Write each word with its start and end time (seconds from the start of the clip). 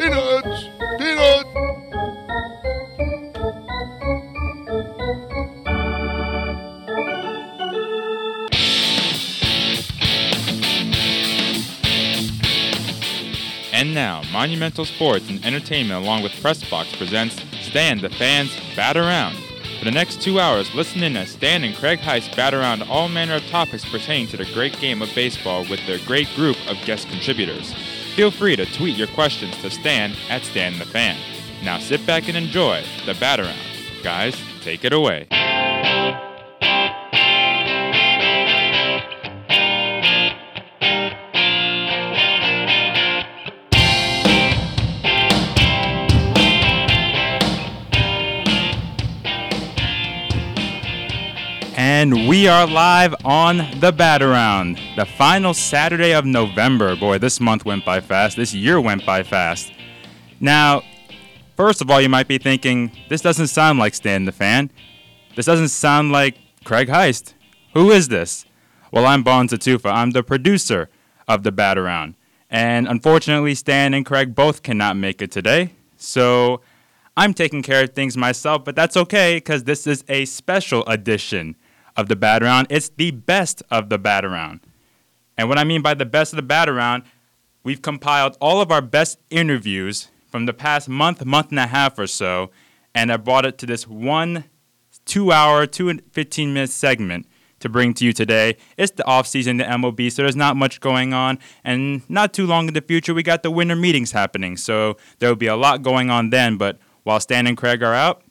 Peanuts! 0.00 0.68
Peanuts! 0.98 1.48
And 13.72 13.94
now, 13.94 14.22
Monumental 14.32 14.84
Sports 14.84 15.28
and 15.28 15.44
Entertainment 15.44 16.04
along 16.04 16.22
with 16.22 16.32
Pressbox 16.32 16.96
presents 16.98 17.36
Stan 17.62 17.98
the 17.98 18.10
Fan's 18.10 18.54
Bat 18.74 18.96
Around. 18.96 19.49
For 19.80 19.86
the 19.86 19.92
next 19.92 20.20
two 20.20 20.38
hours, 20.38 20.74
listen 20.74 21.02
in 21.02 21.16
as 21.16 21.30
Stan 21.30 21.64
and 21.64 21.74
Craig 21.74 22.00
Heist 22.00 22.36
bat 22.36 22.52
around 22.52 22.82
all 22.82 23.08
manner 23.08 23.36
of 23.36 23.46
topics 23.46 23.82
pertaining 23.82 24.26
to 24.26 24.36
the 24.36 24.44
great 24.52 24.78
game 24.78 25.00
of 25.00 25.08
baseball 25.14 25.64
with 25.70 25.80
their 25.86 25.98
great 26.00 26.28
group 26.36 26.58
of 26.68 26.76
guest 26.84 27.08
contributors. 27.08 27.72
Feel 28.14 28.30
free 28.30 28.56
to 28.56 28.66
tweet 28.66 28.98
your 28.98 29.06
questions 29.06 29.56
to 29.62 29.70
Stan 29.70 30.12
at 30.28 30.42
Stan 30.42 30.78
the 30.78 30.84
Fan. 30.84 31.16
Now 31.64 31.78
sit 31.78 32.04
back 32.06 32.28
and 32.28 32.36
enjoy 32.36 32.84
the 33.06 33.14
bat 33.14 33.40
around. 33.40 33.56
Guys, 34.02 34.36
take 34.60 34.84
it 34.84 34.92
away. 34.92 35.28
And 52.00 52.26
we 52.26 52.48
are 52.48 52.66
live 52.66 53.14
on 53.26 53.58
the 53.78 53.92
Bat 53.92 54.22
Around, 54.22 54.80
the 54.96 55.04
final 55.04 55.52
Saturday 55.52 56.14
of 56.14 56.24
November. 56.24 56.96
Boy, 56.96 57.18
this 57.18 57.40
month 57.40 57.66
went 57.66 57.84
by 57.84 58.00
fast. 58.00 58.38
This 58.38 58.54
year 58.54 58.80
went 58.80 59.04
by 59.04 59.22
fast. 59.22 59.70
Now, 60.40 60.80
first 61.58 61.82
of 61.82 61.90
all, 61.90 62.00
you 62.00 62.08
might 62.08 62.26
be 62.26 62.38
thinking, 62.38 62.90
this 63.10 63.20
doesn't 63.20 63.48
sound 63.48 63.78
like 63.78 63.94
Stan 63.94 64.24
the 64.24 64.32
Fan. 64.32 64.70
This 65.36 65.44
doesn't 65.44 65.68
sound 65.68 66.10
like 66.10 66.38
Craig 66.64 66.88
Heist. 66.88 67.34
Who 67.74 67.90
is 67.90 68.08
this? 68.08 68.46
Well, 68.90 69.04
I'm 69.04 69.22
Bon 69.22 69.46
Tatufa. 69.46 69.92
I'm 69.92 70.12
the 70.12 70.22
producer 70.22 70.88
of 71.28 71.42
the 71.42 71.52
Bat 71.52 71.76
Around. 71.76 72.14
And 72.48 72.88
unfortunately, 72.88 73.54
Stan 73.54 73.92
and 73.92 74.06
Craig 74.06 74.34
both 74.34 74.62
cannot 74.62 74.96
make 74.96 75.20
it 75.20 75.30
today. 75.30 75.74
So 75.98 76.62
I'm 77.14 77.34
taking 77.34 77.60
care 77.60 77.84
of 77.84 77.90
things 77.90 78.16
myself, 78.16 78.64
but 78.64 78.74
that's 78.74 78.96
okay 78.96 79.36
because 79.36 79.64
this 79.64 79.86
is 79.86 80.02
a 80.08 80.24
special 80.24 80.82
edition 80.86 81.56
of 81.96 82.08
the 82.08 82.16
Bat 82.16 82.42
Around. 82.42 82.66
It's 82.70 82.88
the 82.88 83.10
best 83.10 83.62
of 83.70 83.88
the 83.88 83.98
Bat 83.98 84.24
Around. 84.24 84.60
And 85.36 85.48
what 85.48 85.58
I 85.58 85.64
mean 85.64 85.82
by 85.82 85.94
the 85.94 86.04
best 86.06 86.32
of 86.32 86.36
the 86.36 86.42
Bat 86.42 86.68
Around, 86.68 87.04
we've 87.62 87.82
compiled 87.82 88.36
all 88.40 88.60
of 88.60 88.70
our 88.70 88.82
best 88.82 89.18
interviews 89.30 90.08
from 90.28 90.46
the 90.46 90.52
past 90.52 90.88
month, 90.88 91.24
month 91.24 91.50
and 91.50 91.58
a 91.58 91.66
half 91.66 91.98
or 91.98 92.06
so, 92.06 92.50
and 92.94 93.12
I 93.12 93.16
brought 93.16 93.46
it 93.46 93.58
to 93.58 93.66
this 93.66 93.86
one 93.86 94.44
two 95.04 95.32
hour, 95.32 95.66
two 95.66 95.88
and 95.88 96.02
15 96.12 96.52
minute 96.52 96.70
segment 96.70 97.26
to 97.60 97.68
bring 97.68 97.92
to 97.94 98.04
you 98.04 98.12
today. 98.12 98.56
It's 98.76 98.92
the 98.92 99.06
off 99.06 99.26
season, 99.26 99.58
the 99.58 99.64
MLB, 99.64 100.10
so 100.10 100.22
there's 100.22 100.36
not 100.36 100.56
much 100.56 100.80
going 100.80 101.12
on. 101.12 101.38
And 101.64 102.08
not 102.08 102.32
too 102.32 102.46
long 102.46 102.68
in 102.68 102.74
the 102.74 102.80
future, 102.80 103.12
we 103.12 103.22
got 103.22 103.42
the 103.42 103.50
winter 103.50 103.76
meetings 103.76 104.12
happening. 104.12 104.56
So 104.56 104.96
there 105.18 105.28
will 105.28 105.36
be 105.36 105.46
a 105.46 105.56
lot 105.56 105.82
going 105.82 106.10
on 106.10 106.30
then. 106.30 106.56
But 106.56 106.78
while 107.02 107.20
Stan 107.20 107.46
and 107.46 107.56
Craig 107.56 107.82
are 107.82 107.94
out, 107.94 108.22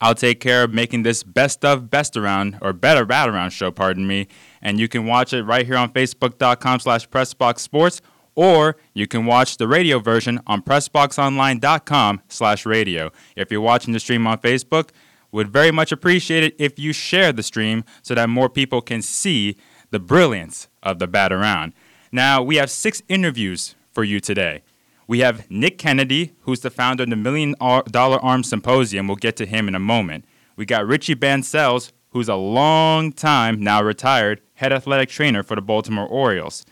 I'll 0.00 0.14
take 0.14 0.40
care 0.40 0.64
of 0.64 0.72
making 0.72 1.02
this 1.02 1.22
best 1.22 1.64
of 1.64 1.90
best 1.90 2.16
around 2.16 2.58
or 2.60 2.72
better 2.72 3.04
bat 3.04 3.28
around 3.28 3.50
show, 3.50 3.70
pardon 3.70 4.06
me. 4.06 4.28
And 4.60 4.78
you 4.78 4.88
can 4.88 5.06
watch 5.06 5.32
it 5.32 5.42
right 5.42 5.66
here 5.66 5.76
on 5.76 5.90
Facebook.com 5.92 6.80
slash 6.80 7.08
PressBoxSports, 7.08 8.00
or 8.34 8.76
you 8.92 9.06
can 9.06 9.26
watch 9.26 9.56
the 9.56 9.68
radio 9.68 9.98
version 9.98 10.40
on 10.46 10.62
PressBoxOnline.com 10.62 12.22
slash 12.28 12.66
radio. 12.66 13.10
If 13.36 13.50
you're 13.50 13.60
watching 13.60 13.92
the 13.92 14.00
stream 14.00 14.26
on 14.26 14.38
Facebook, 14.38 14.90
would 15.32 15.48
very 15.48 15.72
much 15.72 15.90
appreciate 15.90 16.44
it 16.44 16.54
if 16.58 16.78
you 16.78 16.92
share 16.92 17.32
the 17.32 17.42
stream 17.42 17.84
so 18.02 18.14
that 18.14 18.28
more 18.28 18.48
people 18.48 18.80
can 18.80 19.02
see 19.02 19.56
the 19.90 19.98
brilliance 19.98 20.68
of 20.82 21.00
the 21.00 21.08
bat 21.08 21.32
around. 21.32 21.72
Now, 22.12 22.40
we 22.40 22.56
have 22.56 22.70
six 22.70 23.02
interviews 23.08 23.74
for 23.92 24.04
you 24.04 24.20
today. 24.20 24.62
We 25.06 25.20
have 25.20 25.50
Nick 25.50 25.78
Kennedy, 25.78 26.32
who's 26.40 26.60
the 26.60 26.70
founder 26.70 27.02
of 27.02 27.10
the 27.10 27.16
Million 27.16 27.54
Dollar 27.58 28.18
Arms 28.18 28.48
Symposium. 28.48 29.06
We'll 29.06 29.16
get 29.16 29.36
to 29.36 29.46
him 29.46 29.68
in 29.68 29.74
a 29.74 29.80
moment. 29.80 30.24
We 30.56 30.64
got 30.64 30.86
Richie 30.86 31.14
Bancells, 31.14 31.92
who's 32.10 32.28
a 32.28 32.36
long 32.36 33.12
time, 33.12 33.60
now 33.60 33.82
retired, 33.82 34.40
head 34.54 34.72
athletic 34.72 35.08
trainer 35.08 35.42
for 35.42 35.56
the 35.56 35.62
Baltimore 35.62 36.06
Orioles. 36.06 36.64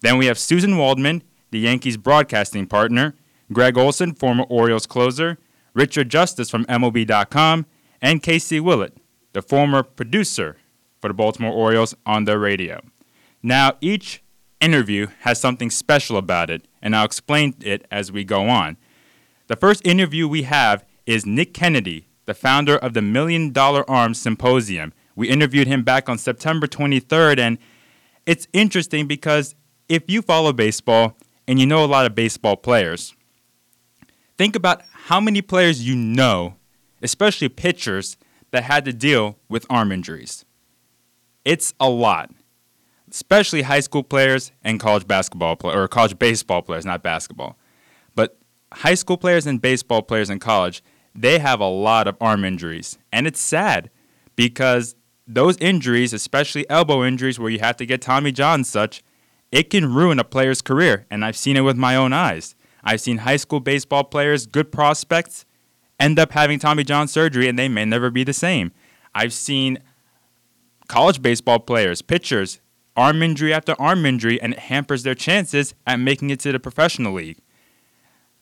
Then 0.00 0.16
we 0.16 0.26
have 0.26 0.38
Suzyn 0.38 0.78
Waldman, 0.78 1.22
the 1.50 1.58
Yankees 1.58 1.96
broadcasting 1.96 2.66
partner, 2.66 3.14
Gregg 3.52 3.76
Olson, 3.76 4.14
former 4.14 4.44
Orioles 4.44 4.86
closer, 4.86 5.38
Richard 5.74 6.08
Justice 6.08 6.48
from 6.48 6.64
MLB.com, 6.66 7.66
and 8.00 8.22
Casey 8.22 8.60
Willett, 8.60 8.96
the 9.32 9.42
former 9.42 9.82
producer 9.82 10.56
for 11.00 11.08
the 11.08 11.14
Baltimore 11.14 11.52
Orioles 11.52 11.94
on 12.06 12.24
their 12.24 12.38
radio. 12.38 12.80
Now, 13.42 13.72
each 13.80 14.22
interview 14.60 15.08
has 15.20 15.40
something 15.40 15.70
special 15.70 16.16
about 16.16 16.50
it, 16.50 16.66
and 16.82 16.94
I'll 16.96 17.04
explain 17.04 17.54
it 17.60 17.86
as 17.90 18.10
we 18.10 18.24
go 18.24 18.48
on. 18.48 18.76
The 19.46 19.56
first 19.56 19.84
interview 19.86 20.28
we 20.28 20.42
have 20.42 20.84
is 21.06 21.26
Nick 21.26 21.54
Kennedy, 21.54 22.06
the 22.26 22.34
founder 22.34 22.76
of 22.76 22.94
the 22.94 23.02
Million 23.02 23.52
Dollar 23.52 23.88
Arms 23.90 24.20
Symposium. 24.20 24.92
We 25.16 25.28
interviewed 25.28 25.66
him 25.66 25.82
back 25.82 26.08
on 26.08 26.18
September 26.18 26.66
23rd, 26.66 27.38
and 27.38 27.58
it's 28.26 28.46
interesting 28.52 29.06
because 29.06 29.54
if 29.88 30.08
you 30.08 30.22
follow 30.22 30.52
baseball 30.52 31.16
and 31.48 31.58
you 31.58 31.66
know 31.66 31.84
a 31.84 31.86
lot 31.86 32.06
of 32.06 32.14
baseball 32.14 32.56
players, 32.56 33.14
think 34.38 34.54
about 34.54 34.82
how 34.92 35.20
many 35.20 35.42
players 35.42 35.86
you 35.86 35.96
know, 35.96 36.54
especially 37.02 37.48
pitchers, 37.48 38.16
that 38.52 38.64
had 38.64 38.84
to 38.84 38.92
deal 38.92 39.38
with 39.48 39.66
arm 39.70 39.92
injuries. 39.92 40.44
It's 41.44 41.74
a 41.80 41.88
lot 41.88 42.30
especially 43.10 43.62
high 43.62 43.80
school 43.80 44.02
players 44.02 44.52
and 44.62 44.78
college 44.78 45.06
basketball 45.06 45.56
players, 45.56 45.76
or 45.76 45.88
college 45.88 46.18
baseball 46.18 46.62
players, 46.62 46.84
not 46.84 47.02
basketball. 47.02 47.58
But 48.14 48.38
high 48.72 48.94
school 48.94 49.16
players 49.16 49.46
and 49.46 49.60
baseball 49.60 50.02
players 50.02 50.30
in 50.30 50.38
college, 50.38 50.82
they 51.14 51.38
have 51.38 51.60
a 51.60 51.68
lot 51.68 52.06
of 52.06 52.16
arm 52.20 52.44
injuries. 52.44 52.98
And 53.12 53.26
it's 53.26 53.40
sad 53.40 53.90
because 54.36 54.94
those 55.26 55.56
injuries, 55.58 56.12
especially 56.12 56.68
elbow 56.70 57.04
injuries 57.04 57.38
where 57.38 57.50
you 57.50 57.60
have 57.60 57.76
to 57.76 57.86
get 57.86 58.00
Tommy 58.00 58.32
John 58.32 58.64
such, 58.64 59.02
it 59.52 59.70
can 59.70 59.92
ruin 59.92 60.18
a 60.18 60.24
player's 60.24 60.62
career. 60.62 61.06
And 61.10 61.24
I've 61.24 61.36
seen 61.36 61.56
it 61.56 61.62
with 61.62 61.76
my 61.76 61.96
own 61.96 62.12
eyes. 62.12 62.54
I've 62.82 63.00
seen 63.00 63.18
high 63.18 63.36
school 63.36 63.60
baseball 63.60 64.04
players, 64.04 64.46
good 64.46 64.72
prospects, 64.72 65.44
end 65.98 66.18
up 66.18 66.32
having 66.32 66.58
Tommy 66.58 66.84
John 66.84 67.08
surgery 67.08 67.48
and 67.48 67.58
they 67.58 67.68
may 67.68 67.84
never 67.84 68.10
be 68.10 68.24
the 68.24 68.32
same. 68.32 68.72
I've 69.14 69.32
seen 69.32 69.78
college 70.88 71.20
baseball 71.20 71.58
players, 71.58 72.00
pitchers, 72.00 72.60
arm 72.96 73.22
injury 73.22 73.52
after 73.52 73.74
arm 73.80 74.04
injury, 74.06 74.40
and 74.40 74.52
it 74.52 74.58
hampers 74.58 75.02
their 75.02 75.14
chances 75.14 75.74
at 75.86 76.00
making 76.00 76.30
it 76.30 76.40
to 76.40 76.52
the 76.52 76.60
professional 76.60 77.12
league. 77.12 77.38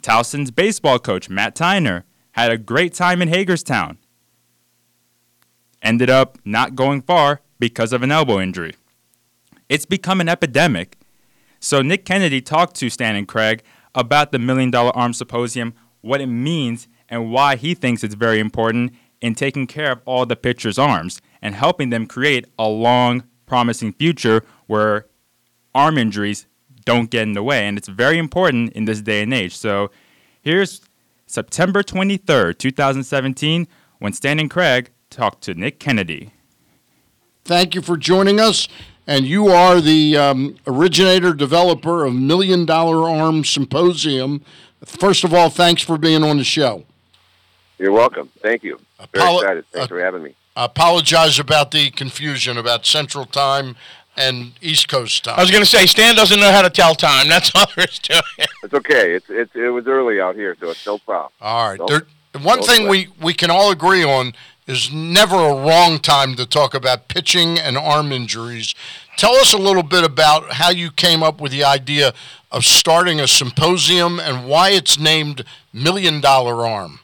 Towson's 0.02 0.50
baseball 0.50 0.98
coach, 0.98 1.28
Matt 1.28 1.54
Tyner, 1.54 2.04
had 2.32 2.50
a 2.50 2.58
great 2.58 2.94
time 2.94 3.20
in 3.20 3.28
Hagerstown. 3.28 3.98
Ended 5.82 6.10
up 6.10 6.38
not 6.44 6.74
going 6.74 7.02
far 7.02 7.40
because 7.58 7.92
of 7.92 8.02
an 8.02 8.12
elbow 8.12 8.40
injury. 8.40 8.74
It's 9.68 9.86
become 9.86 10.20
an 10.20 10.28
epidemic. 10.28 10.96
So 11.60 11.82
Nick 11.82 12.04
Kennedy 12.04 12.40
talked 12.40 12.76
to 12.76 12.90
Stan 12.90 13.16
and 13.16 13.28
Craig 13.28 13.62
about 13.94 14.32
the 14.32 14.38
Million 14.38 14.70
Dollar 14.70 14.96
Arm 14.96 15.12
Symposium, 15.12 15.74
what 16.00 16.20
it 16.20 16.26
means, 16.26 16.88
and 17.08 17.32
why 17.32 17.56
he 17.56 17.74
thinks 17.74 18.04
it's 18.04 18.14
very 18.14 18.38
important 18.38 18.92
in 19.20 19.34
taking 19.34 19.66
care 19.66 19.90
of 19.90 20.00
all 20.04 20.24
the 20.24 20.36
pitchers' 20.36 20.78
arms 20.78 21.20
and 21.42 21.54
helping 21.54 21.90
them 21.90 22.06
create 22.06 22.46
a 22.58 22.68
long 22.68 23.24
promising 23.48 23.92
future 23.92 24.42
where 24.66 25.06
arm 25.74 25.98
injuries 25.98 26.46
don't 26.84 27.10
get 27.10 27.22
in 27.22 27.32
the 27.32 27.42
way. 27.42 27.66
And 27.66 27.76
it's 27.76 27.88
very 27.88 28.18
important 28.18 28.72
in 28.72 28.84
this 28.84 29.00
day 29.00 29.22
and 29.22 29.34
age. 29.34 29.56
So 29.56 29.90
here's 30.40 30.80
September 31.26 31.82
23rd, 31.82 32.58
2017, 32.58 33.66
when 33.98 34.12
Stan 34.12 34.38
and 34.38 34.50
Craig 34.50 34.90
talked 35.10 35.42
to 35.42 35.54
Nick 35.54 35.78
Kennedy. 35.78 36.32
Thank 37.44 37.74
you 37.74 37.82
for 37.82 37.96
joining 37.96 38.40
us. 38.40 38.68
And 39.06 39.24
you 39.24 39.48
are 39.48 39.80
the 39.80 40.16
um, 40.18 40.56
originator, 40.66 41.32
developer 41.32 42.04
of 42.04 42.14
Million 42.14 42.66
Dollar 42.66 43.08
Arm 43.08 43.42
Symposium. 43.42 44.42
First 44.84 45.24
of 45.24 45.32
all, 45.32 45.48
thanks 45.48 45.82
for 45.82 45.96
being 45.96 46.22
on 46.22 46.36
the 46.36 46.44
show. 46.44 46.84
You're 47.78 47.92
welcome. 47.92 48.30
Thank 48.40 48.64
you. 48.64 48.78
Very 49.12 49.34
excited. 49.34 49.64
Thanks 49.72 49.84
uh, 49.84 49.88
for 49.88 50.00
having 50.00 50.22
me 50.22 50.34
apologize 50.64 51.38
about 51.38 51.70
the 51.70 51.90
confusion 51.90 52.58
about 52.58 52.84
Central 52.84 53.24
Time 53.24 53.76
and 54.16 54.52
East 54.60 54.88
Coast 54.88 55.24
time. 55.24 55.38
I 55.38 55.42
was 55.42 55.50
going 55.50 55.62
to 55.62 55.68
say 55.68 55.86
Stan 55.86 56.16
doesn't 56.16 56.40
know 56.40 56.50
how 56.50 56.62
to 56.62 56.70
tell 56.70 56.94
time. 56.94 57.28
That's 57.28 57.52
all 57.54 57.66
there 57.76 57.86
is 57.86 57.98
to 58.00 58.22
it. 58.38 58.48
It's 58.64 58.74
okay. 58.74 59.14
It's, 59.14 59.30
it's 59.30 59.54
it 59.54 59.68
was 59.68 59.86
early 59.86 60.20
out 60.20 60.34
here, 60.34 60.56
so 60.60 60.70
it's 60.70 60.84
no 60.84 60.98
problem. 60.98 61.32
All 61.40 61.70
right. 61.70 61.80
There, 61.86 62.02
one 62.42 62.62
thing 62.62 62.88
we 62.88 63.08
we 63.20 63.32
can 63.32 63.50
all 63.50 63.70
agree 63.70 64.04
on 64.04 64.32
is 64.66 64.92
never 64.92 65.36
a 65.36 65.54
wrong 65.54 65.98
time 65.98 66.34
to 66.36 66.44
talk 66.44 66.74
about 66.74 67.08
pitching 67.08 67.58
and 67.58 67.78
arm 67.78 68.12
injuries. 68.12 68.74
Tell 69.16 69.34
us 69.36 69.52
a 69.52 69.58
little 69.58 69.82
bit 69.82 70.04
about 70.04 70.52
how 70.52 70.70
you 70.70 70.90
came 70.90 71.22
up 71.22 71.40
with 71.40 71.52
the 71.52 71.64
idea 71.64 72.12
of 72.52 72.64
starting 72.64 73.18
a 73.18 73.26
symposium 73.26 74.20
and 74.20 74.46
why 74.46 74.70
it's 74.70 74.98
named 74.98 75.44
Million 75.72 76.20
Dollar 76.20 76.66
Arm. 76.66 77.00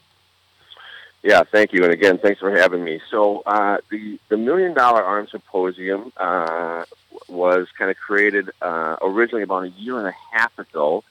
Yeah, 1.25 1.43
thank 1.43 1.73
you, 1.73 1.85
and 1.85 1.93
again, 1.93 2.19
thanks 2.19 2.39
for 2.39 2.55
having 2.55 2.85
me. 2.85 3.01
So, 3.11 3.43
uh, 3.47 3.79
the 3.89 4.21
the 4.29 4.37
Million 4.37 4.75
Dollar 4.75 5.03
Arm 5.03 5.27
Symposium 5.27 6.13
uh, 6.19 6.85
was 7.29 7.67
kind 7.79 7.91
of 7.91 7.97
created 7.97 8.51
uh, 8.61 8.97
originally 9.01 9.43
about 9.43 9.65
a 9.65 9.71
year 9.71 9.97
and 9.99 10.07
a 10.07 10.15
half 10.33 10.59
ago, 10.59 11.03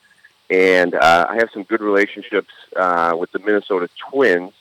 and 0.51 0.93
uh, 0.93 1.25
I 1.27 1.37
have 1.37 1.49
some 1.51 1.63
good 1.63 1.81
relationships 1.81 2.53
uh, 2.75 3.15
with 3.17 3.31
the 3.31 3.39
Minnesota 3.39 3.89
Twins. 3.97 4.53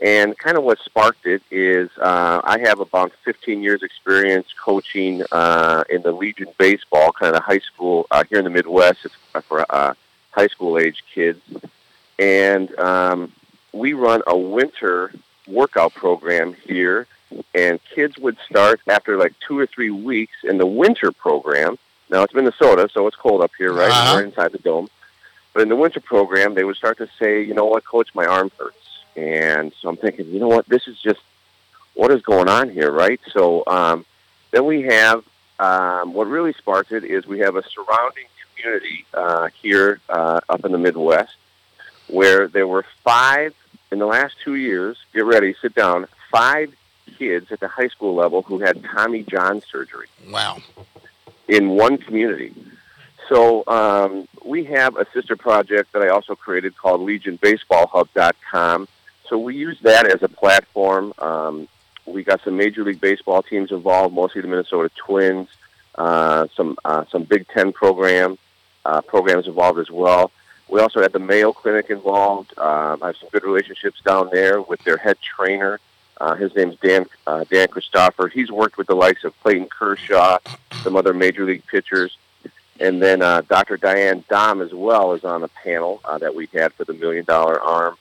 And 0.00 0.36
kind 0.36 0.56
of 0.56 0.64
what 0.64 0.78
sparked 0.80 1.26
it 1.26 1.42
is 1.50 1.90
uh, 2.00 2.40
I 2.42 2.58
have 2.64 2.78
about 2.80 3.12
15 3.24 3.62
years 3.62 3.82
experience 3.82 4.46
coaching 4.60 5.22
uh, 5.30 5.82
in 5.90 6.02
the 6.02 6.12
Legion 6.12 6.48
baseball, 6.56 7.12
kind 7.12 7.36
of 7.36 7.42
high 7.42 7.58
school 7.58 8.06
here 8.28 8.38
in 8.38 8.44
the 8.44 8.50
Midwest. 8.50 9.04
It's 9.04 9.46
for 9.46 9.64
uh, 9.68 9.94
high 10.32 10.48
school 10.48 10.76
age 10.76 11.04
kids, 11.14 11.40
and 12.18 12.76
um, 12.80 13.32
we 13.78 13.92
run 13.92 14.22
a 14.26 14.36
winter 14.36 15.12
workout 15.46 15.94
program 15.94 16.54
here. 16.66 17.06
And 17.54 17.78
kids 17.94 18.18
would 18.18 18.38
start 18.48 18.80
after 18.86 19.18
like 19.18 19.34
two 19.46 19.58
or 19.58 19.66
three 19.66 19.90
weeks 19.90 20.36
in 20.44 20.56
the 20.56 20.66
winter 20.66 21.12
program. 21.12 21.78
Now 22.08 22.22
it's 22.22 22.32
Minnesota, 22.32 22.88
so 22.92 23.06
it's 23.06 23.16
cold 23.16 23.42
up 23.42 23.52
here, 23.58 23.72
right? 23.72 23.90
Uh-huh. 23.90 24.14
We're 24.16 24.24
inside 24.24 24.52
the 24.52 24.58
dome. 24.58 24.88
But 25.52 25.62
in 25.62 25.68
the 25.68 25.76
winter 25.76 26.00
program, 26.00 26.54
they 26.54 26.64
would 26.64 26.76
start 26.76 26.98
to 26.98 27.08
say, 27.18 27.42
you 27.42 27.52
know 27.52 27.66
what, 27.66 27.84
coach, 27.84 28.14
my 28.14 28.24
arm 28.24 28.50
hurts. 28.58 28.76
And 29.16 29.72
so 29.78 29.88
I'm 29.90 29.96
thinking, 29.96 30.30
you 30.30 30.40
know 30.40 30.48
what, 30.48 30.66
this 30.68 30.88
is 30.88 30.98
just, 30.98 31.20
what 31.94 32.10
is 32.10 32.22
going 32.22 32.48
on 32.48 32.70
here, 32.70 32.90
right? 32.90 33.20
So 33.32 33.64
um, 33.66 34.06
then 34.50 34.64
we 34.64 34.82
have, 34.82 35.24
um, 35.58 36.14
what 36.14 36.28
really 36.28 36.52
sparked 36.54 36.92
it 36.92 37.04
is 37.04 37.26
we 37.26 37.40
have 37.40 37.56
a 37.56 37.62
surrounding 37.68 38.26
community 38.54 39.04
uh, 39.12 39.48
here 39.60 40.00
uh, 40.08 40.40
up 40.48 40.64
in 40.64 40.72
the 40.72 40.78
Midwest 40.78 41.34
where 42.06 42.48
there 42.48 42.66
were 42.66 42.86
five, 43.04 43.54
in 43.90 43.98
the 43.98 44.06
last 44.06 44.34
two 44.44 44.54
years, 44.54 44.96
get 45.14 45.24
ready, 45.24 45.54
sit 45.60 45.74
down, 45.74 46.06
five 46.30 46.74
kids 47.18 47.50
at 47.50 47.60
the 47.60 47.68
high 47.68 47.88
school 47.88 48.14
level 48.14 48.42
who 48.42 48.58
had 48.58 48.82
Tommy 48.84 49.22
John 49.24 49.62
surgery 49.70 50.06
Wow. 50.30 50.58
in 51.48 51.70
one 51.70 51.98
community. 51.98 52.54
So 53.28 53.64
um, 53.66 54.28
we 54.44 54.64
have 54.64 54.96
a 54.96 55.06
sister 55.12 55.36
project 55.36 55.92
that 55.92 56.02
I 56.02 56.08
also 56.08 56.34
created 56.34 56.76
called 56.76 57.00
LegionBaseballHub.com. 57.02 58.88
So 59.28 59.38
we 59.38 59.56
use 59.56 59.78
that 59.82 60.06
as 60.06 60.22
a 60.22 60.28
platform. 60.28 61.12
Um, 61.18 61.68
we 62.06 62.24
got 62.24 62.42
some 62.42 62.56
Major 62.56 62.84
League 62.84 63.00
Baseball 63.00 63.42
teams 63.42 63.70
involved, 63.70 64.14
mostly 64.14 64.40
the 64.40 64.48
Minnesota 64.48 64.90
Twins, 64.96 65.48
uh, 65.96 66.46
some 66.56 66.78
uh, 66.84 67.04
some 67.10 67.24
Big 67.24 67.46
Ten 67.48 67.72
program 67.72 68.38
uh, 68.86 69.02
programs 69.02 69.46
involved 69.46 69.78
as 69.78 69.90
well. 69.90 70.30
We 70.68 70.80
also 70.80 71.00
had 71.00 71.12
the 71.12 71.18
Mayo 71.18 71.52
Clinic 71.52 71.88
involved. 71.90 72.56
Um, 72.58 73.02
I 73.02 73.08
have 73.08 73.16
some 73.16 73.30
good 73.30 73.44
relationships 73.44 74.00
down 74.04 74.28
there 74.30 74.60
with 74.60 74.82
their 74.84 74.98
head 74.98 75.16
trainer. 75.20 75.80
Uh, 76.20 76.34
his 76.34 76.54
name's 76.54 76.76
Dan 76.76 77.06
uh, 77.26 77.44
Dan 77.44 77.68
Christopher. 77.68 78.28
He's 78.28 78.50
worked 78.50 78.76
with 78.76 78.88
the 78.88 78.96
likes 78.96 79.24
of 79.24 79.38
Clayton 79.40 79.68
Kershaw, 79.68 80.38
some 80.82 80.96
other 80.96 81.14
major 81.14 81.44
league 81.44 81.64
pitchers, 81.66 82.16
and 82.80 83.00
then 83.00 83.22
uh, 83.22 83.42
Dr. 83.42 83.76
Diane 83.76 84.24
Dahm 84.28 84.64
as 84.64 84.72
well 84.74 85.12
is 85.12 85.24
on 85.24 85.40
the 85.40 85.48
panel 85.48 86.00
uh, 86.04 86.18
that 86.18 86.34
we 86.34 86.48
had 86.52 86.72
for 86.74 86.84
the 86.84 86.92
Million 86.92 87.24
Dollar 87.24 87.60
Arm. 87.60 87.96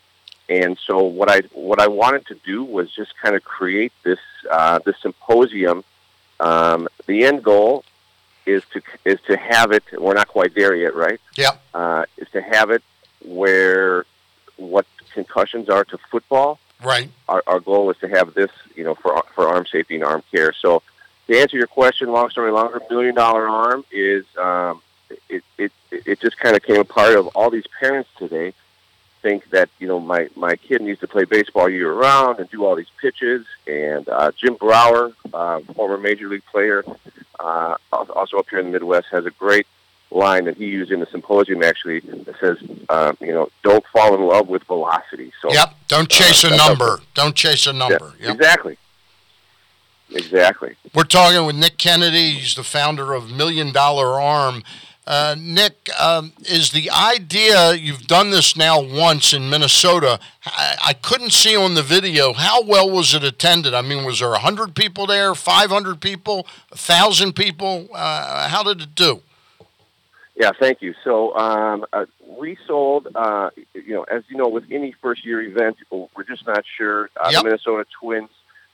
And 0.50 0.78
so 0.86 1.04
what 1.04 1.30
I 1.30 1.42
what 1.54 1.80
I 1.80 1.88
wanted 1.88 2.26
to 2.28 2.36
do 2.46 2.64
was 2.64 2.92
just 2.94 3.16
kind 3.18 3.36
of 3.36 3.44
create 3.44 3.94
this 4.04 4.20
uh, 4.50 4.80
this 4.80 4.96
symposium. 5.02 5.84
Um, 6.40 6.88
the 7.06 7.26
end 7.26 7.44
goal 7.44 7.84
is 8.48 8.64
to 8.74 8.82
is 9.06 9.20
to 9.28 9.38
have 9.38 9.72
it. 9.72 9.84
We're 9.98 10.14
not 10.14 10.28
quite 10.28 10.56
there 10.56 10.76
yet, 10.76 10.96
right? 10.96 11.20
Yep. 11.36 11.62
Uh, 11.74 12.06
is 12.18 12.30
to 12.30 12.42
have 12.42 12.72
it 12.72 12.84
where 13.24 14.06
what 14.56 14.86
concussions 15.14 15.70
are 15.70 15.84
to 15.86 15.98
football 16.10 16.60
Right. 16.84 17.10
our, 17.28 17.44
our 17.48 17.60
goal 17.60 17.90
is 17.90 17.98
to 17.98 18.08
have 18.08 18.34
this, 18.34 18.52
you 18.76 18.84
know, 18.84 18.94
for 18.96 19.24
for 19.34 19.48
arm 19.48 19.66
safety 19.66 19.96
and 19.96 20.04
arm 20.04 20.24
care. 20.32 20.54
So, 20.54 20.84
to 21.28 21.40
answer 21.40 21.58
your 21.58 21.68
question, 21.68 22.12
long 22.12 22.30
story 22.30 22.52
longer, 22.52 22.82
million 22.90 23.16
dollar 23.16 23.48
arm 23.48 23.84
is 23.92 24.26
um, 24.38 24.82
it 25.28 25.44
it 25.58 25.72
it 25.92 26.20
just 26.20 26.38
kind 26.38 26.56
of 26.56 26.62
came 26.64 26.80
a 26.80 26.86
part 26.86 27.16
of 27.16 27.28
all 27.28 27.50
these 27.50 27.66
parents 27.80 28.10
today 28.18 28.54
think 29.24 29.50
that 29.50 29.70
you 29.80 29.88
know 29.88 30.00
my 30.00 30.30
my 30.36 30.56
kid 30.56 30.82
needs 30.82 31.00
to 31.00 31.08
play 31.08 31.26
baseball 31.26 31.68
year 31.68 31.92
round 31.92 32.40
and 32.40 32.50
do 32.52 32.64
all 32.64 32.76
these 32.76 32.92
pitches. 33.02 33.46
And 33.66 34.08
uh, 34.08 34.32
Jim 34.38 34.54
Brower, 34.56 35.12
uh, 35.34 35.62
former 35.74 35.98
major 35.98 36.28
league 36.30 36.46
player, 36.46 36.84
uh, 37.40 37.76
also 37.92 38.38
up 38.38 38.48
here 38.50 38.60
in 38.60 38.68
the 38.68 38.72
Midwest, 38.72 39.08
has 39.12 39.26
a 39.26 39.32
great 39.32 39.68
line 40.10 40.46
that 40.46 40.56
he 40.56 40.66
used 40.66 40.92
in 40.92 41.00
the 41.02 41.06
symposium 41.08 41.62
actually 41.64 42.00
that 42.00 42.36
says, 42.40 42.58
uh, 42.90 43.12
you 43.20 43.34
know, 43.34 43.50
don't 43.64 43.86
fall 43.88 44.16
in 44.16 44.22
love 44.22 44.48
with 44.48 44.64
velocity. 44.64 45.32
So 45.42 45.52
Yep. 45.52 45.74
Don't 45.90 46.10
chase 46.10 46.44
a 46.44 46.50
that's 46.50 46.66
number. 46.68 47.02
Don't 47.14 47.36
chase 47.36 47.68
a 47.68 47.74
number. 47.74 48.14
yeah, 48.20 48.28
Yep. 48.28 48.36
exactly, 48.36 48.78
exactly. 50.12 50.76
We're 50.94 51.04
talking 51.04 51.46
with 51.46 51.56
Nick 51.56 51.78
Kennedy. 51.78 52.32
He's 52.36 52.56
the 52.56 52.64
founder 52.64 53.14
of 53.14 53.32
Million 53.32 53.72
Dollar 53.72 54.22
Arm. 54.22 54.64
Uh, 55.08 55.36
Nick, 55.40 55.88
um, 55.98 56.34
is 56.42 56.72
the 56.72 56.92
idea 56.92 57.74
you've 57.74 58.08
done 58.08 58.30
this 58.30 58.58
now 58.58 58.82
once 58.82 59.32
in 59.32 59.50
Minnesota? 59.50 60.20
I, 60.46 60.76
I 60.88 60.94
couldn't 60.94 61.32
see 61.32 61.56
on 61.56 61.76
the 61.76 61.82
video 61.82 62.34
how 62.34 62.62
well 62.62 62.90
was 62.92 63.14
it 63.14 63.24
attended. 63.24 63.74
I 63.74 63.82
mean, 63.82 64.04
was 64.04 64.20
there 64.20 64.34
hundred 64.34 64.76
people 64.76 65.08
there, 65.08 65.34
five 65.34 65.70
hundred 65.70 66.02
people, 66.02 66.46
thousand 66.72 67.38
people? 67.38 67.88
Uh, 67.94 68.50
how 68.50 68.64
did 68.64 68.82
it 68.82 68.96
do? 68.96 69.22
Yeah, 70.36 70.52
thank 70.60 70.82
you. 70.82 70.94
So 71.06 71.34
um, 71.38 71.86
uh, 71.94 72.06
we 72.28 72.58
sold, 72.68 73.08
uh, 73.16 73.52
you 73.74 73.94
know, 73.94 74.04
as 74.04 74.24
you 74.28 74.36
know, 74.36 74.50
with 74.50 74.66
any 74.70 74.94
first 75.02 75.26
year 75.26 75.42
event, 75.42 75.78
we're 75.90 76.26
just 76.28 76.46
not 76.46 76.66
sure. 76.78 77.10
Uh, 77.16 77.30
Yep. 77.32 77.44
The 77.44 77.44
Minnesota 77.46 77.86
Twins 77.98 78.30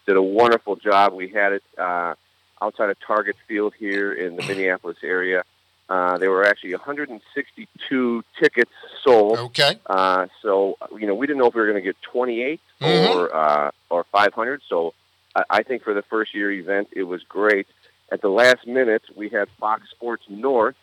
did 0.07 0.17
a 0.17 0.21
wonderful 0.21 0.77
job. 0.77 1.13
We 1.13 1.29
had 1.29 1.53
it 1.53 1.63
uh, 1.77 2.15
outside 2.59 2.89
of 2.89 2.97
Target 3.05 3.35
Field 3.47 3.75
here 3.77 4.11
in 4.11 4.35
the 4.35 4.41
Minneapolis 4.47 4.97
area. 5.03 5.43
Uh, 5.89 6.17
there 6.17 6.31
were 6.31 6.45
actually 6.45 6.73
162 6.73 8.23
tickets 8.41 8.71
sold. 9.03 9.37
Okay. 9.37 9.79
Uh, 9.85 10.27
so 10.41 10.77
you 10.97 11.05
know, 11.07 11.13
we 11.15 11.27
didn't 11.27 11.39
know 11.39 11.47
if 11.47 11.53
we 11.53 11.61
were 11.61 11.67
going 11.67 11.81
to 11.81 11.85
get 11.85 11.97
28 12.03 12.59
Mhm. 12.81 13.15
or 13.15 13.35
uh, 13.35 13.71
or 13.89 14.05
500. 14.11 14.61
So 14.67 14.93
I, 15.35 15.43
I 15.49 15.63
think 15.63 15.83
for 15.83 15.93
the 15.93 16.01
first 16.03 16.33
year 16.33 16.51
event, 16.51 16.89
it 16.93 17.03
was 17.03 17.21
great. 17.23 17.67
At 18.11 18.21
the 18.21 18.29
last 18.29 18.65
minute, 18.65 19.03
we 19.15 19.29
had 19.29 19.49
Fox 19.59 19.89
Sports 19.91 20.23
North 20.29 20.75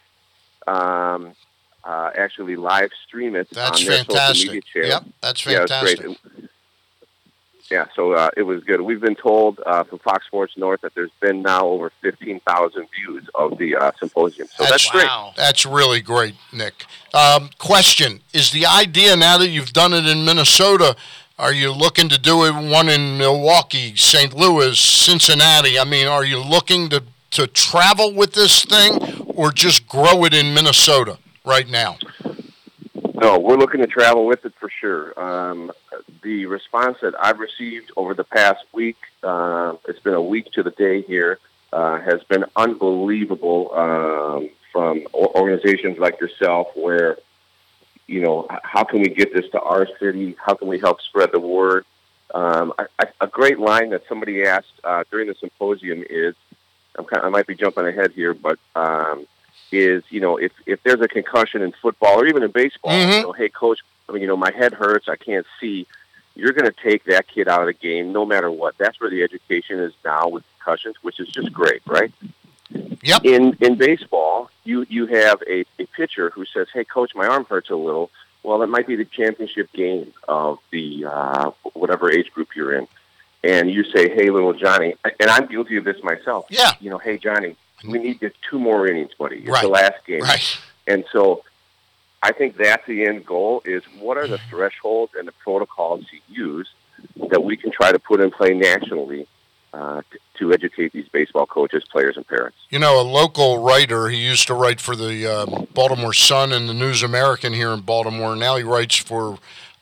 um, 0.67 1.33
uh, 1.85 2.11
actually 2.17 2.57
live 2.57 2.91
stream 3.07 3.35
it 3.37 3.49
That's 3.51 3.81
on 3.81 3.87
their 3.87 4.05
social 4.05 4.47
media 4.47 4.61
channel. 4.73 4.89
Yep, 4.89 5.05
that's 5.23 5.47
Yeah, 5.47 5.63
it's 5.63 5.73
fantastic. 5.73 6.05
great. 6.07 6.19
Yeah, 7.71 7.87
so 7.95 8.13
uh, 8.15 8.31
it 8.37 8.43
was 8.43 8.65
good. 8.65 8.81
We've 8.81 9.01
been 9.01 9.15
told 9.15 9.61
uh, 9.65 9.85
from 9.85 10.01
Fox 10.01 10.27
Sports 10.27 10.57
North 10.57 10.81
that 10.81 10.93
there's 10.95 11.13
been 11.21 11.41
now 11.43 11.67
over 11.67 11.91
15,000 12.03 12.89
views 12.97 13.29
of 13.37 13.59
the 13.59 13.77
uh, 13.77 13.93
symposium. 14.01 14.49
So 14.49 14.65
that's, 14.65 14.91
great. 14.91 15.09
That's 15.37 15.65
really 15.65 16.01
great, 16.01 16.35
Nick. 16.53 16.85
Um, 17.15 17.51
question: 17.59 18.23
Is 18.33 18.51
the 18.51 18.67
idea 18.67 19.15
now 19.15 19.39
that 19.39 19.49
you've 19.49 19.73
done 19.73 19.93
it 19.93 20.05
in 20.07 20.25
Minnesota? 20.25 20.97
Are 21.39 21.53
you 21.53 21.73
looking 21.73 22.09
to 22.11 22.19
do 22.19 22.45
it 22.45 22.53
one 22.53 22.89
in 22.89 23.17
Milwaukee, 23.17 23.97
St. 23.97 24.35
Louis, 24.35 24.79
Cincinnati? 24.79 25.79
I 25.79 25.85
mean, 25.85 26.07
are 26.07 26.25
you 26.25 26.43
looking 26.43 26.89
to 26.91 27.05
to 27.31 27.47
travel 27.47 28.13
with 28.13 28.33
this 28.33 28.65
thing, 28.65 29.25
or 29.37 29.53
just 29.53 29.87
grow 29.87 30.25
it 30.25 30.35
in 30.35 30.53
Minnesota 30.53 31.19
right 31.45 31.69
now? 31.69 31.97
No, 33.21 33.39
we're 33.39 33.59
looking 33.59 33.83
to 33.83 33.87
travel 33.87 34.25
with 34.25 34.47
it 34.47 34.55
for 34.59 34.71
sure. 34.71 35.13
Um, 35.21 35.73
the 36.23 36.47
response 36.47 36.97
that 37.03 37.13
I've 37.23 37.39
received 37.39 37.93
over 37.95 38.15
the 38.15 38.25
past 38.25 38.65
week, 38.73 38.97
uh, 39.23 39.75
it's 39.87 39.99
been 39.99 40.15
a 40.15 40.23
week 40.23 40.51
to 40.53 40.63
the 40.63 40.71
day 40.71 41.03
here, 41.03 41.39
uh, 41.71 41.99
has 41.99 42.23
been 42.25 42.47
unbelievable 42.57 43.75
um, 43.75 44.49
from 44.73 45.07
organizations 45.13 45.99
like 45.99 46.19
yourself 46.19 46.69
where, 46.75 47.19
you 48.07 48.23
know, 48.23 48.47
how 48.63 48.85
can 48.85 49.03
we 49.03 49.11
get 49.11 49.35
this 49.35 49.51
to 49.51 49.61
our 49.61 49.87
city? 49.99 50.35
How 50.43 50.55
can 50.55 50.69
we 50.69 50.79
help 50.79 51.03
spread 51.03 51.31
the 51.31 51.41
word? 51.41 51.85
Um, 52.35 52.73
I, 52.79 52.87
I, 53.01 53.05
a 53.21 53.27
great 53.27 53.59
line 53.59 53.91
that 53.91 54.09
somebody 54.09 54.45
asked 54.45 54.81
uh, 54.83 55.05
during 55.11 55.29
the 55.29 55.35
symposium 55.35 56.03
is, 56.09 56.35
I'm 56.97 57.05
kind 57.05 57.23
I 57.27 57.29
might 57.29 57.47
be 57.47 57.55
jumping 57.55 57.87
ahead 57.87 58.13
here, 58.13 58.33
but 58.33 58.59
um, 58.75 59.27
is 59.73 60.03
you 60.11 60.21
know 60.21 60.37
if 60.37 60.53
if 60.67 60.83
there's 60.83 61.01
a 61.01 61.09
concussion 61.09 61.63
in 61.63 61.73
football 61.83 62.21
or 62.21 62.27
even 62.27 62.43
in 62.43 62.51
baseball, 62.51 62.93
Mhm. 62.93 63.17
you 63.17 63.23
know, 63.23 63.33
hey 63.33 63.49
coach, 63.49 63.81
I 64.09 64.13
mean, 64.13 64.23
you 64.23 64.29
know 64.29 64.37
my 64.37 64.51
head 64.53 64.73
hurts, 64.75 65.09
I 65.09 65.17
can't 65.17 65.47
see. 65.61 65.87
You're 66.37 66.53
going 66.53 66.71
to 66.71 66.77
take 66.83 67.05
that 67.05 67.27
kid 67.27 67.49
out 67.49 67.61
of 67.61 67.67
the 67.67 67.73
game 67.73 68.13
no 68.13 68.25
matter 68.25 68.51
what. 68.51 68.79
That's 68.79 69.01
where 69.01 69.11
the 69.11 69.23
education 69.23 69.79
is 69.81 69.93
now 70.05 70.29
with 70.29 70.45
concussions, 70.59 70.97
which 71.03 71.19
is 71.21 71.29
just 71.29 71.53
great, 71.53 71.83
right? 71.87 72.13
Yep. 73.03 73.25
In 73.25 73.57
in 73.61 73.75
baseball, 73.77 74.49
you 74.65 74.87
you 74.89 75.07
have 75.07 75.43
a, 75.49 75.65
a 75.79 75.87
pitcher 75.87 76.31
who 76.31 76.45
says, 76.45 76.69
"Hey 76.73 76.85
coach, 76.85 77.15
my 77.15 77.27
arm 77.27 77.45
hurts 77.47 77.71
a 77.71 77.77
little." 77.77 78.11
Well, 78.43 78.63
it 78.63 78.69
might 78.69 78.87
be 78.87 78.97
the 78.97 79.05
championship 79.05 79.71
game 79.73 80.15
of 80.29 80.61
the 80.71 81.05
uh, 81.05 81.51
whatever 81.75 82.11
age 82.11 82.31
group 82.33 82.55
you're 82.57 82.73
in. 82.75 82.87
and 83.43 83.71
you 83.71 83.85
say, 83.85 84.09
"Hey, 84.09 84.31
little 84.31 84.53
Johnny," 84.53 84.95
and 85.19 85.29
I'm 85.31 85.47
guilty 85.47 85.77
of 85.79 85.85
this 85.85 86.01
myself. 86.03 86.47
Yeah. 86.49 86.73
You 86.81 86.91
know, 86.91 86.99
hey 86.99 87.19
Johnny, 87.19 87.57
we 87.85 87.99
need 87.99 88.21
to 88.21 88.31
two 88.49 88.59
more 88.59 88.87
innings, 88.87 89.13
buddy. 89.19 89.37
It's 89.39 89.49
Right. 89.49 89.63
the 89.63 89.69
last 89.69 90.05
game. 90.07 90.21
Right. 90.23 90.59
And 90.87 91.05
so 91.13 91.45
I 92.23 92.33
think 92.33 92.57
that's 92.57 92.87
the 92.87 93.05
end 93.07 93.25
goal 93.27 93.63
is 93.65 93.83
what 93.99 94.17
are 94.17 94.27
the 94.27 94.39
thresholds 94.51 95.13
and 95.19 95.27
the 95.27 95.33
protocols 95.33 96.05
to 96.11 96.19
use 96.33 96.69
that 97.31 97.43
we 97.43 97.57
can 97.57 97.71
try 97.71 97.93
to 97.93 97.99
put 97.99 98.21
in 98.21 98.31
play 98.31 98.53
nationally 98.55 99.27
uh, 99.73 100.03
to, 100.11 100.19
to 100.39 100.53
educate 100.53 100.93
these 100.93 101.09
baseball 101.09 101.47
coaches, 101.47 101.85
players, 101.91 102.17
and 102.17 102.27
parents. 102.27 102.59
You 102.71 102.79
know, 102.79 103.01
a 103.01 103.03
local 103.03 103.63
writer, 103.63 104.09
he 104.09 104.19
used 104.19 104.47
to 104.49 104.55
write 104.55 104.81
for 104.81 104.97
the 104.97 105.27
uh, 105.27 105.47
Baltimore 105.73 106.13
Sun 106.13 106.53
and 106.53 106.69
the 106.69 106.75
News 106.75 107.03
American 107.03 107.53
here 107.53 107.71
in 107.71 107.81
Baltimore. 107.81 108.35
Now 108.37 108.57
he 108.57 108.65
writes 108.65 108.97
for 108.97 109.39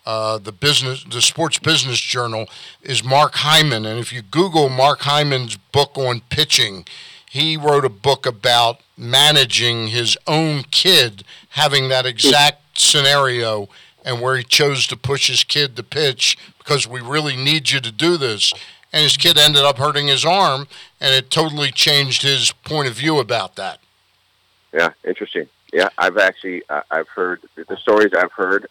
uh, 0.07 0.39
the 0.39 0.53
business, 0.53 1.05
the 1.05 1.23
Sports 1.23 1.59
Business 1.59 2.01
Journal, 2.01 2.47
is 2.83 3.03
Mark 3.03 3.35
Hyman. 3.37 3.85
And 3.87 3.99
if 3.99 4.13
you 4.13 4.23
Google 4.23 4.69
Mark 4.69 5.01
Hyman's 5.01 5.57
book 5.57 5.97
on 5.97 6.21
pitching, 6.29 6.85
he 7.31 7.57
wrote 7.57 7.85
a 7.85 7.91
book 7.91 8.27
about 8.27 8.81
managing 8.97 9.89
his 9.89 10.17
own 10.27 10.65
kid 10.71 11.25
having 11.51 11.89
that 11.89 12.07
exact 12.07 12.79
scenario 12.79 13.69
and 14.05 14.21
where 14.21 14.37
he 14.37 14.45
chose 14.45 14.87
to 14.87 14.97
push 14.97 15.29
his 15.29 15.45
kid 15.45 15.77
to 15.77 15.83
pitch 15.83 16.39
because 16.59 16.87
we 16.87 17.01
really 17.01 17.37
need 17.37 17.71
you 17.71 17.81
to 17.81 17.93
do 17.93 18.17
this. 18.17 18.53
And 18.93 19.03
his 19.03 19.17
kid 19.17 19.37
ended 19.37 19.65
up 19.65 19.77
hurting 19.77 20.07
his 20.07 20.25
arm, 20.25 20.67
and 20.99 21.15
it 21.15 21.31
totally 21.31 21.71
changed 21.71 22.23
his 22.23 22.53
point 22.65 22.89
of 22.89 22.95
view 22.95 23.19
about 23.19 23.57
that. 23.57 23.81
Yeah, 24.73 24.91
interesting. 25.07 25.47
Yeah, 25.73 25.91
I've 25.99 26.17
actually 26.17 26.63
uh, 26.71 26.83
I've 26.91 27.09
heard 27.09 27.43
the 27.55 27.77
stories 27.77 28.13
I've 28.15 28.33
heard 28.33 28.67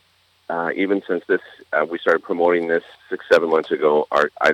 uh, 0.50 0.72
even 0.76 1.04
since 1.08 1.24
this 1.28 1.42
uh, 1.74 1.86
we 1.88 2.00
started 2.00 2.24
promoting 2.24 2.68
this 2.68 2.84
six 3.10 3.26
seven 3.32 3.50
months 3.50 3.70
ago. 3.72 4.08
Are 4.12 4.32
I 4.42 4.54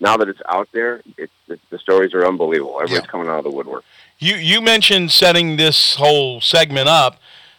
now 0.00 0.16
that 0.16 0.28
it's 0.28 0.40
out 0.48 0.68
there, 0.72 1.02
it, 1.16 1.30
the, 1.46 1.58
the 1.70 1.78
stories 1.78 2.14
are 2.14 2.26
unbelievable. 2.26 2.74
Everybody's 2.80 3.04
Yeah. 3.04 3.10
coming 3.10 3.28
out 3.28 3.38
of 3.38 3.44
the 3.44 3.50
woodwork. 3.50 3.84
You 4.18 4.36
you 4.36 4.60
mentioned 4.60 5.10
setting 5.10 5.56
this 5.56 5.96
whole 5.96 6.40
segment 6.40 6.88
up 6.88 7.18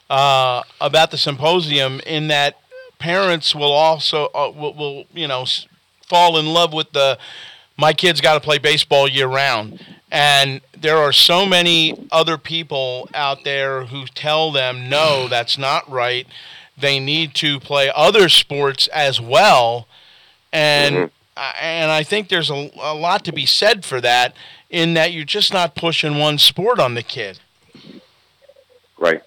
uh, 0.09 0.63
about 0.79 1.11
the 1.11 1.17
symposium 1.17 1.99
in 2.05 2.27
that 2.29 2.55
parents 2.99 3.53
will 3.53 3.71
also 3.73 4.25
uh, 4.33 4.51
will, 4.55 4.73
will 4.73 5.05
you 5.13 5.27
know 5.27 5.41
s- 5.43 5.67
fall 6.07 6.37
in 6.37 6.45
love 6.47 6.73
with 6.73 6.91
the 6.93 7.17
my 7.77 7.91
kid's 7.93 8.21
got 8.21 8.35
to 8.35 8.39
play 8.39 8.57
baseball 8.57 9.07
year 9.07 9.27
round 9.27 9.83
and 10.11 10.61
there 10.79 10.97
are 10.97 11.11
so 11.11 11.45
many 11.45 12.07
other 12.11 12.37
people 12.37 13.09
out 13.13 13.43
there 13.43 13.83
who 13.85 14.05
tell 14.05 14.49
them 14.51 14.87
no 14.87 15.27
that's 15.27 15.57
not 15.57 15.89
right 15.91 16.25
they 16.77 16.99
need 16.99 17.33
to 17.35 17.59
play 17.59 17.91
other 17.93 18.29
sports 18.29 18.87
as 18.93 19.19
well 19.19 19.87
and 20.53 20.95
Mhm. 20.95 21.05
uh, 21.05 21.09
and 21.37 21.91
I 21.91 22.03
think 22.03 22.29
there's 22.29 22.49
a, 22.49 22.71
a 22.79 22.93
lot 22.95 23.25
to 23.25 23.33
be 23.33 23.45
said 23.45 23.83
for 23.83 23.99
that 24.01 24.35
in 24.69 24.93
that 24.93 25.11
you're 25.11 25.25
just 25.25 25.53
not 25.53 25.75
pushing 25.75 26.17
one 26.17 26.37
sport 26.37 26.79
on 26.79 26.95
the 26.95 27.03
kid. 27.03 27.39
Right. 28.97 29.21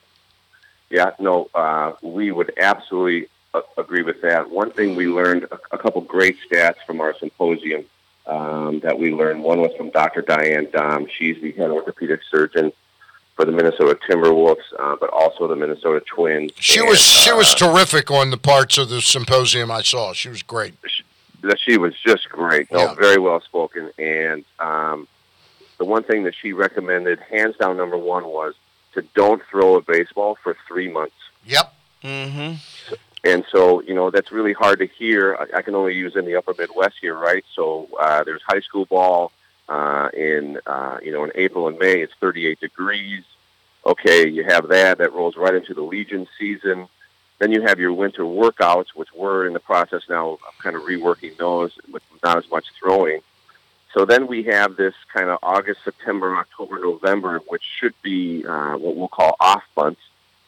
Yeah, 0.91 1.11
no, 1.19 1.51
uh, 1.55 1.93
we 2.03 2.33
would 2.33 2.53
absolutely 2.59 3.29
uh, 3.53 3.61
agree 3.77 4.03
with 4.03 4.23
that. 4.23 4.51
One 4.51 4.71
thing 4.71 4.97
we 4.97 5.07
learned, 5.07 5.45
a, 5.45 5.59
a 5.73 5.79
couple 5.79 6.01
great 6.01 6.39
stats 6.51 6.77
from 6.87 7.01
our 7.01 7.15
symposium 7.19 7.85
um, 8.27 8.81
that 8.81 8.99
we 8.99 9.13
learned. 9.13 9.43
One 9.43 9.61
was 9.61 9.73
from 9.77 9.91
Dr. 9.91 10.23
Diane 10.23 10.67
Dahm. 10.67 11.09
She's 11.11 11.41
the 11.43 11.53
head 11.53 11.71
orthopedic 11.71 12.21
surgeon 12.31 12.73
for 13.37 13.45
the 13.45 13.53
Minnesota 13.53 13.99
Timberwolves, 14.09 14.57
uh, 14.79 14.97
but 14.99 15.11
also 15.11 15.47
the 15.47 15.57
Minnesota 15.57 16.03
Twins. 16.07 16.53
She 16.59 16.81
And, 16.81 16.89
was 16.89 17.01
she 17.01 17.33
was 17.33 17.53
uh, 17.53 17.57
terrific 17.57 18.11
on 18.11 18.31
the 18.31 18.39
parts 18.39 18.79
of 18.79 18.89
the 18.89 19.01
symposium 19.01 19.71
I 19.71 19.83
saw. 19.83 20.13
She 20.13 20.29
was 20.29 20.43
great. 20.43 20.75
That 21.43 21.59
she 21.61 21.79
was 21.79 21.95
just 21.95 22.29
great. 22.29 22.71
No, 22.73 22.81
Yeah. 22.81 22.95
very 22.95 23.19
well 23.19 23.41
spoken. 23.41 23.91
And 23.99 24.45
um, 24.59 25.07
the 25.79 25.85
one 25.85 26.03
thing 26.03 26.25
that 26.25 26.35
she 26.35 26.53
recommended, 26.53 27.19
hands 27.21 27.57
down, 27.57 27.77
number 27.77 27.99
one 27.99 28.27
was 28.27 28.55
to 28.95 29.03
don't 29.15 29.43
throw 29.51 29.77
a 29.77 29.83
baseball 29.83 30.37
for 30.43 30.57
three 30.67 30.91
months. 30.91 31.15
Yep. 31.47 31.75
Mm-hmm. 32.05 32.55
And 33.25 33.45
so, 33.51 33.83
you 33.83 33.95
know, 33.95 34.11
that's 34.11 34.31
really 34.33 34.53
hard 34.53 34.79
to 34.79 34.87
hear. 34.87 35.37
I, 35.37 35.59
I 35.59 35.63
can 35.63 35.75
only 35.75 35.95
use 35.95 36.17
in 36.17 36.25
the 36.25 36.37
upper 36.37 36.55
Midwest 36.57 36.97
here, 37.01 37.17
right? 37.17 37.45
So 37.55 37.89
uh, 37.99 38.25
there's 38.25 38.43
high 38.47 38.61
school 38.61 38.87
ball 38.87 39.33
uh, 39.69 40.09
in, 40.15 40.59
uh, 40.67 40.99
you 41.03 41.13
know, 41.13 41.25
in 41.25 41.33
April 41.35 41.69
and 41.69 41.79
May. 41.79 42.01
It's 42.01 42.13
38 42.21 42.61
degrees. 42.61 43.25
Okay, 43.85 44.29
you 44.29 44.45
have 44.45 44.69
that. 44.69 44.99
That 44.99 45.13
rolls 45.13 45.37
right 45.37 45.55
into 45.55 45.75
the 45.75 45.83
Legion 45.83 46.27
season. 46.39 46.89
Then 47.39 47.53
you 47.53 47.63
have 47.63 47.79
your 47.79 47.93
winter 47.93 48.25
workouts, 48.25 48.89
which 48.95 49.09
we're 49.15 49.47
in 49.47 49.53
the 49.53 49.61
process 49.61 50.03
now 50.09 50.31
of 50.31 50.41
kind 50.59 50.75
of 50.75 50.83
reworking 50.83 51.37
those 51.37 51.73
with 51.91 52.03
not 52.23 52.37
as 52.37 52.51
much 52.51 52.67
throwing. 52.79 53.21
So 53.95 54.05
then 54.05 54.27
we 54.27 54.43
have 54.45 54.77
this 54.77 54.95
kind 55.13 55.31
of 55.31 55.39
August, 55.43 55.83
September, 55.85 56.37
October, 56.37 56.79
November, 56.79 57.41
which 57.49 57.63
should 57.63 57.95
be 58.03 58.45
uh, 58.45 58.77
what 58.77 58.97
we'll 58.97 59.09
call 59.09 59.37
off 59.41 59.63
months. 59.77 60.01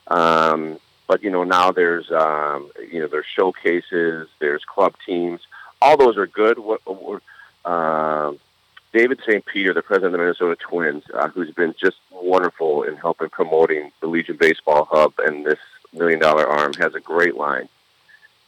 Um, 0.08 0.78
but 1.06 1.22
you 1.22 1.30
know 1.30 1.44
now 1.44 1.72
there's 1.72 2.10
um, 2.10 2.70
you 2.92 3.00
know 3.00 3.06
there's 3.06 3.26
showcases, 3.26 4.28
there's 4.38 4.64
club 4.64 4.94
teams. 5.06 5.40
All 5.82 5.96
those 5.96 6.16
are 6.16 6.26
good. 6.26 6.58
What, 6.58 6.80
what 6.86 7.22
uh, 7.64 8.32
David 8.92 9.20
St. 9.26 9.44
Peter, 9.44 9.72
the 9.72 9.82
president 9.82 10.06
of 10.06 10.12
the 10.12 10.18
Minnesota 10.18 10.56
Twins, 10.56 11.04
uh, 11.14 11.28
who's 11.28 11.50
been 11.52 11.74
just 11.80 11.96
wonderful 12.10 12.82
in 12.82 12.96
helping 12.96 13.28
promoting 13.30 13.90
the 14.00 14.06
Legion 14.06 14.36
Baseball 14.36 14.84
Hub 14.90 15.14
and 15.18 15.46
this 15.46 15.58
million 15.92 16.18
dollar 16.18 16.46
arm, 16.46 16.72
has 16.74 16.94
a 16.94 17.00
great 17.00 17.36
line, 17.36 17.68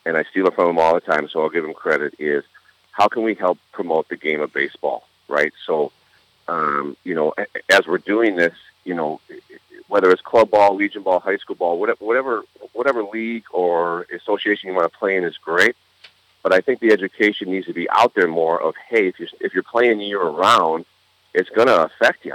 and 0.05 0.17
I 0.17 0.25
steal 0.25 0.47
it 0.47 0.55
from 0.55 0.71
him 0.71 0.79
all 0.79 0.95
the 0.95 1.01
time, 1.01 1.29
so 1.29 1.43
I'll 1.43 1.51
give 1.51 1.65
him 1.65 1.75
credit. 1.75 2.15
Is 2.19 2.45
how 2.93 3.09
can 3.09 3.23
we 3.23 3.35
help 3.35 3.59
promote 3.73 4.09
the 4.09 4.17
game 4.17 4.41
of 4.41 4.53
baseball, 4.53 5.07
right? 5.29 5.53
So, 5.67 5.93
um, 6.49 6.97
you 7.05 7.15
know, 7.15 7.35
as 7.71 7.87
we're 7.87 7.99
doing 7.99 8.37
this, 8.37 8.55
you 8.85 8.95
know, 8.95 9.21
whether 9.89 10.11
it's 10.11 10.23
club 10.23 10.51
ball, 10.51 10.75
legion 10.75 11.03
ball, 11.03 11.21
high 11.21 11.37
school 11.37 11.57
ball, 11.57 11.79
whatever, 11.79 12.05
whatever, 12.05 12.43
whatever 12.73 13.03
league 13.03 13.45
or 13.51 14.07
association 14.15 14.69
you 14.69 14.75
want 14.75 14.91
to 14.91 14.99
play 14.99 15.17
in 15.17 15.25
is 15.25 15.37
great. 15.39 15.77
But 16.43 16.53
I 16.53 16.61
think 16.61 16.81
the 16.81 16.91
education 16.93 17.51
needs 17.51 17.67
to 17.67 17.73
be 17.73 17.89
out 17.91 18.15
there 18.15 18.27
more 18.27 18.61
of, 18.61 18.75
hey, 18.89 19.07
if 19.09 19.21
you're 19.21 19.29
if 19.41 19.55
you're 19.55 19.63
playing 19.63 20.01
year 20.01 20.23
round, 20.23 20.85
it's 21.35 21.51
going 21.51 21.69
to 21.69 21.85
affect 21.85 22.25
you. 22.25 22.35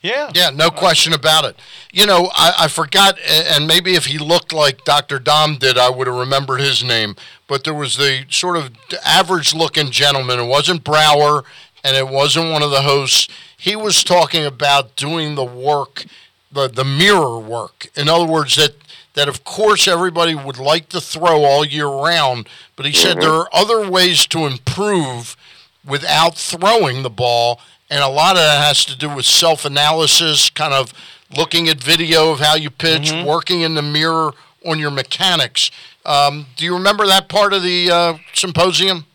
Yeah. 0.00 0.30
Yeah, 0.34 0.50
no 0.50 0.70
question 0.70 1.12
about 1.12 1.44
it. 1.44 1.56
You 1.92 2.06
know, 2.06 2.30
I, 2.34 2.54
I 2.60 2.68
forgot, 2.68 3.18
and 3.28 3.66
maybe 3.66 3.94
if 3.94 4.06
he 4.06 4.18
looked 4.18 4.52
like 4.52 4.84
Dr. 4.84 5.18
Dahm 5.18 5.58
did, 5.58 5.76
I 5.76 5.90
would 5.90 6.06
have 6.06 6.16
remembered 6.16 6.60
his 6.60 6.84
name. 6.84 7.16
But 7.48 7.64
there 7.64 7.74
was 7.74 7.96
the 7.96 8.24
sort 8.30 8.56
of 8.56 8.70
average 9.04 9.54
looking 9.54 9.90
gentleman. 9.90 10.38
It 10.38 10.46
wasn't 10.46 10.84
Brower, 10.84 11.44
and 11.82 11.96
it 11.96 12.08
wasn't 12.08 12.52
one 12.52 12.62
of 12.62 12.70
the 12.70 12.82
hosts. 12.82 13.28
He 13.56 13.74
was 13.74 14.04
talking 14.04 14.44
about 14.44 14.94
doing 14.94 15.34
the 15.34 15.44
work, 15.44 16.04
the, 16.52 16.68
the 16.68 16.84
mirror 16.84 17.38
work. 17.38 17.88
In 17.96 18.08
other 18.08 18.26
words, 18.26 18.54
that, 18.56 18.74
that 19.14 19.28
of 19.28 19.42
course 19.42 19.88
everybody 19.88 20.34
would 20.34 20.58
like 20.58 20.88
to 20.90 21.00
throw 21.00 21.42
all 21.42 21.64
year 21.64 21.88
round, 21.88 22.48
but 22.76 22.86
he 22.86 22.92
said 22.92 23.16
mm-hmm. 23.16 23.20
there 23.20 23.32
are 23.32 23.48
other 23.52 23.90
ways 23.90 24.26
to 24.28 24.46
improve 24.46 25.36
without 25.84 26.36
throwing 26.36 27.02
the 27.02 27.10
ball. 27.10 27.60
And 27.90 28.02
a 28.02 28.08
lot 28.08 28.32
of 28.32 28.42
that 28.42 28.62
has 28.66 28.84
to 28.86 28.96
do 28.96 29.08
with 29.14 29.24
self 29.24 29.64
analysis, 29.64 30.50
kind 30.50 30.74
of 30.74 30.92
looking 31.36 31.68
at 31.68 31.82
video 31.82 32.30
of 32.32 32.40
how 32.40 32.54
you 32.54 32.70
pitch, 32.70 33.12
working 33.24 33.62
in 33.62 33.74
the 33.74 33.82
mirror 33.82 34.32
on 34.66 34.78
your 34.78 34.90
mechanics. 34.90 35.70
Um, 36.04 36.46
do 36.56 36.64
you 36.64 36.74
remember 36.74 37.06
that 37.06 37.28
part 37.28 37.52
of 37.52 37.62
the 37.62 37.90
uh, 37.90 38.18
symposium? 38.34 39.06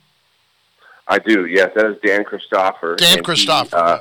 I 1.07 1.19
do, 1.19 1.45
yes. 1.45 1.71
That 1.75 1.85
is 1.85 1.97
Dan 2.03 2.23
Christopher. 2.23 2.95
Dan 2.95 3.07
And 3.09 3.17
he, 3.17 3.23
Christopher. 3.23 3.75
uh, 3.75 3.99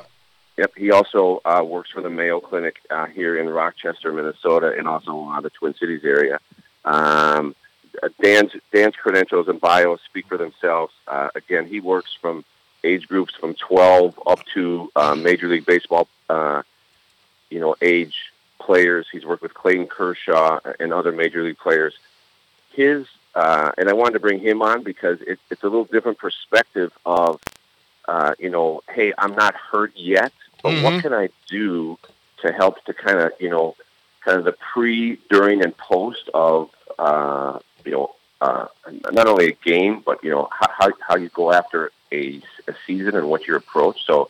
yep, 0.57 0.71
he 0.77 0.91
also 0.91 1.41
uh, 1.43 1.63
works 1.65 1.89
for 1.91 2.01
the 2.01 2.09
Mayo 2.09 2.39
Clinic 2.39 2.77
uh, 2.89 3.07
here 3.07 3.37
in 3.37 3.49
Rochester, 3.49 4.11
Minnesota, 4.13 4.73
and 4.77 4.87
also 4.87 5.27
uh, 5.29 5.41
the 5.41 5.49
Twin 5.49 5.73
Cities 5.75 6.01
area. 6.03 6.39
Um, 6.85 7.55
uh, 8.01 8.09
Dan's 8.21 8.51
Dan's 8.73 8.95
credentials 8.95 9.47
and 9.47 9.59
bio 9.59 9.97
speak 10.09 10.27
for 10.27 10.37
themselves. 10.37 10.93
Uh, 11.07 11.29
again, 11.35 11.67
he 11.67 11.79
works 11.79 12.15
from 12.19 12.43
age 12.83 13.07
groups 13.07 13.33
from 13.35 13.53
12 13.53 14.19
up 14.25 14.39
to 14.53 14.91
uh, 14.95 15.15
Major 15.15 15.47
League 15.47 15.65
Baseball, 15.65 16.07
uh, 16.29 16.63
you 17.49 17.59
know, 17.59 17.75
age 17.81 18.15
players. 18.59 19.07
He's 19.11 19.25
worked 19.25 19.41
with 19.41 19.53
Clayton 19.53 19.87
Kershaw 19.87 20.59
and 20.79 20.93
other 20.93 21.11
Major 21.11 21.43
League 21.43 21.57
players. 21.57 21.93
His 22.73 23.07
uh, 23.35 23.71
and 23.77 23.89
I 23.89 23.93
wanted 23.93 24.13
to 24.13 24.19
bring 24.19 24.39
him 24.39 24.61
on 24.61 24.83
because 24.83 25.19
it, 25.21 25.39
it's 25.49 25.63
a 25.63 25.65
little 25.65 25.85
different 25.85 26.19
perspective 26.19 26.91
of, 27.03 27.41
uh, 28.07 28.35
you 28.37 28.49
know, 28.51 28.81
hey, 28.89 29.11
I'm 29.17 29.33
not 29.35 29.55
hurt 29.55 29.91
yet, 29.95 30.31
but 30.61 30.73
Mhm. 30.73 30.83
what 30.83 31.01
can 31.01 31.13
I 31.13 31.29
do 31.47 31.97
to 32.43 32.51
help 32.51 32.83
to 32.85 32.93
kind 32.93 33.19
of, 33.19 33.31
you 33.39 33.49
know, 33.49 33.75
kind 34.23 34.37
of 34.37 34.45
the 34.45 34.51
pre, 34.51 35.17
during, 35.31 35.63
and 35.63 35.75
post 35.77 36.29
of, 36.33 36.69
uh, 36.99 37.57
you 37.85 37.91
know, 37.91 38.15
uh, 38.39 38.67
not 39.11 39.25
only 39.25 39.47
a 39.47 39.51
game, 39.51 40.01
but 40.05 40.23
you 40.23 40.29
know 40.29 40.47
how 40.51 40.67
how, 40.77 40.91
how 41.07 41.15
you 41.15 41.29
go 41.29 41.51
after 41.51 41.91
a, 42.13 42.41
a 42.67 42.75
season 42.85 43.15
and 43.15 43.27
what's 43.29 43.47
your 43.47 43.57
approach. 43.57 44.05
So 44.05 44.29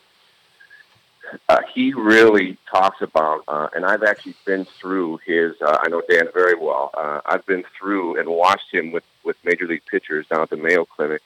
uh, 1.48 1.62
he 1.74 1.92
really 1.94 2.56
talks 2.70 3.00
about, 3.02 3.44
uh, 3.48 3.68
and 3.74 3.84
I've 3.84 4.02
actually 4.02 4.36
been 4.44 4.64
through 4.64 5.20
his. 5.24 5.50
Uh, 5.60 5.78
I 5.82 5.88
know 5.88 6.02
Dan 6.08 6.28
very 6.32 6.54
well. 6.54 6.90
Uh, 6.94 7.20
I've 7.26 7.46
been 7.46 7.64
through 7.78 8.18
and 8.18 8.28
watched 8.28 8.70
him 8.72 8.92
with 8.92 9.04
with 9.24 9.36
major 9.44 9.66
league 9.66 9.86
pitchers 9.90 10.26
down 10.26 10.42
at 10.42 10.50
the 10.50 10.56
Mayo 10.56 10.84
Clinic, 10.84 11.22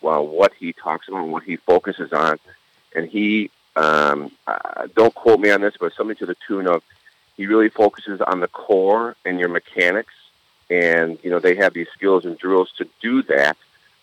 well, 0.00 0.26
what 0.26 0.52
he 0.54 0.72
talks 0.72 1.08
about 1.08 1.22
and 1.24 1.32
what 1.32 1.44
he 1.44 1.56
focuses 1.56 2.12
on. 2.12 2.38
And 2.94 3.08
he, 3.08 3.50
um, 3.76 4.30
uh, 4.46 4.86
don't 4.94 5.14
quote 5.14 5.40
me 5.40 5.50
on 5.50 5.60
this, 5.60 5.74
but 5.78 5.92
something 5.94 6.16
to 6.16 6.26
the 6.26 6.36
tune 6.46 6.68
of 6.68 6.82
he 7.36 7.46
really 7.46 7.68
focuses 7.68 8.20
on 8.20 8.40
the 8.40 8.48
core 8.48 9.16
and 9.24 9.38
your 9.38 9.48
mechanics. 9.48 10.12
And, 10.70 11.18
you 11.22 11.30
know, 11.30 11.38
they 11.38 11.54
have 11.56 11.72
these 11.72 11.88
skills 11.94 12.24
and 12.24 12.36
drills 12.36 12.70
to 12.78 12.86
do 13.00 13.22
that 13.24 13.56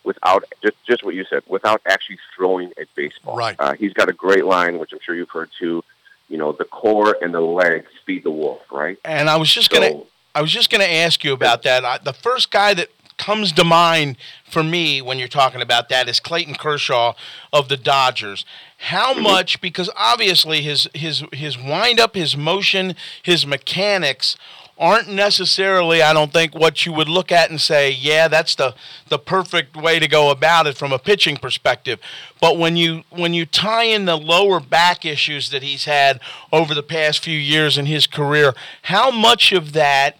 without 0.05 0.43
just, 0.61 0.75
just 0.85 1.03
what 1.03 1.15
you 1.15 1.25
said, 1.25 1.43
without 1.47 1.81
actually 1.85 2.19
throwing 2.35 2.71
a 2.77 2.85
baseball. 2.95 3.35
Right. 3.35 3.55
Uh, 3.59 3.73
he's 3.73 3.93
got 3.93 4.09
a 4.09 4.13
great 4.13 4.45
line, 4.45 4.79
which 4.79 4.93
I'm 4.93 4.99
sure 5.01 5.15
you've 5.15 5.29
heard 5.29 5.49
too. 5.57 5.83
You 6.29 6.37
know, 6.37 6.51
the 6.51 6.65
core 6.65 7.17
and 7.21 7.33
the 7.33 7.41
legs 7.41 7.91
feed 8.05 8.23
the 8.23 8.31
wolf, 8.31 8.61
right? 8.71 8.97
And 9.05 9.29
I 9.29 9.37
was 9.37 9.53
just 9.53 9.69
gonna, 9.69 10.01
I 10.33 10.41
was 10.41 10.51
just 10.51 10.71
gonna 10.71 10.83
ask 10.85 11.23
you 11.23 11.33
about 11.33 11.63
that. 11.63 11.85
I, 11.85 11.99
the 11.99 12.13
first 12.13 12.49
guy 12.51 12.73
that 12.73 12.89
comes 13.17 13.51
to 13.53 13.63
mind 13.63 14.17
for 14.49 14.63
me 14.63 15.01
when 15.01 15.19
you're 15.19 15.27
talking 15.27 15.61
about 15.61 15.89
that 15.89 16.09
is 16.09 16.19
Clayton 16.19 16.55
Kershaw 16.55 17.13
of 17.53 17.69
the 17.69 17.77
Dodgers. 17.77 18.45
How 18.77 19.13
much? 19.13 19.61
Because 19.61 19.89
obviously 19.95 20.61
his 20.61 20.87
his 20.93 21.23
his 21.31 21.57
wind 21.57 21.99
up, 21.99 22.15
his 22.15 22.35
motion, 22.35 22.95
his 23.21 23.45
mechanics 23.45 24.35
aren't 24.77 25.09
necessarily, 25.09 26.01
I 26.01 26.13
don't 26.13 26.33
think, 26.33 26.53
what 26.53 26.85
you 26.85 26.91
would 26.93 27.07
look 27.07 27.31
at 27.31 27.49
and 27.49 27.59
say, 27.61 27.91
yeah, 27.91 28.27
that's 28.27 28.55
the 28.55 28.75
the 29.07 29.19
perfect 29.19 29.75
way 29.77 29.99
to 29.99 30.07
go 30.07 30.31
about 30.31 30.67
it 30.67 30.77
from 30.77 30.91
a 30.91 30.99
pitching 30.99 31.37
perspective. 31.37 31.99
But 32.41 32.57
when 32.57 32.75
you 32.75 33.03
when 33.09 33.33
you 33.33 33.45
tie 33.45 33.83
in 33.83 34.05
the 34.05 34.17
lower 34.17 34.59
back 34.59 35.05
issues 35.05 35.49
that 35.51 35.63
he's 35.63 35.85
had 35.85 36.19
over 36.51 36.73
the 36.73 36.83
past 36.83 37.23
few 37.23 37.37
years 37.37 37.77
in 37.77 37.85
his 37.85 38.07
career, 38.07 38.53
how 38.83 39.11
much 39.11 39.51
of 39.51 39.73
that 39.73 40.17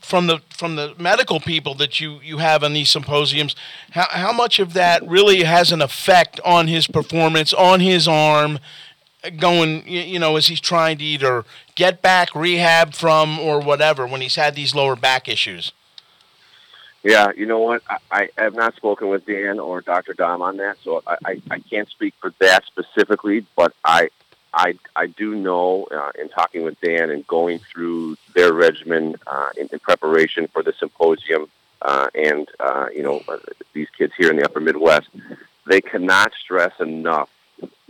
from 0.00 0.26
the 0.26 0.40
from 0.48 0.76
the 0.76 0.94
medical 0.98 1.40
people 1.40 1.74
that 1.74 2.00
you 2.00 2.20
you 2.22 2.38
have 2.38 2.64
on 2.64 2.72
these 2.72 2.88
symposiums, 2.88 3.54
how 3.90 4.06
how 4.10 4.32
much 4.32 4.58
of 4.58 4.72
that 4.72 5.06
really 5.06 5.44
has 5.44 5.72
an 5.72 5.82
effect 5.82 6.40
on 6.44 6.68
his 6.68 6.86
performance, 6.86 7.52
on 7.52 7.80
his 7.80 8.08
arm, 8.08 8.58
going 9.36 9.86
you, 9.86 10.18
know 10.18 10.36
as 10.36 10.46
he's 10.46 10.60
trying 10.60 10.98
to 10.98 11.04
either 11.04 11.44
get 11.74 12.02
back, 12.02 12.34
rehab 12.34 12.94
from, 12.94 13.38
or 13.38 13.60
whatever 13.60 14.06
when 14.06 14.20
he's 14.20 14.36
had 14.36 14.54
these 14.54 14.74
lower 14.74 14.96
back 14.96 15.28
issues. 15.28 15.72
Yeah, 17.02 17.32
you 17.34 17.46
know 17.46 17.60
what? 17.60 17.82
I, 17.88 18.28
I 18.36 18.42
have 18.42 18.54
not 18.54 18.76
spoken 18.76 19.08
with 19.08 19.24
Dan 19.24 19.58
or 19.58 19.80
Dr. 19.80 20.12
Dahm 20.12 20.42
on 20.42 20.58
that, 20.58 20.76
so 20.84 21.02
I, 21.06 21.16
I, 21.24 21.42
I 21.50 21.58
can't 21.60 21.88
speak 21.88 22.14
for 22.20 22.34
that 22.40 22.64
specifically. 22.66 23.46
But 23.56 23.72
I 23.84 24.10
I 24.52 24.74
I 24.96 25.06
do 25.06 25.34
know 25.34 25.86
uh, 25.90 26.12
in 26.20 26.28
talking 26.28 26.62
with 26.62 26.80
Dan 26.80 27.10
and 27.10 27.26
going 27.26 27.58
through 27.58 28.16
their 28.34 28.52
regimen 28.52 29.16
uh, 29.26 29.50
in, 29.56 29.68
in 29.72 29.78
preparation 29.78 30.46
for 30.48 30.62
the 30.62 30.72
symposium, 30.74 31.48
uh, 31.82 32.08
and 32.14 32.48
uh, 32.58 32.88
you 32.94 33.02
know 33.02 33.22
uh, 33.28 33.38
these 33.72 33.88
kids 33.96 34.12
here 34.18 34.30
in 34.30 34.36
the 34.36 34.44
Upper 34.44 34.60
Midwest, 34.60 35.08
they 35.66 35.80
cannot 35.80 36.32
stress 36.34 36.78
enough 36.80 37.30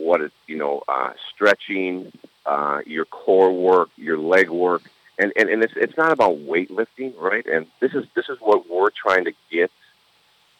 what 0.01 0.21
it 0.21 0.33
you 0.47 0.57
know 0.57 0.83
uh, 0.89 1.13
stretching, 1.33 2.13
uh, 2.47 2.81
your 2.87 3.05
core 3.05 3.53
work, 3.53 3.91
your 3.97 4.19
leg 4.19 4.49
work 4.49 4.83
and, 5.21 5.33
and, 5.37 5.51
and 5.51 5.63
it's 5.63 5.75
it's 5.77 5.97
not 5.97 6.13
about 6.13 6.39
weightlifting, 6.39 7.13
right? 7.19 7.47
And 7.47 7.67
this 7.79 7.93
is 7.93 8.07
this 8.15 8.29
is 8.29 8.39
what 8.41 8.69
we're 8.71 8.91
trying 8.91 9.27
to 9.27 9.33
get 9.51 9.71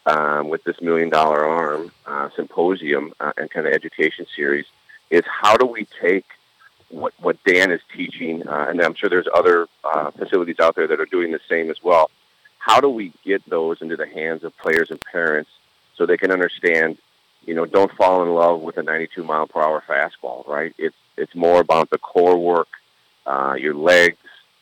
um, 0.05 0.49
with 0.49 0.63
this 0.63 0.79
million 0.81 1.09
dollar 1.09 1.43
arm 1.43 1.91
uh, 2.05 2.29
symposium 2.35 3.13
uh, 3.19 3.33
and 3.37 3.49
kind 3.49 3.65
of 3.65 3.73
education 3.73 4.27
series 4.35 4.65
is 5.09 5.23
how 5.25 5.57
do 5.57 5.65
we 5.65 5.87
take 5.99 6.25
what 6.89 7.13
what 7.19 7.43
Dan 7.43 7.71
is 7.71 7.81
teaching, 7.95 8.47
uh, 8.47 8.67
and 8.69 8.79
I'm 8.81 8.93
sure 8.93 9.09
there's 9.09 9.27
other 9.33 9.67
uh, 9.83 10.11
facilities 10.11 10.59
out 10.59 10.75
there 10.75 10.87
that 10.87 10.99
are 10.99 11.05
doing 11.05 11.31
the 11.31 11.41
same 11.49 11.71
as 11.71 11.81
well. 11.81 12.11
How 12.59 12.79
do 12.79 12.89
we 12.89 13.13
get 13.25 13.43
those 13.49 13.81
into 13.81 13.97
the 13.97 14.05
hands 14.05 14.43
of 14.43 14.55
players 14.57 14.91
and 14.91 15.01
parents 15.01 15.49
so 15.95 16.05
they 16.05 16.17
can 16.17 16.31
understand? 16.31 16.99
You 17.45 17.55
know, 17.55 17.65
don't 17.65 17.91
fall 17.93 18.21
in 18.23 18.29
love 18.33 18.61
with 18.61 18.77
a 18.77 18.83
92 18.83 19.23
mile 19.23 19.47
per 19.47 19.61
hour 19.61 19.83
fastball, 19.87 20.47
right? 20.47 20.73
It's 20.77 20.95
it's 21.17 21.35
more 21.35 21.59
about 21.59 21.89
the 21.89 21.97
core 21.97 22.37
work, 22.37 22.67
uh, 23.25 23.55
your 23.59 23.73
legs, 23.73 24.17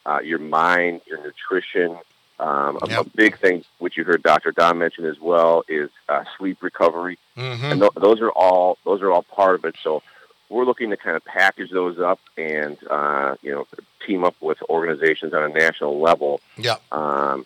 uh, 0.05 0.19
your 0.23 0.39
mind, 0.39 1.01
your 1.05 1.21
nutrition. 1.23 1.97
Um, 2.39 2.79
a, 2.81 2.87
Yep. 2.87 3.05
a 3.05 3.09
big 3.09 3.37
thing, 3.37 3.65
which 3.79 3.97
you 3.97 4.05
heard 4.05 4.23
Dr. 4.23 4.53
Dahm 4.53 4.77
mention 4.77 5.05
as 5.05 5.19
well, 5.19 5.63
is 5.67 5.89
uh, 6.07 6.23
sleep 6.37 6.63
recovery, 6.63 7.17
hmm 7.35 7.65
and 7.65 7.81
th- 7.81 7.91
those 7.95 8.21
are 8.21 8.31
all 8.31 8.77
those 8.85 9.01
are 9.01 9.11
all 9.11 9.23
part 9.23 9.55
of 9.55 9.65
it. 9.65 9.75
So 9.83 10.01
we're 10.47 10.63
looking 10.63 10.89
to 10.91 10.97
kind 10.97 11.17
of 11.17 11.25
package 11.25 11.69
those 11.69 11.99
up 11.99 12.19
and 12.37 12.77
uh, 12.89 13.35
you 13.41 13.51
know 13.51 13.67
team 14.07 14.23
up 14.23 14.35
with 14.39 14.57
organizations 14.69 15.33
on 15.33 15.43
a 15.43 15.49
national 15.49 15.99
level. 15.99 16.39
Yeah. 16.57 16.77
Um, 16.93 17.45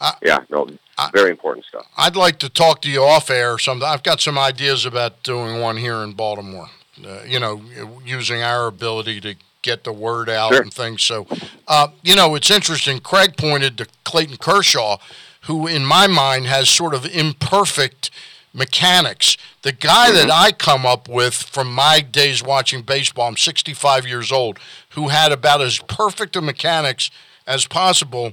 I- 0.00 0.14
yeah, 0.22 0.40
no, 0.50 0.68
I- 0.98 1.10
very 1.12 1.30
important 1.30 1.64
stuff. 1.66 1.86
I'd 1.96 2.16
like 2.16 2.38
to 2.40 2.48
talk 2.48 2.82
to 2.82 2.90
you 2.90 3.02
off 3.02 3.30
air. 3.30 3.58
Some 3.58 3.82
I've 3.82 4.02
got 4.02 4.20
some 4.20 4.38
ideas 4.38 4.84
about 4.84 5.22
doing 5.22 5.60
one 5.60 5.76
here 5.78 6.02
in 6.02 6.12
Baltimore. 6.12 6.68
Uh, 7.06 7.22
you 7.26 7.38
know, 7.38 7.60
using 8.04 8.42
our 8.42 8.66
ability 8.66 9.20
to 9.20 9.34
get 9.62 9.84
the 9.84 9.92
word 9.92 10.30
out 10.30 10.52
Sure. 10.52 10.62
and 10.62 10.72
things. 10.72 11.02
So, 11.02 11.26
uh, 11.68 11.88
you 12.02 12.14
know, 12.14 12.34
it's 12.36 12.50
interesting. 12.50 13.00
Craig 13.00 13.36
pointed 13.36 13.76
to 13.78 13.86
Clayton 14.04 14.36
Kershaw, 14.38 14.96
who, 15.42 15.66
in 15.66 15.84
my 15.84 16.06
mind, 16.06 16.46
has 16.46 16.70
sort 16.70 16.94
of 16.94 17.04
imperfect 17.04 18.10
mechanics. 18.54 19.36
The 19.62 19.72
guy 19.72 20.10
that 20.12 20.30
I 20.30 20.52
come 20.52 20.86
up 20.86 21.08
with 21.08 21.34
from 21.34 21.72
my 21.72 22.00
days 22.00 22.42
watching 22.42 22.80
baseball, 22.82 23.28
I'm 23.28 23.36
65 23.36 24.06
years 24.06 24.32
old, 24.32 24.58
who 24.90 25.08
had 25.08 25.32
about 25.32 25.60
as 25.60 25.78
perfect 25.80 26.36
a 26.36 26.40
mechanics 26.40 27.10
as 27.46 27.66
possible 27.66 28.32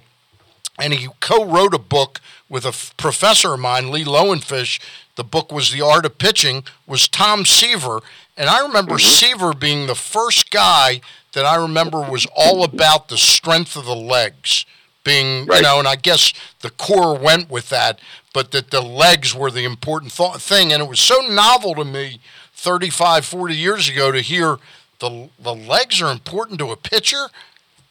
and 0.80 0.94
he 0.94 1.10
co-wrote 1.20 1.74
a 1.74 1.80
book 1.80 2.20
with 2.50 2.66
a 2.66 2.70
f- 2.70 2.94
professor 2.98 3.54
of 3.54 3.60
mine, 3.60 3.92
Lee 3.92 4.04
Lowenfish. 4.04 4.80
The 5.16 5.24
book 5.24 5.52
was 5.52 5.72
The 5.72 5.82
Art 5.82 6.06
of 6.06 6.18
Pitching. 6.18 6.64
Was 6.88 7.08
Tom 7.08 7.46
Seaver, 7.46 8.02
and 8.38 8.50
I 8.50 8.62
remember 8.62 8.96
mm-hmm. 8.96 9.08
Seaver 9.08 9.54
being 9.54 9.88
the 9.88 9.96
first 9.96 10.52
guy 10.52 11.02
that 11.34 11.46
I 11.46 11.56
remember 11.56 12.02
was 12.02 12.28
all 12.36 12.64
about 12.64 13.08
the 13.08 13.18
strength 13.18 13.76
of 13.76 13.86
the 13.86 13.96
legs, 13.96 14.66
being 15.04 15.48
you 15.48 15.62
know, 15.62 15.80
and 15.80 15.88
I 15.88 15.96
guess 15.96 16.34
the 16.62 16.70
core 16.70 17.18
went 17.18 17.50
with 17.50 17.70
that, 17.70 18.00
but 18.34 18.52
that 18.52 18.72
the 18.72 18.82
legs 18.82 19.36
were 19.36 19.52
the 19.52 19.66
important 19.66 20.14
th- 20.14 20.38
thing, 20.38 20.72
and 20.72 20.82
it 20.82 20.90
was 20.90 21.00
so 21.00 21.20
novel 21.22 21.76
to 21.76 21.86
me 21.86 22.20
35, 22.54 23.26
40 23.26 23.56
years 23.56 23.90
ago 23.90 24.12
to 24.12 24.22
hear 24.22 24.58
the 25.00 25.30
the 25.38 25.54
legs 25.54 26.02
are 26.02 26.12
important 26.12 26.60
to 26.60 26.72
a 26.72 26.78
pitcher. 26.78 27.28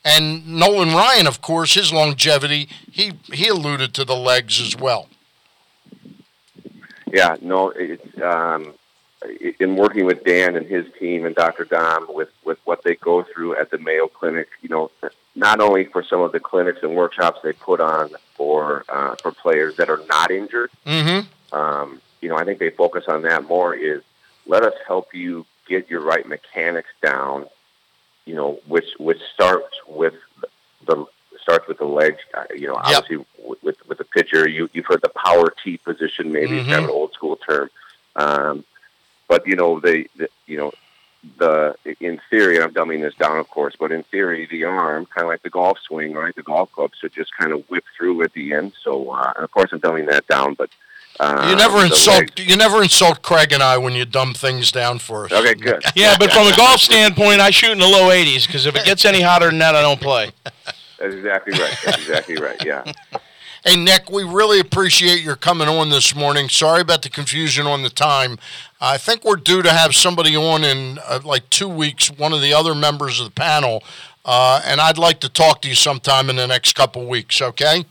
And 0.05 0.47
Nolan 0.47 0.89
Ryan, 0.89 1.27
of 1.27 1.41
course, 1.41 1.75
his 1.75 1.93
longevity, 1.93 2.69
he 2.91 3.13
he 3.33 3.49
alluded 3.49 3.95
to 3.95 4.05
the 4.05 4.17
legs 4.17 4.61
as 4.61 4.77
well. 4.77 5.09
Yeah, 7.13 7.37
no, 7.41 7.71
it's 7.71 8.21
um, 8.21 8.75
in 9.61 9.77
working 9.77 10.07
with 10.07 10.25
Dan 10.25 10.57
and 10.57 10.67
his 10.67 10.87
team 10.99 11.25
and 11.25 11.35
Dr. 11.35 11.65
Dahm 11.65 12.13
with 12.13 12.31
with 12.45 12.59
what 12.65 12.83
they 12.83 12.97
go 12.97 13.23
through 13.23 13.57
at 13.57 13.71
the 13.71 13.79
Mayo 13.79 14.09
Clinic. 14.09 14.49
You 14.61 14.71
know, 14.71 14.91
not 15.35 15.61
only 15.61 15.85
for 15.85 16.03
some 16.03 16.21
of 16.21 16.33
the 16.33 16.41
clinics 16.41 16.83
and 16.83 16.97
workshops 16.97 17.41
they 17.43 17.53
put 17.53 17.81
on 17.81 18.11
for 18.35 18.85
uh, 18.89 19.15
for 19.17 19.31
players 19.31 19.77
that 19.77 19.89
are 19.89 20.01
not 20.09 20.31
injured. 20.31 20.71
Mm-hmm. 20.87 21.57
Um, 21.57 22.01
you 22.21 22.29
know, 22.29 22.37
I 22.37 22.45
think 22.45 22.59
they 22.59 22.71
focus 22.71 23.05
on 23.09 23.23
that 23.23 23.45
more. 23.45 23.75
Is 23.75 24.03
let 24.47 24.65
us 24.65 24.75
help 24.87 25.15
you 25.15 25.47
get 25.69 25.89
your 25.91 26.01
right 26.01 26.27
mechanics 26.27 26.91
down. 27.03 27.47
You 28.27 28.35
know, 28.35 28.61
which 28.67 28.91
which 28.99 29.21
starts 29.35 29.75
with 29.87 30.15
the 30.87 31.05
starts 31.41 31.67
with 31.67 31.79
the 31.79 31.85
legs. 31.85 32.19
Uh, 32.35 32.45
You 32.55 32.69
know, 32.69 32.75
Yep. 32.75 32.85
obviously 32.85 33.17
with 33.45 33.63
with, 33.63 33.89
with 33.89 33.99
the 33.99 34.05
pitcher, 34.05 34.49
you 34.49 34.69
you've 34.73 34.87
heard 34.87 35.03
the 35.03 35.11
power 35.11 35.53
T 35.63 35.77
position, 35.79 36.31
maybe 36.33 36.59
it's 36.59 36.69
kind 36.69 36.85
of 36.85 36.91
an 36.91 36.91
old 36.91 37.13
school 37.13 37.37
term. 37.37 37.69
Um, 38.17 38.65
but 39.29 39.47
you 39.47 39.57
know, 39.57 39.81
they, 39.81 40.07
the 40.17 40.29
you 40.47 40.59
know 40.59 40.73
the 41.39 41.75
in 42.01 42.21
theory, 42.31 42.57
and 42.57 42.65
I'm 42.65 42.75
dumbing 42.75 43.01
this 43.01 43.15
down, 43.15 43.39
of 43.39 43.49
course, 43.49 43.75
but 43.79 43.93
in 43.93 44.03
theory, 44.05 44.47
the 44.51 44.65
arm, 44.65 45.07
kind 45.07 45.25
of 45.25 45.29
like 45.29 45.43
the 45.43 45.51
golf 45.51 45.79
swing, 45.81 46.13
right? 46.15 46.35
The 46.35 46.43
golf 46.43 46.71
club 46.73 46.93
should 46.99 47.13
just 47.13 47.35
kind 47.37 47.53
of 47.53 47.65
whip 47.71 47.85
through 47.97 48.23
at 48.23 48.33
the 48.33 48.53
end. 48.55 48.73
So, 48.83 49.11
uh, 49.11 49.33
of 49.37 49.51
course, 49.51 49.73
I'm 49.73 49.81
dumbing 49.81 50.09
that 50.11 50.27
down, 50.27 50.55
but 50.55 50.71
uh, 51.21 51.47
You 51.49 51.57
never 51.57 51.79
the 51.79 51.87
insult 51.87 52.39
you 52.39 52.57
never 52.57 52.83
insult 52.83 53.23
Craig 53.23 53.53
and 53.53 53.63
I 53.63 53.79
when 53.79 53.93
you 53.95 54.05
dumb 54.05 54.35
things 54.35 54.73
down 54.73 54.99
for 54.99 55.27
us. 55.27 55.33
Okay, 55.33 55.55
good. 55.55 55.83
Yeah, 55.95 56.17
but 56.19 56.33
from 56.33 56.47
a 56.47 56.57
golf 56.57 56.81
standpoint, 56.81 57.41
I 57.41 57.51
shoot 57.51 57.73
in 57.73 57.79
the 57.79 57.87
low 57.87 58.11
80s 58.11 58.47
because 58.47 58.67
if 58.67 58.77
it 58.77 58.85
gets 58.85 59.05
any 59.05 59.21
hotter 59.21 59.51
than 59.51 59.59
that, 59.59 59.75
I 59.75 59.83
don't 59.83 60.01
play. 60.01 60.31
That's 60.99 61.15
exactly 61.15 61.59
right. 61.59 61.77
That's 61.85 61.99
exactly 61.99 62.37
right. 62.37 62.65
Yeah. 62.65 62.91
Hey 63.65 63.77
Nick, 63.77 64.11
we 64.11 64.25
really 64.25 64.59
appreciate 64.59 65.23
your 65.23 65.37
coming 65.37 65.69
on 65.69 65.89
this 65.89 66.17
morning. 66.17 66.49
Sorry 66.49 66.81
about 66.81 67.03
the 67.03 67.09
confusion 67.09 67.65
on 67.65 67.85
the 67.85 67.91
time. 67.91 68.41
I 68.81 68.99
think 68.99 69.23
we're 69.23 69.37
due 69.37 69.63
to 69.63 69.71
have 69.71 69.95
somebody 69.95 70.35
on 70.37 70.65
in 70.65 70.99
uh, 71.07 71.21
like 71.23 71.49
two 71.49 71.69
weeks. 71.69 72.11
One 72.11 72.33
of 72.33 72.41
the 72.41 72.53
other 72.53 72.75
members 72.75 73.21
of 73.21 73.27
the 73.27 73.31
panel, 73.31 73.85
uh, 74.25 74.61
and 74.67 74.81
I'd 74.81 74.99
like 74.99 75.21
to 75.21 75.29
talk 75.29 75.63
to 75.63 75.69
you 75.69 75.77
sometime 75.77 76.29
in 76.29 76.35
the 76.35 76.49
next 76.49 76.73
couple 76.73 77.07
weeks. 77.07 77.41
Okay. 77.41 77.85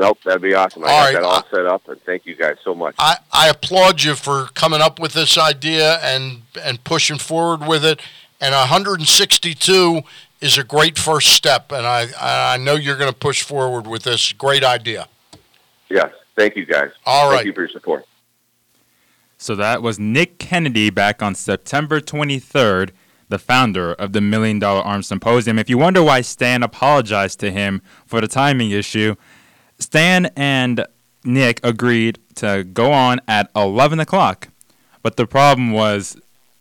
Nope, 0.00 0.18
that'd 0.24 0.40
be 0.40 0.54
awesome. 0.54 0.82
I 0.84 0.86
All 0.86 0.92
got 0.98 1.04
right, 1.04 1.12
that 1.12 1.22
all 1.24 1.44
set 1.50 1.66
up, 1.66 1.86
and 1.86 2.00
thank 2.04 2.24
you 2.24 2.34
guys 2.34 2.56
so 2.64 2.74
much. 2.74 2.94
I, 2.98 3.18
I 3.30 3.50
applaud 3.50 4.02
you 4.02 4.14
for 4.14 4.46
coming 4.54 4.80
up 4.80 4.98
with 4.98 5.12
this 5.12 5.36
idea 5.36 5.98
and 6.02 6.40
and 6.64 6.82
pushing 6.84 7.18
forward 7.18 7.68
with 7.68 7.84
it. 7.84 8.00
And 8.40 8.54
162 8.54 10.00
is 10.40 10.56
a 10.56 10.64
great 10.64 10.98
first 10.98 11.34
step, 11.34 11.70
and 11.70 11.86
I 11.86 12.06
I 12.18 12.56
know 12.56 12.76
you're 12.76 12.96
going 12.96 13.12
to 13.12 13.18
push 13.18 13.42
forward 13.42 13.86
with 13.86 14.04
this 14.04 14.32
great 14.32 14.64
idea. 14.64 15.06
yes, 15.90 16.10
thank 16.34 16.56
you 16.56 16.64
guys. 16.64 16.92
All 17.04 17.30
Thank 17.30 17.44
you 17.44 17.52
for 17.52 17.60
your 17.60 17.68
support. 17.68 18.06
So 19.36 19.54
that 19.54 19.82
was 19.82 19.98
Nick 19.98 20.38
Kennedy 20.38 20.88
back 20.88 21.22
on 21.22 21.34
September 21.34 22.00
23rd, 22.00 22.90
the 23.28 23.38
founder 23.38 23.92
of 23.92 24.12
the 24.14 24.22
Million 24.22 24.58
Dollar 24.58 24.80
Arm 24.80 25.02
Symposium. 25.02 25.58
If 25.58 25.68
you 25.68 25.76
wonder 25.76 26.02
why 26.02 26.22
Stan 26.22 26.62
apologized 26.62 27.38
to 27.40 27.50
him 27.50 27.82
for 28.06 28.22
the 28.22 28.28
timing 28.28 28.70
issue, 28.70 29.16
Stan 29.80 30.26
and 30.36 30.86
Nick 31.24 31.60
agreed 31.64 32.18
to 32.36 32.64
go 32.64 32.92
on 32.92 33.20
at 33.26 33.50
11 33.56 34.00
o'clock. 34.00 34.48
But 35.02 35.16
the 35.16 35.26
problem 35.26 35.72
was 35.72 36.16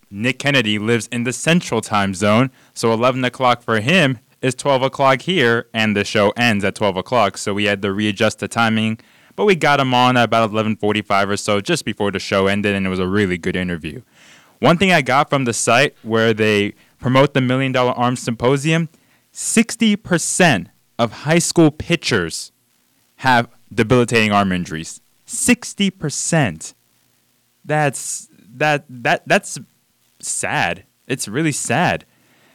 Nick 0.10 0.40
Kennedy 0.40 0.80
lives 0.80 1.08
in 1.12 1.24
the 1.24 1.34
central 1.34 1.82
time 1.82 2.14
zone, 2.14 2.52
so 2.74 2.92
11 2.94 3.24
o'clock 3.26 3.62
for 3.62 3.80
him 3.80 4.20
is 4.42 4.56
12 4.56 4.84
o'clock 4.84 5.22
here, 5.22 5.68
and 5.74 5.96
the 5.96 6.06
show 6.06 6.32
ends 6.32 6.64
at 6.64 6.76
12 6.76 6.98
o'clock. 6.98 7.38
So 7.38 7.54
we 7.54 7.66
had 7.66 7.82
to 7.82 7.92
readjust 7.92 8.40
the 8.40 8.48
timing, 8.48 9.00
but 9.36 9.46
we 9.46 9.56
got 9.56 9.80
him 9.80 9.94
on 9.94 10.18
at 10.18 10.24
about 10.24 10.50
11:45 10.52 11.30
or 11.30 11.38
so, 11.38 11.62
just 11.62 11.86
before 11.86 12.12
the 12.12 12.20
show 12.20 12.48
ended, 12.48 12.76
and 12.76 12.86
it 12.86 12.90
was 12.90 13.00
a 13.00 13.08
really 13.08 13.38
good 13.38 13.56
interview. 13.56 14.02
One 14.60 14.78
thing 14.78 14.92
I 14.92 15.02
got 15.02 15.30
from 15.30 15.46
the 15.46 15.54
site 15.54 15.96
where 16.04 16.34
they 16.34 16.74
promote 17.00 17.34
the 17.34 17.42
Million 17.42 17.72
Dollar 17.72 17.92
Arms 17.92 18.22
Symposium, 18.22 18.90
60% 19.34 20.68
of 20.98 21.12
high 21.24 21.40
school 21.40 21.72
pitchers 21.72 22.52
have 23.20 23.50
debilitating 23.74 24.32
arm 24.32 24.52
injuries. 24.52 25.02
60%. 25.28 26.74
That's 27.66 28.30
that 28.56 28.86
that 28.90 29.28
that's 29.28 29.60
sad. 30.20 30.84
It's 31.08 31.28
really 31.28 31.52
sad. 31.52 32.06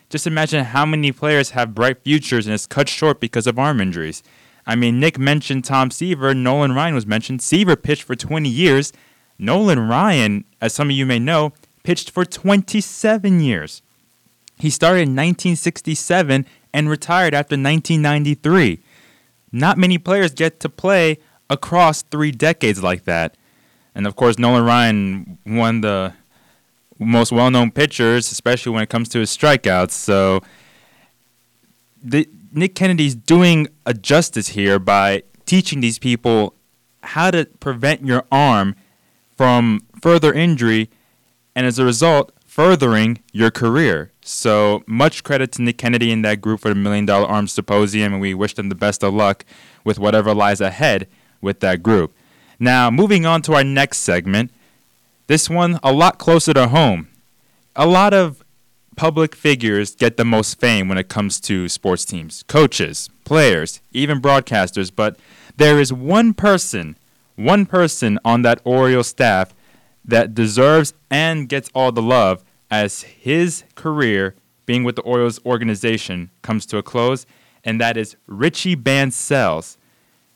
Just 0.08 0.26
imagine 0.26 0.64
how 0.64 0.86
many 0.86 1.12
players 1.12 1.50
have 1.50 1.74
bright 1.74 2.02
futures 2.02 2.46
and 2.46 2.54
is 2.54 2.66
cut 2.66 2.88
short 2.88 3.20
because 3.20 3.46
of 3.46 3.58
arm 3.58 3.80
injuries. 3.80 4.22
I 4.66 4.74
mean, 4.74 4.98
Nick 4.98 5.18
mentioned 5.18 5.64
Tom 5.64 5.90
Seaver. 5.90 6.34
Nolan 6.34 6.72
Ryan 6.72 6.94
was 6.94 7.06
mentioned. 7.06 7.42
Seaver 7.42 7.76
pitched 7.76 8.02
for 8.02 8.16
20 8.16 8.48
years. 8.48 8.92
Nolan 9.38 9.86
Ryan, 9.88 10.44
as 10.60 10.72
some 10.72 10.88
of 10.88 10.96
you 10.96 11.04
may 11.04 11.18
know, 11.18 11.52
pitched 11.82 12.10
for 12.10 12.24
27 12.24 13.40
years. 13.40 13.82
He 14.58 14.70
started 14.70 15.02
in 15.02 15.16
1967 15.16 16.46
and 16.72 16.88
retired 16.88 17.34
after 17.34 17.54
1993. 17.54 18.80
Not 19.54 19.78
many 19.78 19.98
players 19.98 20.32
get 20.32 20.58
to 20.60 20.68
play 20.68 21.18
across 21.48 22.02
three 22.02 22.32
decades 22.32 22.82
like 22.82 23.04
that. 23.04 23.36
And 23.94 24.04
of 24.04 24.16
course, 24.16 24.36
Nolan 24.36 24.64
Ryan 24.64 25.38
won 25.46 25.80
the 25.80 26.12
most 26.98 27.30
well-known 27.30 27.70
pitchers, 27.70 28.32
especially 28.32 28.72
when 28.72 28.82
it 28.82 28.88
comes 28.88 29.08
to 29.10 29.20
his 29.20 29.30
strikeouts. 29.30 29.92
So 29.92 30.40
the, 32.02 32.28
Nick 32.52 32.74
Kennedy's 32.74 33.14
doing 33.14 33.68
a 33.86 33.94
justice 33.94 34.48
here 34.48 34.80
by 34.80 35.22
teaching 35.46 35.80
these 35.80 36.00
people 36.00 36.54
how 37.04 37.30
to 37.30 37.44
prevent 37.60 38.04
your 38.04 38.24
arm 38.32 38.74
from 39.36 39.82
further 40.02 40.32
injury, 40.32 40.90
and 41.54 41.64
as 41.64 41.78
a 41.78 41.84
result, 41.84 42.32
furthering 42.44 43.20
your 43.32 43.52
career. 43.52 44.10
So 44.26 44.82
much 44.86 45.22
credit 45.22 45.52
to 45.52 45.62
Nick 45.62 45.76
Kennedy 45.76 46.10
and 46.10 46.24
that 46.24 46.40
group 46.40 46.60
for 46.60 46.70
the 46.70 46.74
Million 46.74 47.04
Dollar 47.04 47.26
Arms 47.26 47.52
Symposium, 47.52 48.14
and 48.14 48.22
we 48.22 48.32
wish 48.32 48.54
them 48.54 48.70
the 48.70 48.74
best 48.74 49.04
of 49.04 49.12
luck 49.12 49.44
with 49.84 49.98
whatever 49.98 50.32
lies 50.32 50.62
ahead 50.62 51.08
with 51.42 51.60
that 51.60 51.82
group. 51.82 52.14
Now, 52.58 52.90
moving 52.90 53.26
on 53.26 53.42
to 53.42 53.52
our 53.52 53.62
next 53.62 53.98
segment. 53.98 54.50
This 55.26 55.50
one 55.50 55.78
a 55.82 55.92
lot 55.92 56.16
closer 56.16 56.54
to 56.54 56.68
home. 56.68 57.08
A 57.76 57.86
lot 57.86 58.14
of 58.14 58.42
public 58.96 59.34
figures 59.34 59.94
get 59.94 60.16
the 60.16 60.24
most 60.24 60.58
fame 60.58 60.88
when 60.88 60.96
it 60.96 61.10
comes 61.10 61.38
to 61.40 61.68
sports 61.68 62.06
teams 62.06 62.44
coaches, 62.44 63.10
players, 63.24 63.82
even 63.92 64.22
broadcasters. 64.22 64.90
But 64.94 65.18
there 65.58 65.78
is 65.78 65.92
one 65.92 66.32
person, 66.32 66.96
one 67.36 67.66
person 67.66 68.18
on 68.24 68.40
that 68.40 68.62
Orioles 68.64 69.08
staff 69.08 69.54
that 70.02 70.34
deserves 70.34 70.94
and 71.10 71.46
gets 71.46 71.68
all 71.74 71.92
the 71.92 72.00
love 72.00 72.42
as 72.74 73.02
his 73.02 73.62
career 73.76 74.34
being 74.66 74.82
with 74.82 74.96
the 74.96 75.02
Orioles 75.02 75.38
organization 75.46 76.30
comes 76.42 76.66
to 76.66 76.76
a 76.78 76.82
close, 76.82 77.24
and 77.62 77.80
that 77.80 77.96
is 77.96 78.16
Richie 78.26 78.74
Bancells. 78.74 79.76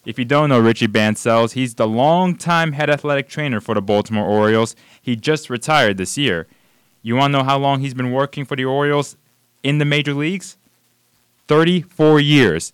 If 0.04 0.18
you 0.20 0.24
don't 0.24 0.48
know 0.48 0.60
Richie 0.60 0.86
Bancells, 0.86 1.52
he's 1.52 1.74
the 1.74 1.88
longtime 1.88 2.72
head 2.72 2.90
athletic 2.90 3.28
trainer 3.28 3.60
for 3.60 3.74
the 3.74 3.82
Baltimore 3.82 4.24
Orioles. 4.24 4.76
He 5.02 5.16
just 5.16 5.50
retired 5.50 5.96
this 5.96 6.16
year. 6.16 6.46
You 7.02 7.16
want 7.16 7.32
to 7.32 7.38
know 7.38 7.44
how 7.44 7.58
long 7.58 7.80
he's 7.80 7.94
been 7.94 8.12
working 8.12 8.44
for 8.44 8.54
the 8.54 8.64
Orioles 8.64 9.16
in 9.64 9.78
the 9.78 9.84
major 9.84 10.14
leagues? 10.14 10.56
34 11.48 12.20
years. 12.20 12.72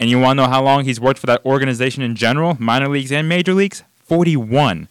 And 0.00 0.08
you 0.08 0.18
want 0.18 0.38
to 0.38 0.44
know 0.44 0.50
how 0.50 0.62
long 0.62 0.84
he's 0.84 0.98
worked 0.98 1.20
for 1.20 1.26
that 1.26 1.44
organization 1.44 2.02
in 2.02 2.16
general, 2.16 2.56
minor 2.58 2.88
leagues 2.88 3.12
and 3.12 3.28
major 3.28 3.52
leagues? 3.52 3.84
41. 4.04 4.88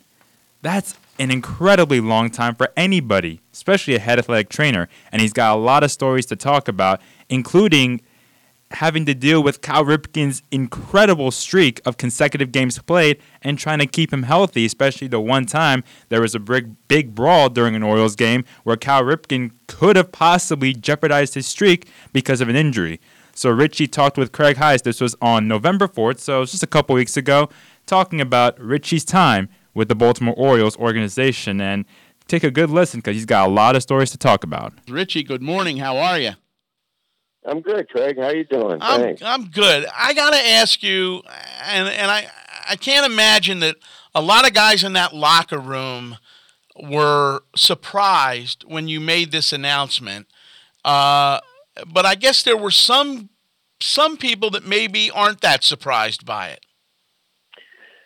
That's 0.61 0.93
an 1.19 1.31
incredibly 1.31 1.99
long 1.99 2.29
time 2.29 2.55
for 2.55 2.71
anybody, 2.75 3.41
especially 3.53 3.95
a 3.95 3.99
head 3.99 4.19
athletic 4.19 4.49
trainer. 4.49 4.87
And 5.11 5.21
he's 5.21 5.33
got 5.33 5.55
a 5.55 5.59
lot 5.59 5.83
of 5.83 5.91
stories 5.91 6.25
to 6.27 6.35
talk 6.35 6.67
about, 6.67 7.01
including 7.29 8.01
having 8.75 9.05
to 9.05 9.13
deal 9.13 9.43
with 9.43 9.61
Cal 9.61 9.83
Ripken's 9.83 10.43
incredible 10.51 11.31
streak 11.31 11.81
of 11.85 11.97
consecutive 11.97 12.51
games 12.51 12.79
played 12.79 13.19
and 13.41 13.57
trying 13.57 13.79
to 13.79 13.85
keep 13.85 14.13
him 14.13 14.23
healthy, 14.23 14.65
especially 14.65 15.07
the 15.07 15.19
one 15.19 15.45
time 15.45 15.83
there 16.09 16.21
was 16.21 16.35
a 16.35 16.39
big, 16.39 16.75
big 16.87 17.13
brawl 17.13 17.49
during 17.49 17.75
an 17.75 17.83
Orioles 17.83 18.15
game 18.15 18.45
where 18.63 18.77
Cal 18.77 19.03
Ripken 19.03 19.51
could 19.67 19.95
have 19.95 20.11
possibly 20.11 20.73
jeopardized 20.73 21.33
his 21.33 21.47
streak 21.47 21.87
because 22.13 22.41
of 22.41 22.49
an 22.49 22.55
injury. 22.55 22.99
So 23.33 23.49
Richie 23.49 23.87
talked 23.87 24.17
with 24.17 24.31
Craig 24.31 24.57
Heist. 24.57 24.83
This 24.83 25.01
was 25.01 25.15
on 25.21 25.47
November 25.47 25.87
4th, 25.87 26.19
so 26.19 26.45
just 26.45 26.63
a 26.63 26.67
couple 26.67 26.95
weeks 26.95 27.17
ago, 27.17 27.49
talking 27.85 28.21
about 28.21 28.59
Richie's 28.59 29.05
time 29.05 29.49
with 29.73 29.87
the 29.87 29.95
Baltimore 29.95 30.35
Orioles 30.37 30.77
organization. 30.77 31.61
And 31.61 31.85
take 32.27 32.43
a 32.43 32.51
good 32.51 32.69
listen 32.69 32.99
because 32.99 33.15
he's 33.15 33.25
got 33.25 33.47
a 33.47 33.51
lot 33.51 33.75
of 33.75 33.81
stories 33.81 34.11
to 34.11 34.17
talk 34.17 34.43
about. 34.43 34.73
Richie, 34.87 35.23
good 35.23 35.41
morning. 35.41 35.77
How 35.77 35.97
are 35.97 36.19
you? 36.19 36.31
I'm 37.45 37.61
good, 37.61 37.89
Craig. 37.89 38.17
How 38.19 38.29
you 38.29 38.43
doing? 38.43 38.77
I'm 38.81 39.01
Thanks. 39.01 39.21
I'm 39.23 39.45
good. 39.45 39.87
I 39.97 40.13
gotta 40.13 40.37
ask 40.37 40.83
you, 40.83 41.23
and 41.65 41.87
and 41.89 42.11
I 42.11 42.27
I 42.69 42.75
can't 42.75 43.05
imagine 43.11 43.59
that 43.59 43.77
a 44.13 44.21
lot 44.21 44.47
of 44.47 44.53
guys 44.53 44.83
in 44.83 44.93
that 44.93 45.13
locker 45.13 45.57
room 45.59 46.17
were 46.81 47.41
surprised 47.55 48.63
when 48.67 48.87
you 48.87 48.99
made 48.99 49.31
this 49.31 49.51
announcement. 49.51 50.27
Uh, 50.85 51.39
but 51.87 52.05
I 52.05 52.15
guess 52.15 52.43
there 52.43 52.57
were 52.57 52.71
some 52.71 53.29
some 53.79 54.17
people 54.17 54.51
that 54.51 54.65
maybe 54.65 55.09
aren't 55.09 55.41
that 55.41 55.63
surprised 55.63 56.25
by 56.25 56.49
it. 56.49 56.65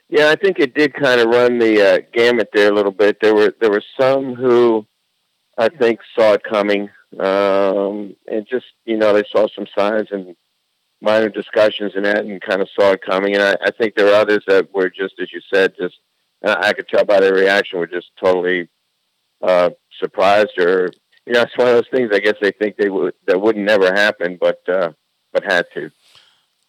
Yeah, 0.10 0.30
I 0.30 0.36
think 0.36 0.60
it 0.60 0.76
did 0.76 0.94
kind 0.94 1.20
of 1.20 1.28
run 1.28 1.58
the 1.58 1.82
uh, 1.82 2.00
gamut 2.14 2.50
there 2.54 2.72
a 2.72 2.76
little 2.76 2.92
bit. 2.92 3.20
There 3.22 3.36
were 3.36 3.54
there 3.60 3.72
were 3.72 3.84
some 4.00 4.36
who 4.36 4.86
I 5.58 5.70
think 5.70 6.00
saw 6.16 6.34
it 6.34 6.44
coming 6.44 6.90
um, 7.20 8.16
and 8.28 8.46
just 8.48 8.66
you 8.86 8.98
know 8.98 9.14
they 9.14 9.24
saw 9.32 9.48
some 9.48 9.68
signs 9.78 10.10
and 10.12 10.36
minor 11.02 11.30
discussions 11.30 11.94
and 11.96 12.06
that, 12.06 12.26
and 12.26 12.42
kind 12.42 12.62
of 12.62 12.70
saw 12.78 12.92
it 12.92 13.02
coming. 13.02 13.36
And 13.36 13.44
I, 13.44 13.56
I 13.62 13.72
think 13.72 13.96
there 13.96 14.08
are 14.08 14.22
others 14.22 14.44
that 14.48 14.74
were 14.74 14.90
just 14.90 15.16
as 15.20 15.32
you 15.32 15.42
said, 15.54 15.74
just 15.78 15.96
I 16.44 16.74
could 16.74 16.88
tell 16.88 17.06
by 17.06 17.20
their 17.20 17.34
reaction 17.34 17.80
were 17.80 17.88
just 17.88 18.12
totally 18.22 18.70
uh, 19.42 19.72
surprised, 20.00 20.58
or 20.60 20.92
you 21.26 21.34
know, 21.34 21.42
it's 21.42 21.58
one 21.58 21.68
of 21.68 21.74
those 21.74 21.90
things. 21.92 22.12
I 22.14 22.20
guess 22.20 22.36
they 22.42 22.52
think 22.52 22.76
they 22.76 22.90
would 22.90 23.14
that 23.28 23.40
wouldn't 23.40 23.66
never 23.66 23.88
happen, 23.94 24.38
but 24.40 24.62
uh, 24.68 24.92
but 25.34 25.44
had 25.44 25.66
to. 25.74 25.90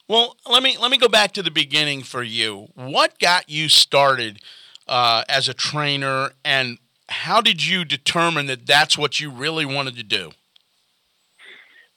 Well, 0.09 0.37
let 0.49 0.63
me 0.63 0.77
let 0.79 0.91
me 0.91 0.99
go 0.99 1.09
back 1.09 1.33
to 1.33 1.43
the 1.43 1.51
beginning 1.51 2.03
for 2.03 2.23
you. 2.23 2.69
What 2.75 3.19
got 3.19 3.49
you 3.49 3.69
started 3.69 4.41
uh, 4.87 5.25
as 5.29 5.49
a 5.49 5.55
trainer, 5.55 6.31
and 6.45 6.79
how 7.09 7.41
did 7.41 7.67
you 7.67 7.85
determine 7.85 8.47
that 8.47 8.67
that's 8.67 8.97
what 8.97 9.19
you 9.19 9.31
really 9.31 9.65
wanted 9.65 9.97
to 9.97 10.05
do? 10.05 10.31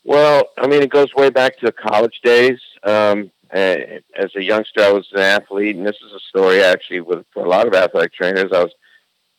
Well, 0.04 0.50
I 0.58 0.66
mean, 0.66 0.82
it 0.82 0.90
goes 0.90 1.14
way 1.14 1.30
back 1.30 1.60
to 1.60 1.72
college 1.72 2.20
days. 2.24 2.60
Um, 2.84 3.32
as 3.52 4.36
a 4.36 4.44
youngster, 4.44 4.82
I 4.82 4.92
was 4.92 5.08
an 5.14 5.20
athlete, 5.20 5.76
and 5.76 5.86
this 5.86 5.98
is 5.98 6.12
a 6.12 6.20
story 6.20 6.64
actually 6.64 7.02
with 7.02 7.26
for 7.32 7.46
a 7.46 7.50
lot 7.50 7.68
of 7.68 7.76
athletic 7.76 8.14
trainers. 8.14 8.52
I 8.52 8.64
was 8.64 8.72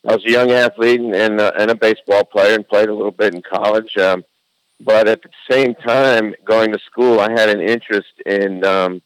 I 0.09 0.15
was 0.15 0.25
a 0.25 0.31
young 0.31 0.53
athlete 0.53 1.01
and 1.01 1.15
and, 1.15 1.41
and 1.41 1.71
a 1.73 1.75
baseball 1.75 2.25
player, 2.25 2.55
and 2.55 2.69
played 2.69 2.89
a 2.89 2.95
little 2.95 3.11
bit 3.11 3.35
in 3.35 3.43
college. 3.43 3.97
Um, 3.97 4.25
but 4.81 5.09
at 5.09 5.23
the 5.23 5.31
same 5.51 5.75
time, 5.75 6.35
going 6.45 6.73
to 6.73 6.79
school, 6.79 7.21
I 7.21 7.31
had 7.31 7.51
an 7.51 7.61
interest 7.61 8.13
in 8.25 8.65
um, 8.65 9.03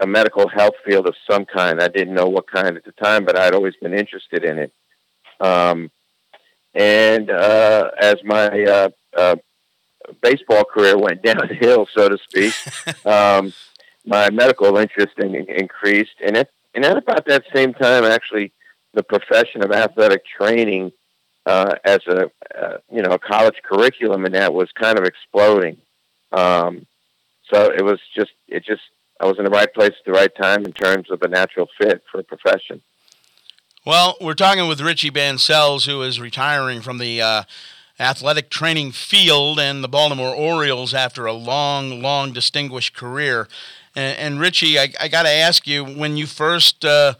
a 0.00 0.06
medical 0.06 0.48
health 0.48 0.74
field 0.84 1.06
of 1.06 1.14
some 1.28 1.46
kind. 1.46 1.80
I 1.80 1.88
didn't 1.88 2.14
know 2.14 2.28
what 2.28 2.50
kind 2.50 2.76
at 2.76 2.84
the 2.84 2.92
time, 2.92 3.24
but 3.24 3.36
I'd 3.36 3.54
always 3.54 3.74
been 3.80 3.94
interested 3.94 4.44
in 4.44 4.58
it. 4.58 4.72
Um, 5.40 5.90
and 6.74 7.30
uh, 7.30 7.90
as 7.98 8.16
my 8.22 8.48
uh, 8.48 8.88
uh, 9.16 9.36
baseball 10.22 10.64
career 10.64 10.98
went 10.98 11.22
downhill, 11.30 11.88
so 11.94 12.08
to 12.08 12.18
speak, 12.18 12.54
um, 13.06 13.52
my 14.04 14.30
medical 14.30 14.76
interest 14.76 15.18
in, 15.18 15.34
increased. 15.34 16.16
And 16.24 16.36
at, 16.36 16.50
and 16.74 16.84
at 16.84 16.98
about 16.98 17.26
that 17.26 17.44
same 17.54 17.72
time, 17.72 18.04
actually, 18.04 18.52
the 18.92 19.02
profession 19.02 19.62
of 19.62 19.72
athletic 19.72 20.22
training 20.26 20.92
uh, 21.48 21.76
as 21.84 22.00
a 22.06 22.30
uh, 22.56 22.76
you 22.92 23.00
know 23.00 23.12
a 23.12 23.18
college 23.18 23.56
curriculum 23.64 24.26
and 24.26 24.34
that 24.34 24.52
was 24.52 24.68
kind 24.72 24.98
of 24.98 25.04
exploding. 25.04 25.78
Um, 26.30 26.86
so 27.50 27.72
it 27.72 27.82
was 27.82 27.98
just 28.14 28.32
it 28.46 28.64
just 28.64 28.82
I 29.18 29.26
was 29.26 29.38
in 29.38 29.44
the 29.44 29.50
right 29.50 29.72
place 29.72 29.94
at 29.98 30.04
the 30.04 30.12
right 30.12 30.34
time 30.36 30.66
in 30.66 30.72
terms 30.72 31.10
of 31.10 31.22
a 31.22 31.28
natural 31.28 31.66
fit 31.80 32.02
for 32.12 32.20
a 32.20 32.22
profession. 32.22 32.82
Well, 33.86 34.16
we're 34.20 34.34
talking 34.34 34.68
with 34.68 34.82
Richie 34.82 35.10
Bancells, 35.10 35.86
who 35.86 36.02
is 36.02 36.20
retiring 36.20 36.82
from 36.82 36.98
the 36.98 37.22
uh, 37.22 37.42
athletic 37.98 38.50
training 38.50 38.92
field 38.92 39.58
and 39.58 39.82
the 39.82 39.88
Baltimore 39.88 40.34
Orioles 40.34 40.92
after 40.92 41.24
a 41.24 41.32
long, 41.32 42.02
long 42.02 42.34
distinguished 42.34 42.94
career. 42.94 43.48
And, 43.96 44.18
and 44.18 44.40
Richie, 44.40 44.78
I, 44.78 44.92
I 45.00 45.08
got 45.08 45.22
to 45.22 45.30
ask 45.30 45.66
you, 45.66 45.84
when 45.84 46.18
you 46.18 46.26
first, 46.26 46.84
uh, 46.84 47.14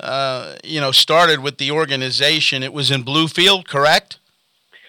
uh, 0.00 0.56
you 0.64 0.80
know, 0.80 0.92
started 0.92 1.40
with 1.40 1.58
the 1.58 1.70
organization, 1.70 2.62
it 2.62 2.72
was 2.72 2.90
in 2.90 3.04
Bluefield, 3.04 3.66
correct? 3.66 4.18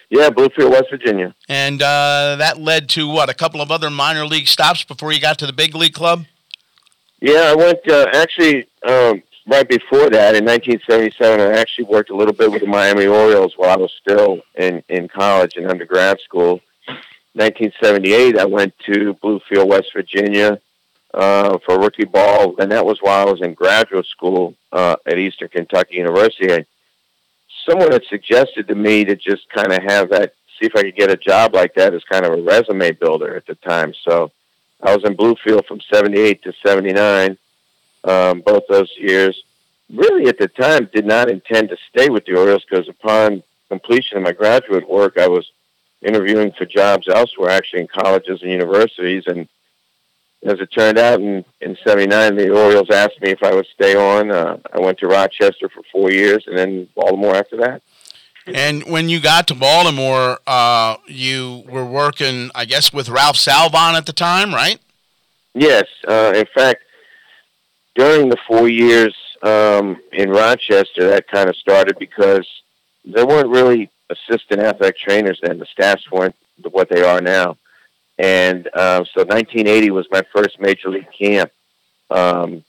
Yeah, 0.08 0.28
Bluefield, 0.30 0.70
West 0.72 0.90
Virginia. 0.90 1.34
And 1.48 1.80
uh, 1.80 2.36
that 2.38 2.58
led 2.58 2.88
to 2.90 3.08
what? 3.08 3.28
A 3.28 3.34
couple 3.34 3.60
of 3.60 3.70
other 3.70 3.90
minor 3.90 4.26
league 4.26 4.48
stops 4.48 4.82
before 4.82 5.12
you 5.12 5.20
got 5.20 5.38
to 5.38 5.46
the 5.46 5.52
big 5.52 5.74
league 5.74 5.94
club. 5.94 6.24
Yeah, 7.20 7.52
I 7.52 7.54
went 7.54 7.88
uh, 7.88 8.06
actually 8.12 8.66
um, 8.82 9.22
right 9.46 9.68
before 9.68 10.10
that 10.10 10.34
in 10.34 10.44
1977. 10.44 11.40
I 11.40 11.58
actually 11.58 11.84
worked 11.84 12.10
a 12.10 12.16
little 12.16 12.32
bit 12.32 12.50
with 12.50 12.62
the 12.62 12.66
Miami 12.66 13.06
Orioles 13.06 13.54
while 13.56 13.70
I 13.70 13.76
was 13.76 13.92
still 14.00 14.40
in 14.56 14.82
in 14.88 15.06
college 15.08 15.56
and 15.56 15.70
undergrad 15.70 16.18
school. 16.20 16.60
1978, 17.34 18.38
I 18.38 18.44
went 18.44 18.74
to 18.86 19.14
Bluefield, 19.22 19.68
West 19.68 19.92
Virginia, 19.94 20.60
uh, 21.14 21.58
for 21.64 21.78
rookie 21.78 22.04
ball, 22.04 22.54
and 22.58 22.70
that 22.72 22.84
was 22.84 22.98
while 23.00 23.28
I 23.28 23.30
was 23.30 23.42
in 23.42 23.54
graduate 23.54 24.06
school 24.06 24.54
uh, 24.72 24.96
at 25.06 25.18
Eastern 25.18 25.48
Kentucky 25.48 25.96
University 25.96 26.64
someone 27.68 27.92
had 27.92 28.04
suggested 28.08 28.68
to 28.68 28.74
me 28.74 29.04
to 29.04 29.16
just 29.16 29.48
kind 29.50 29.72
of 29.72 29.82
have 29.82 30.10
that, 30.10 30.34
see 30.58 30.66
if 30.66 30.76
I 30.76 30.82
could 30.82 30.96
get 30.96 31.10
a 31.10 31.16
job 31.16 31.54
like 31.54 31.74
that 31.74 31.94
as 31.94 32.02
kind 32.04 32.24
of 32.24 32.32
a 32.32 32.42
resume 32.42 32.92
builder 32.92 33.36
at 33.36 33.46
the 33.46 33.54
time. 33.56 33.92
So 34.04 34.30
I 34.82 34.94
was 34.94 35.04
in 35.04 35.16
Bluefield 35.16 35.66
from 35.66 35.80
78 35.92 36.42
to 36.44 36.52
79, 36.64 37.36
um, 38.04 38.40
both 38.40 38.64
those 38.68 38.90
years. 38.96 39.40
Really, 39.92 40.28
at 40.28 40.38
the 40.38 40.48
time, 40.48 40.88
did 40.92 41.04
not 41.04 41.30
intend 41.30 41.68
to 41.70 41.76
stay 41.88 42.08
with 42.08 42.24
the 42.24 42.36
Orioles 42.36 42.64
because 42.68 42.88
upon 42.88 43.42
completion 43.68 44.16
of 44.16 44.22
my 44.22 44.32
graduate 44.32 44.88
work, 44.88 45.18
I 45.18 45.28
was 45.28 45.50
interviewing 46.02 46.52
for 46.52 46.64
jobs 46.64 47.08
elsewhere, 47.08 47.50
actually 47.50 47.82
in 47.82 47.88
colleges 47.88 48.42
and 48.42 48.50
universities, 48.50 49.24
and 49.26 49.48
as 50.42 50.58
it 50.58 50.72
turned 50.72 50.98
out, 50.98 51.20
in 51.20 51.44
in 51.60 51.76
'79, 51.84 52.36
the 52.36 52.50
Orioles 52.50 52.90
asked 52.90 53.20
me 53.20 53.30
if 53.30 53.42
I 53.42 53.54
would 53.54 53.66
stay 53.74 53.94
on. 53.94 54.30
Uh, 54.30 54.58
I 54.72 54.80
went 54.80 54.98
to 54.98 55.06
Rochester 55.06 55.68
for 55.68 55.82
four 55.92 56.10
years, 56.10 56.44
and 56.46 56.56
then 56.56 56.88
Baltimore 56.94 57.36
after 57.36 57.56
that. 57.58 57.82
And 58.46 58.84
when 58.84 59.08
you 59.08 59.20
got 59.20 59.46
to 59.48 59.54
Baltimore, 59.54 60.38
uh, 60.46 60.96
you 61.06 61.64
were 61.68 61.84
working, 61.84 62.50
I 62.54 62.64
guess, 62.64 62.92
with 62.92 63.08
Ralph 63.08 63.36
Salvon 63.36 63.94
at 63.94 64.06
the 64.06 64.12
time, 64.12 64.54
right? 64.54 64.80
Yes. 65.54 65.84
Uh, 66.08 66.32
in 66.34 66.46
fact, 66.54 66.82
during 67.94 68.28
the 68.28 68.38
four 68.48 68.68
years 68.68 69.14
um, 69.42 70.00
in 70.12 70.30
Rochester, 70.30 71.08
that 71.10 71.28
kind 71.28 71.48
of 71.48 71.56
started 71.56 71.96
because 71.98 72.46
there 73.04 73.26
weren't 73.26 73.48
really 73.48 73.90
assistant 74.08 74.60
athletic 74.60 74.98
trainers 74.98 75.38
then. 75.42 75.58
The 75.58 75.66
staffs 75.66 76.10
weren't 76.10 76.34
what 76.70 76.88
they 76.88 77.02
are 77.02 77.20
now. 77.20 77.56
And 78.20 78.68
uh, 78.74 79.04
so 79.14 79.24
1980 79.24 79.92
was 79.92 80.06
my 80.10 80.22
first 80.36 80.60
major 80.60 80.90
league 80.90 81.08
camp, 81.18 81.50
um, 82.10 82.62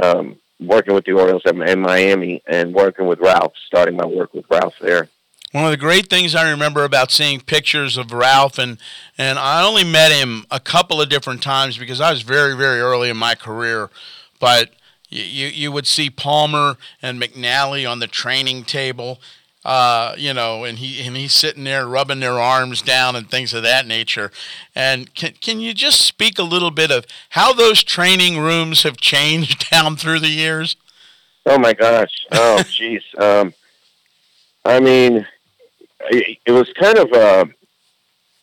um, 0.00 0.36
working 0.60 0.94
with 0.94 1.04
the 1.04 1.12
Orioles 1.12 1.42
in 1.44 1.80
Miami 1.80 2.40
and 2.46 2.72
working 2.72 3.08
with 3.08 3.18
Ralph, 3.18 3.52
starting 3.66 3.96
my 3.96 4.06
work 4.06 4.32
with 4.32 4.44
Ralph 4.48 4.74
there. 4.80 5.08
One 5.50 5.64
of 5.64 5.72
the 5.72 5.76
great 5.76 6.08
things 6.08 6.36
I 6.36 6.48
remember 6.48 6.84
about 6.84 7.10
seeing 7.10 7.40
pictures 7.40 7.96
of 7.96 8.12
Ralph, 8.12 8.58
and, 8.58 8.78
and 9.18 9.40
I 9.40 9.66
only 9.66 9.82
met 9.82 10.12
him 10.12 10.46
a 10.52 10.60
couple 10.60 11.00
of 11.00 11.08
different 11.08 11.42
times 11.42 11.78
because 11.78 12.00
I 12.00 12.12
was 12.12 12.22
very, 12.22 12.56
very 12.56 12.78
early 12.78 13.10
in 13.10 13.16
my 13.16 13.34
career, 13.34 13.90
but 14.38 14.70
you, 15.08 15.48
you 15.48 15.72
would 15.72 15.88
see 15.88 16.10
Palmer 16.10 16.76
and 17.02 17.20
McNally 17.20 17.90
on 17.90 17.98
the 17.98 18.06
training 18.06 18.62
table 18.62 19.18
uh, 19.66 20.14
you 20.16 20.32
know, 20.32 20.62
and 20.62 20.78
he 20.78 21.04
and 21.04 21.16
he's 21.16 21.32
sitting 21.32 21.64
there 21.64 21.88
rubbing 21.88 22.20
their 22.20 22.38
arms 22.38 22.80
down 22.82 23.16
and 23.16 23.28
things 23.28 23.52
of 23.52 23.64
that 23.64 23.84
nature. 23.84 24.30
And 24.76 25.12
can 25.12 25.32
can 25.40 25.58
you 25.58 25.74
just 25.74 26.02
speak 26.02 26.38
a 26.38 26.44
little 26.44 26.70
bit 26.70 26.92
of 26.92 27.04
how 27.30 27.52
those 27.52 27.82
training 27.82 28.38
rooms 28.38 28.84
have 28.84 28.96
changed 28.96 29.68
down 29.70 29.96
through 29.96 30.20
the 30.20 30.28
years? 30.28 30.76
Oh 31.44 31.58
my 31.58 31.72
gosh! 31.72 32.12
Oh 32.30 32.58
jeez. 32.60 33.02
um, 33.20 33.52
I 34.64 34.78
mean, 34.78 35.26
it, 36.10 36.38
it 36.46 36.52
was 36.52 36.72
kind 36.80 36.98
of 36.98 37.10
a, 37.10 37.40
uh, 37.40 37.44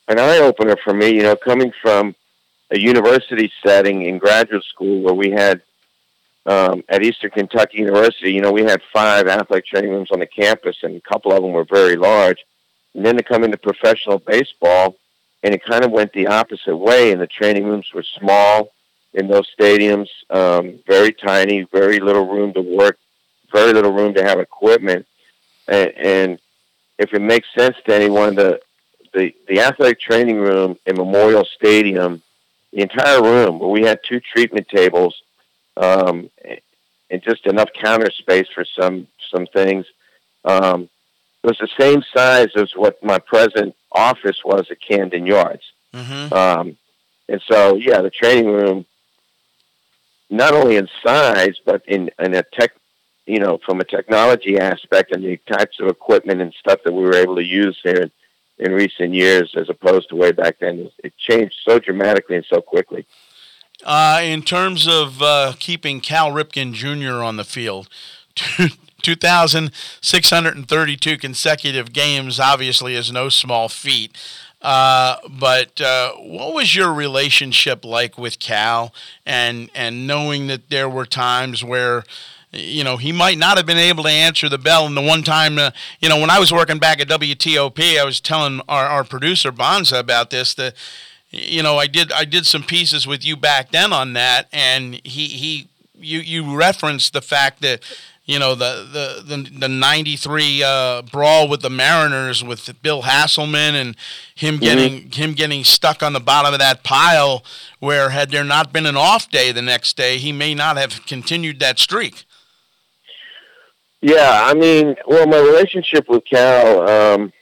an 0.09 0.19
eye 0.19 0.39
opener 0.39 0.75
for 0.83 0.93
me. 0.93 1.07
You 1.07 1.23
know, 1.23 1.37
coming 1.37 1.71
from 1.81 2.15
a 2.69 2.77
university 2.77 3.49
setting 3.65 4.01
in 4.01 4.17
graduate 4.17 4.65
school 4.65 5.01
where 5.01 5.13
we 5.13 5.31
had 5.31 5.61
um, 6.45 6.83
at 6.89 7.03
Eastern 7.03 7.31
Kentucky 7.31 7.77
University, 7.77 8.33
you 8.33 8.41
know, 8.41 8.51
we 8.51 8.63
had 8.63 8.81
five 8.91 9.27
athletic 9.27 9.65
training 9.65 9.91
rooms 9.91 10.11
on 10.11 10.19
the 10.19 10.27
campus, 10.27 10.77
and 10.83 10.95
a 10.95 11.01
couple 11.01 11.31
of 11.31 11.41
them 11.41 11.53
were 11.53 11.65
very 11.65 11.95
large. 11.95 12.43
And 12.93 13.05
then 13.05 13.17
to 13.17 13.23
come 13.23 13.43
into 13.43 13.57
professional 13.57 14.19
baseball, 14.19 14.95
and 15.41 15.53
it 15.53 15.63
kind 15.63 15.83
of 15.83 15.91
went 15.91 16.13
the 16.13 16.27
opposite 16.27 16.75
way, 16.75 17.11
and 17.11 17.21
the 17.21 17.27
training 17.27 17.65
rooms 17.65 17.87
were 17.93 18.03
small 18.19 18.69
in 19.13 19.27
those 19.27 19.47
stadiums, 19.57 20.09
um, 20.29 20.79
very 20.87 21.13
tiny, 21.13 21.63
very 21.71 21.99
little 21.99 22.27
room 22.27 22.53
to 22.53 22.61
work, 22.61 22.97
very 23.51 23.71
little 23.71 23.93
room 23.93 24.13
to 24.15 24.23
have 24.23 24.39
equipment. 24.39 25.05
And, 25.67 25.91
and 25.91 26.39
if 26.97 27.13
it 27.13 27.21
makes 27.21 27.47
sense 27.55 27.75
to 27.85 27.95
anyone, 27.95 28.35
the, 28.35 28.59
the, 29.13 29.33
the 29.47 29.59
athletic 29.59 29.99
training 29.99 30.37
room 30.37 30.77
in 30.85 30.95
Memorial 30.95 31.45
Stadium, 31.45 32.21
the 32.71 32.81
entire 32.81 33.21
room, 33.21 33.59
where 33.59 33.69
we 33.69 33.83
had 33.83 33.99
two 34.03 34.19
treatment 34.19 34.67
tables, 34.67 35.21
um, 35.77 36.29
and 37.09 37.21
just 37.21 37.45
enough 37.45 37.69
counter 37.73 38.11
space 38.11 38.47
for 38.53 38.65
some 38.79 39.07
some 39.31 39.45
things. 39.47 39.85
Um, 40.45 40.89
it 41.43 41.47
was 41.47 41.57
the 41.59 41.69
same 41.77 42.03
size 42.15 42.49
as 42.55 42.71
what 42.75 43.03
my 43.03 43.19
present 43.19 43.75
office 43.91 44.37
was 44.45 44.65
at 44.71 44.81
Camden 44.81 45.25
Yards. 45.25 45.63
Mm-hmm. 45.93 46.33
Um, 46.33 46.77
and 47.27 47.41
so, 47.49 47.75
yeah, 47.75 48.01
the 48.01 48.09
training 48.09 48.47
room, 48.47 48.85
not 50.29 50.53
only 50.53 50.77
in 50.77 50.87
size, 51.05 51.55
but 51.65 51.83
in, 51.87 52.09
in 52.19 52.33
a 52.33 52.43
tech, 52.43 52.71
you 53.25 53.39
know, 53.39 53.59
from 53.65 53.79
a 53.79 53.85
technology 53.85 54.57
aspect 54.57 55.13
and 55.13 55.23
the 55.23 55.37
types 55.51 55.79
of 55.79 55.87
equipment 55.87 56.41
and 56.41 56.53
stuff 56.53 56.79
that 56.83 56.93
we 56.93 57.03
were 57.03 57.15
able 57.15 57.35
to 57.35 57.43
use 57.43 57.77
here 57.83 58.01
in, 58.03 58.11
in 58.65 58.71
recent 58.71 59.13
years 59.13 59.53
as 59.55 59.69
opposed 59.69 60.09
to 60.09 60.15
way 60.15 60.31
back 60.31 60.59
then, 60.59 60.89
it 61.03 61.13
changed 61.17 61.55
so 61.67 61.79
dramatically 61.79 62.35
and 62.35 62.45
so 62.45 62.61
quickly. 62.61 63.05
Uh, 63.83 64.21
in 64.23 64.41
terms 64.41 64.87
of 64.87 65.21
uh, 65.21 65.53
keeping 65.59 65.99
Cal 65.99 66.31
Ripken 66.31 66.73
Jr. 66.73 67.21
on 67.21 67.35
the 67.37 67.43
field, 67.43 67.89
2,632 69.01 71.17
consecutive 71.17 71.91
games 71.91 72.39
obviously 72.39 72.93
is 72.95 73.11
no 73.11 73.27
small 73.29 73.67
feat. 73.67 74.15
Uh, 74.61 75.17
but 75.29 75.81
uh, 75.81 76.13
what 76.13 76.53
was 76.53 76.73
your 76.73 76.93
relationship 76.93 77.83
like 77.83 78.17
with 78.17 78.39
Cal, 78.39 78.93
and 79.25 79.69
and 79.75 80.07
knowing 80.07 80.47
that 80.47 80.69
there 80.69 80.87
were 80.87 81.05
times 81.05 81.65
where, 81.65 82.05
you 82.53 82.85
know, 82.85 82.95
he 82.95 83.11
might 83.11 83.37
not 83.37 83.57
have 83.57 83.65
been 83.65 83.77
able 83.77 84.05
to 84.05 84.09
answer 84.09 84.47
the 84.47 84.57
bell. 84.57 84.85
And 84.85 84.95
the 84.95 85.01
one 85.01 85.21
time, 85.21 85.59
uh, 85.59 85.71
you 85.99 86.07
know, 86.07 86.17
when 86.17 86.29
I 86.29 86.39
was 86.39 86.53
working 86.53 86.79
back 86.79 87.01
at 87.01 87.09
WTOP, 87.09 87.99
I 87.99 88.05
was 88.05 88.21
telling 88.21 88.61
our, 88.69 88.85
our 88.85 89.03
producer 89.03 89.51
Bonza 89.51 89.99
about 89.99 90.29
this 90.29 90.53
that 90.53 90.75
you 91.33 91.63
know, 91.63 91.77
I 91.77 91.87
did 91.87 92.11
I 92.11 92.25
did 92.25 92.45
some 92.45 92.63
pieces 92.63 93.07
with 93.07 93.25
you 93.25 93.35
back 93.35 93.71
then 93.71 93.91
on 93.91 94.13
that, 94.13 94.47
and 94.53 95.01
he 95.03 95.27
he 95.27 95.67
you 95.95 96.19
you 96.19 96.55
referenced 96.55 97.13
the 97.13 97.21
fact 97.21 97.61
that 97.63 97.81
you 98.25 98.37
know 98.37 98.53
the 98.53 98.87
the 99.25 99.35
the, 99.35 99.49
the 99.59 99.67
93 99.67 100.63
uh, 100.63 101.01
brawl 101.01 101.47
with 101.47 101.61
the 101.61 101.71
Mariners 101.71 102.43
with 102.43 102.81
Bill 102.83 103.01
Haselman 103.01 103.73
and 103.73 103.97
him 104.35 104.55
mm-hmm. 104.55 104.63
getting 104.63 104.93
mm-hmm. 105.01 105.21
him 105.21 105.33
getting 105.33 105.63
stuck 105.63 106.03
on 106.03 106.13
the 106.13 106.19
bottom 106.19 106.53
of 106.53 106.59
that 106.59 106.83
pile 106.83 107.43
where 107.79 108.09
had 108.09 108.29
there 108.29 108.43
not 108.43 108.71
been 108.71 108.85
an 108.85 108.95
off 108.95 109.29
day 109.29 109.51
the 109.51 109.61
next 109.61 109.97
day 109.97 110.19
he 110.19 110.31
may 110.31 110.53
not 110.53 110.77
have 110.77 111.05
continued 111.07 111.59
that 111.59 111.79
streak. 111.79 112.25
Yeah, 114.01 114.41
I 114.43 114.53
mean, 114.53 114.97
well, 115.07 115.25
my 115.27 115.39
relationship 115.39 116.09
with 116.09 116.25
Cal 116.25 116.89
um, 116.89 117.33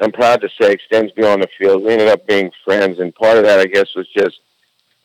I'm 0.00 0.12
proud 0.12 0.40
to 0.40 0.48
say 0.60 0.72
extends 0.72 1.12
beyond 1.12 1.42
the 1.42 1.48
field. 1.58 1.84
We 1.84 1.92
ended 1.92 2.08
up 2.08 2.26
being 2.26 2.50
friends, 2.64 2.98
and 2.98 3.14
part 3.14 3.38
of 3.38 3.44
that, 3.44 3.60
I 3.60 3.66
guess, 3.66 3.94
was 3.94 4.08
just 4.08 4.40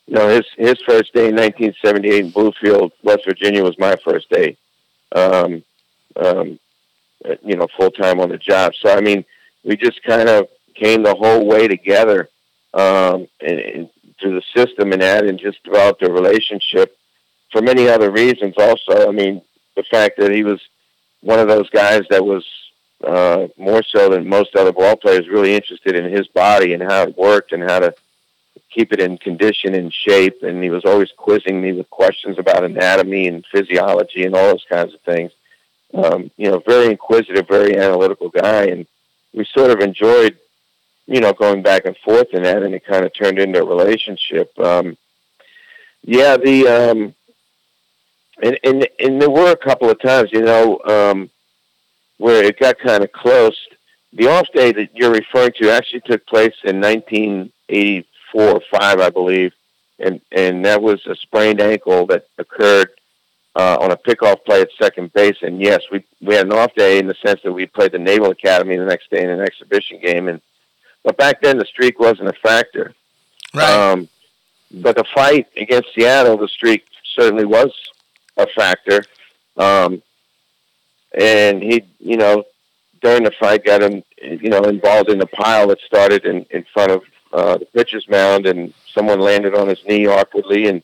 you 0.08 0.15
know 0.15 0.28
his 0.28 0.45
his 0.58 0.82
first 0.88 1.13
day 1.13 1.30
in 1.30 1.36
1978 1.36 2.25
in 2.25 2.32
Bluefield, 2.32 2.91
West 3.04 3.25
Virginia, 3.25 3.63
was 3.63 3.78
my 3.78 3.95
first 4.04 4.30
day. 4.30 4.58
Um, 5.15 5.63
um, 6.15 6.60
you 7.43 7.56
know, 7.56 7.67
full 7.78 7.91
time 7.91 8.19
on 8.19 8.30
the 8.30 8.38
job. 8.38 8.73
So 8.82 8.91
I 8.91 9.02
mean, 9.02 9.25
we 9.63 9.78
just 9.78 10.02
kind 10.04 10.28
of 10.28 10.47
came 10.75 11.04
the 11.04 11.15
whole 11.15 11.45
way 11.45 11.67
together 11.67 12.30
um, 12.73 13.28
and, 13.41 13.60
and 13.60 13.89
through 14.19 14.36
the 14.36 14.43
system 14.56 14.91
and 14.91 15.02
that, 15.02 15.25
and 15.25 15.39
just 15.39 15.63
developed 15.63 16.04
a 16.04 16.12
relationship 16.12 16.97
for 17.52 17.62
many 17.62 17.88
other 17.88 18.12
reasons. 18.12 18.56
Also, 18.58 19.08
I 19.08 19.12
mean, 19.12 19.41
the 19.75 19.84
fact 19.84 20.17
that 20.17 20.32
he 20.32 20.43
was 20.43 20.62
one 21.21 21.39
of 21.39 21.47
those 21.47 21.69
guys 21.69 22.04
that 22.10 22.25
was 22.25 22.45
uh, 23.06 23.48
more 23.58 23.84
so 23.84 24.10
than 24.10 24.28
most 24.28 24.56
other 24.56 24.72
ball 24.72 24.96
players, 24.96 25.28
really 25.28 25.56
interested 25.56 25.96
in 25.96 26.12
his 26.12 26.28
body 26.28 26.74
and 26.74 26.84
how 26.84 27.04
it 27.04 27.18
worked 27.18 27.52
and 27.52 27.64
how 27.64 27.80
to 27.80 27.94
keep 28.70 28.94
it 28.94 29.00
in 29.00 29.18
condition 29.18 29.74
and 29.74 29.94
shape. 29.94 30.44
And 30.44 30.64
he 30.64 30.70
was 30.70 30.86
always 30.86 31.12
quizzing 31.18 31.62
me 31.62 31.74
with 31.74 31.90
questions 31.90 32.38
about 32.38 32.64
anatomy 32.64 33.28
and 33.28 33.46
physiology 33.52 34.26
and 34.26 34.36
all 34.36 34.48
those 34.48 34.66
kinds 34.70 34.94
of 34.94 35.02
things. 35.02 35.32
um, 35.94 36.32
you 36.38 36.50
know, 36.50 36.60
very 36.60 36.88
inquisitive, 36.88 37.48
very 37.48 37.78
analytical 37.78 38.30
guy, 38.30 38.66
and 38.66 38.86
we 39.34 39.46
sort 39.46 39.72
of 39.72 39.80
enjoyed, 39.80 40.38
you 41.08 41.20
know, 41.20 41.34
going 41.34 41.62
back 41.62 41.86
and 41.86 41.98
forth 41.98 42.28
in 42.34 42.44
that, 42.44 42.64
and 42.64 42.74
it 42.76 42.86
kind 42.86 43.06
of 43.06 43.14
turned 43.14 43.40
into 43.40 43.62
a 43.62 43.66
relationship. 43.66 44.58
Um, 44.60 44.98
yeah, 46.04 46.38
the 46.38 46.68
um, 46.68 47.16
and 48.42 48.60
and 48.64 48.88
and 49.00 49.22
there 49.22 49.30
were 49.30 49.52
a 49.52 49.58
couple 49.58 49.90
of 49.90 50.00
times, 50.00 50.30
you 50.32 50.42
know, 50.42 50.80
um, 50.86 51.30
where 52.19 52.43
it 52.43 52.60
got 52.60 52.77
kind 52.77 53.03
of 53.03 53.12
close. 53.12 53.58
The 54.13 54.27
off 54.27 54.47
day 54.53 54.71
that 54.71 54.95
you're 54.95 55.12
referring 55.12 55.53
to 55.62 55.71
actually 55.71 56.01
took 56.01 56.25
place 56.27 56.55
in 56.63 56.79
1984 56.79 58.41
or 58.41 58.62
five, 58.71 58.99
I 58.99 59.10
believe, 59.10 59.53
and 59.97 60.21
and 60.32 60.63
that 60.65 60.82
was 60.82 61.05
a 61.08 61.15
sprained 61.15 61.62
ankle 61.62 62.05
that 62.08 62.27
occurred 62.38 62.91
uh, 63.55 63.77
on 63.82 63.91
a 63.91 63.97
pickoff 63.97 64.43
play 64.45 64.62
at 64.62 64.69
second 64.82 65.12
base. 65.13 65.38
And 65.41 65.62
yes, 65.62 65.82
we 65.91 66.03
we 66.21 66.36
had 66.36 66.45
an 66.45 66.53
off 66.53 66.73
day 66.75 66.99
in 66.99 67.08
the 67.08 67.15
sense 67.25 67.41
that 67.43 67.51
we 67.51 67.65
played 67.65 67.91
the 67.91 67.99
Naval 67.99 68.32
Academy 68.32 68.77
the 68.77 68.86
next 68.86 69.10
day 69.10 69.23
in 69.23 69.29
an 69.29 69.41
exhibition 69.41 69.99
game. 70.01 70.27
And 70.27 70.41
but 71.03 71.17
back 71.17 71.41
then 71.41 71.58
the 71.58 71.65
streak 71.65 71.99
wasn't 71.99 72.29
a 72.29 72.34
factor. 72.34 72.93
Right. 73.53 73.69
Um, 73.69 74.08
but 74.71 74.95
the 74.95 75.05
fight 75.15 75.47
against 75.58 75.89
Seattle, 75.95 76.38
the 76.38 76.47
streak 76.47 76.86
certainly 77.15 77.45
was 77.45 77.71
a 78.38 78.47
factor. 78.47 79.03
Um, 79.58 80.01
and 81.13 81.62
he, 81.62 81.84
you 82.00 82.17
know, 82.17 82.43
during 83.02 83.24
the 83.24 83.32
fight, 83.39 83.65
got 83.65 83.82
him, 83.82 84.04
you 84.22 84.50
know, 84.50 84.62
involved 84.63 85.10
in 85.10 85.19
the 85.19 85.28
pile 85.28 85.67
that 85.67 85.80
started 85.82 86.26
in 86.26 86.45
in 86.52 86.65
front 86.74 86.91
of 86.91 87.04
uh, 87.34 87.58
the 87.58 87.65
pitcher's 87.65 88.08
mound, 88.10 88.45
and 88.45 88.74
someone 88.93 89.19
landed 89.19 89.56
on 89.56 89.67
his 89.67 89.84
knee 89.86 90.08
awkwardly 90.08 90.67
and 90.67 90.84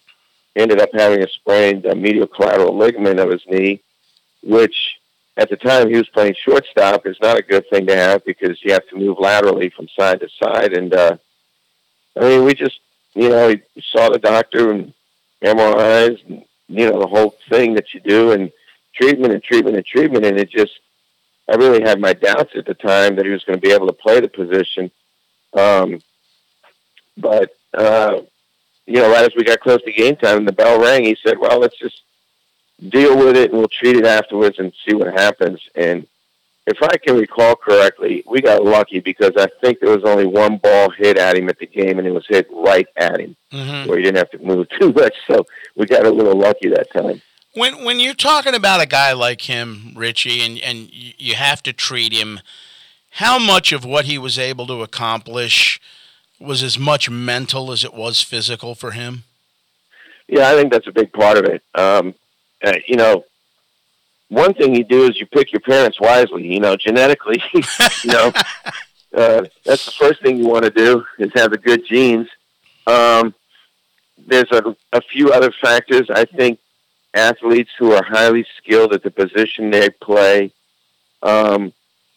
ended 0.56 0.80
up 0.80 0.90
having 0.94 1.22
a 1.22 1.28
sprained 1.28 1.86
uh, 1.86 1.96
medial 1.96 2.28
collateral 2.28 2.78
ligament 2.78 3.20
of 3.20 3.30
his 3.30 3.42
knee, 3.48 3.82
which 4.44 4.98
at 5.38 5.50
the 5.50 5.58
time 5.58 5.90
he 5.90 5.98
was 5.98 6.08
playing 6.10 6.36
shortstop 6.42 7.06
is 7.06 7.18
not 7.22 7.38
a 7.38 7.42
good 7.42 7.70
thing 7.70 7.86
to 7.88 7.96
have 7.96 8.24
because 8.24 8.64
you 8.64 8.72
have 8.72 8.88
to 8.88 8.96
move 8.96 9.20
laterally 9.20 9.70
from 9.70 9.88
side 9.90 10.22
to 10.22 10.30
side. 10.42 10.74
And 10.74 10.94
uh, 10.94 11.18
I 12.16 12.22
mean, 12.22 12.46
we 12.46 12.54
just, 12.54 12.80
you 13.14 13.30
know, 13.30 13.50
he 13.50 13.62
saw 13.92 14.10
the 14.10 14.20
doctor 14.20 14.72
and 14.72 14.94
MRIs 15.44 16.26
and 16.28 16.46
you 16.68 16.90
know 16.90 17.00
the 17.00 17.08
whole 17.08 17.36
thing 17.50 17.76
that 17.76 17.94
you 17.94 18.00
do 18.00 18.32
and 18.32 18.52
treatment 18.96 19.34
and 19.34 19.44
treatment 19.44 19.76
and 19.76 19.86
treatment, 19.86 20.26
and 20.26 20.40
it 20.40 20.50
just. 20.50 20.72
I 21.48 21.56
really 21.58 21.84
had 21.84 22.00
my 22.00 22.14
doubts 22.14 22.54
at 22.56 22.66
the 22.66 22.74
time 22.74 23.16
that 23.16 23.26
he 23.26 23.32
was 23.32 23.44
going 23.44 23.60
to 23.60 23.62
be 23.62 23.72
able 23.72 23.86
to 23.86 23.94
play 23.94 24.20
the 24.20 24.28
position. 24.28 24.90
Um, 25.54 26.02
but 27.18 27.52
uh, 27.74 28.22
you 28.88 28.96
know, 28.96 29.12
right 29.12 29.24
as 29.26 29.36
we 29.36 29.44
got 29.44 29.60
close 29.60 29.82
to 29.84 29.92
game 29.92 30.16
time 30.16 30.38
and 30.38 30.48
the 30.48 30.52
bell 30.54 30.80
rang, 30.82 31.04
he 31.06 31.16
said, 31.24 31.38
"Well, 31.38 31.60
let's 31.60 31.78
just 31.78 32.02
deal 32.90 33.18
with 33.18 33.38
it 33.38 33.52
and 33.52 33.60
we'll 33.60 33.68
treat 33.68 33.96
it 33.96 34.06
afterwards 34.06 34.58
and 34.60 34.74
see 34.88 34.96
what 34.96 35.14
happens." 35.14 35.60
And 35.76 36.08
if 36.68 36.82
I 36.82 36.98
can 36.98 37.16
recall 37.16 37.56
correctly, 37.56 38.24
we 38.28 38.42
got 38.42 38.64
lucky 38.64 39.00
because 39.00 39.34
I 39.38 39.48
think 39.62 39.80
there 39.80 39.96
was 39.96 40.04
only 40.04 40.26
one 40.26 40.58
ball 40.58 40.90
hit 40.90 41.18
at 41.18 41.38
him 41.38 41.48
at 41.50 41.60
the 41.60 41.68
game, 41.68 42.00
and 42.00 42.08
it 42.08 42.12
was 42.12 42.26
hit 42.28 42.48
right 42.52 42.88
at 42.98 43.20
him, 43.20 43.36
Mhm. 43.54 43.86
where 43.86 43.98
he 44.00 44.04
didn't 44.04 44.18
have 44.18 44.32
to 44.32 44.40
move 44.40 44.68
too 44.80 44.92
much. 44.92 45.14
So 45.28 45.46
we 45.76 45.86
got 45.86 46.06
a 46.08 46.12
little 46.12 46.36
lucky 46.38 46.70
that 46.70 46.92
time. 46.92 47.22
When 47.56 47.86
when 47.86 48.02
you're 48.02 48.14
talking 48.14 48.54
about 48.54 48.82
a 48.82 48.86
guy 48.86 49.14
like 49.14 49.42
him, 49.42 49.94
Richie, 49.96 50.42
and 50.42 50.60
and 50.60 50.90
you 50.92 51.36
have 51.36 51.64
to 51.64 51.74
treat 51.74 52.12
him, 52.12 52.42
how 53.12 53.40
much 53.40 53.72
of 53.72 53.86
what 53.86 54.06
he 54.06 54.18
was 54.18 54.38
able 54.38 54.68
to 54.68 54.82
accomplish 54.82 55.80
was 56.38 56.62
as 56.62 56.78
much 56.78 57.10
mental 57.10 57.72
as 57.72 57.86
it 57.86 57.94
was 57.94 58.22
physical 58.22 58.76
for 58.76 58.92
him? 58.92 59.24
Yeah, 60.28 60.50
I 60.50 60.56
think 60.56 60.72
that's 60.72 60.88
a 60.88 60.92
big 60.92 61.14
part 61.14 61.38
of 61.38 61.46
it. 61.46 61.64
Um, 61.74 62.14
uh, 62.62 62.74
you 62.88 62.98
know, 62.98 63.24
one 64.28 64.54
thing 64.54 64.76
you 64.76 64.84
do 64.84 65.08
is 65.08 65.18
you 65.18 65.26
pick 65.26 65.54
your 65.54 65.62
parents 65.62 65.98
wisely. 66.00 66.52
You 66.52 66.60
know, 66.60 66.76
genetically, 66.76 67.42
you 67.54 68.12
know, 68.12 68.34
uh, 69.16 69.46
that's 69.64 69.86
the 69.86 69.94
first 69.98 70.22
thing 70.22 70.38
you 70.38 70.50
want 70.50 70.66
to 70.66 70.72
do 70.72 71.06
is 71.20 71.32
have 71.36 71.52
the 71.52 71.58
good 71.58 71.86
genes. 71.88 72.28
Um, 72.86 73.34
there's 74.28 74.52
a, 74.52 74.76
a 74.92 75.02
few 75.02 75.32
other 75.32 75.54
factors. 75.62 76.10
I 76.10 76.26
think 76.26 76.60
athletes 77.16 77.72
who 77.80 77.94
are 77.94 78.04
highly 78.04 78.46
skilled 78.58 78.94
at 78.94 79.04
the 79.04 79.12
position 79.12 79.72
they 79.72 79.90
play 79.90 80.52
um, 81.24 81.74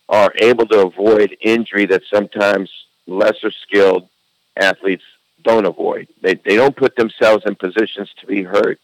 are 0.08 0.32
able 0.40 0.66
to 0.66 0.86
avoid 0.86 1.36
injury 1.40 1.86
that 1.86 2.02
sometimes 2.12 2.70
lesser 3.06 3.50
skilled 3.66 4.08
athletes 4.56 5.04
don't 5.42 5.66
avoid. 5.66 6.08
They 6.20 6.34
they 6.34 6.56
don't 6.56 6.76
put 6.76 6.96
themselves 6.96 7.44
in 7.46 7.54
positions 7.54 8.10
to 8.20 8.26
be 8.26 8.42
hurt. 8.42 8.78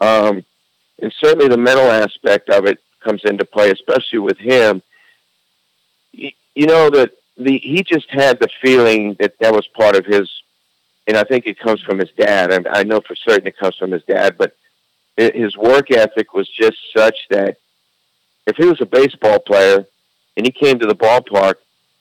Um, 0.00 0.44
and 1.00 1.12
certainly 1.20 1.48
the 1.48 1.58
mental 1.58 1.90
aspect 1.90 2.48
of 2.48 2.66
it 2.66 2.78
comes 3.02 3.22
into 3.24 3.44
play, 3.44 3.70
especially 3.70 4.20
with 4.20 4.38
him. 4.38 4.82
You, 6.12 6.30
you 6.54 6.66
know 6.66 6.90
that 6.90 7.12
the 7.36 7.58
he 7.58 7.82
just 7.82 8.08
had 8.10 8.38
the 8.38 8.48
feeling 8.62 9.16
that 9.18 9.34
that 9.40 9.52
was 9.52 9.66
part 9.68 9.96
of 9.96 10.06
his, 10.06 10.30
and 11.06 11.16
I 11.16 11.24
think 11.24 11.46
it 11.46 11.58
comes 11.58 11.82
from 11.82 11.98
his 11.98 12.10
dad. 12.16 12.52
And 12.52 12.68
I 12.68 12.84
know 12.84 13.00
for 13.00 13.16
certain 13.16 13.48
it 13.48 13.58
comes 13.58 13.76
from 13.76 13.90
his 13.90 14.04
dad, 14.04 14.36
but 14.38 14.56
his 15.16 15.56
work 15.56 15.90
ethic 15.90 16.34
was 16.34 16.48
just 16.48 16.76
such 16.96 17.16
that 17.30 17.56
if 18.46 18.56
he 18.56 18.66
was 18.66 18.80
a 18.80 18.86
baseball 18.86 19.38
player 19.38 19.86
and 20.36 20.44
he 20.46 20.52
came 20.52 20.78
to 20.78 20.86
the 20.86 20.94
ballpark, 20.94 21.54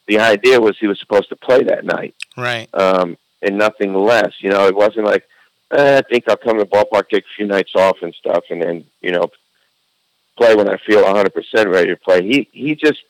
the 0.08 0.20
idea 0.20 0.60
was 0.60 0.78
he 0.80 0.88
was 0.88 1.00
supposed 1.00 1.30
to 1.30 1.36
play 1.36 1.64
that 1.64 1.86
night 1.86 2.16
Right. 2.36 2.68
um, 2.74 3.18
and 3.42 3.58
nothing 3.58 3.94
less. 3.94 4.34
You 4.40 4.50
know, 4.50 4.68
it 4.68 4.76
wasn't 4.76 5.06
like 5.06 5.26
eh, 5.72 5.98
I 6.00 6.02
think 6.02 6.26
I'll 6.28 6.38
come 6.38 6.58
to 6.58 6.64
the 6.66 6.70
ballpark, 6.70 7.10
take 7.10 7.24
a 7.26 7.36
few 7.36 7.46
nights 7.48 7.76
off 7.76 7.98
and 8.02 8.14
stuff, 8.16 8.46
and 8.50 8.62
then 8.62 8.86
you 9.02 9.12
know 9.12 9.30
play 10.38 10.56
when 10.56 10.68
I 10.70 10.78
feel 10.78 11.04
100 11.04 11.34
percent 11.34 11.70
ready 11.70 11.90
to 11.90 11.96
play. 11.98 12.22
He 12.24 12.48
he 12.52 12.76
just 12.76 13.02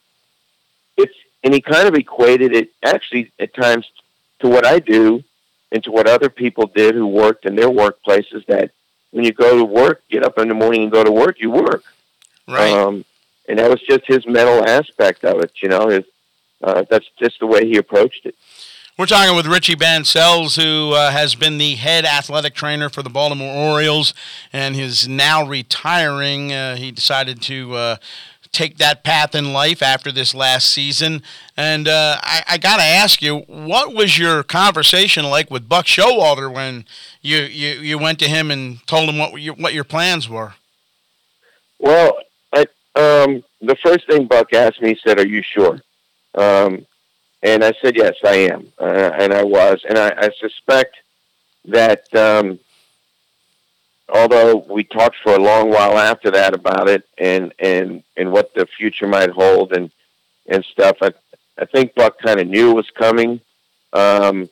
it's 0.97 1.15
and 1.43 1.53
he 1.53 1.61
kind 1.61 1.87
of 1.87 1.95
equated 1.95 2.55
it 2.55 2.69
actually 2.85 3.31
at 3.39 3.53
times 3.53 3.85
to 4.41 4.49
what 4.49 4.65
I 4.65 4.79
do 4.79 5.23
and 5.71 5.83
to 5.85 5.91
what 5.91 6.07
other 6.07 6.29
people 6.29 6.67
did 6.67 6.93
who 6.93 7.07
worked 7.07 7.45
in 7.45 7.55
their 7.55 7.69
workplaces. 7.69 8.45
That 8.47 8.71
when 9.13 9.23
you 9.23 9.31
go 9.31 9.57
to 9.57 9.63
work, 9.63 10.01
get 10.09 10.23
up 10.23 10.39
in 10.39 10.47
the 10.47 10.55
morning 10.55 10.83
and 10.83 10.91
go 10.91 11.03
to 11.03 11.11
work, 11.11 11.39
you 11.39 11.51
work. 11.51 11.83
Right. 12.47 12.73
Um, 12.73 13.05
and 13.47 13.59
that 13.59 13.69
was 13.69 13.79
just 13.81 14.05
his 14.07 14.25
mental 14.25 14.67
aspect 14.67 15.23
of 15.23 15.39
it. 15.41 15.51
You 15.61 15.69
know, 15.69 15.87
his 15.87 16.03
uh, 16.63 16.83
that's 16.89 17.07
just 17.19 17.39
the 17.39 17.47
way 17.47 17.65
he 17.67 17.77
approached 17.77 18.25
it. 18.25 18.35
We're 18.97 19.05
talking 19.05 19.35
with 19.35 19.47
Richie 19.47 19.75
Bancells, 19.75 20.61
who 20.61 20.93
uh, 20.93 21.11
has 21.11 21.35
been 21.35 21.57
the 21.57 21.75
head 21.75 22.05
athletic 22.05 22.53
trainer 22.53 22.89
for 22.89 23.01
the 23.01 23.09
Baltimore 23.09 23.51
Orioles 23.51 24.13
and 24.51 24.75
is 24.75 25.07
now 25.07 25.45
retiring. 25.45 26.51
Uh, 26.51 26.75
he 26.75 26.91
decided 26.91 27.41
to 27.43 27.73
uh, 27.73 27.95
take 28.53 28.77
that 28.77 29.03
path 29.03 29.35
in 29.35 29.51
life 29.51 29.81
after 29.81 30.11
this 30.11 30.33
last 30.33 30.69
season. 30.69 31.21
And 31.57 31.87
uh, 31.87 32.19
I, 32.21 32.43
I 32.47 32.57
got 32.57 32.77
to 32.77 32.83
ask 32.83 33.21
you, 33.21 33.39
what 33.47 33.93
was 33.93 34.17
your 34.17 34.43
conversation 34.43 35.25
like 35.25 35.51
with 35.51 35.67
Buck 35.67 35.85
Showalter 35.85 36.53
when 36.53 36.85
you, 37.21 37.39
you, 37.39 37.79
you 37.81 37.97
went 37.97 38.19
to 38.19 38.29
him 38.29 38.51
and 38.51 38.85
told 38.87 39.09
him 39.09 39.17
what 39.17 39.41
your, 39.41 39.55
what 39.55 39.73
your 39.73 39.83
plans 39.83 40.29
were? 40.29 40.53
Well, 41.79 42.17
I, 42.53 42.61
um, 42.95 43.43
the 43.59 43.75
first 43.83 44.07
thing 44.07 44.27
Buck 44.27 44.53
asked 44.53 44.81
me, 44.81 44.89
he 44.89 44.99
said, 45.05 45.19
"Are 45.19 45.27
you 45.27 45.41
sure?" 45.41 45.81
Um, 46.35 46.85
and 47.41 47.63
I 47.63 47.73
said, 47.81 47.97
"Yes, 47.97 48.13
I 48.23 48.35
am," 48.35 48.71
uh, 48.79 49.11
and 49.19 49.33
I 49.33 49.43
was, 49.43 49.81
and 49.89 49.97
I, 49.97 50.13
I 50.17 50.29
suspect 50.39 50.95
that 51.65 52.13
um, 52.15 52.59
although 54.13 54.55
we 54.69 54.83
talked 54.83 55.17
for 55.23 55.33
a 55.33 55.39
long 55.39 55.69
while 55.69 55.97
after 55.97 56.31
that 56.31 56.53
about 56.53 56.87
it 56.87 57.03
and 57.17 57.53
and 57.59 58.03
and 58.15 58.31
what 58.31 58.53
the 58.53 58.65
future 58.77 59.07
might 59.07 59.31
hold 59.31 59.73
and 59.73 59.91
and 60.47 60.63
stuff, 60.65 60.97
I 61.01 61.11
I 61.57 61.65
think 61.65 61.95
Buck 61.95 62.19
kind 62.19 62.39
of 62.39 62.47
knew 62.47 62.71
it 62.71 62.75
was 62.75 62.89
coming. 62.91 63.41
Um, 63.91 64.49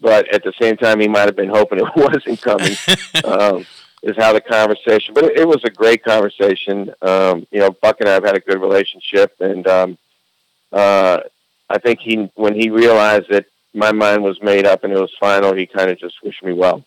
but 0.00 0.32
at 0.32 0.44
the 0.44 0.52
same 0.60 0.76
time, 0.76 1.00
he 1.00 1.08
might 1.08 1.26
have 1.26 1.36
been 1.36 1.48
hoping 1.48 1.78
it 1.84 1.96
wasn't 1.96 2.40
coming. 2.40 2.76
um, 3.24 3.66
is 4.00 4.16
how 4.16 4.32
the 4.32 4.40
conversation, 4.40 5.12
but 5.12 5.24
it, 5.24 5.38
it 5.38 5.48
was 5.48 5.60
a 5.64 5.70
great 5.70 6.04
conversation. 6.04 6.94
Um, 7.02 7.46
you 7.50 7.58
know, 7.58 7.70
Buck 7.70 7.96
and 7.98 8.08
I 8.08 8.12
have 8.12 8.24
had 8.24 8.36
a 8.36 8.40
good 8.40 8.60
relationship, 8.60 9.34
and 9.40 9.66
um, 9.66 9.98
uh, 10.72 11.18
I 11.68 11.78
think 11.78 11.98
he, 12.00 12.30
when 12.36 12.54
he 12.54 12.70
realized 12.70 13.28
that 13.30 13.46
my 13.74 13.92
mind 13.92 14.22
was 14.22 14.40
made 14.40 14.66
up 14.66 14.84
and 14.84 14.92
it 14.92 15.00
was 15.00 15.12
final, 15.18 15.52
he 15.52 15.66
kind 15.66 15.90
of 15.90 15.98
just 15.98 16.22
wished 16.22 16.42
me 16.42 16.52
well. 16.52 16.84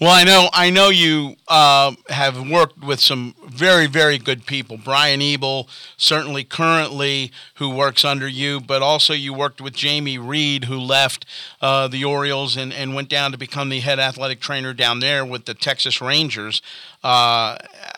Well, 0.00 0.12
I 0.12 0.22
know 0.22 0.48
I 0.52 0.70
know 0.70 0.90
you 0.90 1.34
uh, 1.48 1.92
have 2.08 2.48
worked 2.48 2.78
with 2.78 3.00
some 3.00 3.34
very 3.44 3.88
very 3.88 4.16
good 4.16 4.46
people. 4.46 4.78
Brian 4.78 5.20
Ebel, 5.20 5.68
certainly 5.96 6.44
currently 6.44 7.32
who 7.54 7.70
works 7.70 8.04
under 8.04 8.28
you, 8.28 8.60
but 8.60 8.80
also 8.80 9.12
you 9.12 9.34
worked 9.34 9.60
with 9.60 9.74
Jamie 9.74 10.16
Reed, 10.16 10.66
who 10.66 10.78
left 10.78 11.26
uh, 11.60 11.88
the 11.88 12.04
Orioles 12.04 12.56
and, 12.56 12.72
and 12.72 12.94
went 12.94 13.08
down 13.08 13.32
to 13.32 13.38
become 13.38 13.70
the 13.70 13.80
head 13.80 13.98
athletic 13.98 14.38
trainer 14.38 14.72
down 14.72 15.00
there 15.00 15.24
with 15.24 15.46
the 15.46 15.54
Texas 15.54 16.00
Rangers. 16.00 16.62
Uh, 17.02 17.56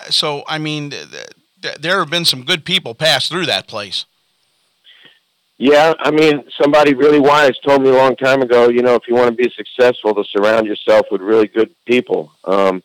so 0.09 0.43
I 0.49 0.57
mean, 0.57 0.89
th- 0.89 1.07
th- 1.61 1.77
there 1.77 1.99
have 1.99 2.09
been 2.09 2.25
some 2.25 2.45
good 2.45 2.65
people 2.65 2.95
pass 2.95 3.29
through 3.29 3.45
that 3.45 3.67
place. 3.67 4.07
Yeah, 5.63 5.93
I 6.01 6.11
mean, 6.11 6.45
somebody 6.59 6.95
really 6.95 7.21
wise 7.21 7.53
told 7.59 7.83
me 7.83 7.91
a 7.91 7.95
long 7.95 8.17
time 8.17 8.41
ago, 8.41 8.71
you 8.71 8.81
know, 8.81 8.95
if 8.95 9.03
you 9.07 9.15
want 9.15 9.29
to 9.29 9.37
be 9.37 9.53
successful, 9.55 10.15
to 10.15 10.25
surround 10.25 10.67
yourself 10.67 11.05
with 11.11 11.21
really 11.21 11.49
good 11.49 11.75
people. 11.85 12.33
Um, 12.45 12.83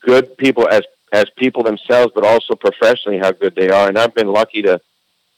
good 0.00 0.38
people, 0.38 0.66
as 0.70 0.80
as 1.12 1.26
people 1.36 1.62
themselves, 1.62 2.12
but 2.14 2.24
also 2.24 2.54
professionally 2.54 3.18
how 3.18 3.30
good 3.30 3.54
they 3.54 3.68
are. 3.68 3.88
And 3.88 3.98
I've 3.98 4.14
been 4.14 4.28
lucky 4.32 4.62
to 4.62 4.80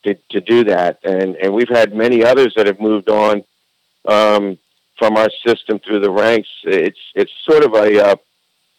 to, 0.05 0.15
to 0.31 0.41
do 0.41 0.63
that. 0.63 1.01
And 1.03 1.35
and 1.35 1.53
we've 1.53 1.69
had 1.69 1.93
many 1.93 2.23
others 2.23 2.55
that 2.55 2.69
have 2.69 2.79
moved 2.79 3.11
on 3.11 3.43
um, 4.07 4.57
from 4.97 5.17
our 5.17 5.29
system 5.45 5.81
through 5.81 5.99
the 5.99 6.11
ranks. 6.13 6.49
It's 6.63 7.01
it's 7.17 7.33
sort 7.51 7.65
of 7.65 7.75
a 7.75 8.11
uh, 8.11 8.17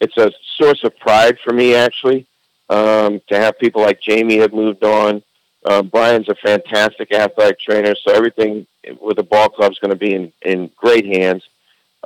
it's 0.00 0.16
a 0.16 0.32
source 0.56 0.82
of 0.82 0.96
pride 0.96 1.36
for 1.44 1.52
me 1.52 1.74
actually 1.74 2.26
um, 2.70 3.20
to 3.28 3.38
have 3.38 3.58
people 3.58 3.82
like 3.82 4.00
Jamie 4.00 4.38
have 4.38 4.54
moved 4.54 4.82
on. 4.82 5.22
Uh, 5.66 5.82
Brian's 5.82 6.28
a 6.28 6.34
fantastic 6.36 7.12
athletic 7.12 7.58
trainer, 7.58 7.94
so 7.96 8.12
everything 8.12 8.66
with 9.00 9.16
the 9.16 9.22
ball 9.24 9.48
club 9.48 9.72
is 9.72 9.78
going 9.80 9.90
to 9.90 9.96
be 9.96 10.14
in, 10.14 10.32
in 10.42 10.70
great 10.76 11.04
hands. 11.04 11.42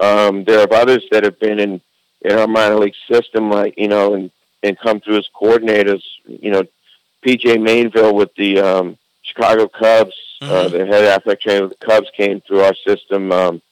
Um, 0.00 0.44
there 0.44 0.61
are 0.61 0.74
others 0.74 1.04
that 1.11 1.24
have 1.24 1.38
been 1.38 1.61
in, 1.61 1.80
in 2.22 2.38
our 2.38 2.46
minor 2.46 2.76
league 2.76 2.94
system, 3.11 3.50
like 3.50 3.74
you 3.76 3.88
know, 3.88 4.14
and 4.14 4.30
and 4.62 4.78
come 4.78 5.00
through 5.00 5.18
as 5.18 5.28
coordinators. 5.38 6.02
You 6.24 6.50
know, 6.50 6.62
PJ 7.24 7.58
Mainville 7.58 8.14
with 8.14 8.34
the 8.36 8.61
um, 8.61 8.98
Chicago 9.22 9.68
Cubs, 9.68 10.14
uh, 10.40 10.46
mm-hmm. 10.46 10.52
uh, 10.52 10.68
the 10.68 10.86
head 10.86 11.04
athletic 11.04 11.42
trainer 11.42 11.64
of 11.64 11.70
the 11.70 11.86
Cubs, 11.86 12.08
came 12.16 12.40
through 12.40 12.61
our 12.61 12.74
system. 12.86 13.30
Um, 13.30 13.62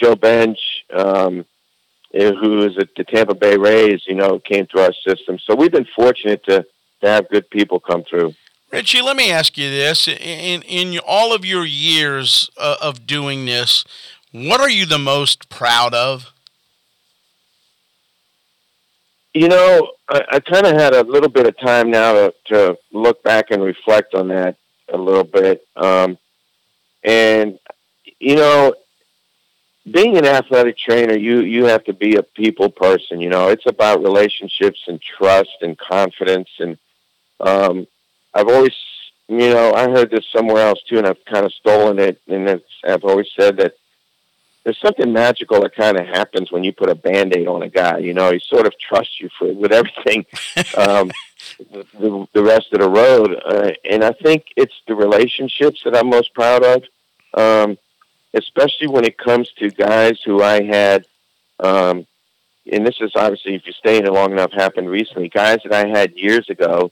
Joe 0.00 0.14
Benge, 0.14 0.58
um, 0.92 1.44
eh, 2.12 2.32
who 2.32 2.62
is 2.62 2.78
at 2.78 2.94
the 2.96 3.04
Tampa 3.04 3.34
Bay 3.34 3.56
Rays, 3.56 4.02
you 4.06 4.14
know, 4.14 4.38
came 4.38 4.66
through 4.66 4.82
our 4.82 4.94
system. 5.06 5.38
So 5.38 5.54
we've 5.54 5.72
been 5.72 5.88
fortunate 5.96 6.44
to, 6.44 6.66
to 7.00 7.08
have 7.08 7.28
good 7.28 7.48
people 7.50 7.80
come 7.80 8.04
through. 8.04 8.34
Richie, 8.74 9.02
let 9.02 9.16
me 9.16 9.30
ask 9.30 9.56
you 9.56 9.70
this: 9.70 10.08
in 10.08 10.62
in 10.62 10.98
all 11.06 11.32
of 11.32 11.44
your 11.44 11.64
years 11.64 12.50
uh, 12.58 12.74
of 12.82 13.06
doing 13.06 13.46
this, 13.46 13.84
what 14.32 14.60
are 14.60 14.68
you 14.68 14.84
the 14.84 14.98
most 14.98 15.48
proud 15.48 15.94
of? 15.94 16.32
You 19.32 19.46
know, 19.46 19.92
I, 20.08 20.22
I 20.28 20.40
kind 20.40 20.66
of 20.66 20.72
had 20.74 20.92
a 20.92 21.04
little 21.04 21.28
bit 21.28 21.46
of 21.46 21.56
time 21.56 21.88
now 21.92 22.14
to, 22.14 22.34
to 22.46 22.78
look 22.92 23.22
back 23.22 23.52
and 23.52 23.62
reflect 23.62 24.12
on 24.12 24.26
that 24.28 24.56
a 24.92 24.98
little 24.98 25.22
bit. 25.22 25.64
Um, 25.76 26.18
and, 27.04 27.60
you 28.18 28.34
know, 28.34 28.74
being 29.88 30.16
an 30.16 30.24
athletic 30.24 30.78
trainer, 30.78 31.16
you, 31.16 31.40
you 31.42 31.66
have 31.66 31.84
to 31.84 31.92
be 31.92 32.16
a 32.16 32.22
people 32.24 32.70
person. 32.70 33.20
You 33.20 33.28
know, 33.28 33.48
it's 33.48 33.66
about 33.66 34.02
relationships 34.02 34.82
and 34.88 35.00
trust 35.00 35.56
and 35.62 35.78
confidence. 35.78 36.48
And 36.58 36.78
um, 37.38 37.86
I've 38.34 38.48
always, 38.48 38.74
you 39.28 39.50
know, 39.50 39.72
I 39.74 39.88
heard 39.90 40.10
this 40.10 40.26
somewhere 40.34 40.66
else 40.66 40.82
too, 40.88 40.98
and 40.98 41.06
I've 41.06 41.24
kind 41.24 41.46
of 41.46 41.52
stolen 41.52 41.98
it. 41.98 42.20
And 42.28 42.48
it's, 42.48 42.64
I've 42.86 43.04
always 43.04 43.28
said 43.38 43.56
that 43.58 43.74
there's 44.64 44.80
something 44.80 45.12
magical 45.12 45.60
that 45.60 45.74
kind 45.74 45.98
of 45.98 46.06
happens 46.06 46.50
when 46.50 46.64
you 46.64 46.72
put 46.72 46.88
a 46.88 46.94
band-aid 46.94 47.46
on 47.46 47.62
a 47.62 47.68
guy 47.68 47.98
you 47.98 48.14
know 48.14 48.32
he 48.32 48.40
sort 48.40 48.66
of 48.66 48.72
trusts 48.78 49.20
you 49.20 49.28
for 49.38 49.52
with 49.52 49.72
everything 49.72 50.24
um, 50.76 51.10
the, 51.70 52.26
the 52.32 52.42
rest 52.42 52.72
of 52.72 52.80
the 52.80 52.88
road 52.88 53.40
uh, 53.44 53.70
and 53.88 54.02
i 54.02 54.10
think 54.10 54.46
it's 54.56 54.74
the 54.88 54.94
relationships 54.94 55.82
that 55.84 55.96
i'm 55.96 56.08
most 56.08 56.34
proud 56.34 56.64
of 56.64 56.82
um, 57.34 57.78
especially 58.32 58.88
when 58.88 59.04
it 59.04 59.18
comes 59.18 59.50
to 59.52 59.70
guys 59.70 60.20
who 60.24 60.42
i 60.42 60.62
had 60.62 61.06
um, 61.60 62.06
and 62.72 62.86
this 62.86 62.96
is 63.00 63.12
obviously 63.14 63.54
if 63.54 63.66
you're 63.66 63.74
staying 63.74 64.06
long 64.06 64.32
enough 64.32 64.52
happened 64.52 64.88
recently 64.88 65.28
guys 65.28 65.58
that 65.64 65.74
i 65.74 65.86
had 65.86 66.12
years 66.16 66.48
ago 66.48 66.90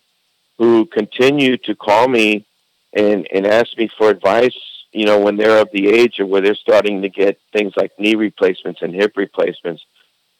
who 0.62 0.86
continue 0.86 1.56
to 1.56 1.74
call 1.74 2.08
me 2.08 2.46
and 2.92 3.26
and 3.32 3.46
ask 3.46 3.76
me 3.76 3.88
for 3.98 4.10
advice 4.10 4.56
you 4.92 5.06
know, 5.06 5.18
when 5.18 5.36
they're 5.36 5.60
of 5.60 5.70
the 5.72 5.88
age 5.88 6.20
or 6.20 6.26
where 6.26 6.42
they're 6.42 6.54
starting 6.54 7.02
to 7.02 7.08
get 7.08 7.40
things 7.52 7.72
like 7.76 7.98
knee 7.98 8.14
replacements 8.14 8.82
and 8.82 8.94
hip 8.94 9.16
replacements, 9.16 9.84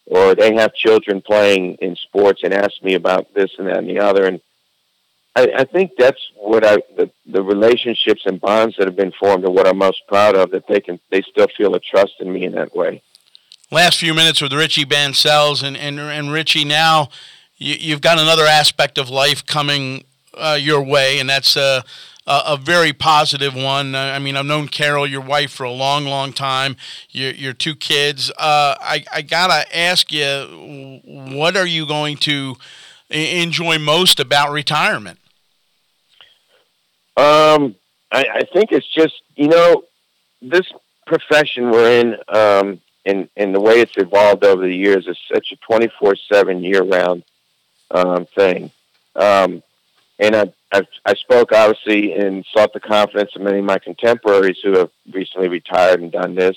or 0.07 0.35
they 0.35 0.55
have 0.55 0.75
children 0.75 1.23
playing 1.23 1.77
in 1.77 1.97
sports 1.97 2.43
and 2.43 2.53
ask 2.53 2.83
me 2.83 2.95
about 2.95 3.33
this 3.35 3.51
and 3.59 3.66
that 3.66 3.79
and 3.79 3.89
the 3.89 3.99
other. 3.99 4.27
And 4.27 4.41
I, 5.35 5.51
I 5.59 5.64
think 5.64 5.93
that's 5.97 6.20
what 6.37 6.66
I, 6.66 6.77
the, 6.97 7.11
the 7.25 7.43
relationships 7.43 8.23
and 8.27 8.39
bonds 8.41 8.77
that 8.77 8.87
have 8.87 8.97
been 8.97 9.12
formed 9.12 9.45
are 9.47 9.51
what 9.51 9.66
I'm 9.66 9.79
most 9.79 10.03
proud 10.07 10.37
of, 10.37 10.51
that 10.51 10.66
they 10.66 10.81
can, 10.81 11.01
they 11.11 11.23
still 11.23 11.49
feel 11.57 11.75
a 11.75 11.81
trust 11.81 12.14
in 12.20 12.31
me 12.31 12.45
in 12.45 12.53
that 12.53 12.77
way. 12.77 13.03
Last 13.70 13.99
few 13.99 14.12
minutes 14.12 14.43
with 14.43 14.53
Richie 14.53 14.85
Bancells 14.85 15.62
and, 15.62 15.79
and, 15.79 15.99
and 15.99 16.31
Richie 16.31 16.66
now, 16.66 17.09
you, 17.57 17.77
you've 17.81 18.03
got 18.03 18.18
another 18.18 18.45
aspect 18.45 18.99
of 18.99 19.09
life 19.09 19.47
coming 19.47 20.05
uh, 20.35 20.59
your 20.61 20.83
way, 20.83 21.18
and 21.18 21.28
that's 21.28 21.57
uh, 21.57 21.83
a, 22.26 22.43
a 22.49 22.57
very 22.57 22.93
positive 22.93 23.55
one. 23.55 23.95
I 23.95 24.18
mean, 24.18 24.37
I've 24.37 24.47
known 24.47 24.68
Carol, 24.68 25.07
your 25.07 25.20
wife, 25.20 25.51
for 25.53 25.64
a 25.64 25.70
long, 25.72 26.05
long 26.05 26.33
time. 26.33 26.76
Your, 27.11 27.33
your 27.33 27.53
two 27.53 27.74
kids. 27.74 28.30
Uh, 28.30 28.76
I, 28.80 29.05
I 29.12 29.22
gotta 29.22 29.76
ask 29.76 30.12
you, 30.12 31.01
what 31.05 31.57
are 31.57 31.66
you 31.66 31.87
going 31.87 32.16
to 32.18 32.57
enjoy 33.11 33.78
most 33.78 34.20
about 34.20 34.53
retirement? 34.53 35.18
Um, 37.16 37.74
I, 38.11 38.24
I 38.35 38.41
think 38.53 38.72
it's 38.72 38.89
just 38.89 39.22
you 39.37 39.49
know 39.49 39.85
this 40.41 40.66
profession 41.07 41.70
we're 41.70 42.01
in, 42.01 42.16
um, 42.28 42.80
and 43.05 43.28
and 43.37 43.55
the 43.55 43.61
way 43.61 43.80
it's 43.80 43.97
evolved 43.97 44.45
over 44.45 44.62
the 44.62 44.74
years 44.74 45.07
is 45.07 45.18
such 45.33 45.53
a 45.53 45.57
twenty 45.57 45.89
four 45.99 46.16
seven 46.16 46.62
year 46.62 46.83
round 46.83 47.24
um, 47.91 48.26
thing. 48.26 48.70
Um, 49.14 49.62
and 50.23 50.37
I, 50.37 50.53
I, 50.73 50.83
I 51.05 51.14
spoke 51.14 51.51
obviously 51.53 52.12
and 52.12 52.47
sought 52.53 52.73
the 52.73 52.81
confidence 52.81 53.35
of 53.35 53.43
many 53.43 53.59
of 53.59 53.64
my 53.64 53.79
contemporaries 53.79 54.59
who 54.62 54.79
have 54.79 54.91
recently 55.12 55.49
retired 55.49 56.01
and 56.01 56.12
done 56.12 56.37
this, 56.37 56.57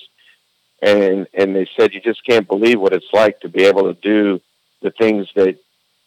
and 0.82 1.28
and 1.34 1.56
they 1.56 1.68
said 1.76 1.94
you 1.94 2.00
just 2.00 2.24
can't 2.26 2.48
believe 2.48 2.80
what 2.80 2.94
it's 2.94 3.12
like 3.12 3.40
to 3.40 3.50
be 3.50 3.64
able 3.64 3.92
to 3.92 4.00
do 4.02 4.40
the 4.82 4.92
things 4.92 5.28
that 5.36 5.58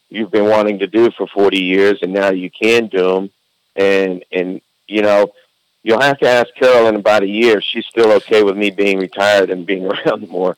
you've 0.08 0.30
been 0.30 0.48
wanting 0.48 0.78
to 0.78 0.86
do 0.86 1.10
for 1.10 1.26
40 1.26 1.58
years, 1.58 1.98
and 2.00 2.12
now 2.12 2.30
you 2.30 2.48
can 2.48 2.86
do 2.86 3.12
them, 3.14 3.30
and 3.74 4.24
and 4.30 4.60
you 4.86 5.02
know 5.02 5.32
you'll 5.82 6.00
have 6.00 6.18
to 6.20 6.28
ask 6.28 6.54
Carol 6.54 6.86
in 6.86 6.94
about 6.94 7.24
a 7.24 7.28
year 7.28 7.58
if 7.58 7.64
she's 7.64 7.86
still 7.86 8.12
okay 8.12 8.44
with 8.44 8.56
me 8.56 8.70
being 8.70 9.00
retired 9.00 9.50
and 9.50 9.66
being 9.66 9.84
around 9.90 10.28
more. 10.28 10.54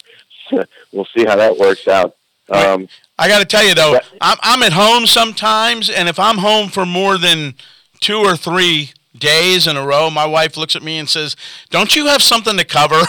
we'll 0.93 1.09
see 1.17 1.25
how 1.25 1.37
that 1.37 1.57
works 1.57 1.89
out. 1.89 2.15
Um, 2.51 2.89
I 3.19 3.29
got 3.29 3.39
to 3.39 3.45
tell 3.45 3.65
you 3.65 3.75
though, 3.75 3.99
I'm 4.21 4.39
I'm 4.43 4.63
at 4.63 4.73
home 4.73 5.07
sometimes, 5.07 5.89
and 5.91 6.09
if 6.09 6.19
I'm 6.19 6.39
home 6.39 6.69
for 6.69 6.85
more 6.85 7.19
than 7.19 7.55
two 8.01 8.19
or 8.19 8.37
three 8.37 8.91
days 9.17 9.67
in 9.67 9.77
a 9.77 9.87
row, 9.87 10.11
my 10.11 10.27
wife 10.27 10.57
looks 10.57 10.75
at 10.75 10.83
me 10.83 10.99
and 10.99 11.09
says, 11.09 11.37
"Don't 11.71 11.95
you 11.95 12.07
have 12.07 12.23
something 12.23 12.57
to 12.57 12.65
cover?" 12.65 12.97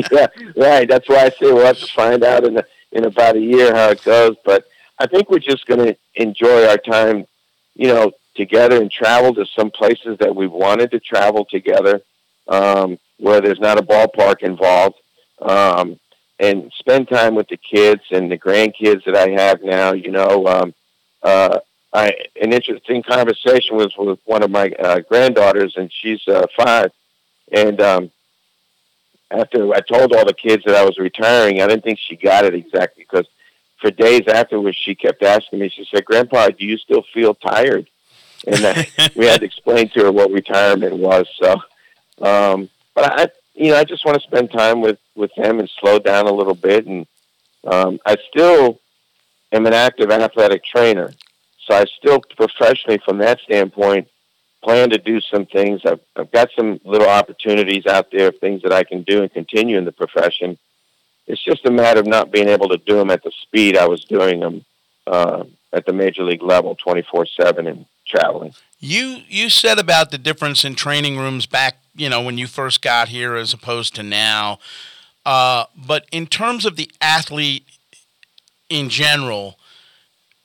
yeah, 0.10 0.26
right. 0.56 0.88
That's 0.88 1.08
why 1.08 1.26
I 1.26 1.28
say 1.30 1.52
we'll 1.52 1.66
have 1.66 1.78
to 1.78 1.92
find 1.92 2.24
out 2.24 2.44
in 2.44 2.56
a, 2.56 2.64
in 2.92 3.04
about 3.04 3.36
a 3.36 3.40
year 3.40 3.74
how 3.74 3.90
it 3.90 4.02
goes. 4.02 4.36
But 4.44 4.66
I 4.98 5.06
think 5.06 5.30
we're 5.30 5.38
just 5.38 5.66
going 5.66 5.86
to 5.86 5.96
enjoy 6.14 6.66
our 6.66 6.78
time, 6.78 7.26
you 7.74 7.88
know, 7.88 8.12
together 8.34 8.80
and 8.80 8.90
travel 8.90 9.34
to 9.34 9.46
some 9.58 9.70
places 9.70 10.16
that 10.18 10.34
we've 10.34 10.50
wanted 10.50 10.90
to 10.92 11.00
travel 11.00 11.44
together, 11.44 12.00
um, 12.48 12.98
where 13.18 13.40
there's 13.40 13.60
not 13.60 13.78
a 13.78 13.82
ballpark 13.82 14.42
involved. 14.42 14.96
Um, 15.40 15.98
and 16.40 16.72
spend 16.78 17.08
time 17.08 17.34
with 17.34 17.48
the 17.48 17.58
kids 17.58 18.00
and 18.10 18.32
the 18.32 18.38
grandkids 18.38 19.04
that 19.04 19.14
I 19.14 19.28
have 19.30 19.62
now. 19.62 19.92
You 19.92 20.10
know, 20.10 20.46
um, 20.46 20.74
uh, 21.22 21.58
I 21.92 22.14
an 22.40 22.52
interesting 22.52 23.02
conversation 23.02 23.76
was 23.76 23.94
with 23.96 24.18
one 24.24 24.42
of 24.42 24.50
my 24.50 24.70
uh, 24.70 25.00
granddaughters, 25.00 25.74
and 25.76 25.92
she's 25.92 26.26
uh, 26.26 26.46
five. 26.56 26.90
And 27.52 27.80
um, 27.80 28.10
after 29.30 29.72
I 29.74 29.80
told 29.80 30.14
all 30.14 30.24
the 30.24 30.32
kids 30.32 30.64
that 30.64 30.74
I 30.74 30.84
was 30.84 30.98
retiring, 30.98 31.60
I 31.60 31.66
didn't 31.66 31.84
think 31.84 31.98
she 31.98 32.16
got 32.16 32.44
it 32.44 32.54
exactly 32.54 33.04
because 33.08 33.28
for 33.78 33.90
days 33.90 34.22
afterwards 34.26 34.78
she 34.80 34.94
kept 34.94 35.22
asking 35.22 35.58
me. 35.58 35.68
She 35.68 35.86
said, 35.92 36.06
"Grandpa, 36.06 36.48
do 36.48 36.64
you 36.64 36.78
still 36.78 37.04
feel 37.12 37.34
tired?" 37.34 37.86
And 38.46 38.64
uh, 38.64 38.82
we 39.14 39.26
had 39.26 39.40
to 39.40 39.46
explain 39.46 39.90
to 39.90 40.04
her 40.04 40.12
what 40.12 40.30
retirement 40.30 40.96
was. 40.96 41.26
So, 41.38 41.52
um, 42.22 42.70
but 42.94 43.20
I, 43.20 43.28
you 43.54 43.70
know, 43.70 43.76
I 43.76 43.84
just 43.84 44.04
want 44.04 44.20
to 44.20 44.26
spend 44.26 44.50
time 44.50 44.80
with 44.80 44.98
with 45.14 45.34
them 45.36 45.58
and 45.58 45.70
slow 45.80 45.98
down 45.98 46.26
a 46.26 46.32
little 46.32 46.54
bit. 46.54 46.86
And 46.86 47.06
um, 47.66 47.98
I 48.06 48.16
still 48.30 48.80
am 49.52 49.66
an 49.66 49.74
active 49.74 50.10
athletic 50.10 50.64
trainer, 50.64 51.12
so 51.66 51.74
I 51.74 51.84
still 51.84 52.20
professionally, 52.36 53.00
from 53.04 53.18
that 53.18 53.40
standpoint, 53.40 54.08
plan 54.62 54.90
to 54.90 54.98
do 54.98 55.20
some 55.20 55.46
things. 55.46 55.82
I've 55.84 56.00
I've 56.16 56.30
got 56.30 56.50
some 56.56 56.80
little 56.84 57.08
opportunities 57.08 57.86
out 57.86 58.10
there, 58.10 58.28
of 58.28 58.38
things 58.38 58.62
that 58.62 58.72
I 58.72 58.84
can 58.84 59.02
do 59.02 59.22
and 59.22 59.32
continue 59.32 59.78
in 59.78 59.84
the 59.84 59.92
profession. 59.92 60.58
It's 61.26 61.44
just 61.44 61.66
a 61.66 61.70
matter 61.70 62.00
of 62.00 62.06
not 62.06 62.32
being 62.32 62.48
able 62.48 62.68
to 62.68 62.78
do 62.78 62.96
them 62.96 63.10
at 63.10 63.22
the 63.22 63.32
speed 63.42 63.76
I 63.76 63.86
was 63.86 64.04
doing 64.04 64.40
them 64.40 64.64
uh, 65.06 65.44
at 65.72 65.86
the 65.86 65.92
major 65.92 66.24
league 66.24 66.42
level, 66.42 66.74
twenty 66.74 67.02
four 67.02 67.26
seven, 67.26 67.66
and 67.66 67.86
traveling. 68.10 68.54
You 68.78 69.18
you 69.28 69.50
said 69.50 69.78
about 69.78 70.10
the 70.10 70.18
difference 70.18 70.64
in 70.64 70.74
training 70.74 71.18
rooms 71.18 71.46
back, 71.46 71.78
you 71.94 72.08
know, 72.08 72.22
when 72.22 72.38
you 72.38 72.46
first 72.46 72.82
got 72.82 73.08
here 73.08 73.36
as 73.36 73.52
opposed 73.52 73.94
to 73.96 74.02
now. 74.02 74.58
Uh, 75.24 75.64
but 75.76 76.06
in 76.10 76.26
terms 76.26 76.64
of 76.64 76.76
the 76.76 76.90
athlete 77.00 77.64
in 78.70 78.88
general, 78.88 79.58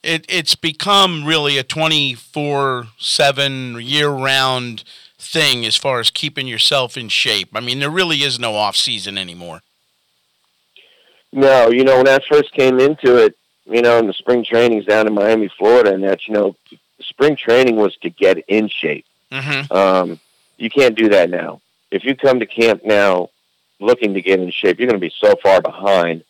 it, 0.04 0.26
it's 0.30 0.56
become 0.56 1.26
really 1.26 1.58
a 1.58 1.64
24 1.64 2.88
7 3.00 3.82
year 3.82 4.10
round 4.10 4.84
thing 5.18 5.66
as 5.66 5.76
far 5.76 6.00
as 6.00 6.12
keeping 6.12 6.48
yourself 6.48 6.98
in 6.98 7.10
shape. 7.10 7.50
I 7.56 7.60
mean, 7.60 7.80
there 7.80 7.90
really 7.90 8.18
is 8.18 8.40
no 8.40 8.56
off 8.56 8.76
season 8.76 9.18
anymore. 9.18 9.62
No, 11.32 11.70
you 11.70 11.84
know, 11.84 11.98
when 11.98 12.08
I 12.08 12.20
first 12.30 12.54
came 12.54 12.80
into 12.80 13.18
it, 13.18 13.38
you 13.66 13.82
know, 13.82 13.98
in 13.98 14.08
the 14.08 14.14
spring 14.14 14.46
trainings 14.46 14.86
down 14.86 15.08
in 15.08 15.14
Miami, 15.14 15.50
Florida, 15.58 15.94
and 15.94 16.04
that, 16.04 16.28
you 16.28 16.34
know, 16.34 16.56
spring 17.02 17.36
training 17.36 17.76
was 17.76 17.96
to 17.98 18.10
get 18.10 18.38
in 18.48 18.68
shape. 18.70 19.06
Mm-hmm. 19.32 19.72
Um, 19.74 20.20
you 20.58 20.70
can't 20.70 20.96
do 20.96 21.10
that 21.10 21.30
now. 21.30 21.62
If 21.92 22.04
you 22.04 22.16
come 22.16 22.40
to 22.40 22.46
camp 22.46 22.82
now 22.86 23.30
looking 23.80 24.14
to 24.14 24.22
get 24.22 24.40
in 24.40 24.52
shape, 24.52 24.80
you're 24.80 24.88
going 24.88 25.00
to 25.00 25.08
be 25.08 25.14
so 25.20 25.36
far 25.42 25.62
behind. 25.62 26.24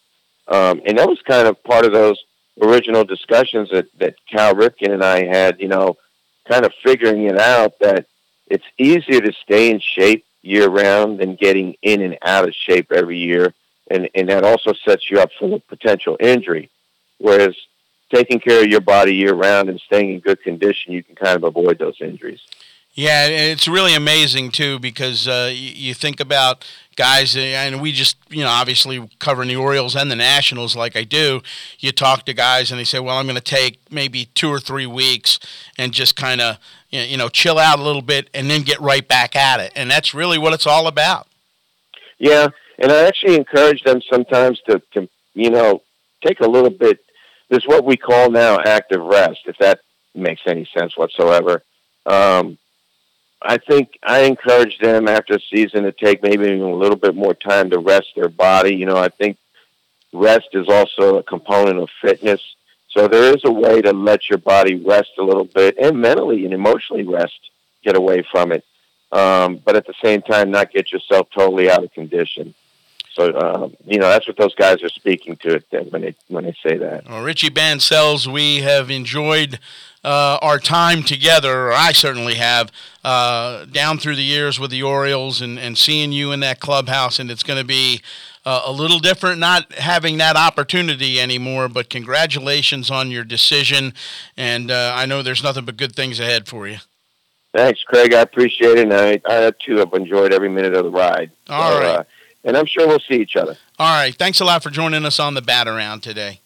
Um, 0.48 0.82
and 0.86 0.98
that 0.98 1.08
was 1.08 1.22
kind 1.22 1.48
of 1.48 1.64
part 1.64 1.86
of 1.86 1.92
those 1.92 2.24
original 2.62 3.04
discussions 3.04 3.70
that, 3.72 3.88
that 4.00 4.16
Cal 4.30 4.56
Ripken 4.56 4.92
and 4.92 5.04
I 5.04 5.26
had, 5.26 5.60
you 5.60 5.68
know, 5.68 5.98
kind 6.48 6.66
of 6.66 6.74
figuring 6.84 7.24
it 7.24 7.40
out 7.40 7.80
that 7.80 8.06
it's 8.48 8.66
easier 8.78 9.22
to 9.22 9.34
stay 9.34 9.72
in 9.72 9.80
shape 9.80 10.26
year 10.42 10.70
round 10.70 11.20
than 11.20 11.36
getting 11.36 11.76
in 11.82 12.02
and 12.02 12.18
out 12.22 12.48
of 12.48 12.54
shape 12.54 12.92
every 12.92 13.18
year. 13.18 13.54
And, 13.90 14.10
and 14.16 14.30
that 14.30 14.44
also 14.44 14.74
sets 14.74 15.10
you 15.10 15.20
up 15.20 15.32
for 15.38 15.50
the 15.50 15.60
potential 15.60 16.18
injury. 16.20 16.70
Whereas 17.18 17.56
taking 18.14 18.40
care 18.40 18.64
of 18.64 18.70
your 18.70 18.82
body 18.82 19.16
year 19.16 19.34
round 19.34 19.70
and 19.70 19.80
staying 19.80 20.14
in 20.14 20.20
good 20.20 20.42
condition, 20.42 20.94
you 20.94 21.04
can 21.04 21.16
kind 21.16 21.36
of 21.36 21.44
avoid 21.44 21.80
those 21.80 21.98
injuries. 22.02 22.42
Yeah, 22.96 23.28
it's 23.28 23.68
really 23.68 23.94
amazing 23.94 24.52
too 24.52 24.80
because 24.80 25.28
uh, 25.28 25.52
you, 25.54 25.94
think 25.94 26.22
about 26.22 26.66
guys, 26.96 27.36
uh, 27.36 27.42
and 27.42 27.82
we 27.82 27.92
just, 27.92 28.16
you 28.30 28.42
know, 28.42 28.50
obviously 28.50 29.10
covering 29.20 29.50
the 29.50 29.58
Orioles 29.58 29.98
and 29.98 30.10
the 30.10 30.16
Nationals 30.16 30.78
like 30.78 30.96
I 30.96 31.04
do. 31.04 31.42
You 31.78 31.92
talk 31.92 32.24
to 32.26 32.34
guys 32.34 32.72
and 32.72 32.80
they 32.80 32.86
say, 32.86 33.02
well, 33.02 33.18
I'm 33.18 33.26
going 33.26 33.36
to 33.36 33.42
take 33.42 33.80
maybe 33.92 34.30
two 34.34 34.48
or 34.48 34.62
three 34.62 34.86
weeks 34.86 35.40
and 35.78 35.92
just 35.92 36.16
kind 36.16 36.40
of, 36.40 36.58
you 36.90 37.18
know, 37.18 37.28
chill 37.28 37.60
out 37.60 37.80
a 37.80 37.84
little 37.84 38.02
bit 38.02 38.30
and 38.34 38.50
then 38.50 38.62
get 38.62 38.80
right 38.80 39.06
back 39.06 39.36
at 39.36 39.60
it. 39.60 39.74
And 39.76 39.92
that's 39.92 40.14
really 40.14 40.38
what 40.38 40.54
it's 40.54 40.66
all 40.66 40.88
about. 40.88 41.28
Yeah, 42.18 42.48
and 42.80 42.94
I 42.94 43.04
actually 43.08 43.36
encourage 43.36 43.84
them 43.84 44.02
sometimes 44.10 44.62
to, 44.70 44.82
to 44.94 45.10
you 45.34 45.50
know, 45.50 45.82
take 46.26 46.40
a 46.40 46.48
little 46.48 46.70
bit. 46.70 47.00
There's 47.50 47.66
what 47.66 47.86
we 47.86 47.98
call 47.98 48.32
now 48.32 48.60
active 48.60 49.02
rest, 49.02 49.42
if 49.46 49.58
that 49.60 49.80
makes 50.14 50.42
any 50.48 50.68
sense 50.74 50.98
whatsoever. 50.98 51.62
Um, 52.06 52.58
I 53.42 53.58
think 53.58 54.00
I 54.02 54.22
encourage 54.22 54.80
them 54.80 55.08
after 55.08 55.36
a 55.36 55.40
season 55.40 55.84
to 55.84 55.92
take 55.92 56.24
maybe 56.24 56.46
even 56.46 56.62
a 56.62 56.76
little 56.76 56.96
bit 56.96 57.16
more 57.16 57.34
time 57.34 57.70
to 57.70 57.80
rest 57.80 58.08
their 58.16 58.30
body. 58.30 58.76
You 58.76 58.86
know, 58.86 58.98
I 58.98 59.10
think 59.10 59.38
rest 60.14 60.50
is 60.54 60.68
also 60.68 61.18
a 61.18 61.24
component 61.24 61.80
of 61.80 61.90
fitness. 62.02 62.42
So 62.90 63.08
there 63.08 63.36
is 63.36 63.42
a 63.44 63.52
way 63.52 63.82
to 63.82 63.92
let 63.92 64.30
your 64.30 64.40
body 64.40 64.76
rest 64.76 65.12
a 65.20 65.24
little 65.24 65.44
bit 65.46 65.78
and 65.78 66.00
mentally 66.00 66.46
and 66.46 66.54
emotionally 66.54 67.04
rest, 67.04 67.40
get 67.84 67.96
away 67.96 68.26
from 68.32 68.52
it. 68.52 68.64
Um, 69.12 69.58
but 69.64 69.76
at 69.76 69.86
the 69.86 69.94
same 70.04 70.22
time, 70.22 70.50
not 70.50 70.72
get 70.72 70.92
yourself 70.92 71.28
totally 71.34 71.70
out 71.70 71.84
of 71.84 71.94
condition. 71.94 72.56
So 73.16 73.34
um, 73.34 73.76
you 73.86 73.98
know 73.98 74.10
that's 74.10 74.28
what 74.28 74.38
those 74.38 74.54
guys 74.56 74.84
are 74.84 74.90
speaking 74.90 75.38
to 75.38 75.56
it 75.56 75.92
when 75.92 76.02
they 76.02 76.16
when 76.28 76.44
they 76.44 76.56
say 76.62 76.78
that. 76.78 77.10
Well, 77.10 77.24
Richie 77.24 77.50
Bancells, 77.50 78.28
we 78.28 78.58
have 78.58 78.92
enjoyed 78.92 79.60
uh, 80.06 80.38
our 80.42 80.60
time 80.60 81.02
together, 81.02 81.68
or 81.68 81.74
I 81.74 81.92
certainly 81.92 82.36
have, 82.36 82.72
uh, 83.04 83.66
down 83.66 83.98
through 83.98 84.16
the 84.18 84.24
years 84.24 84.60
with 84.60 84.70
the 84.70 84.84
Orioles 84.84 85.42
and, 85.42 85.58
and 85.58 85.78
seeing 85.78 86.12
you 86.12 86.32
in 86.32 86.42
that 86.42 86.60
clubhouse. 86.60 87.18
And 87.18 87.32
it's 87.32 87.42
going 87.42 87.60
to 87.60 87.66
be 87.66 88.02
uh, 88.46 88.62
a 88.66 88.72
little 88.72 89.00
different 89.00 89.40
not 89.40 89.74
having 89.74 90.18
that 90.18 90.36
opportunity 90.36 91.20
anymore. 91.20 91.68
But 91.70 91.90
congratulations 91.90 92.92
on 92.92 93.10
your 93.10 93.24
decision. 93.24 93.94
And 94.38 94.70
uh, 94.70 94.94
I 94.96 95.08
know 95.08 95.24
there's 95.24 95.44
nothing 95.44 95.66
but 95.66 95.76
good 95.76 95.96
things 95.96 96.20
ahead 96.20 96.48
for 96.48 96.68
you. 96.68 96.78
Thanks, 97.56 97.82
Craig. 97.84 98.14
I 98.14 98.20
appreciate 98.20 98.78
it. 98.78 98.92
And 98.92 98.94
I, 98.94 99.22
I 99.26 99.52
too 99.66 99.78
have 99.78 99.94
enjoyed 99.94 100.34
every 100.34 100.50
minute 100.50 100.76
of 100.76 100.84
the 100.84 100.92
ride. 100.92 101.32
All 101.50 101.72
so, 101.72 101.80
right. 101.80 102.06
And 102.46 102.56
I'm 102.56 102.68
sure 102.68 102.88
we'll 102.88 103.00
see 103.00 103.16
each 103.16 103.36
other. 103.36 103.58
All 103.78 104.00
right. 104.00 104.16
Thanks 104.16 104.40
a 104.40 104.46
lot 104.46 104.64
for 104.64 104.70
joining 104.70 105.04
us 105.04 105.20
on 105.20 105.34
the 105.34 105.42
Bat 105.42 105.68
Around 105.68 106.04
today. 106.04 106.40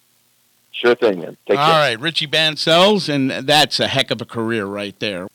Sure 0.72 0.96
thing, 0.96 1.20
man. 1.20 1.38
Take 1.46 1.60
All 1.60 1.72
care. 1.72 1.80
right, 1.80 2.00
Richie 2.00 2.28
Bancells, 2.28 3.14
and 3.14 3.30
that's 3.30 3.82
a 3.82 3.88
heck 3.88 4.12
of 4.12 4.22
a 4.22 4.26
career 4.26 4.66
right 4.66 4.98
there. 5.00 5.28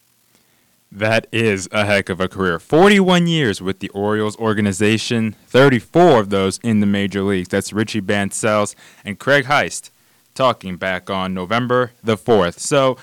That 0.91 1.27
is 1.33 1.69
a 1.71 1.85
heck 1.85 2.09
of 2.09 2.19
a 2.19 2.29
career. 2.29 2.59
41 2.59 3.27
years 3.27 3.61
with 3.61 3.81
the 3.81 3.91
Orioles 3.91 4.39
organization, 4.39 5.33
34 5.49 6.21
of 6.21 6.31
those 6.31 6.59
in 6.63 6.81
the 6.81 6.87
major 6.87 7.21
leagues. 7.23 7.49
That's 7.49 7.73
Richie 7.73 8.01
Bancells 8.01 8.75
and 9.05 9.19
Craig 9.19 9.45
Heist 9.47 9.91
talking 10.35 10.77
back 10.77 11.11
on 11.11 11.35
November 11.35 11.93
the 12.03 12.17
4th. 12.17 12.59
So 12.59 12.97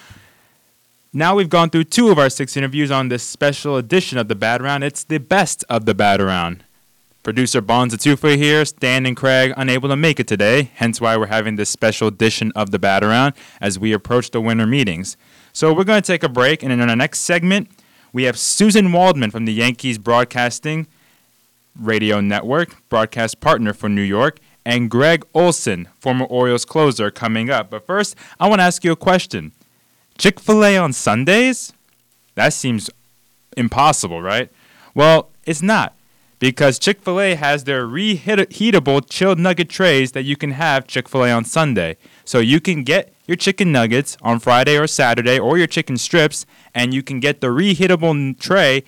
now 1.14 1.36
we've 1.36 1.50
gone 1.50 1.70
through 1.70 1.84
two 1.86 2.10
of 2.10 2.18
our 2.18 2.30
six 2.30 2.56
interviews 2.58 2.90
on 2.92 3.10
this 3.10 3.24
special 3.24 3.78
edition 3.78 4.18
of 4.18 4.30
the 4.30 4.36
Bat 4.36 4.62
Around. 4.62 4.84
It's 4.84 5.04
the 5.04 5.20
best 5.20 5.64
of 5.70 5.86
the 5.86 5.94
Bat 5.94 6.22
Around. 6.22 6.64
Producer 7.24 7.62
Bonds 7.62 7.96
Atufa 7.96 8.36
here, 8.36 8.66
Stan 8.66 9.06
and 9.06 9.16
Craig 9.16 9.54
unable 9.56 9.88
to 9.90 9.96
make 9.96 10.20
it 10.20 10.28
today, 10.28 10.72
hence 10.76 11.00
why 11.00 11.16
we're 11.16 11.28
having 11.28 11.56
this 11.56 11.70
special 11.70 12.08
edition 12.08 12.52
of 12.56 12.72
the 12.72 12.80
Bat 12.80 13.04
Around 13.04 13.36
as 13.60 13.78
we 13.78 13.94
approach 13.94 14.32
the 14.32 14.42
winter 14.42 14.66
meetings. 14.66 15.18
So 15.54 15.72
we're 15.72 15.84
going 15.84 16.02
to 16.02 16.08
take 16.08 16.24
a 16.24 16.30
break, 16.30 16.64
and 16.64 16.74
in 16.74 16.82
our 16.82 16.96
next 16.96 17.20
segment, 17.20 17.70
we 18.12 18.24
have 18.24 18.36
Suzyn 18.38 18.92
Waldman 18.92 19.30
from 19.30 19.46
the 19.46 19.54
Yankees 19.54 20.00
Broadcasting 20.00 20.88
Radio 21.80 22.22
Network, 22.22 22.76
broadcast 22.90 23.40
partner 23.40 23.72
for 23.72 23.88
New 23.88 24.02
York, 24.02 24.40
and 24.66 24.90
Gregg 24.90 25.24
Olson, 25.36 25.90
former 26.00 26.26
Orioles 26.26 26.66
closer, 26.66 27.12
coming 27.12 27.52
up. 27.52 27.70
But 27.70 27.86
first, 27.86 28.16
I 28.40 28.50
want 28.50 28.62
to 28.62 28.64
ask 28.64 28.84
you 28.84 28.92
a 28.92 28.96
question 28.96 29.52
Chick 30.18 30.40
fil 30.40 30.66
A 30.66 30.76
on 30.76 30.92
Sundays? 30.92 31.72
That 32.34 32.54
seems 32.54 32.90
impossible, 33.56 34.24
right? 34.24 34.50
Well, 34.96 35.30
it's 35.46 35.62
not 35.62 35.96
because 36.42 36.80
Chick 36.80 37.04
fil 37.04 37.22
A 37.22 37.36
has 37.36 37.66
their 37.66 37.86
reheatable 37.86 39.08
chilled 39.08 39.38
nugget 39.38 39.70
trays 39.70 40.14
that 40.14 40.24
you 40.24 40.36
can 40.36 40.52
have 40.52 40.88
Chick 40.88 41.08
fil 41.08 41.24
A 41.24 41.32
on 41.32 41.46
Sunday. 41.46 41.98
So 42.26 42.40
you 42.40 42.60
can 42.60 42.84
get 42.84 43.14
your 43.28 43.38
chicken 43.38 43.72
nuggets 43.72 44.18
on 44.24 44.40
Friday 44.40 44.76
or 44.76 44.88
Saturday 44.88 45.38
or 45.38 45.60
your 45.60 45.68
chicken 45.68 45.98
strips, 45.98 46.48
and 46.74 46.96
you 46.96 47.04
can 47.04 47.20
get 47.20 47.42
the 47.42 47.48
reheatable 47.48 48.38
tray. 48.40 48.84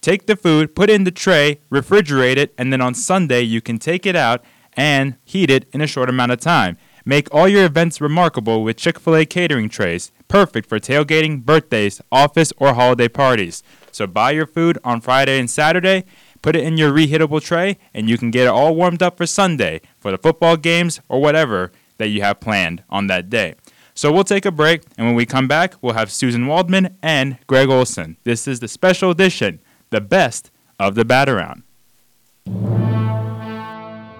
Take 0.00 0.24
the 0.26 0.34
food, 0.34 0.74
put 0.74 0.88
it 0.88 0.94
in 0.94 1.04
the 1.04 1.10
tray, 1.10 1.60
refrigerate 1.70 2.38
it, 2.38 2.54
and 2.56 2.72
then 2.72 2.80
on 2.80 2.94
Sunday 2.94 3.42
you 3.42 3.60
can 3.60 3.78
take 3.78 4.06
it 4.06 4.16
out 4.16 4.42
and 4.72 5.16
heat 5.24 5.50
it 5.50 5.68
in 5.74 5.82
a 5.82 5.86
short 5.86 6.08
amount 6.08 6.32
of 6.32 6.40
time. 6.40 6.78
Make 7.04 7.28
all 7.34 7.46
your 7.46 7.66
events 7.66 8.00
remarkable 8.00 8.64
with 8.64 8.78
Chick 8.78 8.98
fil 8.98 9.16
A 9.16 9.26
catering 9.26 9.68
trays, 9.68 10.10
perfect 10.26 10.70
for 10.70 10.80
tailgating, 10.80 11.44
birthdays, 11.44 12.00
office, 12.10 12.50
or 12.56 12.72
holiday 12.72 13.08
parties. 13.08 13.62
So 13.92 14.06
buy 14.06 14.30
your 14.30 14.46
food 14.46 14.78
on 14.82 15.02
Friday 15.02 15.38
and 15.38 15.50
Saturday 15.50 16.04
Put 16.44 16.56
it 16.56 16.64
in 16.64 16.76
your 16.76 16.92
reheatable 16.92 17.42
tray, 17.42 17.78
and 17.94 18.06
you 18.06 18.18
can 18.18 18.30
get 18.30 18.44
it 18.44 18.50
all 18.50 18.76
warmed 18.76 19.02
up 19.02 19.16
for 19.16 19.24
Sunday 19.24 19.80
for 19.98 20.10
the 20.10 20.18
football 20.18 20.58
games 20.58 21.00
or 21.08 21.18
whatever 21.18 21.72
that 21.96 22.08
you 22.08 22.20
have 22.20 22.38
planned 22.38 22.82
on 22.90 23.06
that 23.06 23.30
day. 23.30 23.54
So 23.94 24.12
we'll 24.12 24.24
take 24.24 24.44
a 24.44 24.50
break, 24.50 24.82
and 24.98 25.06
when 25.06 25.16
we 25.16 25.24
come 25.24 25.48
back, 25.48 25.72
we'll 25.80 25.94
have 25.94 26.10
Suzyn 26.10 26.46
Waldman 26.46 26.98
and 27.02 27.38
Gregg 27.46 27.70
Olson. 27.70 28.18
This 28.24 28.46
is 28.46 28.60
the 28.60 28.68
special 28.68 29.10
edition, 29.10 29.58
the 29.88 30.02
best 30.02 30.50
of 30.78 30.96
the 30.96 31.06
Bat 31.06 31.30
Around. 31.30 31.62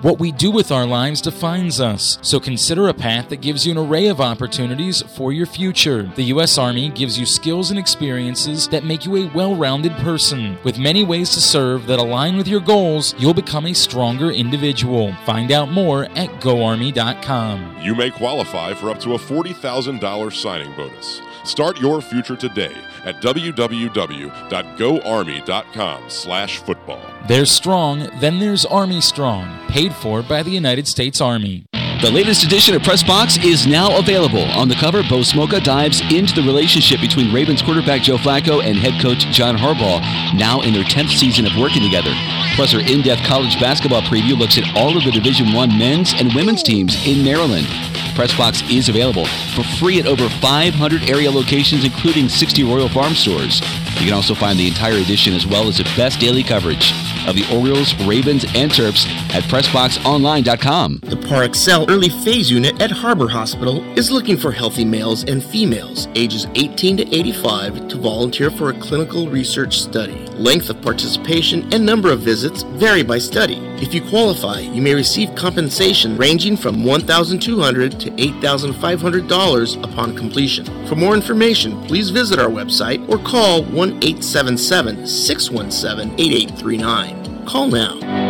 What 0.05 0.19
we 0.19 0.33
do 0.33 0.51
with 0.51 0.71
our 0.71 0.85
lives 0.85 1.23
defines 1.23 1.81
us, 1.81 2.19
so 2.21 2.39
consider 2.39 2.89
a 2.89 2.93
path 2.93 3.31
that 3.31 3.41
gives 3.41 3.65
you 3.65 3.73
an 3.73 3.79
array 3.79 4.09
of 4.09 4.21
opportunities 4.21 5.01
for 5.01 5.33
your 5.33 5.47
future. 5.47 6.03
The 6.15 6.25
U.S. 6.25 6.59
Army 6.59 6.91
gives 6.91 7.19
you 7.19 7.25
skills 7.25 7.71
and 7.71 7.79
experiences 7.79 8.69
that 8.69 8.85
make 8.85 9.07
you 9.07 9.17
a 9.17 9.31
well 9.33 9.57
rounded 9.57 9.93
person. 9.93 10.59
With 10.63 10.79
many 10.79 11.05
ways 11.05 11.31
to 11.31 11.41
serve 11.41 11.87
that 11.87 11.99
align 11.99 12.37
with 12.37 12.47
your 12.47 12.61
goals, 12.61 13.15
you'll 13.17 13.33
become 13.33 13.65
a 13.65 13.73
stronger 13.73 14.31
individual. 14.31 15.15
Find 15.25 15.51
out 15.51 15.71
more 15.71 16.05
at 16.17 16.29
GoArmy.com. 16.43 17.79
You 17.81 17.95
may 17.95 18.11
qualify 18.11 18.75
for 18.75 18.91
up 18.91 19.01
to 19.01 19.15
a 19.15 19.19
$40,000 19.19 20.33
signing 20.35 20.77
bonus. 20.77 21.23
Start 21.45 21.79
your 21.79 22.01
future 22.01 22.37
today 22.37 22.75
at 23.05 23.21
www.goarmy.com 23.21 26.11
slash 26.11 26.59
football. 26.59 27.03
There's 27.29 27.51
strong, 27.51 28.09
then 28.21 28.39
there's 28.39 28.65
Army 28.65 29.01
Strong, 29.01 29.69
paid 29.69 29.95
for 29.95 30.23
by 30.23 30.43
the 30.43 30.51
United 30.51 30.89
States 30.89 31.21
Army. 31.21 31.67
The 32.05 32.11
latest 32.11 32.45
edition 32.45 32.75
of 32.75 32.83
Press 32.83 33.03
Box 33.03 33.39
is 33.43 33.67
now 33.67 33.99
available. 33.99 34.45
On 34.51 34.69
the 34.69 34.75
cover, 34.75 35.03
Bo 35.03 35.21
Smolka 35.21 35.65
dives 35.65 36.03
into 36.13 36.35
the 36.35 36.43
relationship 36.43 37.01
between 37.01 37.33
Ravens 37.33 37.63
quarterback 37.63 38.03
Joe 38.03 38.19
Flacco 38.19 38.63
and 38.63 38.77
head 38.77 39.01
coach 39.01 39.25
John 39.33 39.57
Harbaugh, 39.57 40.03
now 40.39 40.61
in 40.61 40.75
their 40.75 40.85
10th 40.85 41.17
season 41.19 41.47
of 41.47 41.57
working 41.57 41.83
together. 41.83 42.13
Plus, 42.57 42.75
our 42.75 42.81
in-depth 42.81 43.25
college 43.25 43.59
basketball 43.59 44.03
preview 44.03 44.39
looks 44.39 44.59
at 44.59 44.77
all 44.77 44.95
of 44.99 45.05
the 45.05 45.13
Division 45.13 45.55
One 45.55 45.79
men's 45.79 46.13
and 46.13 46.35
women's 46.35 46.63
teams 46.63 46.95
in 47.07 47.25
Maryland. 47.25 47.67
Pressbox 48.15 48.71
is 48.71 48.91
available 48.91 49.25
for 49.57 49.65
free 49.65 49.99
at 49.99 50.07
over 50.07 50.29
500 50.29 51.09
area 51.09 51.31
locations, 51.31 51.87
including 51.87 52.29
60 52.29 52.65
Royal 52.65 52.89
Farm 52.91 53.15
stores. 53.15 53.61
You 53.99 54.07
can 54.07 54.13
also 54.13 54.35
find 54.35 54.59
the 54.59 54.69
entire 54.69 54.99
edition 54.99 55.33
as 55.33 55.47
well 55.47 55.69
as 55.69 55.79
the 55.79 55.85
best 55.97 56.21
daily 56.21 56.43
coverage 56.43 56.93
of 57.27 57.35
the 57.35 57.45
Orioles, 57.53 57.95
Ravens, 58.05 58.45
and 58.55 58.71
Terps 58.71 59.07
at 59.35 59.43
PressBoxOnline.com. 59.45 61.01
The 61.03 61.17
Parexel 61.17 61.89
Early 61.95 62.09
Phase 62.09 62.51
Unit 62.51 62.83
at 62.83 62.91
Harbor 62.91 63.29
Hospital 63.29 63.81
is 63.97 64.11
looking 64.11 64.37
for 64.37 64.51
healthy 64.51 64.85
males 64.85 65.23
and 65.23 65.41
females 65.41 66.09
ages 66.17 66.49
18 66.57 66.97
to 66.97 67.15
85 67.15 67.87
to 67.87 67.97
volunteer 67.99 68.51
for 68.51 68.71
a 68.71 68.81
clinical 68.81 69.29
research 69.29 69.79
study. 69.79 70.27
Length 70.35 70.71
of 70.71 70.83
participation 70.83 71.73
and 71.73 71.87
number 71.87 72.11
of 72.11 72.19
visits 72.19 72.65
vary 72.65 73.05
by 73.05 73.19
study. 73.19 73.59
If 73.81 73.95
you 73.95 74.03
qualify, 74.03 74.59
you 74.59 74.83
may 74.83 74.93
receive 74.93 75.37
compensation 75.37 76.17
ranging 76.17 76.57
from 76.57 76.79
$1,200 76.79 78.01
to 78.01 78.11
$8,500 78.11 79.85
upon 79.85 80.17
completion. 80.17 80.65
For 80.89 80.97
more 80.97 81.15
information, 81.15 81.81
please 81.87 82.11
visit 82.11 82.41
our 82.41 82.51
website 82.51 83.09
or 83.09 83.19
call 83.19 83.63
1 83.63 83.73
877 84.03 85.07
617 85.07 86.19
8839. 86.19 87.47
Call 87.47 87.69
now. 87.69 88.24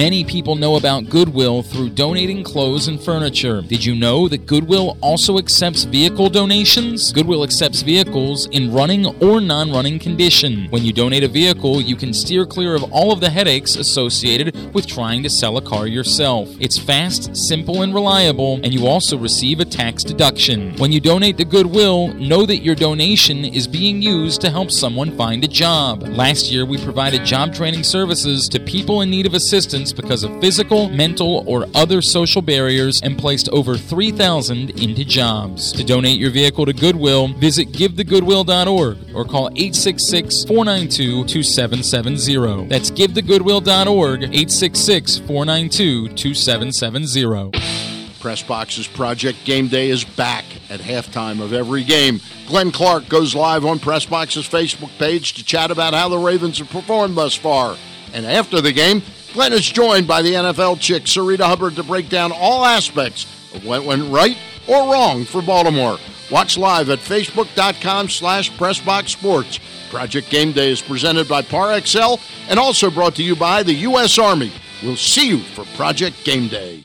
Many 0.00 0.24
people 0.24 0.56
know 0.56 0.76
about 0.76 1.10
Goodwill 1.10 1.62
through 1.62 1.90
donating 1.90 2.42
clothes 2.42 2.88
and 2.88 2.98
furniture. 2.98 3.60
Did 3.60 3.84
you 3.84 3.94
know 3.94 4.28
that 4.28 4.46
Goodwill 4.46 4.96
also 5.02 5.36
accepts 5.36 5.84
vehicle 5.84 6.30
donations? 6.30 7.12
Goodwill 7.12 7.44
accepts 7.44 7.82
vehicles 7.82 8.46
in 8.46 8.72
running 8.72 9.04
or 9.22 9.42
non 9.42 9.70
running 9.70 9.98
condition. 9.98 10.68
When 10.70 10.84
you 10.84 10.94
donate 10.94 11.22
a 11.22 11.28
vehicle, 11.28 11.82
you 11.82 11.96
can 11.96 12.14
steer 12.14 12.46
clear 12.46 12.74
of 12.74 12.84
all 12.84 13.12
of 13.12 13.20
the 13.20 13.28
headaches 13.28 13.76
associated 13.76 14.72
with 14.72 14.86
trying 14.86 15.22
to 15.22 15.28
sell 15.28 15.58
a 15.58 15.60
car 15.60 15.86
yourself. 15.86 16.48
It's 16.58 16.78
fast, 16.78 17.36
simple, 17.36 17.82
and 17.82 17.92
reliable, 17.92 18.54
and 18.64 18.72
you 18.72 18.86
also 18.86 19.18
receive 19.18 19.60
a 19.60 19.66
tax 19.66 20.02
deduction. 20.02 20.74
When 20.78 20.92
you 20.92 21.00
donate 21.00 21.36
to 21.36 21.44
Goodwill, 21.44 22.14
know 22.14 22.46
that 22.46 22.62
your 22.62 22.74
donation 22.74 23.44
is 23.44 23.68
being 23.68 24.00
used 24.00 24.40
to 24.40 24.50
help 24.50 24.70
someone 24.70 25.14
find 25.18 25.44
a 25.44 25.48
job. 25.48 26.04
Last 26.04 26.50
year, 26.50 26.64
we 26.64 26.82
provided 26.82 27.26
job 27.26 27.52
training 27.52 27.84
services 27.84 28.48
to 28.48 28.58
people 28.60 29.02
in 29.02 29.10
need 29.10 29.26
of 29.26 29.34
assistance 29.34 29.89
because 29.92 30.24
of 30.24 30.40
physical, 30.40 30.88
mental, 30.88 31.44
or 31.46 31.66
other 31.74 32.02
social 32.02 32.42
barriers 32.42 33.00
and 33.02 33.18
placed 33.18 33.48
over 33.50 33.76
3,000 33.76 34.70
into 34.80 35.04
jobs. 35.04 35.72
To 35.72 35.84
donate 35.84 36.18
your 36.18 36.30
vehicle 36.30 36.66
to 36.66 36.72
Goodwill, 36.72 37.28
visit 37.28 37.72
givethegoodwill.org 37.72 38.98
or 39.14 39.24
call 39.24 39.48
866 39.48 40.44
492 40.44 41.24
2770. 41.24 42.68
That's 42.68 42.90
givethegoodwill.org, 42.90 44.22
866 44.22 45.18
492 45.18 46.08
2770. 46.08 47.80
Pressbox's 48.20 48.86
Project 48.86 49.44
Game 49.44 49.68
Day 49.68 49.88
is 49.88 50.04
back 50.04 50.44
at 50.68 50.80
halftime 50.80 51.40
of 51.40 51.52
every 51.52 51.82
game. 51.82 52.20
Glenn 52.46 52.70
Clark 52.70 53.08
goes 53.08 53.34
live 53.34 53.64
on 53.64 53.78
Pressbox's 53.78 54.46
Facebook 54.46 54.96
page 54.98 55.32
to 55.34 55.44
chat 55.44 55.70
about 55.70 55.94
how 55.94 56.08
the 56.08 56.18
Ravens 56.18 56.58
have 56.58 56.68
performed 56.68 57.16
thus 57.16 57.34
far. 57.34 57.76
And 58.12 58.26
after 58.26 58.60
the 58.60 58.72
game, 58.72 59.02
Glenn 59.32 59.52
is 59.52 59.68
joined 59.68 60.08
by 60.08 60.22
the 60.22 60.34
NFL 60.34 60.80
chick, 60.80 61.04
Sarita 61.04 61.44
Hubbard, 61.44 61.76
to 61.76 61.84
break 61.84 62.08
down 62.08 62.32
all 62.32 62.64
aspects 62.64 63.24
of 63.54 63.64
what 63.64 63.84
went 63.84 64.10
right 64.10 64.36
or 64.66 64.92
wrong 64.92 65.24
for 65.24 65.40
Baltimore. 65.40 65.98
Watch 66.30 66.58
live 66.58 66.90
at 66.90 66.98
facebook.com 66.98 68.08
slash 68.08 68.50
pressboxsports. 68.52 69.60
Project 69.90 70.30
Game 70.30 70.52
Day 70.52 70.70
is 70.70 70.80
presented 70.82 71.28
by 71.28 71.42
Parexel 71.42 72.20
and 72.48 72.58
also 72.58 72.90
brought 72.90 73.16
to 73.16 73.22
you 73.22 73.34
by 73.34 73.62
the 73.62 73.74
U.S. 73.74 74.18
Army. 74.18 74.52
We'll 74.82 74.96
see 74.96 75.28
you 75.28 75.38
for 75.40 75.66
Project 75.76 76.24
Game 76.24 76.48
Day. 76.48 76.82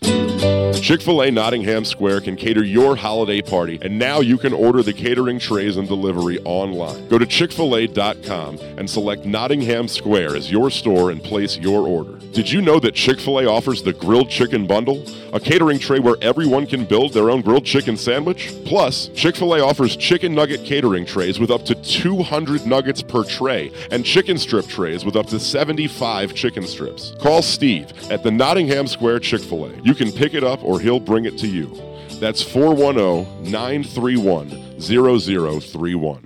Chick 0.81 1.01
fil 1.01 1.21
A 1.21 1.31
Nottingham 1.31 1.85
Square 1.85 2.21
can 2.21 2.35
cater 2.35 2.63
your 2.63 2.95
holiday 2.95 3.41
party, 3.41 3.79
and 3.81 3.97
now 3.97 4.19
you 4.19 4.37
can 4.37 4.53
order 4.53 4.83
the 4.83 4.93
catering 4.93 5.39
trays 5.39 5.77
and 5.77 5.87
delivery 5.87 6.39
online. 6.43 7.07
Go 7.07 7.17
to 7.17 7.25
chick 7.25 7.51
fil 7.51 7.75
A.com 7.75 8.59
and 8.77 8.89
select 8.89 9.25
Nottingham 9.25 9.87
Square 9.87 10.35
as 10.35 10.51
your 10.51 10.69
store 10.69 11.09
and 11.09 11.23
place 11.23 11.57
your 11.57 11.87
order. 11.87 12.19
Did 12.35 12.51
you 12.51 12.61
know 12.61 12.81
that 12.81 12.95
Chick 12.95 13.21
fil 13.21 13.39
A 13.39 13.45
offers 13.45 13.81
the 13.81 13.93
Grilled 13.93 14.29
Chicken 14.29 14.67
Bundle? 14.67 15.05
A 15.33 15.39
catering 15.39 15.79
tray 15.79 15.99
where 15.99 16.17
everyone 16.21 16.67
can 16.67 16.83
build 16.83 17.13
their 17.13 17.29
own 17.29 17.39
grilled 17.39 17.65
chicken 17.65 17.95
sandwich? 17.95 18.53
Plus, 18.65 19.07
Chick 19.15 19.37
fil 19.37 19.55
A 19.55 19.61
offers 19.61 19.95
chicken 19.95 20.35
nugget 20.35 20.65
catering 20.65 21.05
trays 21.05 21.39
with 21.39 21.49
up 21.49 21.63
to 21.63 21.75
200 21.75 22.65
nuggets 22.65 23.01
per 23.01 23.23
tray 23.23 23.71
and 23.89 24.03
chicken 24.03 24.37
strip 24.37 24.67
trays 24.67 25.05
with 25.05 25.15
up 25.15 25.27
to 25.27 25.39
75 25.39 26.33
chicken 26.33 26.67
strips. 26.67 27.13
Call 27.21 27.41
Steve 27.41 27.84
at 28.09 28.23
the 28.23 28.31
Nottingham 28.31 28.87
Square 28.87 29.19
Chick 29.19 29.41
fil 29.41 29.65
A. 29.65 29.81
You 29.81 29.93
can 29.93 30.11
pick 30.11 30.33
it 30.33 30.43
up 30.43 30.63
or 30.63 30.79
he'll 30.79 30.99
bring 30.99 31.25
it 31.25 31.37
to 31.39 31.47
you. 31.47 31.75
That's 32.19 32.41
410 32.41 33.51
931 33.51 34.79
0031. 34.79 36.25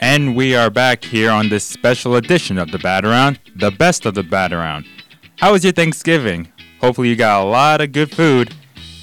And 0.00 0.34
we 0.34 0.54
are 0.56 0.70
back 0.70 1.04
here 1.04 1.30
on 1.30 1.48
this 1.48 1.64
special 1.64 2.16
edition 2.16 2.56
of 2.56 2.70
the 2.70 2.78
Bat 2.78 3.04
Around, 3.04 3.40
the 3.56 3.70
best 3.70 4.06
of 4.06 4.14
the 4.14 4.22
Bat 4.22 4.52
Around. 4.52 4.86
How 5.36 5.52
was 5.52 5.62
your 5.62 5.72
Thanksgiving? 5.72 6.50
Hopefully, 6.80 7.08
you 7.08 7.16
got 7.16 7.42
a 7.42 7.44
lot 7.44 7.80
of 7.80 7.92
good 7.92 8.10
food. 8.10 8.54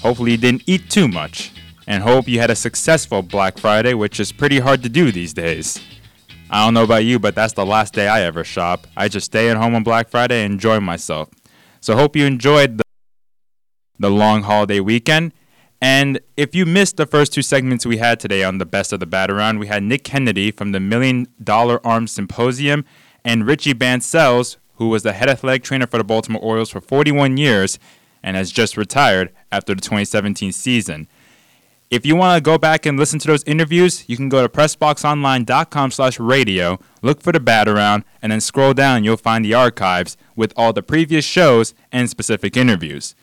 Hopefully, 0.02 0.32
you 0.32 0.36
didn't 0.36 0.64
eat 0.66 0.90
too 0.90 1.06
much. 1.06 1.52
And 1.86 2.02
hope 2.02 2.26
you 2.26 2.40
had 2.40 2.50
a 2.50 2.56
successful 2.56 3.22
Black 3.22 3.58
Friday, 3.58 3.94
which 3.94 4.18
is 4.18 4.32
pretty 4.32 4.58
hard 4.58 4.82
to 4.82 4.88
do 4.88 5.12
these 5.12 5.32
days. 5.32 5.80
I 6.50 6.64
don't 6.64 6.74
know 6.74 6.84
about 6.84 7.04
you, 7.04 7.18
but 7.18 7.34
that's 7.34 7.52
the 7.54 7.66
last 7.66 7.94
day 7.94 8.08
I 8.08 8.22
ever 8.22 8.44
shop. 8.44 8.86
I 8.96 9.08
just 9.08 9.26
stay 9.26 9.48
at 9.50 9.56
home 9.56 9.74
on 9.74 9.82
Black 9.82 10.08
Friday 10.08 10.44
and 10.44 10.54
enjoy 10.54 10.80
myself. 10.80 11.28
So, 11.80 11.96
hope 11.96 12.16
you 12.16 12.24
enjoyed 12.24 12.78
the, 12.78 12.84
the 13.98 14.10
long 14.10 14.42
holiday 14.42 14.80
weekend. 14.80 15.32
And 15.80 16.20
if 16.36 16.54
you 16.54 16.64
missed 16.64 16.96
the 16.96 17.06
first 17.06 17.32
two 17.32 17.42
segments 17.42 17.84
we 17.84 17.98
had 17.98 18.18
today 18.18 18.42
on 18.42 18.58
the 18.58 18.66
Best 18.66 18.92
of 18.92 19.00
the 19.00 19.06
Bat 19.06 19.30
Around, 19.30 19.58
we 19.58 19.66
had 19.66 19.82
Nick 19.82 20.04
Kennedy 20.04 20.50
from 20.50 20.72
the 20.72 20.80
Million 20.80 21.28
Dollar 21.42 21.84
Arms 21.86 22.12
Symposium 22.12 22.84
and 23.24 23.46
Richie 23.46 23.74
Bancells, 23.74 24.56
who 24.76 24.88
was 24.88 25.02
the 25.02 25.12
head 25.12 25.28
athletic 25.28 25.62
trainer 25.64 25.86
for 25.86 25.98
the 25.98 26.04
Baltimore 26.04 26.42
Orioles 26.42 26.70
for 26.70 26.80
41 26.80 27.36
years 27.36 27.78
and 28.22 28.36
has 28.36 28.50
just 28.50 28.76
retired 28.76 29.32
after 29.52 29.74
the 29.74 29.80
2017 29.80 30.52
season. 30.52 31.08
If 31.88 32.04
you 32.04 32.16
want 32.16 32.36
to 32.36 32.40
go 32.40 32.58
back 32.58 32.84
and 32.84 32.98
listen 32.98 33.20
to 33.20 33.28
those 33.28 33.44
interviews, 33.44 34.04
you 34.08 34.16
can 34.16 34.28
go 34.28 34.42
to 34.42 34.48
pressboxonline.com 34.48 35.92
slash 35.92 36.18
radio, 36.18 36.80
look 37.00 37.22
for 37.22 37.32
the 37.32 37.38
bat 37.38 37.68
around, 37.68 38.02
and 38.20 38.32
then 38.32 38.40
scroll 38.40 38.74
down. 38.74 39.04
You'll 39.04 39.16
find 39.16 39.44
the 39.44 39.54
archives 39.54 40.16
with 40.34 40.52
all 40.56 40.72
the 40.72 40.82
previous 40.82 41.24
shows 41.24 41.74
and 41.92 42.10
specific 42.10 42.56
interviews. 42.56 43.14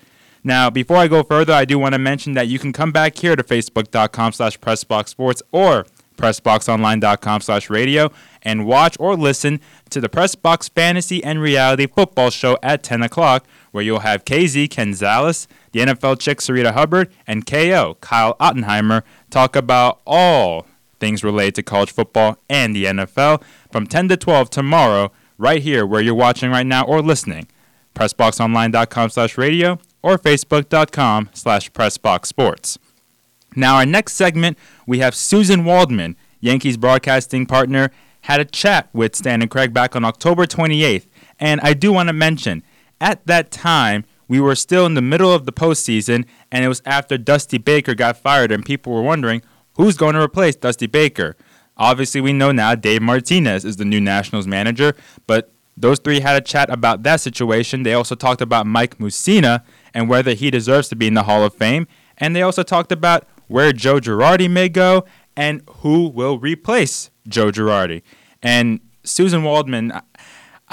Now, 0.45 0.69
before 0.69 0.97
I 0.97 1.09
go 1.09 1.23
further, 1.23 1.51
I 1.51 1.65
do 1.65 1.77
want 1.77 1.93
to 1.93 1.99
mention 1.99 2.33
that 2.33 2.47
you 2.47 2.57
can 2.57 2.71
come 2.71 2.93
back 2.93 3.17
here 3.17 3.35
to 3.35 3.43
facebook.com 3.43 4.31
slash 4.31 4.57
pressboxsports 4.59 5.41
or 5.51 5.85
pressboxonline.com 6.17 7.41
slash 7.41 7.69
radio 7.69 8.11
and 8.41 8.65
watch 8.65 8.95
or 8.99 9.15
listen 9.15 9.59
to 9.89 9.99
the 9.99 10.09
Pressbox 10.09 10.69
Fantasy 10.73 11.23
and 11.23 11.41
Reality 11.41 11.87
Football 11.87 12.29
Show 12.29 12.57
at 12.61 12.83
10 12.83 13.03
o'clock, 13.03 13.45
where 13.73 13.83
you'll 13.83 13.99
have 13.99 14.23
KZ 14.23 14.73
Gonzalez, 14.73 15.47
the 15.71 15.81
NFL 15.81 16.19
chick 16.19 16.39
Sarita 16.39 16.73
Hubbard, 16.73 17.11
and 17.27 17.45
KO 17.45 17.97
Kyle 17.99 18.35
Ottenheimer 18.35 19.01
talk 19.29 19.55
about 19.55 19.99
all 20.05 20.67
things 20.99 21.23
related 21.23 21.55
to 21.55 21.63
college 21.63 21.91
football 21.91 22.37
and 22.47 22.75
the 22.75 22.85
NFL 22.85 23.43
from 23.71 23.87
10 23.87 24.07
to 24.09 24.15
12 24.15 24.49
tomorrow, 24.51 25.11
right 25.37 25.61
here 25.61 25.85
where 25.85 26.01
you're 26.01 26.13
watching 26.13 26.51
right 26.51 26.65
now 26.65 26.85
or 26.85 27.01
listening. 27.01 27.47
PressBoxOnline.com 27.95 29.09
slash 29.09 29.37
radio 29.37 29.79
or 30.03 30.17
Facebook.com 30.17 31.29
slash 31.33 31.71
PressBoxSports. 31.71 32.77
Now, 33.55 33.77
our 33.77 33.85
next 33.85 34.13
segment, 34.13 34.57
we 34.85 34.99
have 34.99 35.13
Suzyn 35.13 35.63
Waldman, 35.63 36.15
Yankees 36.39 36.77
broadcasting 36.77 37.47
partner, 37.47 37.91
had 38.21 38.39
a 38.39 38.45
chat 38.45 38.87
with 38.93 39.15
Stan 39.15 39.41
and 39.41 39.51
Craig 39.51 39.73
back 39.73 39.95
on 39.95 40.05
October 40.05 40.45
28th. 40.45 41.07
And 41.39 41.59
I 41.61 41.73
do 41.73 41.91
want 41.91 42.07
to 42.07 42.13
mention, 42.13 42.63
at 43.03 43.27
that 43.27 43.51
time, 43.51 44.05
we 44.29 44.39
were 44.39 44.55
still 44.55 44.85
in 44.85 44.93
the 44.93 45.01
middle 45.01 45.31
of 45.31 45.45
the 45.45 45.51
postseason, 45.51 46.25
and 46.49 46.63
it 46.63 46.69
was 46.69 46.81
after 46.85 47.17
Dusty 47.17 47.57
Baker 47.57 47.93
got 47.93 48.15
fired, 48.15 48.49
and 48.49 48.63
people 48.63 48.93
were 48.93 49.01
wondering 49.01 49.41
who's 49.73 49.97
going 49.97 50.15
to 50.15 50.21
replace 50.21 50.55
Dusty 50.55 50.87
Baker. 50.87 51.35
Obviously, 51.75 52.21
we 52.21 52.31
know 52.31 52.53
now 52.53 52.75
Dave 52.75 53.01
Martinez 53.01 53.65
is 53.65 53.75
the 53.75 53.83
new 53.83 53.99
Nationals 53.99 54.47
manager, 54.47 54.95
but 55.27 55.51
those 55.75 55.99
three 55.99 56.21
had 56.21 56.37
a 56.37 56.41
chat 56.41 56.69
about 56.69 57.03
that 57.03 57.19
situation. 57.19 57.83
They 57.83 57.93
also 57.93 58.15
talked 58.15 58.41
about 58.41 58.67
Mike 58.67 58.99
Mussina 58.99 59.63
and 59.93 60.07
whether 60.07 60.33
he 60.33 60.49
deserves 60.49 60.87
to 60.89 60.95
be 60.95 61.07
in 61.07 61.13
the 61.13 61.23
Hall 61.23 61.43
of 61.43 61.53
Fame. 61.53 61.87
And 62.17 62.35
they 62.35 62.41
also 62.41 62.63
talked 62.63 62.91
about 62.91 63.27
where 63.47 63.73
Joe 63.73 63.99
Girardi 63.99 64.49
may 64.49 64.69
go 64.69 65.03
and 65.35 65.61
who 65.77 66.07
will 66.07 66.37
replace 66.37 67.09
Joe 67.27 67.51
Girardi. 67.51 68.03
And 68.41 68.79
Suzyn 69.03 69.43
Waldman, 69.43 69.91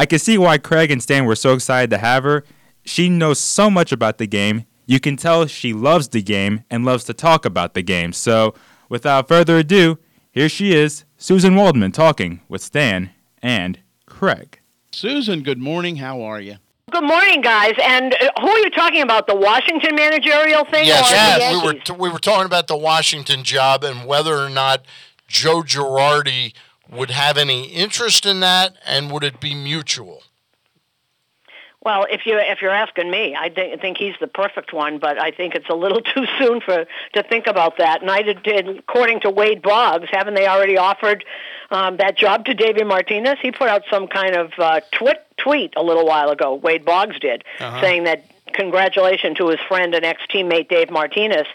I 0.01 0.07
can 0.07 0.19
see 0.19 0.39
why 0.39 0.57
Craig 0.57 0.91
and 0.91 1.03
Stan 1.03 1.27
were 1.27 1.37
so 1.37 1.53
excited 1.53 1.91
to 1.91 1.99
have 1.99 2.25
her. 2.25 2.43
She 2.87 3.11
knows 3.11 3.39
so 3.39 3.69
much 3.69 3.93
about 3.93 4.17
the 4.17 4.27
game. 4.27 4.65
You 4.87 4.99
can 4.99 5.19
tell 5.19 5.45
she 5.45 5.75
loves 5.75 6.09
the 6.09 6.23
game 6.23 6.65
and 6.71 6.87
loves 6.87 7.05
to 7.05 7.13
talk 7.13 7.45
about 7.45 7.75
the 7.75 7.83
game. 7.83 8.15
So, 8.15 8.55
without 8.89 9.29
further 9.29 9.59
ado, 9.59 9.99
here 10.33 10.49
she 10.49 10.73
is, 10.73 11.05
Suzyn 11.19 11.55
Waldman, 11.55 11.93
talking 11.93 12.41
with 12.49 12.63
Stan 12.63 13.11
and 13.43 13.79
Craig. 14.07 14.61
Suzyn, 14.91 15.45
good 15.45 15.59
morning. 15.59 15.97
How 15.97 16.23
are 16.23 16.41
you? 16.41 16.57
Good 16.91 17.05
morning, 17.05 17.43
guys. 17.43 17.75
And 17.83 18.15
uh, 18.15 18.31
who 18.41 18.49
are 18.49 18.59
you 18.59 18.71
talking 18.71 19.03
about? 19.03 19.27
The 19.27 19.37
Washington 19.37 19.97
managerial 19.97 20.65
thing? 20.65 20.87
Yes, 20.87 21.09
or 21.09 21.11
the 21.11 21.41
yes. 21.45 21.63
We 21.63 21.67
were 21.67 21.75
t- 21.75 21.93
we 21.93 22.09
were 22.09 22.19
talking 22.19 22.47
about 22.47 22.69
the 22.69 22.77
Washington 22.79 23.45
job 23.45 23.85
and 23.85 24.09
whether 24.09 24.39
or 24.39 24.49
not 24.49 24.87
Joe 25.29 25.61
Girardi 25.61 26.55
would 26.91 27.11
have 27.11 27.37
any 27.37 27.65
interest 27.69 28.27
in 28.27 28.41
that, 28.41 28.75
and 28.87 29.11
would 29.11 29.25
it 29.25 29.41
be 29.41 29.55
mutual? 29.55 30.23
Well, 31.83 32.07
if 32.11 32.27
you 32.27 32.37
if 32.39 32.61
you're 32.61 32.71
asking 32.73 33.11
me, 33.11 33.35
I 33.35 33.49
think 33.49 33.81
think 33.81 33.97
he's 33.97 34.15
the 34.21 34.27
perfect 34.27 34.75
one, 34.75 34.99
but 34.99 35.19
I 35.19 35.31
think 35.31 35.55
it's 35.55 35.69
a 35.71 35.75
little 35.75 36.01
too 36.15 36.27
soon 36.39 36.61
for 36.61 36.85
to 37.15 37.23
think 37.23 37.47
about 37.47 37.79
that. 37.79 38.03
And 38.03 38.11
I 38.11 38.21
did, 38.23 38.43
did 38.43 38.69
according 38.81 39.21
to 39.21 39.31
Wade 39.31 39.63
Boggs, 39.63 40.09
haven't 40.11 40.35
they 40.35 40.47
already 40.47 40.77
offered 40.77 41.25
um, 41.71 41.97
that 41.97 42.19
job 42.19 42.45
to 42.47 42.55
David 42.55 42.87
Martinez? 42.87 43.39
He 43.41 43.51
put 43.51 43.69
out 43.69 43.85
some 43.89 44.09
kind 44.09 44.37
of 44.37 44.53
uh, 44.59 44.81
twit, 44.93 45.27
tweet 45.39 45.73
a 45.77 45.83
little 45.83 46.05
while 46.05 46.29
ago. 46.29 46.55
Wade 46.55 46.85
Boggs 46.85 47.19
did, 47.19 47.45
Uh-huh. 47.61 47.81
saying 47.81 48.05
that 48.05 48.27
congratulations 48.53 49.39
to 49.39 49.49
his 49.49 49.61
friend 49.67 49.95
and 49.95 50.05
ex 50.05 50.21
teammate 50.29 50.69
Dave 50.69 50.91
Martinez. 50.91 51.47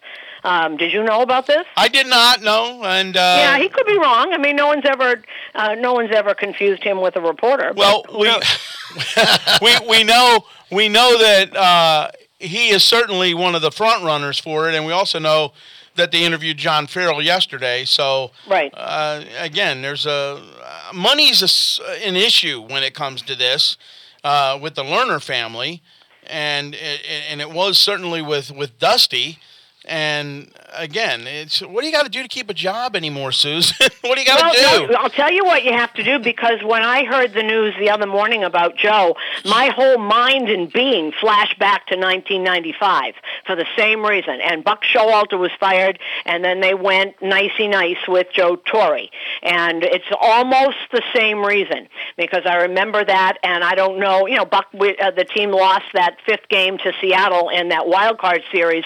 Um, 0.46 0.78
did 0.78 0.94
you 0.94 1.04
know 1.04 1.22
about 1.22 1.48
this? 1.48 1.66
I 1.76 1.88
did 1.88 2.06
not 2.06 2.44
know, 2.44 2.84
and 2.84 3.18
uh, 3.18 3.36
yeah, 3.40 3.58
he 3.58 3.68
could 3.68 3.88
be 3.88 3.98
wrong. 3.98 4.32
I 4.32 4.38
mean, 4.38 4.56
no 4.56 4.68
one's 4.68 4.86
ever, 4.86 5.24
uh, 5.56 5.74
no 5.74 5.94
one's 5.94 6.12
ever 6.12 6.36
confused 6.36 6.84
him 6.84 7.02
with 7.02 7.16
a 7.16 7.22
reporter. 7.22 7.74
Well, 7.76 8.06
we, 8.16 8.32
we 9.64 9.76
we 9.90 10.04
know 10.04 10.46
we 10.72 10.88
know 10.88 11.18
that 11.18 11.56
uh, 11.56 12.12
he 12.38 12.70
is 12.70 12.84
certainly 12.84 13.34
one 13.34 13.56
of 13.56 13.64
the 13.64 13.72
front 13.72 14.04
runners 14.04 14.38
for 14.40 14.70
it, 14.70 14.76
and 14.76 14.86
we 14.86 14.92
also 14.92 15.18
know 15.18 15.54
that 15.96 16.12
they 16.12 16.24
interviewed 16.24 16.58
John 16.58 16.86
Farrell 16.86 17.24
yesterday. 17.24 17.84
So, 17.86 18.30
right. 18.48 18.72
uh, 18.76 19.24
again, 19.40 19.82
there's 19.82 20.06
a 20.06 20.44
uh, 20.64 20.94
money's 20.94 21.42
a 21.42 22.06
an 22.06 22.16
issue 22.16 22.62
when 22.62 22.84
it 22.84 22.94
comes 22.94 23.24
to 23.24 23.36
this 23.36 23.78
uh, 24.24 24.60
with 24.62 24.76
the 24.76 24.84
Lerner 24.84 25.24
family, 25.24 25.82
and 26.28 26.76
it, 26.76 27.02
and 27.32 27.42
it 27.42 27.50
was 27.50 27.80
certainly 27.80 28.22
with 28.22 28.52
with 28.52 28.78
Dusty. 28.78 29.40
And 29.88 30.52
again, 30.78 31.28
it's 31.28 31.62
what 31.62 31.82
do 31.82 31.88
you 31.88 31.94
got 31.94 32.04
to 32.04 32.10
do 32.10 32.22
to 32.22 32.28
keep 32.28 32.50
a 32.50 32.54
job 32.54 32.96
anymore, 32.96 33.30
Suzyn? 33.30 33.80
what 34.02 34.16
do 34.16 34.22
you 34.22 34.28
got 34.28 34.38
to 34.38 34.60
well, 34.62 34.88
do? 34.88 34.94
no, 34.94 35.00
I'll 35.00 35.10
tell 35.10 35.32
you 35.32 35.44
what 35.46 35.64
you 35.64 35.74
have 35.74 35.94
to 35.94 36.04
do 36.04 36.20
because 36.20 36.64
when 36.64 36.84
I 36.84 37.04
heard 37.06 37.34
the 37.34 37.44
news 37.44 37.74
the 37.80 37.90
other 37.90 38.06
morning 38.06 38.44
about 38.44 38.78
Joe, 38.78 39.16
my 39.46 39.68
whole 39.68 39.98
mind 39.98 40.50
and 40.50 40.72
being 40.72 41.12
flashed 41.20 41.60
back 41.60 41.88
to 41.88 41.96
1995 41.96 43.16
for 43.46 43.56
the 43.56 43.66
same 43.78 44.06
reason. 44.06 44.40
And 44.42 44.64
Buck 44.64 44.84
Showalter 44.84 45.40
was 45.40 45.52
fired, 45.60 46.00
and 46.26 46.44
then 46.44 46.62
they 46.62 46.74
went 46.74 47.22
nicey 47.22 47.68
nice 47.68 48.08
with 48.08 48.28
Joe 48.34 48.56
Torre, 48.56 49.08
and 49.44 49.84
it's 49.84 50.06
almost 50.20 50.78
the 50.92 51.04
same 51.14 51.44
reason 51.44 51.88
because 52.18 52.44
I 52.46 52.64
remember 52.64 53.04
that, 53.04 53.38
and 53.44 53.64
I 53.64 53.76
don't 53.76 54.00
know, 54.00 54.28
you 54.28 54.36
know, 54.36 54.46
Buck, 54.46 54.68
uh, 54.74 55.12
the 55.12 55.26
team 55.26 55.52
lost 55.52 55.86
that 55.94 56.18
fifth 56.26 56.48
game 56.50 56.78
to 56.80 56.94
Seattle 57.02 57.50
in 57.50 57.70
that 57.70 57.88
wild 57.88 58.18
card 58.18 58.42
series, 58.52 58.86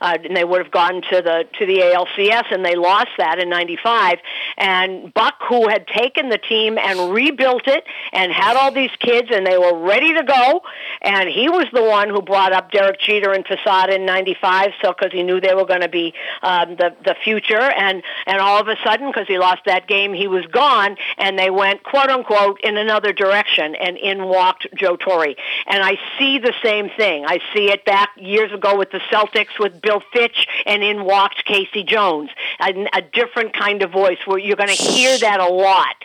uh, 0.00 0.18
and 0.22 0.36
they 0.36 0.44
would 0.44 0.62
have 0.62 0.72
gone 0.72 1.02
to 1.10 1.22
the 1.22 1.29
to 1.58 1.66
the 1.66 1.78
ALCS, 1.78 2.52
and 2.52 2.64
they 2.64 2.76
lost 2.76 3.10
that 3.18 3.38
in 3.38 3.48
'95. 3.48 4.18
And 4.58 5.12
Buck, 5.14 5.34
who 5.48 5.68
had 5.68 5.86
taken 5.86 6.28
the 6.28 6.38
team 6.38 6.78
and 6.78 7.12
rebuilt 7.12 7.66
it, 7.66 7.84
and 8.12 8.32
had 8.32 8.56
all 8.56 8.72
these 8.72 8.90
kids, 8.98 9.28
and 9.32 9.46
they 9.46 9.58
were 9.58 9.78
ready 9.78 10.12
to 10.14 10.22
go, 10.22 10.62
and 11.02 11.28
he 11.28 11.48
was 11.48 11.66
the 11.72 11.82
one 11.82 12.08
who 12.08 12.22
brought 12.22 12.52
up 12.52 12.70
Derek 12.70 13.00
Jeter 13.00 13.32
and 13.32 13.44
Posada 13.44 13.94
in 13.94 14.06
'95, 14.06 14.72
so 14.82 14.92
because 14.92 15.12
he 15.12 15.22
knew 15.22 15.40
they 15.40 15.54
were 15.54 15.66
going 15.66 15.80
to 15.80 15.88
be 15.88 16.14
um, 16.42 16.76
the 16.76 16.94
the 17.04 17.14
future, 17.22 17.60
and 17.60 18.02
and 18.26 18.40
all 18.40 18.60
of 18.60 18.68
a 18.68 18.76
sudden, 18.84 19.08
because 19.08 19.26
he 19.26 19.38
lost 19.38 19.62
that 19.66 19.86
game, 19.86 20.12
he 20.12 20.28
was 20.28 20.46
gone, 20.46 20.96
and 21.18 21.38
they 21.38 21.50
went 21.50 21.82
quote 21.82 22.10
unquote 22.10 22.60
in 22.62 22.76
another 22.76 23.12
direction, 23.12 23.74
and 23.74 23.96
in 23.96 24.24
walked 24.24 24.66
Joe 24.74 24.96
Torre. 24.96 25.34
And 25.66 25.82
I 25.82 25.98
see 26.18 26.38
the 26.38 26.54
same 26.62 26.90
thing. 26.96 27.24
I 27.26 27.38
see 27.54 27.70
it 27.70 27.84
back 27.84 28.10
years 28.16 28.52
ago 28.52 28.76
with 28.76 28.90
the 28.90 29.00
Celtics 29.10 29.58
with 29.58 29.80
Bill 29.80 30.02
Fitch, 30.12 30.46
and 30.66 30.82
in 30.82 31.04
walked 31.04 31.19
K.C. 31.44 31.84
Jones. 31.84 32.30
A, 32.60 32.88
a 32.92 33.02
different 33.02 33.54
kind 33.54 33.82
of 33.82 33.90
voice 33.90 34.18
where 34.26 34.38
you're 34.38 34.56
going 34.56 34.68
to 34.68 34.74
hear 34.74 35.16
that 35.18 35.40
a 35.40 35.48
lot. 35.48 35.96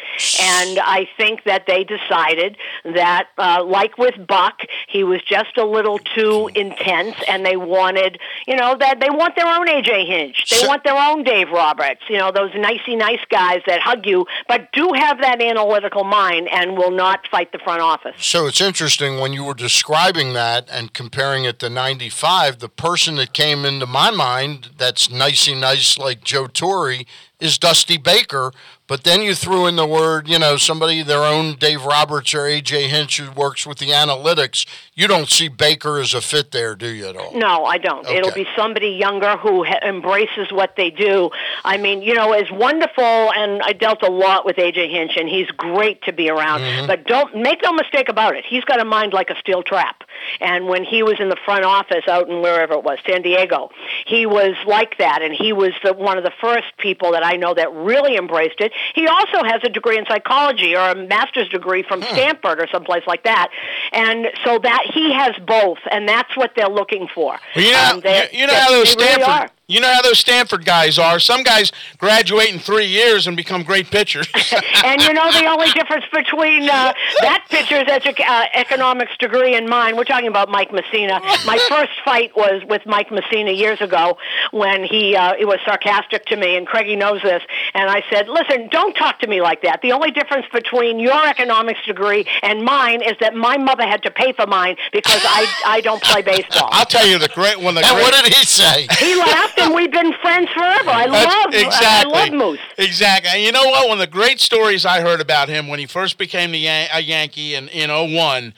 And 0.42 0.80
I 0.80 1.08
think 1.18 1.44
that 1.44 1.66
they 1.68 1.84
decided 1.84 2.58
that, 2.84 3.28
uh, 3.38 3.64
like 3.64 3.98
with 3.98 4.16
Buck, 4.28 4.60
he 4.88 5.04
was 5.04 5.22
just 5.24 5.58
a 5.58 5.66
little 5.66 6.00
too 6.00 6.50
intense, 6.56 7.16
and 7.28 7.46
they 7.46 7.58
wanted, 7.58 8.20
you 8.48 8.56
know, 8.56 8.76
that 8.78 9.00
they 9.00 9.10
want 9.10 9.36
their 9.36 9.48
own 9.48 9.68
AJ 9.68 10.08
Hinch. 10.08 10.50
They 10.50 10.68
want 10.68 10.84
their 10.84 10.96
own 10.96 11.24
Dave 11.24 11.50
Roberts. 11.50 12.02
You 12.10 12.18
know, 12.18 12.32
those 12.32 12.52
nicey 12.56 12.96
nice 12.96 13.24
guys 13.30 13.62
that 13.68 13.82
hug 13.82 14.06
you, 14.06 14.26
but 14.48 14.72
do 14.72 14.92
have 14.96 15.20
that 15.22 15.42
analytical 15.42 16.04
mind 16.04 16.48
and 16.52 16.78
will 16.78 16.92
not 16.92 17.28
fight 17.30 17.52
the 17.52 17.60
front 17.60 17.82
office. 17.82 18.16
So 18.18 18.48
it's 18.48 18.62
interesting 18.62 19.20
when 19.20 19.34
you 19.34 19.44
were 19.44 19.54
describing 19.54 20.34
that 20.34 20.68
and 20.72 20.94
comparing 20.94 21.46
it 21.46 21.60
to 21.60 21.70
95, 21.70 22.60
the 22.60 22.70
person 22.70 23.16
that 23.16 23.34
came 23.34 23.66
into 23.66 23.86
my 23.86 24.12
mind 24.12 24.70
that's 24.96 25.12
nicey 25.12 25.54
nice 25.54 25.98
like 25.98 26.24
Joe 26.24 26.48
Torre 26.48 27.04
is 27.42 27.58
Dusty 27.58 27.98
Baker. 27.98 28.54
But 28.88 29.04
then 29.04 29.22
you 29.22 29.34
threw 29.34 29.66
in 29.66 29.78
the 29.78 29.86
word, 29.86 30.28
you 30.28 30.38
know, 30.38 30.58
somebody, 30.58 31.02
their 31.02 31.24
own 31.24 31.56
Dave 31.56 31.84
Roberts 31.84 32.36
or 32.36 32.42
AJ 32.42 32.88
Hinch 32.88 33.18
who 33.18 33.32
works 33.32 33.66
with 33.66 33.80
the 33.80 33.88
analytics. 33.88 34.66
You 34.94 35.08
don't 35.08 35.28
see 35.28 35.48
Baker 35.48 35.98
as 36.00 36.14
a 36.14 36.22
fit 36.22 36.52
there, 36.52 36.76
do 36.76 36.88
you 36.88 37.08
at 37.08 37.18
all? 37.18 37.36
No, 37.36 37.66
I 37.66 37.80
don't. 37.80 38.08
It'll 38.08 38.32
be 38.32 38.46
somebody 38.56 38.90
younger 38.90 39.38
who 39.38 39.66
ha- 39.66 39.80
embraces 39.84 40.52
what 40.52 40.76
they 40.78 40.92
do. 40.92 41.32
I 41.66 41.78
mean, 41.78 42.04
you 42.04 42.14
know, 42.14 42.32
as 42.34 42.50
wonderful, 42.52 43.04
and 43.04 43.62
I 43.64 43.74
dealt 43.74 44.04
a 44.04 44.12
lot 44.12 44.46
with 44.46 44.58
AJ 44.58 44.92
Hinch, 44.92 45.14
and 45.18 45.28
he's 45.28 45.48
great 45.48 46.04
to 46.04 46.14
be 46.14 46.30
around. 46.30 46.62
Mm-hmm. 46.62 46.88
But 46.88 47.06
don't 47.06 47.36
make 47.36 47.64
no 47.64 47.74
mistake 47.74 48.08
about 48.08 48.36
it. 48.36 48.46
He's 48.48 48.64
got 48.64 48.80
a 48.80 48.86
mind 48.86 49.14
like 49.14 49.32
a 49.32 49.36
steel 49.40 49.64
trap. 49.64 50.04
And 50.40 50.68
when 50.68 50.84
he 50.84 51.04
was 51.04 51.16
in 51.20 51.30
the 51.30 51.38
front 51.46 51.64
office 51.66 52.08
out 52.08 52.30
in 52.30 52.42
wherever 52.42 52.74
it 52.74 52.84
was, 52.84 52.98
San 53.08 53.22
Diego, 53.22 53.70
he 54.06 54.26
was 54.26 54.56
like 54.68 54.98
that, 54.98 55.22
and 55.22 55.34
he 55.34 55.54
was 55.54 55.72
the, 55.84 55.94
one 55.94 56.18
of 56.18 56.24
the 56.24 56.34
first 56.42 56.68
people 56.78 57.12
that 57.14 57.26
I 57.26 57.34
know 57.38 57.54
that 57.54 57.72
really 57.74 58.16
embraced 58.18 58.60
it. 58.60 58.72
He 58.94 59.08
also 59.08 59.44
has 59.44 59.62
a 59.64 59.70
degree 59.70 59.98
in 59.98 60.06
psychology 60.06 60.76
or 60.76 60.90
a 60.90 60.96
master's 60.96 61.50
degree 61.50 61.84
from 61.84 62.02
Stanford 62.04 62.60
or 62.60 62.68
someplace 62.72 63.04
like 63.08 63.24
that, 63.24 63.50
and 63.92 64.28
so 64.44 64.60
that 64.60 64.84
he 64.94 65.14
has 65.14 65.32
both, 65.46 65.80
and 65.92 66.08
that's 66.08 66.36
what 66.36 66.52
they're 66.56 66.70
looking 66.70 67.08
for. 67.14 67.38
Well, 67.56 67.66
you 67.66 67.72
know, 67.72 67.90
Um, 67.94 68.00
they- 68.02 68.30
you, 68.34 68.48
know 68.48 68.54
they- 68.54 68.60
how 68.60 68.70
those 68.72 68.96
really 68.96 69.08
Stanford, 69.08 69.28
are. 69.30 69.50
You 69.68 69.80
know 69.80 69.92
how 69.92 70.02
those 70.02 70.20
Stanford 70.20 70.66
guys 70.66 71.00
are. 71.00 71.20
Some 71.20 71.44
guys 71.44 71.72
graduate 71.98 72.54
in 72.54 72.60
three 72.60 72.86
years 72.86 73.28
and 73.28 73.36
become 73.36 73.64
great 73.64 73.88
pitchers. 73.90 74.28
and 74.84 75.02
you 75.02 75.14
know 75.14 75.32
the 75.32 75.46
only 75.46 75.70
difference 75.72 76.06
between 76.14 76.64
uh, 76.64 76.94
that 77.22 77.46
pitcher's 77.50 77.88
edu- 77.88 78.20
uh, 78.28 78.46
economics 78.54 79.18
degree 79.18 79.56
and 79.56 79.68
mine, 79.68 79.98
we're 79.98 80.04
talking 80.04 80.28
about 80.28 80.50
Mike 80.50 80.72
Messina. 80.72 81.20
My 81.46 81.58
first 81.70 81.92
fight 82.04 82.36
was 82.36 82.62
with 82.70 82.84
Mike 82.86 83.12
Messina 83.12 83.52
years 83.52 83.82
ago 83.82 84.18
when 84.52 84.84
he 84.84 85.16
uh, 85.16 85.34
he 85.36 85.46
was 85.46 85.60
sarcastic 85.66 86.26
to 86.26 86.36
me, 86.36 86.56
and 86.58 86.68
Craigie 86.68 86.96
knows 86.96 87.22
this. 87.22 87.42
And 87.74 87.90
I 87.90 88.04
said, 88.12 88.28
"Listen, 88.30 88.68
don't 88.70 88.94
talk 88.96 89.20
to 89.20 89.28
me 89.28 89.42
like 89.42 89.62
that. 89.64 89.82
The 89.82 89.92
only 89.92 90.12
difference 90.12 90.46
between 90.54 91.00
your 91.00 91.26
economics 91.28 91.80
degree 91.86 92.28
and 92.44 92.64
mine 92.64 93.02
is 93.02 93.16
that 93.20 93.34
my 93.36 93.58
mother 93.58 93.84
had 93.84 94.04
to 94.04 94.12
pay 94.12 94.34
for 94.34 94.46
mine 94.46 94.76
because 94.92 95.22
I 95.26 95.48
I 95.66 95.82
don't 95.82 96.02
play 96.04 96.22
baseball." 96.34 96.70
I'll 96.72 96.86
tell 96.86 97.08
you 97.08 97.18
the 97.18 97.30
great 97.30 97.60
one. 97.60 97.74
The 97.76 97.82
And 97.82 97.90
great, 97.96 98.04
what 98.04 98.14
did 98.24 98.34
he 98.34 98.46
say? 98.46 98.88
he 99.00 99.16
laughed, 99.16 99.55
and 99.58 99.74
we've 99.74 99.92
been 99.92 100.14
friends 100.22 100.50
forever. 100.54 100.90
I 100.90 101.06
love 101.06 101.54
exactly. 101.54 102.14
I 102.14 102.26
love 102.26 102.34
Moose. 102.34 102.60
Exactly. 102.78 103.30
And 103.34 103.44
you 103.44 103.52
know 103.52 103.64
what? 103.64 103.88
One 103.88 104.00
of 104.00 104.00
the 104.00 104.12
great 104.12 104.40
stories 104.40 104.86
I 104.86 105.02
heard 105.02 105.22
about 105.22 105.50
him 105.50 105.68
when 105.68 105.80
he 105.80 105.86
first 105.86 106.18
became 106.18 106.52
the 106.52 106.60
Yan- 106.60 106.90
a 106.94 107.02
Yankee 107.02 107.56
in, 107.56 107.68
in 107.70 107.90
01, 107.90 108.54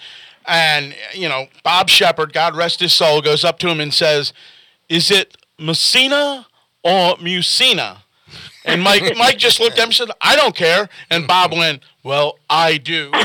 and, 0.46 0.96
you 1.14 1.28
know, 1.28 1.48
Bob 1.64 1.90
Sheppard, 1.90 2.32
God 2.32 2.56
rest 2.56 2.80
his 2.80 2.94
soul, 2.94 3.22
goes 3.22 3.44
up 3.44 3.60
to 3.60 3.70
him 3.70 3.82
and 3.82 3.94
says, 3.94 4.32
Is 4.88 5.12
it 5.12 5.36
Messina 5.60 6.48
or 6.84 7.16
Musina? 7.18 7.98
And 8.68 8.82
Mike, 8.84 9.14
Mike 9.18 9.38
just 9.38 9.60
looked 9.60 9.78
at 9.80 9.84
him 9.84 9.86
and 9.88 9.94
said, 9.96 10.10
I 10.22 10.36
don't 10.36 10.56
care. 10.56 10.88
And 11.10 11.26
Bob 11.28 11.52
went, 11.54 11.82
Well, 12.04 12.38
I 12.50 12.78
do. 12.78 13.10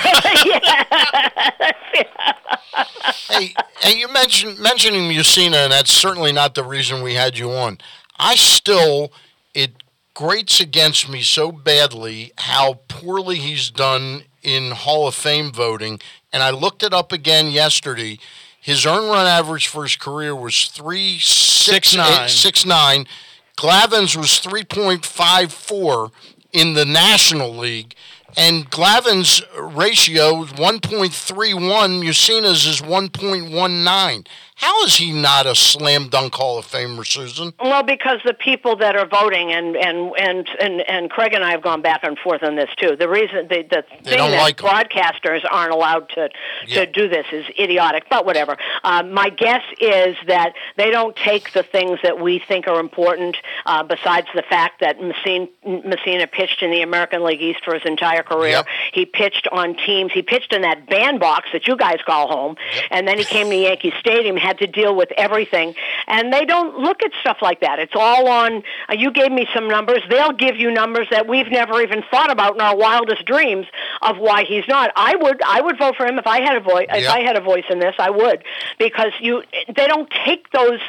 hey, 3.28 3.54
hey, 3.80 3.98
you 3.98 4.12
mentioned 4.12 4.58
mentioning 4.58 5.02
Mussina, 5.10 5.56
and 5.64 5.72
that's 5.72 5.90
certainly 5.92 6.32
not 6.32 6.54
the 6.54 6.64
reason 6.64 7.02
we 7.02 7.14
had 7.14 7.36
you 7.38 7.50
on. 7.52 7.78
I 8.18 8.34
still, 8.36 9.12
it 9.54 9.72
grates 10.14 10.60
against 10.60 11.08
me 11.08 11.22
so 11.22 11.50
badly 11.52 12.32
how 12.38 12.80
poorly 12.88 13.36
he's 13.36 13.70
done 13.70 14.22
in 14.42 14.70
Hall 14.72 15.06
of 15.08 15.14
Fame 15.14 15.50
voting. 15.52 16.00
And 16.32 16.42
I 16.42 16.50
looked 16.50 16.82
it 16.82 16.92
up 16.94 17.12
again 17.12 17.50
yesterday. 17.50 18.18
His 18.60 18.86
earned 18.86 19.08
run 19.08 19.26
average 19.26 19.66
for 19.66 19.82
his 19.82 19.96
career 19.96 20.34
was 20.36 20.66
three 20.66 21.18
six 21.18 21.90
Six 21.90 21.96
nine. 21.96 22.24
eight- 22.24 22.30
six 22.30 22.64
nine. 22.66 23.06
Glavine's 23.56 24.16
was 24.16 24.38
three 24.38 24.64
point 24.64 25.04
five 25.04 25.52
four 25.52 26.10
in 26.52 26.74
the 26.74 26.84
National 26.84 27.54
League. 27.54 27.94
And 28.36 28.70
Glavine's 28.70 29.42
ratio 29.58 30.44
is 30.44 30.52
1.31. 30.52 32.02
Mussina's 32.02 32.64
is 32.64 32.80
1.19. 32.80 34.26
How 34.62 34.84
is 34.84 34.96
he 34.96 35.12
not 35.12 35.44
a 35.46 35.54
slam 35.56 36.08
dunk 36.08 36.34
Hall 36.34 36.56
of 36.56 36.66
Famer, 36.66 37.00
Suzyn? 37.04 37.52
Well, 37.60 37.82
because 37.82 38.20
the 38.24 38.32
people 38.32 38.76
that 38.76 38.94
are 38.94 39.06
voting, 39.06 39.52
and 39.52 39.76
and 39.76 40.12
and 40.18 40.48
and, 40.60 40.80
and 40.88 41.10
Craig 41.10 41.34
and 41.34 41.42
I 41.44 41.50
have 41.50 41.62
gone 41.62 41.82
back 41.82 42.04
and 42.04 42.16
forth 42.16 42.44
on 42.44 42.54
this 42.54 42.70
too. 42.76 42.94
The 42.96 43.08
reason 43.08 43.48
the, 43.48 43.62
the 43.68 43.82
thing 44.04 44.18
that 44.18 44.40
like 44.40 44.56
broadcasters 44.58 45.40
aren't 45.50 45.72
allowed 45.72 46.08
to 46.10 46.28
Yeah. 46.68 46.84
to 46.84 46.92
do 46.92 47.08
this 47.08 47.26
is 47.32 47.44
idiotic. 47.58 48.04
But 48.08 48.24
whatever. 48.24 48.56
Um, 48.84 49.12
my 49.12 49.30
guess 49.30 49.62
is 49.80 50.16
that 50.28 50.52
they 50.76 50.90
don't 50.90 51.16
take 51.16 51.52
the 51.52 51.64
things 51.64 51.98
that 52.04 52.20
we 52.20 52.38
think 52.38 52.68
are 52.68 52.78
important. 52.78 53.36
Uh, 53.66 53.82
besides 53.82 54.28
the 54.34 54.42
fact 54.42 54.80
that 54.80 55.00
Messina, 55.00 55.48
Messina 55.66 56.26
pitched 56.28 56.62
in 56.62 56.70
the 56.70 56.82
American 56.82 57.24
League 57.24 57.42
East 57.42 57.64
for 57.64 57.74
his 57.74 57.82
entire 57.84 58.22
career, 58.22 58.50
Yep. 58.50 58.66
He 58.92 59.06
pitched 59.06 59.48
on 59.50 59.74
teams. 59.76 60.12
He 60.12 60.22
pitched 60.22 60.52
in 60.52 60.62
that 60.62 60.86
bandbox 60.88 61.48
that 61.52 61.66
you 61.66 61.76
guys 61.76 61.98
call 62.06 62.28
home, 62.28 62.56
and 62.90 63.08
then 63.08 63.18
he 63.18 63.24
came 63.24 63.48
to 63.50 63.56
Yankee 63.56 63.92
Stadium, 63.98 64.36
had 64.36 64.51
to 64.58 64.66
deal 64.66 64.94
with 64.94 65.10
everything. 65.16 65.74
And 66.06 66.32
they 66.32 66.44
don't 66.44 66.78
look 66.78 67.02
at 67.02 67.12
stuff 67.20 67.38
like 67.42 67.60
that. 67.60 67.78
It's 67.78 67.94
all 67.94 68.28
on. 68.28 68.62
Uh, 68.88 68.94
you 68.98 69.10
gave 69.10 69.32
me 69.32 69.46
some 69.54 69.68
numbers. 69.68 70.02
They'll 70.08 70.32
give 70.32 70.56
you 70.56 70.70
numbers 70.70 71.06
that 71.10 71.28
we've 71.28 71.50
never 71.50 71.80
even 71.80 72.02
thought 72.10 72.30
about 72.30 72.54
in 72.54 72.60
our 72.60 72.76
wildest 72.76 73.24
dreams 73.24 73.66
of 74.02 74.18
why 74.18 74.44
he's 74.44 74.66
not. 74.68 74.90
I 74.96 75.16
would. 75.16 75.42
I 75.42 75.60
would 75.60 75.78
vote 75.78 75.96
for 75.96 76.06
him 76.06 76.18
if 76.18 76.26
I 76.26 76.40
had 76.40 76.56
a 76.56 76.60
voice. 76.60 76.86
If 76.90 77.08
I 77.08 77.20
had 77.20 77.36
a 77.36 77.40
voice 77.40 77.64
in 77.70 77.78
this, 77.78 77.94
I 77.98 78.10
would, 78.10 78.44
because 78.78 79.12
you. 79.20 79.42
They 79.68 79.86
don't 79.86 80.10
take 80.24 80.50
those 80.50 80.80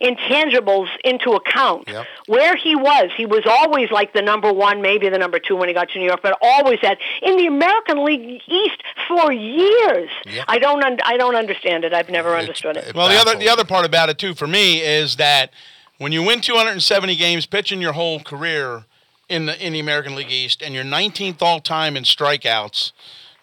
intangibles 0.00 0.88
into 1.04 1.32
account. 1.32 1.88
Yep. 1.88 2.06
Where 2.26 2.56
he 2.56 2.74
was, 2.76 3.10
he 3.16 3.26
was 3.26 3.42
always 3.46 3.90
like 3.90 4.12
the 4.12 4.22
number 4.22 4.52
one, 4.52 4.82
maybe 4.82 5.08
the 5.08 5.18
number 5.18 5.38
two 5.38 5.56
when 5.56 5.68
he 5.68 5.74
got 5.74 5.90
to 5.90 5.98
New 5.98 6.06
York, 6.06 6.20
but 6.22 6.38
always 6.40 6.78
had 6.80 6.98
in 7.20 7.36
the 7.36 7.46
American 7.46 8.04
League 8.04 8.40
East 8.46 8.82
for 9.08 9.32
years. 9.32 10.10
Yeah. 10.26 10.44
I 10.48 10.58
don't. 10.58 10.82
Un- 10.82 10.98
I 11.04 11.16
don't 11.16 11.36
understand 11.36 11.84
it. 11.84 11.92
I've 11.92 12.08
never 12.10 12.30
It's- 12.30 12.42
understood 12.48 12.76
it. 12.76 12.94
Well, 12.94 13.08
the 13.08 13.16
other 13.18 13.36
the 13.38 13.48
other 13.48 13.64
part 13.64 13.84
about 13.84 14.08
it 14.08 14.18
too 14.18 14.34
for 14.34 14.46
me 14.46 14.80
is 14.80 15.16
that 15.16 15.50
when 15.98 16.12
you 16.12 16.22
win 16.22 16.40
270 16.40 17.14
games 17.16 17.46
pitching 17.46 17.80
your 17.80 17.92
whole 17.92 18.20
career 18.20 18.84
in 19.28 19.46
the 19.46 19.64
in 19.64 19.72
the 19.72 19.80
American 19.80 20.14
League 20.14 20.30
East 20.32 20.62
and 20.62 20.74
you're 20.74 20.84
19th 20.84 21.40
all 21.42 21.60
time 21.60 21.96
in 21.96 22.04
strikeouts, 22.04 22.92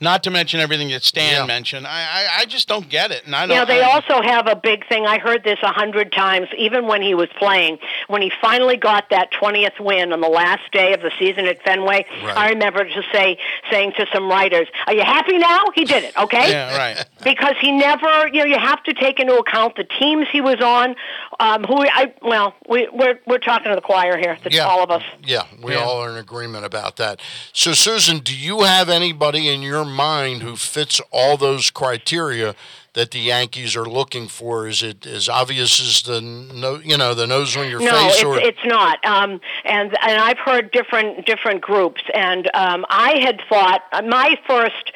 not 0.02 0.24
to 0.24 0.32
mention 0.32 0.60
everything 0.60 0.89
that 0.89 1.04
Stan 1.04 1.34
Yeah. 1.34 1.45
mentioned, 1.45 1.86
I, 1.86 2.00
I 2.02 2.28
I 2.41 2.45
just 2.45 2.68
don't 2.68 2.88
get 2.89 3.12
it. 3.12 3.26
And 3.26 3.36
I 3.36 3.41
don't. 3.45 3.50
You 3.50 3.56
know, 3.62 3.66
they 3.66 3.82
I- 3.82 3.91
also 3.91 4.22
have 4.22 4.47
a 4.47 4.56
big 4.56 4.88
thing. 4.88 5.06
I 5.06 5.18
heard 5.20 5.43
this 5.43 5.60
a 5.62 5.72
hundred 5.74 6.12
times, 6.14 6.47
even 6.58 6.88
when 6.88 7.02
he 7.02 7.14
was 7.14 7.28
playing. 7.38 7.80
When 8.08 8.22
he 8.22 8.32
finally 8.41 8.78
got 8.78 9.10
that 9.10 9.32
twentieth 9.32 9.80
win 9.80 10.14
on 10.14 10.22
the 10.22 10.30
last 10.30 10.72
day 10.72 10.93
of 10.93 11.02
the 11.02 11.12
season 11.20 11.45
at 11.45 11.62
Fenway, 11.64 12.06
Right. 12.24 12.38
I 12.38 12.50
remember 12.50 12.86
just 12.86 13.12
say 13.12 13.38
saying 13.70 13.93
to 13.97 14.06
some 14.14 14.30
writers, 14.30 14.68
"Are 14.88 14.93
you 14.93 15.04
happy 15.04 15.38
now? 15.38 15.66
He 15.76 15.84
did 15.86 16.04
it, 16.04 16.16
okay?" 16.18 16.50
Yeah, 16.52 16.78
right. 16.78 17.06
because 17.24 17.56
he 17.60 17.72
never, 17.72 18.28
you 18.28 18.39
know, 18.39 18.45
you 18.45 18.58
have 18.60 18.82
to 18.84 18.93
take 18.93 19.20
into 19.20 19.36
account 19.36 19.76
the 19.76 19.84
teams 19.84 20.28
he 20.32 20.39
was 20.41 20.62
on. 20.62 20.95
Um, 21.41 21.63
who 21.63 21.77
I 21.77 22.13
well, 22.21 22.53
we, 22.67 22.89
we're 22.91 23.19
we're 23.25 23.37
talking 23.37 23.69
to 23.69 23.75
the 23.75 23.81
choir 23.81 24.17
here, 24.17 24.37
the, 24.43 24.51
Yeah. 24.51 24.65
all 24.67 24.83
of 24.83 24.91
us. 24.91 25.03
Yeah, 25.23 25.43
we 25.61 25.73
Yeah. 25.73 25.83
all 25.83 26.03
are 26.03 26.09
in 26.09 26.17
agreement 26.17 26.65
about 26.65 26.97
that. 26.97 27.21
So, 27.53 27.71
Suzyn, 27.71 28.21
do 28.23 28.35
you 28.35 28.61
have 28.63 28.89
anybody 28.89 29.47
in 29.47 29.61
your 29.61 29.85
mind 29.85 30.43
who 30.43 30.55
fits 30.57 30.99
all 31.11 31.37
those 31.37 31.71
criteria 31.71 32.55
that 32.93 33.11
the 33.11 33.19
Yankees 33.19 33.75
are 33.77 33.85
looking 33.85 34.27
for? 34.27 34.67
Is 34.67 34.83
it 34.83 35.05
as 35.05 35.29
obvious 35.29 35.79
as 35.79 36.01
the 36.01 36.19
no, 36.19 36.75
you 36.83 36.97
know, 36.97 37.13
the 37.13 37.27
nose 37.27 37.55
on 37.55 37.69
your 37.69 37.79
no, 37.79 37.91
face, 37.91 38.15
it's, 38.15 38.23
or 38.25 38.39
it's 38.39 38.65
not. 38.65 39.03
Um, 39.05 39.39
and 39.63 39.97
and 40.01 40.19
I've 40.19 40.39
heard 40.39 40.71
different 40.71 41.25
different 41.25 41.61
groups, 41.61 42.01
and 42.13 42.49
um, 42.53 42.85
I 42.89 43.19
had 43.19 43.41
thought 43.47 43.81
uh, 43.93 44.01
my 44.01 44.35
first 44.45 44.91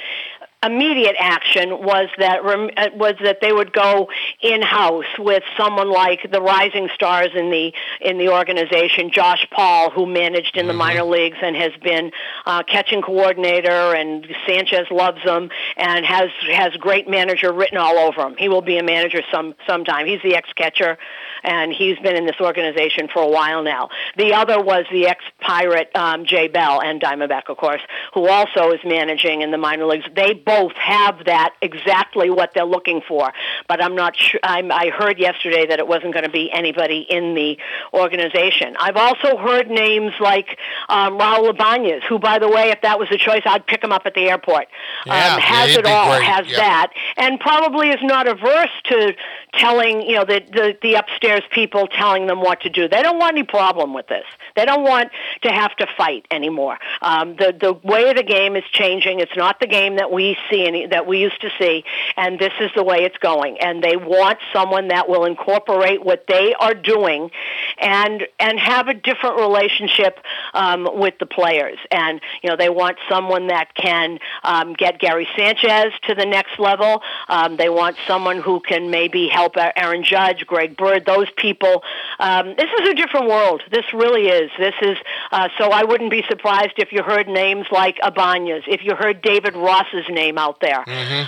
immediate 0.66 1.16
action 1.20 1.70
was 1.84 2.10
that 2.18 2.44
rem- 2.44 2.70
uh, 2.78 2.90
was 2.94 3.16
that 3.24 3.40
they 3.42 3.52
would 3.52 3.74
go 3.74 4.10
in 4.42 4.62
house 4.62 5.06
with 5.20 5.44
someone 5.58 5.92
like 5.92 6.32
the 6.32 6.42
rising 6.42 6.90
stars 6.94 7.30
in 7.36 7.50
the 7.52 7.74
in 8.02 8.18
the 8.18 8.30
organization, 8.30 9.12
Josh 9.12 9.46
Paul, 9.52 9.90
who 9.90 10.06
managed 10.06 10.58
in 10.58 10.68
the 10.68 10.74
minor 10.74 11.04
leagues 11.04 11.38
and 11.42 11.56
has 11.56 11.72
been 11.82 12.12
uh, 12.46 12.64
catching 12.64 13.02
coordinator, 13.02 13.94
and 13.96 14.28
Sanchez 14.46 14.88
loves 14.92 15.22
him 15.22 15.50
and 15.78 16.06
has 16.06 16.30
has 16.52 16.76
great 16.78 17.08
manager 17.08 17.52
written 17.52 17.78
all 17.78 17.98
over 17.98 18.22
him. 18.22 18.36
He 18.38 18.50
will 18.50 18.62
be 18.62 18.78
a 18.78 18.84
manager 18.84 19.22
some 19.32 19.56
sometime. 19.68 20.06
He's 20.06 20.22
the 20.24 20.36
ex 20.36 20.50
catcher, 20.54 20.98
and 21.44 21.74
he's 21.74 21.98
been 22.00 22.16
in 22.16 22.26
this 22.26 22.40
organization 22.40 23.08
for 23.12 23.22
a 23.22 23.28
while 23.28 23.64
now. 23.64 23.90
The 24.18 24.34
other 24.34 24.62
was 24.62 24.86
the 24.92 25.08
ex 25.08 25.24
pirate 25.40 25.90
um, 25.96 26.26
Jay 26.26 26.48
Bell 26.48 26.82
and 26.82 27.02
Diamondback, 27.02 27.50
of 27.50 27.58
course, 27.58 27.82
who 28.14 28.28
also 28.28 28.72
is 28.72 28.80
managing 28.86 29.42
in 29.42 29.52
the 29.52 29.58
minor 29.58 29.86
leagues. 29.86 30.06
They 30.16 30.34
both 30.34 30.74
have 30.74 31.26
that 31.26 31.54
exactly 31.62 32.30
what 32.30 32.54
they're 32.54 32.66
looking 32.66 33.02
for, 33.08 33.32
but 33.68 33.84
I'm 33.84 33.96
not 33.96 34.16
sure. 34.16 34.40
I'm, 34.44 34.72
I 34.72 34.90
heard 34.90 35.20
yesterday 35.20 35.66
that 35.68 35.80
it 35.80 35.88
wasn't 35.88 36.14
going 36.14 36.26
to 36.26 36.32
be 36.32 36.52
anybody 36.52 37.06
in 37.10 37.34
the 37.34 37.58
organization. 37.94 38.76
I've 38.80 38.98
also 38.98 39.38
heard 39.38 39.70
names 39.70 40.14
like 40.20 40.58
um, 40.90 41.18
Raul 41.18 41.50
Ibanez, 41.50 42.04
who, 42.08 42.20
by 42.20 42.40
the 42.40 42.48
way, 42.48 42.70
if 42.70 42.82
that 42.82 43.00
was 43.00 43.10
a 43.12 43.18
choice, 43.18 43.42
I'd 43.46 43.66
pick 43.66 43.84
him 43.84 43.92
up 43.92 44.04
at 44.06 44.14
the 44.14 44.30
airport. 44.30 44.68
Yeah, 45.06 45.36
um, 45.36 45.42
has 45.42 45.76
it 45.76 45.86
all, 45.86 46.12
great, 46.12 46.24
has 46.24 46.48
yeah. 46.48 46.58
that, 46.58 46.94
and 47.18 47.40
probably 47.40 47.90
is 47.90 48.02
not 48.02 48.28
averse 48.28 48.72
to 48.86 49.14
telling 49.54 50.02
you 50.02 50.16
know 50.16 50.26
the, 50.26 50.42
the 50.52 50.78
the 50.82 50.94
upstairs 50.96 51.33
people 51.52 51.88
telling 51.88 52.28
them 52.28 52.42
what 52.42 52.62
to 52.62 52.70
do. 52.70 52.88
They 52.88 53.02
don't 53.02 53.18
want 53.18 53.38
any 53.38 53.46
problem 53.46 53.94
with 53.94 54.08
this. 54.08 54.26
They 54.56 54.66
don't 54.66 54.84
want 54.84 55.12
to 55.44 55.50
have 55.50 55.76
to 55.78 55.88
fight 55.98 56.26
anymore. 56.32 56.78
Um, 57.02 57.36
the 57.36 57.56
the 57.60 57.74
way 57.74 58.14
the 58.14 58.24
game 58.24 58.56
is 58.56 58.64
changing. 58.72 59.20
It's 59.20 59.36
not 59.36 59.60
the 59.60 59.68
game 59.68 59.96
that 59.98 60.12
we 60.12 60.38
see 60.50 60.66
any, 60.66 60.88
that 60.88 61.08
we 61.08 61.20
used 61.20 61.42
to 61.42 61.50
see, 61.60 61.84
and 62.18 62.40
this 62.40 62.54
is 62.60 62.72
the 62.76 62.84
way 62.84 63.04
it's 63.04 63.18
going. 63.18 63.58
And 63.60 63.84
they 63.84 63.96
want 63.96 64.40
someone 64.52 64.90
that 64.90 65.10
will 65.10 65.26
incorporate 65.26 66.04
what 66.04 66.26
they 66.28 66.54
are 66.54 66.74
doing, 66.74 67.32
and 67.80 68.28
and 68.40 68.60
have 68.60 68.88
a 68.88 68.94
different 68.94 69.38
relationship 69.38 70.20
um, 70.54 70.88
with 70.94 71.16
the 71.20 71.26
players. 71.26 71.78
And 71.92 72.22
you 72.42 72.50
know 72.50 72.56
they 72.56 72.70
want 72.70 72.98
someone 73.10 73.48
that 73.48 73.74
can 73.76 74.20
um, 74.44 74.74
get 74.74 75.00
Gary 75.00 75.28
Sanchez 75.36 75.94
to 76.04 76.16
the 76.16 76.26
next 76.26 76.60
level. 76.60 77.02
Um, 77.28 77.58
they 77.58 77.70
want 77.70 77.98
someone 78.08 78.42
who 78.42 78.60
can 78.60 78.90
maybe 78.90 79.28
help 79.28 79.54
Aaron 79.58 80.04
Judge, 80.04 80.46
Greg 80.46 80.78
Bird, 80.78 81.06
those 81.06 81.23
people. 81.38 81.84
Um, 82.20 82.56
this 82.58 82.70
is 82.82 82.90
a 82.90 82.94
different 82.96 83.28
world. 83.28 83.62
This 83.72 83.86
really 83.94 84.28
is. 84.28 84.52
This 84.58 84.76
is 84.82 84.98
uh, 85.32 85.50
so. 85.58 85.70
I 85.70 85.84
wouldn't 85.84 86.12
be 86.12 86.24
surprised 86.30 86.74
if 86.78 86.92
you 86.92 87.04
heard 87.04 87.28
names 87.28 87.66
like 87.72 87.98
Ibanez, 88.06 88.64
if 88.68 88.84
you 88.84 88.96
heard 88.96 89.22
David 89.22 89.56
Ross's 89.56 90.06
name 90.10 90.38
out 90.38 90.60
there. 90.62 90.84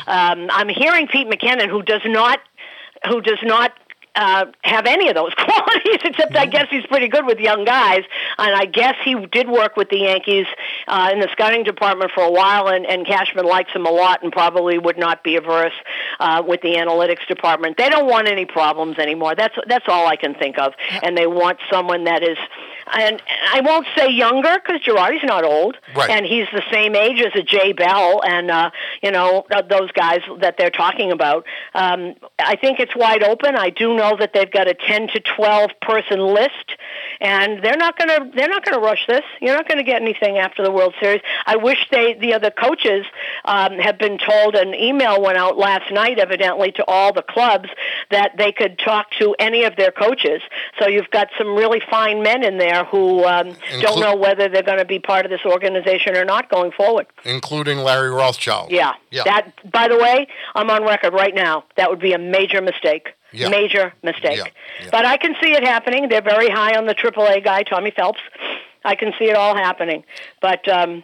Um, 0.08 0.48
I'm 0.52 0.70
hearing 0.70 1.08
Pete 1.08 1.28
Mackanin, 1.28 1.70
who 1.70 1.82
does 1.82 2.02
not, 2.06 2.40
who 3.08 3.22
does 3.22 3.40
not 3.44 3.72
uh, 4.16 4.46
have 4.64 4.86
any 4.86 5.10
of 5.10 5.16
those 5.16 5.34
qualities, 5.38 6.00
except 6.04 6.36
I 6.36 6.46
guess 6.46 6.68
he's 6.70 6.86
pretty 6.86 7.08
good 7.08 7.26
with 7.26 7.40
young 7.40 7.66
guys. 7.66 8.04
And 8.38 8.56
I 8.56 8.66
guess 8.66 8.96
he 9.04 9.16
did 9.28 9.50
work 9.50 9.76
with 9.76 9.90
the 9.90 10.00
Yankees 10.00 10.46
uh, 10.88 11.10
in 11.12 11.20
the 11.20 11.30
scouting 11.32 11.64
department 11.64 12.12
for 12.14 12.24
a 12.24 12.32
while, 12.32 12.68
and, 12.68 12.86
and 12.86 13.06
Cashman 13.06 13.46
likes 13.46 13.72
him 13.72 13.86
a 13.86 13.92
lot 13.92 14.24
and 14.24 14.32
probably 14.32 14.78
would 14.78 14.98
not 14.98 15.24
be 15.24 15.36
averse 15.36 15.74
uh, 16.20 16.44
with 16.46 16.62
the 16.62 16.76
analytics 16.76 17.28
department. 17.28 17.78
They 17.78 17.90
don't 17.90 18.08
want 18.08 18.28
any 18.28 18.46
problems 18.46 18.98
anymore. 18.98 19.36
That's 19.36 19.56
that's 19.68 19.86
all 19.88 20.08
I 20.08 20.16
can 20.16 20.34
think 20.36 20.58
of. 20.58 20.74
And 21.04 21.18
they 21.18 21.28
want 21.28 21.60
someone 21.72 22.06
that 22.06 22.24
is, 22.24 22.38
and 22.94 23.22
I 23.54 23.62
won't 23.62 23.88
say 23.96 24.10
younger 24.12 24.56
because 24.64 24.82
Girardi's 24.82 25.24
not 25.24 25.44
old, 25.44 25.78
Right. 25.96 26.10
and 26.10 26.26
he's 26.26 26.48
the 26.54 26.64
same 26.72 26.96
age 26.96 27.20
as 27.22 27.32
a 27.36 27.44
Jay 27.44 27.74
Bell, 27.74 28.22
and 28.26 28.52
uh, 28.52 28.72
you 29.02 29.12
know 29.12 29.46
those 29.70 29.92
guys 29.94 30.20
that 30.40 30.56
they're 30.58 30.70
talking 30.70 31.12
about. 31.12 31.46
Um, 31.74 32.16
I 32.40 32.56
think 32.56 32.80
it's 32.80 32.96
wide 32.96 33.24
open. 33.24 33.56
I 33.56 33.70
do 33.70 33.96
know 33.96 34.16
that 34.20 34.34
they've 34.34 34.52
got 34.52 34.68
a 34.68 34.74
ten 34.74 35.08
to 35.10 35.20
twelve 35.20 35.72
person 35.82 36.20
list, 36.20 36.76
and 37.22 37.64
they're 37.64 37.78
not 37.78 37.98
going 37.98 38.10
to 38.10 38.36
they're 38.36 38.50
not 38.50 38.64
going 38.66 38.78
to 38.80 38.84
rush 38.86 39.06
this. 39.08 39.24
You're 39.42 39.56
not 39.56 39.68
going 39.68 39.78
to 39.78 39.84
get 39.84 40.02
anything 40.02 40.38
after 40.38 40.64
the 40.64 40.72
World 40.72 40.94
Series. 41.02 41.22
I 41.46 41.56
wish 41.56 41.88
they 41.92 42.14
the 42.14 42.34
other 42.34 42.52
coaches 42.52 43.06
um, 43.46 43.80
have 43.80 43.98
been 43.98 44.18
told. 44.18 44.56
An 44.56 44.74
email 44.76 45.22
went 45.22 45.38
out 45.38 45.58
last 45.58 45.92
night, 45.92 46.20
evidently, 46.20 46.72
to 46.74 46.86
all 46.88 47.14
the 47.14 47.24
clubs 47.24 47.70
that 48.12 48.38
they 48.38 48.52
could 48.52 48.78
talk 48.80 49.10
to 49.20 49.36
any 49.40 49.64
of 49.64 49.76
their 49.76 49.92
coaches. 49.92 50.42
So 50.80 50.88
you've 50.88 51.10
got 51.10 51.30
some 51.38 51.56
really 51.56 51.82
fine 51.90 52.22
men 52.22 52.44
in 52.44 52.58
there 52.58 52.75
who 52.84 53.24
um, 53.24 53.56
don't 53.80 54.02
know 54.02 54.16
whether 54.16 54.50
they're 54.50 54.64
going 54.64 54.80
to 54.80 54.86
be 54.86 55.00
part 55.00 55.24
of 55.26 55.32
this 55.32 55.46
organization 55.46 56.18
or 56.18 56.26
not 56.26 56.50
going 56.50 56.72
forward. 56.72 57.08
including 57.24 57.78
Larry 57.80 58.10
Rothschild? 58.10 58.72
Yeah. 58.72 58.94
Yeah. 59.12 59.24
That, 59.24 59.72
by 59.72 59.88
the 59.88 59.98
way, 59.98 60.28
I'm 60.56 60.70
on 60.70 60.84
record 60.84 61.14
right 61.14 61.34
now. 61.34 61.64
That 61.78 61.90
would 61.90 62.00
be 62.00 62.12
a 62.12 62.18
major 62.20 62.62
mistake. 62.62 63.10
Yeah. 63.32 63.50
Major 63.50 63.94
mistake. 64.04 64.38
Yeah. 64.38 64.46
Yeah. 64.82 64.90
But 64.92 65.06
I 65.06 65.18
can 65.18 65.36
see 65.42 65.52
it 65.52 65.64
happening. 65.64 66.10
They're 66.10 66.22
very 66.22 66.50
high 66.50 66.76
on 66.76 66.86
the 66.88 66.96
AAA 66.96 67.44
guy, 67.44 67.64
Tommy 67.64 67.92
Phelps. 67.92 68.20
I 68.84 68.96
can 68.96 69.14
see 69.18 69.26
it 69.26 69.36
all 69.36 69.56
happening. 69.56 70.04
But 70.42 70.68
um, 70.68 71.04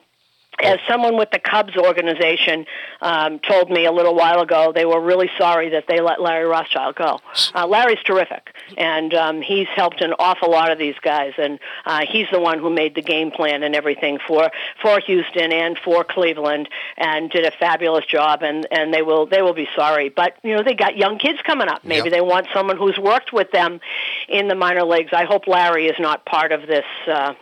as 0.64 0.80
someone 0.88 1.18
with 1.18 1.32
the 1.32 1.40
Cubs 1.40 1.76
organization 1.76 2.66
um, 3.02 3.40
told 3.40 3.70
me 3.70 3.86
a 3.86 3.92
little 3.92 4.16
while 4.16 4.42
ago, 4.42 4.72
they 4.74 4.86
were 4.86 5.02
really 5.02 5.30
sorry 5.38 5.70
that 5.70 5.86
they 5.88 6.02
let 6.02 6.22
Larry 6.22 6.46
Rothschild 6.46 6.96
go. 6.96 7.20
Uh, 7.56 7.68
Larry's 7.68 8.02
terrific, 8.06 8.54
and 8.78 9.14
um, 9.14 9.42
he's 9.42 9.68
helped 9.76 10.02
an 10.02 10.14
awful 10.20 10.50
lot 10.52 10.72
of 10.72 10.78
these 10.78 10.96
guys, 11.02 11.34
and 11.38 11.60
uh, 11.86 12.02
he's 12.08 12.28
the 12.32 12.40
one 12.40 12.60
who 12.60 12.70
made 12.70 12.96
the 12.96 13.02
game 13.02 13.32
plan 13.32 13.64
and 13.64 13.76
everything 13.76 14.20
for 14.28 14.50
for 14.82 15.00
Houston 15.02 15.52
and 15.52 15.78
for 15.78 16.04
Cleveland, 16.04 16.70
and 16.98 17.30
did 17.30 17.46
a 17.46 17.52
fabulous 17.52 18.06
job. 18.06 18.44
And 18.44 18.68
and 18.72 18.94
they 18.94 19.02
will 19.02 19.26
they 19.26 19.42
will 19.42 19.54
be 19.54 19.68
sorry, 19.76 20.10
but 20.10 20.36
you 20.44 20.56
know 20.56 20.64
they 20.64 20.74
got 20.76 20.98
young 20.98 21.18
kids 21.18 21.40
coming 21.46 21.68
up. 21.68 21.84
Maybe 21.84 22.10
Yep. 22.10 22.14
they 22.14 22.22
want 22.22 22.48
someone 22.54 22.78
who's 22.78 22.98
worked 22.98 23.32
with 23.34 23.52
them 23.52 23.80
in 24.28 24.48
the 24.48 24.56
minor 24.56 24.84
leagues. 24.84 25.12
I 25.14 25.26
hope 25.26 25.48
Larry 25.48 25.88
is 25.88 25.96
not 26.00 26.26
part 26.26 26.52
of 26.52 26.68
this. 26.68 26.86
Uh, 27.08 27.34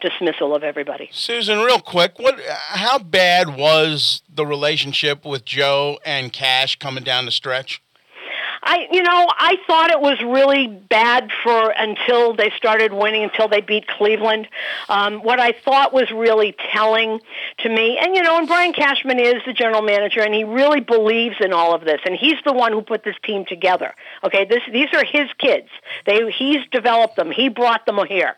dismissal 0.00 0.54
of 0.54 0.62
everybody. 0.62 1.10
Suzyn, 1.12 1.64
real 1.64 1.80
quick, 1.80 2.18
what? 2.18 2.40
How 2.40 2.98
bad 2.98 3.56
was 3.56 4.22
the 4.32 4.46
relationship 4.46 5.24
with 5.24 5.44
Joe 5.44 5.98
and 6.04 6.32
Cash 6.32 6.78
coming 6.78 7.04
down 7.04 7.24
the 7.24 7.30
stretch? 7.30 7.82
I, 8.62 8.86
you 8.90 9.02
know, 9.02 9.26
I 9.30 9.56
thought 9.66 9.90
it 9.90 10.00
was 10.00 10.20
really 10.20 10.66
bad 10.66 11.30
for 11.42 11.70
until 11.70 12.34
they 12.34 12.50
started 12.56 12.92
winning, 12.92 13.22
until 13.22 13.48
they 13.48 13.60
beat 13.60 13.86
Cleveland. 13.86 14.48
Um, 14.88 15.20
what 15.20 15.40
I 15.40 15.52
thought 15.52 15.92
was 15.92 16.10
really 16.10 16.54
telling 16.72 17.20
to 17.60 17.68
me, 17.68 17.98
and 17.98 18.14
you 18.14 18.22
know, 18.22 18.36
and 18.36 18.48
Brian 18.48 18.72
Cashman 18.72 19.18
is 19.18 19.42
the 19.46 19.52
general 19.52 19.82
manager, 19.82 20.20
and 20.20 20.34
he 20.34 20.44
really 20.44 20.80
believes 20.80 21.36
in 21.40 21.52
all 21.52 21.74
of 21.74 21.82
this, 21.82 22.00
and 22.04 22.14
he's 22.14 22.36
the 22.44 22.52
one 22.52 22.72
who 22.72 22.82
put 22.82 23.04
this 23.04 23.16
team 23.24 23.44
together. 23.46 23.94
Okay, 24.24 24.44
this 24.44 24.60
these 24.72 24.88
are 24.92 25.04
his 25.04 25.28
kids. 25.38 25.68
They 26.06 26.30
he's 26.30 26.60
developed 26.70 27.16
them. 27.16 27.30
He 27.30 27.48
brought 27.48 27.86
them 27.86 27.98
here. 28.08 28.36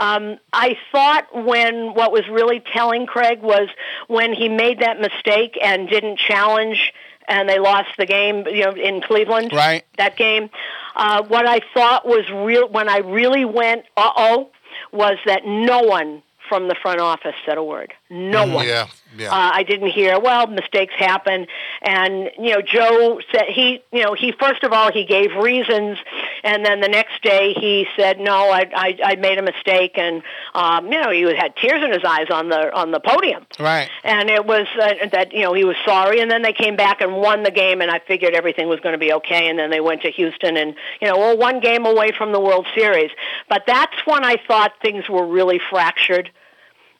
Um, 0.00 0.38
I 0.50 0.78
thought 0.90 1.26
when 1.44 1.92
what 1.92 2.10
was 2.10 2.26
really 2.26 2.60
telling 2.72 3.06
Craig 3.06 3.42
was 3.42 3.68
when 4.08 4.32
he 4.32 4.48
made 4.48 4.80
that 4.80 4.98
mistake 4.98 5.58
and 5.62 5.90
didn't 5.90 6.18
challenge 6.18 6.94
and 7.28 7.46
they 7.46 7.58
lost 7.58 7.90
the 7.98 8.06
game, 8.06 8.46
you 8.46 8.64
know, 8.64 8.72
in 8.72 9.02
Cleveland. 9.02 9.52
Right. 9.52 9.84
That 9.98 10.16
game. 10.16 10.48
Uh, 10.96 11.22
what 11.24 11.46
I 11.46 11.60
thought 11.74 12.06
was 12.06 12.24
real 12.30 12.66
when 12.68 12.88
I 12.88 12.98
really 12.98 13.44
went, 13.44 13.84
uh 13.94 14.10
oh, 14.16 14.50
was 14.90 15.18
that 15.26 15.44
no 15.44 15.82
one 15.82 16.22
from 16.48 16.68
the 16.68 16.74
front 16.80 17.00
office 17.00 17.34
said 17.44 17.58
a 17.58 17.62
word. 17.62 17.92
No 18.08 18.46
one. 18.46 18.66
Yeah, 18.66 18.88
yeah. 19.16 19.28
Uh, 19.28 19.50
I 19.54 19.62
didn't 19.62 19.90
hear. 19.90 20.18
Well, 20.20 20.46
mistakes 20.46 20.94
happen, 20.96 21.46
and 21.82 22.30
you 22.38 22.52
know, 22.54 22.62
Joe 22.62 23.20
said 23.32 23.46
he, 23.48 23.82
you 23.92 24.04
know, 24.04 24.14
he 24.14 24.32
first 24.32 24.62
of 24.62 24.72
all 24.72 24.92
he 24.92 25.04
gave 25.04 25.34
reasons, 25.34 25.98
and 26.44 26.64
then 26.64 26.80
the 26.80 26.88
next 26.88 27.22
day 27.22 27.54
he 27.54 27.86
said, 27.96 28.20
"No, 28.20 28.50
I, 28.50 28.70
I, 28.74 28.98
I 29.04 29.16
made 29.16 29.38
a 29.38 29.42
mistake," 29.42 29.92
and 29.96 30.22
um, 30.54 30.92
you 30.92 31.00
know, 31.00 31.10
he 31.10 31.22
had 31.36 31.56
tears 31.56 31.82
in 31.82 31.92
his 31.92 32.04
eyes 32.04 32.30
on 32.30 32.48
the 32.48 32.74
on 32.74 32.90
the 32.90 33.00
podium. 33.00 33.46
Right. 33.58 33.90
And 34.04 34.30
it 34.30 34.46
was 34.46 34.66
uh, 34.80 35.08
that 35.12 35.32
you 35.32 35.42
know 35.42 35.54
he 35.54 35.64
was 35.64 35.76
sorry, 35.84 36.20
and 36.20 36.30
then 36.30 36.42
they 36.42 36.52
came 36.52 36.76
back 36.76 37.00
and 37.00 37.16
won 37.16 37.42
the 37.42 37.50
game, 37.50 37.80
and 37.80 37.90
I 37.90 38.00
figured 38.00 38.34
everything 38.34 38.68
was 38.68 38.80
going 38.80 38.94
to 38.94 38.98
be 38.98 39.12
okay. 39.14 39.48
And 39.48 39.58
then 39.58 39.70
they 39.70 39.80
went 39.80 40.02
to 40.02 40.10
Houston, 40.10 40.56
and 40.56 40.74
you 41.00 41.08
know, 41.08 41.18
well, 41.18 41.36
one 41.36 41.60
game 41.60 41.86
away 41.86 42.12
from 42.16 42.32
the 42.32 42.40
World 42.40 42.66
Series. 42.74 43.10
But 43.48 43.64
that's 43.66 43.96
when 44.06 44.24
I 44.24 44.36
thought 44.46 44.72
things 44.82 45.08
were 45.08 45.26
really 45.26 45.60
fractured. 45.70 46.30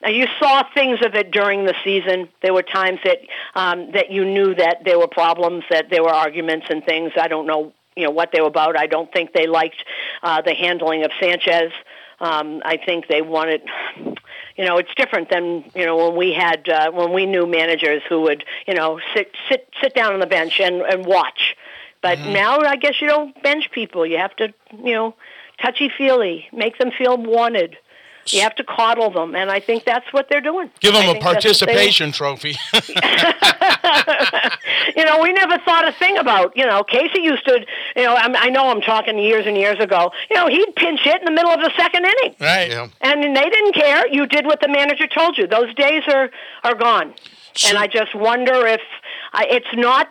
Now 0.02 0.10
you 0.10 0.26
saw 0.38 0.62
things 0.72 1.00
of 1.04 1.14
it 1.14 1.30
during 1.30 1.64
the 1.64 1.74
season. 1.84 2.28
There 2.42 2.54
were 2.54 2.62
times 2.62 3.00
that 3.04 3.18
um, 3.54 3.92
that 3.92 4.10
you 4.10 4.24
knew 4.24 4.54
that 4.54 4.78
there 4.84 4.98
were 4.98 5.08
problems, 5.08 5.64
that 5.70 5.90
there 5.90 6.02
were 6.02 6.10
arguments 6.10 6.66
and 6.70 6.84
things. 6.84 7.12
I 7.20 7.28
don't 7.28 7.46
know, 7.46 7.72
you 7.96 8.04
know, 8.04 8.10
what 8.10 8.30
they 8.32 8.40
were 8.40 8.46
about. 8.46 8.78
I 8.78 8.86
don't 8.86 9.12
think 9.12 9.32
they 9.32 9.46
liked 9.46 9.84
uh, 10.22 10.40
the 10.42 10.54
handling 10.54 11.04
of 11.04 11.10
Sanchez. 11.20 11.72
Um, 12.18 12.62
I 12.64 12.76
think 12.76 13.08
they 13.08 13.22
wanted, 13.22 13.62
you 14.56 14.66
know, 14.66 14.76
it's 14.76 14.94
different 14.94 15.30
than 15.30 15.64
you 15.74 15.86
know 15.86 16.08
when 16.08 16.16
we 16.16 16.32
had 16.32 16.68
uh, 16.68 16.90
when 16.92 17.12
we 17.12 17.26
knew 17.26 17.46
managers 17.46 18.02
who 18.08 18.22
would 18.22 18.44
you 18.66 18.74
know 18.74 19.00
sit 19.14 19.32
sit 19.48 19.68
sit 19.82 19.94
down 19.94 20.14
on 20.14 20.20
the 20.20 20.26
bench 20.26 20.60
and 20.60 20.82
and 20.82 21.04
watch. 21.04 21.56
But 22.02 22.18
now 22.20 22.58
I 22.60 22.76
guess 22.76 22.94
you 23.02 23.08
don't 23.08 23.40
bench 23.42 23.70
people. 23.72 24.06
You 24.06 24.16
have 24.16 24.34
to 24.36 24.54
you 24.82 24.94
know 24.94 25.14
touchy 25.62 25.90
feely, 25.96 26.46
make 26.52 26.78
them 26.78 26.90
feel 26.96 27.16
wanted. 27.16 27.76
You 28.32 28.42
have 28.42 28.54
to 28.56 28.64
coddle 28.64 29.10
them, 29.10 29.34
and 29.34 29.50
I 29.50 29.60
think 29.60 29.84
that's 29.84 30.12
what 30.12 30.28
they're 30.28 30.40
doing. 30.40 30.70
Give 30.80 30.92
them 30.92 31.02
a 31.02 31.12
think 31.12 31.18
they- 31.18 31.32
participation 31.32 32.12
trophy. 32.12 32.56
you 34.96 35.04
know, 35.04 35.20
we 35.22 35.32
never 35.32 35.58
thought 35.58 35.86
a 35.86 35.92
thing 35.92 36.16
about, 36.18 36.56
you 36.56 36.66
know, 36.66 36.82
Casey 36.84 37.20
used 37.22 37.44
to, 37.46 37.64
you 37.96 38.02
know, 38.02 38.14
I'm, 38.14 38.34
I 38.36 38.48
know 38.50 38.70
I'm 38.70 38.80
talking 38.80 39.18
years 39.18 39.46
and 39.46 39.56
years 39.56 39.78
ago, 39.80 40.12
you 40.30 40.36
know, 40.36 40.48
he'd 40.48 40.74
pinch 40.76 41.00
hit 41.00 41.18
in 41.20 41.24
the 41.24 41.30
middle 41.32 41.50
of 41.50 41.60
the 41.60 41.72
second 41.76 42.04
inning. 42.04 42.34
right. 42.40 42.70
yeah. 42.70 42.88
And 43.00 43.22
they 43.36 43.50
didn't 43.50 43.74
care. 43.74 44.06
You 44.08 44.26
did 44.26 44.46
what 44.46 44.60
the 44.60 44.68
manager 44.68 45.06
told 45.06 45.38
you. 45.38 45.46
Those 45.46 45.74
days 45.74 46.02
are, 46.08 46.30
are 46.64 46.74
gone. 46.74 47.14
and 47.66 47.76
I 47.78 47.86
just 47.86 48.14
wonder 48.14 48.66
if 48.66 48.80
I 49.32 49.46
it's 49.50 49.74
not 49.74 50.08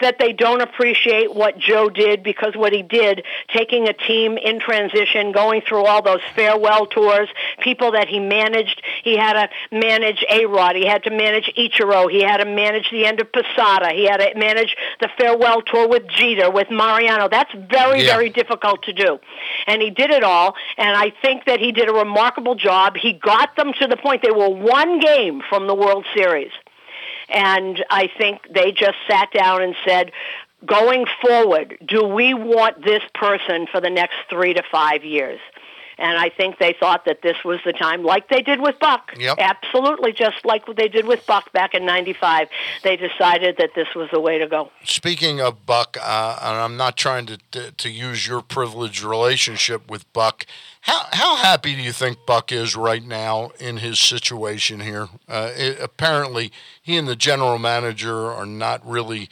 that 0.00 0.16
they 0.18 0.32
don't 0.32 0.60
appreciate 0.60 1.34
what 1.34 1.58
Joe 1.58 1.88
did 1.88 2.22
because 2.22 2.54
what 2.56 2.72
he 2.72 2.82
did, 2.82 3.24
taking 3.54 3.88
a 3.88 3.92
team 3.92 4.36
in 4.36 4.60
transition, 4.60 5.32
going 5.32 5.62
through 5.66 5.84
all 5.84 6.02
those 6.02 6.20
farewell 6.34 6.86
tours, 6.86 7.28
people 7.60 7.92
that 7.92 8.08
he 8.08 8.20
managed. 8.20 8.82
He 9.04 9.16
had 9.16 9.34
to 9.34 9.48
manage 9.70 10.24
A-Rod. 10.30 10.76
He 10.76 10.86
had 10.86 11.04
to 11.04 11.10
manage 11.10 11.52
Ichiro. 11.56 12.10
He 12.10 12.22
had 12.22 12.38
to 12.38 12.44
manage 12.44 12.90
the 12.90 13.06
end 13.06 13.20
of 13.20 13.32
Posada. 13.32 13.90
He 13.92 14.04
had 14.06 14.18
to 14.18 14.32
manage 14.36 14.76
the 15.00 15.08
farewell 15.18 15.62
tour 15.62 15.88
with 15.88 16.06
Jeter, 16.08 16.50
with 16.50 16.70
Mariano. 16.70 17.28
That's 17.28 17.52
very, 17.54 18.02
Yeah. 18.02 18.14
very 18.14 18.30
difficult 18.30 18.82
to 18.84 18.92
do. 18.92 19.20
And 19.66 19.80
he 19.80 19.90
did 19.90 20.10
it 20.10 20.22
all, 20.24 20.56
and 20.76 20.96
I 20.96 21.12
think 21.22 21.44
that 21.46 21.60
he 21.60 21.72
did 21.72 21.88
a 21.88 21.92
remarkable 21.92 22.54
job. 22.54 22.96
He 22.96 23.12
got 23.12 23.56
them 23.56 23.72
to 23.80 23.86
the 23.86 23.96
point 23.96 24.22
they 24.22 24.30
were 24.30 24.48
one 24.48 24.98
game 24.98 25.42
from 25.48 25.66
the 25.66 25.74
World 25.74 26.04
Series. 26.16 26.50
And 27.28 27.84
I 27.90 28.08
think 28.18 28.46
they 28.52 28.72
just 28.72 28.96
sat 29.08 29.30
down 29.32 29.62
and 29.62 29.74
said, 29.86 30.12
going 30.64 31.06
forward, 31.20 31.78
do 31.86 32.04
we 32.04 32.34
want 32.34 32.84
this 32.84 33.02
person 33.14 33.66
for 33.70 33.80
the 33.80 33.90
next 33.90 34.16
three 34.30 34.54
to 34.54 34.62
five 34.70 35.04
years? 35.04 35.40
And 35.98 36.18
I 36.18 36.28
think 36.28 36.58
they 36.58 36.74
thought 36.78 37.06
that 37.06 37.22
this 37.22 37.36
was 37.44 37.58
the 37.64 37.72
time, 37.72 38.02
like 38.02 38.28
they 38.28 38.42
did 38.42 38.60
with 38.60 38.78
Buck. 38.78 39.12
Yep. 39.18 39.36
Absolutely, 39.38 40.12
just 40.12 40.44
like 40.44 40.68
what 40.68 40.76
they 40.76 40.88
did 40.88 41.06
with 41.06 41.26
Buck 41.26 41.52
back 41.52 41.74
in 41.74 41.86
'95. 41.86 42.48
They 42.82 42.96
decided 42.96 43.56
that 43.58 43.70
this 43.74 43.88
was 43.94 44.10
the 44.12 44.20
way 44.20 44.38
to 44.38 44.46
go. 44.46 44.70
Speaking 44.84 45.40
of 45.40 45.64
Buck, 45.64 45.96
uh, 46.00 46.38
and 46.42 46.58
I'm 46.58 46.76
not 46.76 46.96
trying 46.96 47.26
to, 47.26 47.38
to 47.52 47.72
to 47.72 47.88
use 47.90 48.26
your 48.26 48.42
privileged 48.42 49.02
relationship 49.02 49.90
with 49.90 50.10
Buck. 50.12 50.44
How 50.82 51.06
how 51.12 51.36
happy 51.36 51.74
do 51.74 51.82
you 51.82 51.92
think 51.92 52.18
Buck 52.26 52.52
is 52.52 52.76
right 52.76 53.04
now 53.04 53.52
in 53.58 53.78
his 53.78 53.98
situation 53.98 54.80
here? 54.80 55.08
Uh, 55.28 55.50
it, 55.56 55.78
apparently, 55.80 56.52
he 56.82 56.96
and 56.96 57.08
the 57.08 57.16
general 57.16 57.58
manager 57.58 58.30
are 58.30 58.46
not 58.46 58.86
really 58.86 59.30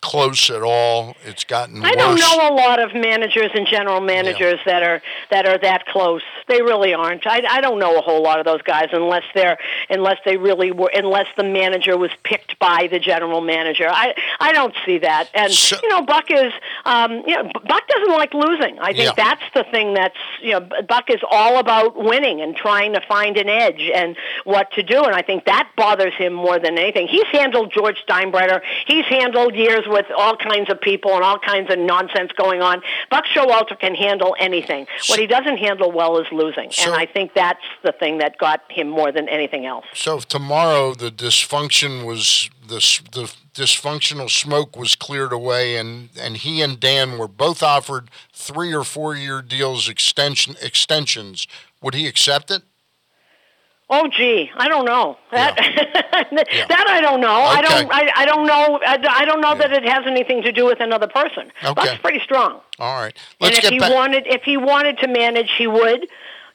close 0.00 0.50
at 0.50 0.62
all. 0.62 1.16
It's 1.24 1.44
gotten 1.44 1.82
I 1.84 1.90
worse. 1.90 1.96
don't 1.96 2.18
know 2.20 2.48
a 2.48 2.54
lot 2.54 2.80
of 2.80 2.94
managers 2.94 3.50
and 3.54 3.66
general 3.66 4.00
managers 4.00 4.60
that 4.66 4.82
are 4.82 5.02
that 5.30 5.46
are 5.46 5.58
that 5.58 5.86
close. 5.86 6.22
They 6.48 6.62
really 6.62 6.92
aren't. 6.94 7.26
I, 7.26 7.42
I 7.48 7.60
don't 7.60 7.78
know 7.78 7.96
a 7.98 8.00
whole 8.02 8.22
lot 8.22 8.38
of 8.38 8.44
those 8.44 8.62
guys 8.62 8.88
unless 8.92 9.24
they're 9.34 9.58
unless 9.88 10.18
they 10.24 10.36
really 10.36 10.70
were 10.72 10.90
unless 10.94 11.26
the 11.36 11.44
manager 11.44 11.96
was 11.96 12.10
picked 12.24 12.58
by 12.58 12.88
the 12.90 12.98
general 12.98 13.40
manager. 13.40 13.88
I 13.88 14.14
I 14.38 14.52
don't 14.52 14.74
see 14.84 14.98
that. 14.98 15.28
And 15.34 15.52
So- 15.52 15.78
you 15.82 15.88
know, 15.88 16.02
Buck 16.02 16.30
is 16.30 16.52
um, 16.84 17.22
you 17.26 17.34
know 17.36 17.44
Buck 17.66 17.86
doesn't 17.88 18.12
like 18.12 18.34
losing. 18.34 18.78
I 18.80 18.92
think 18.92 19.16
Yeah. 19.16 19.24
that's 19.24 19.42
the 19.54 19.64
thing 19.70 19.94
that's 19.94 20.16
you 20.42 20.52
know 20.52 20.68
Buck 20.88 21.08
is 21.10 21.20
all 21.30 21.58
about 21.58 21.96
winning 21.96 22.40
and 22.40 22.54
trying 22.56 22.92
to 22.94 23.00
find 23.08 23.36
an 23.36 23.48
edge 23.48 23.90
and 23.94 24.16
what 24.44 24.70
to 24.72 24.82
do. 24.82 25.04
And 25.04 25.14
I 25.14 25.22
think 25.22 25.44
that 25.46 25.68
bothers 25.76 26.14
him 26.14 26.32
more 26.32 26.58
than 26.58 26.76
anything. 26.78 27.08
He's 27.08 27.26
handled 27.32 27.72
George 27.72 27.96
Steinbrenner. 28.06 28.60
He's 28.86 29.04
handled 29.06 29.54
years 29.70 29.84
with 29.86 30.06
all 30.16 30.36
kinds 30.36 30.70
of 30.70 30.80
people 30.80 31.14
and 31.14 31.22
all 31.24 31.38
kinds 31.38 31.70
of 31.72 31.78
nonsense 31.78 32.32
going 32.36 32.62
on. 32.62 32.82
Buck 33.10 33.24
Showalter 33.34 33.78
can 33.78 33.94
handle 33.94 34.34
anything. 34.38 34.86
What 35.06 35.18
he 35.18 35.26
doesn't 35.26 35.58
handle 35.58 35.90
well 35.92 36.18
is 36.18 36.26
losing. 36.32 36.70
So- 36.70 36.92
and 36.92 37.00
I 37.00 37.06
think 37.06 37.34
that's 37.34 37.64
the 37.82 37.92
thing 37.92 38.18
that 38.18 38.38
got 38.38 38.62
him 38.68 38.88
more 38.88 39.12
than 39.12 39.28
anything 39.28 39.66
else. 39.66 39.86
So 39.94 40.18
if 40.18 40.28
tomorrow 40.28 40.94
the 40.94 41.10
dysfunction 41.10 42.04
was 42.04 42.50
the 42.66 42.80
the 43.12 43.32
dysfunctional 43.54 44.30
smoke 44.30 44.76
was 44.76 44.94
cleared 44.94 45.32
away, 45.32 45.76
and 45.76 46.10
and 46.18 46.36
he 46.36 46.62
and 46.62 46.78
Dan 46.78 47.18
were 47.18 47.28
both 47.28 47.62
offered 47.62 48.10
three 48.32 48.72
or 48.72 48.84
four 48.84 49.14
year 49.14 49.42
deals 49.42 49.88
extension 49.88 50.54
extensions, 50.62 51.46
would 51.82 51.94
he 51.94 52.06
accept 52.06 52.50
it? 52.50 52.62
Oh, 53.92 54.06
gee, 54.08 54.50
I 54.56 54.68
don't 54.68 54.84
know 54.84 55.18
that. 55.32 55.56
Yeah. 55.58 56.24
that 56.68 56.86
I 56.88 57.00
don't 57.00 57.20
know. 57.20 57.28
I 57.28 57.60
don't. 57.60 57.92
I, 57.92 58.10
I 58.14 58.24
don't 58.24 58.46
know. 58.46 58.78
I, 58.86 59.04
I 59.22 59.24
don't 59.24 59.40
know 59.40 59.56
that 59.56 59.72
it 59.72 59.82
has 59.84 60.06
anything 60.06 60.42
to 60.42 60.52
do 60.52 60.64
with 60.64 60.78
another 60.80 61.08
person. 61.08 61.50
Okay. 61.64 61.74
Buck's 61.74 61.98
pretty 62.00 62.20
strong. 62.20 62.60
All 62.78 63.00
right, 63.02 63.16
let's 63.40 63.56
and 63.56 63.64
if 63.64 63.70
get 63.70 63.72
he 63.72 63.78
back. 63.80 63.92
wanted, 63.92 64.26
if 64.28 64.42
he 64.44 64.56
wanted 64.56 64.98
to 64.98 65.08
manage, 65.08 65.50
he 65.58 65.66
would. 65.66 66.06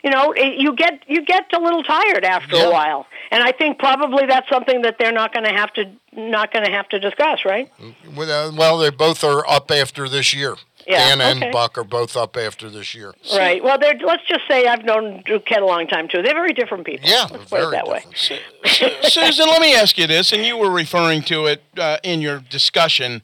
You 0.01 0.11
know, 0.11 0.31
it, 0.31 0.59
you 0.61 0.75
get 0.75 1.03
you 1.07 1.25
get 1.25 1.51
a 1.53 1.59
little 1.59 1.83
tired 1.83 2.23
after 2.23 2.55
Yeah. 2.55 2.67
a 2.67 2.71
while, 2.71 3.05
and 3.31 3.43
I 3.43 3.51
think 3.51 3.79
probably 3.79 4.25
that's 4.27 4.47
something 4.47 4.83
that 4.83 4.97
they're 4.97 5.11
not 5.11 5.33
going 5.33 5.45
to 5.45 5.51
have 5.53 5.73
to 5.73 5.91
not 6.13 6.53
going 6.53 6.63
to 6.63 6.71
have 6.71 6.87
to 6.89 6.99
discuss, 6.99 7.43
right? 7.43 7.69
Uh, 8.17 8.51
well, 8.55 8.77
they 8.77 8.91
both 8.91 9.23
are 9.23 9.45
up 9.49 9.71
after 9.71 10.07
this 10.07 10.33
year. 10.33 10.55
Yeah, 10.87 11.15
Dan 11.15 11.41
and. 11.41 11.51
Buck 11.51 11.77
are 11.77 11.83
both 11.83 12.15
up 12.15 12.37
after 12.37 12.69
this 12.69 12.93
year. 12.93 13.13
Right. 13.35 13.63
Well, 13.63 13.79
they're, 13.79 13.97
let's 14.05 14.23
just 14.27 14.47
say 14.47 14.67
I've 14.67 14.83
known 14.83 15.23
Duquette 15.23 15.61
a 15.61 15.65
long 15.65 15.87
time 15.87 16.07
too. 16.07 16.21
They're 16.21 16.33
very 16.33 16.53
different 16.53 16.85
people. 16.85 17.09
Yeah, 17.09 17.27
let's 17.31 17.45
put 17.45 17.49
very 17.49 17.67
it 17.67 17.71
that 17.71 17.87
way. 17.87 17.99
different. 17.99 18.45
Su- 18.65 19.19
Suzyn, 19.21 19.47
let 19.47 19.61
me 19.61 19.73
ask 19.75 19.97
you 19.97 20.07
this, 20.07 20.31
and 20.31 20.43
you 20.45 20.57
were 20.57 20.71
referring 20.71 21.23
to 21.23 21.45
it 21.47 21.63
uh, 21.77 21.97
in 22.03 22.21
your 22.21 22.39
discussion, 22.39 23.21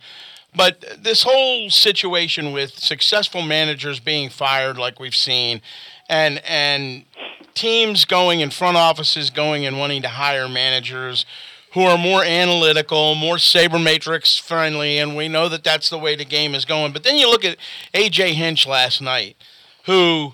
but 0.55 0.83
this 0.97 1.23
whole 1.23 1.69
situation 1.69 2.51
with 2.51 2.77
successful 2.77 3.41
managers 3.41 3.99
being 3.99 4.29
fired, 4.29 4.77
like 4.77 4.99
we've 4.99 5.15
seen, 5.15 5.61
and 6.09 6.41
and 6.45 7.05
teams 7.53 8.05
going 8.05 8.41
and 8.41 8.53
front 8.53 8.77
offices 8.77 9.29
going 9.29 9.65
and 9.65 9.77
wanting 9.77 10.01
to 10.01 10.07
hire 10.07 10.47
managers 10.47 11.25
who 11.73 11.83
are 11.83 11.97
more 11.97 12.23
analytical, 12.23 13.15
more 13.15 13.37
sabermetrics 13.37 14.39
friendly, 14.39 14.97
and 14.97 15.15
we 15.15 15.27
know 15.27 15.47
that 15.47 15.63
that's 15.63 15.89
the 15.89 15.97
way 15.97 16.15
the 16.15 16.25
game 16.25 16.53
is 16.53 16.65
going. 16.65 16.91
But 16.91 17.03
then 17.03 17.17
you 17.17 17.29
look 17.29 17.45
at 17.45 17.57
AJ 17.93 18.33
Hinch 18.33 18.67
last 18.67 19.01
night, 19.01 19.37
who 19.85 20.33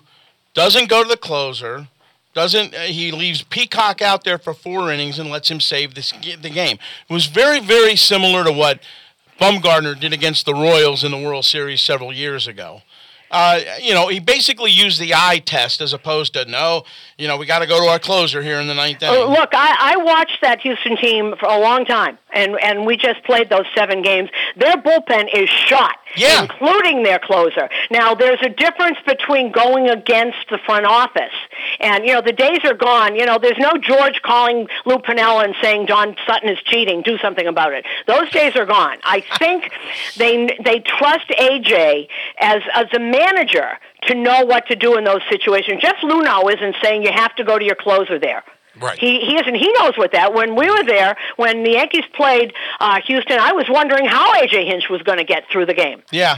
doesn't 0.54 0.90
go 0.90 1.04
to 1.04 1.10
the 1.10 1.18
closer, 1.18 1.88
doesn't 2.34 2.74
uh, 2.74 2.82
he 2.82 3.12
leaves 3.12 3.44
Peacock 3.44 4.02
out 4.02 4.24
there 4.24 4.38
for 4.38 4.54
four 4.54 4.92
innings 4.92 5.20
and 5.20 5.30
lets 5.30 5.50
him 5.50 5.60
save 5.60 5.96
this, 5.96 6.12
the 6.12 6.50
game. 6.50 6.78
It 7.10 7.14
was 7.14 7.26
very 7.28 7.60
very 7.60 7.96
similar 7.96 8.44
to 8.44 8.52
what 8.52 8.80
Bumgarner 9.40 10.00
did 10.00 10.14
against 10.14 10.46
the 10.46 10.54
Royals 10.54 11.04
in 11.04 11.12
the 11.12 11.18
World 11.18 11.46
Series 11.46 11.82
several 11.82 12.12
years 12.12 12.48
ago. 12.48 12.82
Uh, 13.30 13.60
you 13.82 13.94
know, 13.94 14.08
he 14.08 14.20
basically 14.20 14.72
used 14.72 15.00
the 15.00 15.14
eye 15.14 15.42
test 15.46 15.82
as 15.82 15.94
opposed 15.94 16.34
to 16.34 16.46
no. 16.46 16.84
You 17.18 17.28
know, 17.28 17.38
we 17.38 17.46
got 17.46 17.60
to 17.60 17.68
go 17.68 17.80
to 17.80 17.88
our 17.88 18.00
closer 18.00 18.42
here 18.42 18.60
in 18.60 18.68
the 18.68 18.74
ninth 18.74 19.04
inning. 19.04 19.22
Uh, 19.22 19.26
look, 19.26 19.50
I, 19.54 19.94
I 19.94 19.98
watched 19.98 20.40
that 20.42 20.62
Houston 20.62 20.98
team 20.98 21.36
for 21.40 21.48
a 21.48 21.60
long 21.60 21.86
time, 21.86 22.18
and 22.34 22.58
and 22.62 22.86
we 22.86 22.96
just 22.98 23.24
played 23.24 23.50
those 23.50 23.66
seven 23.76 24.02
games. 24.02 24.30
Their 24.56 24.76
bullpen 24.76 25.28
is 25.34 25.50
shot, 25.50 25.98
Yeah. 26.16 26.44
including 26.44 27.04
their 27.04 27.20
closer. 27.20 27.70
Now, 27.92 28.16
there's 28.16 28.40
a 28.42 28.50
difference 28.50 28.98
between 29.06 29.52
going 29.52 29.90
against 29.90 30.38
the 30.50 30.58
front 30.66 30.86
office, 30.86 31.34
and 31.80 32.06
you 32.06 32.14
know 32.14 32.22
the 32.22 32.34
days 32.34 32.60
are 32.64 32.74
gone. 32.74 33.16
You 33.16 33.26
know, 33.26 33.38
there's 33.42 33.58
no 33.58 33.74
George 33.78 34.22
calling 34.22 34.68
Lou 34.86 34.98
Piniella 34.98 35.46
and 35.46 35.56
saying 35.62 35.86
Don 35.88 36.16
Sutton 36.26 36.50
is 36.50 36.60
cheating. 36.66 37.02
Do 37.02 37.18
something 37.18 37.48
about 37.48 37.74
it. 37.74 37.86
Those 38.08 38.30
days 38.32 38.56
are 38.56 38.66
gone. 38.66 38.98
I 39.04 39.24
think 39.40 39.72
they 40.18 40.58
they 40.64 40.80
trust 40.80 41.28
AJ 41.30 42.08
as 42.40 42.62
as 42.74 42.88
a 42.94 43.00
manager 43.00 43.78
to 44.04 44.16
know 44.16 44.46
what 44.46 44.68
to 44.68 44.76
do 44.76 44.98
in 44.98 45.04
those 45.04 45.22
situations. 45.30 45.82
Jeff 45.82 45.98
Luhnow 46.04 46.54
isn't 46.54 46.76
saying 46.84 47.04
you 47.04 47.12
have 47.12 47.36
to 47.36 47.44
go 47.44 47.58
to 47.60 47.66
your 47.66 47.76
closer 47.76 48.20
there. 48.20 48.44
Right. 48.80 48.98
He 49.00 49.20
he 49.22 49.36
isn't. 49.38 49.56
He 49.56 49.72
knows 49.80 49.98
what 49.98 50.12
that. 50.14 50.34
When 50.34 50.56
we 50.56 50.70
were 50.70 50.84
there, 50.84 51.16
when 51.36 51.64
the 51.64 51.72
Yankees 51.72 52.06
played 52.14 52.54
uh, 52.80 53.02
Houston, 53.06 53.40
I 53.40 53.54
was 53.54 53.66
wondering 53.70 54.06
how 54.06 54.34
AJ 54.36 54.66
Hinch 54.66 54.90
was 54.90 55.02
going 55.04 55.18
to 55.18 55.24
get 55.24 55.44
through 55.52 55.66
the 55.66 55.74
game. 55.74 56.04
yeah. 56.12 56.38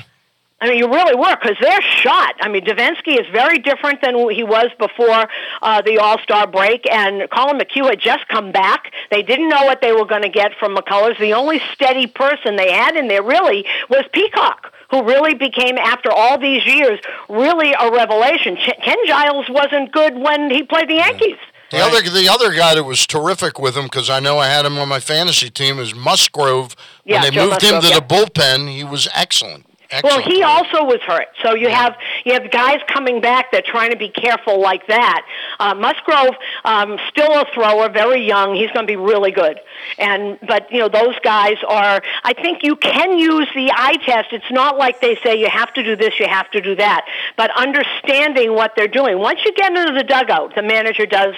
I 0.61 0.67
mean, 0.67 0.77
you 0.77 0.89
really 0.89 1.15
were 1.15 1.37
because 1.41 1.55
they're 1.61 1.81
shot. 1.81 2.35
I 2.41 2.49
mean, 2.49 2.65
Devenski 2.65 3.17
is 3.17 3.25
very 3.31 3.59
different 3.59 4.01
than 4.01 4.15
he 4.29 4.43
was 4.43 4.67
before 4.77 5.29
uh, 5.61 5.81
the 5.83 5.99
All 5.99 6.19
Star 6.19 6.47
break, 6.47 6.85
and 6.91 7.29
Collin 7.29 7.57
McHugh 7.57 7.89
had 7.89 8.01
just 8.01 8.27
come 8.27 8.51
back. 8.51 8.91
They 9.09 9.23
didn't 9.23 9.47
know 9.47 9.63
what 9.63 9.79
they 9.81 9.93
were 9.93 10.03
going 10.03 10.23
to 10.23 10.29
get 10.29 10.51
from 10.59 10.75
McCullers. 10.75 11.17
The 11.17 11.33
only 11.33 11.61
steady 11.71 12.07
person 12.07 12.57
they 12.57 12.73
had 12.73 12.97
in 12.97 13.07
there 13.07 13.23
really 13.23 13.65
was 13.89 14.03
Peacock. 14.11 14.73
Who 14.91 15.03
really 15.03 15.33
became, 15.35 15.77
after 15.77 16.11
all 16.11 16.37
these 16.37 16.65
years, 16.65 16.99
really 17.29 17.73
a 17.79 17.89
revelation? 17.91 18.57
Ch- 18.57 18.83
Ken 18.83 18.97
Giles 19.05 19.47
wasn't 19.47 19.93
good 19.93 20.17
when 20.17 20.49
he 20.49 20.63
played 20.63 20.89
the 20.89 20.95
Yankees. 20.95 21.37
The 21.71 21.77
other 21.79 22.01
the 22.01 22.27
other 22.27 22.51
guy 22.53 22.75
that 22.75 22.83
was 22.83 23.05
terrific 23.05 23.59
with 23.59 23.77
him 23.77 23.85
because 23.85 24.09
I 24.09 24.19
know 24.19 24.39
I 24.39 24.47
had 24.47 24.65
him 24.65 24.77
on 24.79 24.87
my 24.87 24.99
fantasy 24.99 25.49
team 25.49 25.77
is 25.79 25.93
Musgrove. 25.93 26.75
Yeah, 27.05 27.21
when 27.21 27.21
they 27.21 27.35
Joe 27.35 27.49
moved 27.49 27.61
him 27.61 27.81
to 27.81 27.87
yeah. 27.87 27.99
the 27.99 28.05
bullpen, 28.05 28.71
he 28.71 28.83
was 28.83 29.07
excellent. 29.13 29.68
Well, 30.03 30.21
he 30.21 30.43
also 30.43 30.83
was 30.83 30.99
hurt. 31.01 31.27
So 31.41 31.55
you 31.55 31.69
have 31.69 31.95
you 32.23 32.33
have 32.33 32.51
guys 32.51 32.79
coming 32.87 33.21
back 33.21 33.51
that 33.51 33.67
are 33.67 33.71
trying 33.71 33.89
to 33.89 33.97
be 33.97 34.09
careful 34.09 34.61
like 34.61 34.85
that. 34.87 35.25
Uh, 35.59 35.73
Musgrove, 35.73 36.35
um, 36.63 36.99
still 37.09 37.31
a 37.33 37.45
thrower, 37.53 37.89
very 37.89 38.25
young. 38.25 38.53
He's 38.53 38.71
going 38.71 38.85
to 38.85 38.91
be 38.91 38.95
really 38.95 39.31
good. 39.31 39.59
And 39.97 40.37
but 40.47 40.71
you 40.71 40.79
know 40.79 40.89
those 40.89 41.17
guys 41.23 41.57
are. 41.67 42.01
I 42.23 42.33
think 42.33 42.63
you 42.63 42.75
can 42.75 43.17
use 43.17 43.47
the 43.55 43.71
eye 43.73 43.97
test. 44.05 44.31
It's 44.31 44.51
not 44.51 44.77
like 44.77 45.01
they 45.01 45.15
say 45.23 45.39
you 45.39 45.49
have 45.49 45.73
to 45.73 45.83
do 45.83 45.95
this, 45.95 46.19
you 46.19 46.27
have 46.27 46.51
to 46.51 46.61
do 46.61 46.75
that. 46.75 47.07
But 47.35 47.49
understanding 47.57 48.53
what 48.53 48.73
they're 48.75 48.87
doing. 48.87 49.17
Once 49.17 49.39
you 49.43 49.53
get 49.53 49.75
into 49.75 49.93
the 49.93 50.03
dugout, 50.03 50.53
the 50.55 50.61
manager 50.63 51.07
does. 51.07 51.33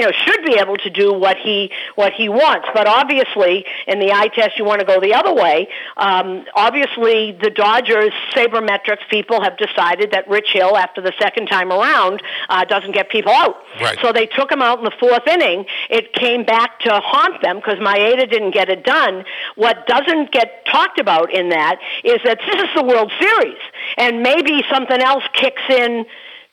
You 0.00 0.06
know, 0.06 0.12
should 0.24 0.42
be 0.46 0.54
able 0.54 0.78
to 0.78 0.88
do 0.88 1.12
what 1.12 1.36
he 1.36 1.70
what 1.94 2.14
he 2.14 2.30
wants, 2.30 2.66
but 2.72 2.86
obviously 2.88 3.66
in 3.86 4.00
the 4.00 4.12
eye 4.12 4.28
test 4.28 4.56
you 4.58 4.64
want 4.64 4.80
to 4.80 4.86
go 4.86 4.98
the 4.98 5.12
other 5.12 5.34
way. 5.34 5.68
Um, 5.98 6.46
obviously, 6.54 7.32
the 7.32 7.50
Dodgers 7.50 8.12
sabermetrics 8.34 9.06
people 9.10 9.42
have 9.42 9.58
decided 9.58 10.12
that 10.12 10.26
Rich 10.26 10.52
Hill, 10.54 10.74
after 10.78 11.02
the 11.02 11.12
second 11.20 11.48
time 11.48 11.70
around, 11.70 12.22
uh, 12.48 12.64
doesn't 12.64 12.92
get 12.92 13.10
people 13.10 13.30
out. 13.32 13.56
Right. 13.78 13.98
So 14.00 14.10
they 14.10 14.24
took 14.24 14.50
him 14.50 14.62
out 14.62 14.78
in 14.78 14.84
the 14.84 14.96
fourth 14.98 15.26
inning. 15.26 15.66
It 15.90 16.14
came 16.14 16.44
back 16.44 16.80
to 16.80 16.98
haunt 17.04 17.42
them 17.42 17.56
because 17.56 17.78
Maeda 17.78 18.30
didn't 18.30 18.52
get 18.52 18.70
it 18.70 18.82
done. 18.84 19.24
What 19.56 19.86
doesn't 19.86 20.32
get 20.32 20.64
talked 20.64 20.98
about 20.98 21.30
in 21.30 21.50
that 21.50 21.78
is 22.04 22.20
that 22.24 22.38
this 22.50 22.62
is 22.62 22.68
the 22.74 22.84
World 22.84 23.12
Series, 23.20 23.58
and 23.98 24.22
maybe 24.22 24.64
something 24.72 24.98
else 25.02 25.24
kicks 25.34 25.62
in 25.68 26.06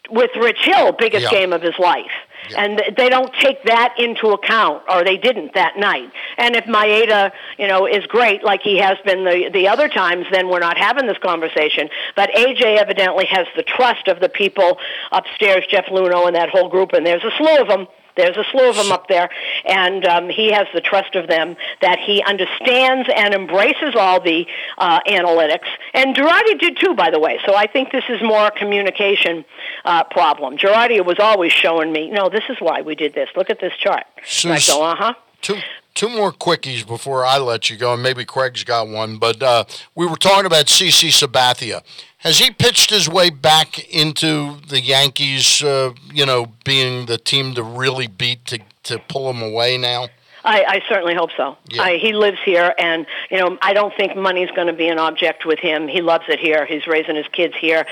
with 0.10 0.32
Rich 0.38 0.60
Hill, 0.64 0.92
biggest 0.94 1.24
Yeah. 1.32 1.40
game 1.40 1.54
of 1.54 1.62
his 1.62 1.78
life. 1.80 2.12
And 2.56 2.82
they 2.96 3.10
don't 3.10 3.34
take 3.34 3.64
that 3.64 3.96
into 3.98 4.30
account, 4.30 4.84
or 4.90 5.04
they 5.04 5.18
didn't 5.18 5.54
that 5.56 5.78
night. 5.78 6.12
And 6.38 6.56
if 6.56 6.66
Maeda, 6.66 7.32
you 7.58 7.68
know, 7.68 7.86
is 7.88 8.06
great 8.08 8.44
like 8.44 8.62
he 8.62 8.78
has 8.78 8.98
been 9.06 9.24
the 9.24 9.50
the 9.52 9.68
other 9.68 9.90
times, 9.90 10.26
then 10.32 10.48
we're 10.48 10.60
not 10.60 10.78
having 10.78 11.08
this 11.08 11.18
conversation. 11.18 11.90
But 12.16 12.32
AJ 12.32 12.78
evidently 12.78 13.26
has 13.26 13.48
the 13.56 13.64
trust 13.64 14.08
of 14.08 14.20
the 14.20 14.30
people 14.30 14.78
upstairs, 15.12 15.66
Jeff 15.70 15.86
Luhnow 15.86 16.28
and 16.28 16.36
that 16.36 16.50
whole 16.50 16.70
group, 16.70 16.94
and 16.94 17.06
there's 17.06 17.24
a 17.24 17.32
slew 17.38 17.58
of 17.58 17.68
them. 17.68 17.88
There's 18.18 18.36
a 18.36 18.44
slew 18.52 18.70
of 18.70 18.76
them 18.76 18.92
up 18.92 19.08
there, 19.08 19.30
and 19.66 20.04
um, 20.06 20.30
he 20.30 20.52
has 20.52 20.68
the 20.74 20.82
trust 20.82 21.16
of 21.16 21.28
them 21.28 21.56
that 21.82 22.00
he 22.00 22.22
understands 22.24 23.08
and 23.16 23.34
embraces 23.34 23.96
all 23.96 24.20
the 24.20 24.46
uh, 24.78 25.00
analytics. 25.08 25.68
And 25.94 26.16
Girardi 26.16 26.60
did 26.60 26.78
too, 26.78 26.94
by 26.96 27.12
the 27.12 27.20
way. 27.20 27.40
So 27.46 27.56
I 27.56 27.68
think 27.68 27.92
this 27.92 28.04
is 28.10 28.22
more 28.22 28.48
a 28.48 28.52
communication 28.52 29.46
uh, 29.86 30.04
problem. 30.06 30.58
Girardi 30.58 31.04
was 31.06 31.18
always 31.20 31.54
showing 31.54 31.92
me, 31.92 32.10
no, 32.10 32.30
this 32.30 32.44
is 32.50 32.58
why 32.60 32.82
we 32.82 32.96
did 32.96 33.14
this. 33.14 33.30
Look 33.36 33.50
at 33.50 33.60
this 33.60 33.74
chart. 33.80 34.04
And 34.44 34.54
I 34.54 34.60
go, 34.66 34.84
uh 34.84 34.96
huh. 34.96 35.14
Two 35.42 35.60
two 35.98 36.10
more 36.10 36.32
quickies 36.32 36.86
before 36.86 37.26
I 37.26 37.40
let 37.40 37.70
you 37.70 37.76
go, 37.76 37.94
and 37.94 38.04
maybe 38.04 38.24
Craig's 38.24 38.64
got 38.64 38.88
one. 38.88 39.18
But 39.18 39.42
uh, 39.42 39.66
we 39.96 40.06
were 40.06 40.16
talking 40.16 40.46
about 40.46 40.68
CC 40.68 41.10
Sabathia. 41.10 41.84
Has 42.28 42.40
he 42.40 42.52
pitched 42.52 42.90
his 42.90 43.08
way 43.08 43.30
back 43.30 43.80
into 43.88 44.58
the 44.68 44.82
Yankees? 44.82 45.64
Uh, 45.64 45.94
you 46.14 46.26
know, 46.26 46.48
being 46.66 47.06
the 47.06 47.18
team 47.18 47.54
to 47.54 47.64
really 47.64 48.08
beat 48.08 48.44
to 48.48 48.60
to 48.84 49.00
pull 49.08 49.30
him 49.30 49.42
away 49.42 49.78
now. 49.78 50.10
I, 50.44 50.66
I 50.68 50.82
certainly 50.90 51.16
hope 51.16 51.30
so. 51.38 51.56
Yeah. 51.70 51.84
I, 51.84 51.98
he 51.98 52.12
lives 52.12 52.40
here, 52.44 52.74
and 52.78 53.06
you 53.32 53.38
know, 53.38 53.58
I 53.62 53.72
don't 53.72 53.94
think 53.96 54.18
money's 54.18 54.52
going 54.52 54.68
to 54.68 54.74
be 54.74 54.90
an 54.90 55.00
object 55.00 55.46
with 55.46 55.60
him. 55.60 55.88
He 55.88 56.02
loves 56.02 56.26
it 56.28 56.40
here. 56.40 56.66
He's 56.66 56.86
raising 56.86 57.16
his 57.16 57.28
kids 57.32 57.54
here. 57.56 57.86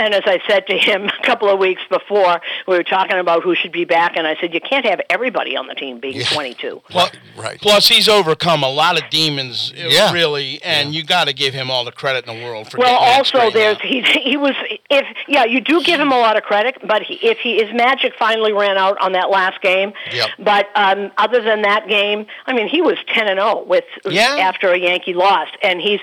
And 0.00 0.14
as 0.14 0.22
I 0.24 0.40
said 0.48 0.66
to 0.68 0.78
him 0.78 1.04
a 1.22 1.22
couple 1.26 1.48
of 1.48 1.58
weeks 1.58 1.82
before, 1.90 2.40
we 2.66 2.76
were 2.76 2.82
talking 2.82 3.18
about 3.18 3.42
who 3.42 3.54
should 3.54 3.72
be 3.72 3.84
back, 3.84 4.16
and 4.16 4.26
I 4.26 4.34
said, 4.40 4.54
you 4.54 4.60
can't 4.60 4.86
have 4.86 5.00
everybody 5.10 5.56
on 5.56 5.66
the 5.66 5.74
team 5.74 6.00
being 6.00 6.22
22. 6.24 6.80
Right, 6.94 7.18
right. 7.36 7.60
Plus, 7.60 7.88
he's 7.88 8.08
overcome 8.08 8.62
a 8.62 8.68
lot 8.68 9.00
of 9.02 9.08
demons, 9.10 9.72
uh, 9.76 9.88
Yeah. 9.88 10.12
really, 10.12 10.60
and 10.62 10.94
you 10.94 11.04
got 11.04 11.28
to 11.28 11.32
give 11.32 11.54
him 11.54 11.70
all 11.70 11.84
the 11.84 11.92
credit 11.92 12.26
in 12.26 12.36
the 12.38 12.44
world 12.44 12.70
for 12.70 12.78
Well, 12.78 12.98
getting 12.98 13.06
that 13.08 13.18
also 13.18 13.50
there's 13.50 13.76
out. 13.76 13.82
he 13.82 14.02
he 14.30 14.36
was 14.36 14.54
if 14.90 15.06
yeah 15.28 15.44
you 15.44 15.60
do 15.60 15.82
give 15.82 16.00
him 16.00 16.12
a 16.12 16.18
lot 16.18 16.36
of 16.36 16.42
credit, 16.42 16.76
but 16.86 17.02
he, 17.02 17.14
if 17.26 17.38
he 17.38 17.62
his 17.62 17.72
magic 17.74 18.12
finally 18.18 18.52
ran 18.52 18.76
out 18.76 18.98
on 19.00 19.12
that 19.12 19.30
last 19.30 19.60
game. 19.62 19.92
Yep. 20.12 20.28
But 20.38 20.66
um, 20.74 21.10
other 21.18 21.40
than 21.42 21.62
that 21.62 21.86
game, 21.88 22.26
I 22.46 22.52
mean, 22.54 22.68
he 22.68 22.80
was 22.82 22.96
ten 23.14 23.28
and 23.28 23.38
zero 23.38 23.62
with 23.64 23.84
Yeah. 24.04 24.36
after 24.40 24.70
a 24.72 24.78
Yankee 24.78 25.14
lost, 25.14 25.52
and 25.62 25.80
he's. 25.80 26.00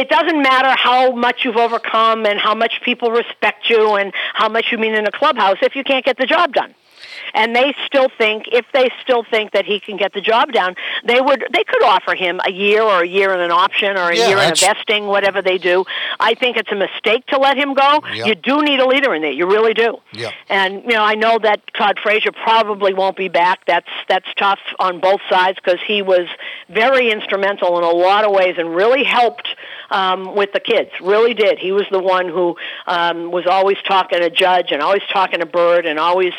It, 0.00 0.08
doesn't 0.08 0.42
matter 0.42 0.70
how 0.70 1.12
much 1.12 1.44
you've 1.44 1.56
overcome 1.56 2.26
and 2.26 2.38
how 2.38 2.54
much 2.54 2.80
people 2.84 3.10
respect 3.10 3.68
you 3.68 3.94
and 3.94 4.12
how 4.34 4.48
much 4.48 4.66
you 4.72 4.78
mean 4.78 4.94
in 4.94 5.06
a 5.06 5.12
clubhouse 5.12 5.58
if 5.62 5.76
you 5.76 5.84
can't 5.84 6.04
get 6.04 6.16
the 6.16 6.26
job 6.26 6.52
done. 6.52 6.74
And 7.34 7.54
they 7.54 7.74
still 7.86 8.08
think, 8.18 8.44
if 8.52 8.66
they 8.72 8.90
still 9.02 9.24
think 9.24 9.52
that 9.52 9.64
he 9.64 9.80
can 9.80 9.96
get 9.96 10.12
the 10.12 10.20
job 10.20 10.52
done, 10.52 10.74
they 11.04 11.20
would, 11.20 11.44
they 11.52 11.64
could 11.64 11.82
offer 11.84 12.14
him 12.14 12.40
a 12.44 12.50
year 12.50 12.82
or 12.82 13.02
a 13.02 13.06
year 13.06 13.32
in 13.32 13.40
an 13.40 13.50
option 13.50 13.96
or 13.96 14.10
a 14.10 14.16
Yeah, 14.16 14.28
year 14.28 14.38
in 14.38 14.52
a 14.52 14.54
vesting, 14.54 15.06
whatever 15.06 15.42
they 15.42 15.58
do. 15.58 15.84
I 16.18 16.34
think 16.34 16.56
it's 16.56 16.72
a 16.72 16.76
mistake 16.76 17.26
to 17.26 17.38
let 17.38 17.56
him 17.56 17.74
go. 17.74 18.00
You 18.12 18.34
do 18.34 18.62
need 18.62 18.80
a 18.80 18.86
leader 18.86 19.14
in 19.14 19.22
there. 19.22 19.32
You 19.32 19.46
really 19.46 19.74
do. 19.74 19.98
Yeah. 20.12 20.30
And 20.48 20.82
you 20.82 20.90
know, 20.90 21.04
I 21.04 21.14
know 21.14 21.38
that 21.38 21.60
Todd 21.74 21.98
Frazier 22.02 22.32
probably 22.32 22.94
won't 22.94 23.16
be 23.16 23.28
back. 23.28 23.60
That's 23.66 23.88
that's 24.08 24.26
tough 24.36 24.60
on 24.78 25.00
both 25.00 25.20
sides 25.28 25.58
because 25.62 25.80
he 25.86 26.02
was 26.02 26.26
very 26.68 27.10
instrumental 27.10 27.78
in 27.78 27.84
a 27.84 27.90
lot 27.90 28.24
of 28.24 28.32
ways 28.32 28.56
and 28.58 28.74
really 28.74 29.04
helped 29.04 29.48
um, 29.90 30.34
with 30.34 30.52
the 30.52 30.60
kids. 30.60 30.90
Really 31.02 31.34
did. 31.34 31.58
He 31.58 31.72
was 31.72 31.84
the 31.90 32.00
one 32.00 32.28
who 32.28 32.56
um, 32.86 33.30
was 33.30 33.46
always 33.46 33.76
talking 33.86 34.20
to 34.20 34.30
Judge 34.30 34.70
and 34.70 34.82
always 34.82 35.02
talking 35.12 35.40
to 35.40 35.46
Bird 35.46 35.86
and 35.86 35.98
always 35.98 36.32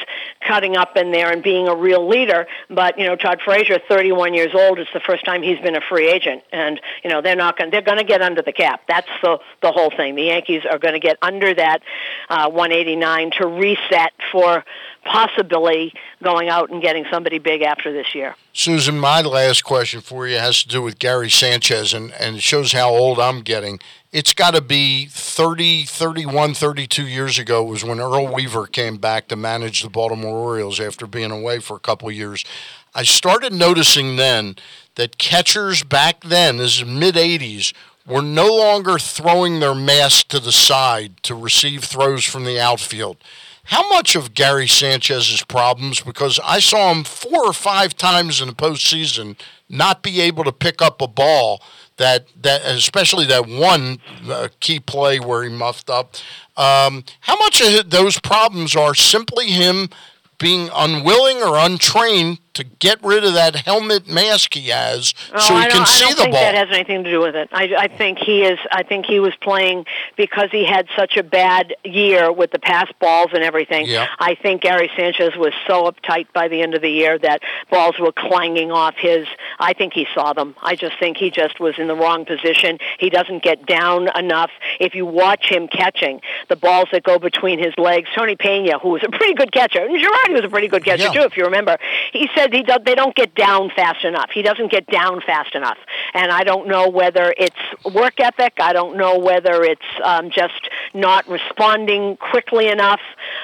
cutting 0.48 0.76
up 0.76 0.98
in 0.98 1.12
there 1.12 1.32
and 1.32 1.44
being 1.44 1.68
a 1.68 1.76
real 1.76 2.08
leader. 2.08 2.48
But 2.70 2.98
you 2.98 3.06
know, 3.06 3.16
Todd 3.16 3.42
Frazier, 3.44 3.80
31 3.88 4.34
years 4.34 4.52
old, 4.54 4.80
it's 4.80 4.92
the 4.94 5.00
first 5.00 5.26
time 5.26 5.44
he's 5.44 5.60
been 5.60 5.76
a 5.76 5.82
free 5.82 6.10
agent, 6.10 6.44
and 6.52 6.80
you 7.04 7.10
know 7.10 7.22
they're 7.22 7.36
not 7.36 7.58
going. 7.58 7.72
They're 7.72 7.82
going 7.82 7.98
to 7.98 8.04
get 8.04 8.22
under 8.22 8.42
the 8.42 8.54
cap. 8.54 8.82
That's 8.88 9.08
the 9.22 9.40
the 9.62 9.72
whole 9.72 9.92
thing. 9.96 10.16
The 10.16 10.24
Yankees 10.24 10.64
are 10.70 10.80
going 10.80 10.94
to 10.94 11.00
get 11.00 11.18
under 11.22 11.54
that 11.54 11.82
uh, 12.30 12.50
189 12.50 13.32
to 13.40 13.48
reset 13.48 14.14
for 14.32 14.64
possibly 15.04 15.94
going 16.24 16.50
out 16.50 16.70
and 16.70 16.82
getting 16.82 17.06
somebody 17.12 17.40
big 17.40 17.62
after 17.62 17.92
this 17.92 18.14
year. 18.14 18.36
Suzyn, 18.54 19.00
my 19.00 19.22
last 19.22 19.64
question 19.64 20.02
for 20.02 20.28
you 20.28 20.38
has 20.38 20.62
to 20.64 20.68
do 20.70 20.82
with 20.82 21.00
Gary 21.00 21.30
Sanchez, 21.30 21.94
and, 21.94 22.12
and 22.14 22.38
it 22.38 22.44
shows 22.44 22.72
how 22.74 22.90
old 22.90 23.20
I'm 23.20 23.42
getting. 23.42 23.80
It's 24.12 24.34
got 24.34 24.54
to 24.54 24.62
be 24.62 25.08
30, 25.08 25.86
31, 25.86 26.54
32 26.54 27.08
years 27.08 27.40
ago 27.40 27.64
was 27.64 27.84
when 27.84 28.00
Earl 28.00 28.34
Weaver 28.34 28.68
came 28.68 28.98
back 28.98 29.28
to 29.30 29.36
manage 29.36 29.82
the 29.82 29.90
Baltimore 29.90 30.38
Orioles 30.38 30.80
after 30.80 31.08
being 31.08 31.32
away 31.32 31.60
for 31.60 31.76
a 31.76 31.80
couple 31.80 32.12
years. 32.12 32.46
I 32.94 33.04
started 33.04 33.54
noticing 33.54 34.18
then 34.18 34.58
that 34.96 35.18
catchers 35.18 35.84
back 35.84 36.24
then, 36.24 36.58
this 36.58 36.78
is 36.78 36.86
mid 36.86 37.16
80s, 37.16 37.74
were 38.06 38.22
no 38.22 38.48
longer 38.48 39.00
throwing 39.00 39.60
their 39.60 39.76
mask 39.76 40.28
to 40.30 40.40
the 40.40 40.52
side 40.52 41.24
to 41.24 41.36
receive 41.36 41.84
throws 41.84 42.26
from 42.26 42.44
the 42.44 42.60
outfield. 42.60 43.18
How 43.72 43.88
much 43.88 44.18
of 44.18 44.34
Gary 44.34 44.68
Sanchez's 44.68 45.46
problems, 45.46 46.02
because 46.02 46.42
I 46.44 46.60
saw 46.60 46.92
him 46.92 47.06
four 47.06 47.46
or 47.46 47.54
five 47.54 47.96
times 47.96 48.42
in 48.42 48.50
the 48.50 48.54
postseason 48.54 49.38
not 49.70 50.04
be 50.04 50.20
able 50.20 50.44
to 50.44 50.52
pick 50.52 50.82
up 50.82 51.02
a 51.02 51.08
ball 51.08 51.62
that 51.96 52.28
that 52.42 52.66
especially 52.66 53.26
that 53.28 53.48
one 53.48 54.00
uh, 54.28 54.50
key 54.60 54.82
play 54.82 55.22
where 55.22 55.44
he 55.44 55.50
muffed 55.50 55.90
up. 55.90 56.16
Um, 56.58 57.06
how 57.22 57.38
much 57.38 57.62
of 57.62 57.90
those 57.90 58.20
problems 58.20 58.76
are 58.76 58.94
simply 58.94 59.48
him 59.48 59.88
being 60.38 60.70
unwilling 60.76 61.38
or 61.38 61.58
untrained 61.58 62.40
to 62.54 62.64
get 62.64 63.02
rid 63.04 63.24
of 63.24 63.34
that 63.34 63.56
helmet 63.56 64.08
mask 64.08 64.54
he 64.54 64.70
has 64.70 65.14
Oh, 65.34 65.40
so 65.40 65.56
he 65.56 65.66
can 65.68 65.86
see 65.86 66.04
I 66.04 66.08
don't 66.08 66.18
the 66.18 66.22
think 66.24 66.34
ball? 66.34 66.42
that 66.42 66.56
has 66.56 66.68
anything 66.76 67.04
to 67.04 67.10
do 67.12 67.20
with 67.22 67.36
it. 67.36 67.50
I, 67.52 67.74
I 67.78 67.88
think 67.88 68.18
he 68.20 68.44
is. 68.44 68.60
I 68.72 68.84
think 68.84 69.06
he 69.06 69.20
was 69.20 69.34
playing 69.42 69.86
because 70.18 70.50
he 70.52 70.66
had 70.66 70.88
such 70.96 71.16
a 71.18 71.24
bad 71.24 71.74
year 71.84 72.32
with 72.32 72.52
the 72.52 72.60
pass 72.60 72.92
balls 73.00 73.30
and 73.34 73.44
everything. 73.44 73.86
Yeah. 73.88 74.08
I 74.20 74.36
think 74.36 74.62
Gary 74.64 74.90
Sanchez 74.98 75.36
was 75.38 75.54
so 75.68 75.90
uptight 75.90 76.28
by 76.34 76.48
the 76.48 76.62
end 76.62 76.76
of 76.76 76.82
the 76.82 76.90
year 76.90 77.18
that 77.20 77.42
balls 77.70 77.98
were 78.00 78.12
clanging 78.12 78.72
off 78.72 78.96
his. 78.98 79.28
I 79.60 79.74
think 79.74 79.94
he 79.94 80.08
saw 80.14 80.34
them. 80.34 80.56
I 80.62 80.76
just 80.76 81.00
think 81.00 81.18
he 81.18 81.30
just 81.32 81.60
was 81.60 81.76
in 81.78 81.88
the 81.88 81.96
wrong 81.96 82.26
position. 82.26 82.80
He 83.00 83.10
doesn't 83.10 83.44
get 83.44 83.66
down 83.66 84.10
enough. 84.18 84.52
If 84.80 84.96
you 84.96 85.06
watch 85.06 85.50
him 85.50 85.68
catching 85.68 86.22
the 86.50 86.56
balls 86.56 86.88
that 86.92 87.04
go 87.04 87.18
between 87.20 87.60
his 87.60 87.74
legs, 87.78 88.10
Tony 88.16 88.36
Pena, 88.36 88.80
who 88.80 88.90
was 88.90 89.04
a 89.04 89.10
pretty 89.10 89.34
good 89.36 89.52
catcher, 89.52 89.80
and 89.86 89.96
Girardi 89.96 90.34
was 90.34 90.44
a 90.44 90.50
pretty 90.50 90.68
good 90.68 90.84
catcher 90.84 91.04
Yeah. 91.04 91.12
too, 91.12 91.22
if 91.22 91.38
you 91.38 91.46
remember, 91.46 91.78
he 92.12 92.28
said 92.36 92.41
he 92.52 92.64
do, 92.64 92.74
they 92.86 92.96
don't 92.96 93.16
get 93.16 93.36
down 93.36 93.70
fast 93.76 94.04
enough. 94.04 94.30
He 94.34 94.42
doesn't 94.42 94.72
get 94.72 94.88
down 94.88 95.22
fast 95.22 95.56
enough, 95.56 95.78
and 96.14 96.32
I 96.32 96.44
don't 96.44 96.68
know 96.68 96.90
whether 96.90 97.34
it's 97.38 97.56
work 97.94 98.20
ethic. 98.20 98.54
I 98.60 98.74
don't 98.74 98.98
know 98.98 99.20
whether 99.20 99.64
it's 99.64 99.82
um, 100.04 100.32
just 100.32 100.70
not 100.94 101.28
responding 101.28 102.18
quickly 102.18 102.68
enough. 102.68 103.02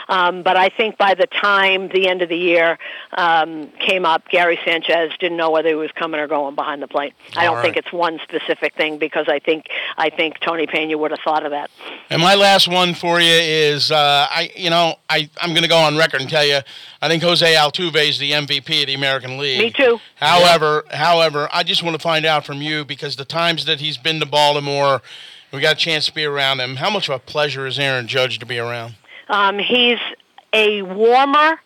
Um, 0.09 0.43
but 0.43 0.57
I 0.57 0.69
think 0.69 0.97
by 0.97 1.13
the 1.13 1.27
time 1.27 1.89
the 1.89 2.07
end 2.07 2.21
of 2.21 2.29
the 2.29 2.37
year 2.37 2.77
um, 3.11 3.69
came 3.79 4.05
up, 4.05 4.27
Gary 4.29 4.59
Sanchez 4.65 5.11
didn't 5.19 5.37
know 5.37 5.51
whether 5.51 5.69
he 5.69 5.75
was 5.75 5.91
coming 5.91 6.19
or 6.19 6.27
going 6.27 6.55
behind 6.55 6.81
the 6.81 6.87
plate. 6.87 7.13
I 7.35 7.45
don't 7.45 7.57
All 7.57 7.61
think 7.61 7.77
it's 7.77 7.91
one 7.91 8.19
specific 8.23 8.75
thing 8.75 8.97
because 8.97 9.27
I 9.27 9.39
think 9.39 9.67
I 9.97 10.09
think 10.09 10.39
Tony 10.39 10.67
Pena 10.67 10.97
would 10.97 11.11
have 11.11 11.19
thought 11.23 11.45
of 11.45 11.51
that. 11.51 11.69
And 12.09 12.21
my 12.21 12.35
last 12.35 12.67
one 12.67 12.93
for 12.93 13.19
you 13.19 13.31
is, 13.31 13.91
uh, 13.91 14.27
I 14.29 14.49
you 14.55 14.69
know, 14.69 14.95
I 15.09 15.29
I'm 15.41 15.51
going 15.51 15.63
to 15.63 15.69
go 15.69 15.77
on 15.77 15.97
record 15.97 16.21
and 16.21 16.29
tell 16.29 16.45
you, 16.45 16.59
I 17.01 17.07
think 17.07 17.23
Jose 17.23 17.53
Altuve 17.53 18.09
is 18.09 18.19
the 18.19 18.31
MVP 18.31 18.86
the 18.87 18.95
American 18.95 19.37
League. 19.37 19.59
Me 19.59 19.69
too. 19.69 19.99
However, 20.15 20.83
however, 20.91 21.47
I 21.53 21.61
just 21.63 21.83
want 21.83 21.95
to 21.95 22.01
find 22.01 22.25
out 22.25 22.45
from 22.45 22.61
you 22.61 22.83
because 22.83 23.15
the 23.15 23.25
times 23.25 23.65
that 23.65 23.79
he's 23.79 23.97
been 23.97 24.19
to 24.19 24.25
Baltimore, 24.25 25.01
we 25.51 25.61
got 25.61 25.73
a 25.75 25.79
chance 25.79 26.07
to 26.07 26.13
be 26.13 26.25
around 26.25 26.59
him. 26.59 26.77
How 26.77 26.89
much 26.89 27.07
of 27.07 27.15
a 27.15 27.19
pleasure 27.19 27.67
is 27.67 27.77
Aaron 27.77 28.07
Judge 28.07 28.39
to 28.39 28.45
be 28.45 28.57
around? 28.57 28.95
Um, 29.29 29.59
he's 29.59 29.99
a 30.53 30.81
warmer, 30.81 31.59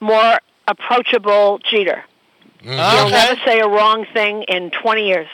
more 0.00 0.38
approachable 0.66 1.58
cheater. 1.58 2.04
He'll 2.62 3.10
never 3.10 3.40
say 3.44 3.60
a 3.60 3.68
wrong 3.68 4.06
thing 4.12 4.44
in 4.44 4.70
20 4.70 5.06
years. 5.06 5.28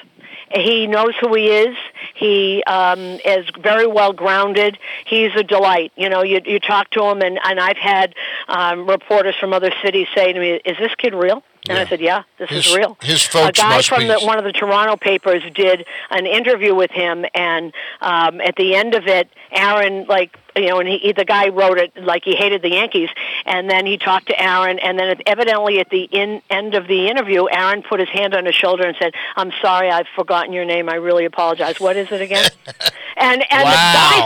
He 0.52 0.86
knows 0.86 1.14
who 1.20 1.34
he 1.34 1.46
is. 1.48 1.76
He 2.14 2.62
um, 2.64 3.00
is 3.24 3.46
very 3.60 3.86
well 3.86 4.12
grounded. 4.12 4.78
He's 5.04 5.30
a 5.36 5.42
delight. 5.42 5.92
You 5.96 6.08
know, 6.08 6.22
you 6.22 6.40
you 6.44 6.60
talk 6.60 6.90
to 6.90 7.04
him, 7.04 7.22
and 7.22 7.38
and 7.44 7.58
I've 7.60 7.76
had 7.76 8.14
um, 8.48 8.88
reporters 8.88 9.34
from 9.38 9.52
other 9.52 9.70
cities 9.82 10.06
say 10.14 10.32
to 10.32 10.38
me, 10.40 10.60
"Is 10.64 10.76
this 10.78 10.94
kid 10.96 11.14
real?" 11.14 11.42
And 11.68 11.78
I 11.78 11.86
said, 11.86 12.00
"Yeah, 12.00 12.24
this 12.38 12.50
His- 12.50 12.66
is 12.66 12.76
real." 12.76 12.98
his 13.02 13.22
folks 13.24 13.58
a 13.58 13.62
guy 13.62 13.76
must 13.76 13.88
from 13.88 14.00
be- 14.00 14.08
the, 14.08 14.20
one 14.20 14.38
of 14.38 14.44
the 14.44 14.52
Toronto 14.52 14.96
papers 14.96 15.42
did 15.54 15.86
an 16.10 16.26
interview 16.26 16.74
with 16.74 16.90
him, 16.90 17.24
and 17.34 17.72
um, 18.02 18.40
at 18.42 18.56
the 18.56 18.74
end 18.74 18.94
of 18.94 19.06
it, 19.06 19.30
Aaron 19.50 20.04
like 20.06 20.38
you 20.56 20.66
know, 20.68 20.78
and 20.80 20.88
he, 20.88 21.12
the 21.12 21.24
guy 21.24 21.48
wrote 21.48 21.78
it 21.78 21.92
like 21.96 22.24
he 22.24 22.34
hated 22.36 22.62
the 22.62 22.70
Yankees, 22.70 23.08
and 23.44 23.68
then 23.68 23.86
he 23.86 23.98
talked 23.98 24.26
to 24.28 24.40
Aaron, 24.40 24.78
and 24.78 24.98
then 24.98 25.16
evidently 25.26 25.80
at 25.80 25.90
the 25.90 26.02
in, 26.04 26.42
end 26.50 26.74
of 26.74 26.86
the 26.86 27.08
interview, 27.08 27.46
Aaron 27.50 27.82
put 27.82 28.00
his 28.00 28.08
hand 28.08 28.34
on 28.34 28.46
his 28.46 28.54
shoulder 28.54 28.84
and 28.86 28.96
said, 29.00 29.14
"I'm 29.36 29.52
sorry, 29.60 29.90
I've 29.90 30.06
forgotten 30.14 30.52
your 30.52 30.64
name. 30.64 30.88
I 30.88 30.94
really 30.94 31.24
apologize. 31.24 31.80
What 31.80 31.96
is 31.96 32.10
it 32.12 32.20
again?" 32.20 32.48
and 33.16 33.44
and 33.50 33.64
Wow. 33.64 33.70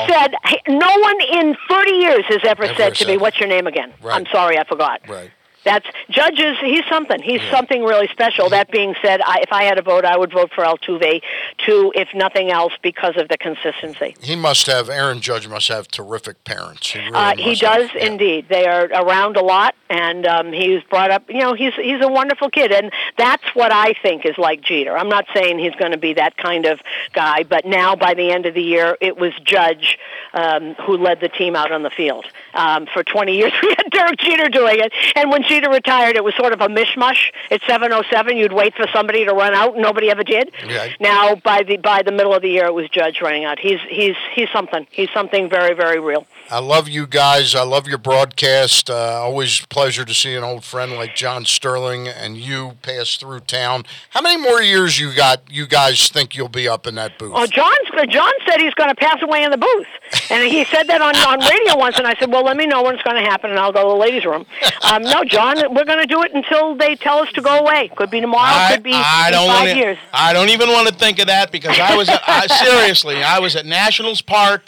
the 0.07 0.13
guy 0.13 0.29
said, 0.29 0.35
"No 0.69 0.99
one 1.01 1.21
in 1.33 1.57
30 1.69 1.91
years 1.93 2.25
has 2.29 2.41
ever, 2.45 2.65
Ever 2.65 2.75
said 2.75 2.95
to 2.97 3.07
me, 3.07 3.17
what's 3.17 3.39
your 3.41 3.49
name 3.49 3.67
again? 3.67 3.93
Right. 4.03 4.17
I'm 4.17 4.27
sorry, 4.33 4.59
I 4.59 4.65
forgot." 4.65 5.01
right. 5.09 5.31
That's 5.69 5.87
judges. 6.09 6.57
He's 6.63 6.85
something. 6.89 7.21
He's 7.21 7.43
something 7.51 7.85
really 7.85 8.09
special. 8.09 8.49
That 8.49 8.71
being 8.71 8.95
said, 9.03 9.21
I, 9.21 9.41
if 9.43 9.53
I 9.53 9.65
had 9.65 9.79
a 9.79 9.83
vote, 9.83 10.07
I 10.07 10.17
would 10.17 10.33
vote 10.33 10.51
for 10.55 10.65
Altuve, 10.65 11.21
too, 11.59 11.93
if 11.95 12.09
nothing 12.15 12.51
else, 12.51 12.73
because 12.83 13.19
of 13.19 13.29
the 13.29 13.37
consistency. 13.37 14.17
He 14.23 14.35
must 14.35 14.67
have. 14.67 14.89
Aaron 14.89 15.21
Judge 15.21 15.47
must 15.47 15.69
have 15.69 15.87
terrific 15.89 16.43
parents. 16.45 16.91
He, 16.91 17.01
really 17.01 17.13
Uh, 17.13 17.37
he 17.37 17.55
does 17.55 17.89
have, 17.89 17.97
yeah. 17.97 18.07
indeed. 18.07 18.47
They 18.49 18.67
are 18.67 18.87
around 18.87 19.37
a 19.37 19.43
lot, 19.43 19.75
and 19.91 20.25
um, 20.25 20.53
he's 20.55 20.83
brought 20.85 21.11
up. 21.11 21.29
You 21.29 21.41
know, 21.41 21.53
he's 21.53 21.75
he's 21.75 22.01
a 22.03 22.09
wonderful 22.09 22.49
kid, 22.49 22.73
and 22.73 22.91
that's 23.19 23.45
what 23.55 23.71
I 23.71 23.93
think 24.01 24.25
is 24.25 24.39
like 24.39 24.63
Jeter. 24.63 24.97
I'm 24.97 25.11
not 25.11 25.27
saying 25.35 25.59
he's 25.59 25.75
going 25.75 25.93
to 25.93 25.99
be 25.99 26.15
that 26.15 26.39
kind 26.39 26.65
of 26.65 26.81
guy, 27.13 27.43
but 27.43 27.67
now 27.67 27.95
by 27.95 28.15
the 28.15 28.31
end 28.31 28.47
of 28.47 28.55
the 28.55 28.63
year, 28.63 28.97
it 29.03 29.19
was 29.19 29.35
Judge 29.45 29.99
um, 30.33 30.75
who 30.87 30.97
led 30.97 31.21
the 31.21 31.29
team 31.29 31.55
out 31.55 31.73
on 31.73 31.83
the 31.83 31.91
field. 31.91 32.25
Um, 32.55 32.87
for 32.87 33.05
20 33.05 33.37
years, 33.37 33.53
we 33.63 33.69
had 33.77 33.88
Derek 33.99 34.19
Jeter 34.19 34.49
doing 34.49 34.79
it, 34.79 34.93
and 35.17 35.31
when 35.31 35.43
Jeter 35.43 35.69
retired, 35.69 36.15
it 36.15 36.23
was 36.23 36.35
sort 36.37 36.53
of 36.53 36.61
a 36.61 36.69
mishmash. 36.69 37.33
At 37.51 37.63
7:07, 37.63 38.37
you'd 38.37 38.53
wait 38.53 38.75
for 38.75 38.87
somebody 38.93 39.25
to 39.25 39.33
run 39.33 39.55
out, 39.55 39.75
and 39.75 39.83
nobody 39.83 40.11
ever 40.11 40.23
did. 40.23 40.53
Right. 40.67 40.95
Now, 41.01 41.35
by 41.35 41.63
the 41.65 41.77
by 41.79 42.03
the 42.03 42.13
middle 42.13 42.33
of 42.33 42.43
the 42.43 42.51
year, 42.51 42.67
it 42.67 42.75
was 42.75 42.89
Judge 42.91 43.21
running 43.21 43.45
out. 43.45 43.59
He's 43.59 43.81
he's 43.89 44.17
he's 44.35 44.49
something. 44.51 44.87
He's 44.91 45.11
something 45.11 45.51
very 45.51 45.75
very 45.75 45.99
real. 45.99 46.27
I 46.51 46.61
love 46.61 46.89
you 46.89 47.07
guys. 47.07 47.55
I 47.55 47.63
love 47.63 47.87
your 47.87 47.99
broadcast. 47.99 48.89
Uh, 48.89 48.95
always 48.95 49.63
a 49.63 49.67
pleasure 49.69 50.07
to 50.07 50.15
see 50.15 50.35
an 50.35 50.45
old 50.45 50.65
friend 50.65 50.93
like 50.93 51.15
John 51.15 51.45
Sterling 51.45 52.09
and 52.09 52.39
you 52.39 52.79
pass 52.81 53.17
through 53.17 53.41
town. 53.41 53.85
How 54.11 54.23
many 54.23 54.41
more 54.41 54.63
years 54.63 54.99
you 54.99 55.15
got? 55.15 55.43
You 55.51 55.67
guys 55.67 56.09
think 56.09 56.35
you'll 56.37 56.49
be 56.49 56.67
up 56.67 56.87
in 56.87 56.95
that 56.95 57.19
booth? 57.19 57.33
Oh, 57.35 57.47
John's 57.47 57.89
John 58.11 58.33
said 58.47 58.61
he's 58.61 58.75
going 58.75 58.89
to 58.89 58.95
pass 58.95 59.21
away 59.23 59.45
in 59.45 59.51
the 59.51 59.59
booth, 59.59 59.87
and 60.31 60.51
he 60.51 60.65
said 60.65 60.85
that 60.85 61.03
on 61.03 61.17
on 61.17 61.41
radio 61.41 61.77
once. 61.77 61.99
And 61.99 62.07
I 62.07 62.15
said, 62.15 62.31
"Well, 62.31 62.45
let 62.45 62.57
me 62.57 62.67
know 62.67 62.83
when 62.83 62.95
it's 62.95 63.03
going 63.03 63.23
to 63.23 63.29
happen, 63.29 63.51
and 63.51 63.59
I'll 63.59 63.73
go 63.73 63.88
the 63.91 63.97
ladies' 64.01 64.25
room." 64.25 64.47
Um, 64.91 65.03
no, 65.03 65.23
John, 65.23 65.57
we're 65.75 65.85
going 65.85 65.99
to 66.01 66.07
do 66.07 66.23
it 66.23 66.33
until 66.33 66.75
they 66.75 66.95
tell 66.97 67.19
us 67.19 67.31
to 67.33 67.43
go 67.43 67.59
away. 67.59 67.91
Could 67.95 68.11
be 68.11 68.23
tomorrow. 68.23 68.51
I, 68.55 68.73
could 68.73 68.83
be 68.83 68.93
I 68.95 69.29
don't 69.31 69.47
five 69.49 69.69
wanna, 69.69 69.75
years. 69.79 69.99
I 70.15 70.33
don't 70.33 70.49
even 70.49 70.71
want 70.71 70.89
to 70.89 70.95
think 70.95 71.19
of 71.19 71.27
that 71.27 71.53
because 71.53 71.79
I 71.79 71.95
was 71.95 72.09
at, 72.09 72.23
I, 72.27 72.47
seriously 72.65 73.23
I 73.23 73.39
was 73.39 73.55
at 73.55 73.67
Nationals 73.67 74.23
Park 74.23 74.63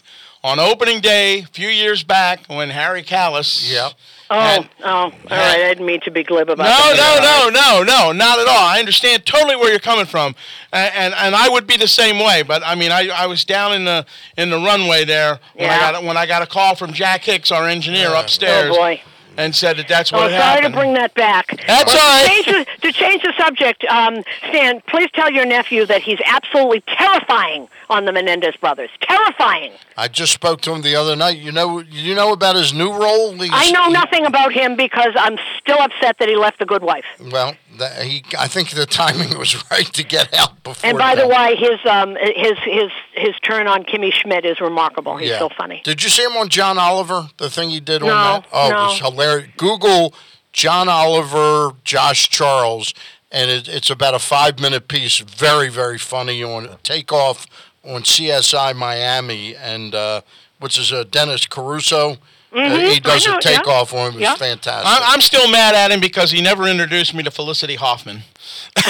on 0.44 0.59
opening 0.59 1.01
day 1.01 1.38
a 1.38 1.47
few 1.47 1.68
years 1.68 2.02
back 2.02 2.44
when 2.48 2.68
Harry 2.70 3.02
Kalas. 3.02 3.72
Yep. 3.72 3.92
Oh, 4.32 4.40
had- 4.40 4.68
oh, 4.84 4.86
all 4.88 5.10
right. 5.30 5.30
I 5.30 5.68
didn't 5.68 5.86
mean 5.86 6.01
to 6.02 6.10
be 6.10 6.22
glib 6.22 6.51
about 6.51 6.64
No, 6.64 6.68
that. 6.97 7.51
no, 7.51 7.51
no, 7.51 7.82
no, 7.82 7.82
no, 7.82 8.12
not 8.12 8.38
at 8.38 8.47
all. 8.47 8.59
I 8.66 8.78
understand 8.78 9.24
totally 9.24 9.56
where 9.56 9.70
you're 9.70 9.80
coming 9.80 10.06
from, 10.06 10.34
and 10.72 10.92
and, 10.94 11.14
and 11.14 11.34
I 11.34 11.48
would 11.48 11.66
be 11.66 11.76
the 11.78 11.88
same 11.88 12.18
way. 12.18 12.42
But 12.42 12.62
I 12.64 12.74
mean, 12.74 12.92
I, 12.92 13.09
I 13.09 13.26
was 13.26 13.44
down 13.44 13.72
in 13.72 13.84
the 13.86 14.05
in 14.36 14.51
the 14.51 14.59
runway 14.59 15.05
there 15.06 15.40
when 15.55 15.70
I 15.70 15.78
got 15.78 16.05
when 16.05 16.16
I 16.18 16.26
got 16.26 16.42
a 16.42 16.47
call 16.47 16.74
from 16.74 16.92
Jack 16.92 17.22
Hicks, 17.24 17.51
our 17.51 17.66
engineer 17.66 18.10
upstairs, 18.14 18.72
Oh 18.72 18.76
boy. 18.76 19.01
And 19.41 19.55
said 19.55 19.77
that 19.79 19.89
that's 19.89 20.12
Oh, 20.12 20.19
what 20.19 20.31
had 20.31 20.39
sorry 20.41 20.55
happened. 20.57 20.75
to 20.75 20.79
bring 20.81 20.95
that 20.95 21.15
back. 21.15 21.47
That's 21.67 21.93
Well, 21.93 22.21
all 22.21 22.21
to. 22.23 22.29
Change 22.29 22.47
the, 22.47 22.67
to 22.89 22.93
change 22.93 23.23
the 23.23 23.33
subject, 23.39 23.85
um, 23.85 24.23
Stan, 24.49 24.81
please 24.87 25.09
tell 25.15 25.31
your 25.31 25.47
nephew 25.47 25.87
that 25.87 26.03
he's 26.03 26.19
absolutely 26.27 26.83
terrifying 26.87 27.69
on 27.89 28.05
the 28.05 28.12
Menendez 28.12 28.55
brothers. 28.57 28.91
Terrifying. 29.01 29.73
I 29.97 30.09
just 30.09 30.33
spoke 30.33 30.61
to 30.62 30.73
him 30.75 30.83
the 30.83 30.95
other 30.97 31.17
night. 31.17 31.39
You 31.39 31.53
know, 31.53 31.81
you 31.81 32.15
know 32.15 32.33
about 32.33 32.57
his 32.57 32.73
new 32.73 32.93
role. 32.93 33.33
He's- 33.33 33.51
I 33.53 33.71
know 33.71 33.85
he- 33.87 33.93
nothing 33.93 34.27
about 34.27 34.53
him 34.53 34.77
because 34.77 35.12
I'm 35.17 35.39
still 35.59 35.79
upset 35.81 36.19
that 36.19 36.29
he 36.29 36.37
left 36.37 36.59
the 36.59 36.67
good 36.67 36.83
wife. 36.83 37.05
Well, 37.33 37.55
that, 37.81 38.02
he. 38.05 38.23
I 38.39 38.47
think 38.48 38.70
the 38.70 38.86
timing 38.86 39.36
was 39.36 39.62
right 39.70 39.85
to 39.93 40.05
get 40.05 40.32
out 40.32 40.62
before. 40.62 40.89
And 40.89 40.97
by 40.97 41.15
the 41.16 41.27
way, 41.27 41.57
his 41.57 41.78
um 41.90 42.16
his 42.16 42.57
his 42.65 42.90
his 43.15 43.35
turn 43.43 43.66
on 43.66 43.82
Kimmy 43.85 44.12
Schmidt 44.12 44.44
is 44.47 44.61
remarkable. 44.61 45.16
He's 45.19 45.31
Yeah. 45.31 45.40
so 45.40 45.48
funny. 45.51 45.81
Did 45.85 46.02
you 46.02 46.09
see 46.09 46.23
him 46.23 46.36
on 46.36 46.48
John 46.48 46.78
Oliver? 46.78 47.28
The 47.39 47.51
thing 47.51 47.70
he 47.70 47.81
did 47.81 48.02
on 48.02 48.09
No, 48.09 48.15
that? 48.15 48.47
Oh, 48.52 48.69
no. 48.70 48.77
it 48.77 48.81
was 48.86 48.98
hilarious. 49.01 49.48
Google 49.57 50.15
John 50.52 50.89
Oliver, 50.89 51.73
Josh 51.85 52.28
Charles, 52.28 52.94
and 53.31 53.51
it, 53.51 53.69
it's 53.69 53.90
about 53.90 54.15
a 54.15 54.19
five-minute 54.19 54.89
piece. 54.89 55.19
Very, 55.19 55.69
very 55.69 55.98
funny 55.98 56.43
on 56.43 56.77
takeoff 56.82 57.47
on 57.85 58.02
CSI 58.02 58.74
Miami, 58.74 59.55
and 59.57 59.94
uh, 59.94 60.20
which 60.59 60.78
is 60.78 60.93
uh, 60.93 61.05
Dennis 61.11 61.47
Caruso. 61.47 62.16
Uh, 62.52 62.77
he 62.78 62.98
does 63.01 63.24
Mm-hmm. 63.24 63.31
Know, 63.32 63.39
a 63.39 63.40
yeah. 63.52 63.56
takeoff 63.59 63.94
on. 63.94 64.09
him. 64.09 64.14
was 64.14 64.22
Yeah. 64.22 64.35
fantastic. 64.35 64.86
I'm, 64.86 65.14
I'm 65.14 65.20
still 65.20 65.48
mad 65.51 65.74
at 65.74 65.90
him 65.93 66.01
because 66.01 66.31
he 66.32 66.40
never 66.43 66.66
introduced 66.66 67.14
me 67.14 67.22
to 67.22 67.31
Felicity 67.31 67.77
Hoffman. 67.77 68.22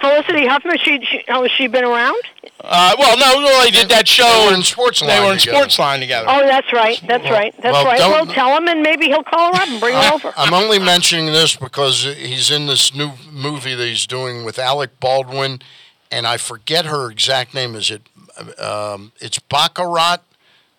Felicity 0.00 0.46
Huffman, 0.46 0.78
she, 0.78 1.00
she 1.04 1.24
oh, 1.28 1.42
has 1.42 1.52
she 1.52 1.66
been 1.68 1.84
around? 1.84 2.20
Uh, 2.60 2.94
well, 2.98 3.16
no, 3.16 3.42
well, 3.42 3.64
they 3.64 3.70
did 3.70 3.88
that 3.88 4.06
show. 4.08 4.24
They 4.24 4.46
were 4.50 4.54
in 4.56 4.62
Sports 4.62 5.00
They 5.00 5.06
were 5.20 5.32
in 5.32 5.38
together. 5.38 5.58
Sports 5.58 5.78
Line 5.78 6.00
together. 6.00 6.26
Oh, 6.28 6.40
that's 6.46 6.72
right. 6.72 7.00
That's 7.06 7.24
right. 7.30 7.54
That's 7.62 7.72
well, 7.72 7.84
right. 7.84 7.98
don't- 7.98 8.10
Well, 8.10 8.26
tell 8.26 8.56
him, 8.56 8.68
and 8.68 8.82
maybe 8.82 9.06
he'll 9.06 9.22
call 9.22 9.54
her 9.54 9.62
up 9.62 9.68
and 9.68 9.80
bring 9.80 9.94
her 9.94 10.12
over. 10.12 10.32
I'm 10.36 10.52
only 10.54 10.78
mentioning 10.78 11.26
this 11.26 11.54
because 11.56 12.02
he's 12.04 12.50
in 12.50 12.66
this 12.66 12.94
new 12.94 13.12
movie 13.30 13.74
that 13.74 13.86
he's 13.86 14.06
doing 14.06 14.44
with 14.44 14.58
Alec 14.58 14.98
Baldwin, 15.00 15.62
and 16.10 16.26
I 16.26 16.36
forget 16.36 16.86
her 16.86 17.10
exact 17.10 17.54
name. 17.54 17.74
Is 17.74 17.90
it? 17.90 18.02
Um, 18.60 19.12
it's 19.20 19.38
Baccarat, 19.38 20.18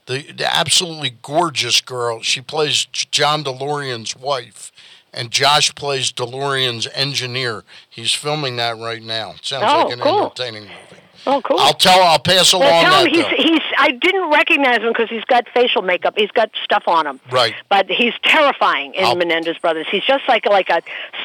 the, 0.05 0.31
the 0.31 0.53
absolutely 0.55 1.11
gorgeous 1.21 1.81
girl. 1.81 2.21
She 2.21 2.41
plays 2.41 2.85
John 2.85 3.43
DeLorean's 3.43 4.15
wife, 4.15 4.71
and 5.13 5.31
Josh 5.31 5.73
plays 5.75 6.11
DeLorean's 6.11 6.87
engineer. 6.93 7.63
He's 7.89 8.11
filming 8.13 8.55
that 8.57 8.77
right 8.77 9.03
now. 9.03 9.35
Sounds 9.41 9.65
Oh, 9.67 9.83
like 9.85 9.93
an 9.93 9.99
cool. 9.99 10.23
entertaining 10.25 10.63
movie. 10.63 11.02
Oh, 11.25 11.41
cool. 11.41 11.57
I'll 11.59 11.73
tell. 11.73 12.01
I'll 12.01 12.19
pass 12.19 12.51
along 12.53 12.67
well, 12.69 12.81
tell 12.83 13.03
that. 13.03 13.07
him 13.07 13.13
he's, 13.13 13.23
though. 13.23 13.53
he's. 13.53 13.61
I 13.77 13.91
didn't 13.91 14.29
recognize 14.31 14.77
him 14.79 14.89
because 14.89 15.09
he's 15.09 15.23
got 15.25 15.47
facial 15.53 15.81
makeup. 15.81 16.13
He's 16.17 16.31
got 16.31 16.51
stuff 16.63 16.83
on 16.87 17.07
him. 17.07 17.19
Right. 17.31 17.53
But 17.69 17.89
he's 17.89 18.13
terrifying 18.23 18.93
in 18.93 19.05
I'll- 19.05 19.15
Menendez 19.15 19.57
Brothers. 19.57 19.87
He's 19.89 20.03
just 20.03 20.23
like 20.27 20.45
like 20.45 20.69
a 20.69 20.81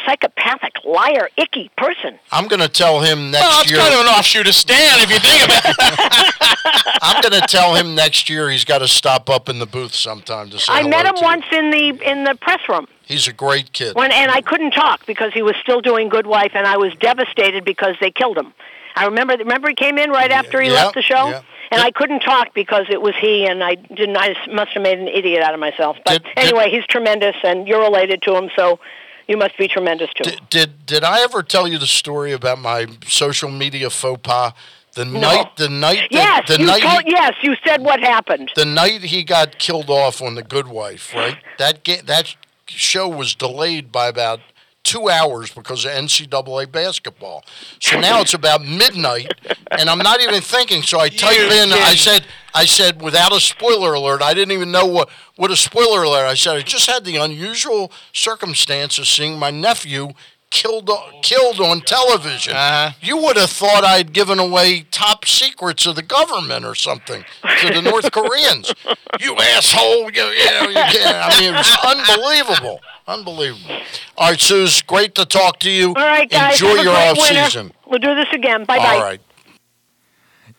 psychopathic, 0.06 0.74
liar, 0.84 1.28
icky 1.36 1.70
person. 1.76 2.18
I'm 2.32 2.48
going 2.48 2.60
to 2.60 2.68
tell 2.68 3.00
him 3.00 3.30
next 3.30 3.42
Well, 3.46 3.60
it's 3.62 3.70
year. 3.70 3.80
kind 3.80 3.94
of 3.94 4.00
an 4.00 4.06
offshoot 4.06 4.46
of 4.48 4.54
Stan 4.54 5.00
if 5.00 5.10
you 5.10 5.18
think 5.18 5.44
about 5.44 5.64
it. 5.66 6.98
I'm 7.02 7.20
going 7.22 7.40
to 7.40 7.46
tell 7.46 7.74
him 7.74 7.94
next 7.94 8.28
year 8.30 8.50
he's 8.50 8.64
got 8.64 8.78
to 8.78 8.88
stop 8.88 9.28
up 9.30 9.48
in 9.48 9.58
the 9.58 9.66
booth 9.66 9.94
sometime 9.94 10.50
to 10.50 10.58
say 10.58 10.72
I 10.72 10.78
hello 10.78 10.90
met 10.90 11.06
him 11.06 11.14
to 11.14 11.20
you. 11.20 11.24
once 11.26 11.44
in 11.52 11.70
the 11.70 12.10
in 12.10 12.24
the 12.24 12.34
press 12.40 12.60
room. 12.68 12.86
He's 13.04 13.26
a 13.26 13.32
great 13.32 13.72
kid. 13.72 13.94
When 13.96 14.10
and 14.12 14.30
I 14.30 14.42
couldn't 14.42 14.72
talk 14.72 15.06
because 15.06 15.32
he 15.32 15.42
was 15.42 15.54
still 15.62 15.80
doing 15.80 16.08
Good 16.08 16.26
Wife, 16.26 16.52
and 16.54 16.66
I 16.66 16.76
was 16.76 16.94
devastated 17.00 17.64
because 17.64 17.96
they 18.00 18.10
killed 18.10 18.36
him. 18.36 18.52
I 18.98 19.06
remember. 19.06 19.36
Remember, 19.36 19.68
he 19.68 19.74
came 19.74 19.98
in 19.98 20.10
right 20.10 20.30
after 20.30 20.60
he 20.60 20.70
left 20.70 20.94
the 20.94 21.02
show, 21.02 21.42
and 21.70 21.80
I 21.80 21.90
couldn't 21.90 22.20
talk 22.20 22.54
because 22.54 22.86
it 22.90 23.00
was 23.00 23.14
he, 23.20 23.46
and 23.46 23.62
I 23.62 23.74
didn't. 23.76 24.16
I 24.16 24.34
must 24.52 24.72
have 24.72 24.82
made 24.82 24.98
an 24.98 25.08
idiot 25.08 25.42
out 25.42 25.54
of 25.54 25.60
myself. 25.60 25.96
But 26.04 26.22
Did- 26.22 26.34
did- 26.34 26.38
anyway, 26.44 26.70
he's 26.70 26.86
tremendous, 26.86 27.36
and 27.44 27.66
you're 27.68 27.80
related 27.82 28.22
to 28.22 28.34
him, 28.36 28.50
so 28.56 28.78
you 29.26 29.36
must 29.36 29.56
be 29.58 29.68
tremendous 29.68 30.10
too. 30.14 30.24
Did, 30.24 30.40
did 30.50 30.86
did 30.86 31.04
I 31.04 31.22
ever 31.22 31.42
tell 31.42 31.68
you 31.68 31.78
the 31.78 31.86
story 31.86 32.32
about 32.32 32.58
my 32.58 32.86
social 33.06 33.50
media 33.50 33.90
faux 33.90 34.20
pas? 34.22 34.52
The 34.94 35.04
night, 35.04 35.56
the 35.56 35.68
night, 35.68 36.08
yes, 36.10 36.48
the, 36.48 36.54
the 36.54 36.60
you 36.60 36.66
night, 36.66 36.82
told. 36.82 37.02
he, 37.04 37.10
Yes, 37.12 37.34
you 37.42 37.54
said 37.64 37.82
what 37.82 38.00
happened. 38.00 38.50
the 38.56 38.64
night 38.64 39.02
he 39.02 39.22
got 39.22 39.58
killed 39.58 39.90
off 39.90 40.20
on 40.20 40.34
the 40.34 40.42
Good 40.42 40.66
Wife, 40.66 41.14
right? 41.14 41.36
That 41.58 41.84
ga- 41.84 42.00
that 42.06 42.34
show 42.66 43.06
was 43.06 43.34
delayed 43.36 43.92
by 43.92 44.08
about 44.08 44.40
two 44.88 45.10
hours 45.10 45.52
because 45.52 45.84
of 45.84 45.90
NCAA 45.92 46.72
basketball. 46.72 47.44
So 47.78 48.00
now 48.00 48.22
it's 48.22 48.32
about 48.32 48.64
midnight, 48.64 49.30
and 49.70 49.90
I'm 49.90 49.98
not 49.98 50.22
even 50.22 50.40
thinking. 50.40 50.82
So 50.82 50.98
I 50.98 51.10
type 51.10 51.36
in. 51.36 51.72
I 51.72 51.94
said, 51.94 52.24
I 52.54 52.64
said 52.64 53.02
without 53.02 53.36
a 53.36 53.40
spoiler 53.40 53.92
alert. 53.92 54.22
I 54.22 54.32
didn't 54.32 54.52
even 54.52 54.70
know 54.70 54.86
what 54.86 55.10
what 55.36 55.50
a 55.50 55.56
spoiler 55.56 56.04
alert. 56.04 56.26
I 56.26 56.34
said 56.34 56.56
I 56.56 56.62
just 56.62 56.90
had 56.90 57.04
the 57.04 57.16
unusual 57.16 57.92
circumstance 58.14 58.98
of 58.98 59.06
seeing 59.06 59.38
my 59.38 59.50
nephew 59.50 60.14
killed 60.50 60.90
killed 61.22 61.60
on 61.60 61.80
television. 61.82 62.54
Uh-huh. 62.54 62.92
You 63.00 63.18
would 63.18 63.36
have 63.36 63.50
thought 63.50 63.84
I'd 63.84 64.12
given 64.12 64.38
away 64.38 64.86
top 64.90 65.26
secrets 65.26 65.86
of 65.86 65.96
the 65.96 66.02
government 66.02 66.64
or 66.64 66.74
something 66.74 67.24
to 67.60 67.68
the 67.68 67.82
North 67.82 68.10
Koreans. 68.12 68.72
You 69.20 69.36
asshole! 69.36 70.10
You, 70.10 70.22
you 70.22 70.50
know, 70.50 70.68
you. 70.68 70.76
I 70.76 71.36
mean, 71.40 71.54
it 71.54 71.56
was 71.56 71.76
unbelievable, 71.84 72.80
unbelievable. 73.08 73.76
All 74.16 74.30
right, 74.30 74.40
Suze, 74.40 74.82
great 74.82 75.14
to 75.16 75.24
talk 75.24 75.58
to 75.60 75.70
you. 75.70 75.88
All 75.88 75.94
right, 75.94 76.30
guys. 76.30 76.60
Enjoy 76.60 76.76
have 76.76 76.84
your 76.84 76.94
great 76.94 77.08
off 77.08 77.16
winter. 77.18 77.44
season. 77.44 77.72
We'll 77.86 77.98
do 77.98 78.14
this 78.14 78.28
again. 78.32 78.64
Bye 78.64 78.78
bye. 78.78 78.94
All 78.94 79.00
right. 79.00 79.20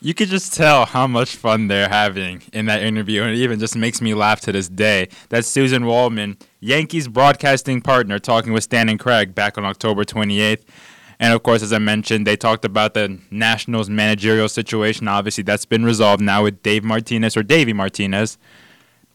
You 0.02 0.14
could 0.14 0.30
just 0.30 0.54
tell 0.54 0.86
how 0.86 1.08
much 1.08 1.36
fun 1.36 1.68
they're 1.68 1.90
having 1.90 2.42
in 2.54 2.68
that 2.68 2.82
interview, 2.82 3.22
and 3.22 3.32
it 3.32 3.38
even 3.38 3.60
just 3.60 3.76
makes 3.76 4.02
me 4.02 4.14
laugh 4.14 4.40
to 4.42 4.52
this 4.54 4.70
day. 4.70 5.10
That's 5.28 5.50
Suzyn 5.50 5.86
Waldman, 5.86 6.38
Yankees 6.62 7.10
broadcasting 7.10 7.82
partner, 7.82 8.18
talking 8.18 8.54
with 8.54 8.64
Stan 8.64 8.88
and 8.88 8.98
Craig 8.98 9.36
back 9.36 9.58
on 9.58 9.66
October 9.66 10.06
28th. 10.06 10.64
And 11.20 11.34
of 11.34 11.44
course, 11.44 11.62
as 11.62 11.74
I 11.74 11.80
mentioned, 11.80 12.26
they 12.26 12.38
talked 12.38 12.64
about 12.64 12.94
the 12.94 13.20
Nationals 13.30 13.90
managerial 13.90 14.48
situation. 14.48 15.10
Obviously, 15.10 15.44
that's 15.44 15.66
been 15.66 15.84
resolved 15.84 16.22
now 16.22 16.44
with 16.44 16.64
Dave 16.64 16.86
Martinez 16.86 17.36
or 17.36 17.44
Davey 17.44 17.74
Martinez 17.74 18.38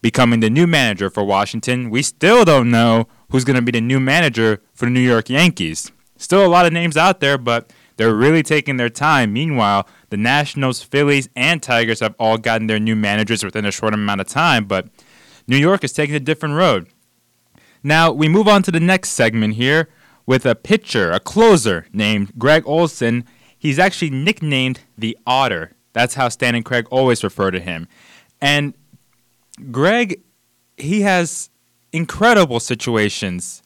becoming 0.03 0.39
the 0.39 0.51
new 0.51 0.67
manager 0.67 1.09
for 1.09 1.23
Washington. 1.23 1.89
We 1.89 2.03
still 2.03 2.45
don't 2.45 2.69
know 2.69 3.07
who's 3.29 3.43
going 3.43 3.55
to 3.55 3.61
be 3.61 3.71
the 3.71 3.81
new 3.81 3.99
manager 3.99 4.61
for 4.73 4.85
the 4.85 4.91
New 4.91 4.99
York 4.99 5.29
Yankees. 5.29 5.91
Still 6.17 6.45
a 6.45 6.47
lot 6.47 6.65
of 6.65 6.73
names 6.73 6.95
out 6.95 7.19
there, 7.19 7.37
but 7.37 7.73
they're 7.97 8.13
really 8.13 8.43
taking 8.43 8.77
their 8.77 8.89
time. 8.89 9.33
Meanwhile, 9.33 9.87
the 10.09 10.17
Nationals, 10.17 10.81
Phillies, 10.81 11.29
and 11.35 11.61
Tigers 11.61 11.99
have 11.99 12.15
all 12.19 12.37
gotten 12.37 12.67
their 12.67 12.79
new 12.79 12.95
managers 12.95 13.43
within 13.43 13.65
a 13.65 13.71
short 13.71 13.93
amount 13.93 14.21
of 14.21 14.27
time, 14.27 14.65
but 14.65 14.87
New 15.47 15.57
York 15.57 15.83
is 15.83 15.93
taking 15.93 16.15
a 16.15 16.19
different 16.19 16.55
road. 16.55 16.87
Now, 17.83 18.11
we 18.11 18.27
move 18.27 18.47
on 18.47 18.63
to 18.63 18.71
the 18.71 18.79
next 18.79 19.09
segment 19.11 19.55
here 19.55 19.89
with 20.25 20.45
a 20.45 20.55
pitcher, 20.55 21.11
a 21.11 21.19
closer 21.19 21.85
named 21.93 22.31
Gregg 22.37 22.63
Olson. 22.65 23.25
He's 23.57 23.77
actually 23.77 24.09
nicknamed 24.09 24.81
the 24.97 25.17
Otter. 25.27 25.73
That's 25.93 26.15
how 26.15 26.29
Stan 26.29 26.55
and 26.55 26.65
Craig 26.65 26.87
always 26.89 27.23
refer 27.23 27.51
to 27.51 27.59
him. 27.59 27.87
And 28.41 28.73
Gregg, 29.71 30.21
he 30.77 31.01
has 31.01 31.49
incredible 31.95 32.59
situations 32.59 33.63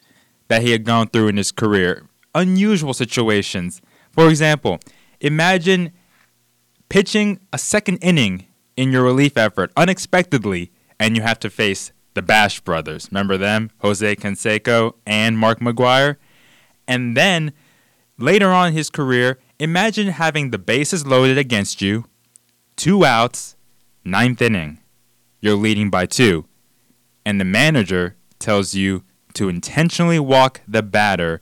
that 0.49 0.61
he 0.61 0.71
had 0.71 0.83
gone 0.83 1.07
through 1.07 1.27
in 1.27 1.37
his 1.37 1.51
career, 1.51 2.03
unusual 2.35 2.93
situations. 2.93 3.81
For 4.11 4.29
example, 4.29 4.79
imagine 5.19 5.91
pitching 6.89 7.39
a 7.51 7.57
second 7.57 7.97
inning 7.97 8.45
in 8.77 8.91
your 8.91 9.03
relief 9.03 9.35
effort 9.35 9.71
unexpectedly, 9.75 10.71
and 10.99 11.15
you 11.15 11.23
have 11.23 11.39
to 11.39 11.49
face 11.49 11.91
the 12.13 12.21
Bash 12.21 12.59
brothers. 12.59 13.09
Remember 13.11 13.35
them? 13.35 13.71
Jose 13.79 14.15
Canseco 14.17 14.93
and 15.07 15.37
Mark 15.37 15.59
McGwire. 15.59 16.17
And 16.87 17.17
then 17.17 17.51
later 18.19 18.49
on 18.49 18.67
in 18.67 18.73
his 18.73 18.91
career, 18.91 19.39
imagine 19.59 20.09
having 20.09 20.51
the 20.51 20.59
bases 20.59 21.05
loaded 21.05 21.37
against 21.37 21.81
you, 21.81 22.05
two 22.75 23.05
outs, 23.05 23.55
ninth 24.03 24.41
inning. 24.41 24.79
You're 25.41 25.55
leading 25.55 25.89
by 25.89 26.05
two. 26.05 26.45
And 27.25 27.39
the 27.39 27.45
manager 27.45 28.15
tells 28.39 28.73
you 28.73 29.03
to 29.33 29.49
intentionally 29.49 30.19
walk 30.19 30.61
the 30.67 30.81
batter 30.81 31.41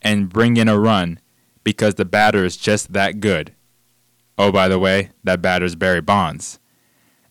and 0.00 0.28
bring 0.28 0.56
in 0.56 0.68
a 0.68 0.78
run 0.78 1.18
because 1.64 1.96
the 1.96 2.04
batter 2.04 2.44
is 2.44 2.56
just 2.56 2.92
that 2.92 3.20
good. 3.20 3.54
Oh, 4.36 4.52
by 4.52 4.68
the 4.68 4.78
way, 4.78 5.10
that 5.24 5.42
batter's 5.42 5.74
Barry 5.74 6.00
Bonds. 6.00 6.60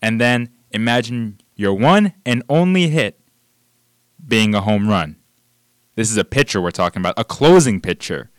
And 0.01 0.19
then 0.19 0.49
imagine 0.71 1.39
your 1.55 1.73
one 1.73 2.13
and 2.25 2.43
only 2.49 2.89
hit 2.89 3.19
being 4.27 4.53
a 4.53 4.61
home 4.61 4.89
run. 4.89 5.15
This 5.95 6.11
is 6.11 6.17
a 6.17 6.25
pitcher 6.25 6.61
we're 6.61 6.71
talking 6.71 7.01
about, 7.01 7.15
a 7.17 7.23
closing 7.23 7.81
pitcher. 7.81 8.29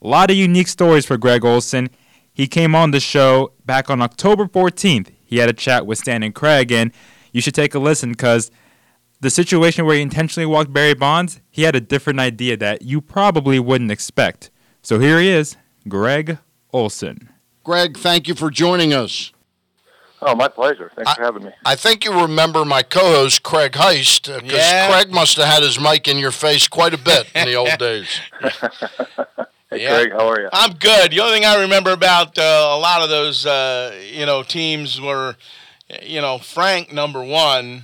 A 0.00 0.06
lot 0.06 0.30
of 0.30 0.36
unique 0.36 0.68
stories 0.68 1.06
for 1.06 1.16
Gregg 1.16 1.44
Olson. 1.44 1.90
He 2.32 2.46
came 2.46 2.74
on 2.74 2.92
the 2.92 3.00
show 3.00 3.52
back 3.66 3.90
on 3.90 4.00
October 4.00 4.46
14th. 4.46 5.10
He 5.24 5.38
had 5.38 5.48
a 5.48 5.54
chat 5.54 5.86
with 5.86 5.98
Stan 5.98 6.22
and 6.22 6.34
Craig, 6.34 6.70
and 6.70 6.92
you 7.32 7.40
should 7.40 7.54
take 7.54 7.74
a 7.74 7.80
listen 7.80 8.10
because 8.10 8.52
the 9.20 9.30
situation 9.30 9.84
where 9.84 9.96
he 9.96 10.02
intentionally 10.02 10.46
walked 10.46 10.72
Barry 10.72 10.94
Bonds, 10.94 11.40
he 11.50 11.62
had 11.62 11.74
a 11.74 11.80
different 11.80 12.20
idea 12.20 12.56
that 12.56 12.82
you 12.82 13.00
probably 13.00 13.58
wouldn't 13.58 13.90
expect. 13.90 14.50
So 14.82 14.98
here 14.98 15.18
he 15.18 15.28
is, 15.28 15.56
Gregg 15.88 16.38
Olson. 16.72 17.28
Gregg, 17.64 17.96
thank 17.98 18.28
you 18.28 18.34
for 18.34 18.50
joining 18.50 18.92
us. 18.94 19.32
Oh, 20.20 20.34
my 20.34 20.48
pleasure. 20.48 20.90
Thanks 20.96 21.12
for 21.14 21.22
having 21.22 21.44
me. 21.44 21.50
I 21.64 21.76
think 21.76 22.04
you 22.04 22.12
remember 22.22 22.64
my 22.64 22.82
co-host 22.82 23.44
Craig 23.44 23.72
Heist 23.72 24.24
because 24.42 24.52
Yeah. 24.58 24.90
Craig 24.90 25.12
must 25.12 25.36
have 25.36 25.46
had 25.46 25.62
his 25.62 25.78
mic 25.78 26.08
in 26.08 26.18
your 26.18 26.32
face 26.32 26.66
quite 26.66 26.92
a 26.92 26.98
bit 26.98 27.28
in 27.36 27.46
the 27.46 27.54
old 27.54 27.68
days. 27.78 28.08
Hey, 29.70 29.82
Yeah. 29.82 29.94
Craig, 30.02 30.12
how 30.12 30.28
are 30.28 30.40
you? 30.40 30.48
I'm 30.52 30.72
good. 30.72 31.12
The 31.12 31.20
only 31.20 31.34
thing 31.34 31.44
I 31.44 31.60
remember 31.62 31.92
about 31.92 32.36
uh, 32.36 32.42
a 32.42 32.78
lot 32.78 33.02
of 33.02 33.10
those, 33.10 33.46
uh, 33.46 33.94
you 34.12 34.26
know, 34.26 34.42
teams 34.42 35.00
were, 35.00 35.36
you 36.02 36.20
know, 36.20 36.38
Frank 36.38 36.92
number 36.92 37.22
one, 37.22 37.82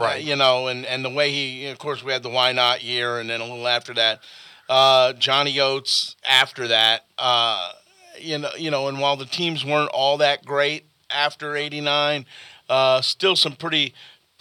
uh, 0.00 0.04
Right. 0.04 0.22
you 0.22 0.36
know, 0.36 0.68
and, 0.68 0.84
and 0.86 1.04
the 1.04 1.10
way 1.10 1.30
he, 1.30 1.66
of 1.66 1.78
course, 1.78 2.02
we 2.02 2.12
had 2.12 2.22
the 2.22 2.28
Why 2.30 2.52
Not 2.52 2.82
year, 2.82 3.18
and 3.18 3.28
then 3.30 3.40
a 3.40 3.44
little 3.44 3.66
after 3.68 3.92
that, 3.94 4.20
uh, 4.68 5.12
Johnny 5.14 5.58
Oates 5.60 6.16
after 6.28 6.68
that, 6.68 7.04
uh, 7.18 7.72
you 8.18 8.38
know, 8.38 8.50
you 8.56 8.70
know, 8.70 8.88
and 8.88 9.00
while 9.00 9.16
the 9.16 9.26
teams 9.26 9.64
weren't 9.64 9.90
all 9.90 10.18
that 10.18 10.44
great 10.44 10.84
after 11.10 11.56
'89, 11.56 12.26
uh, 12.68 13.00
still 13.00 13.34
some 13.34 13.52
pretty, 13.56 13.94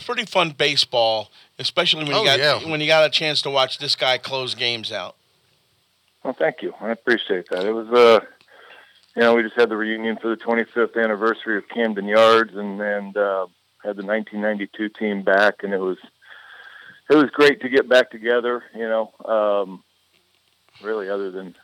pretty 0.05 0.25
fun 0.25 0.51
baseball, 0.51 1.31
especially 1.57 2.03
when 2.03 2.13
Oh, 2.13 2.19
you 2.21 2.25
got 2.25 2.39
yeah. 2.39 2.69
when 2.69 2.79
you 2.81 2.87
got 2.87 3.05
a 3.05 3.09
chance 3.09 3.41
to 3.43 3.49
watch 3.49 3.79
this 3.79 3.95
guy 3.95 4.17
close 4.17 4.53
games 4.55 4.91
out. 4.91 5.15
Well, 6.23 6.33
thank 6.37 6.61
you. 6.61 6.73
I 6.81 6.89
appreciate 6.91 7.47
that. 7.49 7.63
It 7.65 7.71
was, 7.71 7.87
uh, 7.87 8.19
you 9.15 9.21
know, 9.21 9.35
we 9.35 9.41
just 9.41 9.55
had 9.55 9.69
the 9.69 9.77
reunion 9.77 10.17
for 10.21 10.27
the 10.27 10.35
25th 10.35 11.01
anniversary 11.01 11.57
of 11.57 11.67
Camden 11.69 12.05
Yards, 12.05 12.55
and 12.55 12.79
and 12.81 13.15
uh, 13.17 13.47
had 13.83 13.95
the 13.95 14.05
1992 14.05 14.89
team 14.89 15.23
back, 15.23 15.63
and 15.63 15.73
it 15.73 15.79
was 15.79 15.97
it 17.09 17.15
was 17.15 17.29
great 17.31 17.61
to 17.61 17.69
get 17.69 17.89
back 17.89 18.11
together. 18.11 18.63
You 18.75 18.87
know, 18.87 19.11
um, 19.25 19.83
really, 20.83 21.09
other 21.09 21.31
than 21.31 21.55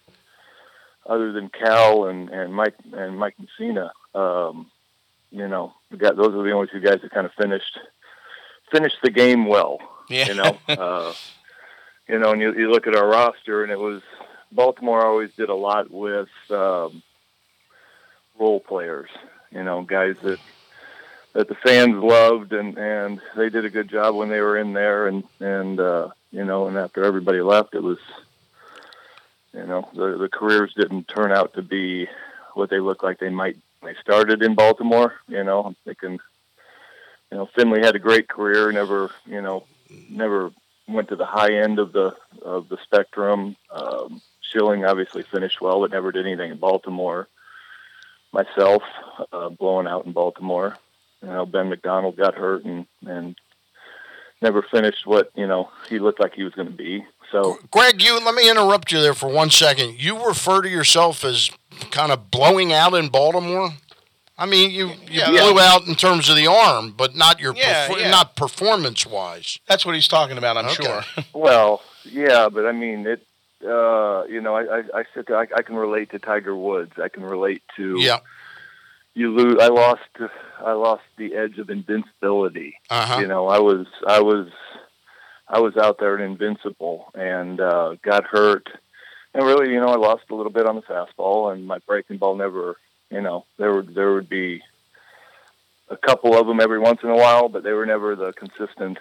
other 1.06 1.32
than 1.32 1.50
Cal 1.50 2.06
and 2.06 2.30
and 2.30 2.54
Mike 2.54 2.76
and 2.94 3.18
Mike 3.18 3.36
Mussina, 3.38 3.92
um, 4.14 4.72
you 5.32 5.48
know, 5.48 5.74
we 5.92 5.98
got 5.98 6.16
those 6.16 6.34
are 6.34 6.44
the 6.44 6.52
only 6.52 6.68
two 6.72 6.80
guys 6.80 7.02
that 7.02 7.12
kind 7.12 7.26
of 7.26 7.34
finished 7.34 7.80
finished 8.72 8.98
the 9.04 9.12
game 9.12 9.46
well. 9.46 9.80
Yeah. 10.10 10.28
You 10.28 10.36
know, 10.36 10.58
uh, 10.70 11.14
you 12.08 12.20
know, 12.20 12.32
and 12.32 12.42
you, 12.42 12.54
you 12.54 12.72
look 12.72 12.88
at 12.88 12.96
our 12.96 13.08
roster, 13.08 13.64
and 13.64 13.72
it 13.72 13.80
was 13.80 14.02
Baltimore 14.52 15.06
always 15.06 15.34
did 15.34 15.50
a 15.50 15.56
lot 15.56 15.92
with 15.92 16.30
um, 16.50 17.04
role 18.40 18.60
players. 18.60 19.10
You 19.52 19.64
know, 19.64 19.82
guys 19.84 20.16
that 20.24 20.40
that 21.36 21.50
the 21.50 21.56
fans 21.56 22.02
loved, 22.02 22.54
and 22.54 22.78
and 22.78 23.22
they 23.36 23.50
did 23.50 23.66
a 23.66 23.70
good 23.70 23.90
job 23.90 24.16
when 24.16 24.30
they 24.30 24.40
were 24.40 24.58
in 24.58 24.74
there, 24.74 25.08
and 25.08 25.24
and 25.40 25.80
uh, 25.80 26.10
you 26.32 26.46
know, 26.46 26.68
and 26.68 26.78
after 26.78 27.04
everybody 27.04 27.42
left, 27.42 27.76
it 27.76 27.84
was, 27.84 28.00
you 29.54 29.66
know, 29.66 29.88
the 29.94 30.18
the 30.18 30.30
careers 30.30 30.74
didn't 30.76 31.10
turn 31.10 31.32
out 31.32 31.54
to 31.54 31.62
be 31.62 32.08
what 32.54 32.70
they 32.70 32.80
look 32.80 33.04
like 33.04 33.20
they 33.20 33.30
might. 33.30 33.58
They 33.84 33.96
started 34.02 34.42
in 34.42 34.56
Baltimore, 34.56 35.14
you 35.28 35.44
know, 35.44 35.64
I'm 35.64 35.76
thinking, 35.86 36.20
you 37.32 37.38
know, 37.38 37.48
Finley 37.54 37.82
had 37.82 37.96
a 37.96 38.00
great 38.00 38.28
career. 38.28 38.72
Never, 38.72 39.12
you 39.26 39.42
know, 39.42 39.66
never 40.10 40.52
went 40.88 41.10
to 41.10 41.16
the 41.16 41.26
high 41.26 41.54
end 41.54 41.80
of 41.80 41.92
the 41.92 42.16
of 42.42 42.70
the 42.70 42.78
spectrum. 42.84 43.58
Um, 43.70 44.22
Schilling 44.40 44.86
obviously 44.86 45.24
finished 45.24 45.60
well, 45.60 45.82
but 45.82 45.92
never 45.92 46.14
did 46.14 46.26
anything 46.26 46.52
in 46.52 46.58
Baltimore. 46.58 47.28
Myself, 48.32 48.84
uh, 49.34 49.50
blowing 49.50 49.88
out 49.88 50.06
in 50.06 50.14
Baltimore. 50.14 50.78
You 51.22 51.30
know, 51.30 51.46
Ben 51.46 51.70
McDonald 51.70 52.18
got 52.18 52.36
hurt 52.36 52.64
and 52.66 52.86
and 53.06 53.36
never 54.42 54.62
finished 54.62 55.06
what 55.08 55.32
you 55.36 55.48
know 55.48 55.70
he 55.90 56.00
looked 56.00 56.20
like 56.20 56.34
he 56.34 56.44
was 56.44 56.54
going 56.54 56.68
to 56.70 56.74
be. 56.74 57.04
So, 57.32 57.58
Gregg, 57.72 58.02
you 58.04 58.20
let 58.24 58.36
me 58.36 58.50
interrupt 58.50 58.92
you 58.92 59.02
there 59.02 59.14
for 59.16 59.28
one 59.30 59.50
second. 59.50 60.02
You 60.02 60.26
refer 60.26 60.62
to 60.62 60.70
yourself 60.70 61.24
as 61.26 61.50
kind 61.92 62.12
of 62.12 62.30
blowing 62.32 62.72
out 62.72 62.94
in 62.94 63.10
Baltimore. 63.10 63.72
I 64.38 64.46
mean, 64.46 64.70
you, 64.72 64.88
you 64.90 64.96
Yeah, 65.10 65.30
blew 65.30 65.56
yeah. 65.56 65.72
out 65.74 65.88
in 65.88 65.96
terms 65.96 66.30
of 66.30 66.36
the 66.36 66.48
arm, 66.48 66.94
but 66.96 67.16
not 67.16 67.40
your 67.40 67.56
Yeah, 67.56 67.88
perfor- 67.88 68.00
yeah. 68.02 68.12
not 68.12 68.36
performance 68.36 69.06
wise. 69.06 69.60
That's 69.68 69.86
what 69.86 69.96
he's 69.96 70.08
talking 70.10 70.38
about, 70.38 70.58
I'm 70.58 70.66
Okay. 70.66 70.84
sure. 70.84 71.02
well, 71.34 71.82
yeah, 72.04 72.50
but 72.50 72.66
I 72.66 72.72
mean 72.74 73.08
it. 73.08 73.26
Uh, 73.66 74.26
you 74.30 74.42
know, 74.42 74.56
I, 74.56 74.80
I, 74.80 74.84
I 74.94 75.04
sit 75.16 75.28
there. 75.28 75.38
I, 75.40 75.48
I 75.56 75.62
can 75.64 75.76
relate 75.76 76.12
to 76.12 76.20
Tiger 76.20 76.56
Woods. 76.56 76.92
I 77.02 77.08
can 77.10 77.24
relate 77.24 77.64
to. 77.78 77.96
Yeah. 78.00 78.20
You 79.16 79.34
lose. 79.34 79.58
I 79.60 79.68
lost. 79.68 80.02
I 80.60 80.74
lost 80.74 81.04
the 81.18 81.36
edge 81.36 81.58
of 81.58 81.70
invincibility. 81.70 82.78
Uh-huh. 82.90 83.22
You 83.22 83.28
know, 83.28 83.48
I 83.48 83.60
was. 83.60 83.88
I 84.06 84.22
was. 84.22 84.50
I 85.48 85.60
was 85.60 85.78
out 85.78 86.00
there 86.00 86.16
and 86.16 86.24
invincible, 86.24 87.12
and 87.16 87.60
uh, 87.60 87.96
got 88.02 88.26
hurt. 88.26 88.68
And 89.34 89.46
really, 89.46 89.72
you 89.72 89.80
know, 89.80 89.88
I 89.88 89.96
lost 89.96 90.24
a 90.30 90.36
little 90.36 90.52
bit 90.52 90.66
on 90.66 90.76
the 90.76 90.82
fastball, 90.82 91.54
and 91.54 91.66
my 91.66 91.80
breaking 91.80 92.18
ball 92.18 92.36
never. 92.36 92.78
You 93.10 93.22
know, 93.22 93.46
there 93.58 93.74
would 93.74 93.96
there 93.96 94.14
would 94.14 94.28
be 94.28 94.62
a 95.90 95.98
couple 95.98 96.38
of 96.38 96.48
them 96.48 96.60
every 96.60 96.80
once 96.80 97.00
in 97.04 97.10
a 97.10 97.16
while, 97.16 97.48
but 97.48 97.64
they 97.64 97.72
were 97.72 97.86
never 97.86 98.16
the 98.16 98.34
consistent. 98.34 98.98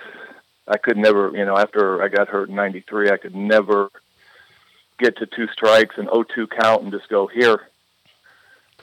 I 0.66 0.78
could 0.78 0.96
never, 0.96 1.30
you 1.36 1.44
know, 1.44 1.58
after 1.58 2.02
I 2.02 2.08
got 2.08 2.28
hurt 2.28 2.48
in 2.48 2.54
'93, 2.54 3.10
I 3.10 3.16
could 3.16 3.34
never 3.34 3.90
get 4.98 5.16
to 5.18 5.26
two 5.26 5.48
strikes 5.48 5.98
and 5.98 6.08
0-2 6.08 6.48
count 6.50 6.82
and 6.82 6.92
just 6.92 7.08
go 7.08 7.26
here. 7.26 7.68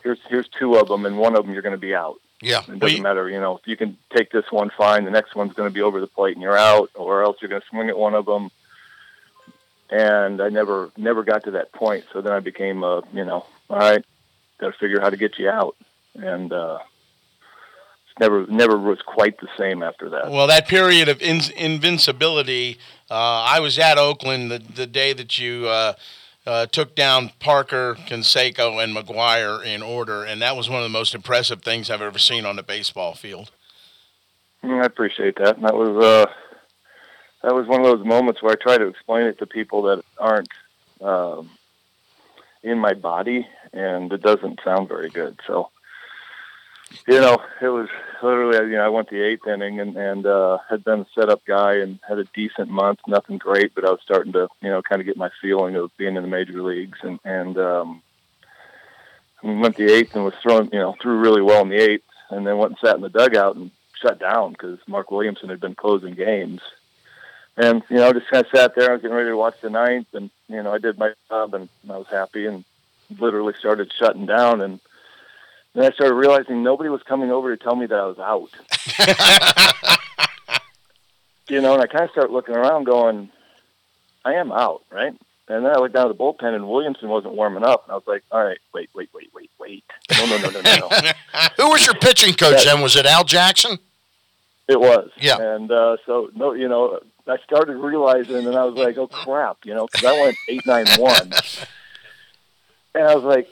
Here's 0.04 0.20
here's 0.30 0.48
two 0.48 0.76
of 0.76 0.88
them, 0.88 1.06
and 1.06 1.18
one 1.18 1.36
of 1.36 1.46
them 1.46 1.54
you're 1.54 1.62
going 1.62 1.76
to 1.76 1.78
be 1.78 1.96
out. 1.96 2.20
Yeah. 2.42 2.62
It 2.68 2.80
doesn't 2.80 3.04
matter, 3.04 3.30
you 3.30 3.40
know, 3.40 3.58
if 3.58 3.68
you 3.68 3.78
can 3.78 3.98
take 4.16 4.32
this 4.32 4.46
one 4.50 4.72
fine, 4.76 5.06
the 5.06 5.12
next 5.12 5.36
one's 5.36 5.54
going 5.54 5.70
to 5.70 5.74
be 5.74 5.84
over 5.84 6.02
the 6.02 6.08
plate 6.08 6.36
and 6.36 6.42
you're 6.42 6.58
out, 6.58 6.90
or 6.96 7.24
else 7.24 7.38
you're 7.40 7.50
going 7.50 7.62
to 7.62 7.68
swing 7.68 7.88
at 7.90 7.98
one 7.98 8.16
of 8.16 8.26
them. 8.26 8.50
And 9.92 10.42
I 10.42 10.50
never 10.50 10.90
never 10.98 11.24
got 11.24 11.44
to 11.44 11.52
that 11.52 11.72
point, 11.72 12.06
so 12.12 12.22
then 12.22 12.32
I 12.34 12.40
became 12.40 12.84
a, 12.84 13.04
you 13.14 13.26
know, 13.26 13.46
all 13.70 13.78
right, 13.78 14.04
got 14.58 14.72
to 14.72 14.80
figure 14.80 15.00
how 15.02 15.10
to 15.10 15.18
get 15.18 15.38
you 15.38 15.50
out, 15.50 15.76
and 16.16 16.52
uh, 16.52 16.80
never 18.20 18.48
never 18.48 18.78
was 18.78 19.02
quite 19.02 19.38
the 19.40 19.50
same 19.58 19.84
after 19.84 20.10
that. 20.10 20.32
Well, 20.32 20.48
that 20.48 20.68
period 20.68 21.10
of 21.10 21.22
in- 21.22 21.54
invincibility, 21.58 22.78
uh, 23.10 23.44
I 23.44 23.60
was 23.60 23.78
at 23.78 23.98
Oakland 23.98 24.50
the, 24.50 24.60
the 24.60 24.88
day 24.88 25.12
that 25.12 25.38
you 25.38 25.68
uh, 25.68 25.94
uh, 26.46 26.66
took 26.66 26.96
down 26.96 27.32
Parker, 27.40 27.96
Canseco, 28.08 28.84
and 28.84 28.96
McGwire 28.96 29.64
in 29.64 29.82
order, 29.82 30.24
and 30.24 30.42
that 30.42 30.56
was 30.56 30.70
one 30.70 30.80
of 30.80 30.84
the 30.84 30.90
most 30.90 31.14
impressive 31.14 31.62
things 31.62 31.90
I've 31.90 32.02
ever 32.02 32.20
seen 32.20 32.46
on 32.46 32.56
the 32.56 32.64
baseball 32.64 33.14
field. 33.14 33.52
I 34.64 34.86
appreciate 34.86 35.36
that. 35.38 35.58
And 35.58 35.66
that 35.66 35.76
was 35.76 36.04
uh, 36.04 36.32
that 37.44 37.56
was 37.56 37.68
one 37.68 37.82
of 37.82 37.86
those 37.86 38.06
moments 38.06 38.42
where 38.42 38.54
I 38.54 38.56
try 38.56 38.78
to 38.78 38.88
explain 38.88 39.26
it 39.26 39.40
to 39.40 39.46
people 39.46 39.84
that 39.84 40.04
aren't 40.18 40.50
um, 41.02 41.50
in 42.64 42.78
my 42.78 42.94
body, 42.94 43.48
and 43.74 44.12
it 44.12 44.22
doesn't 44.22 44.60
sound 44.64 44.88
very 44.88 45.10
good. 45.10 45.40
So, 45.48 45.70
you 47.08 47.20
know, 47.20 47.42
it 47.62 47.68
was 47.68 47.90
literally 48.22 48.72
you 48.72 48.78
know 48.78 48.86
I 48.86 48.90
went 48.90 49.10
the 49.10 49.22
eighth 49.22 49.48
inning 49.48 49.80
and 49.80 49.96
and 49.96 50.26
uh, 50.26 50.60
had 50.70 50.84
been 50.84 51.02
a 51.02 51.08
setup 51.16 51.44
guy 51.46 51.76
and 51.76 52.00
had 52.08 52.20
a 52.20 52.26
decent 52.34 52.70
month, 52.70 53.00
nothing 53.08 53.38
great, 53.38 53.74
but 53.76 53.86
I 53.86 53.92
was 53.92 54.02
starting 54.04 54.34
to 54.34 54.48
you 54.62 54.70
know 54.70 54.82
kind 54.82 55.02
of 55.02 55.06
get 55.06 55.18
my 55.18 55.30
feeling 55.42 55.76
of 55.76 55.96
being 55.98 56.16
in 56.16 56.24
the 56.24 56.30
major 56.30 56.62
leagues, 56.62 57.00
and 57.04 57.20
and 57.24 57.58
um, 57.58 58.02
we 59.44 59.56
went 59.56 59.78
the 59.78 59.92
eighth 59.92 60.16
and 60.16 60.26
was 60.26 60.34
throwing 60.42 60.70
you 60.72 60.80
know 60.80 60.96
threw 61.02 61.20
really 61.20 61.42
well 61.42 61.62
in 61.62 61.70
the 61.70 61.82
eighth, 61.82 62.06
and 62.30 62.46
then 62.46 62.58
went 62.58 62.72
and 62.72 62.80
sat 62.80 62.96
in 62.96 63.02
the 63.02 63.10
dugout 63.10 63.56
and 63.56 63.72
shut 64.02 64.20
down 64.20 64.52
because 64.52 64.80
Mark 64.88 65.12
Williamson 65.12 65.50
had 65.50 65.60
been 65.60 65.76
closing 65.76 66.16
games. 66.16 66.62
And, 67.58 67.84
you 67.90 67.98
know, 67.98 68.14
just 68.14 68.30
kind 68.30 68.46
of 68.46 68.52
sat 68.58 68.76
there. 68.76 68.90
I 68.90 68.94
was 68.94 69.02
getting 69.02 69.16
ready 69.16 69.30
to 69.30 69.38
watch 69.38 69.60
the 69.62 69.70
ninth, 69.70 70.08
and, 70.14 70.30
you 70.48 70.64
know, 70.64 70.74
I 70.74 70.78
did 70.78 70.98
my 70.98 71.14
job, 71.30 71.54
and 71.54 71.68
I 71.90 71.98
was 71.98 72.08
happy 72.08 72.46
and 72.46 72.64
literally 73.20 73.54
started 73.60 73.92
shutting 73.94 74.26
down. 74.26 74.62
And 74.62 74.80
then 75.74 75.86
I 75.86 75.94
started 75.94 76.16
realizing 76.16 76.64
nobody 76.64 76.90
was 76.90 77.02
coming 77.04 77.32
over 77.32 77.56
to 77.56 77.64
tell 77.64 77.76
me 77.76 77.86
that 77.86 77.96
I 77.96 78.06
was 78.06 78.20
out. 78.20 78.50
you 81.50 81.62
know, 81.62 81.74
and 81.74 81.82
I 81.82 81.88
kind 81.88 82.06
of 82.06 82.12
started 82.12 82.34
looking 82.34 82.56
around 82.56 82.86
going, 82.86 83.30
I 84.26 84.34
am 84.34 84.52
out, 84.52 84.84
right? 84.92 85.16
And 85.48 85.66
then 85.66 85.76
I 85.76 85.80
looked 85.80 85.96
down 85.96 86.10
at 86.10 86.18
the 86.18 86.24
bullpen, 86.24 86.56
and 86.56 86.70
Williamson 86.70 87.10
wasn't 87.10 87.34
warming 87.34 87.64
up. 87.64 87.84
And 87.84 87.92
I 87.92 87.96
was 87.96 88.08
like, 88.08 88.24
all 88.32 88.44
right, 88.44 88.60
wait, 88.74 88.90
wait, 88.94 89.10
wait, 89.14 89.30
wait, 89.34 89.52
wait. 89.60 89.84
No, 90.12 90.26
no, 90.26 90.38
no, 90.38 90.50
no, 90.50 90.62
no, 90.62 90.88
no. 90.90 91.12
Who 91.58 91.70
was 91.72 91.86
your 91.86 91.96
pitching 91.96 92.34
coach 92.36 92.64
then? 92.66 92.82
Was 92.82 92.96
it 92.96 93.06
Al 93.06 93.24
Jackson? 93.24 93.78
It 94.68 94.80
was. 94.80 95.10
Yeah. 95.18 95.38
And 95.40 95.70
uh, 95.72 95.98
so, 96.06 96.30
no, 96.36 96.54
you 96.54 96.70
know, 96.70 97.00
I 97.28 97.38
started 97.44 97.76
realizing, 97.78 98.48
and 98.48 98.56
I 98.56 98.64
was 98.64 98.76
like, 98.76 98.98
oh, 98.98 99.08
crap, 99.08 99.58
you 99.66 99.74
know, 99.74 99.88
because 99.88 100.06
I 100.06 100.22
went 100.22 100.38
8 100.48 100.66
9 100.66 100.86
1. 100.98 101.32
And 102.94 103.06
I 103.06 103.16
was 103.16 103.24
like, 103.24 103.48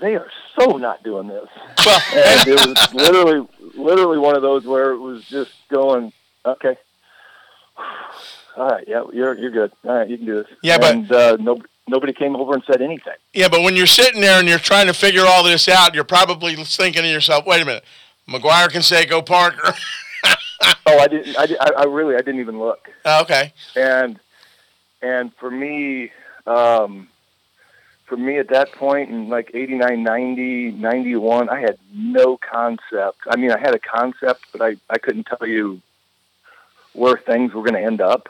they 0.00 0.14
are 0.14 0.30
so 0.58 0.76
not 0.76 1.02
doing 1.02 1.28
this. 1.28 1.48
and 2.14 2.48
it 2.48 2.66
was 2.66 2.94
literally, 2.94 3.46
literally 3.74 4.18
one 4.18 4.36
of 4.36 4.42
those 4.42 4.64
where 4.64 4.92
it 4.92 4.98
was 4.98 5.24
just 5.24 5.52
going, 5.70 6.12
okay. 6.44 6.76
All 8.56 8.68
right, 8.68 8.84
yeah, 8.88 9.04
you're 9.12 9.34
you're 9.34 9.52
good. 9.52 9.70
All 9.84 9.94
right, 9.94 10.08
you 10.08 10.16
can 10.16 10.26
do 10.26 10.42
this. 10.42 10.46
Yeah, 10.62 10.78
but- 10.78 10.94
and, 10.94 11.12
uh, 11.12 11.36
no, 11.38 11.58
nobody 11.88 12.12
came 12.12 12.34
over 12.34 12.54
and 12.54 12.62
said 12.66 12.82
anything. 12.82 13.14
Yeah, 13.32 13.48
but 13.48 13.62
when 13.62 13.76
you're 13.76 13.86
sitting 13.86 14.20
there 14.20 14.40
and 14.40 14.48
you're 14.48 14.58
trying 14.58 14.88
to 14.88 14.92
figure 14.94 15.24
all 15.24 15.44
this 15.44 15.68
out, 15.68 15.94
you're 15.94 16.02
probably 16.04 16.56
thinking 16.56 17.02
to 17.02 17.08
yourself, 17.08 17.46
wait 17.46 17.62
a 17.62 17.64
minute, 17.64 17.84
McGwire, 18.28 18.68
can 18.68 18.82
say 18.82 19.04
go 19.06 19.22
Parker. 19.22 19.74
Oh, 20.86 20.98
I 20.98 21.06
didn't. 21.06 21.36
I, 21.38 21.44
I, 21.60 21.70
I 21.82 21.84
really, 21.84 22.14
I 22.14 22.18
didn't 22.18 22.40
even 22.40 22.58
look. 22.58 22.88
Oh, 23.04 23.22
okay. 23.22 23.52
and 23.76 24.18
and 25.02 25.32
for 25.34 25.50
me 25.50 26.10
um 26.46 27.08
for 28.08 28.16
me 28.16 28.38
at 28.38 28.48
that 28.48 28.72
point 28.72 29.10
in 29.10 29.28
like 29.28 29.50
89 29.52 30.02
90 30.02 30.70
91 30.72 31.48
i 31.48 31.60
had 31.60 31.78
no 31.92 32.38
concept. 32.38 33.18
I 33.28 33.36
mean 33.36 33.52
i 33.52 33.58
had 33.58 33.74
a 33.74 33.78
concept 33.78 34.46
but 34.52 34.62
i 34.62 34.76
i 34.90 34.98
couldn't 34.98 35.26
tell 35.26 35.46
you 35.46 35.80
where 36.94 37.18
things 37.18 37.52
were 37.52 37.62
going 37.62 37.74
to 37.74 37.82
end 37.82 38.00
up 38.00 38.28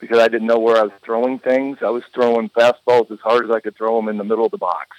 because 0.00 0.18
i 0.18 0.28
didn't 0.28 0.48
know 0.48 0.58
where 0.58 0.76
i 0.76 0.82
was 0.82 0.92
throwing 1.02 1.38
things. 1.38 1.78
I 1.80 1.90
was 1.90 2.02
throwing 2.12 2.50
fastballs 2.50 3.10
as 3.10 3.20
hard 3.20 3.44
as 3.44 3.50
i 3.50 3.60
could 3.60 3.76
throw 3.76 3.96
them 3.96 4.08
in 4.08 4.18
the 4.18 4.24
middle 4.24 4.44
of 4.44 4.50
the 4.50 4.58
box. 4.58 4.96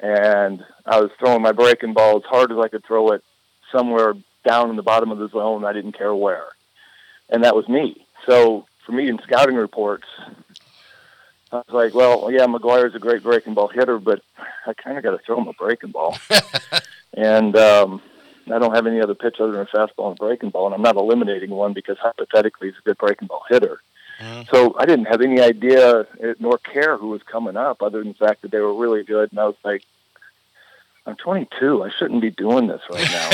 And 0.00 0.64
i 0.86 1.00
was 1.00 1.10
throwing 1.18 1.42
my 1.42 1.52
breaking 1.52 1.94
ball 1.94 2.18
as 2.18 2.24
hard 2.24 2.52
as 2.52 2.58
i 2.58 2.68
could 2.68 2.84
throw 2.84 3.10
it 3.12 3.24
somewhere 3.72 4.14
down 4.46 4.70
in 4.70 4.76
the 4.76 4.82
bottom 4.82 5.10
of 5.10 5.18
the 5.18 5.28
zone 5.28 5.64
i 5.64 5.72
didn't 5.72 5.98
care 5.98 6.14
where. 6.14 6.46
And 7.28 7.44
that 7.44 7.56
was 7.56 7.68
me. 7.68 8.06
So 8.24 8.66
for 8.86 8.92
me 8.92 9.08
in 9.08 9.18
scouting 9.18 9.56
reports, 9.56 10.06
I 11.50 11.56
was 11.56 11.64
like, 11.70 11.94
well, 11.94 12.30
yeah, 12.30 12.46
McGwire's 12.46 12.94
a 12.94 12.98
great 12.98 13.22
breaking 13.22 13.54
ball 13.54 13.68
hitter, 13.68 13.98
but 13.98 14.22
I 14.66 14.74
kind 14.74 14.98
of 14.98 15.04
got 15.04 15.12
to 15.12 15.18
throw 15.18 15.40
him 15.40 15.48
a 15.48 15.52
breaking 15.54 15.92
ball. 15.92 16.18
and 17.14 17.56
um, 17.56 18.02
I 18.52 18.58
don't 18.58 18.74
have 18.74 18.86
any 18.86 19.00
other 19.00 19.14
pitch 19.14 19.36
other 19.40 19.52
than 19.52 19.62
a 19.62 19.66
fastball 19.66 20.10
and 20.10 20.18
a 20.18 20.24
breaking 20.24 20.50
ball, 20.50 20.66
and 20.66 20.74
I'm 20.74 20.82
not 20.82 20.96
eliminating 20.96 21.50
one 21.50 21.72
because 21.72 21.96
hypothetically 21.98 22.68
he's 22.68 22.78
a 22.78 22.82
good 22.82 22.98
breaking 22.98 23.28
ball 23.28 23.44
hitter. 23.48 23.80
So 24.50 24.74
I 24.76 24.84
didn't 24.84 25.04
have 25.04 25.20
any 25.20 25.40
idea 25.40 26.00
eh, 26.20 26.34
nor 26.40 26.58
care 26.58 26.96
who 26.96 27.08
was 27.08 27.22
coming 27.22 27.56
up, 27.56 27.82
other 27.82 28.00
than 28.00 28.08
the 28.08 28.26
fact 28.26 28.42
that 28.42 28.50
they 28.50 28.58
were 28.58 28.74
really 28.74 29.04
good. 29.04 29.30
And 29.30 29.38
I 29.38 29.44
was 29.44 29.54
like, 29.64 29.84
I'm 31.06 31.14
22. 31.14 31.84
I 31.84 31.90
shouldn't 31.90 32.20
be 32.20 32.30
doing 32.30 32.66
this 32.66 32.82
right 32.90 33.08
now. 33.10 33.30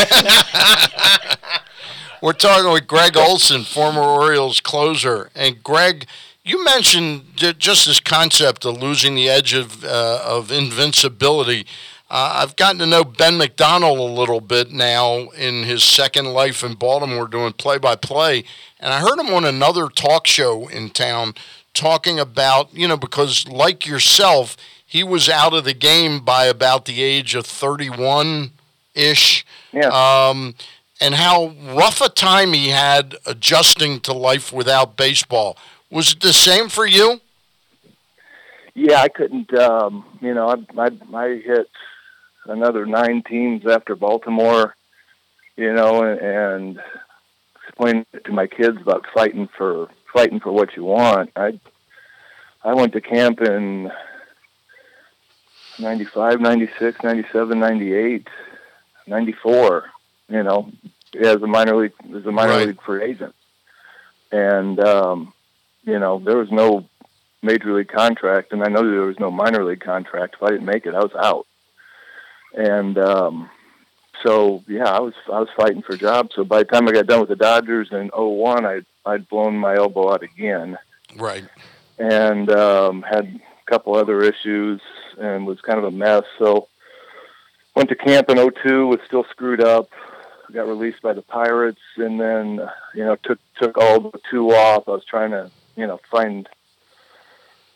We're 2.23 2.35
talking 2.35 2.71
with 2.71 2.87
Gregg 2.87 3.17
Olson, 3.17 3.65
former 3.65 4.03
Orioles 4.03 4.61
closer. 4.61 5.31
And 5.35 5.63
Gregg, 5.65 6.07
you 6.45 6.63
mentioned 6.63 7.25
just 7.37 7.87
this 7.87 8.01
concept 8.01 8.67
of 8.67 8.81
losing 8.81 9.15
the 9.15 9.29
edge 9.29 9.55
of, 9.55 9.83
uh, 9.83 10.21
of 10.23 10.53
invincibility. 10.53 11.67
Uh, 12.11 12.33
I've 12.37 12.55
gotten 12.57 12.79
to 12.81 12.87
know 12.87 13.03
Ben 13.03 13.39
McDonald 13.39 13.99
a 13.99 14.03
little 14.03 14.43
bit 14.43 14.71
now 14.71 15.31
in 15.31 15.63
his 15.63 15.83
second 15.83 16.27
life 16.27 16.63
in 16.63 16.75
Baltimore 16.75 17.27
doing 17.27 17.55
play 17.55 17.79
by 17.79 17.97
play. 17.97 18.45
And 18.79 18.93
I 18.93 19.01
heard 19.01 19.19
him 19.19 19.33
on 19.33 19.47
another 19.47 19.89
talk 19.89 20.27
show 20.27 20.69
in 20.69 20.91
town 20.91 21.33
talking 21.73 22.21
about, 22.21 22.73
you 22.75 22.87
know, 22.87 22.99
because 22.99 23.49
like 23.49 23.87
yourself, 23.87 24.57
he 24.85 25.03
was 25.03 25.31
out 25.31 25.55
of 25.55 25.65
the 25.65 25.75
game 25.75 26.21
by 26.21 26.45
about 26.45 26.85
the 26.85 27.03
age 27.03 27.35
of 27.35 27.47
31 27.47 28.53
ish. 28.95 29.47
Yeah. 29.73 29.89
Um, 29.89 30.55
and 31.01 31.15
how 31.15 31.55
rough 31.75 32.01
a 32.01 32.09
time 32.09 32.53
he 32.53 32.69
had 32.69 33.17
adjusting 33.27 34.01
to 34.01 34.13
life 34.13 34.53
without 34.53 34.97
baseball. 34.97 35.57
Was 35.95 36.13
it 36.13 36.21
the 36.21 36.33
same 36.33 36.69
for 36.69 36.87
you? 36.87 37.21
yeah, 38.75 39.01
I 39.01 39.09
couldn't. 39.09 39.55
Um, 39.55 40.05
you 40.21 40.35
know, 40.35 40.49
I, 40.49 40.81
I 40.81 40.91
I 41.17 41.29
hit 41.37 41.71
another 42.47 42.85
nine 42.85 43.23
teams 43.23 43.65
after 43.67 43.95
Baltimore. 43.95 44.75
You 45.57 45.73
know, 45.73 46.03
and, 46.03 46.21
and 46.21 46.81
explaining 47.69 48.07
to 48.25 48.33
my 48.33 48.49
kids 48.49 48.77
about 48.81 49.07
fighting 49.15 49.49
for 49.57 49.89
fighting 50.13 50.41
for 50.41 50.51
what 50.51 50.75
you 50.77 50.83
want. 50.85 51.31
I 51.37 51.61
I 52.65 52.75
went 52.75 52.93
to 52.95 53.01
camp 53.01 53.41
in 53.41 53.93
95, 55.79 56.41
96, 56.41 57.03
97, 57.05 57.59
98, 57.61 58.29
94, 59.07 59.85
you 60.29 60.43
know, 60.43 60.73
as 61.21 61.37
a 61.37 61.47
minor 61.47 61.77
league 61.77 61.93
as 62.17 62.27
a 62.27 62.33
minor 62.33 62.53
Right. 62.53 62.67
league 62.69 62.83
free 62.83 63.05
agent. 63.05 63.35
And 64.33 64.81
um, 64.81 65.34
you 65.85 65.99
know, 65.99 66.19
there 66.19 66.39
was 66.39 66.51
no 66.51 66.85
major 67.43 67.75
league 67.77 67.89
contract 67.89 68.53
and 68.53 68.63
I 68.63 68.69
know 68.69 68.83
there 68.89 69.03
was 69.03 69.19
no 69.21 69.31
minor 69.31 69.65
league 69.65 69.81
contract. 69.81 70.37
If 70.37 70.43
I 70.43 70.51
didn't 70.51 70.67
make 70.67 70.87
it, 70.87 70.95
I 70.95 71.01
was 71.01 71.15
out. 71.15 71.47
And 72.57 72.99
um 72.99 73.51
so 74.23 74.63
yeah, 74.69 74.89
I 74.89 75.01
was 75.01 75.15
I 75.33 75.41
was 75.41 75.49
fighting 75.57 75.83
for 75.83 75.97
jobs. 75.97 76.35
So 76.35 76.45
by 76.45 76.59
the 76.59 76.65
time 76.65 76.89
I 76.89 76.93
got 76.93 77.07
done 77.07 77.21
with 77.21 77.29
the 77.29 77.37
Dodgers 77.37 77.89
in 77.93 78.11
'01, 78.17 78.65
I 78.65 78.81
I'd 79.05 79.29
blown 79.29 79.57
my 79.59 79.75
elbow 79.77 80.13
out 80.13 80.23
again 80.23 80.79
Right. 81.17 81.45
and 81.99 82.51
um, 82.51 83.03
had 83.03 83.27
a 83.27 83.71
couple 83.71 83.95
other 83.95 84.23
issues 84.23 84.81
and 85.19 85.47
was 85.47 85.61
kind 85.61 85.79
of 85.79 85.85
a 85.85 85.91
mess. 85.91 86.23
So 86.39 86.69
went 87.77 87.89
to 87.91 87.97
camp 87.97 88.31
in 88.31 88.39
'02, 88.39 88.87
was 88.87 89.01
still 89.07 89.25
screwed 89.31 89.61
up. 89.63 89.91
Got 90.53 90.69
released 90.69 91.03
by 91.03 91.13
the 91.13 91.23
Pirates, 91.23 91.81
and 91.97 92.19
then 92.21 92.61
you 92.95 93.05
know 93.05 93.17
took 93.17 93.39
took 93.61 93.77
all 93.77 94.01
the 94.01 94.21
two 94.31 94.51
off. 94.53 94.89
I 94.89 94.93
was 94.93 95.05
trying 95.05 95.33
to 95.33 95.51
you 95.77 95.87
know 95.87 96.01
find 96.11 96.49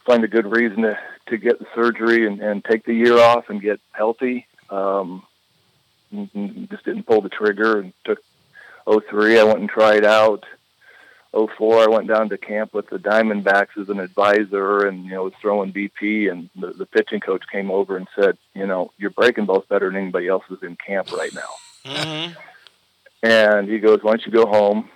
find 0.07 0.25
a 0.25 0.29
good 0.29 0.51
reason 0.51 0.83
to 0.83 0.99
to 1.29 1.37
get 1.37 1.59
the 1.59 1.67
surgery 1.75 2.27
and, 2.27 2.41
and 2.41 2.65
take 2.65 2.85
the 2.85 2.95
year 2.95 3.19
off 3.19 3.51
and 3.51 3.61
get 3.61 3.81
healthy. 3.93 4.47
Um, 4.71 5.23
just 6.11 6.85
didn't 6.85 7.07
pull 7.07 7.21
the 7.21 7.29
trigger 7.29 7.81
and 7.81 7.93
took 8.05 8.23
03. 8.87 9.39
I 9.39 9.45
went 9.45 9.61
and 9.61 9.69
tried 9.69 10.05
out. 10.05 10.45
04, 11.35 11.81
I 11.81 11.87
went 11.89 12.09
down 12.09 12.31
to 12.31 12.39
camp 12.39 12.73
with 12.73 12.89
the 12.89 12.99
Diamondbacks 12.99 13.77
as 13.79 13.91
an 13.91 14.01
advisor 14.01 14.87
and, 14.87 15.05
you 15.05 15.11
know, 15.11 15.25
was 15.25 15.35
throwing 15.41 15.75
BP 15.75 16.31
and 16.31 16.49
the, 16.57 16.73
the 16.73 16.87
pitching 16.87 17.21
coach 17.21 17.43
came 17.53 17.71
over 17.71 17.99
and 17.99 18.09
said, 18.19 18.39
you 18.55 18.67
know, 18.67 18.93
you're 18.97 19.11
breaking 19.11 19.45
balls 19.45 19.65
better 19.69 19.91
than 19.91 20.01
anybody 20.01 20.27
else 20.27 20.45
is 20.51 20.63
in 20.63 20.77
camp 20.77 21.13
right 21.13 21.35
now. 21.35 21.93
Mm-hmm. 21.93 22.33
And 23.23 23.69
he 23.69 23.79
goes, 23.79 23.99
why 24.03 24.13
don't 24.13 24.25
you 24.25 24.33
go 24.33 24.47
home, 24.47 24.89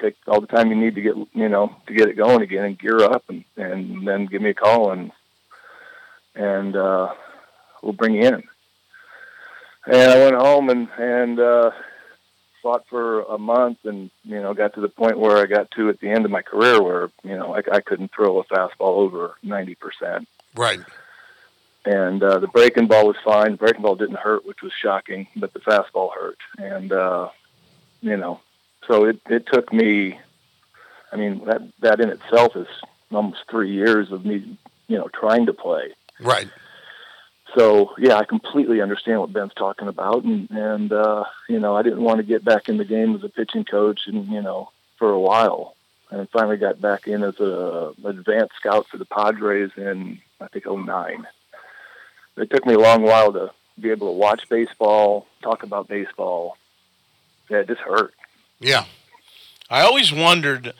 take 0.00 0.16
all 0.26 0.40
the 0.40 0.46
time 0.46 0.70
you 0.70 0.76
need 0.76 0.94
to 0.94 1.02
get, 1.02 1.16
you 1.16 1.48
know, 1.48 1.74
to 1.86 1.94
get 1.94 2.08
it 2.08 2.16
going 2.16 2.42
again 2.42 2.64
and 2.64 2.78
gear 2.78 3.02
up 3.02 3.24
and, 3.28 3.44
and 3.56 4.06
then 4.06 4.26
give 4.26 4.42
me 4.42 4.50
a 4.50 4.54
call 4.54 4.92
and, 4.92 5.12
and, 6.34 6.76
uh, 6.76 7.12
we'll 7.82 7.92
bring 7.92 8.14
you 8.14 8.22
in. 8.22 8.42
And 9.86 10.10
I 10.10 10.18
went 10.18 10.36
home 10.36 10.70
and, 10.70 10.88
and, 10.98 11.40
uh, 11.40 11.70
fought 12.62 12.84
for 12.88 13.22
a 13.22 13.38
month 13.38 13.78
and, 13.84 14.10
you 14.24 14.40
know, 14.40 14.52
got 14.54 14.74
to 14.74 14.80
the 14.80 14.88
point 14.88 15.18
where 15.18 15.38
I 15.38 15.46
got 15.46 15.70
to 15.72 15.88
at 15.88 16.00
the 16.00 16.08
end 16.08 16.24
of 16.24 16.30
my 16.30 16.42
career 16.42 16.82
where, 16.82 17.10
you 17.22 17.36
know, 17.36 17.54
I, 17.54 17.62
I 17.72 17.80
couldn't 17.80 18.12
throw 18.12 18.38
a 18.40 18.44
fastball 18.44 18.98
over 18.98 19.36
90%. 19.44 20.26
Right. 20.54 20.80
And 21.84 22.22
uh, 22.22 22.38
the 22.38 22.48
breaking 22.48 22.88
ball 22.88 23.06
was 23.06 23.16
fine. 23.24 23.52
The 23.52 23.56
breaking 23.56 23.82
ball 23.82 23.94
didn't 23.94 24.18
hurt, 24.18 24.44
which 24.44 24.62
was 24.62 24.72
shocking, 24.72 25.28
but 25.36 25.52
the 25.52 25.60
fastball 25.60 26.12
hurt. 26.12 26.38
And, 26.58 26.92
uh, 26.92 27.30
you 28.02 28.16
know, 28.16 28.40
so 28.88 29.04
it, 29.04 29.20
it 29.28 29.46
took 29.46 29.72
me, 29.72 30.18
I 31.12 31.16
mean, 31.16 31.44
that, 31.44 31.62
that 31.80 32.00
in 32.00 32.08
itself 32.08 32.56
is 32.56 32.66
almost 33.12 33.44
three 33.48 33.70
years 33.70 34.10
of 34.10 34.24
me, 34.24 34.58
you 34.88 34.98
know, 34.98 35.08
trying 35.08 35.46
to 35.46 35.52
play. 35.52 35.94
Right. 36.20 36.48
So 37.56 37.94
yeah, 37.98 38.16
I 38.16 38.24
completely 38.24 38.80
understand 38.80 39.20
what 39.20 39.32
Ben's 39.32 39.54
talking 39.54 39.88
about, 39.88 40.24
and 40.24 40.50
and 40.50 40.92
uh, 40.92 41.24
you 41.48 41.58
know 41.58 41.74
I 41.74 41.82
didn't 41.82 42.02
want 42.02 42.18
to 42.18 42.22
get 42.22 42.44
back 42.44 42.68
in 42.68 42.76
the 42.76 42.84
game 42.84 43.14
as 43.14 43.24
a 43.24 43.28
pitching 43.28 43.64
coach, 43.64 44.02
and 44.06 44.28
you 44.28 44.42
know 44.42 44.70
for 44.98 45.10
a 45.10 45.18
while, 45.18 45.74
and 46.10 46.28
finally 46.28 46.58
got 46.58 46.80
back 46.80 47.08
in 47.08 47.22
as 47.22 47.40
a 47.40 47.94
advanced 48.04 48.54
scout 48.56 48.86
for 48.88 48.98
the 48.98 49.06
Padres 49.06 49.70
in 49.76 50.20
I 50.40 50.48
think 50.48 50.66
'09. 50.66 51.26
It 52.36 52.50
took 52.50 52.66
me 52.66 52.74
a 52.74 52.78
long 52.78 53.02
while 53.02 53.32
to 53.32 53.50
be 53.80 53.90
able 53.90 54.08
to 54.08 54.18
watch 54.18 54.48
baseball, 54.48 55.26
talk 55.42 55.62
about 55.62 55.88
baseball. 55.88 56.58
Yeah, 57.48 57.58
it 57.58 57.68
just 57.68 57.80
hurt. 57.80 58.12
Yeah. 58.60 58.84
I 59.70 59.82
always 59.82 60.12
wondered, 60.12 60.72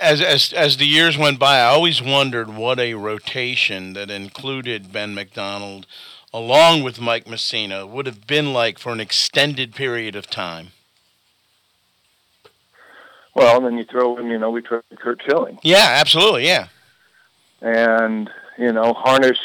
as 0.00 0.20
as 0.20 0.52
as 0.52 0.76
the 0.78 0.86
years 0.86 1.18
went 1.18 1.38
by, 1.38 1.58
I 1.58 1.66
always 1.66 2.00
wondered 2.02 2.48
what 2.48 2.78
a 2.80 2.94
rotation 2.94 3.92
that 3.92 4.10
included 4.10 4.92
Ben 4.92 5.14
McDonald, 5.14 5.86
along 6.32 6.82
with 6.82 7.00
Mike 7.00 7.26
Mussina, 7.26 7.86
would 7.88 8.06
have 8.06 8.26
been 8.26 8.52
like 8.52 8.78
for 8.78 8.92
an 8.92 9.00
extended 9.00 9.74
period 9.74 10.16
of 10.16 10.28
time. 10.30 10.68
Well, 13.34 13.60
then 13.60 13.76
you 13.78 13.84
throw 13.84 14.16
in, 14.18 14.30
you 14.30 14.38
know, 14.38 14.50
we 14.50 14.62
tried 14.62 14.82
Curt 14.98 15.20
Schilling. 15.24 15.58
Yeah, 15.62 15.86
absolutely. 16.00 16.46
Yeah. 16.46 16.68
and 17.60 18.30
you 18.56 18.72
know 18.72 18.94
Harnisch 18.94 19.36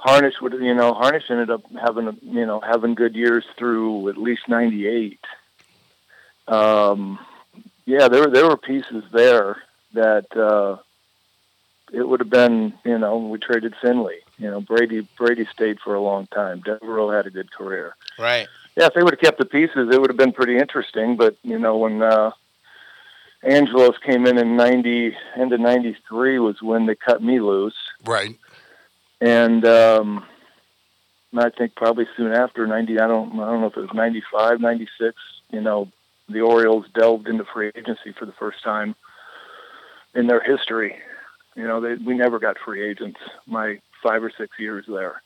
Harnisch 0.00 0.40
would 0.40 0.52
you 0.54 0.74
know 0.74 0.92
Harnisch 0.92 1.30
ended 1.30 1.50
up 1.50 1.62
having 1.80 2.16
you 2.22 2.46
know 2.46 2.60
having 2.60 2.94
good 2.94 3.14
years 3.14 3.44
through 3.58 4.08
at 4.08 4.16
least 4.18 4.42
98 4.48 5.18
um 6.48 7.18
yeah 7.86 8.08
there 8.08 8.20
were 8.22 8.30
there 8.30 8.46
were 8.46 8.56
pieces 8.56 9.02
there 9.12 9.56
that 9.94 10.26
uh 10.36 10.76
it 11.92 12.06
would 12.06 12.20
have 12.20 12.30
been 12.30 12.72
you 12.84 12.98
know 12.98 13.16
we 13.18 13.38
traded 13.38 13.74
Finley 13.80 14.18
you 14.38 14.50
know 14.50 14.60
Brady 14.60 15.06
Brady 15.16 15.46
stayed 15.52 15.80
for 15.80 15.94
a 15.94 16.00
long 16.00 16.26
time 16.26 16.60
Devereaux 16.60 17.10
had 17.10 17.26
a 17.26 17.30
good 17.30 17.50
career 17.52 17.94
Right. 18.18 18.46
yeah, 18.76 18.86
if 18.86 18.94
they 18.94 19.02
would 19.02 19.14
have 19.14 19.20
kept 19.20 19.38
the 19.38 19.44
pieces, 19.44 19.88
it 19.92 20.00
would 20.00 20.10
have 20.10 20.16
been 20.16 20.32
pretty 20.32 20.56
interesting. 20.56 21.16
But 21.16 21.36
you 21.42 21.58
know, 21.58 21.76
when 21.78 22.00
uh, 22.02 22.30
Angelos 23.42 23.96
came 23.98 24.26
in 24.26 24.38
in 24.38 24.56
ninety, 24.56 25.16
end 25.36 25.52
of 25.52 25.60
ninety 25.60 25.96
three 26.08 26.38
was 26.38 26.62
when 26.62 26.86
they 26.86 26.94
cut 26.94 27.22
me 27.22 27.40
loose, 27.40 27.74
Right. 28.04 28.36
and 29.20 29.64
um, 29.66 30.24
I 31.36 31.50
think 31.50 31.74
probably 31.74 32.06
soon 32.16 32.32
after 32.32 32.66
ninety, 32.66 32.98
I 32.98 33.06
don't, 33.06 33.32
I 33.38 33.46
don't 33.50 33.60
know 33.60 33.66
if 33.66 33.76
it 33.76 33.80
was 33.80 33.94
95, 33.94 34.60
96, 34.60 35.16
You 35.50 35.60
know, 35.60 35.90
the 36.28 36.40
Orioles 36.40 36.86
delved 36.94 37.28
into 37.28 37.44
free 37.44 37.70
agency 37.74 38.12
for 38.18 38.26
the 38.26 38.32
first 38.32 38.62
time 38.62 38.94
in 40.14 40.26
their 40.26 40.40
history. 40.40 40.96
You 41.54 41.66
know, 41.66 41.80
they 41.80 41.94
we 41.94 42.14
never 42.14 42.38
got 42.38 42.56
free 42.64 42.82
agents 42.88 43.20
my 43.46 43.80
five 44.02 44.22
or 44.24 44.30
six 44.36 44.58
years 44.58 44.84
there 44.88 45.22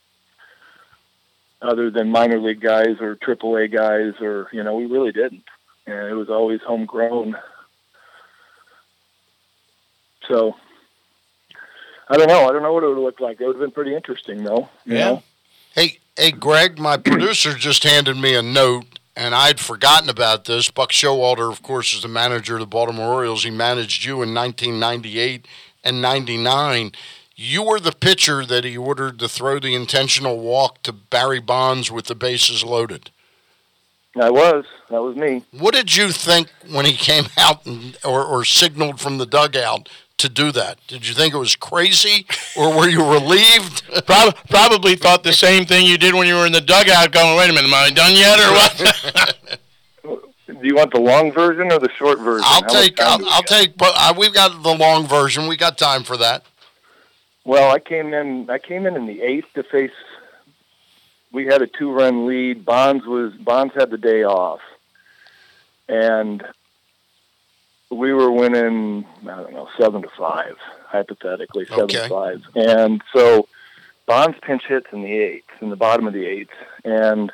other 1.61 1.89
than 1.91 2.09
minor 2.09 2.39
league 2.39 2.61
guys 2.61 3.01
or 3.01 3.15
triple 3.15 3.55
A 3.57 3.67
guys 3.67 4.13
or 4.21 4.47
you 4.53 4.63
know 4.63 4.75
we 4.75 4.85
really 4.85 5.11
didn't 5.11 5.43
and 5.85 6.07
it 6.07 6.13
was 6.13 6.29
always 6.29 6.61
homegrown 6.65 7.35
so 10.27 10.55
I 12.07 12.15
don't 12.17 12.27
know 12.29 12.47
I 12.47 12.51
don't 12.53 12.63
know 12.63 12.71
what 12.73 12.83
it 12.83 12.87
would 12.87 12.95
have 12.95 13.03
looked 13.03 13.21
like 13.21 13.41
it 13.41 13.45
would 13.47 13.55
have 13.57 13.61
been 13.61 13.71
pretty 13.71 13.95
interesting 13.95 14.43
though 14.43 14.69
you 14.85 14.95
Yeah. 14.97 15.05
know? 15.05 15.23
Hey, 15.75 15.99
hey, 16.17 16.31
Gregg, 16.31 16.79
my 16.79 16.97
producer 16.97 17.53
just 17.53 17.83
handed 17.83 18.17
me 18.17 18.33
a 18.35 18.41
note, 18.41 18.98
and 19.19 19.35
I'd 19.35 19.59
forgotten 19.59 20.09
about 20.09 20.45
this. 20.45 20.71
Buck 20.71 20.91
Showalter, 20.91 21.51
of 21.51 21.61
course, 21.61 21.93
is 21.93 22.03
the 22.03 22.07
manager 22.07 22.53
of 22.53 22.61
the 22.61 22.65
Baltimore 22.65 23.15
Orioles. 23.15 23.43
He 23.43 23.49
managed 23.49 24.05
you 24.05 24.23
in 24.23 24.33
1998 24.33 25.45
and 25.83 26.01
99. 26.01 26.93
You 27.35 27.63
were 27.63 27.81
the 27.81 27.91
pitcher 27.91 28.45
that 28.45 28.63
he 28.63 28.77
ordered 28.77 29.19
to 29.19 29.27
throw 29.27 29.59
the 29.59 29.75
intentional 29.75 30.39
walk 30.39 30.81
to 30.83 30.93
Barry 30.93 31.41
Bonds 31.41 31.91
with 31.91 32.05
the 32.05 32.15
bases 32.15 32.63
loaded. 32.63 33.11
I 34.19 34.29
was 34.29 34.65
that 34.89 35.03
was 35.03 35.15
me 35.15 35.43
What 35.51 35.75
did 35.75 35.95
you 35.95 36.11
think 36.11 36.49
when 36.71 36.85
he 36.85 36.93
came 36.93 37.25
out 37.37 37.65
and, 37.65 37.95
or, 38.03 38.23
or 38.23 38.43
signaled 38.43 38.99
from 38.99 39.17
the 39.17 39.25
dugout 39.25 39.87
to 40.19 40.29
do 40.29 40.51
that? 40.51 40.77
Did 40.87 41.07
you 41.07 41.13
think 41.13 41.33
it 41.33 41.37
was 41.37 41.55
crazy, 41.55 42.25
or 42.55 42.75
were 42.75 42.87
you 42.87 43.03
relieved? 43.03 43.83
Prob- 44.05 44.35
probably 44.49 44.95
thought 44.95 45.23
the 45.23 45.33
same 45.33 45.65
thing 45.65 45.85
you 45.85 45.97
did 45.97 46.13
when 46.13 46.27
you 46.27 46.35
were 46.35 46.45
in 46.45 46.51
the 46.51 46.61
dugout 46.61 47.11
going, 47.11 47.37
wait 47.37 47.49
a 47.49 47.53
minute, 47.53 47.67
am 47.67 47.73
I 47.73 47.89
done 47.89 48.13
yet 48.15 48.39
or 48.39 48.51
what? 48.53 49.59
do 50.61 50.67
you 50.67 50.75
want 50.75 50.93
the 50.93 50.99
long 50.99 51.31
version 51.31 51.71
or 51.71 51.79
the 51.79 51.89
short 51.97 52.19
version 52.19 52.43
I'll 52.45 52.63
How 52.63 52.67
take. 52.67 52.99
I'll, 52.99 53.17
we 53.19 53.25
I'll 53.25 53.41
got? 53.41 53.47
take. 53.47 53.77
But 53.77 53.93
uh, 53.95 54.13
we've 54.17 54.33
got 54.33 54.61
the 54.63 54.75
long 54.75 55.07
version. 55.07 55.47
We 55.47 55.57
got 55.57 55.77
time 55.77 56.03
for 56.03 56.17
that. 56.17 56.43
Well, 57.45 57.71
I 57.71 57.79
came 57.79 58.13
in. 58.13 58.49
I 58.49 58.59
came 58.59 58.85
in 58.85 58.95
in 58.95 59.05
the 59.05 59.21
eighth 59.21 59.53
to 59.55 59.63
face. 59.63 59.91
We 61.31 61.45
had 61.45 61.61
a 61.61 61.67
two-run 61.67 62.25
lead. 62.25 62.65
Bonds 62.65 63.05
was 63.05 63.33
Bonds 63.33 63.73
had 63.75 63.89
the 63.89 63.97
day 63.97 64.23
off, 64.23 64.59
and 65.87 66.43
we 67.91 68.13
were 68.13 68.31
winning. 68.31 69.05
I 69.23 69.35
don't 69.41 69.53
know, 69.53 69.67
seven 69.79 70.01
to 70.03 70.09
five, 70.17 70.55
hypothetically, 70.87 71.65
seven 71.65 71.83
Okay. 71.85 72.03
to 72.03 72.09
five. 72.09 72.41
And 72.55 73.01
so, 73.15 73.47
Bonds 74.05 74.37
pinch 74.41 74.63
hits 74.67 74.87
in 74.91 75.03
the 75.03 75.13
eighth, 75.13 75.49
in 75.61 75.69
the 75.69 75.75
bottom 75.75 76.07
of 76.07 76.13
the 76.13 76.25
eighth, 76.25 76.49
and 76.83 77.31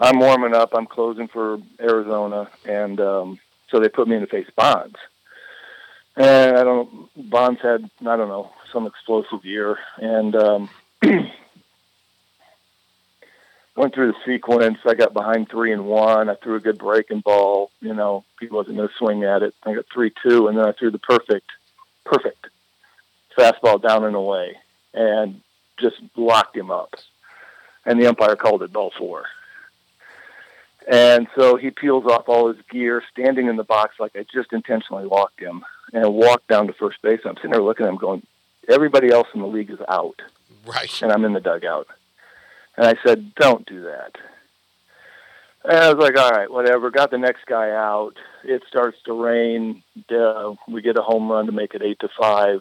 I'm 0.00 0.20
warming 0.20 0.54
up. 0.54 0.70
I'm 0.72 0.86
closing 0.86 1.26
for 1.26 1.58
Arizona, 1.80 2.48
and 2.64 3.00
um, 3.00 3.40
so 3.68 3.80
they 3.80 3.88
put 3.88 4.06
me 4.06 4.14
in 4.14 4.20
to 4.20 4.28
face 4.28 4.46
Bonds. 4.56 4.94
And 6.16 6.56
I 6.56 6.62
don't 6.64 6.92
know, 6.92 7.08
Bonds 7.16 7.60
had, 7.62 7.88
I 8.02 8.16
don't 8.16 8.28
know, 8.28 8.50
some 8.72 8.86
explosive 8.86 9.44
year. 9.44 9.76
And 9.98 10.34
um, 10.36 10.70
went 13.78 13.94
through 13.94 14.12
the 14.12 14.18
sequence. 14.26 14.78
I 14.84 14.94
got 14.94 15.14
behind 15.14 15.48
three 15.48 15.72
and 15.72 15.86
one. 15.86 16.28
I 16.28 16.34
threw 16.34 16.56
a 16.56 16.60
good 16.60 16.78
breaking 16.78 17.20
ball. 17.20 17.70
You 17.80 17.94
know, 17.94 18.24
he 18.40 18.48
wasn't 18.48 18.76
going 18.76 18.88
to 18.88 18.94
swing 18.96 19.24
at 19.24 19.42
it. 19.42 19.54
I 19.62 19.74
got 19.74 19.86
three 19.92 20.12
two, 20.22 20.48
and 20.48 20.58
then 20.58 20.66
I 20.66 20.72
threw 20.72 20.90
the 20.90 20.98
perfect, 20.98 21.50
perfect 22.04 22.48
fastball 23.36 23.80
down 23.80 24.04
and 24.04 24.16
away, 24.16 24.56
and 24.92 25.40
just 25.78 25.96
locked 26.16 26.56
him 26.56 26.70
up. 26.70 26.94
And 27.86 28.00
the 28.02 28.08
umpire 28.08 28.36
called 28.36 28.62
it 28.62 28.72
ball 28.72 28.92
four. 28.98 29.26
And 30.90 31.28
so 31.36 31.56
he 31.56 31.70
peels 31.70 32.04
off 32.06 32.28
all 32.28 32.48
his 32.48 32.60
gear, 32.70 33.02
standing 33.12 33.46
in 33.46 33.56
the 33.56 33.64
box 33.64 33.96
like 34.00 34.16
I 34.16 34.24
just 34.32 34.52
intentionally 34.52 35.06
walked 35.06 35.40
him, 35.40 35.64
and 35.92 36.14
walked 36.14 36.48
down 36.48 36.66
to 36.66 36.72
first 36.72 37.00
base. 37.02 37.20
I'm 37.24 37.36
sitting 37.36 37.52
there 37.52 37.62
looking 37.62 37.86
at 37.86 37.90
him, 37.90 37.96
going, 37.96 38.26
"Everybody 38.68 39.10
else 39.10 39.28
in 39.34 39.40
the 39.40 39.46
league 39.46 39.70
is 39.70 39.80
out, 39.88 40.20
Right. 40.66 41.02
and 41.02 41.12
I'm 41.12 41.24
in 41.24 41.32
the 41.34 41.40
dugout." 41.40 41.86
And 42.78 42.86
I 42.86 42.94
said, 43.04 43.34
"Don't 43.34 43.66
do 43.66 43.82
that." 43.82 44.12
And 45.64 45.76
I 45.76 45.92
was 45.92 46.00
like, 46.00 46.16
"All 46.16 46.30
right, 46.30 46.48
whatever." 46.48 46.92
Got 46.92 47.10
the 47.10 47.18
next 47.18 47.44
guy 47.44 47.70
out. 47.70 48.14
It 48.44 48.62
starts 48.68 48.96
to 49.02 49.12
rain. 49.12 49.82
Uh, 50.08 50.54
we 50.68 50.80
get 50.80 50.96
a 50.96 51.02
home 51.02 51.28
run 51.28 51.46
to 51.46 51.52
make 51.52 51.74
it 51.74 51.82
eight 51.82 51.98
to 51.98 52.08
five, 52.20 52.60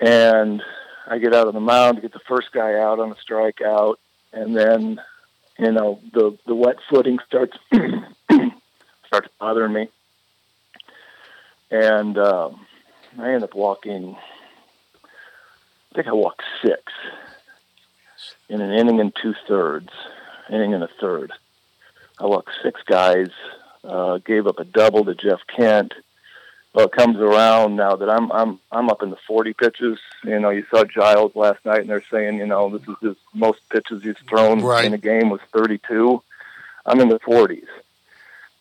and 0.00 0.62
I 1.06 1.18
get 1.18 1.34
out 1.34 1.46
on 1.46 1.52
the 1.52 1.60
mound 1.60 1.96
to 1.96 2.00
get 2.00 2.14
the 2.14 2.20
first 2.20 2.52
guy 2.52 2.80
out 2.80 2.98
on 2.98 3.12
a 3.12 3.16
strikeout, 3.16 3.96
and 4.32 4.56
then, 4.56 4.98
you 5.58 5.72
know, 5.72 6.00
the 6.14 6.38
the 6.46 6.54
wet 6.54 6.76
footing 6.88 7.18
starts 7.26 7.58
starts 9.08 9.28
bothering 9.38 9.74
me, 9.74 9.90
and 11.70 12.16
um, 12.16 12.66
I 13.18 13.34
end 13.34 13.44
up 13.44 13.54
walking. 13.54 14.16
I 15.92 15.94
think 15.94 16.08
I 16.08 16.14
walked 16.14 16.44
six 16.64 16.82
in 18.48 18.60
an 18.60 18.72
inning 18.72 19.00
and 19.00 19.14
two 19.14 19.34
thirds, 19.48 19.90
inning 20.50 20.74
and 20.74 20.82
a 20.84 20.88
third. 21.00 21.32
I 22.18 22.26
walked 22.26 22.50
six 22.62 22.80
guys, 22.84 23.30
uh, 23.84 24.18
gave 24.18 24.46
up 24.46 24.58
a 24.58 24.64
double 24.64 25.04
to 25.04 25.14
Jeff 25.14 25.40
Kent. 25.54 25.92
Well, 26.72 26.86
it 26.86 26.92
comes 26.92 27.16
around 27.18 27.76
now 27.76 27.96
that 27.96 28.10
I'm 28.10 28.30
I'm 28.32 28.58
I'm 28.70 28.90
up 28.90 29.02
in 29.02 29.10
the 29.10 29.16
40 29.26 29.54
pitches. 29.54 29.98
You 30.24 30.38
know, 30.38 30.50
you 30.50 30.64
saw 30.70 30.84
Giles 30.84 31.34
last 31.34 31.64
night, 31.64 31.80
and 31.80 31.88
they're 31.88 32.04
saying, 32.10 32.36
you 32.38 32.46
know, 32.46 32.68
this 32.76 32.86
is 32.86 32.96
his 33.00 33.16
most 33.34 33.60
pitches 33.70 34.02
he's 34.02 34.18
thrown 34.28 34.60
Right. 34.62 34.84
in 34.84 34.92
a 34.92 34.98
game 34.98 35.30
was 35.30 35.40
32. 35.52 36.22
I'm 36.84 37.00
in 37.00 37.08
the 37.08 37.18
40s, 37.20 37.66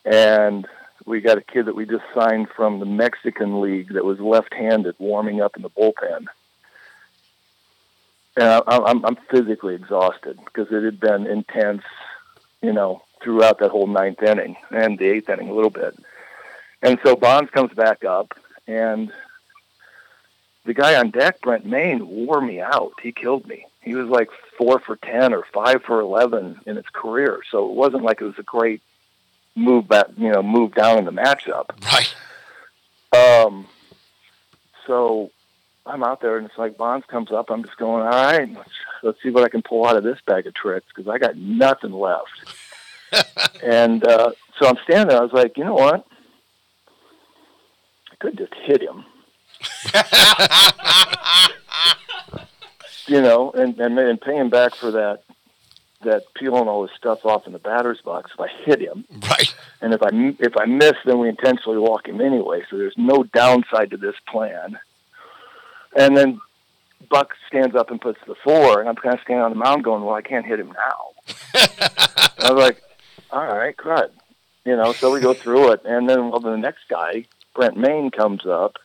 and 0.05 0.65
we 1.05 1.21
got 1.21 1.37
a 1.37 1.41
kid 1.41 1.65
that 1.65 1.75
we 1.75 1.85
just 1.85 2.05
signed 2.13 2.49
from 2.49 2.79
the 2.79 2.85
Mexican 2.85 3.61
League 3.61 3.93
that 3.93 4.05
was 4.05 4.19
left-handed, 4.19 4.95
warming 4.97 5.41
up 5.41 5.55
in 5.55 5.61
the 5.61 5.69
bullpen. 5.69 6.25
And 8.37 8.49
I, 8.49 8.61
I'm 8.67 9.05
I'm 9.05 9.17
physically 9.29 9.75
exhausted 9.75 10.37
because 10.43 10.67
it 10.71 10.83
had 10.83 10.99
been 10.99 11.25
intense, 11.25 11.83
you 12.61 12.73
know, 12.73 13.01
throughout 13.23 13.59
that 13.59 13.71
whole 13.71 13.87
ninth 13.87 14.21
inning 14.21 14.57
and 14.71 14.99
the 14.99 15.05
eighth 15.05 15.29
inning 15.29 15.49
a 15.49 15.53
little 15.53 15.69
bit. 15.69 15.97
And 16.81 16.99
so 17.03 17.15
Bonds 17.15 17.49
comes 17.51 17.73
back 17.73 18.03
up, 18.03 18.37
and 18.67 19.11
the 20.65 20.73
guy 20.73 20.95
on 20.95 21.11
deck, 21.11 21.41
Brent 21.41 21.65
Mayne, 21.65 22.07
wore 22.07 22.41
me 22.41 22.59
out. 22.59 22.93
He 23.01 23.11
killed 23.11 23.47
me. 23.47 23.65
He 23.81 23.95
was 23.95 24.09
like 24.09 24.29
four 24.57 24.79
for 24.79 24.95
ten 24.97 25.33
or 25.33 25.43
five 25.53 25.83
for 25.83 26.01
eleven 26.01 26.59
in 26.65 26.75
his 26.75 26.89
career. 26.91 27.41
So 27.49 27.69
it 27.69 27.73
wasn't 27.73 28.03
like 28.03 28.19
it 28.19 28.25
was 28.25 28.39
a 28.39 28.43
great 28.43 28.81
move 29.55 29.87
back, 29.87 30.07
you 30.17 30.31
know, 30.31 30.43
move 30.43 30.73
down 30.73 30.97
in 30.97 31.05
the 31.05 31.11
matchup. 31.11 31.69
Right. 31.85 32.13
Um, 33.15 33.67
so 34.85 35.31
I'm 35.85 36.03
out 36.03 36.19
there, 36.21 36.37
and 36.37 36.45
it's 36.47 36.57
like 36.57 36.77
Bonds 36.77 37.05
comes 37.07 37.31
up. 37.31 37.49
I'm 37.51 37.63
just 37.63 37.77
going, 37.77 38.01
all 38.03 38.09
right, 38.09 38.51
let's, 38.55 38.69
let's 39.03 39.21
see 39.23 39.29
what 39.29 39.43
I 39.43 39.49
can 39.49 39.61
pull 39.61 39.85
out 39.85 39.95
of 39.97 40.03
this 40.03 40.19
bag 40.25 40.47
of 40.47 40.53
tricks 40.55 40.87
because 40.95 41.07
I 41.07 41.17
got 41.19 41.37
nothing 41.37 41.91
left. 41.91 42.29
and 43.63 44.05
uh, 44.05 44.31
so 44.59 44.67
I'm 44.67 44.77
standing 44.83 45.09
there. 45.09 45.19
I 45.19 45.23
was 45.23 45.31
like, 45.33 45.57
you 45.57 45.63
know 45.63 45.75
what? 45.75 46.05
I 48.11 48.15
could 48.19 48.37
just 48.37 48.53
hit 48.63 48.81
him. 48.81 49.05
you 53.07 53.21
know, 53.21 53.51
and 53.51 53.79
and 53.79 53.97
and 53.99 54.19
pay 54.21 54.35
him 54.35 54.49
back 54.49 54.75
for 54.75 54.91
that 54.91 55.21
that 56.01 56.23
peeling 56.35 56.67
all 56.67 56.85
his 56.87 56.95
stuff 56.97 57.25
off 57.25 57.47
in 57.47 57.53
the 57.53 57.59
batter's 57.59 58.01
box. 58.01 58.31
If 58.33 58.39
I 58.39 58.47
hit 58.65 58.81
him, 58.81 59.05
Right. 59.29 59.53
and 59.81 59.93
if 59.93 60.01
I 60.01 60.09
if 60.39 60.57
I 60.57 60.65
miss, 60.65 60.93
then 61.05 61.19
we 61.19 61.29
intentionally 61.29 61.77
walk 61.77 62.07
him 62.07 62.21
anyway. 62.21 62.63
So 62.69 62.77
there's 62.77 62.97
no 62.97 63.23
downside 63.23 63.91
to 63.91 63.97
this 63.97 64.15
plan. 64.27 64.79
And 65.95 66.15
then 66.15 66.41
Buck 67.09 67.33
stands 67.47 67.75
up 67.75 67.91
and 67.91 67.99
puts 67.99 68.19
the 68.27 68.35
four, 68.43 68.79
and 68.79 68.89
I'm 68.89 68.95
kind 68.95 69.15
of 69.15 69.21
standing 69.21 69.43
on 69.43 69.51
the 69.51 69.57
mound 69.57 69.83
going, 69.83 70.03
"Well, 70.03 70.15
I 70.15 70.21
can't 70.21 70.45
hit 70.45 70.59
him 70.59 70.73
now." 70.73 71.33
I 72.39 72.51
was 72.51 72.61
like, 72.61 72.81
"All 73.31 73.45
right, 73.45 73.75
crud," 73.75 74.11
you 74.65 74.75
know. 74.75 74.93
So 74.93 75.11
we 75.11 75.19
go 75.19 75.33
through 75.33 75.71
it, 75.71 75.81
and 75.85 76.09
then 76.09 76.29
well, 76.29 76.39
the 76.39 76.57
next 76.57 76.87
guy, 76.89 77.25
Brent 77.53 77.77
Mayne, 77.77 78.11
comes 78.11 78.45
up, 78.45 78.77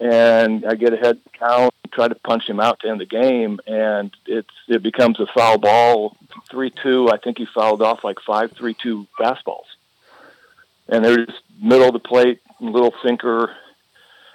and 0.00 0.64
I 0.66 0.74
get 0.74 0.92
a 0.92 0.96
head 0.96 1.20
count, 1.38 1.74
try 1.92 2.08
to 2.08 2.14
punch 2.14 2.48
him 2.48 2.60
out 2.60 2.80
to 2.80 2.88
end 2.88 3.00
the 3.00 3.06
game, 3.06 3.60
and 3.66 4.10
it's 4.26 4.54
it 4.68 4.82
becomes 4.82 5.20
a 5.20 5.26
foul 5.26 5.58
ball, 5.58 6.16
three 6.50 6.70
two. 6.70 7.08
I 7.10 7.18
think 7.18 7.38
he 7.38 7.46
fouled 7.46 7.82
off 7.82 8.04
like 8.04 8.18
five 8.20 8.52
three 8.52 8.74
two 8.74 9.06
fastballs, 9.18 9.66
and 10.88 11.04
they're 11.04 11.24
just 11.26 11.42
middle 11.60 11.88
of 11.88 11.92
the 11.92 12.00
plate, 12.00 12.40
little 12.60 12.94
sinker, 13.04 13.54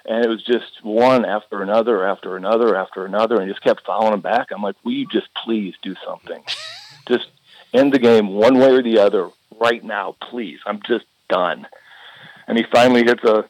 and 0.06 0.24
it 0.24 0.28
was 0.28 0.42
just 0.42 0.82
one 0.82 1.24
after 1.24 1.62
another 1.62 2.06
after 2.06 2.36
another 2.36 2.76
after 2.76 3.04
another, 3.04 3.40
and 3.40 3.50
just 3.50 3.62
kept 3.62 3.84
fouling 3.86 4.14
him 4.14 4.20
back. 4.20 4.48
I'm 4.50 4.62
like, 4.62 4.76
will 4.84 4.92
you 4.92 5.06
just 5.06 5.28
please 5.44 5.74
do 5.82 5.94
something? 6.04 6.42
just 7.08 7.26
end 7.72 7.92
the 7.92 7.98
game 7.98 8.28
one 8.28 8.58
way 8.58 8.70
or 8.70 8.82
the 8.82 8.98
other 8.98 9.30
right 9.60 9.82
now, 9.82 10.16
please. 10.20 10.58
I'm 10.66 10.80
just 10.86 11.04
done. 11.28 11.66
And 12.46 12.58
he 12.58 12.64
finally 12.72 13.04
hits 13.04 13.22
a 13.24 13.48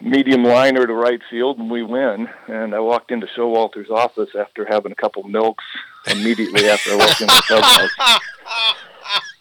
medium 0.00 0.44
liner 0.44 0.86
to 0.86 0.92
right 0.92 1.20
field, 1.30 1.58
and 1.58 1.70
we 1.70 1.82
win. 1.82 2.28
And 2.46 2.74
I 2.74 2.80
walked 2.80 3.10
into 3.10 3.26
Showalter's 3.26 3.90
office 3.90 4.30
after 4.38 4.66
having 4.68 4.92
a 4.92 4.96
couple 4.96 5.22
milks 5.24 5.64
immediately 6.06 6.68
after 6.68 6.92
I 6.92 6.96
walked 6.96 7.20
into 7.20 7.34
the 7.34 7.42
clubhouse. 7.46 8.20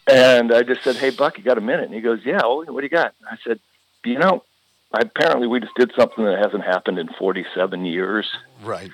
And 0.06 0.54
I 0.54 0.64
just 0.64 0.84
said, 0.84 0.98
"Hey, 0.98 1.12
Buck, 1.12 1.38
you 1.38 1.44
got 1.44 1.58
a 1.58 1.62
minute?" 1.62 1.86
And 1.86 1.94
he 1.94 2.02
goes, 2.02 2.20
"Yeah. 2.26 2.42
Well, 2.42 2.66
what 2.66 2.82
do 2.82 2.84
you 2.84 2.90
got?" 2.90 3.16
I 3.30 3.38
said, 3.44 3.60
"You 4.04 4.20
know, 4.20 4.44
apparently 5.02 5.48
we 5.48 5.60
just 5.60 5.76
did 5.76 5.92
something 5.98 6.24
that 6.26 6.38
hasn't 6.38 6.64
happened 6.64 7.00
in 7.00 7.10
47 7.20 7.86
years." 7.86 8.28
Right. 8.64 8.92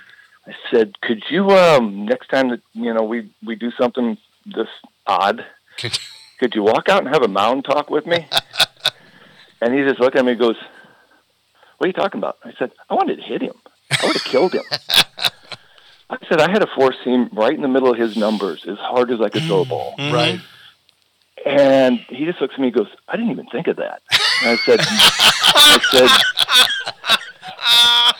I 0.48 0.54
said, 0.72 1.00
"Could 1.02 1.24
you 1.30 1.50
um 1.52 2.06
next 2.06 2.30
time 2.30 2.50
that 2.50 2.62
you 2.74 2.94
know 2.94 3.04
we 3.04 3.30
we 3.46 3.56
do 3.56 3.72
something 3.80 4.18
this 4.46 4.68
odd, 5.06 5.46
could 6.40 6.56
you 6.56 6.64
walk 6.72 6.90
out 6.90 7.04
and 7.04 7.14
have 7.14 7.24
a 7.24 7.28
mound 7.28 7.66
talk 7.66 7.90
with 7.90 8.06
me?" 8.06 8.28
and 9.62 9.74
he 9.74 9.84
just 9.84 10.00
looked 10.00 10.16
at 10.16 10.26
me 10.26 10.32
and 10.32 10.42
goes, 10.42 10.56
"What 11.78 11.86
are 11.86 11.88
you 11.88 11.94
talking 11.94 12.20
about?" 12.20 12.38
I 12.44 12.54
said, 12.58 12.72
"I 12.90 12.94
wanted 12.96 13.18
to 13.18 13.24
hit 13.24 13.42
him. 13.42 13.56
I 13.92 14.06
would 14.06 14.16
have 14.16 14.24
killed 14.24 14.54
him." 14.54 14.64
I 16.12 16.18
said, 16.28 16.42
"I 16.42 16.50
had 16.50 16.64
a 16.64 16.68
four 16.76 16.94
seam 17.04 17.30
right 17.34 17.54
in 17.54 17.62
the 17.62 17.68
middle 17.68 17.92
of 17.92 17.98
his 17.98 18.18
numbers, 18.18 18.66
as 18.68 18.78
hard 18.80 19.12
as 19.12 19.22
I 19.22 19.30
could 19.30 19.44
throw 19.44 19.62
a 19.62 19.66
ball." 19.66 19.94
Right. 19.98 20.40
And 21.46 22.00
he 22.10 22.26
just 22.26 22.42
looks 22.42 22.56
at 22.56 22.60
me 22.60 22.68
and 22.68 22.76
goes, 22.76 22.90
I 23.08 23.16
didn't 23.16 23.32
even 23.32 23.48
think 23.48 23.68
of 23.68 23.78
that. 23.78 24.02
And 24.42 24.52
I 24.52 24.56
said, 24.58 24.80
I 25.60 25.80
said, 25.92 26.10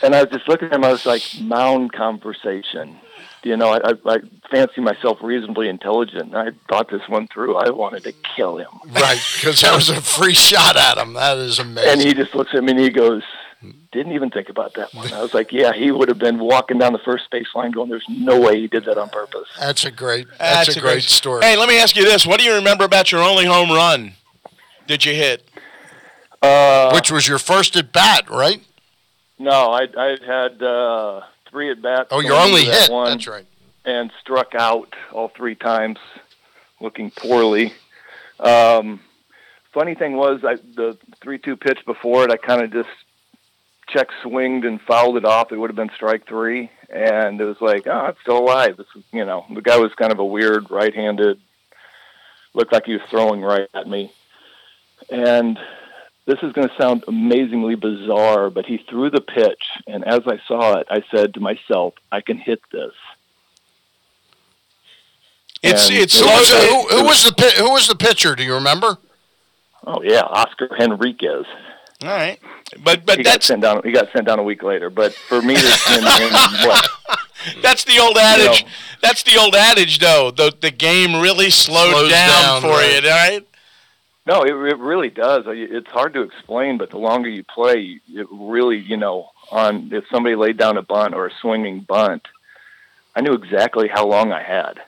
and 0.02 0.14
I 0.14 0.22
was 0.22 0.30
just 0.30 0.48
looking 0.48 0.68
at 0.68 0.74
him, 0.74 0.84
I 0.84 0.92
was 0.92 1.06
like, 1.06 1.22
mound 1.40 1.92
conversation. 1.92 2.98
You 3.42 3.56
know, 3.56 3.70
I, 3.70 3.90
I, 3.90 3.94
I 4.06 4.18
fancy 4.50 4.82
myself 4.82 5.18
reasonably 5.22 5.68
intelligent. 5.68 6.34
I 6.34 6.50
thought 6.68 6.90
this 6.90 7.08
one 7.08 7.26
through. 7.28 7.56
I 7.56 7.70
wanted 7.70 8.04
to 8.04 8.12
kill 8.36 8.58
him. 8.58 8.68
Right. 8.88 9.18
Because 9.36 9.62
that 9.62 9.74
was 9.74 9.88
a 9.88 10.00
free 10.00 10.34
shot 10.34 10.76
at 10.76 10.98
him. 10.98 11.14
That 11.14 11.38
is 11.38 11.58
amazing. 11.58 11.90
And 11.90 12.00
he 12.02 12.12
just 12.12 12.34
looks 12.34 12.54
at 12.54 12.62
me 12.62 12.72
and 12.72 12.80
he 12.80 12.90
goes, 12.90 13.22
didn't 13.92 14.12
even 14.12 14.30
think 14.30 14.48
about 14.48 14.74
that 14.74 14.94
one. 14.94 15.12
I 15.12 15.20
was 15.20 15.34
like, 15.34 15.52
yeah, 15.52 15.72
he 15.72 15.90
would 15.90 16.08
have 16.08 16.18
been 16.18 16.38
walking 16.38 16.78
down 16.78 16.92
the 16.92 17.00
first 17.00 17.30
base 17.30 17.48
line 17.54 17.72
going, 17.72 17.90
there's 17.90 18.04
no 18.08 18.40
way 18.40 18.60
he 18.60 18.66
did 18.66 18.84
that 18.84 18.98
on 18.98 19.08
purpose. 19.08 19.48
That's 19.58 19.84
a 19.84 19.90
great. 19.90 20.26
That's, 20.38 20.76
a, 20.76 20.80
great, 20.80 21.02
story. 21.02 21.44
Hey, 21.44 21.56
let 21.56 21.68
me 21.68 21.78
ask 21.78 21.96
you 21.96 22.04
this: 22.04 22.26
What 22.26 22.38
do 22.38 22.46
you 22.46 22.54
remember 22.54 22.84
about 22.84 23.10
your 23.10 23.22
only 23.22 23.46
home 23.46 23.70
run? 23.70 24.12
Did 24.86 25.04
you 25.04 25.12
hit? 25.12 25.49
Uh, 26.42 26.90
Which 26.92 27.10
was 27.10 27.28
your 27.28 27.38
first 27.38 27.76
at 27.76 27.92
bat, 27.92 28.30
right? 28.30 28.62
No, 29.38 29.72
I 29.72 29.86
I 29.96 30.16
had 30.24 30.62
uh, 30.62 31.22
three 31.50 31.70
at 31.70 31.82
bats. 31.82 32.08
Oh, 32.10 32.20
you 32.20 32.28
going 32.28 32.48
only 32.48 32.64
that 32.66 32.82
hit. 32.82 32.90
One 32.90 33.10
That's 33.10 33.26
right. 33.26 33.46
And 33.84 34.10
struck 34.20 34.54
out 34.54 34.94
all 35.12 35.28
three 35.28 35.54
times, 35.54 35.98
looking 36.80 37.10
poorly. 37.10 37.72
Um, 38.38 39.00
funny 39.72 39.94
thing 39.94 40.16
was, 40.16 40.40
I, 40.44 40.56
the 40.56 40.98
three-two 41.22 41.56
pitch 41.56 41.78
before 41.86 42.24
it, 42.24 42.30
I 42.30 42.36
kind 42.36 42.62
of 42.62 42.72
just 42.72 42.90
check 43.88 44.08
swinged 44.22 44.64
and 44.64 44.80
fouled 44.82 45.16
it 45.16 45.24
off. 45.24 45.50
It 45.50 45.56
would 45.56 45.70
have 45.70 45.76
been 45.76 45.90
strike 45.94 46.26
three, 46.26 46.70
and 46.90 47.40
it 47.40 47.44
was 47.44 47.60
like, 47.60 47.86
oh, 47.86 48.06
it's 48.06 48.20
still 48.20 48.38
alive. 48.38 48.76
This 48.76 48.86
is, 48.94 49.02
you 49.12 49.24
know, 49.24 49.46
the 49.52 49.62
guy 49.62 49.78
was 49.78 49.92
kind 49.94 50.12
of 50.12 50.18
a 50.18 50.24
weird 50.24 50.70
right-handed. 50.70 51.40
Looked 52.52 52.72
like 52.72 52.84
he 52.84 52.94
was 52.94 53.02
throwing 53.10 53.40
right 53.40 53.68
at 53.72 53.88
me, 53.88 54.12
and 55.10 55.58
this 56.30 56.38
is 56.42 56.52
going 56.52 56.68
to 56.68 56.74
sound 56.80 57.02
amazingly 57.08 57.74
bizarre, 57.74 58.50
but 58.50 58.64
he 58.64 58.78
threw 58.88 59.10
the 59.10 59.20
pitch, 59.20 59.62
and 59.88 60.04
as 60.06 60.20
I 60.26 60.38
saw 60.46 60.78
it, 60.78 60.86
I 60.88 61.02
said 61.14 61.34
to 61.34 61.40
myself, 61.40 61.94
"I 62.12 62.20
can 62.20 62.38
hit 62.38 62.60
this." 62.70 62.92
It's 65.62 65.88
And 65.88 65.98
it's 65.98 66.14
it 66.14 66.20
Who 66.20 66.26
was, 66.26 66.50
was- 66.50 66.64
who, 66.68 66.96
who 66.98 67.04
was 67.04 67.24
the 67.24 67.32
pi- 67.32 67.62
who 67.62 67.70
was 67.72 67.88
the 67.88 67.96
pitcher? 67.96 68.34
Do 68.34 68.42
you 68.44 68.54
remember? 68.54 68.98
Oh 69.86 70.02
yeah, 70.02 70.20
Oscar 70.22 70.68
Henriquez. 70.78 71.44
all 72.02 72.08
right, 72.08 72.38
but 72.84 73.04
but 73.04 73.18
he 73.18 73.24
got 73.24 73.32
that's 73.32 73.46
sent 73.46 73.62
down. 73.62 73.82
He 73.84 73.92
got 73.92 74.12
sent 74.12 74.26
down 74.26 74.38
a 74.38 74.42
week 74.42 74.62
later. 74.62 74.88
But 74.88 75.12
for 75.14 75.42
me, 75.42 75.54
to, 75.56 75.60
in, 75.90 75.98
in 75.98 76.32
what 76.68 76.88
that's 77.62 77.84
the 77.84 77.98
old 77.98 78.16
adage. 78.16 78.62
know. 78.64 78.70
That's 79.02 79.22
the 79.22 79.38
old 79.38 79.54
adage, 79.54 79.98
though. 79.98 80.30
The 80.30 80.54
the 80.60 80.70
game 80.70 81.20
really 81.20 81.50
slowed 81.50 82.10
down, 82.10 82.28
down, 82.28 82.62
for 82.62 82.68
right. 82.68 83.02
you, 83.02 83.08
all 83.10 83.16
right? 83.16 83.46
No, 84.30 84.42
it, 84.42 84.52
it 84.52 84.78
really 84.78 85.10
does. 85.10 85.42
It's 85.48 85.90
hard 85.90 86.14
to 86.14 86.20
explain, 86.22 86.78
but 86.78 86.90
the 86.90 86.98
longer 86.98 87.28
you 87.28 87.42
play, 87.42 88.00
it 88.08 88.28
really, 88.30 88.78
you 88.78 88.96
know, 88.96 89.30
on 89.50 89.92
if 89.92 90.04
somebody 90.08 90.36
laid 90.36 90.56
down 90.56 90.76
a 90.76 90.82
bunt 90.82 91.14
or 91.14 91.26
a 91.26 91.32
swinging 91.40 91.80
bunt, 91.80 92.28
I 93.16 93.22
knew 93.22 93.32
exactly 93.32 93.88
how 93.88 94.06
long 94.06 94.30
I 94.30 94.40
had. 94.40 94.80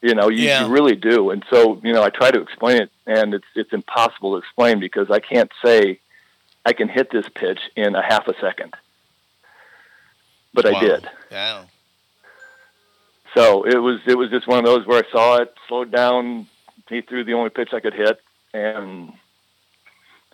You 0.00 0.14
know, 0.14 0.28
you, 0.28 0.44
Yeah. 0.44 0.66
you 0.66 0.72
really 0.72 0.94
do. 0.94 1.30
And 1.30 1.44
so, 1.50 1.80
you 1.82 1.92
know, 1.92 2.04
I 2.04 2.10
try 2.10 2.30
to 2.30 2.40
explain 2.40 2.80
it, 2.80 2.92
and 3.08 3.34
it's 3.34 3.48
it's 3.56 3.72
impossible 3.72 4.34
to 4.34 4.36
explain 4.36 4.78
because 4.78 5.10
I 5.10 5.18
can't 5.18 5.50
say 5.64 5.98
I 6.64 6.72
can 6.72 6.88
hit 6.88 7.10
this 7.10 7.28
pitch 7.28 7.58
in 7.74 7.96
a 7.96 8.02
half 8.02 8.28
a 8.28 8.38
second. 8.40 8.74
But 10.54 10.64
I 10.66 10.78
did. 10.78 11.10
Yeah. 11.32 11.62
So 13.34 13.64
it 13.66 13.78
was 13.78 13.98
it 14.06 14.16
was 14.16 14.30
just 14.30 14.46
one 14.46 14.60
of 14.60 14.64
those 14.64 14.86
where 14.86 15.02
I 15.04 15.10
saw 15.10 15.38
it, 15.38 15.52
slowed 15.66 15.90
down. 15.90 16.46
He 16.88 17.00
threw 17.02 17.24
the 17.24 17.34
only 17.34 17.50
pitch 17.50 17.70
I 17.72 17.80
could 17.80 17.94
hit, 17.94 18.20
and 18.54 19.12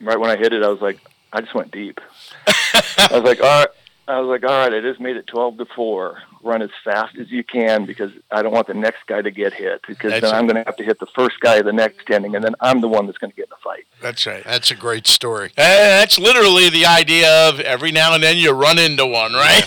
right 0.00 0.18
when 0.18 0.30
I 0.30 0.36
hit 0.36 0.52
it, 0.52 0.62
I 0.62 0.68
was 0.68 0.80
like, 0.80 0.98
I 1.32 1.40
just 1.40 1.54
went 1.54 1.72
deep. 1.72 2.00
I 2.46 3.08
was 3.12 3.22
like, 3.22 3.40
all 3.40 3.60
right. 3.60 3.68
I 4.06 4.20
was 4.20 4.28
like, 4.28 4.48
all 4.48 4.56
right. 4.56 4.74
I 4.74 4.80
just 4.80 5.00
made 5.00 5.16
it 5.16 5.26
twelve 5.26 5.56
to 5.56 5.64
four. 5.64 6.18
Run 6.42 6.60
as 6.60 6.68
fast 6.84 7.16
as 7.16 7.30
you 7.30 7.42
can 7.42 7.86
because 7.86 8.12
I 8.30 8.42
don't 8.42 8.52
want 8.52 8.66
the 8.66 8.74
next 8.74 9.06
guy 9.06 9.22
to 9.22 9.30
get 9.30 9.54
hit 9.54 9.80
because 9.88 10.10
That's 10.10 10.20
then 10.20 10.34
it. 10.34 10.36
I'm 10.36 10.46
going 10.46 10.56
to 10.56 10.64
have 10.64 10.76
to 10.76 10.84
hit 10.84 11.00
the 11.00 11.06
first 11.06 11.40
guy 11.40 11.56
of 11.56 11.64
the 11.64 11.72
next 11.72 12.10
inning, 12.10 12.34
and 12.36 12.44
then 12.44 12.54
I'm 12.60 12.82
the 12.82 12.88
one 12.88 13.06
that's 13.06 13.16
going 13.16 13.30
to 13.30 13.36
get 13.36 13.46
in 13.46 13.50
the 13.50 13.56
fight. 13.64 13.86
That's 14.02 14.26
right. 14.26 14.44
That's 14.44 14.70
a 14.70 14.74
great 14.74 15.06
story. 15.06 15.52
Uh, 15.56 15.62
that's 15.62 16.18
literally 16.18 16.68
the 16.68 16.84
idea 16.84 17.48
of 17.48 17.60
every 17.60 17.92
now 17.92 18.12
and 18.12 18.22
then 18.22 18.36
you 18.36 18.52
run 18.52 18.78
into 18.78 19.06
one, 19.06 19.32
right? 19.32 19.66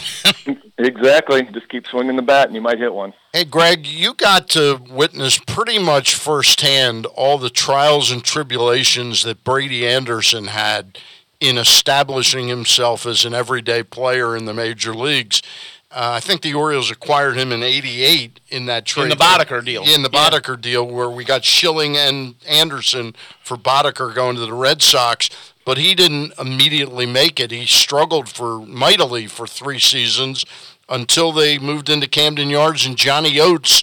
Exactly. 0.77 1.43
Just 1.43 1.69
keep 1.69 1.87
swinging 1.87 2.15
the 2.15 2.21
bat, 2.21 2.47
and 2.47 2.55
you 2.55 2.61
might 2.61 2.77
hit 2.77 2.93
one. 2.93 3.13
Hey, 3.33 3.45
Gregg, 3.45 3.87
you 3.87 4.13
got 4.13 4.47
to 4.49 4.79
witness 4.89 5.39
pretty 5.39 5.79
much 5.79 6.13
firsthand 6.13 7.05
all 7.07 7.37
the 7.37 7.49
trials 7.49 8.11
and 8.11 8.23
tribulations 8.23 9.23
that 9.23 9.43
Brady 9.43 9.87
Anderson 9.87 10.45
had 10.45 10.99
in 11.39 11.57
establishing 11.57 12.47
himself 12.47 13.05
as 13.05 13.25
an 13.25 13.33
everyday 13.33 13.83
player 13.83 14.35
in 14.35 14.45
the 14.45 14.53
major 14.53 14.93
leagues. 14.93 15.41
Uh, 15.97 16.11
I 16.13 16.19
think 16.19 16.43
the 16.43 16.53
Orioles 16.53 16.91
acquired 16.91 17.37
him 17.37 17.51
in 17.51 17.63
'88 17.63 18.39
in 18.49 18.67
that 18.67 18.85
trade. 18.85 19.05
In 19.05 19.09
the 19.09 19.15
Boddicker 19.15 19.65
deal. 19.65 19.81
In 19.81 20.03
the 20.03 20.11
Yeah. 20.13 20.29
Boddicker 20.29 20.61
deal, 20.61 20.85
where 20.85 21.09
we 21.09 21.23
got 21.23 21.43
Schilling 21.43 21.97
and 21.97 22.35
Anderson 22.47 23.15
for 23.43 23.57
Boddicker 23.57 24.13
going 24.13 24.35
to 24.35 24.45
the 24.45 24.53
Red 24.53 24.83
Sox, 24.83 25.27
but 25.65 25.79
he 25.79 25.95
didn't 25.95 26.33
immediately 26.37 27.07
make 27.07 27.39
it. 27.39 27.49
He 27.49 27.65
struggled 27.65 28.29
for 28.29 28.59
mightily 28.59 29.25
for 29.25 29.47
three 29.47 29.79
seasons 29.79 30.45
until 30.87 31.31
they 31.31 31.57
moved 31.57 31.89
into 31.89 32.07
Camden 32.07 32.51
Yards, 32.51 32.85
and 32.85 32.95
Johnny 32.95 33.39
Oates 33.39 33.81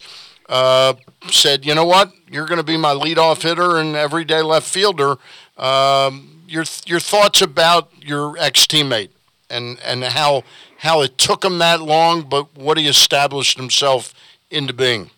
uh, 0.48 0.94
said, 1.28 1.66
"You 1.66 1.74
know 1.74 1.84
what? 1.84 2.12
You're 2.30 2.46
going 2.46 2.58
to 2.58 2.62
be 2.62 2.76
my 2.76 2.94
leadoff 2.94 3.42
hitter 3.42 3.78
and 3.78 3.96
everyday 3.96 4.40
left 4.42 4.68
fielder." 4.68 5.16
Um, 5.58 6.42
your 6.46 6.64
your 6.86 7.00
thoughts 7.00 7.42
about 7.42 7.90
your 8.00 8.38
ex 8.38 8.68
teammate 8.68 9.10
and 9.50 9.80
and 9.80 10.04
how 10.04 10.44
how 10.84 11.00
it 11.00 11.16
took 11.16 11.42
him 11.42 11.58
that 11.58 11.80
long, 11.80 12.22
but 12.22 12.54
what 12.54 12.76
he 12.76 12.86
established 12.86 13.56
himself 13.56 14.12
into 14.50 14.74
being. 14.74 15.10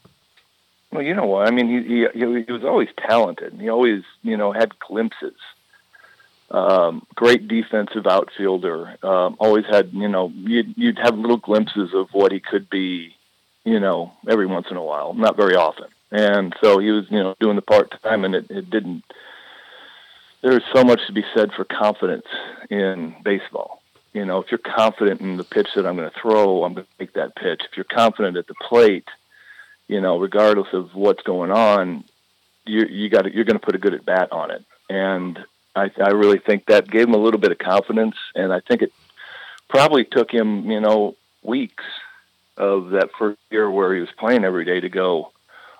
Well, 0.93 1.03
you 1.03 1.13
know 1.13 1.27
what? 1.27 1.49
I 1.49 1.51
mean, 1.51 1.69
he, 1.69 2.07
he 2.15 2.45
he 2.47 2.53
was 2.53 2.65
always 2.65 2.89
talented. 2.97 3.55
He 3.61 3.69
always, 3.69 4.05
you 4.23 4.37
know, 4.37 4.53
had 4.53 4.79
glimpses. 4.79 5.35
Um, 6.49 7.05
great 7.17 7.49
defensive 7.49 8.07
outfielder. 8.07 8.97
Um, 9.03 9.37
always 9.41 9.67
had, 9.69 9.93
you 9.93 10.09
know, 10.09 10.33
you'd, 10.37 10.75
you'd 10.77 10.99
have 11.01 11.19
little 11.19 11.37
glimpses 11.39 11.91
of 11.93 12.11
what 12.13 12.31
he 12.31 12.39
could 12.39 12.71
be, 12.71 13.17
you 13.65 13.81
know, 13.81 14.13
every 14.29 14.47
once 14.47 14.69
in 14.71 14.77
a 14.77 14.85
while. 14.85 15.13
Not 15.15 15.37
very 15.37 15.57
often. 15.57 15.89
And 16.13 16.55
so 16.63 16.79
he 16.79 16.93
was, 16.93 17.07
you 17.11 17.19
know, 17.19 17.35
doing 17.41 17.57
the 17.57 17.63
part 17.63 18.01
time, 18.05 18.25
and 18.25 18.37
it, 18.37 18.47
it 18.49 18.71
didn't. 18.71 19.03
There's 20.43 20.63
so 20.73 20.85
much 20.85 21.01
to 21.09 21.13
be 21.13 21.25
said 21.35 21.51
for 21.53 21.65
confidence 21.65 22.29
in 22.71 23.17
baseball. 23.25 23.83
You 24.17 24.25
know, 24.25 24.39
if 24.39 24.51
you're 24.51 24.57
confident 24.57 25.21
in 25.21 25.37
the 25.37 25.45
pitch 25.45 25.69
that 25.77 25.87
I'm 25.87 25.95
going 25.95 26.11
to 26.11 26.19
throw, 26.19 26.65
I'm 26.65 26.73
going 26.73 26.87
to 26.87 26.93
make 26.99 27.13
that 27.13 27.37
pitch. 27.37 27.61
If 27.71 27.77
you're 27.77 27.85
confident 27.85 28.39
at 28.39 28.47
the 28.47 28.55
plate, 28.55 29.07
you 29.89 30.01
know, 30.01 30.19
regardless 30.19 30.69
of 30.73 30.95
what's 30.95 31.23
going 31.23 31.51
on, 31.51 32.03
you 32.65 32.87
you 32.87 33.11
got 33.11 33.31
you're 33.35 33.45
going 33.45 33.61
to 33.61 33.67
put 33.67 33.75
a 33.75 33.79
good 33.79 33.93
at 33.93 34.07
bat 34.07 34.33
on 34.33 34.51
it, 34.53 34.65
and 34.89 35.39
I 35.75 35.91
I 36.03 36.13
really 36.13 36.39
think 36.39 36.65
that 36.65 36.91
gave 36.91 37.07
him 37.07 37.13
a 37.13 37.19
little 37.19 37.39
bit 37.39 37.53
of 37.53 37.59
confidence, 37.59 38.17
and 38.35 38.55
I 38.55 38.61
think 38.61 38.81
it 38.81 38.93
probably 39.69 40.05
took 40.05 40.31
him 40.31 40.71
you 40.71 40.81
know 40.81 41.15
weeks 41.43 41.85
of 42.57 42.93
that 42.93 43.11
first 43.19 43.39
year 43.51 43.71
where 43.71 43.93
he 43.93 44.01
was 44.01 44.09
playing 44.19 44.47
every 44.47 44.65
day 44.65 44.81
to 44.81 44.89
go, 44.89 45.31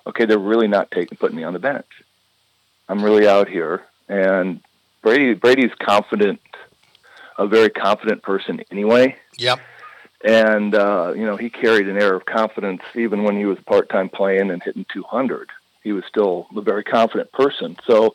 okay, 0.05 0.25
they're 0.25 0.37
really 0.37 0.67
not 0.67 0.91
taking 0.91 1.17
putting 1.17 1.37
me 1.37 1.43
on 1.43 1.53
the 1.53 1.59
bench. 1.59 1.87
I'm 2.87 3.03
really 3.03 3.27
out 3.27 3.49
here, 3.49 3.83
and 4.07 4.61
Brady 5.01 5.33
Brady's 5.33 5.73
confident, 5.79 6.39
a 7.37 7.47
very 7.47 7.69
confident 7.69 8.21
person 8.23 8.61
anyway 8.71 9.15
Yep. 9.37 9.59
and 10.23 10.73
uh, 10.75 11.13
you 11.15 11.25
know 11.25 11.37
he 11.37 11.49
carried 11.49 11.87
an 11.87 11.97
air 12.01 12.15
of 12.15 12.25
confidence 12.25 12.81
even 12.95 13.23
when 13.23 13.37
he 13.37 13.45
was 13.45 13.59
part 13.59 13.89
time 13.89 14.09
playing 14.09 14.49
and 14.51 14.61
hitting 14.63 14.85
200. 14.91 15.49
He 15.83 15.93
was 15.93 16.03
still 16.05 16.47
a 16.55 16.61
very 16.61 16.83
confident 16.83 17.31
person. 17.31 17.77
So 17.85 18.13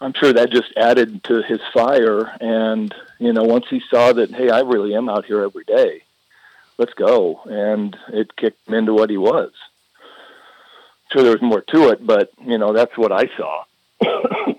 I'm 0.00 0.12
sure 0.14 0.32
that 0.32 0.50
just 0.50 0.72
added 0.76 1.24
to 1.24 1.42
his 1.42 1.60
fire. 1.74 2.36
And 2.40 2.94
you 3.18 3.32
know, 3.32 3.42
once 3.42 3.66
he 3.68 3.80
saw 3.90 4.12
that, 4.12 4.30
hey, 4.30 4.48
I 4.50 4.60
really 4.60 4.94
am 4.94 5.08
out 5.08 5.24
here 5.24 5.42
every 5.42 5.64
day. 5.64 6.02
Let's 6.78 6.94
go, 6.94 7.40
and 7.46 7.96
it 8.12 8.36
kicked 8.36 8.66
him 8.68 8.74
into 8.74 8.94
what 8.94 9.10
he 9.10 9.16
was. 9.18 9.52
Sure, 11.12 11.22
there 11.22 11.32
was 11.32 11.42
more 11.42 11.60
to 11.62 11.88
it, 11.90 12.06
but 12.06 12.30
you 12.46 12.56
know, 12.58 12.72
that's 12.72 12.96
what 12.96 13.12
I 13.12 13.28
saw. 13.36 13.64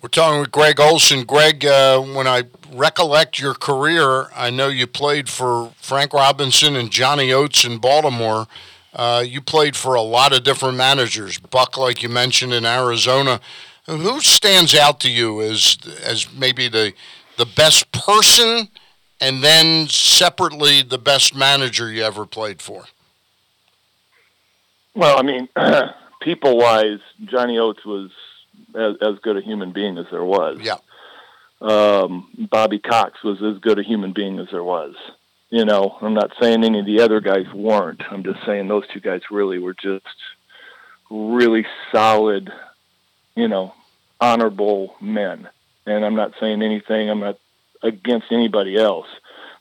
We're 0.00 0.08
talking 0.08 0.40
with 0.40 0.52
Gregg 0.52 0.78
Olson. 0.78 1.24
Gregg, 1.24 1.66
uh, 1.66 2.00
when 2.00 2.28
I 2.28 2.44
recollect 2.72 3.40
your 3.40 3.54
career, 3.54 4.28
I 4.34 4.48
know 4.48 4.68
you 4.68 4.86
played 4.86 5.28
for 5.28 5.72
Frank 5.80 6.12
Robinson 6.12 6.76
and 6.76 6.88
Johnny 6.88 7.32
Oates 7.32 7.64
in 7.64 7.78
Baltimore. 7.78 8.46
Uh, 8.94 9.24
you 9.26 9.40
played 9.40 9.74
for 9.74 9.96
a 9.96 10.00
lot 10.00 10.32
of 10.32 10.44
different 10.44 10.76
managers. 10.76 11.38
Buck, 11.38 11.76
like 11.76 12.00
you 12.02 12.08
mentioned, 12.08 12.52
in 12.52 12.64
Arizona. 12.64 13.40
Who 13.86 14.20
stands 14.20 14.72
out 14.74 15.00
to 15.00 15.10
you 15.10 15.40
as 15.40 15.78
as 16.04 16.32
maybe 16.32 16.68
the 16.68 16.92
the 17.36 17.46
best 17.46 17.90
person, 17.90 18.68
and 19.20 19.42
then 19.42 19.88
separately 19.88 20.82
the 20.82 20.98
best 20.98 21.34
manager 21.34 21.90
you 21.90 22.02
ever 22.04 22.24
played 22.24 22.62
for? 22.62 22.84
Well, 24.94 25.18
I 25.18 25.22
mean, 25.22 25.48
people 26.22 26.56
wise, 26.56 27.00
Johnny 27.24 27.58
Oates 27.58 27.84
was 27.84 28.10
as, 28.78 28.96
as 29.00 29.18
good 29.22 29.36
a 29.36 29.40
human 29.40 29.72
being 29.72 29.98
as 29.98 30.06
there 30.10 30.24
was. 30.24 30.58
Yeah. 30.60 30.76
Um, 31.60 32.48
Bobby 32.50 32.78
Cox 32.78 33.22
was 33.24 33.42
as 33.42 33.58
good 33.58 33.78
a 33.78 33.82
human 33.82 34.12
being 34.12 34.38
as 34.38 34.48
there 34.50 34.64
was. 34.64 34.94
You 35.50 35.64
know, 35.64 35.96
I'm 36.00 36.14
not 36.14 36.32
saying 36.40 36.62
any 36.62 36.80
of 36.80 36.86
the 36.86 37.00
other 37.00 37.20
guys 37.20 37.46
weren't. 37.54 38.02
I'm 38.10 38.22
just 38.22 38.44
saying 38.44 38.68
those 38.68 38.86
two 38.92 39.00
guys 39.00 39.22
really 39.30 39.58
were 39.58 39.74
just 39.74 40.06
really 41.10 41.66
solid, 41.90 42.52
you 43.34 43.48
know, 43.48 43.74
honorable 44.20 44.94
men. 45.00 45.48
And 45.86 46.04
I'm 46.04 46.14
not 46.14 46.34
saying 46.38 46.62
anything. 46.62 47.08
I'm 47.08 47.20
not 47.20 47.38
against 47.82 48.26
anybody 48.30 48.76
else. 48.76 49.06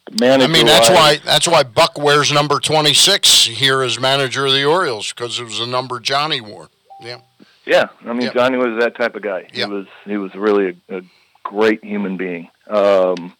I 0.09 0.47
mean, 0.47 0.65
that's 0.65 0.89
why 0.89 1.17
that's 1.17 1.47
why 1.47 1.63
Buck 1.63 1.97
wears 1.97 2.31
number 2.31 2.59
twenty 2.59 2.93
six 2.93 3.45
here 3.45 3.81
as 3.81 3.99
manager 3.99 4.45
of 4.45 4.53
the 4.53 4.63
Orioles 4.63 5.11
because 5.11 5.39
it 5.39 5.43
was 5.43 5.59
the 5.59 5.67
number 5.67 5.99
Johnny 5.99 6.39
wore. 6.39 6.69
Yeah. 7.01 7.19
Yeah, 7.67 7.89
I 8.05 8.13
mean 8.13 8.21
Yep. 8.23 8.33
Johnny 8.33 8.57
was 8.57 8.79
that 8.79 8.95
type 8.95 9.15
of 9.15 9.21
guy. 9.21 9.47
He 9.51 9.65
was 9.65 9.85
he 10.05 10.17
was 10.17 10.33
really 10.35 10.77
a, 10.89 10.97
a 10.99 11.01
great 11.43 11.83
human 11.83 12.17
being. 12.17 12.49
Um, 12.67 13.33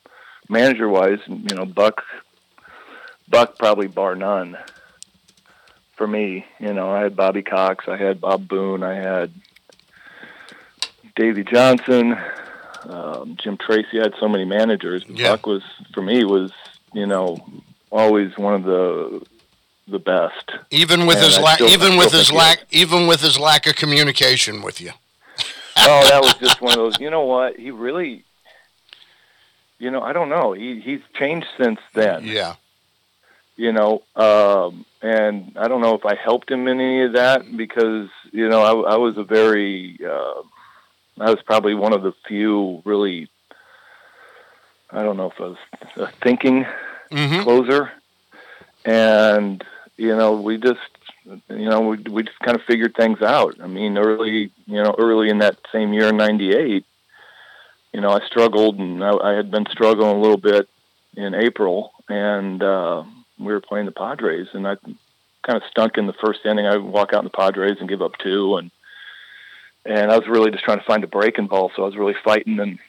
manager 0.50 0.88
wise, 0.90 1.20
you 1.28 1.56
know, 1.56 1.66
Buck 1.66 2.04
Buck 3.30 3.58
probably 3.58 3.88
bar 3.88 4.16
none. 4.16 4.58
For 5.96 6.06
me, 6.08 6.46
you 6.60 6.74
know, 6.74 6.92
I 6.92 7.02
had 7.02 7.16
Bobby 7.16 7.42
Cox, 7.42 7.86
I 7.88 7.98
had 7.98 8.22
Bob 8.22 8.48
Boone, 8.48 8.84
I 8.84 8.94
had 8.96 9.32
Davey 11.16 11.44
Johnson, 11.44 12.16
um, 12.88 13.36
Jim 13.42 13.58
Tracy. 13.58 14.00
I 14.00 14.04
had 14.04 14.14
so 14.20 14.28
many 14.28 14.46
managers. 14.46 15.04
But 15.04 15.18
Yeah. 15.18 15.32
Buck 15.32 15.48
was 15.48 15.64
for 15.94 16.02
me 16.02 16.24
was 16.24 16.52
you 16.94 17.06
know 17.08 17.38
always 17.92 18.38
one 18.38 18.54
of 18.54 18.64
the 18.64 19.26
the 19.88 20.00
best. 20.00 20.52
Even 20.72 21.06
with 21.06 21.18
And 21.18 21.26
his 21.26 21.40
lack, 21.40 21.62
even 21.62 21.98
with 21.98 22.12
his 22.12 22.32
lack, 22.32 22.66
even 22.72 23.08
with 23.08 23.22
his 23.22 23.40
lack 23.40 23.68
of 23.68 23.76
communication 23.76 24.62
with 24.62 24.82
you. 24.82 24.92
oh, 25.78 26.08
that 26.10 26.22
was 26.22 26.34
just 26.42 26.62
one 26.62 26.74
of 26.74 26.78
those. 26.78 27.00
You 27.00 27.10
know 27.10 27.24
what? 27.26 27.58
He 27.58 27.72
really, 27.72 28.24
you 29.80 29.92
know, 29.92 30.02
I 30.02 30.14
don't 30.14 30.30
know. 30.30 30.54
He 30.54 30.80
he's 30.82 31.02
changed 31.14 31.48
since 31.62 31.80
then. 31.94 32.26
Yeah. 32.26 32.56
You 33.56 33.72
know, 33.72 34.04
um, 34.16 34.86
and 35.02 35.54
I 35.58 35.68
don't 35.68 35.82
know 35.82 35.96
if 35.96 36.06
I 36.06 36.14
helped 36.16 36.52
him 36.52 36.68
in 36.68 36.80
any 36.80 37.02
of 37.04 37.14
that 37.14 37.42
because 37.58 38.10
you 38.32 38.48
know 38.50 38.62
I, 38.62 38.94
I 38.94 38.98
was 38.98 39.18
a 39.18 39.24
very, 39.24 39.98
uh, 40.06 40.42
I 41.20 41.32
was 41.32 41.42
probably 41.44 41.74
one 41.74 41.94
of 41.94 42.04
the 42.04 42.14
few 42.28 42.82
really. 42.86 43.30
I 44.92 45.04
don't 45.04 45.18
know 45.18 45.32
if 45.32 45.42
I 45.42 45.44
was 45.48 45.58
a 45.98 46.08
thinking 46.24 46.66
Mhm. 47.12 47.44
closer, 47.44 47.92
and 48.86 49.64
you 49.98 50.16
know 50.16 50.40
we 50.40 50.58
just 50.58 50.80
you 51.26 51.70
know 51.70 51.82
we 51.82 51.98
we 52.10 52.24
just 52.24 52.40
kind 52.40 52.58
of 52.58 52.64
figured 52.66 52.96
things 52.96 53.22
out. 53.22 53.56
I 53.62 53.68
mean, 53.68 53.98
early 53.98 54.52
you 54.66 54.84
know 54.84 54.96
early 54.98 55.30
in 55.30 55.40
that 55.40 55.58
same 55.72 55.94
year, 55.94 56.12
'98, 56.12 56.86
you 57.94 58.02
know 58.02 58.10
I 58.10 58.26
struggled 58.26 58.78
and 58.80 59.04
I, 59.04 59.12
I 59.12 59.34
had 59.34 59.52
been 59.52 59.66
struggling 59.72 60.16
a 60.16 60.20
little 60.20 60.38
bit 60.38 60.70
in 61.16 61.34
April, 61.34 61.92
and 62.08 62.62
uh, 62.62 63.04
we 63.40 63.52
were 63.52 63.62
playing 63.62 63.88
the 63.88 63.92
Padres, 63.92 64.48
and 64.54 64.68
I 64.68 64.76
kind 65.46 65.58
of 65.58 65.64
stunk 65.70 65.98
in 65.98 66.08
the 66.08 66.14
first 66.14 66.40
inning. 66.46 66.66
I 66.66 66.78
would 66.78 66.86
walk 66.86 67.14
out 67.14 67.20
in 67.20 67.26
the 67.26 67.30
Padres 67.32 67.78
and 67.80 67.90
give 67.90 68.02
up 68.02 68.18
two, 68.24 68.58
and 68.58 68.72
and 69.86 70.12
I 70.12 70.18
was 70.18 70.28
really 70.28 70.52
just 70.52 70.64
trying 70.64 70.80
to 70.80 70.86
find 70.86 71.04
a 71.04 71.08
breaking 71.08 71.48
ball, 71.48 71.72
so 71.76 71.84
I 71.84 71.86
was 71.86 71.98
really 71.98 72.16
fighting 72.24 72.60
and 72.60 72.80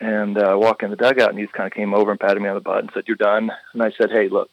and 0.00 0.36
uh, 0.36 0.54
walk 0.58 0.82
in 0.82 0.90
the 0.90 0.96
dugout, 0.96 1.30
and 1.30 1.38
he 1.38 1.44
just 1.44 1.54
kind 1.54 1.66
of 1.66 1.72
came 1.72 1.94
over 1.94 2.10
and 2.10 2.20
patted 2.20 2.42
me 2.42 2.48
on 2.48 2.54
the 2.54 2.60
butt 2.60 2.80
and 2.80 2.90
said, 2.92 3.04
"You're 3.06 3.16
done." 3.16 3.50
And 3.72 3.82
I 3.82 3.90
said, 3.92 4.10
"Hey, 4.10 4.28
look, 4.28 4.50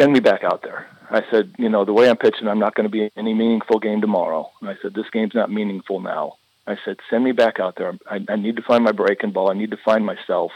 send 0.00 0.12
me 0.12 0.20
back 0.20 0.42
out 0.44 0.62
there." 0.62 0.86
I 1.10 1.22
said, 1.30 1.54
"You 1.58 1.68
know, 1.68 1.84
the 1.84 1.92
way 1.92 2.08
I'm 2.08 2.16
pitching, 2.16 2.48
I'm 2.48 2.58
not 2.58 2.74
going 2.74 2.84
to 2.84 2.90
be 2.90 3.02
in 3.04 3.10
any 3.16 3.34
meaningful 3.34 3.78
game 3.78 4.00
tomorrow." 4.00 4.50
And 4.60 4.70
I 4.70 4.76
said, 4.80 4.94
"This 4.94 5.10
game's 5.12 5.34
not 5.34 5.50
meaningful 5.50 6.00
now." 6.00 6.36
I 6.66 6.76
said, 6.84 6.98
"Send 7.08 7.24
me 7.24 7.32
back 7.32 7.58
out 7.58 7.76
there. 7.76 7.94
I, 8.08 8.24
I 8.28 8.36
need 8.36 8.56
to 8.56 8.62
find 8.62 8.84
my 8.84 8.92
breaking 8.92 9.32
ball. 9.32 9.50
I 9.50 9.54
need 9.54 9.72
to 9.72 9.76
find 9.84 10.04
myself, 10.06 10.52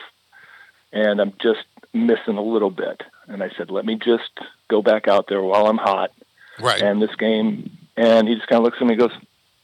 and 0.93 1.21
I'm 1.21 1.33
just 1.43 1.65
missing 1.93 2.37
a 2.37 2.43
little 2.43 2.71
bit." 2.71 3.03
And 3.27 3.43
I 3.43 3.51
said, 3.57 3.71
"Let 3.71 3.85
me 3.85 3.97
just 3.97 4.31
go 4.69 4.83
back 4.83 5.09
out 5.09 5.27
there 5.29 5.43
while 5.43 5.67
I'm 5.67 5.79
hot." 5.79 6.13
Right. 6.61 6.81
And 6.81 7.03
this 7.03 7.15
game, 7.17 7.77
and 7.97 8.29
he 8.29 8.35
just 8.37 8.47
kind 8.47 8.59
of 8.61 8.65
looks 8.65 8.79
at 8.81 8.87
me 8.87 8.95
and 8.95 9.01
goes, 9.01 9.19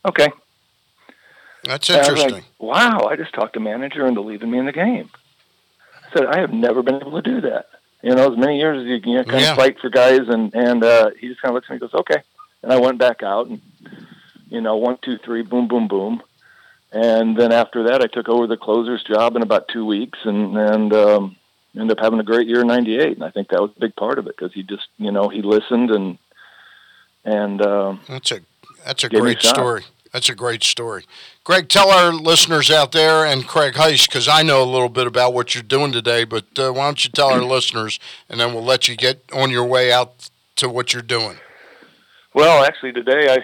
"Okay." 0.05 0.29
That's 1.65 1.89
And 1.91 1.99
I 1.99 2.01
was 2.01 2.09
interesting. 2.09 2.33
like, 2.33 2.45
wow, 2.59 3.07
I 3.11 3.17
just 3.17 3.35
talked 3.35 3.55
the 3.55 3.61
manager 3.61 4.07
into 4.07 4.23
leaving 4.23 4.51
me 4.51 4.59
in 4.59 4.65
the 4.65 4.73
game. 4.73 5.11
I 6.07 6.19
said, 6.19 6.27
I 6.27 6.41
have 6.41 6.53
never 6.53 6.83
been 6.83 6.97
able 6.97 7.13
to 7.13 7.23
do 7.23 7.43
that. 7.43 7.67
You 8.03 8.15
know, 8.15 8.33
as 8.33 8.39
many 8.39 8.59
years 8.59 8.81
as 8.81 8.87
you 8.87 9.01
can 9.01 9.11
you 9.11 9.19
know, 9.19 9.25
kind 9.25 9.41
Yeah. 9.41 9.51
of 9.53 9.57
fight 9.59 9.79
for 9.81 9.91
guys, 9.91 10.21
and 10.29 10.55
and 10.55 10.83
uh, 10.83 11.11
he 11.19 11.29
just 11.29 11.41
kind 11.43 11.51
of 11.51 11.55
looks 11.57 11.67
at 11.67 11.71
me 11.71 11.75
and 11.77 11.81
goes, 11.91 12.01
okay. 12.01 12.23
And 12.63 12.73
I 12.73 12.79
went 12.79 12.99
back 12.99 13.23
out, 13.23 13.47
and 13.49 13.61
you 14.49 14.61
know, 14.61 14.77
one, 14.77 14.99
two, 15.03 15.19
three, 15.19 15.43
boom, 15.43 15.69
boom, 15.69 15.87
boom. 15.89 16.23
And 16.93 17.37
then 17.37 17.53
after 17.53 17.85
that, 17.85 18.03
I 18.03 18.07
took 18.09 18.29
over 18.29 18.47
the 18.47 18.57
closer's 18.57 19.03
job 19.05 19.37
in 19.37 19.43
about 19.43 19.69
two 19.69 19.85
weeks, 19.85 20.19
and 20.25 20.57
and 20.57 20.93
um, 20.93 21.37
ended 21.79 21.97
up 21.99 22.03
having 22.03 22.21
a 22.21 22.25
great 22.25 22.49
year 22.49 22.63
in 22.63 22.67
'98. 22.69 23.13
And 23.17 23.25
I 23.25 23.31
think 23.31 23.49
that 23.49 23.61
was 23.61 23.71
a 23.77 23.81
big 23.81 23.95
part 23.97 24.19
of 24.19 24.27
it 24.27 24.35
because 24.37 24.53
he 24.53 24.63
just, 24.63 24.89
you 24.99 25.13
know, 25.13 25.29
he 25.29 25.43
listened 25.43 25.91
and 25.91 26.19
and 27.25 27.61
um, 27.65 28.01
That's 28.09 28.33
a 28.33 28.41
that's 28.85 29.05
a 29.05 29.09
great 29.09 29.43
story. 29.43 29.85
That's 30.13 30.29
a 30.29 30.35
great 30.35 30.65
story. 30.65 31.05
Gregg, 31.45 31.69
tell 31.69 31.91
our 31.91 32.13
listeners 32.13 32.71
out 32.71 32.93
there 32.93 33.25
and 33.25 33.47
Craig 33.47 33.75
Heist, 33.75 34.09
because 34.09 34.27
I 34.27 34.43
know 34.43 34.63
a 34.63 34.67
little 34.67 34.89
bit 34.89 35.07
about 35.07 35.33
what 35.33 35.55
you're 35.55 35.63
doing 35.63 35.93
today, 35.93 36.25
but 36.25 36.47
uh, 36.59 36.73
why 36.73 36.87
don't 36.87 37.05
you 37.05 37.11
tell 37.11 37.31
our 37.31 37.43
listeners, 37.43 38.01
and 38.29 38.41
then 38.41 38.53
we'll 38.53 38.65
let 38.65 38.89
you 38.89 38.97
get 38.97 39.23
on 39.33 39.51
your 39.51 39.65
way 39.65 39.93
out 39.93 40.29
to 40.57 40.69
what 40.69 40.93
you're 40.93 41.03
doing. 41.03 41.39
Well, 42.35 42.65
actually, 42.65 42.93
today 42.93 43.33
I 43.33 43.39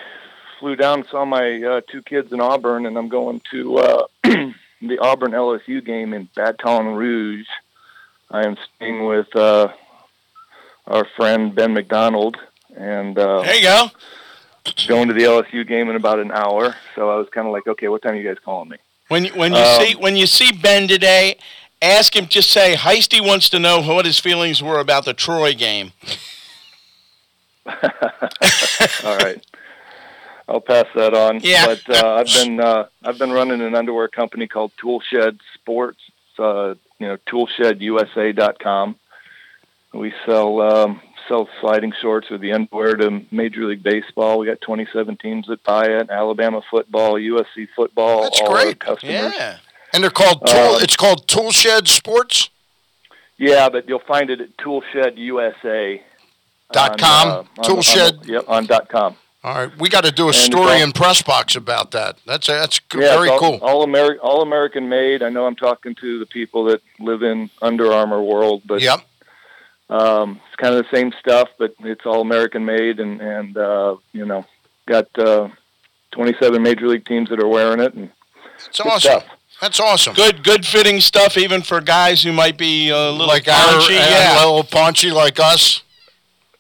flew 0.59 0.77
down, 0.77 1.07
saw 1.09 1.25
my 1.25 1.63
uh, 1.63 1.81
two 1.91 2.03
kids 2.03 2.33
in 2.33 2.41
Auburn, 2.41 2.87
and 2.87 2.97
I'm 2.97 3.09
going 3.09 3.41
to 3.53 3.79
uh, 3.79 4.07
the 4.23 4.99
Auburn 5.01 5.33
LSU 5.33 5.85
game 5.85 6.13
in 6.13 6.29
Baton 6.35 6.95
Rouge. 6.95 7.47
I 8.31 8.45
am 8.45 8.57
staying 8.75 9.07
with 9.07 9.35
uh, 9.37 9.69
our 10.87 11.07
friend 11.17 11.55
Ben 11.55 11.75
McDonald, 11.75 12.37
and 12.77 13.17
uh, 13.19 13.43
There 13.43 13.55
you 13.55 13.63
go. 13.63 13.87
Going 14.89 15.09
to 15.09 15.15
the 15.15 15.23
LSU 15.25 15.67
game 15.67 15.89
in 15.91 15.97
about 15.97 16.19
an 16.19 16.31
hour. 16.33 16.75
So 16.95 17.11
I 17.11 17.17
was 17.17 17.29
kind 17.31 17.47
of 17.47 17.53
like, 17.53 17.67
okay, 17.67 17.89
what 17.89 18.03
time 18.03 18.13
are 18.13 18.17
you 18.17 18.27
guys 18.29 18.39
calling 18.45 18.69
me? 18.71 18.77
When 19.09 19.25
you- 19.27 19.33
when 19.35 19.53
you 19.53 19.59
Um, 19.59 19.81
see 19.85 19.95
when 19.95 20.17
you 20.17 20.27
see 20.27 20.51
Ben 20.53 20.89
today, 20.89 21.37
ask 21.81 22.15
him. 22.17 22.27
Just 22.27 22.51
say 22.51 22.75
Heisty 22.75 23.21
wants 23.21 23.49
to 23.51 23.59
know 23.59 23.81
what 23.81 24.05
his 24.07 24.19
feelings 24.19 24.63
were 24.63 24.79
about 24.81 25.05
the 25.05 25.15
Troy 25.15 25.55
game. 25.55 25.93
All 27.67 29.17
right. 29.19 29.45
I'll 30.49 30.61
pass 30.61 30.87
that 30.95 31.15
on. 31.15 31.41
Yeah. 31.43 31.67
But 31.67 32.05
uh, 32.05 32.15
I've 32.15 32.27
been 32.33 32.61
uh, 32.61 32.87
I've 33.05 33.19
been 33.19 33.33
running 33.33 33.61
an 33.61 33.75
underwear 33.75 34.09
company 34.09 34.47
called 34.47 34.73
Toolshed 34.81 35.41
Sports. 35.55 35.99
Uh, 36.39 36.75
you 36.99 37.09
know, 37.09 37.17
toolshedusa.com. 37.29 38.97
We 39.95 40.13
sell 40.27 40.61
um, 40.61 41.01
sell 41.29 41.49
sliding 41.61 41.93
shorts 42.01 42.31
or 42.31 42.39
the 42.39 42.53
underwear 42.53 42.95
to 42.97 43.23
Major 43.31 43.65
League 43.65 43.83
Baseball. 43.83 44.39
We 44.39 44.47
got 44.47 44.61
27 44.61 45.17
teams 45.17 45.47
that 45.47 45.63
buy 45.65 45.87
it. 45.87 46.11
Alabama 46.11 46.61
football, 46.71 47.15
USC 47.15 47.69
football. 47.75 48.23
That's 48.23 48.41
all 48.41 48.53
great. 48.53 48.79
customers. 48.81 49.15
Yeah. 49.37 49.59
And 49.93 50.03
they're 50.03 50.11
called 50.11 50.47
Tool. 50.47 50.59
Um, 50.77 50.83
it's 50.83 50.97
called 50.97 51.27
Tool 51.29 51.51
Shed 51.53 51.89
Sports. 51.89 52.51
Yeah, 53.39 53.69
but 53.69 53.89
you'll 53.89 53.99
find 54.01 54.31
it 54.31 54.41
at 54.41 54.57
toolshedusa. 54.57 56.01
Dot 56.73 56.91
on, 56.93 56.99
com? 56.99 57.29
uh, 57.29 57.33
on- 57.39 57.47
Tool 57.65 58.01
on- 58.03 58.21
Yep, 58.29 58.45
on 58.49 58.67
dot 58.67 58.89
com. 58.89 59.17
All 59.45 59.55
right, 59.55 59.79
we 59.79 59.89
got 59.89 60.03
to 60.05 60.11
do 60.11 60.25
a 60.25 60.29
And 60.29 60.35
story 60.35 60.73
all- 60.77 60.83
in 60.83 60.93
press 60.93 61.23
box 61.23 61.55
about 61.55 61.93
that. 61.93 62.17
That's 62.27 62.49
that's 62.49 62.81
Yeah, 62.93 63.15
very 63.17 63.29
all, 63.29 63.39
cool. 63.39 63.59
All 63.63 63.83
American, 63.85 64.19
all 64.19 64.43
American 64.43 64.89
made. 64.89 65.23
I 65.23 65.29
know 65.29 65.47
I'm 65.47 65.55
talking 65.55 65.95
to 66.01 66.19
the 66.19 66.27
people 66.27 66.65
that 66.65 66.83
live 66.99 67.23
in 67.23 67.51
Under 67.63 67.93
Armour 67.93 68.21
world, 68.23 68.63
but 68.67 68.81
yep. 68.83 69.01
um, 69.89 70.41
it's 70.57 70.63
kind 70.63 70.75
of 70.75 70.85
the 70.85 70.97
same 70.97 71.13
stuff, 71.21 71.49
but 71.59 71.75
it's 71.81 72.07
all 72.07 72.21
American 72.21 72.65
made, 72.65 73.01
and 73.01 73.21
and 73.21 73.57
uh, 73.57 73.97
you 74.13 74.25
know, 74.25 74.45
got 74.87 75.07
uh, 75.19 75.49
27 76.13 76.63
major 76.63 76.89
league 76.89 77.05
teams 77.05 77.29
that 77.31 77.43
are 77.43 77.49
wearing 77.49 77.81
it, 77.81 77.95
and 77.95 78.11
It's 78.67 78.81
awesome. 78.81 79.01
stuff. 79.01 79.25
That's 79.61 79.81
awesome. 79.81 80.15
Good 80.15 80.43
good 80.43 80.67
fitting 80.67 81.01
stuff, 81.01 81.37
even 81.39 81.63
for 81.63 81.81
guys 81.81 82.23
who 82.23 82.33
might 82.33 82.57
be 82.59 82.91
a 82.91 83.11
little 83.11 83.27
Like 83.27 83.49
our 83.49 83.55
paunchy. 83.55 83.97
uh, 83.97 84.09
yeah. 84.09 84.35
little 84.45 84.65
paunchy 84.65 85.11
like 85.11 85.39
us. 85.41 85.83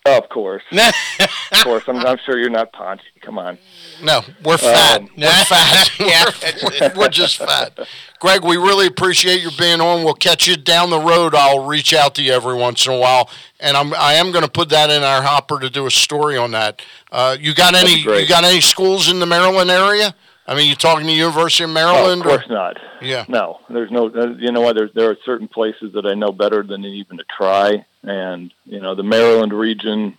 Of 0.07 0.29
course, 0.29 0.63
of 0.73 1.65
course. 1.65 1.83
I'm, 1.89 1.97
I'm 1.97 2.19
sure 2.25 2.39
you're 2.39 2.49
not 2.49 2.73
paunchy. 2.73 3.03
Come 3.23 3.39
on. 3.41 3.59
No, 4.03 4.21
we're 4.45 4.59
fat. 4.59 5.01
Um, 5.01 5.09
we're 5.17 5.27
fat. 5.45 5.91
we're, 6.97 7.01
we're 7.01 7.09
just 7.09 7.39
fat. 7.39 7.79
Gregg, 8.19 8.45
we 8.45 8.57
really 8.57 8.87
appreciate 8.87 9.43
you 9.43 9.51
being 9.59 9.81
on. 9.81 10.05
We'll 10.05 10.15
catch 10.15 10.47
you 10.49 10.57
down 10.57 10.91
the 10.91 11.01
road. 11.01 11.35
I'll 11.35 11.67
reach 11.67 11.93
out 11.95 12.15
to 12.17 12.23
you 12.23 12.33
every 12.33 12.55
once 12.55 12.87
in 12.87 12.93
a 12.95 12.99
while, 12.99 13.29
and 13.61 13.77
I'm 13.77 13.93
I 13.95 14.15
am 14.15 14.33
going 14.33 14.45
to 14.45 14.51
put 14.51 14.69
that 14.71 14.91
in 14.91 15.03
our 15.03 15.23
hopper 15.23 15.61
to 15.61 15.69
do 15.71 15.87
a 15.87 15.91
story 15.91 16.37
on 16.37 16.51
that. 16.53 16.81
Uh, 17.13 17.37
you 17.39 17.55
got 17.55 17.75
any? 17.75 17.97
You 17.97 18.27
got 18.27 18.45
any 18.45 18.61
schools 18.61 19.09
in 19.11 19.19
the 19.19 19.27
Maryland 19.27 19.71
area? 19.71 20.15
I 20.49 20.55
mean, 20.55 20.69
you 20.69 20.77
talking 20.77 21.07
to 21.07 21.13
University 21.13 21.65
of 21.65 21.71
Oh, 21.71 21.75
Maryland? 21.75 22.21
of 22.23 22.27
course 22.29 22.49
not. 22.49 22.77
Yeah. 23.03 23.25
No, 23.29 23.59
there's 23.69 23.91
no. 23.91 24.07
uh, 24.09 24.29
You 24.39 24.53
know 24.53 24.61
what? 24.61 24.77
There's 24.77 24.93
there 24.95 25.11
are 25.11 25.17
certain 25.25 25.49
places 25.49 25.93
that 25.95 26.07
I 26.07 26.15
know 26.15 26.31
better 26.33 26.63
than 26.63 26.85
even 26.85 27.19
to 27.19 27.25
try, 27.37 27.85
and 28.03 28.53
you 28.65 28.81
know 28.81 28.95
the 28.95 29.03
Maryland 29.03 29.53
region, 29.53 30.17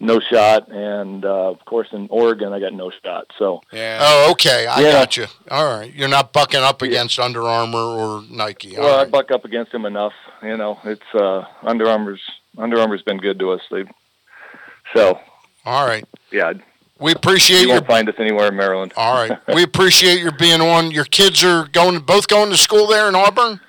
no 0.00 0.18
shot, 0.18 0.68
and 0.72 1.24
uh, 1.24 1.50
of 1.50 1.64
course 1.66 1.88
in 1.92 2.08
Oregon 2.10 2.52
I 2.52 2.58
got 2.60 2.72
no 2.72 2.90
shot. 3.04 3.26
So 3.38 3.60
Yeah. 3.72 3.98
Oh, 4.02 4.30
okay. 4.32 4.66
I 4.66 4.80
Yeah. 4.80 4.92
got 4.92 5.16
you. 5.16 5.26
All 5.50 5.78
right. 5.78 5.92
You're 5.94 6.08
not 6.08 6.32
bucking 6.32 6.60
up 6.60 6.82
against 6.82 7.18
Under 7.18 7.42
Armour 7.42 7.78
or 7.78 8.22
Nike. 8.30 8.76
All 8.76 8.84
well, 8.84 8.98
I 8.98 9.04
buck 9.04 9.30
up 9.30 9.44
against 9.44 9.72
them 9.72 9.84
enough. 9.84 10.14
You 10.42 10.56
know, 10.56 10.78
it's 10.84 11.14
uh, 11.14 11.44
Under 11.62 11.88
Armour's 11.88 12.22
Under 12.58 12.80
Armour's 12.80 13.02
been 13.02 13.18
good 13.18 13.38
to 13.38 13.52
us. 13.52 13.60
They 13.70 13.84
so 14.94 15.20
All 15.64 15.86
right. 15.86 16.04
yeah, 16.32 16.54
We 16.98 17.12
appreciate 17.12 17.60
you 17.60 17.66
your 17.68 17.76
won't 17.76 17.86
find 17.86 18.08
us 18.08 18.14
anywhere 18.18 18.48
in 18.48 18.56
Maryland. 18.56 18.92
All 18.96 19.14
right. 19.14 19.38
We 19.54 19.62
appreciate 19.62 20.20
your 20.20 20.32
being 20.32 20.60
on. 20.60 20.90
Your 20.90 21.04
kids 21.04 21.44
are 21.44 21.66
going 21.68 21.98
both 22.00 22.26
going 22.26 22.50
to 22.50 22.56
school 22.56 22.86
there 22.86 23.08
in 23.08 23.14
Auburn? 23.14 23.60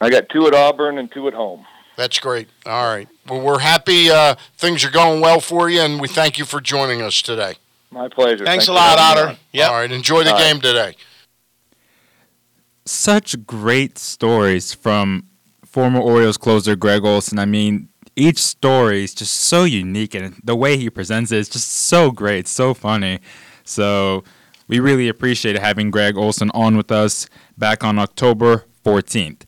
I 0.00 0.10
got 0.10 0.28
two 0.30 0.46
at 0.46 0.54
Auburn 0.54 0.96
and 0.98 1.10
two 1.12 1.28
at 1.28 1.34
home. 1.34 1.66
That's 1.96 2.18
great. 2.20 2.48
All 2.64 2.86
right. 2.86 3.08
Well, 3.28 3.40
we're 3.40 3.58
happy 3.60 4.10
uh, 4.10 4.34
things 4.56 4.84
are 4.84 4.90
going 4.90 5.20
well 5.20 5.40
for 5.40 5.68
you, 5.68 5.80
and 5.80 6.00
we 6.00 6.08
thank 6.08 6.38
you 6.38 6.44
for 6.44 6.60
joining 6.60 7.02
us 7.02 7.20
today. 7.22 7.54
My 7.90 8.08
pleasure. 8.08 8.44
Thanks, 8.44 8.66
Thanks 8.66 8.68
a 8.68 8.72
lot, 8.72 8.98
Otter. 8.98 9.28
on. 9.30 9.36
Yep. 9.52 9.70
All 9.70 9.76
right. 9.76 9.90
Enjoy 9.90 10.22
the 10.24 10.30
All 10.32 10.36
right. 10.36 10.52
game 10.52 10.60
today. 10.60 10.94
such 12.84 13.44
great 13.46 13.98
stories 13.98 14.72
from 14.72 15.24
former 15.64 16.00
Orioles 16.00 16.36
closer 16.38 16.74
Gregg 16.76 17.04
Olson. 17.04 17.38
I 17.38 17.44
mean, 17.44 17.88
each 18.16 18.38
story 18.38 19.04
is 19.04 19.14
just 19.14 19.34
so 19.34 19.64
unique, 19.64 20.14
and 20.14 20.36
the 20.42 20.56
way 20.56 20.76
he 20.76 20.90
presents 20.90 21.30
it 21.32 21.38
is 21.38 21.48
just 21.48 21.70
so 21.70 22.10
great, 22.10 22.48
so 22.48 22.74
funny. 22.74 23.20
So 23.64 24.24
we 24.68 24.80
really 24.80 25.08
appreciate 25.08 25.58
having 25.58 25.90
Gregg 25.90 26.16
Olson 26.16 26.50
on 26.54 26.76
with 26.76 26.90
us 26.90 27.28
back 27.56 27.84
on 27.84 27.98
October 27.98 28.64
14th. 28.84 29.42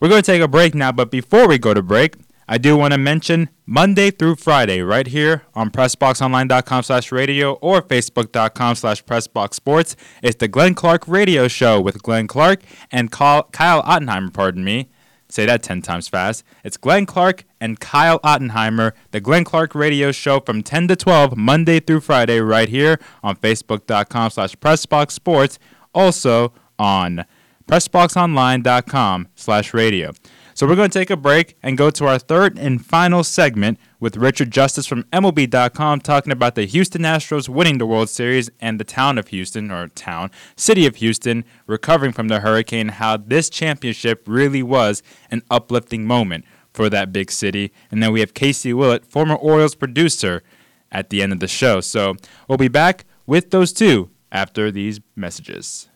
We're 0.00 0.08
going 0.08 0.22
to 0.22 0.26
take 0.26 0.42
a 0.42 0.48
break 0.48 0.74
now, 0.74 0.92
but 0.92 1.10
before 1.10 1.48
we 1.48 1.58
go 1.58 1.74
to 1.74 1.82
break, 1.82 2.14
I 2.46 2.58
do 2.58 2.76
want 2.76 2.92
to 2.92 2.98
mention 2.98 3.48
Monday 3.66 4.10
through 4.10 4.36
Friday, 4.36 4.82
right 4.82 5.06
here 5.06 5.42
on 5.54 5.70
PressBoxOnline.com 5.70 6.82
slash 6.82 7.10
radio 7.10 7.54
or 7.54 7.80
Facebook.com 7.80 8.74
slash 8.74 9.02
PressBoxSports. 9.04 9.96
It's 10.22 10.36
the 10.36 10.48
Glenn 10.48 10.74
Clark 10.74 11.08
Radio 11.08 11.48
Show 11.48 11.80
with 11.80 12.02
Glenn 12.02 12.26
Clark 12.26 12.62
and 12.92 13.10
Kyle 13.10 13.48
Ottenheimer, 13.52 14.32
pardon 14.32 14.64
me. 14.64 14.90
Say 15.30 15.46
that 15.46 15.62
10 15.62 15.82
times 15.82 16.06
fast. 16.06 16.44
It's 16.62 16.76
Glenn 16.76 17.06
Clark 17.06 17.44
and 17.60 17.80
Kyle 17.80 18.20
Ottenheimer, 18.20 18.92
the 19.10 19.20
Glenn 19.20 19.44
Clark 19.44 19.74
Radio 19.74 20.12
Show 20.12 20.40
from 20.40 20.62
10 20.62 20.88
to 20.88 20.96
12, 20.96 21.36
Monday 21.36 21.80
through 21.80 22.00
Friday, 22.00 22.40
right 22.40 22.68
here 22.68 23.00
on 23.22 23.36
Facebook.com 23.36 24.30
slash 24.30 24.54
PressBoxSports. 24.56 25.58
Also 25.94 26.52
on 26.78 27.24
PressBoxOnline.com 27.66 29.28
slash 29.34 29.72
radio. 29.72 30.12
So 30.56 30.68
we're 30.68 30.76
going 30.76 30.88
to 30.88 30.98
take 30.98 31.10
a 31.10 31.16
break 31.16 31.56
and 31.64 31.76
go 31.76 31.90
to 31.90 32.06
our 32.06 32.16
third 32.16 32.56
and 32.56 32.84
final 32.84 33.24
segment 33.24 33.76
with 33.98 34.16
Richard 34.16 34.52
Justice 34.52 34.86
from 34.86 35.02
MLB.com 35.12 36.00
talking 36.00 36.32
about 36.32 36.54
the 36.54 36.64
Houston 36.64 37.02
Astros 37.02 37.48
winning 37.48 37.78
the 37.78 37.86
World 37.86 38.08
Series 38.08 38.50
and 38.60 38.78
the 38.78 38.84
town 38.84 39.18
of 39.18 39.28
Houston, 39.28 39.72
or 39.72 39.88
town, 39.88 40.30
city 40.54 40.86
of 40.86 40.96
Houston, 40.96 41.44
recovering 41.66 42.12
from 42.12 42.28
the 42.28 42.38
hurricane, 42.38 42.90
how 42.90 43.16
this 43.16 43.50
championship 43.50 44.22
really 44.28 44.62
was 44.62 45.02
an 45.28 45.42
uplifting 45.50 46.06
moment 46.06 46.44
for 46.72 46.88
that 46.88 47.12
big 47.12 47.32
city. 47.32 47.72
And 47.90 48.00
then 48.00 48.12
we 48.12 48.20
have 48.20 48.32
Casey 48.32 48.72
Willett, 48.72 49.04
former 49.04 49.34
Orioles 49.34 49.74
producer, 49.74 50.44
at 50.92 51.10
the 51.10 51.20
end 51.20 51.32
of 51.32 51.40
the 51.40 51.48
show. 51.48 51.80
So 51.80 52.14
we'll 52.48 52.58
be 52.58 52.68
back 52.68 53.04
with 53.26 53.50
those 53.50 53.72
two 53.72 54.10
after 54.30 54.70
these 54.70 55.00
messages. 55.16 55.88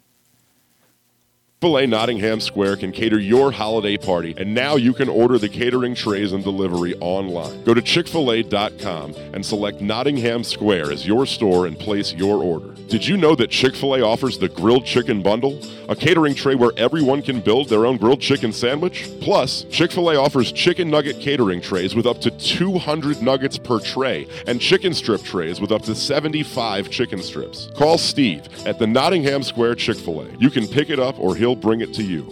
Chick-fil-A 1.60 1.88
Nottingham 1.88 2.38
Square 2.38 2.76
can 2.76 2.92
cater 2.92 3.18
your 3.18 3.50
holiday 3.50 3.96
party, 3.96 4.32
and 4.38 4.54
now 4.54 4.76
you 4.76 4.92
can 4.92 5.08
order 5.08 5.38
the 5.38 5.48
catering 5.48 5.92
trays 5.92 6.32
and 6.32 6.44
delivery 6.44 6.94
online. 7.00 7.64
Go 7.64 7.74
to 7.74 7.82
chickfil-a.com 7.82 9.12
and 9.34 9.44
select 9.44 9.80
Nottingham 9.80 10.44
Square 10.44 10.92
as 10.92 11.04
your 11.04 11.26
store 11.26 11.66
and 11.66 11.76
place 11.76 12.12
your 12.12 12.44
order. 12.44 12.74
Did 12.86 13.04
you 13.04 13.16
know 13.16 13.34
that 13.34 13.50
Chick-fil-A 13.50 14.00
offers 14.00 14.38
the 14.38 14.48
grilled 14.48 14.86
chicken 14.86 15.20
bundle, 15.20 15.60
a 15.88 15.96
catering 15.96 16.36
tray 16.36 16.54
where 16.54 16.70
everyone 16.76 17.22
can 17.22 17.40
build 17.40 17.68
their 17.68 17.86
own 17.86 17.96
grilled 17.96 18.20
chicken 18.20 18.52
sandwich? 18.52 19.10
Plus, 19.20 19.64
Chick-fil-A 19.64 20.14
offers 20.14 20.52
chicken 20.52 20.88
nugget 20.88 21.18
catering 21.18 21.60
trays 21.60 21.96
with 21.96 22.06
up 22.06 22.20
to 22.20 22.30
200 22.30 23.20
nuggets 23.20 23.58
per 23.58 23.80
tray 23.80 24.28
and 24.46 24.60
chicken 24.60 24.94
strip 24.94 25.24
trays 25.24 25.60
with 25.60 25.72
up 25.72 25.82
to 25.82 25.94
75 25.96 26.88
chicken 26.88 27.20
strips. 27.20 27.68
Call 27.74 27.98
Steve 27.98 28.46
at 28.64 28.78
the 28.78 28.86
Nottingham 28.86 29.42
Square 29.42 29.74
Chick-fil-A. 29.74 30.36
You 30.38 30.50
can 30.50 30.68
pick 30.68 30.88
it 30.88 31.00
up 31.00 31.18
or 31.18 31.34
he'll 31.34 31.47
bring 31.56 31.80
it 31.80 31.94
to 31.94 32.02
you. 32.02 32.26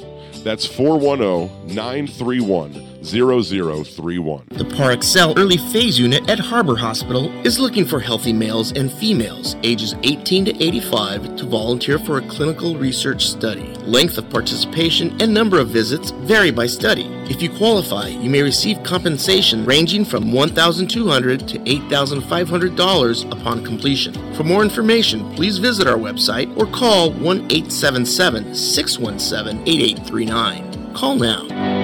That's 0.44 0.66
410 0.66 1.74
931 1.74 2.95
0031. 3.06 4.46
The 4.50 4.64
Parexel 4.64 5.38
Early 5.38 5.58
Phase 5.58 5.98
Unit 5.98 6.28
at 6.28 6.38
Harbor 6.38 6.76
Hospital 6.76 7.30
is 7.46 7.58
looking 7.58 7.84
for 7.84 8.00
healthy 8.00 8.32
males 8.32 8.72
and 8.72 8.90
females 8.92 9.56
ages 9.62 9.94
18 10.02 10.46
to 10.46 10.62
85 10.62 11.36
to 11.36 11.46
volunteer 11.46 11.98
for 11.98 12.18
a 12.18 12.28
clinical 12.28 12.76
research 12.76 13.26
study. 13.26 13.74
Length 13.84 14.18
of 14.18 14.28
participation 14.28 15.16
and 15.22 15.32
number 15.32 15.60
of 15.60 15.68
visits 15.68 16.10
vary 16.10 16.50
by 16.50 16.66
study. 16.66 17.04
If 17.30 17.40
you 17.40 17.50
qualify, 17.50 18.08
you 18.08 18.28
may 18.28 18.42
receive 18.42 18.82
compensation 18.82 19.64
ranging 19.64 20.04
from 20.04 20.26
$1,200 20.26 21.46
to 21.46 21.58
$8,500 21.58 23.32
upon 23.32 23.64
completion. 23.64 24.14
For 24.34 24.44
more 24.44 24.62
information, 24.62 25.34
please 25.34 25.58
visit 25.58 25.86
our 25.86 25.98
website 25.98 26.56
or 26.56 26.66
call 26.66 27.12
1 27.12 27.22
877 27.50 28.54
617 28.54 29.62
8839. 29.66 30.94
Call 30.94 31.16
now. 31.16 31.75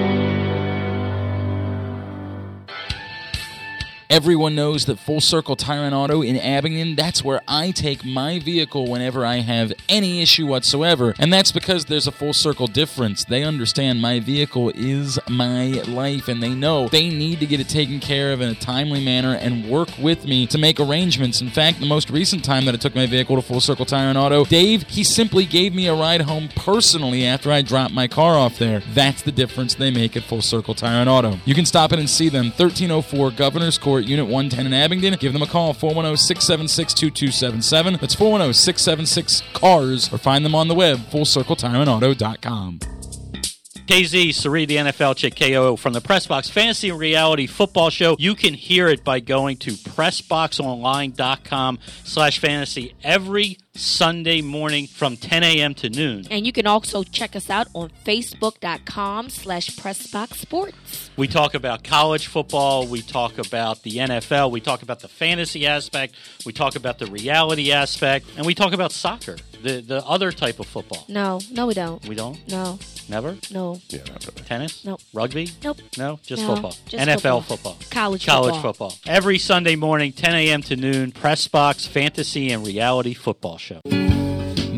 Everyone 4.13 4.53
knows 4.53 4.85
that 4.85 4.99
Full 4.99 5.21
Circle 5.21 5.55
Tire 5.55 5.85
and 5.85 5.95
Auto 5.95 6.21
in 6.21 6.37
Abingdon, 6.37 6.93
that's 6.93 7.23
where 7.23 7.41
I 7.47 7.71
take 7.71 8.05
my 8.05 8.37
vehicle 8.37 8.85
whenever 8.85 9.25
I 9.25 9.37
have 9.37 9.73
any 9.89 10.21
issue 10.21 10.45
whatsoever. 10.45 11.15
And 11.17 11.33
that's 11.33 11.51
because 11.51 11.85
there's 11.85 12.05
a 12.05 12.11
full 12.11 12.33
circle 12.33 12.67
difference. 12.67 13.25
They 13.25 13.41
understand 13.41 14.03
my 14.03 14.19
vehicle 14.19 14.69
is 14.75 15.17
my 15.27 15.81
life 15.87 16.27
and 16.27 16.43
they 16.43 16.53
know 16.53 16.89
they 16.89 17.09
need 17.09 17.39
to 17.39 17.47
get 17.47 17.59
it 17.59 17.67
taken 17.67 17.99
care 17.99 18.33
of 18.33 18.41
in 18.41 18.49
a 18.49 18.53
timely 18.53 19.03
manner 19.03 19.33
and 19.33 19.67
work 19.67 19.89
with 19.97 20.25
me 20.25 20.45
to 20.45 20.59
make 20.59 20.79
arrangements. 20.79 21.41
In 21.41 21.49
fact, 21.49 21.79
the 21.79 21.87
most 21.87 22.11
recent 22.11 22.45
time 22.45 22.65
that 22.65 22.75
I 22.75 22.77
took 22.77 22.93
my 22.93 23.07
vehicle 23.07 23.35
to 23.37 23.41
Full 23.41 23.61
Circle 23.61 23.87
Tire 23.87 24.09
and 24.09 24.17
Auto, 24.19 24.45
Dave, 24.45 24.83
he 24.89 25.03
simply 25.03 25.47
gave 25.47 25.73
me 25.73 25.87
a 25.87 25.95
ride 25.95 26.21
home 26.21 26.49
personally 26.55 27.25
after 27.25 27.51
I 27.51 27.63
dropped 27.63 27.95
my 27.95 28.07
car 28.07 28.37
off 28.37 28.59
there. 28.59 28.83
That's 28.93 29.23
the 29.23 29.31
difference 29.31 29.73
they 29.73 29.89
make 29.89 30.15
at 30.15 30.21
Full 30.21 30.43
Circle 30.43 30.75
Tire 30.75 31.01
and 31.01 31.09
Auto. 31.09 31.39
You 31.45 31.55
can 31.55 31.65
stop 31.65 31.91
in 31.91 31.97
and 31.97 32.07
see 32.07 32.29
them 32.29 32.51
1304 32.51 33.31
Governor's 33.31 33.79
Court 33.79 34.02
Unit 34.07 34.25
110 34.25 34.65
in 34.65 34.73
Abingdon. 34.73 35.15
Give 35.19 35.33
them 35.33 35.41
a 35.41 35.47
call, 35.47 35.73
410 35.73 36.17
676 36.17 36.93
2277. 36.93 37.97
That's 37.99 38.15
410 38.15 38.53
676 38.53 39.43
CARS, 39.53 40.13
or 40.13 40.17
find 40.17 40.45
them 40.45 40.55
on 40.55 40.67
the 40.67 40.75
web, 40.75 40.99
fullcircletireandauto.com. 41.09 42.79
KZ, 43.85 44.33
Sari, 44.33 44.65
the 44.65 44.77
NFL 44.77 45.17
chick, 45.17 45.35
KO 45.35 45.75
from 45.75 45.91
the 45.91 45.99
Pressbox 45.99 46.49
Fantasy 46.49 46.89
and 46.89 46.97
Reality 46.97 47.47
Football 47.47 47.89
Show. 47.89 48.15
You 48.17 48.33
can 48.33 48.53
hear 48.53 48.87
it 48.87 49.03
by 49.03 49.19
going 49.19 49.57
to 49.57 49.71
PressBoxOnline.com 49.71 51.79
slash 52.05 52.39
fantasy 52.39 52.95
every 53.03 53.57
Sunday 53.75 54.41
morning 54.41 54.85
from 54.85 55.17
10 55.17 55.43
a.m. 55.43 55.73
to 55.73 55.89
noon. 55.89 56.27
And 56.29 56.45
you 56.45 56.51
can 56.53 56.67
also 56.67 57.01
check 57.01 57.35
us 57.35 57.49
out 57.49 57.67
on 57.73 57.89
Facebook.com 58.05 59.29
slash 59.31 59.69
PressBox 59.71 60.35
Sports. 60.35 61.09
We 61.17 61.27
talk 61.27 61.55
about 61.55 61.83
college 61.83 62.27
football. 62.27 62.85
We 62.85 63.01
talk 63.01 63.39
about 63.39 63.81
the 63.81 63.93
NFL. 63.97 64.51
We 64.51 64.61
talk 64.61 64.83
about 64.83 64.99
the 64.99 65.07
fantasy 65.07 65.65
aspect. 65.65 66.13
We 66.45 66.53
talk 66.53 66.75
about 66.75 66.99
the 66.99 67.07
reality 67.07 67.71
aspect. 67.71 68.27
And 68.37 68.45
we 68.45 68.53
talk 68.53 68.73
about 68.73 68.91
soccer, 68.91 69.37
the, 69.63 69.81
the 69.81 70.05
other 70.05 70.31
type 70.31 70.59
of 70.59 70.67
football. 70.67 71.05
No, 71.07 71.39
no, 71.51 71.65
we 71.67 71.73
don't. 71.73 72.05
We 72.07 72.15
don't? 72.15 72.37
No, 72.49 72.77
Never? 73.09 73.35
no, 73.51 73.79
Yeah, 73.89 73.99
not 74.11 74.25
really. 74.27 74.41
Tennis? 74.47 74.85
Nope. 74.85 75.01
Rugby? 75.13 75.49
nope. 75.63 75.77
No, 75.97 76.19
just 76.23 76.41
No, 76.43 76.53
football. 76.53 76.75
just 76.87 77.07
NFL 77.07 77.15
football. 77.15 77.41
football. 77.41 77.77
College 77.89 78.25
College 78.25 78.55
football. 78.61 78.89
football. 78.91 79.13
Every 79.13 79.37
Sunday 79.39 79.75
morning, 79.75 80.11
10 80.13 80.35
a.m. 80.35 80.61
to 80.63 80.75
noon, 80.75 81.11
Press 81.11 81.47
Box 81.47 81.85
Fantasy 81.87 82.51
and 82.51 82.65
Reality 82.65 83.13
Football 83.13 83.57
Show. 83.57 83.81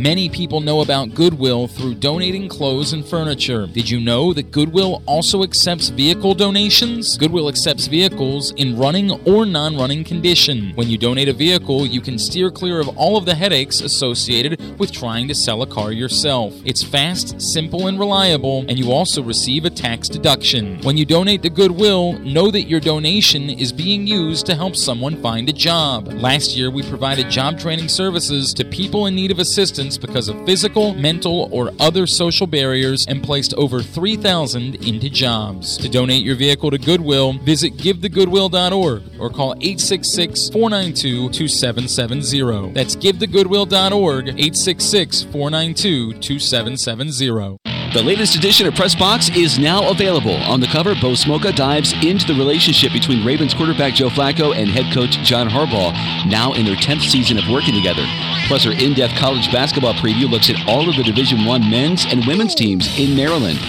Many 0.06 0.30
people 0.30 0.62
know 0.62 0.82
about 0.82 1.16
Goodwill 1.16 1.68
through 1.68 1.96
donating 1.96 2.48
clothes 2.48 2.94
and 2.94 3.04
furniture. 3.04 3.66
Did 3.66 3.90
you 3.90 4.00
know 4.00 4.34
that 4.34 4.52
Goodwill 4.52 5.02
also 5.08 5.42
accepts 5.42 5.90
vehicle 5.90 6.36
donations? 6.36 7.18
Goodwill 7.18 7.50
accepts 7.50 7.88
vehicles 7.88 8.52
in 8.52 8.78
running 8.78 9.10
or 9.26 9.48
non 9.48 9.76
running 9.76 10.04
condition. 10.04 10.74
When 10.76 10.90
you 10.90 11.00
donate 11.00 11.28
a 11.28 11.34
vehicle, 11.34 11.88
you 11.88 12.02
can 12.02 12.20
steer 12.20 12.52
clear 12.52 12.80
of 12.80 12.88
all 12.90 13.18
of 13.18 13.26
the 13.26 13.34
headaches 13.34 13.82
associated 13.82 14.78
with 14.78 14.92
trying 14.92 15.28
to 15.28 15.34
sell 15.34 15.64
a 15.64 15.66
car 15.68 15.92
yourself. 15.92 16.54
It's 16.64 16.84
fast, 16.84 17.42
simple, 17.42 17.88
and 17.88 17.98
reliable, 17.98 18.64
and 18.70 18.78
you 18.78 18.92
also 18.92 19.24
receive 19.24 19.66
a 19.66 19.72
tax 19.72 20.08
deduction. 20.08 20.80
When 20.84 20.98
you 20.98 21.06
donate 21.06 21.42
to 21.42 21.50
Goodwill, 21.50 22.20
know 22.20 22.52
that 22.52 22.70
your 22.70 22.80
donation 22.80 23.50
is 23.50 23.74
being 23.74 24.06
used 24.06 24.46
to 24.46 24.54
help 24.54 24.76
someone 24.76 25.20
find 25.24 25.50
a 25.50 25.54
job. 25.54 26.10
Last 26.10 26.56
year, 26.56 26.70
we 26.70 26.84
provided 26.84 27.32
job 27.32 27.58
training 27.58 27.90
services 27.90 28.54
to 28.54 28.64
people 28.66 29.08
in 29.08 29.16
need 29.16 29.32
of 29.32 29.40
assistance 29.40 29.95
because 29.98 30.30
of 30.30 30.46
physical, 30.46 30.94
mental, 30.94 31.50
or 31.52 31.72
other 31.80 32.08
social 32.08 32.48
barriers 32.48 33.06
and 33.08 33.24
placed 33.24 33.54
over 33.56 33.82
3,000 33.82 34.76
into 34.86 35.10
jobs. 35.10 35.78
To 35.78 35.90
donate 35.90 36.24
your 36.24 36.36
vehicle 36.36 36.72
to 36.72 36.78
Goodwill, 36.78 37.34
visit 37.34 37.78
givethegoodwill.org 37.78 39.04
or 39.20 39.30
call 39.30 39.54
866 39.62 40.50
492 40.50 41.30
2770. 41.30 42.74
That's 42.74 42.96
givethegoodwill.org, 42.96 44.28
866 44.30 45.24
492 45.24 46.14
2770. 46.14 47.75
The 47.96 48.04
latest 48.04 48.36
edition 48.36 48.68
of 48.68 48.74
Pressbox 48.74 49.42
is 49.42 49.58
now 49.58 49.90
available. 49.90 50.36
On 50.52 50.60
the 50.60 50.68
cover, 50.68 50.96
Bo 50.96 51.14
Smolka 51.14 51.56
dives 51.56 51.94
into 52.04 52.28
the 52.28 52.34
relationship 52.34 52.92
between 52.92 53.26
Ravens 53.26 53.54
quarterback 53.54 53.94
Joe 53.94 54.10
Flacco 54.10 54.54
and 54.54 54.70
head 54.70 54.94
coach 54.94 55.12
John 55.20 55.48
Harbaugh, 55.48 55.94
now 56.30 56.52
in 56.52 56.66
their 56.66 56.76
10th 56.76 57.10
season 57.10 57.38
of 57.38 57.48
working 57.48 57.74
together. 57.74 58.06
Plus, 58.48 58.66
our 58.66 58.74
in-depth 58.74 59.16
college 59.16 59.50
basketball 59.50 59.94
preview 59.94 60.30
looks 60.30 60.50
at 60.50 60.58
all 60.68 60.90
of 60.90 60.98
the 60.98 61.04
Division 61.04 61.46
One 61.46 61.70
men's 61.70 62.04
and 62.04 62.26
women's 62.26 62.54
teams 62.54 62.86
in 63.00 63.16
Maryland. 63.16 63.60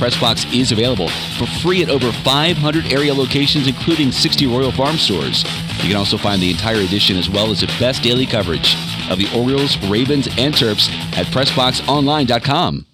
Pressbox 0.00 0.52
is 0.52 0.72
available 0.72 1.08
for 1.38 1.46
free 1.46 1.80
at 1.80 1.88
over 1.88 2.10
500 2.10 2.92
area 2.92 3.14
locations, 3.14 3.68
including 3.68 4.10
60 4.10 4.48
Royal 4.48 4.72
Farm 4.72 4.96
stores. 4.96 5.44
You 5.84 5.90
can 5.90 5.96
also 5.96 6.18
find 6.18 6.42
the 6.42 6.50
entire 6.50 6.80
edition 6.80 7.16
as 7.16 7.30
well 7.30 7.52
as 7.52 7.60
the 7.60 7.68
best 7.78 8.02
daily 8.02 8.26
coverage 8.26 8.74
of 9.08 9.18
the 9.18 9.30
Orioles, 9.32 9.78
Ravens, 9.86 10.26
and 10.38 10.52
Terps 10.52 10.90
at 11.16 11.26
PressBoxOnline.com. 11.26 12.86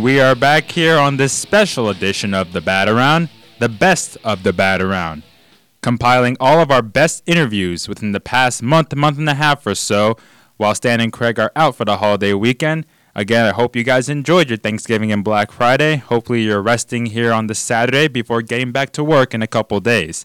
And 0.00 0.04
we 0.06 0.18
are 0.18 0.34
back 0.34 0.70
here 0.70 0.96
on 0.96 1.18
this 1.18 1.30
special 1.30 1.90
edition 1.90 2.32
of 2.32 2.54
the 2.54 2.62
Bat 2.62 2.88
Around. 2.88 3.28
the 3.58 3.68
best 3.68 4.16
of 4.24 4.44
the 4.44 4.52
Bat 4.54 4.80
Around, 4.80 5.24
compiling 5.82 6.38
all 6.40 6.58
of 6.58 6.70
our 6.70 6.80
best 6.80 7.22
interviews 7.26 7.86
within 7.86 8.12
the 8.12 8.18
past 8.18 8.62
month, 8.62 8.96
month 8.96 9.18
and 9.18 9.28
a 9.28 9.34
half 9.34 9.66
or 9.66 9.74
so, 9.74 10.16
while 10.56 10.74
Stan 10.74 11.02
and 11.02 11.12
Craig 11.12 11.38
are 11.38 11.52
out 11.54 11.76
for 11.76 11.84
the 11.84 11.98
holiday 11.98 12.32
weekend. 12.32 12.86
Again, 13.14 13.44
I 13.44 13.50
hope 13.50 13.76
you 13.76 13.84
guys 13.84 14.08
enjoyed 14.08 14.48
your 14.48 14.56
Thanksgiving 14.56 15.12
and 15.12 15.22
Black 15.22 15.52
Friday. 15.52 15.96
Hopefully, 15.96 16.44
you're 16.44 16.62
resting 16.62 17.04
here 17.04 17.30
on 17.30 17.48
this 17.48 17.58
Saturday 17.58 18.08
before 18.08 18.40
getting 18.40 18.72
back 18.72 18.92
to 18.92 19.04
work 19.04 19.34
in 19.34 19.42
a 19.42 19.46
couple 19.46 19.80
days. 19.80 20.24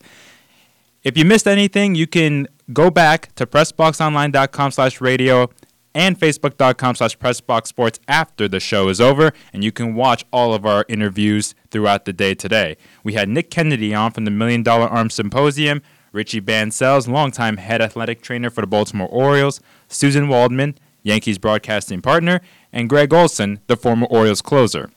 If 1.03 1.17
you 1.17 1.25
missed 1.25 1.47
anything, 1.47 1.95
you 1.95 2.07
can 2.07 2.47
go 2.71 2.89
back 2.89 3.35
to 3.35 3.45
pressboxonline.com 3.45 4.71
slash 4.71 5.01
radio 5.01 5.49
and 5.95 6.19
facebook.com 6.19 6.95
slash 6.95 7.17
pressboxsports 7.17 7.99
after 8.07 8.47
the 8.47 8.59
show 8.59 8.89
is 8.89 9.01
over, 9.01 9.31
and 9.53 9.63
you 9.63 9.71
can 9.71 9.95
watch 9.95 10.25
all 10.31 10.53
of 10.53 10.65
our 10.65 10.85
interviews 10.87 11.55
throughout 11.71 12.05
the 12.05 12.13
day 12.13 12.35
today. 12.35 12.77
We 13.03 13.13
had 13.13 13.29
Nick 13.29 13.49
Kennedy 13.49 13.95
on 13.95 14.11
from 14.11 14.25
the 14.25 14.31
Million 14.31 14.61
Dollar 14.61 14.87
Arm 14.87 15.09
Symposium, 15.09 15.81
Richie 16.11 16.41
Bancells, 16.41 17.07
longtime 17.07 17.57
head 17.57 17.81
athletic 17.81 18.21
trainer 18.21 18.49
for 18.49 18.61
the 18.61 18.67
Baltimore 18.67 19.07
Orioles, 19.07 19.61
Suzyn 19.89 20.27
Waldman, 20.27 20.77
Yankees 21.01 21.37
broadcasting 21.37 22.01
partner, 22.01 22.41
and 22.73 22.89
Gregg 22.89 23.13
Olson, 23.13 23.61
the 23.67 23.77
former 23.77 24.07
Orioles 24.07 24.41
closer. 24.41 24.91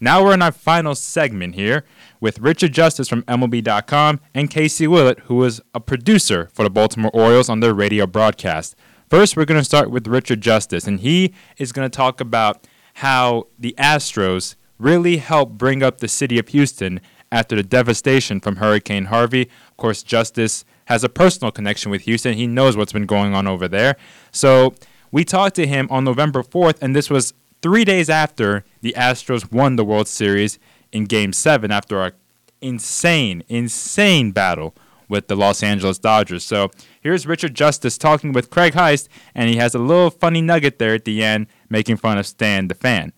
Now 0.00 0.24
we're 0.24 0.34
in 0.34 0.42
our 0.42 0.52
final 0.52 0.94
segment 0.94 1.54
here 1.54 1.84
with 2.20 2.38
Richard 2.38 2.72
Justice 2.72 3.08
from 3.08 3.22
MLB.com 3.24 4.20
and 4.34 4.50
Casey 4.50 4.86
Willett, 4.86 5.18
who 5.20 5.36
was 5.36 5.60
a 5.74 5.80
producer 5.80 6.48
for 6.54 6.62
the 6.62 6.70
Baltimore 6.70 7.10
Orioles 7.12 7.50
on 7.50 7.60
their 7.60 7.74
radio 7.74 8.06
broadcast. 8.06 8.74
First, 9.10 9.36
we're 9.36 9.44
going 9.44 9.60
to 9.60 9.64
start 9.64 9.90
with 9.90 10.06
Richard 10.06 10.40
Justice, 10.40 10.86
and 10.86 11.00
he 11.00 11.34
is 11.58 11.72
going 11.72 11.84
to 11.84 11.94
talk 11.94 12.20
about 12.20 12.68
how 12.94 13.48
the 13.58 13.74
Astros 13.76 14.54
really 14.78 15.16
helped 15.16 15.58
bring 15.58 15.82
up 15.82 15.98
the 15.98 16.06
city 16.06 16.38
of 16.38 16.46
Houston 16.50 17.00
after 17.32 17.56
the 17.56 17.64
devastation 17.64 18.38
from 18.38 18.56
Hurricane 18.56 19.06
Harvey. 19.06 19.50
Of 19.68 19.76
course, 19.78 20.04
Justice 20.04 20.64
has 20.84 21.02
a 21.02 21.08
personal 21.08 21.50
connection 21.50 21.90
with 21.90 22.02
Houston. 22.02 22.34
He 22.34 22.46
knows 22.46 22.76
what's 22.76 22.92
been 22.92 23.06
going 23.06 23.34
on 23.34 23.48
over 23.48 23.66
there. 23.66 23.96
So 24.30 24.74
we 25.10 25.24
talked 25.24 25.56
to 25.56 25.66
him 25.66 25.88
on 25.90 26.04
November 26.04 26.44
4th, 26.44 26.80
and 26.80 26.94
this 26.94 27.10
was 27.10 27.34
three 27.62 27.84
days 27.84 28.08
after 28.08 28.64
the 28.80 28.94
Astros 28.96 29.50
won 29.50 29.74
the 29.74 29.84
World 29.84 30.06
Series 30.06 30.60
in 30.92 31.06
Game 31.06 31.32
7 31.32 31.72
after 31.72 32.00
an 32.00 32.12
insane, 32.60 33.42
insane 33.48 34.30
battle 34.30 34.72
with 35.10 35.28
the 35.28 35.36
Los 35.36 35.62
Angeles 35.62 35.98
Dodgers. 35.98 36.44
So 36.44 36.70
here's 37.00 37.26
Richard 37.26 37.54
Justice 37.54 37.98
talking 37.98 38.32
with 38.32 38.48
Craig 38.48 38.72
Heist, 38.72 39.08
and 39.34 39.50
he 39.50 39.56
has 39.56 39.74
a 39.74 39.78
little 39.78 40.10
funny 40.10 40.40
nugget 40.40 40.78
there 40.78 40.94
at 40.94 41.04
the 41.04 41.22
end 41.22 41.48
making 41.68 41.96
fun 41.96 42.16
of 42.16 42.26
Stan 42.26 42.68
the 42.68 42.74
fan. 42.74 43.12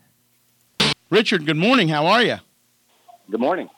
Richard, 1.11 1.47
good 1.47 1.57
morning. 1.57 1.89
How 1.89 2.07
are 2.07 2.23
you? 2.23 2.37
Good 3.31 3.41
morning. 3.41 3.69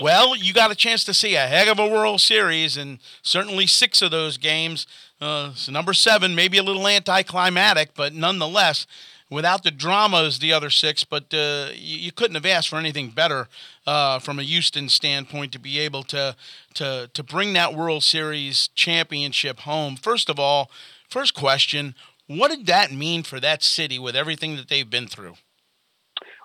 Well, 0.00 0.36
you 0.36 0.52
got 0.52 0.70
a 0.70 0.76
chance 0.76 1.04
to 1.04 1.14
see 1.14 1.34
a 1.34 1.46
heck 1.46 1.68
of 1.68 1.78
a 1.78 1.86
World 1.86 2.20
Series, 2.20 2.76
and 2.76 2.98
certainly 3.22 3.66
six 3.66 4.00
of 4.00 4.10
those 4.10 4.38
games. 4.38 4.86
Uh, 5.20 5.52
so 5.54 5.72
number 5.72 5.92
seven, 5.92 6.34
maybe 6.34 6.56
a 6.56 6.62
little 6.62 6.86
anticlimactic, 6.86 7.94
but 7.94 8.14
nonetheless, 8.14 8.86
without 9.30 9.62
the 9.62 9.70
dramas, 9.70 10.38
the 10.38 10.52
other 10.52 10.70
six. 10.70 11.04
But 11.04 11.32
uh, 11.32 11.68
you, 11.74 11.98
you, 11.98 12.12
couldn't 12.12 12.34
have 12.34 12.46
asked 12.46 12.68
for 12.68 12.76
anything 12.76 13.10
better 13.10 13.48
uh, 13.86 14.18
from 14.18 14.38
a 14.38 14.42
Houston 14.42 14.88
standpoint 14.88 15.52
to 15.52 15.58
be 15.58 15.78
able 15.78 16.02
to 16.04 16.36
to 16.74 17.10
to 17.12 17.22
bring 17.22 17.52
that 17.54 17.74
World 17.74 18.02
Series 18.02 18.68
championship 18.74 19.60
home. 19.60 19.96
First 19.96 20.28
of 20.28 20.38
all, 20.38 20.70
first 21.08 21.34
question: 21.34 21.94
What 22.26 22.50
did 22.50 22.66
that 22.66 22.92
mean 22.92 23.22
for 23.22 23.40
that 23.40 23.62
city 23.62 23.98
with 23.98 24.16
everything 24.16 24.56
that 24.56 24.68
they've 24.68 24.88
been 24.88 25.08
through? 25.08 25.34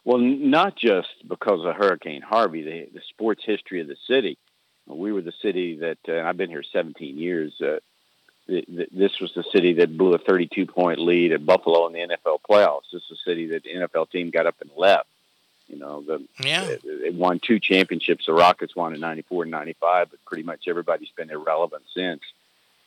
Well, 0.06 0.18
not 0.18 0.76
just 0.76 1.08
because 1.28 1.66
of 1.66 1.76
Hurricane 1.76 2.22
Harvey, 2.22 2.62
the, 2.62 2.90
the 2.94 3.02
sports 3.10 3.42
history 3.46 3.80
of 3.80 3.88
the 3.88 3.96
city. 4.08 4.38
We 4.86 5.14
were 5.14 5.22
the 5.22 5.32
city 5.42 5.78
that 5.78 6.00
uh, 6.10 6.28
I've 6.28 6.36
been 6.36 6.50
here 6.50 6.64
17 6.74 7.18
years. 7.18 7.54
Uh, 7.62 7.78
this 8.48 9.20
was 9.20 9.32
the 9.34 9.44
city 9.52 9.74
that 9.74 9.98
blew 9.98 10.14
a 10.14 10.18
32 10.18 10.66
point 10.66 11.00
lead 11.00 11.32
at 11.32 11.46
Buffalo 11.46 11.88
in 11.88 11.94
the 11.94 12.00
NFL 12.00 12.40
playoffs. 12.50 12.92
This 12.92 13.04
is 13.04 13.10
the 13.10 13.32
city 13.32 13.48
that 13.48 13.64
the 13.64 13.74
NFL 13.74 14.10
team 14.12 14.30
got 14.30 14.46
up 14.46 14.56
and 14.62 14.70
left. 14.76 15.08
You 15.68 15.80
know, 15.80 16.02
the, 16.02 16.22
yeah. 16.40 16.66
they, 16.66 16.80
they 17.04 17.10
won 17.10 17.40
two 17.40 17.60
championships. 17.60 18.26
The 18.26 18.34
Rockets 18.34 18.76
won 18.76 18.94
in 18.94 19.00
94 19.00 19.44
and 19.44 19.52
95, 19.52 20.12
but 20.12 20.26
pretty 20.26 20.44
much 20.44 20.68
everybody's 20.68 21.10
been 21.16 21.30
irrelevant 21.30 21.84
since. 21.96 22.22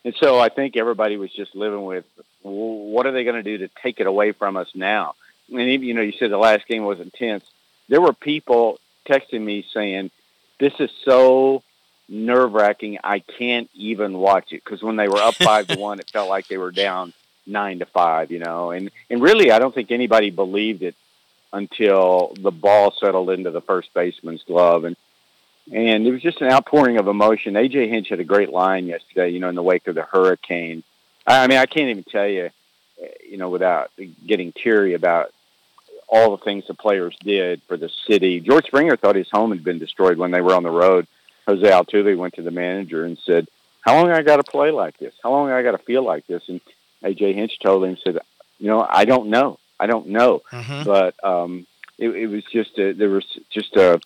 And 0.05 0.15
so 0.15 0.39
I 0.39 0.49
think 0.49 0.77
everybody 0.77 1.17
was 1.17 1.31
just 1.33 1.55
living 1.55 1.83
with, 1.83 2.05
what 2.43 3.07
are 3.07 3.11
they 3.11 3.23
going 3.23 3.35
to 3.35 3.43
do 3.43 3.57
to 3.57 3.69
take 3.81 3.99
it 3.99 4.07
away 4.07 4.31
from 4.31 4.57
us 4.57 4.69
now? 4.75 5.15
and 5.49 5.61
even 5.61 5.87
you 5.87 5.93
know 5.93 6.01
you 6.01 6.13
said 6.13 6.31
the 6.31 6.37
last 6.37 6.67
game 6.67 6.83
was 6.83 6.99
intense. 6.99 7.45
There 7.89 8.01
were 8.01 8.13
people 8.13 8.79
texting 9.07 9.41
me 9.41 9.65
saying, 9.73 10.11
"This 10.59 10.73
is 10.79 10.91
so 11.05 11.63
nerve 12.09 12.53
wracking. 12.53 12.99
I 13.03 13.19
can't 13.19 13.69
even 13.73 14.17
watch 14.17 14.51
it 14.51 14.63
because 14.63 14.81
when 14.81 14.95
they 14.95 15.07
were 15.07 15.19
up 15.19 15.35
five 15.35 15.67
to 15.67 15.79
one, 15.79 15.99
it 15.99 16.09
felt 16.09 16.29
like 16.29 16.47
they 16.47 16.57
were 16.57 16.71
down 16.71 17.13
nine 17.45 17.79
to 17.79 17.85
five. 17.85 18.31
You 18.31 18.39
know, 18.39 18.71
and 18.71 18.91
and 19.09 19.21
really, 19.21 19.51
I 19.51 19.59
don't 19.59 19.73
think 19.73 19.91
anybody 19.91 20.29
believed 20.29 20.83
it 20.83 20.95
until 21.53 22.33
the 22.39 22.51
ball 22.51 22.93
settled 22.99 23.29
into 23.29 23.51
the 23.51 23.61
first 23.61 23.93
baseman's 23.93 24.43
glove 24.43 24.83
and. 24.83 24.95
And 25.69 26.07
it 26.07 26.11
was 26.13 26.21
just 26.21 26.39
an 26.39 26.49
outpouring 26.49 26.97
of 26.97 27.09
emotion. 27.09 27.55
AJ 27.55 27.89
Hinch 27.89 28.07
had 28.07 28.21
a 28.21 28.23
great 28.23 28.47
line 28.47 28.85
yesterday, 28.85 29.31
you 29.31 29.41
know, 29.41 29.49
in 29.49 29.55
the 29.55 29.61
wake 29.61 29.85
of 29.87 29.95
the 29.95 30.03
hurricane. 30.03 30.81
I 31.27 31.45
mean, 31.47 31.57
I 31.57 31.65
can't 31.65 31.89
even 31.89 32.05
tell 32.05 32.25
you, 32.25 32.51
eh, 33.01 33.07
you 33.29 33.35
know, 33.35 33.49
without 33.49 33.91
getting 34.25 34.53
teary 34.53 34.93
about 34.93 35.33
all 36.07 36.31
the 36.31 36.43
things 36.43 36.65
the 36.67 36.73
players 36.73 37.15
did 37.19 37.61
for 37.67 37.75
the 37.75 37.89
city. 38.07 38.39
George 38.39 38.65
Springer 38.65 38.95
thought 38.95 39.15
his 39.15 39.29
home 39.29 39.51
had 39.51 39.63
been 39.63 39.77
destroyed 39.77 40.17
when 40.17 40.31
they 40.31 40.41
were 40.41 40.53
on 40.53 40.63
the 40.63 40.69
road. 40.69 41.05
Jose 41.47 41.65
Altuve 41.65 42.17
went 42.17 42.35
to 42.35 42.41
the 42.41 42.51
manager 42.51 43.05
and 43.05 43.17
said, 43.25 43.47
"How 43.81 43.95
long 43.95 44.11
I 44.11 44.21
got 44.21 44.37
to 44.37 44.43
play 44.43 44.71
like 44.71 44.97
this? 44.97 45.13
How 45.23 45.31
long 45.31 45.49
I 45.49 45.63
got 45.63 45.71
to 45.71 45.77
feel 45.79 46.03
like 46.03 46.27
this?" 46.27 46.43
And 46.47 46.61
AJ 47.03 47.35
Hinch 47.35 47.59
told 47.59 47.85
him, 47.85 47.97
"said 48.03 48.19
You 48.59 48.67
know, 48.67 48.85
I 48.87 49.05
don't 49.05 49.29
know. 49.29 49.57
I 49.79 49.87
don't 49.87 50.07
know." 50.07 50.41
Mm-hmm. 50.51 50.83
But 50.83 51.23
um, 51.23 51.65
it, 51.97 52.09
it 52.09 52.27
was 52.27 52.43
just 52.51 52.77
a, 52.77 52.93
there 52.93 53.09
was 53.09 53.25
just 53.49 53.75
a. 53.75 53.99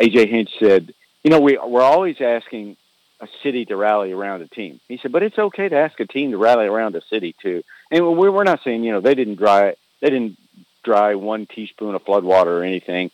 AJ 0.00 0.28
Hinch 0.28 0.50
said, 0.58 0.92
"You 1.22 1.30
know, 1.30 1.40
we 1.40 1.58
we're 1.58 1.82
always 1.82 2.20
asking." 2.20 2.76
A 3.20 3.28
city 3.42 3.64
to 3.66 3.76
rally 3.76 4.12
around 4.12 4.42
a 4.42 4.48
team. 4.48 4.80
He 4.88 4.98
said, 4.98 5.12
but 5.12 5.22
it's 5.22 5.38
okay 5.38 5.68
to 5.68 5.76
ask 5.76 5.98
a 6.00 6.04
team 6.04 6.32
to 6.32 6.36
rally 6.36 6.66
around 6.66 6.94
a 6.96 7.00
city 7.00 7.34
too. 7.40 7.62
And 7.90 8.18
we're 8.18 8.42
not 8.42 8.62
saying, 8.64 8.82
you 8.82 8.90
know, 8.90 9.00
they 9.00 9.14
didn't 9.14 9.36
dry, 9.36 9.76
they 10.00 10.10
didn't 10.10 10.36
dry 10.82 11.14
one 11.14 11.46
teaspoon 11.46 11.94
of 11.94 12.02
flood 12.02 12.24
water 12.24 12.58
or 12.58 12.64
anything, 12.64 13.12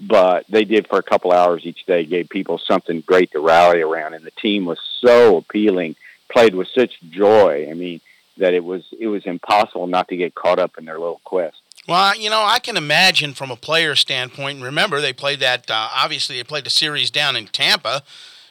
but 0.00 0.46
they 0.48 0.64
did 0.64 0.88
for 0.88 0.98
a 0.98 1.02
couple 1.02 1.32
hours 1.32 1.64
each 1.64 1.84
day, 1.86 2.04
gave 2.04 2.28
people 2.28 2.58
something 2.58 3.02
great 3.02 3.30
to 3.32 3.40
rally 3.40 3.80
around, 3.80 4.14
and 4.14 4.24
the 4.24 4.30
team 4.32 4.64
was 4.64 4.80
so 5.00 5.36
appealing, 5.36 5.96
played 6.30 6.54
with 6.54 6.68
such 6.68 7.00
joy. 7.10 7.68
I 7.70 7.74
mean, 7.74 8.00
that 8.38 8.54
it 8.54 8.64
was 8.64 8.84
it 8.98 9.06
was 9.06 9.26
impossible 9.26 9.86
not 9.86 10.08
to 10.08 10.16
get 10.16 10.34
caught 10.34 10.58
up 10.58 10.78
in 10.78 10.84
their 10.84 10.98
little 10.98 11.20
quest. 11.24 11.60
Well, 11.88 12.16
you 12.16 12.30
know, 12.30 12.42
I 12.42 12.58
can 12.58 12.76
imagine 12.76 13.34
from 13.34 13.50
a 13.50 13.56
player 13.56 13.96
standpoint. 13.96 14.62
Remember, 14.62 15.00
they 15.00 15.12
played 15.12 15.40
that. 15.40 15.70
Uh, 15.70 15.88
obviously, 15.94 16.36
they 16.36 16.44
played 16.44 16.64
the 16.64 16.70
series 16.70 17.10
down 17.10 17.36
in 17.36 17.46
Tampa. 17.46 18.02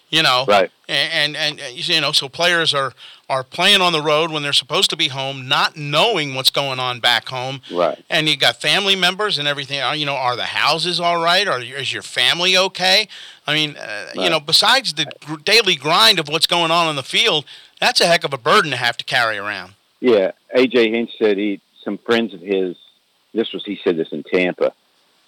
You 0.09 0.23
know, 0.23 0.45
right? 0.47 0.71
And, 0.87 1.35
and 1.35 1.59
and 1.59 1.87
you 1.87 2.01
know, 2.01 2.11
so 2.11 2.27
players 2.27 2.73
are 2.73 2.93
are 3.29 3.43
playing 3.43 3.79
on 3.79 3.93
the 3.93 4.01
road 4.01 4.31
when 4.31 4.41
they're 4.41 4.51
supposed 4.53 4.89
to 4.89 4.97
be 4.97 5.09
home, 5.09 5.47
not 5.47 5.77
knowing 5.77 6.33
what's 6.33 6.49
going 6.49 6.79
on 6.79 6.99
back 6.99 7.29
home. 7.29 7.61
Right. 7.71 8.03
And 8.09 8.27
you 8.27 8.35
got 8.35 8.59
family 8.59 8.95
members 8.95 9.37
and 9.37 9.47
everything. 9.47 9.81
You 9.99 10.07
know, 10.07 10.15
are 10.15 10.35
the 10.35 10.45
houses 10.45 10.99
all 10.99 11.21
right? 11.21 11.47
Are 11.47 11.61
is 11.61 11.93
your 11.93 12.01
family 12.01 12.57
okay? 12.57 13.07
I 13.45 13.53
mean, 13.53 13.77
uh, 13.77 14.07
right. 14.15 14.23
you 14.23 14.29
know, 14.31 14.39
besides 14.39 14.93
the 14.93 15.05
daily 15.45 15.75
grind 15.75 16.17
of 16.17 16.27
what's 16.27 16.47
going 16.47 16.71
on 16.71 16.89
in 16.89 16.95
the 16.95 17.03
field, 17.03 17.45
that's 17.79 18.01
a 18.01 18.07
heck 18.07 18.23
of 18.23 18.33
a 18.33 18.37
burden 18.37 18.71
to 18.71 18.77
have 18.77 18.97
to 18.97 19.05
carry 19.05 19.37
around. 19.37 19.73
Yeah, 19.99 20.31
AJ 20.55 20.91
Hinch 20.91 21.11
said 21.19 21.37
he 21.37 21.61
some 21.83 21.99
friends 21.99 22.33
of 22.33 22.41
his. 22.41 22.75
This 23.33 23.53
was 23.53 23.63
he 23.63 23.79
said 23.83 23.95
this 23.95 24.11
in 24.11 24.23
Tampa. 24.23 24.73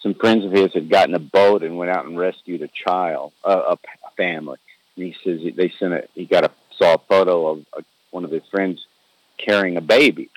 Some 0.01 0.15
friends 0.15 0.43
of 0.43 0.51
his 0.51 0.73
had 0.73 0.89
gotten 0.89 1.13
a 1.13 1.19
boat 1.19 1.61
and 1.61 1.77
went 1.77 1.91
out 1.91 2.05
and 2.05 2.17
rescued 2.17 2.63
a 2.63 2.67
child, 2.67 3.31
uh, 3.45 3.75
a 3.75 4.11
family. 4.17 4.57
He 4.95 5.15
says 5.23 5.41
they 5.55 5.73
sent 5.79 5.93
a. 5.93 6.07
He 6.13 6.25
got 6.25 6.45
a 6.45 6.51
saw 6.77 6.95
a 6.95 6.97
photo 6.97 7.47
of 7.47 7.65
a 7.77 7.83
one 8.11 8.25
of 8.25 8.31
his 8.31 8.43
friends 8.51 8.85
carrying 9.37 9.77
a 9.77 9.81
baby, 9.81 10.29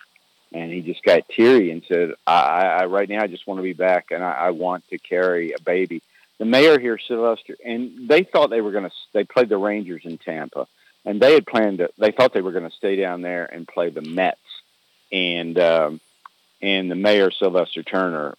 and 0.52 0.72
he 0.72 0.80
just 0.80 1.02
got 1.02 1.28
teary 1.28 1.70
and 1.70 1.82
said, 1.88 2.12
"I, 2.26 2.62
I 2.62 2.84
right 2.86 3.08
now 3.08 3.22
I 3.22 3.26
just 3.26 3.46
want 3.46 3.58
to 3.58 3.62
be 3.62 3.72
back, 3.72 4.06
and 4.10 4.22
I, 4.22 4.32
I 4.32 4.50
want 4.50 4.88
to 4.88 4.98
carry 4.98 5.52
a 5.52 5.60
baby." 5.60 6.02
The 6.38 6.44
mayor 6.44 6.78
here, 6.80 6.98
Sylvester, 6.98 7.56
and 7.64 8.08
they 8.08 8.24
thought 8.24 8.50
they 8.50 8.60
were 8.60 8.72
going 8.72 8.84
to. 8.84 8.94
They 9.12 9.24
played 9.24 9.48
the 9.48 9.56
Rangers 9.56 10.02
in 10.04 10.18
Tampa, 10.18 10.66
and 11.04 11.20
they 11.20 11.34
had 11.34 11.46
planned 11.46 11.78
to. 11.78 11.90
They 11.98 12.12
thought 12.12 12.32
they 12.32 12.42
were 12.42 12.52
going 12.52 12.68
to 12.68 12.76
stay 12.76 12.96
down 12.96 13.22
there 13.22 13.44
and 13.44 13.68
play 13.68 13.90
the 13.90 14.02
Mets, 14.02 14.38
and 15.12 15.58
um, 15.58 16.00
and 16.60 16.90
the 16.90 16.96
mayor 16.96 17.30
Sylvester 17.30 17.82
Turner. 17.82 18.34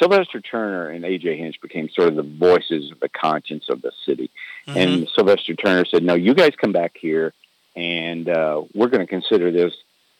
Sylvester 0.00 0.40
Turner 0.40 0.88
and 0.88 1.04
AJ 1.04 1.38
Hinch 1.38 1.60
became 1.60 1.88
sort 1.90 2.08
of 2.08 2.16
the 2.16 2.22
voices 2.22 2.90
of 2.90 3.00
the 3.00 3.08
conscience 3.08 3.64
of 3.68 3.82
the 3.82 3.92
city. 4.06 4.30
Mm-hmm. 4.66 4.78
And 4.78 5.08
Sylvester 5.14 5.54
Turner 5.54 5.84
said, 5.84 6.02
"No, 6.02 6.14
you 6.14 6.34
guys 6.34 6.52
come 6.60 6.72
back 6.72 6.96
here 6.98 7.34
and 7.76 8.28
uh, 8.28 8.62
we're 8.74 8.88
going 8.88 9.00
to 9.00 9.06
consider 9.06 9.50
this 9.50 9.72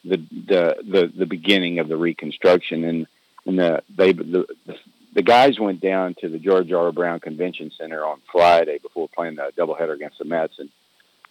the, 0.03 0.17
the 0.17 0.75
the 0.83 1.11
the 1.15 1.25
beginning 1.25 1.79
of 1.79 1.87
the 1.87 1.97
reconstruction. 1.97 2.83
And 2.83 3.07
and 3.45 3.59
the 3.59 3.83
they 3.95 4.13
the, 4.13 4.47
the 4.65 4.75
the 5.13 5.21
guys 5.21 5.59
went 5.59 5.81
down 5.81 6.15
to 6.21 6.29
the 6.29 6.39
George 6.39 6.71
R. 6.71 6.91
Brown 6.91 7.19
Convention 7.19 7.71
Center 7.77 8.05
on 8.05 8.21
Friday 8.31 8.79
before 8.79 9.09
playing 9.13 9.35
the 9.35 9.51
doubleheader 9.57 9.93
against 9.93 10.19
the 10.19 10.25
Mets, 10.25 10.57
and 10.59 10.69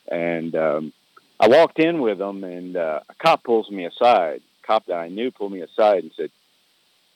and 0.08 0.54
um, 0.54 0.92
I 1.38 1.48
walked 1.48 1.78
in 1.78 2.00
with 2.00 2.18
them, 2.18 2.44
and 2.44 2.76
uh, 2.76 3.00
a 3.08 3.14
cop 3.14 3.44
pulls 3.44 3.70
me 3.70 3.86
aside. 3.86 4.42
A 4.62 4.66
cop 4.66 4.86
that 4.86 4.98
I 4.98 5.08
knew 5.08 5.30
pulled 5.30 5.52
me 5.52 5.62
aside 5.62 6.04
and 6.04 6.12
said, 6.16 6.30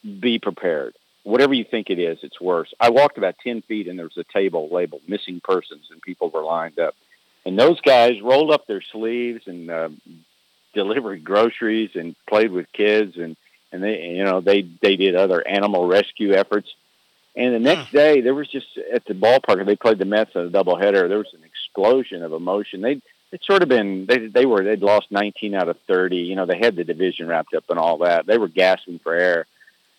"Be 0.03 0.39
prepared. 0.39 0.95
Whatever 1.25 1.55
you 1.55 1.65
think 1.65 1.91
it 1.91 1.99
is, 1.99 2.19
it's 2.23 2.41
worse." 2.41 2.73
I 2.79 2.91
walked 2.91 3.19
about 3.19 3.37
ten 3.43 3.63
feet, 3.63 3.89
and 3.89 3.99
there 3.99 4.07
was 4.07 4.17
a 4.17 4.33
table 4.33 4.69
labeled 4.71 5.03
"missing 5.09 5.41
persons," 5.43 5.89
and 5.91 6.01
people 6.01 6.31
were 6.31 6.43
lined 6.43 6.79
up. 6.79 6.95
And 7.45 7.59
those 7.59 7.81
guys 7.81 8.23
rolled 8.23 8.51
up 8.51 8.67
their 8.67 8.81
sleeves 8.81 9.47
and 9.47 9.71
uh, 9.71 9.89
delivered 10.73 11.25
groceries 11.25 11.91
and 11.95 12.17
played 12.27 12.51
with 12.51 12.73
kids 12.73 13.17
and 13.17 13.37
and 13.73 13.83
they 13.83 14.03
you 14.17 14.25
know 14.25 14.41
they 14.41 14.63
they 14.63 14.97
did 14.97 15.17
other 15.17 15.47
animal 15.47 15.87
rescue 15.87 16.33
efforts. 16.33 16.73
And 17.37 17.53
the 17.53 17.59
next 17.59 17.91
day, 17.91 18.21
there 18.21 18.35
was 18.35 18.49
just 18.49 18.67
at 18.93 19.05
the 19.07 19.15
ballpark. 19.15 19.67
They 19.67 19.75
played 19.75 19.99
the 19.99 20.05
Mets 20.05 20.31
in 20.37 20.43
a 20.43 20.51
doubleheader. 20.51 21.09
There 21.09 21.19
was 21.19 21.35
an 21.35 21.43
explosion 21.43 22.23
of 22.23 22.33
emotion. 22.33 22.81
They'd, 22.81 23.03
it's 23.33 23.45
sort 23.45 23.65
of 23.65 23.69
been 23.69 24.07
they 24.07 24.29
they 24.29 24.47
were 24.47 24.63
they'd 24.63 24.81
lost 24.81 25.11
19 25.11 25.55
out 25.55 25.69
of 25.69 25.77
30. 25.89 26.19
You 26.19 26.37
know 26.37 26.47
they 26.47 26.59
had 26.59 26.77
the 26.77 26.85
division 26.85 27.27
wrapped 27.27 27.53
up 27.53 27.65
and 27.69 27.79
all 27.79 27.99
that. 27.99 28.27
They 28.27 28.39
were 28.39 28.49
gasping 28.49 29.01
for 29.01 29.13
air, 29.13 29.47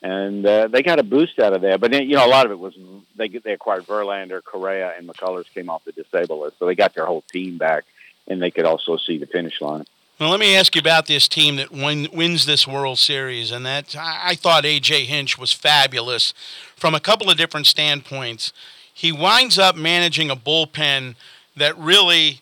and 0.06 0.45
uh, 0.45 0.68
they 0.68 0.84
got 0.84 0.99
a 0.99 1.03
boost 1.03 1.40
out 1.40 1.53
of 1.53 1.61
that. 1.61 1.80
But 1.80 1.90
then, 1.90 2.07
you 2.07 2.15
know 2.15 2.26
a 2.26 2.30
lot 2.30 2.45
of 2.45 2.52
it 2.52 2.60
was 2.60 2.76
they 3.15 3.27
they 3.27 3.53
acquired 3.53 3.88
Verlander, 3.88 4.44
Correa, 4.44 4.94
and 4.95 5.10
McCullers 5.10 5.52
came 5.52 5.68
off 5.68 5.84
the 5.84 5.94
disabled 5.94 6.41
list, 6.41 6.60
so 6.60 6.68
they 6.68 6.76
got 6.76 6.94
their 6.94 7.07
whole 7.07 7.23
team 7.32 7.57
back, 7.57 7.86
and 8.27 8.40
they 8.40 8.52
could 8.52 8.65
also 8.65 8.98
see 8.98 9.18
the 9.18 9.26
finish 9.26 9.60
line. 9.61 9.86
Well, 10.19 10.30
let 10.30 10.40
me 10.40 10.56
ask 10.56 10.76
you 10.76 10.80
about 10.80 11.07
this 11.07 11.27
team 11.27 11.56
that 11.56 11.72
win, 11.72 12.07
wins 12.14 12.45
this 12.45 12.68
World 12.68 12.99
Series, 12.99 13.52
and 13.52 13.65
that 13.65 13.95
I, 13.98 14.22
I 14.23 14.36
thought 14.36 14.64
AJ 14.64 15.06
Hinch 15.06 15.40
was 15.40 15.52
fabulous 15.52 16.36
from 16.76 16.94
a 16.94 16.99
couple 16.99 17.30
of 17.32 17.36
different 17.36 17.65
standpoints. 17.65 18.53
He 18.94 19.11
winds 19.11 19.57
up 19.57 19.76
managing 19.76 20.30
a 20.30 20.36
bullpen 20.36 21.15
that 21.57 21.76
really, 21.80 22.41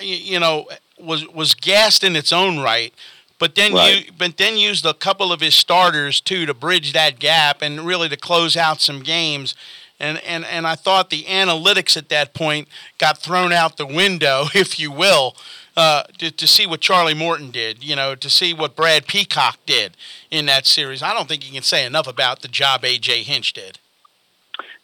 you 0.00 0.40
know, 0.40 0.66
was 0.98 1.28
was 1.28 1.54
gassed 1.54 2.02
in 2.02 2.16
its 2.16 2.32
own 2.32 2.58
right, 2.58 2.94
but 3.38 3.54
then 3.54 3.74
Right. 3.74 4.06
you 4.06 4.12
but 4.16 4.36
then 4.36 4.56
used 4.56 4.84
a 4.86 4.94
couple 4.94 5.32
of 5.32 5.40
his 5.40 5.54
starters 5.54 6.20
too 6.20 6.46
to 6.46 6.54
bridge 6.54 6.92
that 6.92 7.18
gap 7.18 7.62
and 7.62 7.86
really 7.86 8.08
to 8.08 8.16
close 8.16 8.56
out 8.56 8.80
some 8.80 9.02
games. 9.02 9.54
And, 9.98 10.18
and, 10.26 10.44
and 10.44 10.66
I 10.66 10.74
thought 10.74 11.08
the 11.08 11.22
analytics 11.24 11.96
at 11.96 12.10
that 12.10 12.34
point 12.34 12.68
got 12.98 13.16
thrown 13.16 13.50
out 13.50 13.78
the 13.78 13.86
window, 13.86 14.44
if 14.54 14.78
you 14.78 14.90
will, 14.92 15.34
uh, 15.74 16.02
to, 16.18 16.30
to 16.30 16.46
see 16.46 16.66
what 16.66 16.82
Charlie 16.82 17.14
Morton 17.14 17.50
did, 17.50 17.82
you 17.82 17.96
know, 17.96 18.14
to 18.14 18.28
see 18.28 18.52
what 18.52 18.76
Brad 18.76 19.06
Peacock 19.06 19.58
did 19.64 19.96
in 20.30 20.44
that 20.46 20.66
series. 20.66 21.02
I 21.02 21.14
don't 21.14 21.28
think 21.28 21.46
you 21.46 21.52
can 21.54 21.62
say 21.62 21.86
enough 21.86 22.06
about 22.06 22.42
the 22.42 22.48
job 22.48 22.84
A.J. 22.84 23.22
Hinch 23.22 23.54
did. 23.54 23.78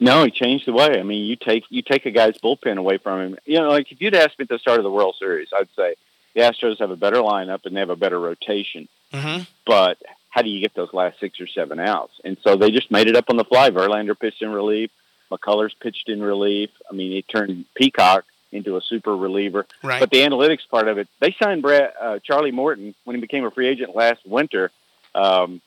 No, 0.01 0.25
he 0.25 0.31
changed 0.31 0.67
the 0.67 0.73
way. 0.73 0.99
I 0.99 1.03
mean, 1.03 1.25
you 1.27 1.37
take 1.37 1.65
you 1.69 1.83
take 1.83 2.07
a 2.07 2.11
guy's 2.11 2.37
bullpen 2.39 2.77
away 2.77 2.99
from 2.99 3.21
him. 3.21 3.39
You 3.45 3.59
know, 3.61 3.69
like 3.69 3.93
if 3.93 4.01
you'd 4.01 4.15
asked 4.15 4.39
me 4.39 4.45
at 4.45 4.49
the 4.49 4.59
start 4.59 4.79
of 4.79 4.85
the 4.85 4.91
World 4.91 5.15
Series, 5.19 5.49
I'd 5.57 5.69
say 5.77 5.95
the 6.35 6.43
Astros 6.43 6.79
have 6.79 6.91
a 6.91 6.97
better 6.97 7.19
lineup 7.19 7.65
and 7.65 7.77
they 7.77 7.81
have 7.81 7.91
a 7.91 7.97
better 7.97 8.19
rotation. 8.19 8.89
Mm-hmm. 9.13 9.43
But 9.67 9.99
how 10.31 10.43
do 10.43 10.49
you 10.49 10.61
get 10.61 10.75
those 10.75 10.93
last 10.93 11.21
six 11.21 11.41
or 11.41 11.47
seven 11.47 11.79
outs? 11.79 12.15
And 12.25 12.37
so 12.43 12.57
they 12.57 12.71
just 12.71 12.91
made 12.91 13.07
it 13.07 13.17
up 13.17 13.27
on 13.29 13.37
the 13.37 13.45
fly. 13.45 13.71
Verlander 13.71 14.19
pitched 14.19 14.43
in 14.43 14.51
relief. 14.51 14.91
McCullers 15.31 15.73
pitched 15.79 16.09
in 16.09 16.23
relief. 16.23 16.71
I 16.91 16.95
mean, 16.95 17.13
it 17.13 17.29
turned 17.29 17.65
Peacock 17.75 18.25
into 18.51 18.77
a 18.77 18.81
super 18.83 19.17
reliever. 19.17 19.67
Right. 19.83 20.01
But 20.01 20.11
the 20.11 20.19
analytics 20.19 20.69
part 20.71 20.89
of 20.89 20.99
it, 20.99 21.09
they 21.21 21.35
signed 21.43 21.63
Brad, 21.63 21.93
uh, 22.01 22.19
Charlie 22.23 22.51
Morton 22.51 22.95
when 23.05 23.17
he 23.17 23.21
became 23.21 23.45
a 23.45 23.51
free 23.51 23.69
agent 23.69 23.97
last 23.97 24.21
winter. 24.27 24.71
Um, 25.15 25.61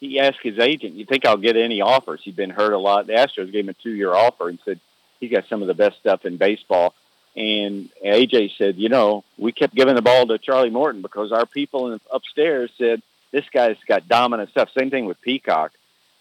he 0.00 0.18
asked 0.20 0.40
his 0.42 0.58
agent, 0.58 0.94
"You 0.94 1.06
think 1.06 1.24
I'll 1.24 1.36
get 1.36 1.56
any 1.56 1.80
offers?" 1.80 2.20
He'd 2.22 2.36
been 2.36 2.50
hurt 2.50 2.72
a 2.72 2.78
lot. 2.78 3.06
The 3.06 3.14
Astros 3.14 3.52
gave 3.52 3.64
him 3.64 3.70
a 3.70 3.74
two-year 3.74 4.12
offer 4.12 4.48
and 4.48 4.58
said 4.64 4.80
he's 5.20 5.30
got 5.30 5.48
some 5.48 5.62
of 5.62 5.68
the 5.68 5.74
best 5.74 5.98
stuff 5.98 6.24
in 6.24 6.36
baseball. 6.36 6.94
And 7.36 7.90
AJ 8.02 8.56
said, 8.56 8.76
"You 8.76 8.88
know, 8.88 9.22
we 9.36 9.52
kept 9.52 9.74
giving 9.74 9.94
the 9.94 10.02
ball 10.02 10.26
to 10.26 10.38
Charlie 10.38 10.70
Morton 10.70 11.02
because 11.02 11.32
our 11.32 11.44
people 11.46 11.92
in, 11.92 12.00
upstairs 12.10 12.70
said 12.78 13.02
this 13.30 13.44
guy's 13.52 13.76
got 13.86 14.08
dominant 14.08 14.50
stuff." 14.50 14.70
Same 14.76 14.90
thing 14.90 15.04
with 15.04 15.20
Peacock. 15.20 15.72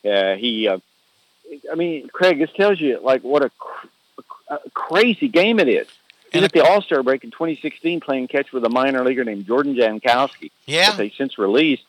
Uh, 0.04 0.36
he, 0.36 0.68
uh, 0.68 0.80
I 1.72 1.76
mean, 1.76 2.10
Craig, 2.10 2.38
this 2.40 2.52
tells 2.56 2.80
you 2.82 3.00
like 3.02 3.22
what 3.24 3.44
a, 3.46 3.50
cr- 3.58 3.88
a 4.50 4.60
crazy 4.74 5.30
game 5.30 5.60
it 5.60 5.70
is. 5.70 5.88
He's 6.34 6.44
at 6.44 6.52
the 6.52 6.66
All 6.66 6.82
Star 6.82 7.02
break 7.02 7.24
in 7.24 7.32
2016 7.32 8.02
playing 8.02 8.28
catch 8.28 8.52
with 8.52 8.66
a 8.66 8.70
minor 8.70 9.04
leaguer 9.06 9.24
named 9.24 9.46
Jordan 9.48 9.74
Jankowski 9.74 10.52
Yeah. 10.66 10.90
that 10.90 10.98
they 10.98 11.12
since 11.12 11.38
released. 11.38 11.84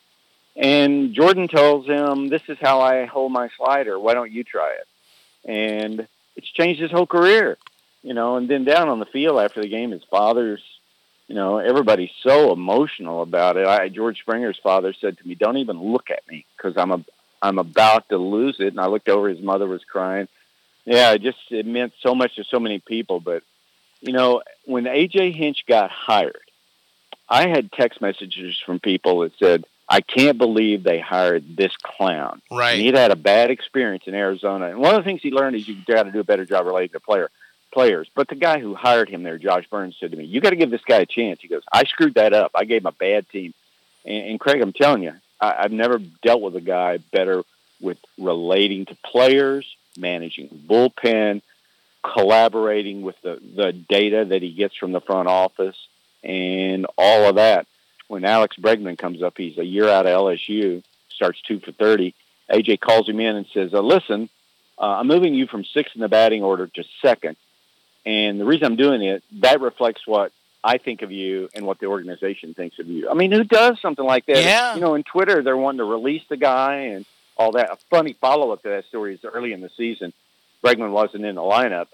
And 0.54 1.12
Jordan 1.14 1.48
tells 1.48 1.84
him, 1.86 2.28
"This 2.28 2.42
is 2.48 2.56
how 2.60 2.80
I 2.80 3.06
hold 3.06 3.32
my 3.32 3.48
slider. 3.56 3.98
Why 3.98 4.14
don't 4.14 4.30
you 4.30 4.44
try 4.44 4.72
it?" 4.74 4.86
And 5.50 6.06
it's 6.36 6.48
changed 6.48 6.80
his 6.80 6.92
whole 6.92 7.06
career, 7.06 7.58
you 8.02 8.14
know. 8.14 8.36
And 8.36 8.48
then 8.48 8.64
down 8.64 8.88
on 8.88 9.00
the 9.00 9.06
field 9.06 9.40
after 9.40 9.60
the 9.60 9.68
game, 9.68 9.90
his 9.90 10.04
father's, 10.10 10.62
you 11.28 11.34
know, 11.34 11.58
everybody's 11.58 12.10
so 12.22 12.52
emotional 12.52 13.22
about 13.22 13.56
it. 13.56 13.66
I, 13.66 13.88
George 13.88 14.18
Springer's 14.20 14.58
father 14.62 14.94
said 15.00 15.18
to 15.18 15.26
me, 15.28 15.34
"Don't 15.34 15.58
even 15.58 15.80
look 15.80 16.10
at 16.10 16.26
me 16.28 16.46
because 16.56 16.76
I'm 16.76 16.92
a, 16.92 17.04
I'm 17.42 17.58
about 17.58 18.08
to 18.10 18.18
lose 18.18 18.56
it." 18.58 18.68
And 18.68 18.80
I 18.80 18.86
looked 18.86 19.08
over; 19.08 19.28
his 19.28 19.40
mother 19.40 19.66
was 19.66 19.84
crying. 19.84 20.28
Yeah, 20.84 21.12
it 21.12 21.22
just 21.22 21.38
it 21.50 21.66
meant 21.66 21.92
so 22.00 22.14
much 22.14 22.36
to 22.36 22.44
so 22.44 22.60
many 22.60 22.78
people. 22.78 23.20
But 23.20 23.42
you 24.00 24.12
know, 24.12 24.42
when 24.64 24.84
AJ 24.84 25.34
Hinch 25.34 25.64
got 25.66 25.90
hired, 25.90 26.50
I 27.28 27.48
had 27.48 27.72
text 27.72 28.00
messages 28.00 28.60
from 28.64 28.78
people 28.78 29.20
that 29.20 29.32
said, 29.38 29.64
I 29.88 30.00
can't 30.00 30.38
believe 30.38 30.82
they 30.82 30.98
hired 30.98 31.56
this 31.56 31.76
clown. 31.76 32.42
Right. 32.50 32.72
And 32.72 32.82
he'd 32.82 32.96
had 32.96 33.12
a 33.12 33.16
bad 33.16 33.50
experience 33.50 34.04
in 34.06 34.14
Arizona. 34.14 34.66
And 34.68 34.78
one 34.78 34.94
of 34.94 35.00
the 35.00 35.04
things 35.04 35.22
he 35.22 35.30
learned 35.30 35.56
is 35.56 35.68
you 35.68 35.76
got 35.86 36.04
to 36.04 36.12
do 36.12 36.20
a 36.20 36.24
better 36.24 36.44
job 36.44 36.66
relating 36.66 36.90
to 36.90 37.00
player 37.00 37.30
players. 37.72 38.08
But 38.14 38.28
the 38.28 38.34
guy 38.34 38.58
who 38.58 38.74
hired 38.74 39.08
him 39.08 39.22
there, 39.22 39.38
Josh 39.38 39.66
Byrnes, 39.70 39.96
said 39.98 40.10
to 40.10 40.16
me, 40.16 40.24
You 40.24 40.40
got 40.40 40.50
to 40.50 40.56
give 40.56 40.70
this 40.70 40.84
guy 40.86 40.98
a 40.98 41.06
chance. 41.06 41.40
He 41.40 41.48
goes, 41.48 41.62
I 41.72 41.84
screwed 41.84 42.14
that 42.14 42.32
up. 42.32 42.52
I 42.54 42.64
gave 42.64 42.82
him 42.82 42.86
a 42.86 42.92
bad 42.92 43.28
team. 43.28 43.54
And, 44.04 44.30
and 44.30 44.40
Craig, 44.40 44.60
I'm 44.62 44.72
telling 44.72 45.02
you, 45.02 45.12
I, 45.40 45.54
I've 45.58 45.72
never 45.72 45.98
dealt 45.98 46.42
with 46.42 46.56
a 46.56 46.60
guy 46.60 46.98
better 46.98 47.42
with 47.80 47.98
relating 48.18 48.86
to 48.86 48.96
players, 49.04 49.66
managing 49.98 50.48
bullpen, 50.48 51.42
collaborating 52.02 53.02
with 53.02 53.20
the, 53.22 53.40
the 53.54 53.72
data 53.72 54.24
that 54.26 54.42
he 54.42 54.52
gets 54.52 54.76
from 54.76 54.92
the 54.92 55.00
front 55.00 55.28
office, 55.28 55.76
and 56.22 56.86
all 56.96 57.28
of 57.28 57.36
that. 57.36 57.66
When 58.08 58.24
Alex 58.24 58.56
Bregman 58.56 58.96
comes 58.96 59.20
up, 59.20 59.34
he's 59.36 59.58
a 59.58 59.64
year 59.64 59.88
out 59.88 60.06
of 60.06 60.12
LSU, 60.12 60.84
starts 61.08 61.40
two 61.42 61.58
for 61.58 61.72
30. 61.72 62.14
AJ 62.50 62.80
calls 62.80 63.08
him 63.08 63.18
in 63.18 63.34
and 63.34 63.46
says, 63.52 63.74
uh, 63.74 63.80
Listen, 63.80 64.28
uh, 64.78 64.98
I'm 64.98 65.08
moving 65.08 65.34
you 65.34 65.46
from 65.46 65.64
sixth 65.64 65.96
in 65.96 66.02
the 66.02 66.08
batting 66.08 66.42
order 66.42 66.68
to 66.68 66.84
second. 67.02 67.36
And 68.06 68.40
the 68.40 68.44
reason 68.44 68.64
I'm 68.64 68.76
doing 68.76 69.02
it, 69.02 69.22
that 69.40 69.60
reflects 69.60 70.06
what 70.06 70.32
I 70.62 70.78
think 70.78 71.02
of 71.02 71.10
you 71.12 71.48
and 71.54 71.66
what 71.66 71.80
the 71.80 71.86
organization 71.86 72.54
thinks 72.54 72.78
of 72.78 72.86
you. 72.86 73.10
I 73.10 73.14
mean, 73.14 73.32
who 73.32 73.44
does 73.44 73.80
something 73.82 74.04
like 74.04 74.26
that? 74.26 74.42
Yeah. 74.42 74.74
You 74.74 74.80
know, 74.80 74.94
in 74.94 75.02
Twitter, 75.02 75.42
they're 75.42 75.56
wanting 75.56 75.78
to 75.78 75.84
release 75.84 76.22
the 76.28 76.36
guy 76.36 76.76
and 76.94 77.04
all 77.36 77.52
that. 77.52 77.70
A 77.70 77.76
funny 77.90 78.14
follow 78.14 78.52
up 78.52 78.62
to 78.62 78.68
that 78.70 78.86
story 78.86 79.14
is 79.14 79.24
early 79.24 79.52
in 79.52 79.60
the 79.60 79.70
season, 79.76 80.12
Bregman 80.62 80.90
wasn't 80.90 81.24
in 81.24 81.34
the 81.34 81.42
lineup, 81.42 81.88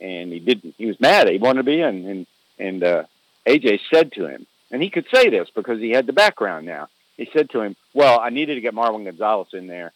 and 0.00 0.32
he 0.32 0.38
didn't. 0.38 0.74
He 0.78 0.86
was 0.86 1.00
mad. 1.00 1.28
He 1.28 1.38
wanted 1.38 1.60
to 1.60 1.64
be 1.64 1.80
in, 1.80 2.06
and 2.06 2.26
and 2.58 2.84
uh, 2.84 3.04
AJ 3.46 3.80
said 3.92 4.12
to 4.12 4.26
him, 4.26 4.46
and 4.70 4.82
he 4.82 4.90
could 4.90 5.06
say 5.12 5.30
this 5.30 5.48
because 5.54 5.80
he 5.80 5.90
had 5.90 6.06
the 6.06 6.12
background 6.12 6.66
now. 6.66 6.88
He 7.16 7.28
said 7.32 7.50
to 7.50 7.60
him, 7.60 7.76
"Well, 7.94 8.20
I 8.20 8.30
needed 8.30 8.54
to 8.54 8.60
get 8.60 8.74
Marwin 8.74 9.04
Gonzalez 9.04 9.48
in 9.52 9.66
there 9.66 9.92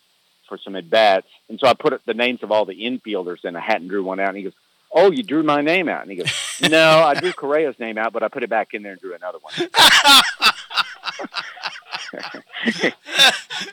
for 0.48 0.58
some 0.58 0.74
at 0.74 0.90
bats, 0.90 1.28
and 1.48 1.60
so 1.60 1.66
I 1.68 1.74
put 1.74 2.00
the 2.04 2.14
names 2.14 2.42
of 2.42 2.50
all 2.50 2.64
the 2.64 2.84
infielders 2.84 3.44
in 3.44 3.54
a 3.54 3.60
hat 3.60 3.80
and 3.80 3.88
drew 3.88 4.02
one 4.02 4.18
out." 4.18 4.30
And 4.30 4.38
he 4.38 4.44
goes, 4.44 4.54
"Oh, 4.92 5.10
you 5.10 5.22
drew 5.22 5.42
my 5.42 5.60
name 5.60 5.88
out?" 5.88 6.02
And 6.02 6.10
he 6.10 6.16
goes, 6.18 6.32
"No, 6.70 7.00
I 7.00 7.14
drew 7.14 7.32
Correa's 7.32 7.78
name 7.78 7.98
out, 7.98 8.12
but 8.12 8.22
I 8.22 8.28
put 8.28 8.42
it 8.42 8.50
back 8.50 8.74
in 8.74 8.82
there 8.82 8.92
and 8.92 9.00
drew 9.00 9.14
another 9.14 9.38
one." 9.38 9.52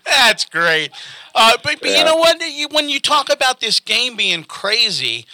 That's 0.06 0.46
great. 0.46 0.92
Uh, 1.36 1.54
but, 1.64 1.80
but 1.82 1.90
you 1.90 2.04
know 2.04 2.16
what? 2.16 2.40
You, 2.42 2.68
when 2.72 2.90
you 2.90 3.00
talk 3.00 3.32
about 3.32 3.60
this 3.60 3.80
game 3.80 4.16
being 4.16 4.44
crazy, 4.44 5.26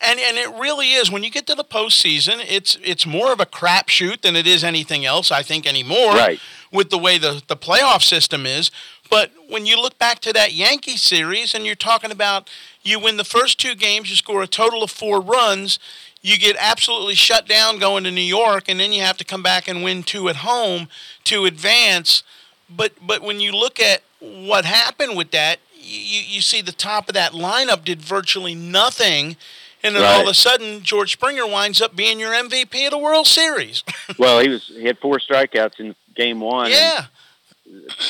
and, 0.00 0.20
and 0.20 0.36
it 0.36 0.50
really 0.60 0.92
is, 0.92 1.10
when 1.10 1.22
you 1.22 1.30
get 1.30 1.46
to 1.46 1.54
the 1.54 1.64
postseason, 1.64 2.44
it's 2.46 2.76
it's 2.82 3.06
more 3.06 3.32
of 3.32 3.40
a 3.40 3.46
crapshoot 3.46 4.22
than 4.22 4.36
it 4.36 4.46
is 4.46 4.64
anything 4.64 5.04
else, 5.04 5.30
I 5.30 5.42
think, 5.42 5.66
anymore. 5.66 6.14
Right. 6.14 6.40
With 6.72 6.90
the 6.90 6.98
way 6.98 7.18
the, 7.18 7.42
the 7.46 7.56
playoff 7.56 8.02
system 8.02 8.46
is. 8.46 8.70
But 9.14 9.30
when 9.48 9.64
you 9.64 9.80
look 9.80 9.96
back 9.96 10.18
to 10.22 10.32
that 10.32 10.54
Yankee 10.54 10.96
series 10.96 11.54
and 11.54 11.64
you're 11.64 11.76
talking 11.76 12.10
about 12.10 12.50
you 12.82 12.98
win 12.98 13.16
the 13.16 13.22
first 13.22 13.60
two 13.60 13.76
games, 13.76 14.10
you 14.10 14.16
score 14.16 14.42
a 14.42 14.48
total 14.48 14.82
of 14.82 14.90
four 14.90 15.20
runs, 15.20 15.78
you 16.20 16.36
get 16.36 16.56
absolutely 16.58 17.14
shut 17.14 17.46
down 17.46 17.78
going 17.78 18.02
to 18.02 18.10
New 18.10 18.20
York, 18.20 18.64
and 18.68 18.80
then 18.80 18.92
you 18.92 19.02
have 19.02 19.16
to 19.18 19.24
come 19.24 19.40
back 19.40 19.68
and 19.68 19.84
win 19.84 20.02
two 20.02 20.28
at 20.28 20.38
home 20.38 20.88
to 21.22 21.44
advance. 21.44 22.24
But 22.68 22.94
but 23.00 23.22
when 23.22 23.38
you 23.38 23.52
look 23.52 23.78
at 23.78 24.02
what 24.18 24.64
happened 24.64 25.16
with 25.16 25.30
that, 25.30 25.60
you, 25.76 26.20
you 26.26 26.40
see 26.40 26.60
the 26.60 26.72
top 26.72 27.08
of 27.08 27.14
that 27.14 27.30
lineup 27.30 27.84
did 27.84 28.02
virtually 28.02 28.56
nothing. 28.56 29.36
And 29.84 29.94
then 29.94 30.02
all 30.02 30.22
of 30.22 30.26
a 30.26 30.34
sudden, 30.34 30.82
George 30.82 31.12
Springer 31.12 31.46
winds 31.46 31.80
up 31.80 31.94
being 31.94 32.18
your 32.18 32.32
MVP 32.32 32.84
of 32.86 32.90
the 32.90 32.98
World 32.98 33.28
Series. 33.28 33.84
well, 34.18 34.40
he 34.40 34.48
was 34.48 34.66
he 34.66 34.82
had 34.86 34.98
four 34.98 35.20
strikeouts 35.20 35.78
in 35.78 35.94
game 36.16 36.40
one. 36.40 36.72
yeah. 36.72 37.06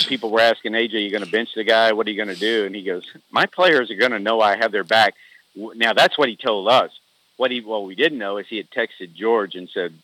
People 0.07 0.31
were 0.31 0.41
asking 0.41 0.73
AJ, 0.73 0.95
"Are 0.95 0.99
"You 0.99 1.11
going 1.11 1.25
to 1.25 1.31
bench 1.31 1.51
the 1.55 1.65
guy? 1.65 1.93
What 1.93 2.07
are 2.07 2.11
you 2.11 2.17
going 2.17 2.35
to 2.35 2.41
do?" 2.41 2.67
And 2.67 2.75
he 2.75 2.83
goes, 2.83 3.05
"My 3.31 3.47
players 3.47 3.91
are 3.91 3.97
going 3.97 4.13
to 4.13 4.19
know 4.19 4.41
I 4.41 4.57
have 4.57 4.73
their 4.73 4.85
back." 4.85 5.15
Now 5.55 5.93
that's 5.93 6.19
what 6.19 6.29
he 6.29 6.37
told 6.37 6.69
us. 6.69 6.91
What 7.37 7.51
he 7.51 7.61
well 7.61 7.85
we 7.85 7.95
didn't 7.95 8.19
know 8.19 8.39
is 8.39 8.47
he 8.49 8.57
had 8.57 8.71
texted 8.71 9.15
George 9.15 9.55
and 9.55 9.69
said, 9.69 9.95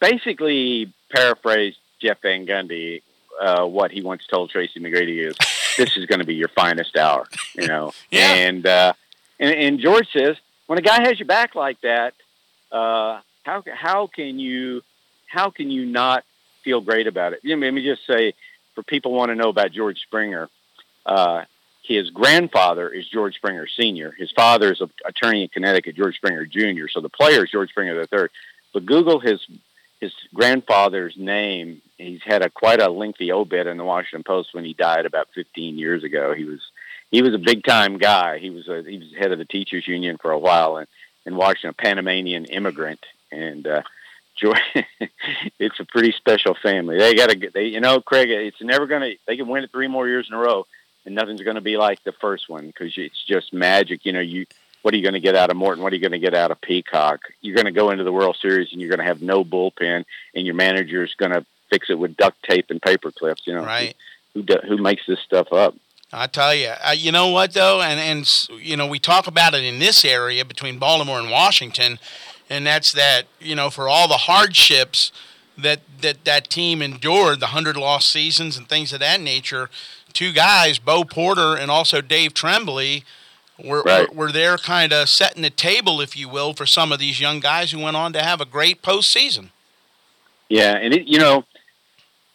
basically 0.00 0.92
paraphrased 1.10 1.78
Jeff 2.00 2.20
Van 2.22 2.46
Gundy 2.46 3.02
uh, 3.40 3.64
what 3.64 3.90
he 3.90 4.02
once 4.02 4.26
told 4.26 4.50
Tracy 4.50 4.80
McGrady 4.80 5.26
is, 5.26 5.36
"This 5.76 5.96
is 5.96 6.06
going 6.06 6.20
to 6.20 6.26
be 6.26 6.34
your 6.34 6.48
finest 6.48 6.96
hour," 6.96 7.26
you 7.54 7.66
know. 7.66 7.92
Yeah. 8.10 8.32
And, 8.34 8.66
uh, 8.66 8.92
and 9.38 9.54
and 9.54 9.78
George 9.80 10.08
says, 10.12 10.36
when 10.66 10.78
a 10.78 10.82
guy 10.82 11.02
has 11.02 11.18
your 11.18 11.26
back 11.26 11.54
like 11.54 11.80
that, 11.80 12.14
uh, 12.70 13.20
how 13.42 13.62
how 13.72 14.06
can 14.06 14.38
you 14.38 14.82
how 15.26 15.50
can 15.50 15.70
you 15.70 15.86
not 15.86 16.24
feel 16.62 16.80
great 16.80 17.06
about 17.06 17.32
it? 17.32 17.40
You 17.42 17.56
know, 17.56 17.64
let 17.64 17.74
me 17.74 17.84
just 17.84 18.06
say, 18.06 18.34
for 18.78 18.84
people 18.84 19.10
want 19.10 19.30
to 19.30 19.34
know 19.34 19.48
about 19.48 19.72
George 19.72 19.98
Springer, 20.02 20.48
uh, 21.04 21.42
his 21.82 22.10
grandfather 22.10 22.88
is 22.88 23.08
George 23.08 23.34
Springer 23.34 23.66
Senior. 23.66 24.12
His 24.12 24.30
father 24.30 24.70
is 24.70 24.80
an 24.80 24.88
attorney 25.04 25.42
in 25.42 25.48
Connecticut, 25.48 25.96
George 25.96 26.14
Springer 26.14 26.44
Jr. 26.44 26.86
So 26.88 27.00
the 27.00 27.08
player 27.08 27.44
is 27.44 27.50
George 27.50 27.70
Springer 27.70 28.06
third. 28.06 28.30
But 28.72 28.86
Google 28.86 29.18
his 29.18 29.44
his 30.00 30.12
grandfather's 30.32 31.16
name. 31.16 31.82
He's 31.96 32.22
had 32.24 32.42
a 32.42 32.50
quite 32.50 32.80
a 32.80 32.88
lengthy 32.88 33.32
obit 33.32 33.66
in 33.66 33.78
the 33.78 33.84
Washington 33.84 34.22
Post 34.22 34.54
when 34.54 34.64
he 34.64 34.74
died 34.74 35.06
about 35.06 35.26
15 35.34 35.76
years 35.76 36.04
ago. 36.04 36.32
He 36.32 36.44
was 36.44 36.60
he 37.10 37.20
was 37.20 37.34
a 37.34 37.38
big 37.38 37.64
time 37.64 37.98
guy. 37.98 38.38
He 38.38 38.50
was 38.50 38.68
a, 38.68 38.84
he 38.88 38.98
was 38.98 39.12
head 39.18 39.32
of 39.32 39.38
the 39.38 39.44
teachers 39.44 39.88
union 39.88 40.18
for 40.18 40.30
a 40.30 40.38
while 40.38 40.76
and 40.76 40.86
in 41.26 41.34
Washington, 41.34 41.70
a 41.70 41.82
Panamanian 41.82 42.44
immigrant, 42.44 43.04
and 43.32 43.66
uh, 43.66 43.82
It's 45.58 45.80
a 45.80 45.84
pretty 45.84 46.12
special 46.12 46.54
family. 46.54 46.98
They 46.98 47.14
got 47.14 47.30
to, 47.30 47.50
they, 47.52 47.66
you 47.66 47.80
know, 47.80 48.00
Craig. 48.00 48.30
It's 48.30 48.60
never 48.62 48.86
gonna. 48.86 49.10
They 49.26 49.36
can 49.36 49.48
win 49.48 49.64
it 49.64 49.70
three 49.70 49.88
more 49.88 50.08
years 50.08 50.28
in 50.28 50.34
a 50.34 50.38
row, 50.38 50.66
and 51.04 51.14
nothing's 51.14 51.42
gonna 51.42 51.60
be 51.60 51.76
like 51.76 52.02
the 52.04 52.12
first 52.12 52.48
one 52.48 52.66
because 52.66 52.92
it's 52.96 53.22
just 53.24 53.52
magic. 53.52 54.06
You 54.06 54.12
know, 54.12 54.20
you 54.20 54.46
what 54.82 54.94
are 54.94 54.96
you 54.96 55.02
going 55.02 55.14
to 55.14 55.20
get 55.20 55.34
out 55.34 55.50
of 55.50 55.56
Morton? 55.56 55.82
What 55.82 55.92
are 55.92 55.96
you 55.96 56.02
going 56.02 56.12
to 56.12 56.18
get 56.18 56.34
out 56.34 56.50
of 56.50 56.60
Peacock? 56.60 57.20
You're 57.40 57.56
going 57.56 57.66
to 57.66 57.72
go 57.72 57.90
into 57.90 58.04
the 58.04 58.12
World 58.12 58.36
Series 58.40 58.72
and 58.72 58.80
you're 58.80 58.90
going 58.90 59.00
to 59.00 59.04
have 59.04 59.20
no 59.20 59.44
bullpen, 59.44 60.04
and 60.34 60.46
your 60.46 60.54
manager's 60.54 61.14
going 61.14 61.32
to 61.32 61.44
fix 61.68 61.90
it 61.90 61.98
with 61.98 62.16
duct 62.16 62.42
tape 62.44 62.66
and 62.70 62.80
paper 62.80 63.10
clips. 63.10 63.46
You 63.46 63.54
know, 63.54 63.64
Right. 63.64 63.96
Who 64.34 64.42
who, 64.42 64.68
who 64.68 64.76
makes 64.78 65.02
this 65.06 65.20
stuff 65.20 65.52
up? 65.52 65.74
I 66.12 66.26
tell 66.26 66.54
you, 66.54 66.68
uh, 66.68 66.92
you 66.96 67.12
know 67.12 67.28
what 67.28 67.52
though, 67.52 67.82
and 67.82 68.00
and 68.00 68.48
you 68.62 68.76
know 68.76 68.86
we 68.86 68.98
talk 68.98 69.26
about 69.26 69.52
it 69.54 69.62
in 69.62 69.78
this 69.78 70.04
area 70.04 70.44
between 70.44 70.78
Baltimore 70.78 71.18
and 71.18 71.30
Washington, 71.30 71.98
and 72.48 72.66
that's 72.66 72.92
that 72.92 73.24
you 73.40 73.54
know 73.54 73.70
for 73.70 73.88
all 73.88 74.08
the 74.08 74.14
hardships 74.14 75.12
that 75.56 75.80
that 76.00 76.24
that 76.24 76.48
team 76.48 76.80
endured, 76.80 77.40
the 77.40 77.48
hundred 77.48 77.76
lost 77.76 78.08
seasons 78.08 78.56
and 78.56 78.68
things 78.68 78.92
of 78.92 79.00
that 79.00 79.20
nature. 79.20 79.68
Two 80.12 80.32
guys, 80.32 80.78
Bo 80.78 81.04
Porter 81.04 81.56
and 81.56 81.70
also 81.70 82.00
Dave 82.00 82.34
Trembley, 82.34 83.04
were 83.62 83.82
Right. 83.82 84.08
were, 84.12 84.26
were 84.26 84.32
there 84.32 84.56
kind 84.56 84.92
of 84.92 85.08
setting 85.08 85.42
the 85.42 85.50
table, 85.50 86.00
if 86.00 86.16
you 86.16 86.28
will, 86.28 86.54
for 86.54 86.66
some 86.66 86.92
of 86.92 86.98
these 86.98 87.20
young 87.20 87.40
guys 87.40 87.72
who 87.72 87.78
went 87.78 87.96
on 87.96 88.12
to 88.14 88.22
have 88.22 88.40
a 88.40 88.46
great 88.46 88.82
postseason. 88.82 89.50
Yeah, 90.48 90.76
and 90.76 90.94
it, 90.94 91.06
you 91.06 91.18
know, 91.18 91.44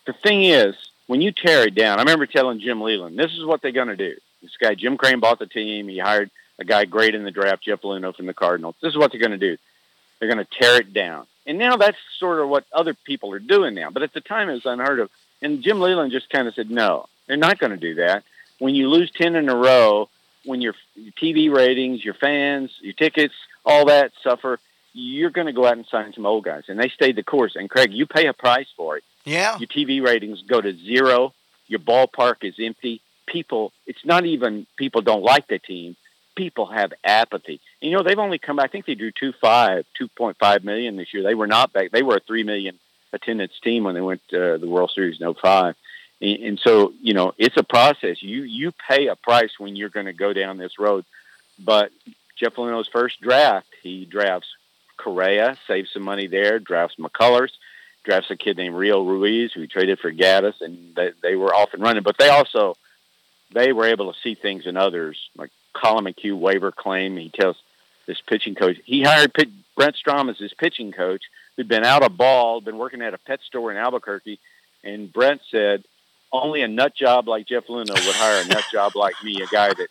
the 0.05 0.13
thing 0.13 0.43
is, 0.43 0.75
when 1.07 1.21
you 1.21 1.31
tear 1.31 1.63
it 1.67 1.75
down, 1.75 1.97
I 1.97 2.01
remember 2.01 2.25
telling 2.25 2.59
Jim 2.59 2.79
Leyland, 2.81 3.17
this 3.17 3.31
is 3.31 3.43
what 3.45 3.61
they're 3.61 3.71
going 3.71 3.87
to 3.87 3.97
do. 3.97 4.15
This 4.41 4.51
guy, 4.61 4.75
Jim 4.75 4.97
Crane, 4.97 5.19
bought 5.19 5.39
the 5.39 5.47
team. 5.47 5.87
He 5.87 5.97
hired 5.97 6.29
a 6.59 6.65
guy 6.65 6.85
great 6.85 7.15
in 7.15 7.23
the 7.23 7.31
draft, 7.31 7.63
Jeff 7.63 7.81
Luhnow 7.81 8.15
from 8.15 8.27
the 8.27 8.33
Cardinals. 8.33 8.75
This 8.81 8.91
is 8.91 8.97
what 8.97 9.11
they're 9.11 9.21
going 9.21 9.31
to 9.31 9.37
do. 9.37 9.57
They're 10.23 10.33
going 10.33 10.45
to 10.45 10.57
tear 10.61 10.77
it 10.77 10.93
down. 10.93 11.27
And 11.45 11.57
now 11.57 11.75
that's 11.75 11.97
sort 12.17 12.39
of 12.39 12.47
what 12.47 12.63
other 12.71 12.93
people 12.93 13.33
are 13.33 13.39
doing 13.39 13.75
now. 13.75 13.89
But 13.89 14.03
at 14.03 14.13
the 14.13 14.21
time, 14.21 14.47
it 14.47 14.53
was 14.53 14.65
unheard 14.65 15.01
of. 15.01 15.09
And 15.41 15.61
Jim 15.61 15.81
Leyland 15.81 16.13
just 16.13 16.29
kind 16.29 16.47
of 16.47 16.53
said, 16.53 16.71
no, 16.71 17.07
they're 17.27 17.35
not 17.35 17.59
going 17.59 17.71
to 17.71 17.77
do 17.77 17.95
that. 17.95 18.23
When 18.57 18.73
you 18.73 18.87
lose 18.87 19.11
10 19.11 19.35
in 19.35 19.49
a 19.49 19.55
row, 19.55 20.07
when 20.45 20.61
your 20.61 20.75
TV 21.21 21.53
ratings, 21.53 22.05
your 22.05 22.13
fans, 22.13 22.71
your 22.79 22.93
tickets, 22.93 23.33
all 23.65 23.87
that 23.87 24.13
suffer, 24.23 24.59
you're 24.93 25.29
going 25.29 25.47
to 25.47 25.53
go 25.53 25.65
out 25.65 25.75
and 25.75 25.85
sign 25.87 26.13
some 26.13 26.25
old 26.25 26.45
guys. 26.45 26.63
And 26.69 26.79
they 26.79 26.87
stayed 26.87 27.17
the 27.17 27.23
course. 27.23 27.57
And 27.57 27.69
Craig, 27.69 27.91
you 27.91 28.05
pay 28.05 28.27
a 28.27 28.33
price 28.33 28.67
for 28.77 28.95
it. 28.95 29.03
Yeah. 29.25 29.57
Your 29.57 29.67
TV 29.67 30.01
ratings 30.01 30.41
go 30.43 30.61
to 30.61 30.73
zero. 30.73 31.33
Your 31.67 31.81
ballpark 31.81 32.43
is 32.43 32.55
empty. 32.57 33.01
People, 33.25 33.73
it's 33.85 34.05
not 34.05 34.23
even 34.25 34.67
people 34.77 35.01
don't 35.01 35.23
like 35.23 35.49
the 35.49 35.59
team. 35.59 35.97
People 36.35 36.65
have 36.65 36.93
apathy. 37.03 37.61
You 37.79 37.91
know, 37.91 38.03
they've 38.03 38.17
only 38.17 38.39
come. 38.39 38.59
I 38.59 38.67
think 38.67 38.85
they 38.85 38.95
drew 38.95 39.11
two 39.11 39.33
five, 39.33 39.85
two 39.97 40.07
point 40.07 40.37
five 40.37 40.63
million 40.63 40.95
this 40.97 41.13
year. 41.13 41.23
They 41.23 41.35
were 41.35 41.47
not 41.47 41.73
back. 41.73 41.91
They 41.91 42.03
were 42.03 42.17
a 42.17 42.19
three 42.19 42.43
million 42.43 42.79
attendance 43.13 43.53
team 43.63 43.83
when 43.83 43.95
they 43.95 44.01
went 44.01 44.21
to 44.29 44.57
the 44.57 44.67
World 44.67 44.91
Series 44.93 45.21
in 45.21 45.33
05. 45.33 45.75
And, 46.21 46.43
and 46.43 46.59
so, 46.59 46.93
you 47.01 47.13
know, 47.13 47.33
it's 47.37 47.57
a 47.57 47.63
process. 47.63 48.21
You 48.21 48.43
you 48.43 48.71
pay 48.71 49.07
a 49.07 49.15
price 49.15 49.59
when 49.59 49.75
you're 49.75 49.89
going 49.89 50.07
to 50.07 50.13
go 50.13 50.33
down 50.33 50.57
this 50.57 50.79
road. 50.79 51.05
But 51.59 51.91
Jeff 52.35 52.55
Luhnow's 52.55 52.87
first 52.87 53.21
draft, 53.21 53.67
he 53.81 54.05
drafts 54.05 54.47
Correa, 54.97 55.57
saves 55.67 55.91
some 55.91 56.03
money 56.03 56.27
there, 56.27 56.59
drafts 56.59 56.95
McCullers, 56.97 57.51
drafts 58.03 58.31
a 58.31 58.35
kid 58.35 58.57
named 58.57 58.75
Rio 58.75 59.03
Ruiz, 59.03 59.51
who 59.53 59.67
traded 59.67 59.99
for 59.99 60.11
Gattis, 60.11 60.61
and 60.61 60.95
they, 60.95 61.11
they 61.21 61.35
were 61.35 61.53
off 61.53 61.73
and 61.73 61.83
running. 61.83 62.03
But 62.03 62.17
they 62.17 62.29
also 62.29 62.75
they 63.53 63.71
were 63.71 63.85
able 63.85 64.11
to 64.11 64.19
see 64.19 64.35
things 64.35 64.65
in 64.65 64.77
others, 64.77 65.29
like 65.37 65.51
Collin 65.73 66.05
McHugh 66.05 66.37
waiver 66.37 66.71
claim. 66.71 67.17
He 67.17 67.29
tells 67.29 67.57
this 68.05 68.21
pitching 68.21 68.55
coach 68.55 68.77
he 68.85 69.03
hired 69.03 69.33
Pit, 69.33 69.49
Brent 69.75 69.95
Strom 69.95 70.29
as 70.29 70.37
his 70.37 70.53
pitching 70.53 70.91
coach, 70.91 71.23
who'd 71.55 71.67
been 71.67 71.85
out 71.85 72.03
of 72.03 72.17
ball, 72.17 72.61
been 72.61 72.77
working 72.77 73.01
at 73.01 73.13
a 73.13 73.17
pet 73.17 73.39
store 73.45 73.71
in 73.71 73.77
Albuquerque, 73.77 74.39
and 74.83 75.11
Brent 75.11 75.41
said 75.49 75.83
only 76.31 76.61
a 76.61 76.67
nut 76.67 76.95
job 76.95 77.27
like 77.27 77.47
Jeff 77.47 77.67
Luhnow 77.67 77.93
would 77.93 78.15
hire 78.15 78.43
a 78.43 78.47
nut 78.47 78.63
job 78.71 78.95
like 78.95 79.15
me, 79.23 79.41
a 79.41 79.47
guy 79.47 79.69
that 79.69 79.87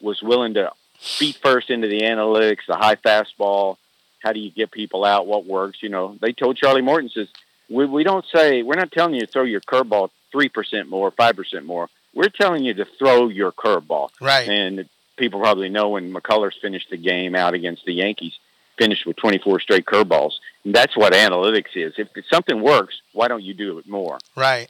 was 0.00 0.22
willing 0.22 0.54
to 0.54 0.70
feet 0.98 1.36
first 1.42 1.70
into 1.70 1.88
the 1.88 2.00
analytics, 2.00 2.66
the 2.68 2.76
high 2.76 2.96
fastball. 2.96 3.76
How 4.20 4.32
do 4.32 4.40
you 4.40 4.50
get 4.50 4.70
people 4.70 5.04
out? 5.04 5.26
What 5.26 5.46
works? 5.46 5.82
You 5.82 5.88
know, 5.88 6.16
they 6.20 6.32
told 6.32 6.56
Charlie 6.56 6.82
Morton 6.82 7.08
says 7.08 7.28
we 7.68 7.86
we 7.86 8.04
don't 8.04 8.24
say 8.34 8.62
we're 8.62 8.74
not 8.74 8.92
telling 8.92 9.14
you 9.14 9.20
to 9.20 9.26
throw 9.26 9.44
your 9.44 9.60
curveball 9.60 10.10
three 10.32 10.48
percent 10.48 10.88
more, 10.88 11.10
five 11.10 11.36
percent 11.36 11.64
more. 11.64 11.88
We're 12.14 12.28
telling 12.28 12.64
you 12.64 12.74
to 12.74 12.86
throw 12.98 13.28
your 13.28 13.52
curveball. 13.52 14.10
Right. 14.20 14.48
And 14.48 14.88
people 15.16 15.40
probably 15.40 15.68
know 15.68 15.90
when 15.90 16.12
McCullers 16.12 16.52
finished 16.60 16.90
the 16.90 16.96
game 16.96 17.34
out 17.34 17.54
against 17.54 17.84
the 17.84 17.92
Yankees, 17.92 18.38
finished 18.78 19.06
with 19.06 19.16
24 19.16 19.60
straight 19.60 19.86
curveballs. 19.86 20.32
And 20.64 20.74
that's 20.74 20.96
what 20.96 21.12
analytics 21.12 21.74
is. 21.74 21.94
If 21.96 22.08
something 22.32 22.62
works, 22.62 23.00
why 23.12 23.28
don't 23.28 23.42
you 23.42 23.54
do 23.54 23.78
it 23.78 23.88
more? 23.88 24.18
Right. 24.36 24.68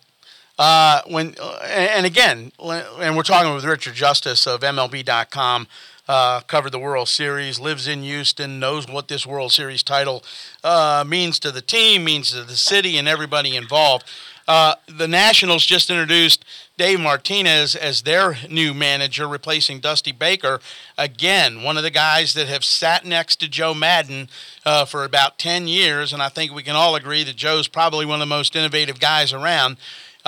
Uh, 0.59 1.03
when 1.09 1.35
and 1.65 2.07
again, 2.07 2.51
and 2.59 3.17
we're 3.17 3.23
talking 3.23 3.55
with 3.55 3.65
Richard 3.65 3.95
Justice 3.95 4.47
of 4.47 4.61
MLB.com. 4.61 5.67
Uh, 6.09 6.41
covered 6.43 6.71
the 6.71 6.79
World 6.79 7.09
Series, 7.09 7.59
lives 7.59 7.89
in 7.89 8.03
Houston, 8.05 8.61
knows 8.61 8.87
what 8.87 9.09
this 9.09 9.27
World 9.27 9.51
Series 9.53 9.83
title 9.83 10.23
uh, 10.63 11.03
means 11.05 11.41
to 11.41 11.51
the 11.51 11.61
team, 11.61 12.05
means 12.05 12.31
to 12.31 12.45
the 12.45 12.57
city, 12.57 12.97
and 12.97 13.09
everybody 13.09 13.57
involved. 13.57 14.05
Uh, 14.49 14.77
the 14.87 15.09
Nationals 15.09 15.67
just 15.67 15.91
introduced 15.91 16.45
Dave 16.77 17.01
Martinez 17.01 17.75
as 17.75 18.03
their 18.03 18.37
new 18.49 18.75
manager, 18.75 19.27
replacing 19.27 19.81
Dusty 19.81 20.13
Baker. 20.13 20.61
Again, 20.97 21.63
one 21.63 21.77
of 21.77 21.83
the 21.83 21.91
guys 21.91 22.35
that 22.35 22.47
have 22.47 22.65
sat 22.65 23.05
next 23.05 23.37
to 23.37 23.49
Joe 23.49 23.75
Maddon 23.75 24.29
uh, 24.65 24.85
for 24.85 25.05
about 25.05 25.39
10 25.39 25.67
years, 25.67 26.13
and 26.13 26.23
I 26.23 26.29
think 26.29 26.53
we 26.53 26.63
can 26.63 26.77
all 26.77 26.95
agree 26.95 27.25
that 27.25 27.37
Joe's 27.37 27.67
probably 27.67 28.07
one 28.07 28.17
of 28.17 28.29
the 28.29 28.35
most 28.35 28.55
innovative 28.55 29.01
guys 29.01 29.33
around. 29.33 29.79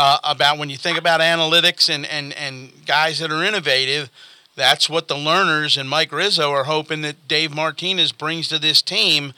Uh, 0.00 0.18
about 0.22 0.58
when 0.58 0.70
you 0.70 0.76
think 0.76 0.96
about 0.96 1.20
analytics 1.20 1.92
and, 1.92 2.06
and, 2.06 2.32
and 2.34 2.70
guys 2.86 3.18
that 3.18 3.32
are 3.32 3.42
innovative, 3.42 4.08
that's 4.54 4.88
what 4.88 5.08
the 5.08 5.16
Lerners 5.16 5.76
and 5.76 5.88
Mike 5.88 6.12
Rizzo 6.12 6.52
are 6.52 6.64
hoping 6.64 7.02
that 7.02 7.26
Dave 7.26 7.52
Martinez 7.52 8.12
brings 8.12 8.46
to 8.46 8.60
this 8.60 8.80
team. 8.80 9.32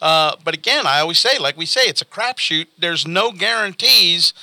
Uh, 0.00 0.36
but 0.44 0.54
again, 0.54 0.86
I 0.86 1.00
always 1.00 1.18
say, 1.18 1.38
like 1.38 1.56
we 1.56 1.66
say, 1.66 1.82
it's 1.82 2.02
a 2.02 2.06
crapshoot. 2.06 2.66
There's 2.78 3.06
no 3.06 3.32
guarantees, 3.32 4.34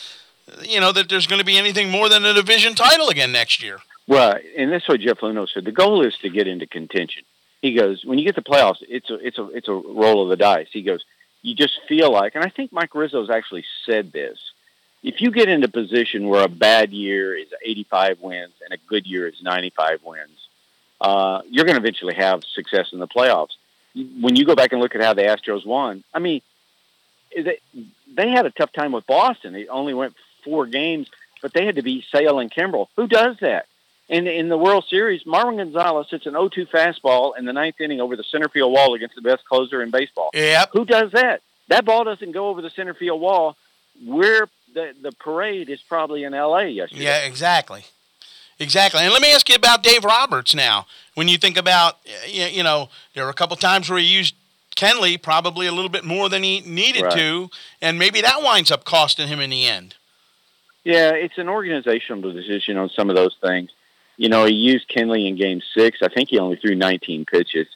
you 0.62 0.80
know, 0.80 0.92
that 0.92 1.10
there's 1.10 1.28
going 1.28 1.40
to 1.40 1.46
be 1.46 1.58
anything 1.58 1.90
more 1.90 2.10
than 2.10 2.26
a 2.26 2.34
division 2.34 2.74
title 2.76 3.10
again 3.10 3.32
next 3.32 3.62
year. 3.62 3.80
Well, 4.08 4.38
and 4.58 4.72
that's 4.72 4.88
what 4.88 5.00
Jeff 5.00 5.20
Luhnow 5.20 5.48
said. 5.48 5.66
The 5.66 5.72
goal 5.72 6.06
is 6.06 6.18
to 6.18 6.30
get 6.30 6.48
into 6.48 6.66
contention. 6.66 7.24
He 7.62 7.74
goes, 7.74 8.04
when 8.04 8.20
you 8.20 8.26
get 8.26 8.36
to 8.36 8.42
playoffs, 8.42 8.84
it's 8.90 9.10
a 9.10 9.16
it's 9.16 9.38
a 9.38 9.48
it's 9.50 9.68
a 9.70 9.74
roll 9.74 10.24
of 10.24 10.30
the 10.30 10.36
dice. 10.36 10.68
He 10.72 10.82
goes, 10.82 11.06
you 11.44 11.56
just 11.56 11.80
feel 11.88 12.12
like, 12.12 12.36
and 12.36 12.44
I 12.44 12.50
think 12.50 12.74
Mike 12.74 12.92
Rizzo's 12.92 13.30
actually 13.30 13.64
said 13.86 14.12
this. 14.12 14.40
If 15.04 15.22
you 15.22 15.32
get 15.32 15.50
into 15.50 15.68
a 15.68 15.72
position 15.72 16.30
where 16.30 16.44
a 16.44 16.50
bad 16.50 16.92
year 16.92 17.36
is 17.36 17.48
85 17.64 18.22
wins 18.22 18.54
and 18.64 18.74
a 18.74 18.78
good 18.88 19.06
year 19.06 19.28
is 19.28 19.42
95 19.42 20.00
wins, 20.04 20.48
uh, 21.02 21.42
you're 21.50 21.66
going 21.66 21.76
to 21.76 21.82
eventually 21.82 22.16
have 22.16 22.44
success 22.46 22.94
in 22.94 23.00
the 23.00 23.08
playoffs. 23.08 23.56
When 23.96 24.36
you 24.36 24.46
go 24.46 24.56
back 24.56 24.72
and 24.72 24.82
look 24.82 24.96
at 24.96 25.02
how 25.02 25.14
the 25.14 25.24
Astros 25.24 25.66
won, 25.66 26.04
I 26.14 26.20
mean, 26.20 26.42
they, 27.36 27.60
they 28.14 28.30
had 28.30 28.46
a 28.46 28.52
tough 28.52 28.72
time 28.72 28.92
with 28.92 29.06
Boston. 29.06 29.54
They 29.54 29.68
only 29.68 29.94
went 29.94 30.16
four 30.44 30.66
games, 30.66 31.10
but 31.42 31.54
they 31.54 31.66
had 31.66 31.76
to 31.76 31.84
beat 31.84 32.06
Sale 32.12 32.40
and 32.40 32.52
Kimbrel. 32.52 32.88
Who 32.96 33.08
does 33.08 33.38
that? 33.42 33.68
And 34.10 34.28
in 34.28 34.50
the 34.50 34.58
World 34.58 34.86
Series, 34.90 35.24
Marwin 35.24 35.58
Gonzalez 35.58 36.08
hits 36.10 36.26
an 36.26 36.34
0-2 36.34 36.70
fastball 36.70 37.38
in 37.38 37.46
the 37.46 37.54
ninth 37.54 37.80
inning 37.80 38.02
over 38.02 38.16
the 38.16 38.24
center 38.24 38.50
field 38.50 38.74
wall 38.74 38.94
against 38.96 39.16
the 39.16 39.22
best 39.22 39.46
closer 39.46 39.82
in 39.82 39.92
baseball. 39.92 40.30
Yep. 40.34 40.70
Who 40.74 40.86
does 40.86 41.12
that? 41.14 41.42
That 41.70 41.86
ball 41.86 42.04
doesn't 42.04 42.32
go 42.32 42.50
over 42.50 42.62
the 42.62 42.70
center 42.70 42.94
field 42.94 43.22
wall. 43.22 43.56
We're 44.06 44.50
the 44.74 44.94
the 45.02 45.12
parade 45.12 45.70
is 45.70 45.82
probably 45.82 46.24
in 46.24 46.34
L.A. 46.34 46.68
yesterday. 46.68 47.04
Yeah, 47.04 47.20
exactly. 47.20 47.86
Exactly. 48.60 49.02
And 49.02 49.12
let 49.12 49.22
me 49.22 49.32
ask 49.34 49.50
you 49.50 49.56
about 49.56 49.84
Dave 49.84 50.04
Roberts 50.04 50.54
now. 50.56 50.86
When 51.16 51.28
you 51.28 51.38
think 51.38 51.58
about, 51.58 51.98
you 52.28 52.64
know, 52.64 52.90
there 53.14 53.24
were 53.24 53.30
a 53.30 53.34
couple 53.36 53.56
times 53.58 53.90
where 53.90 54.00
he 54.00 54.06
used 54.06 54.36
Kenley 54.76 55.22
probably 55.22 55.68
a 55.68 55.72
little 55.72 55.90
bit 55.90 56.04
more 56.04 56.30
than 56.30 56.44
he 56.44 56.62
needed 56.62 57.04
Right. 57.04 57.18
to, 57.18 57.50
and 57.82 58.00
maybe 58.00 58.22
that 58.22 58.42
winds 58.42 58.72
up 58.72 58.84
costing 58.86 59.28
him 59.28 59.40
in 59.40 59.50
the 59.50 59.66
end. 59.68 59.96
Yeah, 60.84 61.12
it's 61.12 61.38
an 61.38 61.48
organizational 61.50 62.34
decision 62.34 62.78
on 62.78 62.90
some 62.90 63.10
of 63.10 63.16
those 63.16 63.36
things. 63.42 63.70
You 64.18 64.30
know, 64.30 64.46
he 64.46 64.54
used 64.54 64.90
Kenley 64.90 65.28
in 65.28 65.36
Game 65.36 65.62
Six. 65.76 66.00
I 66.02 66.08
think 66.08 66.30
he 66.30 66.40
only 66.40 66.56
threw 66.58 66.76
19 66.76 67.26
pitches. 67.26 67.68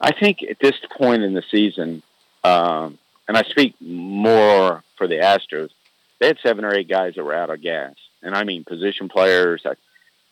I 0.00 0.12
think 0.12 0.42
at 0.42 0.58
this 0.60 0.74
point 0.96 1.22
in 1.22 1.34
the 1.34 1.42
season, 1.50 2.02
um, 2.44 2.98
and 3.28 3.36
I 3.36 3.42
speak 3.42 3.74
more 3.80 4.84
for 4.96 5.06
the 5.08 5.16
Astros, 5.16 5.70
they 6.18 6.28
had 6.28 6.38
seven 6.42 6.64
or 6.64 6.74
eight 6.74 6.88
guys 6.88 7.14
that 7.16 7.24
were 7.24 7.34
out 7.34 7.50
of 7.50 7.60
gas, 7.62 7.94
and 8.22 8.34
I 8.34 8.44
mean 8.44 8.64
position 8.64 9.08
players 9.08 9.62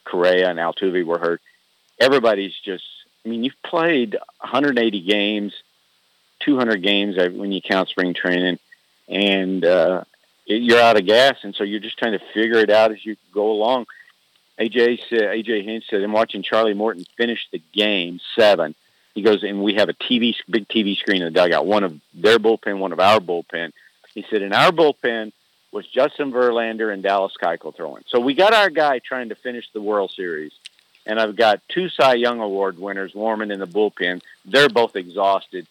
Correa 0.05 0.49
and 0.49 0.59
Altuve 0.59 1.05
were 1.05 1.19
hurt. 1.19 1.41
Everybody's 2.01 2.55
just. 2.65 2.85
I 3.25 3.31
mean, 3.31 3.43
you've 3.43 3.63
played 3.65 4.17
180 4.41 5.01
games, 5.01 5.55
200 6.41 6.83
games 6.83 7.17
uh, 7.17 7.31
when 7.31 7.53
you 7.53 7.63
count 7.63 7.89
spring 7.89 8.13
training, 8.13 8.59
and 9.09 9.65
uh, 9.65 10.05
you're 10.45 10.81
out 10.81 10.99
of 10.99 11.07
gas, 11.07 11.39
and 11.43 11.55
so 11.55 11.65
you're 11.65 11.81
just 11.81 11.99
trying 11.99 12.13
to 12.13 12.25
figure 12.35 12.59
it 12.59 12.71
out 12.71 12.93
as 12.93 13.05
you 13.05 13.17
go 13.33 13.51
along. 13.51 13.87
AJ 14.59 15.01
said, 15.09 15.23
AJ 15.23 15.65
Hinch 15.65 15.85
said, 15.89 16.03
I'm 16.03 16.13
watching 16.13 16.43
Charlie 16.43 16.75
Morton 16.75 17.05
finish 17.17 17.49
the 17.51 17.63
game 17.73 18.21
seven. 18.39 18.75
He 19.15 19.23
goes, 19.23 19.43
and 19.43 19.63
we 19.63 19.75
have 19.75 19.89
a 19.89 19.95
TV, 19.95 20.35
big 20.49 20.69
TV 20.69 20.97
screen 20.97 21.23
in 21.23 21.33
the 21.33 21.39
dugout, 21.39 21.67
one 21.67 21.85
of 21.85 21.99
their 22.13 22.39
bullpen, 22.39 22.79
one 22.79 22.93
of 22.93 23.01
our 23.01 23.21
bullpen. 23.21 23.73
He 24.15 24.25
said, 24.29 24.43
in 24.43 24.53
our 24.53 24.71
bullpen 24.71 25.33
was 25.75 25.87
Justin 25.89 26.33
Verlander 26.33 26.93
and 26.93 27.03
Dallas 27.03 27.35
Keuchel 27.43 27.75
throwing. 27.75 28.05
So 28.07 28.21
we 28.21 28.35
got 28.35 28.55
our 28.55 28.71
guy 28.71 29.01
trying 29.01 29.31
to 29.31 29.35
finish 29.35 29.69
the 29.73 29.83
World 29.83 30.13
Series, 30.13 30.53
and 31.05 31.19
I've 31.19 31.35
got 31.35 31.61
two 31.69 31.89
Cy 31.89 32.15
Young 32.15 32.41
Award 32.41 32.79
winners 32.79 33.13
warming 33.13 33.51
in 33.51 33.59
the 33.59 33.67
bullpen. 33.67 34.23
They're 34.45 34.69
both 34.69 34.95
exhausted, 34.95 35.67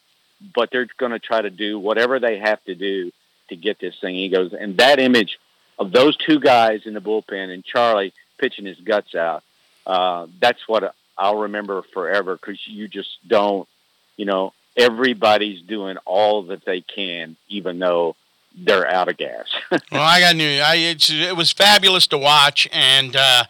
but 0.54 0.70
they're 0.70 0.86
going 0.98 1.12
to 1.12 1.18
try 1.18 1.40
to 1.40 1.48
do 1.48 1.78
whatever 1.78 2.20
they 2.20 2.38
have 2.38 2.62
to 2.64 2.74
do 2.74 3.12
to 3.48 3.56
get 3.56 3.80
this 3.80 3.98
thing. 3.98 4.14
He 4.14 4.28
goes, 4.28 4.52
and 4.52 4.76
that 4.76 5.00
image 5.00 5.38
of 5.78 5.90
those 5.90 6.18
two 6.18 6.38
guys 6.38 6.82
in 6.84 6.92
the 6.92 7.00
bullpen 7.00 7.52
and 7.52 7.64
Charlie 7.64 8.12
pitching 8.36 8.66
his 8.66 8.78
guts 8.78 9.14
out, 9.14 9.42
uh, 9.86 10.26
that's 10.38 10.68
what 10.68 10.94
I'll 11.16 11.38
remember 11.38 11.80
forever 11.94 12.36
because 12.36 12.60
you 12.68 12.88
just 12.88 13.26
don't, 13.26 13.66
you 14.18 14.26
know, 14.26 14.52
everybody's 14.76 15.62
doing 15.62 15.96
all 16.04 16.42
that 16.44 16.66
they 16.66 16.82
can, 16.82 17.36
even 17.48 17.78
though 17.78 18.16
they're 18.56 18.88
out 18.88 19.08
of 19.08 19.16
gas. 19.16 19.46
well, 19.70 19.80
I 20.02 20.20
got 20.20 20.36
new. 20.36 20.60
I, 20.60 20.76
it's, 20.76 21.10
it 21.10 21.36
was 21.36 21.52
fabulous 21.52 22.06
to 22.08 22.18
watch, 22.18 22.68
and 22.72 23.16
uh, 23.16 23.44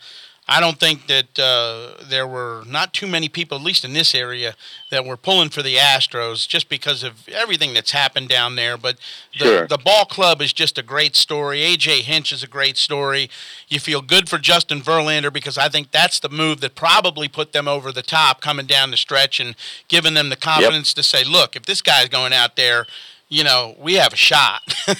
I 0.46 0.60
don't 0.60 0.78
think 0.78 1.06
that 1.06 1.38
uh, 1.38 2.04
there 2.08 2.26
were 2.26 2.64
not 2.66 2.92
too 2.92 3.06
many 3.06 3.28
people, 3.30 3.56
at 3.56 3.64
least 3.64 3.84
in 3.84 3.94
this 3.94 4.14
area, 4.14 4.54
that 4.90 5.04
were 5.06 5.16
pulling 5.16 5.48
for 5.48 5.62
the 5.62 5.76
Astros 5.76 6.46
just 6.46 6.68
because 6.68 7.02
of 7.02 7.26
everything 7.30 7.72
that's 7.72 7.92
happened 7.92 8.28
down 8.28 8.54
there. 8.54 8.76
But 8.76 8.98
the, 9.38 9.44
Sure. 9.44 9.66
the 9.66 9.78
ball 9.78 10.04
club 10.04 10.42
is 10.42 10.52
just 10.52 10.76
a 10.76 10.82
great 10.82 11.16
story. 11.16 11.60
AJ 11.60 12.00
Hinch 12.02 12.30
is 12.30 12.42
a 12.42 12.46
great 12.46 12.76
story. 12.76 13.30
You 13.68 13.80
feel 13.80 14.02
good 14.02 14.28
for 14.28 14.36
Justin 14.38 14.80
Verlander 14.82 15.32
because 15.32 15.56
I 15.56 15.70
think 15.70 15.90
that's 15.92 16.20
the 16.20 16.28
move 16.28 16.60
that 16.60 16.74
probably 16.74 17.26
put 17.28 17.52
them 17.52 17.66
over 17.66 17.90
the 17.90 18.02
top 18.02 18.42
coming 18.42 18.66
down 18.66 18.90
the 18.90 18.98
stretch 18.98 19.40
and 19.40 19.56
giving 19.88 20.12
them 20.12 20.28
the 20.28 20.36
confidence 20.36 20.92
to 20.94 21.02
say, 21.02 21.24
look, 21.24 21.56
if 21.56 21.64
this 21.64 21.80
guy's 21.80 22.08
going 22.10 22.34
out 22.34 22.56
there, 22.56 22.86
you 23.28 23.44
know, 23.44 23.74
we 23.78 23.94
have 23.94 24.12
a 24.12 24.16
shot. 24.16 24.62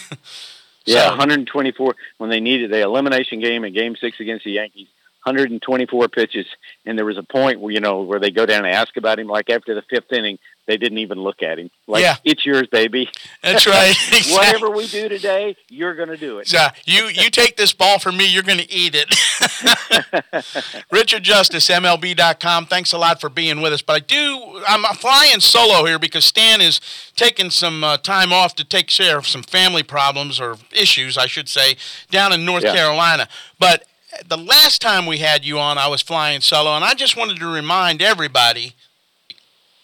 Yeah, 0.87 1.09
124 1.09 1.97
when 2.19 2.31
they 2.31 2.41
needed 2.41 2.71
the 2.71 2.83
elimination 2.83 3.41
game 3.41 3.65
in 3.65 3.73
Game 3.73 3.97
Six 3.97 4.21
against 4.21 4.45
the 4.45 4.53
Yankees. 4.53 4.89
124 5.25 6.09
pitches, 6.09 6.47
and 6.87 6.99
there 6.99 7.05
was 7.07 7.19
a 7.19 7.23
point 7.23 7.61
where 7.61 7.73
you 7.73 7.81
know 7.81 8.03
where 8.03 8.21
they 8.21 8.31
go 8.31 8.45
down 8.47 8.65
and 8.65 8.75
ask 8.75 8.97
about 8.97 9.19
him. 9.19 9.27
Like 9.27 9.51
after 9.51 9.75
the 9.75 9.83
fifth 9.83 10.13
inning, 10.13 10.39
they 10.67 10.77
didn't 10.77 10.99
even 10.99 11.19
look 11.19 11.43
at 11.43 11.59
him. 11.59 11.71
Like 11.87 12.03
Yeah. 12.03 12.17
it's 12.25 12.45
yours, 12.47 12.67
baby. 12.71 13.11
That's 13.43 13.67
right. 13.67 13.95
Whatever 14.31 14.71
we 14.71 14.87
do 14.87 15.09
today, 15.09 15.57
you're 15.69 15.95
going 15.95 16.09
to 16.09 16.17
do 16.17 16.39
it. 16.39 16.53
Yeah, 16.53 16.71
you 16.85 17.07
you 17.09 17.31
take 17.31 17.57
this 17.57 17.73
ball 17.73 17.99
from 17.99 18.17
me, 18.17 18.27
you're 18.27 18.43
going 18.43 18.59
to 18.59 18.71
eat 18.73 18.95
it. 18.95 20.85
Richard 20.91 21.23
Justice, 21.23 21.69
MLB.com. 21.69 22.67
Thanks 22.67 22.93
a 22.93 22.99
lot 22.99 23.21
for 23.21 23.29
being 23.29 23.61
with 23.61 23.73
us. 23.73 23.83
But 23.83 23.97
I 23.97 23.99
do, 24.01 24.63
I'm 24.67 24.83
flying 24.97 25.41
solo 25.41 25.85
here 25.85 25.99
because 25.99 26.25
Stan 26.25 26.61
is 26.61 26.81
taking 27.17 27.51
some 27.51 27.83
uh, 27.85 27.97
time 27.99 28.33
off 28.33 28.55
to 28.57 28.65
take 28.65 28.89
care 28.89 29.19
of 29.19 29.27
some 29.27 29.43
family 29.43 29.83
problems 29.83 30.41
or 30.41 30.57
issues, 30.73 31.17
I 31.19 31.27
should 31.27 31.49
say, 31.49 31.77
down 32.11 32.33
in 32.33 32.45
North 32.45 32.65
Yeah. 32.65 32.75
Carolina. 32.75 33.29
But 33.59 33.85
the 34.27 34.37
last 34.37 34.81
time 34.83 35.07
we 35.07 35.19
had 35.19 35.45
you 35.45 35.59
on, 35.59 35.79
I 35.79 35.89
was 35.89 36.03
flying 36.03 36.41
solo, 36.41 36.75
and 36.77 36.85
I 36.85 36.95
just 36.95 37.17
wanted 37.17 37.39
to 37.39 37.47
remind 37.53 38.03
everybody. 38.03 38.75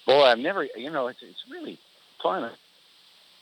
Boy, 0.06 0.22
I've 0.24 0.38
never, 0.38 0.64
you 0.76 0.90
know, 0.90 1.08
it's 1.08 1.22
it's 1.22 1.42
really 1.50 1.78
fun. 2.22 2.50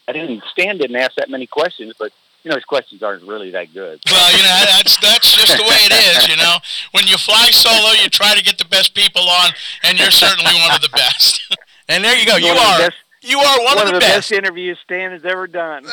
I 0.06 0.12
didn't 0.12 0.42
Stan 0.52 0.78
didn't 0.78 0.96
ask 0.96 1.14
that 1.16 1.28
many 1.30 1.46
questions, 1.46 1.94
but 1.98 2.12
you 2.42 2.50
know 2.50 2.54
his 2.56 2.64
questions 2.64 3.02
aren't 3.02 3.22
really 3.24 3.50
that 3.50 3.72
good. 3.74 4.00
Well, 4.10 4.32
you 4.32 4.42
know, 4.42 4.64
that's 4.66 4.96
that's 5.00 5.34
just 5.36 5.56
the 5.56 5.62
way 5.62 5.76
it 5.82 5.92
is. 6.16 6.28
You 6.28 6.36
know, 6.36 6.56
when 6.92 7.06
you 7.06 7.16
fly 7.18 7.48
solo, 7.52 7.92
you 8.02 8.08
try 8.08 8.34
to 8.36 8.42
get 8.42 8.58
the 8.58 8.64
best 8.66 8.94
people 8.94 9.22
on, 9.28 9.50
and 9.82 9.98
you're 9.98 10.10
certainly 10.10 10.52
one 10.60 10.74
of 10.74 10.80
the 10.82 10.90
best. 10.90 11.40
And 11.90 12.04
there 12.04 12.14
you 12.18 12.26
go. 12.26 12.36
You 12.36 12.48
One 12.48 12.58
are 12.58 12.78
best- 12.80 12.96
you 13.22 13.38
are 13.38 13.64
one, 13.64 13.78
of 13.78 13.86
the 13.86 13.92
best. 13.98 14.28
best 14.28 14.32
interviews 14.32 14.76
Stan 14.84 15.10
has 15.12 15.24
ever 15.24 15.46
done. 15.46 15.86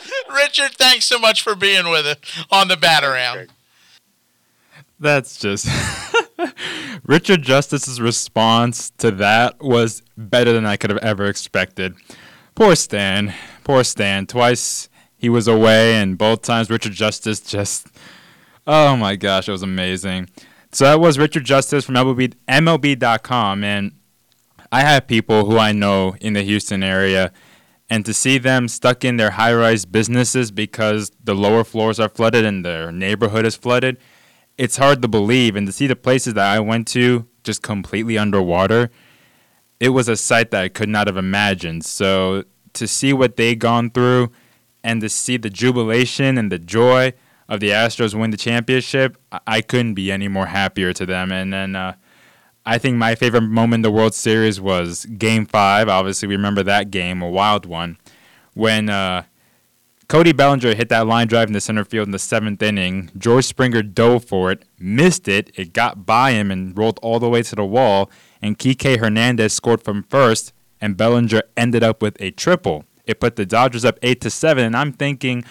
Richard, 0.34 0.72
thanks 0.72 1.06
so 1.06 1.18
much 1.18 1.42
for 1.42 1.54
being 1.54 1.90
with 1.90 2.06
us 2.06 2.16
on 2.50 2.68
the 2.68 2.76
bat 2.76 3.04
around. 3.04 3.48
That's 5.00 5.38
just 5.38 5.68
Richard 7.04 7.42
Justice's 7.42 8.00
response 8.00 8.90
to 8.98 9.10
that 9.12 9.62
was 9.62 10.02
better 10.16 10.52
than 10.52 10.66
I 10.66 10.76
could 10.76 10.90
have 10.90 10.98
ever 11.00 11.26
expected. 11.26 11.94
Poor 12.54 12.74
Stan. 12.74 13.32
Poor 13.62 13.84
Stan. 13.84 14.26
Twice 14.26 14.88
he 15.16 15.28
was 15.28 15.46
away 15.46 15.94
and 15.94 16.18
both 16.18 16.42
times 16.42 16.70
Richard 16.70 16.92
Justice 16.92 17.40
just 17.40 17.88
Oh 18.66 18.96
my 18.96 19.16
gosh, 19.16 19.48
it 19.48 19.52
was 19.52 19.62
amazing. 19.62 20.28
So 20.72 20.84
that 20.84 21.00
was 21.00 21.18
Richard 21.18 21.44
Justice 21.44 21.84
from 21.84 21.94
MLB, 21.94 22.34
MLB.com 22.48 23.64
and 23.64 23.92
I 24.70 24.80
have 24.80 25.06
people 25.06 25.46
who 25.46 25.58
I 25.58 25.72
know 25.72 26.16
in 26.20 26.34
the 26.34 26.42
Houston 26.42 26.82
area 26.82 27.32
and 27.90 28.04
to 28.04 28.12
see 28.12 28.38
them 28.38 28.68
stuck 28.68 29.04
in 29.04 29.16
their 29.16 29.30
high-rise 29.30 29.84
businesses 29.84 30.50
because 30.50 31.10
the 31.22 31.34
lower 31.34 31.64
floors 31.64 31.98
are 31.98 32.08
flooded 32.08 32.44
and 32.44 32.64
their 32.64 32.92
neighborhood 32.92 33.46
is 33.46 33.56
flooded 33.56 33.98
it's 34.58 34.76
hard 34.76 35.00
to 35.02 35.08
believe. 35.08 35.56
And 35.56 35.66
to 35.66 35.72
see 35.72 35.86
the 35.86 35.96
places 35.96 36.34
that 36.34 36.44
I 36.44 36.58
went 36.60 36.88
to 36.88 37.26
just 37.44 37.62
completely 37.62 38.18
underwater 38.18 38.90
it 39.80 39.90
was 39.90 40.08
a 40.08 40.16
sight 40.16 40.50
that 40.50 40.64
I 40.64 40.68
could 40.68 40.88
not 40.88 41.06
have 41.06 41.16
imagined. 41.16 41.84
So 41.84 42.42
to 42.72 42.88
see 42.88 43.12
what 43.12 43.36
they 43.36 43.54
gone 43.54 43.90
through 43.90 44.32
and 44.82 45.00
to 45.02 45.08
see 45.08 45.36
the 45.36 45.50
jubilation 45.50 46.36
and 46.36 46.50
the 46.50 46.58
joy 46.58 47.12
of 47.48 47.60
the 47.60 47.68
Astros 47.68 48.12
win 48.12 48.32
the 48.32 48.36
championship 48.36 49.16
I, 49.30 49.38
I 49.46 49.60
couldn't 49.60 49.94
be 49.94 50.10
any 50.10 50.26
more 50.26 50.46
happier 50.46 50.92
to 50.92 51.06
them. 51.06 51.30
And 51.30 51.52
then 51.52 51.76
uh, 51.76 51.94
I 52.68 52.76
think 52.76 52.98
my 52.98 53.14
favorite 53.14 53.40
moment 53.40 53.78
in 53.78 53.82
the 53.82 53.90
World 53.90 54.12
Series 54.12 54.60
was 54.60 55.06
Game 55.06 55.46
Five. 55.46 55.88
Obviously, 55.88 56.28
we 56.28 56.36
remember 56.36 56.62
that 56.64 56.90
game, 56.90 57.22
a 57.22 57.30
wild 57.30 57.64
one, 57.64 57.96
when 58.52 58.90
uh, 58.90 59.22
Cody 60.06 60.32
Bellinger 60.32 60.74
hit 60.74 60.90
that 60.90 61.06
line 61.06 61.28
drive 61.28 61.48
in 61.48 61.54
the 61.54 61.62
center 61.62 61.82
field 61.82 62.08
in 62.08 62.12
the 62.12 62.18
seventh 62.18 62.62
inning. 62.62 63.10
George 63.16 63.46
Springer 63.46 63.82
dove 63.82 64.26
for 64.26 64.52
it, 64.52 64.66
missed 64.78 65.28
it. 65.28 65.50
It 65.54 65.72
got 65.72 66.04
by 66.04 66.32
him 66.32 66.50
and 66.50 66.76
rolled 66.76 66.98
all 67.00 67.18
the 67.18 67.30
way 67.30 67.42
to 67.42 67.56
the 67.56 67.64
wall. 67.64 68.10
And 68.42 68.58
Kike 68.58 68.98
Hernandez 68.98 69.54
scored 69.54 69.82
from 69.82 70.02
first, 70.02 70.52
and 70.78 70.94
Bellinger 70.94 71.44
ended 71.56 71.82
up 71.82 72.02
with 72.02 72.20
a 72.20 72.32
triple. 72.32 72.84
It 73.06 73.18
put 73.18 73.36
the 73.36 73.46
Dodgers 73.46 73.86
up 73.86 73.98
eight 74.02 74.20
to 74.20 74.28
seven. 74.28 74.66
And 74.66 74.76
I'm 74.76 74.92
thinking, 74.92 75.42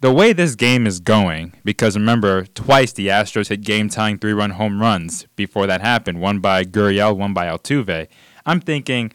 the 0.00 0.12
way 0.12 0.32
this 0.32 0.54
game 0.54 0.86
is 0.86 1.00
going, 1.00 1.54
because 1.64 1.96
remember, 1.96 2.44
twice 2.46 2.92
the 2.92 3.08
Astros 3.08 3.48
hit 3.48 3.62
game 3.62 3.88
tying 3.88 4.18
three 4.18 4.32
run 4.32 4.50
home 4.50 4.80
runs 4.80 5.26
before 5.36 5.66
that 5.66 5.80
happened 5.80 6.20
one 6.20 6.40
by 6.40 6.64
Gurriel, 6.64 7.16
one 7.16 7.32
by 7.32 7.46
Altuve. 7.46 8.06
I'm 8.44 8.60
thinking 8.60 9.12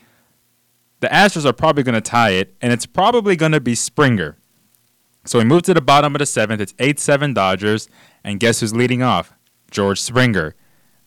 the 1.00 1.08
Astros 1.08 1.46
are 1.46 1.54
probably 1.54 1.84
going 1.84 1.96
to 1.96 2.02
tie 2.02 2.32
it, 2.32 2.56
and 2.62 2.74
it's 2.74 2.86
probably 2.86 3.36
going 3.36 3.52
to 3.52 3.62
be 3.62 3.76
Springer. 3.76 4.38
So 5.26 5.38
we 5.38 5.46
move 5.46 5.62
to 5.64 5.74
the 5.74 5.82
bottom 5.82 6.16
of 6.16 6.20
the 6.20 6.26
seventh. 6.26 6.62
It's 6.62 6.74
8 6.80 7.00
7 7.00 7.34
Dodgers, 7.34 7.88
and 8.24 8.40
guess 8.40 8.60
who's 8.60 8.74
leading 8.74 9.04
off? 9.04 9.34
George 9.70 10.02
Springer. 10.02 10.56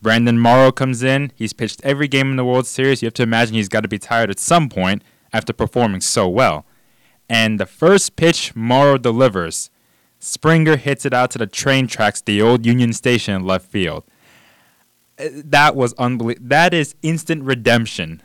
Brandon 0.01 0.39
Morrow 0.39 0.71
comes 0.71 1.03
in. 1.03 1.31
He's 1.35 1.51
pitched 1.51 1.81
every 1.83 2.07
game 2.07 2.31
in 2.31 2.37
the 2.37 2.45
World 2.45 2.67
Series. 2.67 3.01
You 3.01 3.07
have 3.07 3.13
to 3.15 3.23
imagine 3.23 3.55
he's 3.55 3.69
got 3.69 3.81
to 3.81 3.87
be 3.87 3.99
tired 3.99 4.29
at 4.29 4.39
some 4.39 4.69
point 4.69 5.03
after 5.33 5.51
performing 5.51 6.01
so 6.01 6.29
well. 6.29 6.65
And 7.29 7.59
the 7.59 7.65
first 7.65 8.15
pitch 8.15 8.55
Morrow 8.55 8.97
delivers, 8.97 9.69
Springer 10.19 10.75
hits 10.77 11.05
it 11.05 11.13
out 11.13 11.31
to 11.31 11.37
the 11.37 11.47
train 11.47 11.87
tracks, 11.87 12.21
the 12.21 12.41
old 12.41 12.65
Union 12.65 12.93
Station 12.93 13.35
in 13.35 13.45
left 13.45 13.69
field. 13.69 14.03
Uh, 15.19 15.29
That 15.33 15.75
was 15.75 15.93
unbelievable. 15.93 16.47
That 16.47 16.73
is 16.73 16.95
instant 17.01 17.43
redemption 17.43 18.21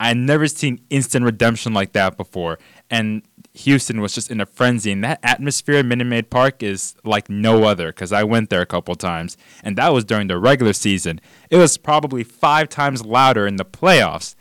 I've 0.00 0.16
never 0.16 0.48
seen 0.48 0.80
instant 0.88 1.26
redemption 1.26 1.74
like 1.74 1.92
that 1.92 2.16
before. 2.16 2.58
And 2.88 3.22
Houston 3.52 4.00
was 4.00 4.14
just 4.14 4.30
in 4.30 4.40
a 4.40 4.46
frenzy. 4.46 4.92
And 4.92 5.04
that 5.04 5.20
atmosphere 5.22 5.76
at 5.76 5.84
Minute 5.84 6.06
Maid 6.06 6.30
Park 6.30 6.62
is 6.62 6.94
like 7.04 7.28
no 7.28 7.64
other 7.64 7.88
because 7.88 8.10
I 8.10 8.24
went 8.24 8.48
there 8.48 8.62
a 8.62 8.66
couple 8.66 8.94
times. 8.94 9.36
And 9.62 9.76
that 9.76 9.92
was 9.92 10.06
during 10.06 10.28
the 10.28 10.38
regular 10.38 10.72
season. 10.72 11.20
It 11.50 11.58
was 11.58 11.76
probably 11.76 12.24
five 12.24 12.70
times 12.70 13.04
louder 13.04 13.46
in 13.46 13.56
the 13.56 13.64
playoffs 13.64 14.34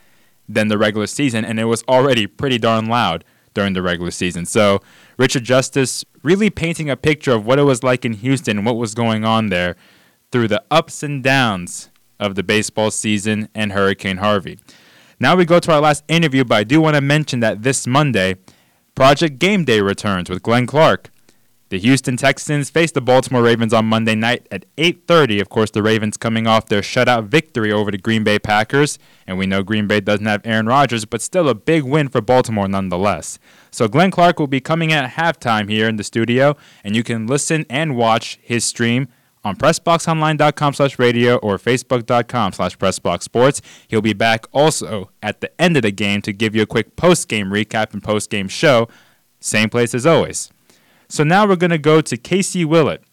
than 0.48 0.70
the 0.70 0.78
regular 0.78 1.08
season. 1.08 1.44
And 1.44 1.60
it 1.60 1.66
was 1.66 1.84
already 1.90 2.26
pretty 2.26 2.58
darn 2.58 2.86
loud 2.86 3.26
during 3.60 3.74
the 3.74 3.82
regular 3.82 4.10
season. 4.10 4.46
So 4.46 4.80
Richard 5.18 5.44
Justice 5.44 6.06
really 6.24 6.50
painting 6.50 6.90
a 6.90 6.96
picture 6.96 7.34
of 7.34 7.46
what 7.46 7.60
it 7.60 7.64
was 7.64 7.84
like 7.84 8.06
in 8.06 8.14
Houston 8.14 8.56
and 8.56 8.66
what 8.66 8.78
was 8.78 8.96
going 8.96 9.26
on 9.26 9.48
there 9.48 9.76
through 10.32 10.48
the 10.48 10.64
ups 10.72 11.04
and 11.04 11.22
downs 11.22 11.90
of 12.22 12.36
the 12.36 12.44
baseball 12.44 12.90
season 12.90 13.50
and 13.54 13.74
Hurricane 13.74 14.18
Harvey. 14.18 14.60
Now 15.20 15.36
we 15.36 15.44
go 15.44 15.60
to 15.60 15.74
our 15.74 15.82
last 15.82 16.06
interview, 16.08 16.46
but 16.46 16.56
I 16.56 16.64
do 16.64 16.80
want 16.80 16.96
to 16.96 17.02
mention 17.02 17.42
that 17.42 17.64
this 17.64 17.86
Monday, 17.86 18.36
Project 18.96 19.40
Game 19.40 19.66
Day 19.66 19.82
returns 19.82 20.30
with 20.30 20.42
Glenn 20.42 20.66
Clark. 20.66 21.10
The 21.70 21.78
Houston 21.78 22.18
Texans 22.18 22.72
face 22.72 22.92
the 22.92 23.00
Baltimore 23.00 23.44
Ravens 23.44 23.74
on 23.74 23.86
Monday 23.86 24.16
night 24.16 24.48
at 24.50 24.66
8:30. 24.78 25.40
Of 25.40 25.50
course, 25.50 25.70
the 25.70 25.84
Ravens 25.84 26.18
coming 26.18 26.48
off 26.48 26.66
their 26.66 26.82
shutout 26.82 27.28
victory 27.28 27.72
over 27.72 27.92
the 27.92 28.00
Green 28.00 28.24
Bay 28.24 28.40
Packers, 28.40 28.98
and 29.28 29.38
we 29.38 29.46
know 29.46 29.62
Green 29.62 29.86
Bay 29.86 30.00
doesn't 30.00 30.26
have 30.26 30.42
Aaron 30.46 30.66
Rodgers, 30.66 31.06
but 31.06 31.22
still 31.22 31.48
a 31.48 31.54
big 31.54 31.84
win 31.84 32.10
for 32.10 32.22
Baltimore 32.22 32.68
nonetheless. 32.68 33.38
So 33.70 33.88
Glenn 33.88 34.10
Clark 34.10 34.40
will 34.40 34.48
be 34.48 34.60
coming 34.60 34.92
at 34.92 35.12
halftime 35.12 35.70
here 35.70 35.88
in 35.88 35.98
the 35.98 36.04
studio, 36.04 36.58
and 36.84 36.96
you 36.96 37.04
can 37.04 37.28
listen 37.28 37.68
and 37.70 37.96
watch 37.96 38.40
his 38.42 38.66
stream 38.66 39.08
on 39.44 39.56
PressBoxOnline.com 39.56 40.74
slash 40.74 40.98
radio 40.98 41.38
or 41.38 41.60
Facebook.com 41.60 42.54
slash 42.54 42.78
PressBoxSports. 42.80 43.62
He'll 43.88 44.02
be 44.02 44.14
back 44.14 44.48
also 44.52 45.12
at 45.22 45.40
the 45.42 45.52
end 45.62 45.78
of 45.78 45.84
the 45.84 45.92
game 45.92 46.24
to 46.24 46.34
give 46.34 46.56
you 46.56 46.64
a 46.64 46.66
quick 46.66 46.96
post-game 46.96 47.52
recap 47.52 47.94
and 47.94 48.04
post-game 48.04 48.48
show. 48.48 48.90
Same 49.40 49.70
place 49.70 49.94
as 49.94 50.08
always. 50.08 50.52
So 51.12 51.24
now 51.24 51.48
we're 51.48 51.56
going 51.56 51.72
to 51.72 51.80
go 51.80 52.02
to 52.02 52.18
Casey 52.18 52.64
Willett, 52.64 53.04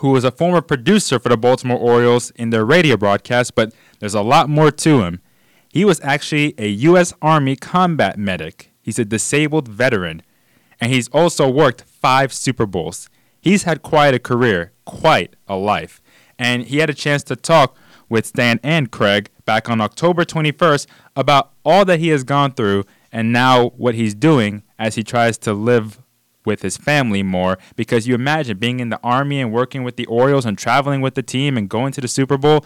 who 0.00 0.08
was 0.08 0.24
a 0.24 0.30
former 0.30 0.62
producer 0.62 1.18
for 1.18 1.28
the 1.28 1.36
Baltimore 1.36 1.78
Orioles 1.78 2.30
in 2.30 2.48
their 2.48 2.64
radio 2.64 2.96
broadcast, 2.96 3.54
but 3.54 3.74
there's 4.00 4.14
a 4.14 4.22
lot 4.22 4.48
more 4.48 4.70
to 4.70 5.02
him. 5.02 5.20
He 5.68 5.84
was 5.84 6.00
actually 6.00 6.54
a 6.56 6.66
U.S. 6.68 7.12
Army 7.20 7.54
combat 7.54 8.18
medic. 8.18 8.72
He's 8.80 8.98
a 8.98 9.04
disabled 9.04 9.68
veteran, 9.68 10.22
and 10.80 10.90
he's 10.90 11.08
also 11.08 11.46
worked 11.50 11.82
five 11.82 12.32
Super 12.32 12.64
Bowls. 12.64 13.10
He's 13.38 13.64
had 13.64 13.82
quite 13.82 14.14
a 14.14 14.18
career, 14.18 14.72
quite 14.86 15.36
a 15.46 15.56
life, 15.56 16.00
and 16.38 16.64
he 16.64 16.78
had 16.78 16.88
a 16.88 16.94
chance 16.94 17.22
to 17.24 17.36
talk 17.36 17.76
with 18.08 18.24
Stan 18.24 18.60
and 18.62 18.90
Craig 18.90 19.28
back 19.44 19.68
on 19.68 19.82
October 19.82 20.24
21st 20.24 20.86
about 21.14 21.52
all 21.66 21.84
that 21.84 22.00
he 22.00 22.08
has 22.08 22.24
gone 22.24 22.52
through 22.52 22.84
and 23.12 23.30
now 23.30 23.68
what 23.76 23.94
he's 23.94 24.14
doing 24.14 24.62
as 24.78 24.94
he 24.94 25.02
tries 25.02 25.36
to 25.38 25.52
live 25.52 26.00
with 26.46 26.62
his 26.62 26.76
family 26.76 27.22
more 27.22 27.58
because 27.74 28.06
you 28.08 28.14
imagine 28.14 28.56
being 28.56 28.80
in 28.80 28.88
the 28.88 29.00
army 29.02 29.40
and 29.40 29.52
working 29.52 29.82
with 29.82 29.96
the 29.96 30.06
Orioles 30.06 30.46
and 30.46 30.56
traveling 30.56 31.00
with 31.02 31.14
the 31.14 31.22
team 31.22 31.56
and 31.58 31.68
going 31.68 31.92
to 31.92 32.00
the 32.00 32.08
Super 32.08 32.38
Bowl 32.38 32.64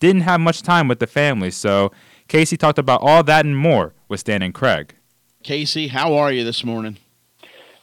didn't 0.00 0.22
have 0.22 0.40
much 0.40 0.62
time 0.62 0.88
with 0.88 0.98
the 0.98 1.06
family. 1.06 1.50
So 1.50 1.92
Casey 2.28 2.56
talked 2.56 2.78
about 2.78 3.00
all 3.02 3.22
that 3.24 3.44
and 3.44 3.56
more 3.56 3.94
with 4.08 4.20
Stan 4.20 4.42
and 4.42 4.54
Craig. 4.54 4.94
Casey, 5.42 5.88
how 5.88 6.14
are 6.14 6.32
you 6.32 6.44
this 6.44 6.64
morning? 6.64 6.98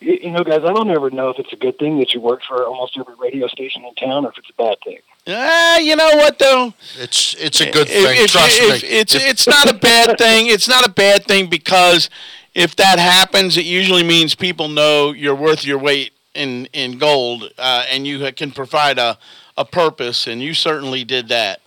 You 0.02 0.32
know, 0.32 0.46
guys, 0.46 0.62
I 0.64 0.72
don't 0.72 0.90
ever 0.92 1.10
know 1.10 1.28
if 1.30 1.40
it's 1.40 1.52
a 1.52 1.58
good 1.58 1.78
thing 1.78 2.00
that 2.00 2.14
you 2.14 2.22
work 2.22 2.40
for 2.48 2.66
almost 2.66 2.98
every 2.98 3.16
radio 3.20 3.48
station 3.48 3.84
in 3.84 3.94
town 3.96 4.26
or 4.26 4.30
if 4.30 4.38
it's 4.38 4.50
a 4.50 4.54
bad 4.54 4.78
thing. 4.86 5.00
Ah, 5.28 5.78
you 5.78 5.94
know 5.98 6.12
what 6.16 6.40
though? 6.40 6.74
It's 6.98 7.34
it's 7.38 7.60
a 7.60 7.70
good 7.70 7.90
If- 7.90 8.06
thing. 8.06 8.24
if- 8.24 8.32
Trust 8.32 8.60
if- 8.62 8.82
me. 8.84 8.88
It's 8.90 9.14
it's 9.14 9.46
not 9.46 9.70
a 9.70 9.74
bad 9.74 10.18
thing. 10.18 10.48
It's 10.48 10.70
not 10.70 10.88
a 10.88 10.90
bad 10.90 11.26
thing 11.26 11.48
because 11.48 12.10
if 12.60 12.76
that 12.76 13.00
happens, 13.00 13.58
it 13.58 13.66
usually 13.66 14.04
means 14.04 14.36
people 14.36 14.68
know 14.68 15.14
you're 15.14 15.36
worth 15.36 15.66
your 15.66 15.78
weight 15.78 16.12
in 16.34 16.66
in 16.74 16.98
gold, 16.98 17.52
uh, 17.58 17.86
and 17.90 18.06
you 18.06 18.32
can 18.34 18.52
provide 18.52 18.98
a 18.98 19.18
a 19.58 19.66
purpose, 19.66 20.28
and 20.28 20.42
you 20.42 20.54
certainly 20.54 21.04
did 21.04 21.30
that. 21.30 21.62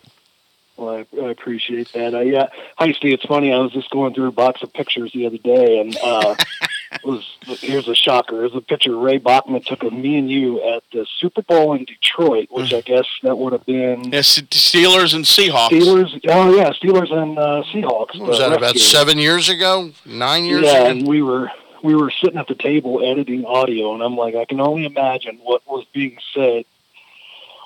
Well, 0.76 0.96
I, 0.96 1.20
I 1.20 1.30
appreciate 1.30 1.92
that. 1.92 2.14
I, 2.14 2.22
yeah, 2.22 2.48
hi, 2.76 2.92
Steve. 2.92 3.14
It's 3.14 3.24
funny. 3.24 3.52
I 3.52 3.58
was 3.58 3.72
just 3.72 3.90
going 3.90 4.14
through 4.14 4.28
a 4.28 4.32
box 4.32 4.62
of 4.62 4.72
pictures 4.72 5.12
the 5.12 5.26
other 5.26 5.38
day, 5.38 5.80
and 5.80 5.96
uh, 6.02 6.34
was 7.04 7.36
here's 7.60 7.88
a 7.88 7.94
shocker. 7.94 8.38
There's 8.38 8.54
a 8.54 8.60
picture 8.60 8.96
Ray 8.96 9.18
Bachman 9.18 9.62
took 9.62 9.82
of 9.82 9.92
me 9.92 10.18
and 10.18 10.30
you 10.30 10.62
at 10.62 10.82
the 10.92 11.06
Super 11.18 11.42
Bowl 11.42 11.74
in 11.74 11.84
Detroit, 11.84 12.48
which 12.50 12.72
I 12.72 12.80
guess 12.80 13.06
that 13.22 13.36
would 13.36 13.52
have 13.52 13.66
been 13.66 14.12
Yes, 14.12 14.38
Steelers 14.38 15.14
and 15.14 15.24
Seahawks. 15.24 15.70
Steelers. 15.70 16.20
Oh 16.28 16.54
yeah, 16.54 16.70
Steelers 16.70 17.12
and 17.12 17.38
uh, 17.38 17.62
Seahawks. 17.72 18.18
What 18.18 18.30
was 18.30 18.38
that 18.38 18.52
about 18.52 18.76
seven 18.76 19.18
years 19.18 19.48
ago? 19.48 19.90
Nine 20.04 20.44
years 20.44 20.64
yeah, 20.64 20.82
ago? 20.82 20.90
and 20.90 21.06
we 21.06 21.22
were 21.22 21.50
we 21.82 21.94
were 21.94 22.10
sitting 22.10 22.38
at 22.38 22.46
the 22.46 22.54
table 22.54 23.02
editing 23.04 23.44
audio, 23.44 23.94
and 23.94 24.02
I'm 24.02 24.16
like, 24.16 24.34
I 24.34 24.44
can 24.44 24.60
only 24.60 24.84
imagine 24.84 25.38
what 25.42 25.66
was 25.66 25.84
being 25.92 26.18
said 26.34 26.64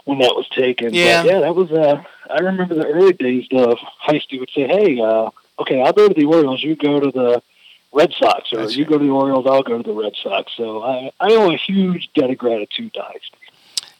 when 0.04 0.18
that 0.18 0.34
was 0.34 0.48
taken. 0.48 0.94
Yeah. 0.94 1.22
but 1.22 1.30
yeah, 1.30 1.40
that 1.40 1.54
was. 1.54 1.70
Uh, 1.70 2.02
I 2.30 2.38
remember 2.40 2.74
the 2.74 2.86
early 2.86 3.12
days. 3.12 3.46
The 3.50 3.76
Heisty 4.06 4.40
would 4.40 4.50
say, 4.50 4.66
"Hey, 4.66 5.00
uh, 5.00 5.30
okay, 5.58 5.82
I'll 5.82 5.92
go 5.92 6.08
to 6.08 6.14
the 6.14 6.24
Orioles. 6.24 6.62
You 6.62 6.76
go 6.76 7.00
to 7.00 7.10
the 7.10 7.42
Red 7.96 8.12
Sox, 8.18 8.52
or 8.52 8.62
you 8.64 8.84
go 8.84 8.98
to 8.98 9.04
the 9.04 9.10
Orioles. 9.10 9.46
I'll 9.48 9.62
go 9.62 9.78
to 9.78 9.82
the 9.82 9.94
Red 9.94 10.12
Sox." 10.22 10.52
So 10.54 10.82
I 10.82 11.10
I 11.18 11.32
owe 11.32 11.50
a 11.50 11.56
huge 11.56 12.10
debt 12.14 12.28
of 12.28 12.36
gratitude 12.36 12.92
to 12.94 13.00
Heisty. 13.00 13.46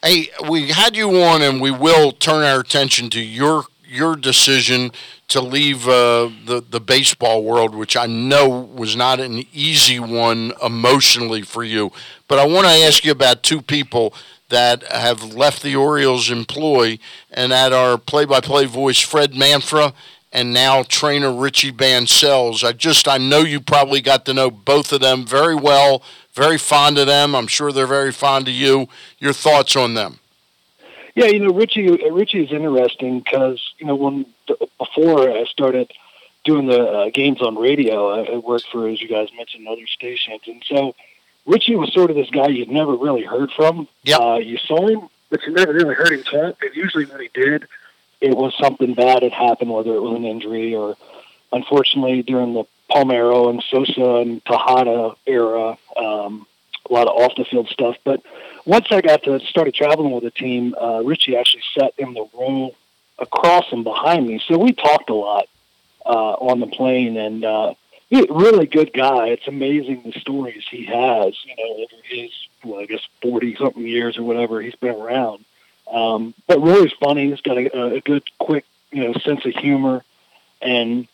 Hey, 0.05 0.29
we 0.51 0.69
had 0.69 0.95
you 0.95 1.23
on, 1.23 1.41
and 1.41 1.61
we 1.61 1.71
will 1.71 2.13
turn 2.13 2.45
our 2.45 2.61
attention 2.61 3.09
to 3.11 3.21
your 3.21 3.65
your 3.89 4.15
decision 4.17 4.93
to 5.29 5.41
leave 5.41 5.89
uh, 5.89 6.29
the 6.45 6.63
the 6.69 6.81
baseball 6.81 7.43
world, 7.43 7.75
which 7.75 7.97
I 7.97 8.07
know 8.07 8.49
was 8.49 8.97
not 8.97 9.19
an 9.19 9.45
easy 9.53 9.99
one 9.99 10.53
emotionally 10.63 11.43
for 11.43 11.65
you. 11.65 11.91
But 12.29 12.39
I 12.39 12.47
want 12.47 12.67
to 12.67 12.73
ask 12.73 13.03
you 13.03 13.13
about 13.13 13.43
two 13.43 13.63
people 13.63 14.13
that 14.49 14.85
have 14.93 15.35
left 15.35 15.63
the 15.63 15.75
Orioles' 15.75 16.31
employ, 16.31 16.99
and 17.31 17.51
that 17.51 17.73
are 17.73 17.99
play-by-play 17.99 18.67
voice 18.67 19.01
Fred 19.01 19.33
Manfra 19.33 19.93
and 20.37 20.53
now 20.53 20.83
trainer 20.83 21.33
Richie 21.33 21.73
Bancells. 21.73 22.63
I 22.63 22.73
just 22.73 23.09
I 23.09 23.17
know 23.17 23.39
you 23.39 23.59
probably 23.59 24.03
got 24.03 24.27
to 24.27 24.35
know 24.35 24.51
both 24.51 24.93
of 24.93 25.01
them 25.01 25.27
very 25.27 25.55
well, 25.55 26.03
very 26.35 26.59
fond 26.59 26.99
of 26.99 27.07
them. 27.07 27.35
I'm 27.35 27.47
sure 27.47 27.73
they're 27.73 27.87
very 27.87 28.13
fond 28.13 28.47
of 28.47 28.53
you. 28.53 28.87
Your 29.19 29.33
thoughts 29.33 29.75
on 29.75 29.95
them? 29.95 30.21
Yeah, 31.15 31.25
you 31.25 31.39
know, 31.39 31.55
Richie. 31.55 31.89
Richie 32.11 32.45
is 32.45 32.53
interesting 32.53 33.21
because 33.21 33.63
you 33.79 33.87
know 33.87 33.97
when 33.97 34.27
before 34.79 35.31
I 35.31 35.45
started 35.47 35.91
doing 36.45 36.67
the 36.67 36.83
uh, 36.83 37.11
games 37.11 37.41
on 37.41 37.57
radio, 37.57 38.11
I, 38.11 38.35
I 38.35 38.37
worked 38.37 38.67
for, 38.71 38.87
as 38.89 39.01
you 39.01 39.09
guys 39.09 39.31
mentioned, 39.35 39.67
other 39.67 39.87
stations, 39.87 40.43
and 40.47 40.63
so 40.69 40.95
Richie 41.47 41.77
was 41.77 41.95
sort 41.95 42.11
of 42.11 42.17
this 42.17 42.29
guy 42.29 42.49
you'd 42.49 42.69
never 42.69 42.95
really 42.95 43.25
heard 43.25 43.51
from. 43.53 43.89
Yeah, 44.03 44.19
uh, 44.19 44.37
you 44.37 44.59
saw 44.59 44.87
him, 44.87 45.09
but 45.31 45.41
you 45.47 45.55
never 45.55 45.73
really 45.73 45.95
heard 45.95 46.13
him 46.13 46.25
talk. 46.25 46.63
And 46.63 46.75
usually 46.75 47.07
when 47.07 47.21
he 47.21 47.31
did, 47.33 47.67
it 48.21 48.37
was 48.37 48.55
something 48.61 48.95
bad 48.95 49.23
had 49.23 49.33
happened, 49.33 49.71
whether 49.71 49.95
it 49.95 50.03
was 50.03 50.17
an 50.17 50.25
injury 50.25 50.75
or, 50.75 50.97
unfortunately, 51.53 52.23
during 52.23 52.55
the 52.55 52.65
Palmeiro 52.91 53.51
and 53.51 53.63
Sosa 53.71 54.17
and 54.17 54.45
Tejada 54.45 55.15
era, 55.27 55.77
um, 55.97 56.47
a 56.89 56.93
lot 56.93 57.09
of 57.09 57.21
off 57.21 57.37
the 57.37 57.45
field 57.45 57.69
stuff. 57.69 57.97
But 58.05 58.23
once 58.65 58.87
I 58.91 59.01
got 59.01 59.25
to 59.25 59.41
started 59.41 59.75
traveling 59.75 60.13
with 60.13 60.25
the 60.25 60.31
team, 60.31 60.75
uh, 60.81 61.03
Richie 61.05 61.37
actually 61.37 61.63
sat 61.79 61.93
in 61.99 62.15
the 62.15 62.27
row 62.33 62.75
across 63.19 63.65
and 63.73 63.85
behind 63.85 64.27
me, 64.27 64.41
so 64.47 64.59
we 64.59 64.73
talked 64.73 65.11
a 65.11 65.15
lot 65.15 65.47
uh, 66.05 66.35
on 66.35 66.61
the 66.61 66.67
plane, 66.67 67.17
and 67.17 67.45
uh, 67.45 67.75
a 68.13 68.27
really 68.31 68.67
good 68.67 68.93
guy. 68.93 69.29
It's 69.29 69.49
amazing 69.49 70.03
the 70.05 70.21
stories 70.21 70.65
he 70.71 70.85
has. 70.85 71.35
You 71.45 71.57
know, 71.57 71.85
over 71.85 72.03
his 72.05 72.31
well, 72.65 72.81
I 72.81 72.87
guess 72.87 73.01
forty 73.21 73.57
something 73.57 73.87
years 73.87 74.17
or 74.17 74.23
whatever 74.23 74.61
he's 74.61 74.77
been 74.77 74.95
around. 74.95 75.45
Um, 75.91 76.35
but 76.47 76.61
really 76.61 76.93
funny. 77.01 77.31
He's 77.31 77.41
got 77.41 77.59
a, 77.59 77.95
a 77.97 78.01
good, 78.01 78.23
quick, 78.39 78.65
you 78.91 79.05
know, 79.05 79.13
sense 79.15 79.45
of 79.45 79.55
humor, 79.55 80.05
and 80.61 81.07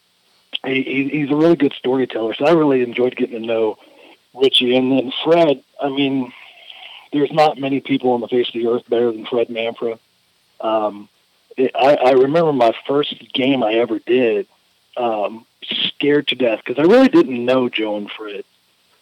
he- 0.64 1.08
he's 1.10 1.30
a 1.30 1.36
really 1.36 1.56
good 1.56 1.74
storyteller. 1.74 2.34
So 2.34 2.46
I 2.46 2.52
really 2.52 2.82
enjoyed 2.82 3.16
getting 3.16 3.40
to 3.40 3.46
know 3.46 3.78
Richie. 4.34 4.76
And 4.76 4.92
then 4.92 5.12
Fred. 5.24 5.62
I 5.80 5.88
mean, 5.88 6.32
there's 7.12 7.32
not 7.32 7.58
many 7.58 7.80
people 7.80 8.12
on 8.12 8.20
the 8.20 8.28
face 8.28 8.48
of 8.48 8.54
the 8.54 8.68
earth 8.68 8.88
better 8.88 9.12
than 9.12 9.26
Fred 9.26 9.48
Manfra. 9.48 9.98
Um, 10.60 11.08
it, 11.56 11.72
I, 11.74 11.96
I 11.96 12.10
remember 12.12 12.52
my 12.52 12.74
first 12.86 13.14
game 13.34 13.62
I 13.62 13.74
ever 13.74 13.98
did. 13.98 14.46
Um, 14.96 15.46
scared 15.62 16.28
to 16.28 16.34
death 16.34 16.60
because 16.64 16.78
I 16.78 16.86
really 16.90 17.08
didn't 17.08 17.44
know 17.44 17.68
Joe 17.68 17.96
and 17.96 18.10
Fred 18.10 18.44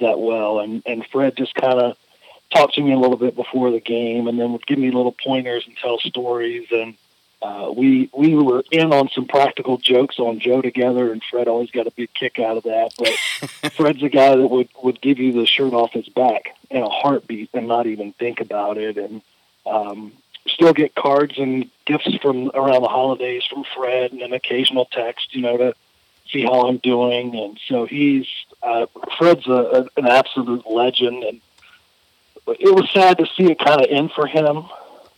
that 0.01 0.18
well, 0.20 0.60
and 0.60 0.82
and 0.86 1.05
Fred 1.06 1.36
just 1.36 1.55
kind 1.55 1.78
of 1.80 1.97
talked 2.51 2.74
to 2.74 2.82
me 2.82 2.93
a 2.93 2.98
little 2.98 3.16
bit 3.16 3.35
before 3.36 3.70
the 3.70 3.81
game, 3.81 4.27
and 4.28 4.39
then 4.39 4.52
would 4.52 4.66
give 4.66 4.78
me 4.78 4.90
little 4.90 5.14
pointers 5.24 5.66
and 5.66 5.77
tell 5.77 5.98
stories, 5.98 6.66
and 6.70 6.94
uh, 7.43 7.72
we 7.74 8.10
we 8.12 8.35
were 8.35 8.62
in 8.70 8.93
on 8.93 9.09
some 9.09 9.27
practical 9.27 9.78
jokes 9.78 10.18
on 10.18 10.40
Joe 10.40 10.60
together, 10.60 11.10
and 11.10 11.22
Fred 11.31 11.48
always 11.48 11.70
got 11.70 11.86
a 11.86 11.90
big 11.90 12.12
kick 12.12 12.39
out 12.39 12.59
of 12.59 12.64
that. 12.64 12.93
But 12.98 13.72
Fred's 13.72 14.02
a 14.02 14.09
guy 14.09 14.36
that 14.36 14.47
would 14.47 14.68
would 14.82 15.01
give 15.01 15.18
you 15.18 15.32
the 15.32 15.47
shirt 15.47 15.72
off 15.72 15.93
his 15.93 16.09
back 16.09 16.56
in 16.70 16.82
a 16.82 16.89
heartbeat 16.89 17.51
and 17.55 17.66
not 17.66 17.86
even 17.86 18.12
think 18.12 18.40
about 18.40 18.77
it, 18.77 18.98
and 18.98 19.22
um, 19.64 20.12
still 20.48 20.72
get 20.72 20.94
cards 20.94 21.39
and 21.39 21.70
gifts 21.86 22.14
from 22.16 22.51
around 22.55 22.82
the 22.82 22.89
holidays 22.89 23.44
from 23.48 23.64
Fred 23.74 24.12
and 24.12 24.22
an 24.22 24.32
occasional 24.32 24.85
text, 24.85 25.35
you 25.35 25.43
know, 25.43 25.56
to 25.56 25.74
see 26.31 26.43
how 26.43 26.68
I'm 26.68 26.78
doing. 26.78 27.35
And 27.36 27.59
so 27.66 27.86
he's 27.86 28.27
uh, 28.62 28.86
Fred's 29.18 29.47
a, 29.47 29.52
a, 29.52 30.01
an 30.01 30.06
absolute 30.06 30.70
legend, 30.70 31.24
and 31.24 31.40
it 32.46 32.74
was 32.74 32.90
sad 32.90 33.18
to 33.18 33.26
see 33.36 33.50
it 33.50 33.58
kind 33.58 33.80
of 33.80 33.86
end 33.90 34.12
for 34.12 34.26
him 34.26 34.64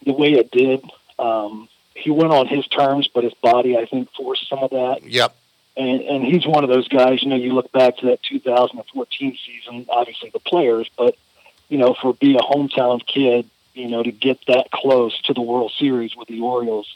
the 0.04 0.12
way 0.12 0.32
it 0.32 0.50
did. 0.50 0.84
Um, 1.18 1.68
he 1.94 2.10
went 2.10 2.32
on 2.32 2.46
his 2.46 2.66
terms, 2.68 3.08
but 3.12 3.24
his 3.24 3.34
body, 3.34 3.76
I 3.76 3.86
think, 3.86 4.10
forced 4.12 4.48
some 4.48 4.60
of 4.60 4.70
that. 4.70 5.02
Yep. 5.02 5.34
And 5.76 6.02
and 6.02 6.24
he's 6.24 6.46
one 6.46 6.64
of 6.64 6.70
those 6.70 6.88
guys. 6.88 7.22
You 7.22 7.30
know, 7.30 7.36
you 7.36 7.54
look 7.54 7.72
back 7.72 7.96
to 7.98 8.06
that 8.06 8.22
2014 8.22 9.38
season. 9.46 9.86
Obviously, 9.88 10.30
the 10.30 10.40
players, 10.40 10.90
but 10.98 11.16
you 11.68 11.78
know, 11.78 11.94
for 11.94 12.12
be 12.12 12.34
a 12.34 12.40
hometown 12.40 13.04
kid, 13.06 13.48
you 13.72 13.88
know, 13.88 14.02
to 14.02 14.12
get 14.12 14.38
that 14.48 14.70
close 14.70 15.18
to 15.22 15.32
the 15.32 15.40
World 15.40 15.72
Series 15.78 16.14
with 16.14 16.28
the 16.28 16.40
Orioles, 16.40 16.94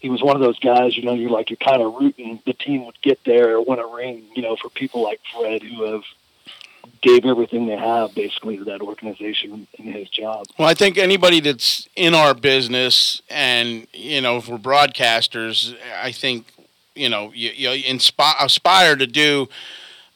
he 0.00 0.10
was 0.10 0.22
one 0.22 0.36
of 0.36 0.42
those 0.42 0.58
guys. 0.58 0.94
You 0.94 1.04
know, 1.04 1.14
you're 1.14 1.30
like 1.30 1.48
you're 1.48 1.56
kind 1.56 1.80
of 1.80 1.94
rooting 1.94 2.40
the 2.44 2.52
team 2.52 2.84
would 2.84 3.00
get 3.00 3.22
there 3.24 3.56
or 3.56 3.62
win 3.62 3.78
a 3.78 3.86
ring. 3.86 4.24
You 4.34 4.42
know, 4.42 4.56
for 4.56 4.68
people 4.68 5.02
like 5.02 5.20
Fred 5.34 5.62
who 5.62 5.84
have 5.84 6.02
gave 7.00 7.24
everything 7.24 7.66
they 7.66 7.76
have 7.76 8.14
basically 8.14 8.56
to 8.58 8.64
that 8.64 8.80
organization 8.80 9.66
in 9.74 9.92
his 9.92 10.08
job. 10.08 10.46
Well, 10.58 10.68
I 10.68 10.74
think 10.74 10.98
anybody 10.98 11.40
that's 11.40 11.88
in 11.96 12.14
our 12.14 12.34
business 12.34 13.22
and, 13.30 13.86
you 13.92 14.20
know, 14.20 14.38
if 14.38 14.48
we're 14.48 14.58
broadcasters, 14.58 15.74
I 16.02 16.12
think, 16.12 16.46
you 16.94 17.08
know, 17.08 17.32
you, 17.34 17.50
you 17.50 17.70
inspire, 17.86 18.34
aspire 18.40 18.96
to 18.96 19.06
do 19.06 19.48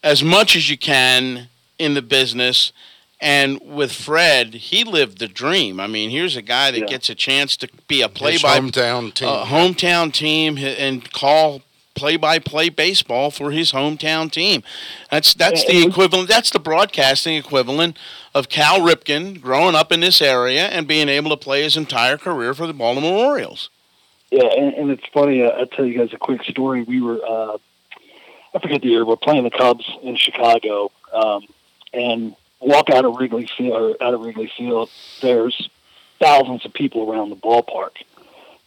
as 0.03 0.23
much 0.23 0.57
as 0.57 0.69
you 0.69 0.77
can 0.77 1.49
in 1.79 1.95
the 1.95 2.03
business. 2.03 2.73
And 3.21 3.61
with 3.63 3.93
Fred, 3.93 4.55
he 4.55 4.83
lived 4.83 5.19
the 5.19 5.29
dream. 5.29 5.79
I 5.79 5.87
mean, 5.87 6.11
here's 6.11 6.35
a 6.35 6.43
guy 6.43 6.73
that 6.73 6.81
Yeah. 6.81 6.87
gets 6.87 7.09
a 7.09 7.15
chance 7.15 7.57
to 7.59 7.69
be 7.87 8.03
a 8.03 8.09
play-by 8.09 8.59
hometown 8.59 9.15
team. 9.15 9.29
uh, 9.29 9.45
hometown 9.45 10.13
team 10.13 10.59
and 10.59 11.09
call 11.13 11.63
play-by-play 11.95 12.71
baseball 12.71 13.31
for 13.31 13.51
his 13.51 13.73
hometown 13.73 14.31
team. 14.31 14.63
That's 15.11 15.35
that's 15.35 15.65
the 15.65 15.83
equivalent. 15.87 16.29
That's 16.29 16.51
the 16.51 16.61
broadcasting 16.61 17.37
equivalent 17.37 17.99
of 18.35 18.49
Cal 18.49 18.81
Ripken 18.81 19.41
growing 19.41 19.75
up 19.75 19.93
in 19.93 20.01
this 20.01 20.23
area 20.23 20.67
and 20.69 20.87
being 20.87 21.09
able 21.09 21.31
to 21.31 21.37
play 21.37 21.63
his 21.63 21.77
entire 21.77 22.17
career 22.17 22.55
for 22.55 22.67
the 22.67 22.73
Baltimore 22.73 23.25
Orioles. 23.27 23.71
Yeah, 24.31 24.47
and, 24.47 24.73
and 24.75 24.91
it's 24.91 25.05
funny. 25.13 25.43
Uh, 25.43 25.51
I'll 25.51 25.67
tell 25.67 25.85
you 25.85 25.99
guys 25.99 26.15
a 26.15 26.19
quick 26.19 26.43
story. 26.45 26.83
We 26.83 27.03
were, 27.03 27.21
uh, 27.23 27.59
I 28.55 28.59
forget 28.61 28.81
the 28.81 28.89
year, 28.89 29.05
we're 29.05 29.17
playing 29.17 29.45
the 29.45 29.51
Cubs 29.51 29.87
in 30.03 30.17
Chicago, 30.17 30.91
um, 31.13 31.43
and 31.93 32.35
walk 32.59 32.89
out 32.89 33.05
of 33.05 33.17
Wrigley 33.17 33.47
Field. 33.59 33.75
Or 34.01 34.03
out 34.03 34.15
of 34.15 34.23
Wrigley 34.23 34.51
Field, 34.57 34.89
there's 35.21 35.69
thousands 36.19 36.65
of 36.65 36.73
people 36.73 37.11
around 37.11 37.29
the 37.29 37.37
ballpark, 37.37 38.03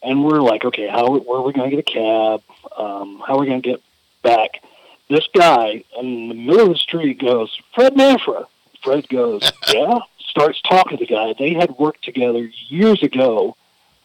and 0.03 0.23
we're 0.23 0.41
like, 0.41 0.65
okay, 0.65 0.87
how 0.87 1.17
where 1.17 1.39
are 1.39 1.43
we 1.43 1.53
going 1.53 1.71
to 1.71 1.75
get 1.75 1.89
a 1.89 1.91
cab? 1.91 2.43
Um, 2.77 3.21
how 3.25 3.35
are 3.35 3.39
we 3.39 3.47
going 3.47 3.61
to 3.61 3.69
get 3.69 3.81
back? 4.23 4.63
This 5.09 5.27
guy 5.33 5.83
in 5.99 6.29
the 6.29 6.35
middle 6.35 6.67
of 6.67 6.69
the 6.69 6.77
street 6.77 7.19
goes, 7.19 7.57
Fred 7.73 7.93
Manfra. 7.93 8.47
Fred 8.83 9.07
goes, 9.09 9.51
yeah. 9.73 9.99
Starts 10.19 10.61
talking 10.61 10.97
to 10.97 11.05
the 11.05 11.11
guy. 11.11 11.33
They 11.37 11.53
had 11.53 11.77
worked 11.77 12.03
together 12.03 12.49
years 12.67 13.01
ago 13.03 13.55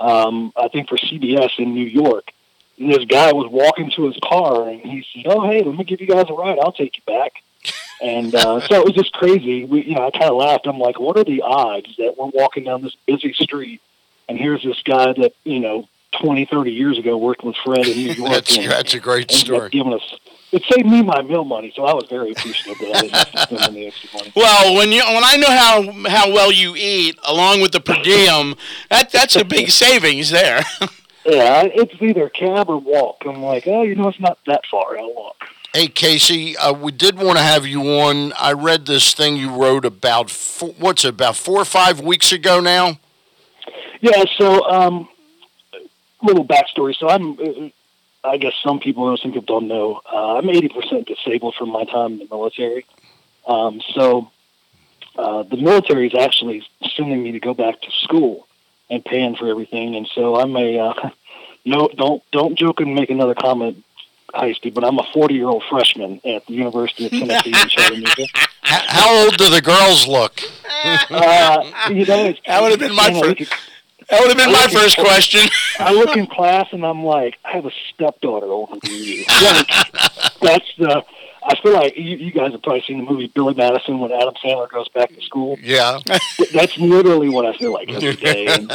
um, 0.00 0.52
I 0.56 0.68
think 0.68 0.88
for 0.88 0.96
CBS 0.96 1.58
in 1.58 1.74
New 1.74 1.84
York. 1.84 2.32
And 2.78 2.90
this 2.90 3.04
guy 3.04 3.32
was 3.32 3.48
walking 3.50 3.90
to 3.96 4.06
his 4.06 4.16
car, 4.24 4.68
and 4.68 4.80
he 4.80 5.04
said, 5.12 5.24
"Oh, 5.26 5.46
hey, 5.46 5.62
let 5.62 5.76
me 5.76 5.84
give 5.84 6.00
you 6.00 6.06
guys 6.06 6.26
a 6.30 6.32
ride. 6.32 6.58
I'll 6.58 6.72
take 6.72 6.96
you 6.96 7.02
back." 7.06 7.32
And 8.02 8.34
uh, 8.34 8.60
so 8.66 8.80
it 8.80 8.84
was 8.84 8.94
just 8.94 9.12
crazy. 9.12 9.66
We, 9.66 9.82
you 9.82 9.94
know, 9.94 10.06
I 10.06 10.10
kind 10.10 10.30
of 10.30 10.36
laughed. 10.36 10.66
I'm 10.66 10.78
like, 10.78 10.98
"What 10.98 11.18
are 11.18 11.24
the 11.24 11.42
odds 11.42 11.94
that 11.98 12.16
we're 12.16 12.30
walking 12.32 12.64
down 12.64 12.80
this 12.80 12.96
busy 13.06 13.34
street, 13.34 13.82
and 14.28 14.38
here's 14.38 14.62
this 14.64 14.82
guy 14.82 15.12
that 15.12 15.32
you 15.44 15.60
know, 15.60 15.86
20, 16.20 16.46
30 16.46 16.70
years 16.72 16.98
ago 16.98 17.16
working 17.16 17.46
with 17.48 17.56
Fred 17.64 17.86
in 17.86 17.96
New 17.96 18.12
York." 18.14 18.30
That's- 18.30 18.56
and 18.56 18.70
that's 18.70 18.94
a 18.94 19.00
great 19.00 19.30
ended 19.30 19.36
up 19.36 19.40
story. 19.46 19.68
Giving 19.70 19.94
us, 19.94 20.14
it 20.52 20.62
saved 20.70 20.86
me 20.86 21.02
my 21.02 21.22
meal 21.22 21.44
money, 21.44 21.72
so 21.76 21.84
I 21.84 21.94
was 21.94 22.06
very 22.10 22.32
appreciative 22.32 22.78
that 22.80 22.96
I 22.96 23.00
didn't 23.02 23.14
have 23.16 23.30
to 23.32 23.38
spend 23.42 23.60
any 23.76 23.86
extra 23.86 24.08
money. 24.18 24.32
Well, 24.34 24.74
when 24.74 24.90
you 24.92 25.02
when 25.04 25.22
I 25.24 25.36
know 25.36 25.50
how 25.50 26.08
how 26.10 26.32
well 26.32 26.50
you 26.50 26.74
eat, 26.76 27.18
along 27.24 27.60
with 27.60 27.72
the 27.72 27.80
per 27.80 28.02
diem, 28.02 28.54
that 28.90 29.10
that's 29.12 29.36
a 29.36 29.44
big 29.44 29.70
savings 29.70 30.30
there. 30.30 30.62
Yeah, 31.26 31.64
it's 31.66 31.92
either 32.00 32.30
cab 32.30 32.70
or 32.70 32.78
walk. 32.78 33.24
I'm 33.26 33.42
like, 33.42 33.66
oh, 33.66 33.82
you 33.82 33.94
know, 33.94 34.08
it's 34.08 34.18
not 34.18 34.38
that 34.46 34.62
far. 34.70 34.98
I'll 34.98 35.12
walk. 35.14 35.36
Hey 35.74 35.86
Casey, 35.86 36.56
uh, 36.56 36.72
we 36.72 36.92
did 36.92 37.18
want 37.18 37.36
to 37.36 37.44
have 37.44 37.66
you 37.66 37.82
on. 38.00 38.32
I 38.38 38.52
read 38.52 38.86
this 38.86 39.12
thing 39.12 39.36
you 39.36 39.50
wrote 39.54 39.84
about 39.84 40.30
four, 40.30 40.70
what's 40.78 41.04
it 41.04 41.08
about 41.10 41.36
four 41.36 41.60
or 41.60 41.66
five 41.66 42.00
weeks 42.00 42.32
ago 42.32 42.58
now. 42.60 42.98
Yeah, 44.00 44.24
so 44.38 44.64
um, 44.70 45.08
little 46.22 46.44
backstory. 46.44 46.94
So 46.96 47.08
I'm, 47.08 47.38
uh, 47.38 48.28
I 48.28 48.36
guess 48.36 48.52
some 48.62 48.80
people 48.80 49.06
know, 49.06 49.16
some 49.16 49.32
people 49.32 49.60
don't 49.60 49.68
know. 49.68 50.00
Uh, 50.10 50.36
I'm 50.36 50.44
80% 50.44 51.06
disabled 51.06 51.54
from 51.58 51.70
my 51.70 51.84
time 51.84 52.12
in 52.12 52.18
the 52.18 52.26
military. 52.30 52.86
Um, 53.46 53.80
so 53.94 54.30
uh, 55.16 55.42
the 55.44 55.56
military 55.56 56.06
is 56.06 56.14
actually 56.14 56.62
sending 56.96 57.22
me 57.22 57.32
to 57.32 57.40
go 57.40 57.54
back 57.54 57.80
to 57.80 57.90
school 58.02 58.46
and 58.88 59.04
paying 59.04 59.36
for 59.36 59.48
everything. 59.48 59.96
And 59.96 60.08
so 60.14 60.36
I'm 60.36 60.56
a 60.56 60.78
uh, 60.78 61.10
no, 61.64 61.88
don't 61.96 62.22
don't 62.32 62.58
joke 62.58 62.80
and 62.80 62.94
make 62.94 63.10
another 63.10 63.34
comment, 63.34 63.84
Heisty. 64.34 64.72
But 64.72 64.84
I'm 64.84 64.98
a 64.98 65.06
40 65.12 65.34
year 65.34 65.48
old 65.48 65.62
freshman 65.70 66.20
at 66.24 66.46
the 66.46 66.54
University 66.54 67.06
of 67.06 67.12
Tennessee 67.12 67.50
in 67.50 67.68
Chattanooga. 67.68 68.26
How 68.62 69.24
old 69.24 69.36
do 69.36 69.50
the 69.50 69.62
girls 69.62 70.06
look? 70.06 70.40
Uh, 70.84 71.88
you 71.90 72.06
know, 72.06 72.24
it's, 72.26 72.40
That 72.46 72.62
would 72.62 72.70
have 72.70 72.80
been 72.80 72.94
my 72.94 73.08
you 73.08 73.14
know, 73.14 73.34
first. 73.34 73.52
That 74.10 74.20
would 74.20 74.28
have 74.28 74.36
been 74.36 74.48
I 74.48 74.66
my 74.66 74.66
first 74.68 74.96
question. 74.96 75.48
I 75.78 75.92
look 75.92 76.16
in 76.16 76.26
class 76.26 76.68
and 76.72 76.84
I'm 76.84 77.04
like, 77.04 77.38
I 77.44 77.52
have 77.52 77.66
a 77.66 77.70
stepdaughter 77.94 78.46
older 78.46 78.74
than 78.82 78.92
you. 78.92 79.24
Like, 79.42 79.68
that's 80.40 80.66
the. 80.78 81.04
I 81.42 81.54
feel 81.62 81.72
like 81.72 81.96
you, 81.96 82.16
you 82.16 82.32
guys 82.32 82.52
have 82.52 82.62
probably 82.62 82.82
seen 82.82 82.98
the 82.98 83.10
movie 83.10 83.26
Billy 83.34 83.54
Madison 83.54 83.98
when 83.98 84.12
Adam 84.12 84.34
Sandler 84.44 84.68
goes 84.68 84.88
back 84.90 85.08
to 85.08 85.20
school. 85.22 85.58
Yeah, 85.62 85.98
that's 86.52 86.76
literally 86.76 87.30
what 87.30 87.46
I 87.46 87.56
feel 87.56 87.72
like 87.72 87.88
every 87.88 88.14
day. 88.14 88.46
And 88.46 88.70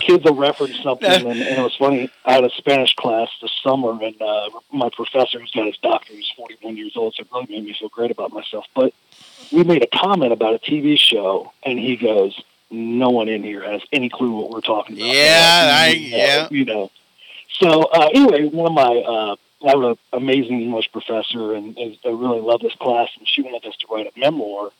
kids 0.00 0.22
will 0.24 0.36
reference 0.36 0.80
something, 0.80 1.10
and, 1.10 1.26
and 1.26 1.40
it 1.40 1.62
was 1.62 1.74
funny. 1.76 2.08
I 2.24 2.34
had 2.34 2.44
a 2.44 2.50
Spanish 2.50 2.94
class 2.94 3.28
this 3.42 3.50
summer, 3.62 3.90
and 3.90 4.22
uh, 4.22 4.48
my 4.72 4.90
professor, 4.90 5.40
who's 5.40 5.50
got 5.50 5.66
his 5.66 5.76
doctorate, 5.78 6.18
he's 6.18 6.30
41 6.36 6.76
years 6.76 6.92
old, 6.96 7.14
so 7.14 7.22
it 7.22 7.28
really 7.32 7.46
made 7.48 7.64
me 7.64 7.76
feel 7.78 7.88
great 7.88 8.12
about 8.12 8.32
myself. 8.32 8.64
But 8.76 8.94
we 9.52 9.64
made 9.64 9.82
a 9.82 9.88
comment 9.98 10.32
about 10.32 10.54
a 10.54 10.58
TV 10.58 10.96
show, 10.96 11.52
and 11.64 11.80
he 11.80 11.96
goes, 11.96 12.40
"No 12.74 13.10
one 13.10 13.28
in 13.28 13.42
here 13.42 13.62
has 13.62 13.82
any 13.92 14.08
clue 14.08 14.32
what 14.32 14.50
we're 14.50 14.60
talking 14.60 14.96
about." 14.96 15.14
Yeah, 15.14 15.70
I- 15.72 15.88
yeah. 15.90 16.48
you 16.50 16.64
know. 16.64 16.90
So 17.60 17.84
uh, 17.84 18.08
anyway, 18.12 18.44
one 18.48 18.66
of 18.66 18.72
my 18.72 18.96
uh, 18.98 19.36
I 19.66 19.70
have 19.70 19.82
an 19.82 19.96
amazing 20.12 20.60
English 20.60 20.90
professor, 20.92 21.54
and, 21.54 21.76
and 21.78 21.96
I 22.04 22.08
really 22.08 22.40
love 22.40 22.60
this 22.60 22.74
class. 22.74 23.08
And 23.18 23.26
she 23.26 23.42
wanted 23.42 23.66
us 23.66 23.76
to 23.78 23.86
write 23.90 24.06
a 24.06 24.18
memoir 24.18 24.70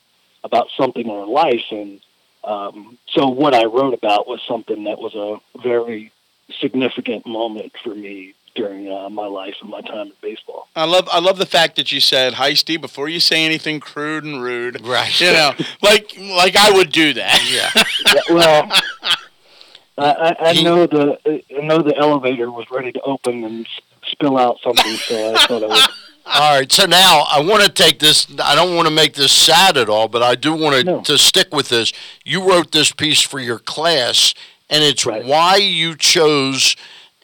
about 0.42 0.68
something 0.76 1.06
in 1.06 1.14
her 1.14 1.26
life, 1.26 1.64
and 1.70 2.00
um, 2.42 2.98
so 3.08 3.28
what 3.28 3.54
I 3.54 3.64
wrote 3.64 3.94
about 3.94 4.28
was 4.28 4.40
something 4.46 4.84
that 4.84 4.98
was 4.98 5.14
a 5.14 5.60
very 5.62 6.12
significant 6.60 7.26
moment 7.26 7.72
for 7.82 7.94
me 7.94 8.34
during 8.54 8.90
uh, 8.90 9.08
my 9.10 9.26
life 9.26 9.56
and 9.60 9.70
my 9.70 9.80
time 9.80 10.08
in 10.08 10.12
baseball. 10.20 10.68
I 10.76 10.84
love 10.84 11.08
I 11.10 11.20
love 11.20 11.38
the 11.38 11.46
fact 11.46 11.76
that 11.76 11.92
you 11.92 12.00
said 12.00 12.34
heisty 12.34 12.80
before 12.80 13.08
you 13.08 13.20
say 13.20 13.44
anything 13.44 13.80
crude 13.80 14.24
and 14.24 14.42
rude. 14.42 14.84
Right. 14.86 15.20
You 15.20 15.32
know, 15.32 15.52
like 15.82 16.16
like 16.18 16.56
I 16.56 16.70
would 16.70 16.92
do 16.92 17.12
that. 17.14 17.40
Yeah. 17.50 18.14
Yeah, 18.14 18.34
well, 18.34 18.72
I, 19.98 20.04
I, 20.04 20.36
I 20.40 20.62
know 20.62 20.86
the 20.86 21.18
I 21.26 21.60
know 21.62 21.82
the 21.82 21.96
elevator 21.96 22.50
was 22.50 22.66
ready 22.70 22.92
to 22.92 23.00
open 23.02 23.44
and 23.44 23.66
spill 24.06 24.38
out 24.38 24.58
something, 24.62 24.96
so 24.96 25.34
I 25.34 25.46
thought 25.46 25.62
I 25.62 25.66
would. 25.66 25.80
All 26.26 26.58
right, 26.58 26.72
so 26.72 26.86
now 26.86 27.26
I 27.30 27.40
want 27.40 27.64
to 27.64 27.70
take 27.70 27.98
this. 27.98 28.26
I 28.42 28.54
don't 28.54 28.74
want 28.74 28.88
to 28.88 28.94
make 28.94 29.12
this 29.12 29.30
sad 29.30 29.76
at 29.76 29.90
all, 29.90 30.08
but 30.08 30.22
I 30.22 30.34
do 30.34 30.54
want 30.54 30.86
to, 30.86 31.02
to 31.02 31.18
stick 31.18 31.52
with 31.52 31.68
this. 31.68 31.92
You 32.24 32.48
wrote 32.48 32.72
this 32.72 32.92
piece 32.92 33.20
for 33.20 33.38
your 33.38 33.58
class, 33.58 34.34
and 34.70 34.82
it's 34.82 35.04
why 35.04 35.56
you 35.56 35.94
chose, 35.94 36.76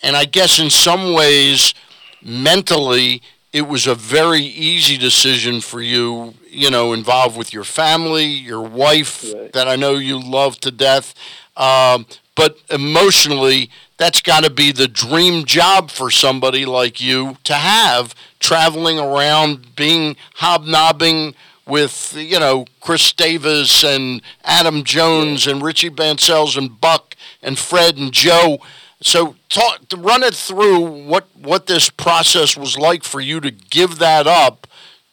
and 0.02 0.16
I 0.16 0.24
guess 0.24 0.58
in 0.58 0.70
some 0.70 1.12
ways, 1.12 1.74
mentally, 2.22 3.22
it 3.52 3.62
was 3.62 3.86
a 3.86 3.94
very 3.94 4.42
easy 4.42 4.96
decision 4.96 5.60
for 5.60 5.80
you, 5.80 6.34
you 6.48 6.70
know, 6.70 6.92
involved 6.92 7.36
with 7.36 7.52
your 7.52 7.64
family, 7.64 8.24
your 8.24 8.62
wife 8.62 9.24
that 9.52 9.68
I 9.68 9.76
know 9.76 9.94
you 9.94 10.20
love 10.20 10.60
to 10.60 10.70
death. 10.70 11.14
Um, 11.56 12.06
but 12.36 12.58
emotionally, 12.70 13.70
that's 13.98 14.22
got 14.22 14.44
to 14.44 14.50
be 14.50 14.72
the 14.72 14.88
dream 14.88 15.44
job 15.44 15.90
for 15.90 16.10
somebody 16.10 16.64
like 16.64 17.00
you 17.00 17.36
to 17.44 17.54
have 17.54 18.14
traveling 18.38 18.98
around, 18.98 19.76
being 19.76 20.16
hobnobbing 20.36 21.34
with, 21.66 22.14
you 22.16 22.38
know, 22.40 22.64
Chris 22.80 23.12
Davis 23.12 23.84
and 23.84 24.22
Adam 24.44 24.84
Jones 24.84 25.46
and 25.46 25.62
Richie 25.62 25.90
Bancells 25.90 26.56
and 26.56 26.80
Buck 26.80 27.14
and 27.42 27.58
Fred 27.58 27.98
and 27.98 28.12
Joe. 28.12 28.58
So 29.02 29.36
talk, 29.48 29.80
run 29.96 30.22
it 30.22 30.34
through 30.34 30.80
what, 30.80 31.26
what 31.34 31.66
this 31.66 31.88
process 31.88 32.56
was 32.56 32.76
like 32.76 33.02
for 33.02 33.20
you 33.20 33.40
to 33.40 33.50
give 33.50 33.98
that 33.98 34.26
up 34.26 34.66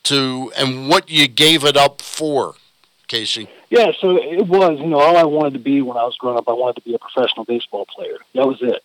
to 0.04 0.52
and 0.58 0.90
what 0.90 1.10
you 1.10 1.28
gave 1.28 1.64
it 1.64 1.78
up 1.78 2.02
for, 2.02 2.56
Casey. 3.08 3.50
Yeah, 3.70 3.92
so 4.00 4.18
it 4.18 4.48
was, 4.48 4.80
you 4.80 4.88
know, 4.88 5.00
all 5.00 5.18
I 5.18 5.24
wanted 5.24 5.54
to 5.54 5.60
be 5.60 5.82
when 5.82 5.98
I 5.98 6.04
was 6.04 6.16
growing 6.18 6.38
up, 6.38 6.48
I 6.48 6.54
wanted 6.54 6.76
to 6.76 6.82
be 6.82 6.96
a 6.96 7.00
professional 7.00 7.44
baseball 7.44 7.86
player. 7.86 8.18
That 8.34 8.48
was 8.48 8.62
it. 8.62 8.84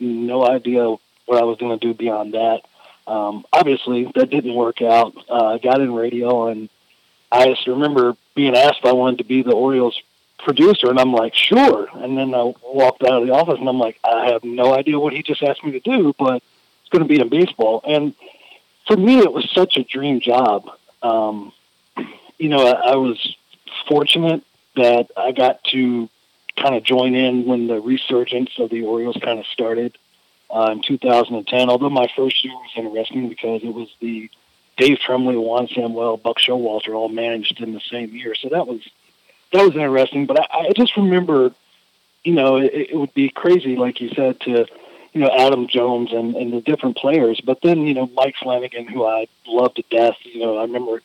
No 0.00 0.46
idea 0.46 0.96
what 1.26 1.40
I 1.40 1.44
was 1.44 1.58
going 1.58 1.78
to 1.78 1.86
do 1.86 1.94
beyond 1.94 2.34
that. 2.34 2.62
Um, 3.06 3.44
obviously, 3.52 4.10
that 4.14 4.30
didn't 4.30 4.54
work 4.54 4.82
out. 4.82 5.14
Uh, 5.28 5.54
I 5.54 5.58
got 5.58 5.80
in 5.80 5.92
radio, 5.94 6.48
and 6.48 6.68
I 7.32 7.46
just 7.46 7.66
remember 7.66 8.16
being 8.34 8.56
asked 8.56 8.80
if 8.80 8.84
I 8.84 8.92
wanted 8.92 9.18
to 9.18 9.24
be 9.24 9.42
the 9.42 9.54
Orioles 9.54 10.00
producer, 10.38 10.88
and 10.88 10.98
I'm 10.98 11.12
like, 11.12 11.34
sure. 11.34 11.88
And 11.92 12.16
then 12.16 12.34
I 12.34 12.52
walked 12.62 13.02
out 13.02 13.22
of 13.22 13.26
the 13.26 13.34
office, 13.34 13.58
and 13.58 13.68
I'm 13.68 13.78
like, 13.78 13.98
I 14.04 14.30
have 14.32 14.44
no 14.44 14.74
idea 14.74 14.98
what 14.98 15.12
he 15.12 15.22
just 15.22 15.42
asked 15.42 15.64
me 15.64 15.72
to 15.72 15.80
do, 15.80 16.14
but 16.18 16.36
it's 16.36 16.90
going 16.90 17.02
to 17.02 17.08
be 17.08 17.20
in 17.20 17.28
baseball. 17.28 17.82
And 17.86 18.14
for 18.86 18.96
me, 18.96 19.18
it 19.18 19.32
was 19.32 19.50
such 19.52 19.76
a 19.76 19.84
dream 19.84 20.20
job. 20.20 20.70
Um, 21.02 21.52
you 22.38 22.48
know, 22.48 22.66
I, 22.66 22.92
I 22.92 22.96
was 22.96 23.36
fortunate 23.88 24.42
that 24.76 25.08
I 25.16 25.32
got 25.32 25.62
to 25.64 26.08
kind 26.56 26.74
of 26.74 26.82
join 26.82 27.14
in 27.14 27.46
when 27.46 27.66
the 27.66 27.80
resurgence 27.80 28.50
of 28.58 28.70
the 28.70 28.84
Orioles 28.84 29.16
kind 29.22 29.38
of 29.38 29.46
started 29.46 29.96
uh, 30.50 30.70
in 30.72 30.82
2010. 30.82 31.68
Although 31.68 31.90
my 31.90 32.08
first 32.16 32.44
year 32.44 32.54
was 32.54 32.70
interesting 32.76 33.28
because 33.28 33.62
it 33.62 33.72
was 33.72 33.88
the 34.00 34.30
Dave 34.76 34.98
Trembley, 35.00 35.36
Juan 35.36 35.68
Samuel, 35.68 36.16
Buck 36.16 36.38
Showalter 36.38 36.94
all 36.94 37.08
managed 37.08 37.60
in 37.60 37.74
the 37.74 37.80
same 37.90 38.14
year, 38.14 38.34
so 38.34 38.48
that 38.50 38.66
was 38.66 38.80
that 39.52 39.64
was 39.64 39.74
interesting. 39.74 40.26
But 40.26 40.40
I, 40.40 40.68
I 40.68 40.72
just 40.74 40.96
remember, 40.96 41.52
you 42.24 42.34
know, 42.34 42.56
it, 42.56 42.72
it 42.90 42.96
would 42.96 43.14
be 43.14 43.30
crazy, 43.30 43.76
like 43.76 44.00
you 44.00 44.10
said, 44.10 44.40
to 44.40 44.66
you 45.12 45.20
know 45.20 45.30
Adam 45.30 45.66
Jones 45.66 46.12
and, 46.12 46.34
and 46.36 46.52
the 46.52 46.60
different 46.60 46.96
players. 46.96 47.40
But 47.40 47.60
then 47.62 47.86
you 47.86 47.94
know 47.94 48.06
Mike 48.14 48.36
Flanagan, 48.40 48.86
who 48.86 49.04
I 49.04 49.26
loved 49.46 49.76
to 49.76 49.84
death. 49.90 50.16
You 50.22 50.40
know, 50.40 50.58
I 50.58 50.62
remember 50.62 51.02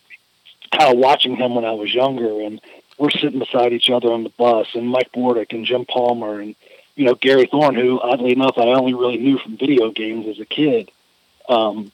kind 0.71 0.93
of 0.93 0.99
watching 0.99 1.35
him 1.35 1.55
when 1.55 1.65
I 1.65 1.71
was 1.71 1.93
younger, 1.93 2.41
and 2.41 2.61
we're 2.97 3.11
sitting 3.11 3.39
beside 3.39 3.73
each 3.73 3.89
other 3.89 4.11
on 4.11 4.23
the 4.23 4.29
bus, 4.29 4.67
and 4.75 4.87
Mike 4.87 5.11
Bordick 5.11 5.53
and 5.53 5.65
Jim 5.65 5.85
Palmer 5.85 6.39
and 6.39 6.55
you 6.95 7.05
know 7.05 7.15
Gary 7.15 7.47
Thorne, 7.47 7.75
who 7.75 7.99
oddly 7.99 8.33
enough 8.33 8.57
I 8.57 8.67
only 8.67 8.93
really 8.93 9.17
knew 9.17 9.37
from 9.37 9.57
video 9.57 9.91
games 9.91 10.27
as 10.27 10.39
a 10.39 10.45
kid. 10.45 10.91
Um, 11.49 11.91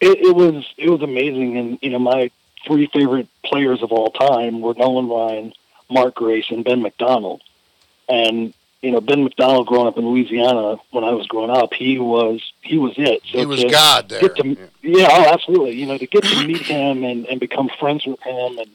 it, 0.00 0.18
it 0.18 0.36
was 0.36 0.64
it 0.76 0.90
was 0.90 1.02
amazing, 1.02 1.56
and 1.58 1.78
you 1.82 1.90
know 1.90 1.98
my 1.98 2.30
three 2.66 2.86
favorite 2.92 3.28
players 3.44 3.82
of 3.82 3.92
all 3.92 4.10
time 4.10 4.60
were 4.60 4.74
Nolan 4.74 5.08
Ryan, 5.08 5.52
Mark 5.90 6.14
Grace, 6.16 6.46
and 6.50 6.64
Ben 6.64 6.82
McDonald. 6.82 7.42
And 8.08 8.52
you 8.82 8.90
know 8.92 9.00
Ben 9.00 9.24
McDonald, 9.24 9.66
growing 9.66 9.86
up 9.88 9.98
in 9.98 10.06
Louisiana 10.06 10.76
when 10.90 11.02
I 11.04 11.10
was 11.12 11.26
growing 11.26 11.50
up, 11.50 11.72
he 11.74 11.98
was 11.98 12.40
he 12.62 12.78
was 12.78 12.94
it. 12.96 13.22
He 13.24 13.44
was 13.46 13.62
to 13.62 13.68
God 13.70 14.08
there. 14.08 14.20
get 14.20 14.36
to- 14.36 14.56
yeah, 14.82 15.08
oh, 15.10 15.32
absolutely. 15.32 15.72
You 15.72 15.86
know, 15.86 15.98
to 15.98 16.06
get 16.06 16.22
to 16.24 16.46
meet 16.46 16.62
him 16.62 17.02
and, 17.04 17.26
and 17.26 17.40
become 17.40 17.68
friends 17.80 18.06
with 18.06 18.20
him 18.22 18.58
and 18.58 18.70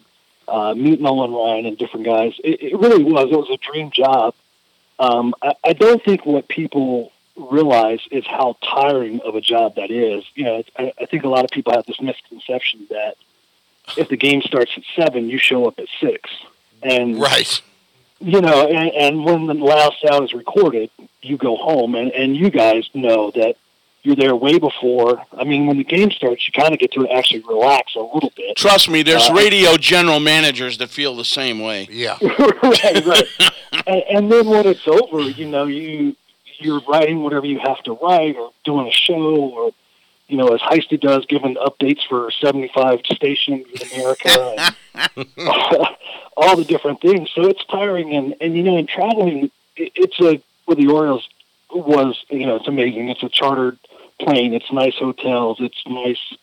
uh, 0.47 0.73
meet 0.73 0.99
Nolan 0.99 1.31
Ryan 1.31 1.65
and 1.65 1.77
different 1.77 2.05
guys, 2.05 2.33
it, 2.43 2.61
it 2.61 2.79
really 2.79 3.03
was. 3.03 3.29
It 3.31 3.37
was 3.37 3.49
a 3.49 3.57
dream 3.57 3.91
job. 3.91 4.33
Um, 4.99 5.33
I, 5.41 5.53
I 5.63 5.73
don't 5.73 6.03
think 6.03 6.25
what 6.25 6.47
people 6.49 7.11
realize 7.37 8.01
is 8.11 8.25
how 8.27 8.57
tiring 8.61 9.21
of 9.21 9.35
a 9.35 9.41
job 9.41 9.75
that 9.75 9.89
is. 9.91 10.25
You 10.35 10.43
know, 10.43 10.59
it's- 10.59 10.73
I, 10.77 11.01
I 11.01 11.05
think 11.05 11.23
a 11.23 11.29
lot 11.29 11.45
of 11.45 11.51
people 11.51 11.71
have 11.73 11.85
this 11.85 12.01
misconception 12.01 12.87
that 12.89 13.15
if 13.97 14.09
the 14.09 14.17
game 14.17 14.41
starts 14.41 14.71
at 14.77 14.83
seven, 14.95 15.29
you 15.29 15.37
show 15.37 15.67
up 15.67 15.79
at 15.79 15.87
six, 15.99 16.29
and 16.81 17.19
right. 17.19 17.61
you 18.19 18.41
know, 18.41 18.67
and, 18.67 18.91
and 18.91 19.25
when 19.25 19.47
the 19.47 19.53
last 19.53 20.03
out 20.09 20.23
is 20.23 20.33
recorded, 20.33 20.89
you 21.21 21.37
go 21.37 21.55
home, 21.55 21.95
and 21.95 22.11
and 22.11 22.35
you 22.35 22.49
guys 22.49 22.89
know 22.93 23.31
that 23.31 23.55
you're 24.03 24.15
there 24.15 24.35
way 24.35 24.57
before. 24.57 25.23
I 25.37 25.43
mean, 25.43 25.67
when 25.67 25.77
the 25.77 25.83
game 25.83 26.11
starts, 26.11 26.47
you 26.47 26.53
kind 26.59 26.73
of 26.73 26.79
get 26.79 26.91
to 26.93 27.07
actually 27.07 27.41
relax 27.41 27.95
a 27.95 27.99
little 27.99 28.31
bit. 28.35 28.55
Trust 28.55 28.89
me, 28.89 29.03
there's 29.03 29.29
Uh, 29.29 29.33
radio 29.33 29.77
general 29.77 30.19
managers 30.19 30.77
that 30.79 30.89
feel 30.89 31.15
the 31.15 31.25
same 31.25 31.59
way. 31.59 31.87
Yeah. 31.91 32.17
right, 32.63 33.05
right. 33.05 33.23
and, 33.87 34.03
and 34.09 34.31
then 34.31 34.47
when 34.47 34.65
it's 34.65 34.87
over, 34.87 35.21
you 35.21 35.47
know, 35.47 35.65
you 35.65 36.15
you're 36.59 36.81
writing 36.87 37.23
whatever 37.23 37.45
you 37.45 37.59
have 37.59 37.81
to 37.83 37.93
write, 37.93 38.35
or 38.37 38.51
doing 38.63 38.87
a 38.87 38.91
show, 38.91 39.35
or 39.35 39.71
you 40.31 40.37
know, 40.37 40.47
as 40.47 40.61
Heisty 40.61 40.99
does, 40.99 41.25
giving 41.25 41.55
updates 41.55 42.07
for 42.07 42.31
75 42.31 43.01
stations 43.05 43.67
in 43.73 43.99
America, 43.99 44.73
and 44.95 45.27
all 46.37 46.55
the 46.55 46.63
different 46.65 47.01
things. 47.01 47.29
So 47.35 47.41
it's 47.43 47.63
tiring, 47.65 48.15
and 48.15 48.35
and 48.39 48.55
you 48.55 48.63
know, 48.63 48.77
in 48.77 48.87
traveling, 48.87 49.51
it, 49.75 49.91
it's 49.95 50.19
a 50.21 50.41
with 50.65 50.77
the 50.77 50.87
Orioles 50.87 51.27
was 51.69 52.23
you 52.29 52.45
know, 52.45 52.55
it's 52.55 52.67
amazing. 52.69 53.09
It's 53.09 53.23
a 53.23 53.29
chartered 53.29 53.77
plane. 54.21 54.53
It's 54.53 54.71
nice 54.71 54.95
hotels. 54.95 55.57
It's 55.59 55.83
nice. 55.85 56.37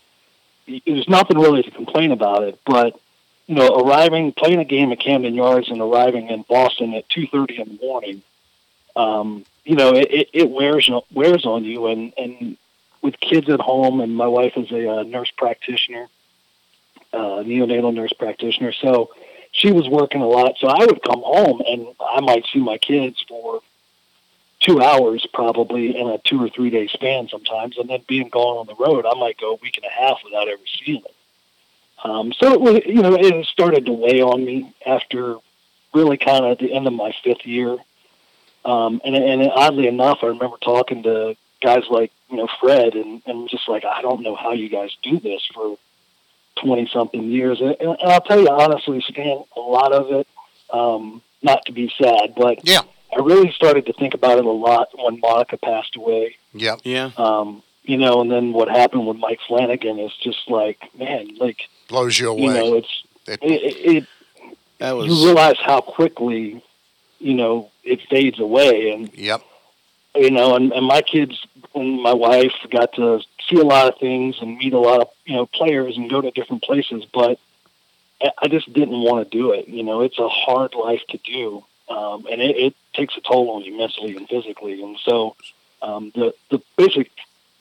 There's 0.87 1.09
nothing 1.09 1.39
really 1.39 1.63
to 1.63 1.71
complain 1.71 2.13
about 2.13 2.43
it, 2.43 2.61
but 2.67 3.01
you 3.47 3.55
know, 3.55 3.69
arriving, 3.69 4.33
playing 4.33 4.61
a 4.61 4.67
game 4.67 4.93
at 4.93 5.01
Camden 5.01 5.35
Yards 5.35 5.71
and 5.71 5.81
arriving 5.81 6.29
in 6.29 6.43
Boston 6.43 6.93
at 6.93 7.09
2.30 7.09 7.59
in 7.59 7.69
the 7.69 7.87
morning, 7.87 8.23
um, 8.95 9.47
you 9.65 9.75
know, 9.75 9.95
it, 9.95 10.11
it, 10.11 10.29
it 10.35 10.51
wears, 10.51 10.91
wears 11.11 11.47
on 11.47 11.65
you. 11.65 11.87
And, 11.87 12.13
and 12.19 12.59
with 13.09 13.21
kids 13.21 13.49
at 13.49 13.59
home, 13.59 14.03
and 14.03 14.15
my 14.15 14.27
wife 14.27 14.53
is 14.57 14.71
a 14.71 14.99
uh, 14.99 15.03
nurse 15.03 15.31
practitioner, 15.35 16.09
uh, 17.15 17.41
neonatal 17.43 17.95
nurse 17.95 18.13
practitioner. 18.13 18.71
So 18.73 19.11
she 19.51 19.73
was 19.73 19.89
working 19.89 20.21
a 20.21 20.27
lot. 20.27 20.57
So 20.59 20.69
I 20.69 20.85
would 20.85 21.03
come 21.03 21.23
home 21.25 21.63
and 21.67 21.87
I 21.99 22.21
might 22.21 22.45
see 22.53 22.59
my 22.59 22.77
kids 22.77 23.25
for 23.27 23.61
two 24.61 24.83
hours 24.83 25.27
probably 25.33 25.99
in 25.99 26.07
a 26.07 26.19
two 26.19 26.45
or 26.45 26.51
three 26.51 26.69
day 26.69 26.87
span 26.89 27.29
sometimes. 27.31 27.79
And 27.79 27.89
then 27.89 28.05
being 28.07 28.29
gone 28.29 28.59
on 28.59 28.67
the 28.67 28.75
road, 28.75 29.07
I 29.07 29.19
might 29.19 29.41
go 29.41 29.53
a 29.53 29.59
week 29.63 29.79
and 29.79 29.87
a 29.87 30.01
half 30.07 30.19
without 30.23 30.49
ever 30.49 30.61
seeing 30.85 31.03
them. 31.03 32.11
Um, 32.11 32.33
so 32.35 32.53
it 32.53 32.61
was, 32.61 32.83
you 32.85 33.01
know, 33.01 33.15
it 33.15 33.47
started 33.47 33.87
to 33.87 33.93
weigh 33.93 34.21
on 34.21 34.45
me 34.45 34.75
after 34.85 35.37
really 35.95 36.19
kind 36.19 36.45
of 36.45 36.59
the 36.59 36.75
end 36.75 36.87
of 36.87 36.93
my 36.93 37.15
fifth 37.25 37.47
year. 37.47 37.79
Um, 38.67 39.01
and, 39.03 39.17
and 39.17 39.51
oddly 39.51 39.87
enough, 39.87 40.19
I 40.23 40.27
remember 40.27 40.59
talking 40.59 41.05
to 41.05 41.37
guys 41.63 41.85
like, 41.91 42.13
you 42.31 42.37
know, 42.37 42.49
Fred 42.61 42.95
and, 42.95 43.23
and 43.27 43.49
just 43.49 43.69
like, 43.69 43.85
I 43.85 44.03
don't 44.03 44.23
know 44.23 44.35
how 44.37 44.53
you 44.53 44.69
guys 44.69 44.97
do 45.03 45.19
this 45.19 45.45
for 45.55 45.77
20 46.63 46.89
something 46.93 47.23
years. 47.25 47.61
And, 47.61 47.77
and 47.81 47.97
I'll 48.03 48.21
tell 48.21 48.41
you 48.41 48.49
honestly, 48.49 49.01
Stan, 49.01 49.43
a 49.57 49.61
lot 49.61 49.93
of 49.93 50.11
it, 50.13 50.29
um, 50.71 51.23
not 51.43 51.65
to 51.67 51.73
be 51.73 51.93
sad, 52.01 52.35
but 52.37 52.67
yeah, 52.67 52.81
I 53.17 53.21
really 53.21 53.53
started 53.53 53.87
to 53.87 53.93
think 53.93 54.15
about 54.15 54.39
it 54.39 54.45
a 54.45 54.51
lot 54.51 54.89
when 54.95 55.21
Monica 55.21 55.57
passed 55.57 55.97
away. 55.97 56.37
Yeah, 56.53 56.77
Yeah. 56.85 57.11
Um, 57.17 57.63
you 57.85 57.97
know, 57.97 58.21
and 58.21 58.31
then 58.31 58.53
what 58.53 58.69
happened 58.69 59.07
with 59.07 59.17
Mike 59.17 59.41
Flanagan 59.49 59.99
is 59.99 60.13
just 60.23 60.51
like, 60.51 60.79
man, 60.99 61.37
like, 61.39 61.69
Blows 61.89 62.19
you 62.19 62.29
away. 62.29 62.43
you 62.43 62.53
know, 62.53 62.75
it's 62.75 63.03
it, 63.27 63.39
it, 63.43 63.97
it 63.97 64.07
That 64.77 64.93
was 64.93 65.07
you 65.07 65.25
realize 65.25 65.57
how 65.59 65.81
quickly, 65.81 66.63
you 67.19 67.35
know, 67.35 67.71
it 67.85 68.01
fades 68.11 68.39
away, 68.41 68.91
and 68.91 69.11
yep, 69.15 69.43
you 70.15 70.31
know, 70.31 70.57
and, 70.57 70.73
and 70.73 70.87
my 70.87 71.03
kids 71.03 71.41
and 71.75 72.03
my 72.03 72.13
wife 72.15 72.53
got 72.71 72.93
to 72.95 73.21
see 73.49 73.57
a 73.57 73.65
lot 73.65 73.93
of 73.93 73.99
things 73.99 74.37
and 74.41 74.57
meet 74.59 74.73
a 74.73 74.79
lot 74.79 75.01
of 75.01 75.09
you 75.25 75.35
know 75.37 75.47
players 75.47 75.97
and 75.97 76.11
go 76.11 76.21
to 76.21 76.31
different 76.31 76.63
places, 76.63 77.05
but 77.13 77.39
I- 78.43 78.49
just 78.49 78.73
didn't 78.73 79.01
want 79.01 79.31
to 79.31 79.39
do 79.39 79.53
it. 79.53 79.69
You 79.69 79.83
know, 79.85 80.01
it's 80.01 80.19
a 80.19 80.29
hard 80.29 80.75
life 80.75 81.03
to 81.11 81.19
do, 81.19 81.65
um, 81.89 82.27
and 82.31 82.41
it, 82.41 82.57
it 82.57 82.75
takes 82.95 83.17
a 83.17 83.21
toll 83.21 83.51
on 83.51 83.63
you 83.65 83.77
mentally 83.77 84.17
and 84.17 84.29
physically. 84.29 84.83
And 84.83 84.99
so, 85.05 85.37
um, 85.83 86.11
the 86.15 86.35
the 86.51 86.61
basic 86.77 87.11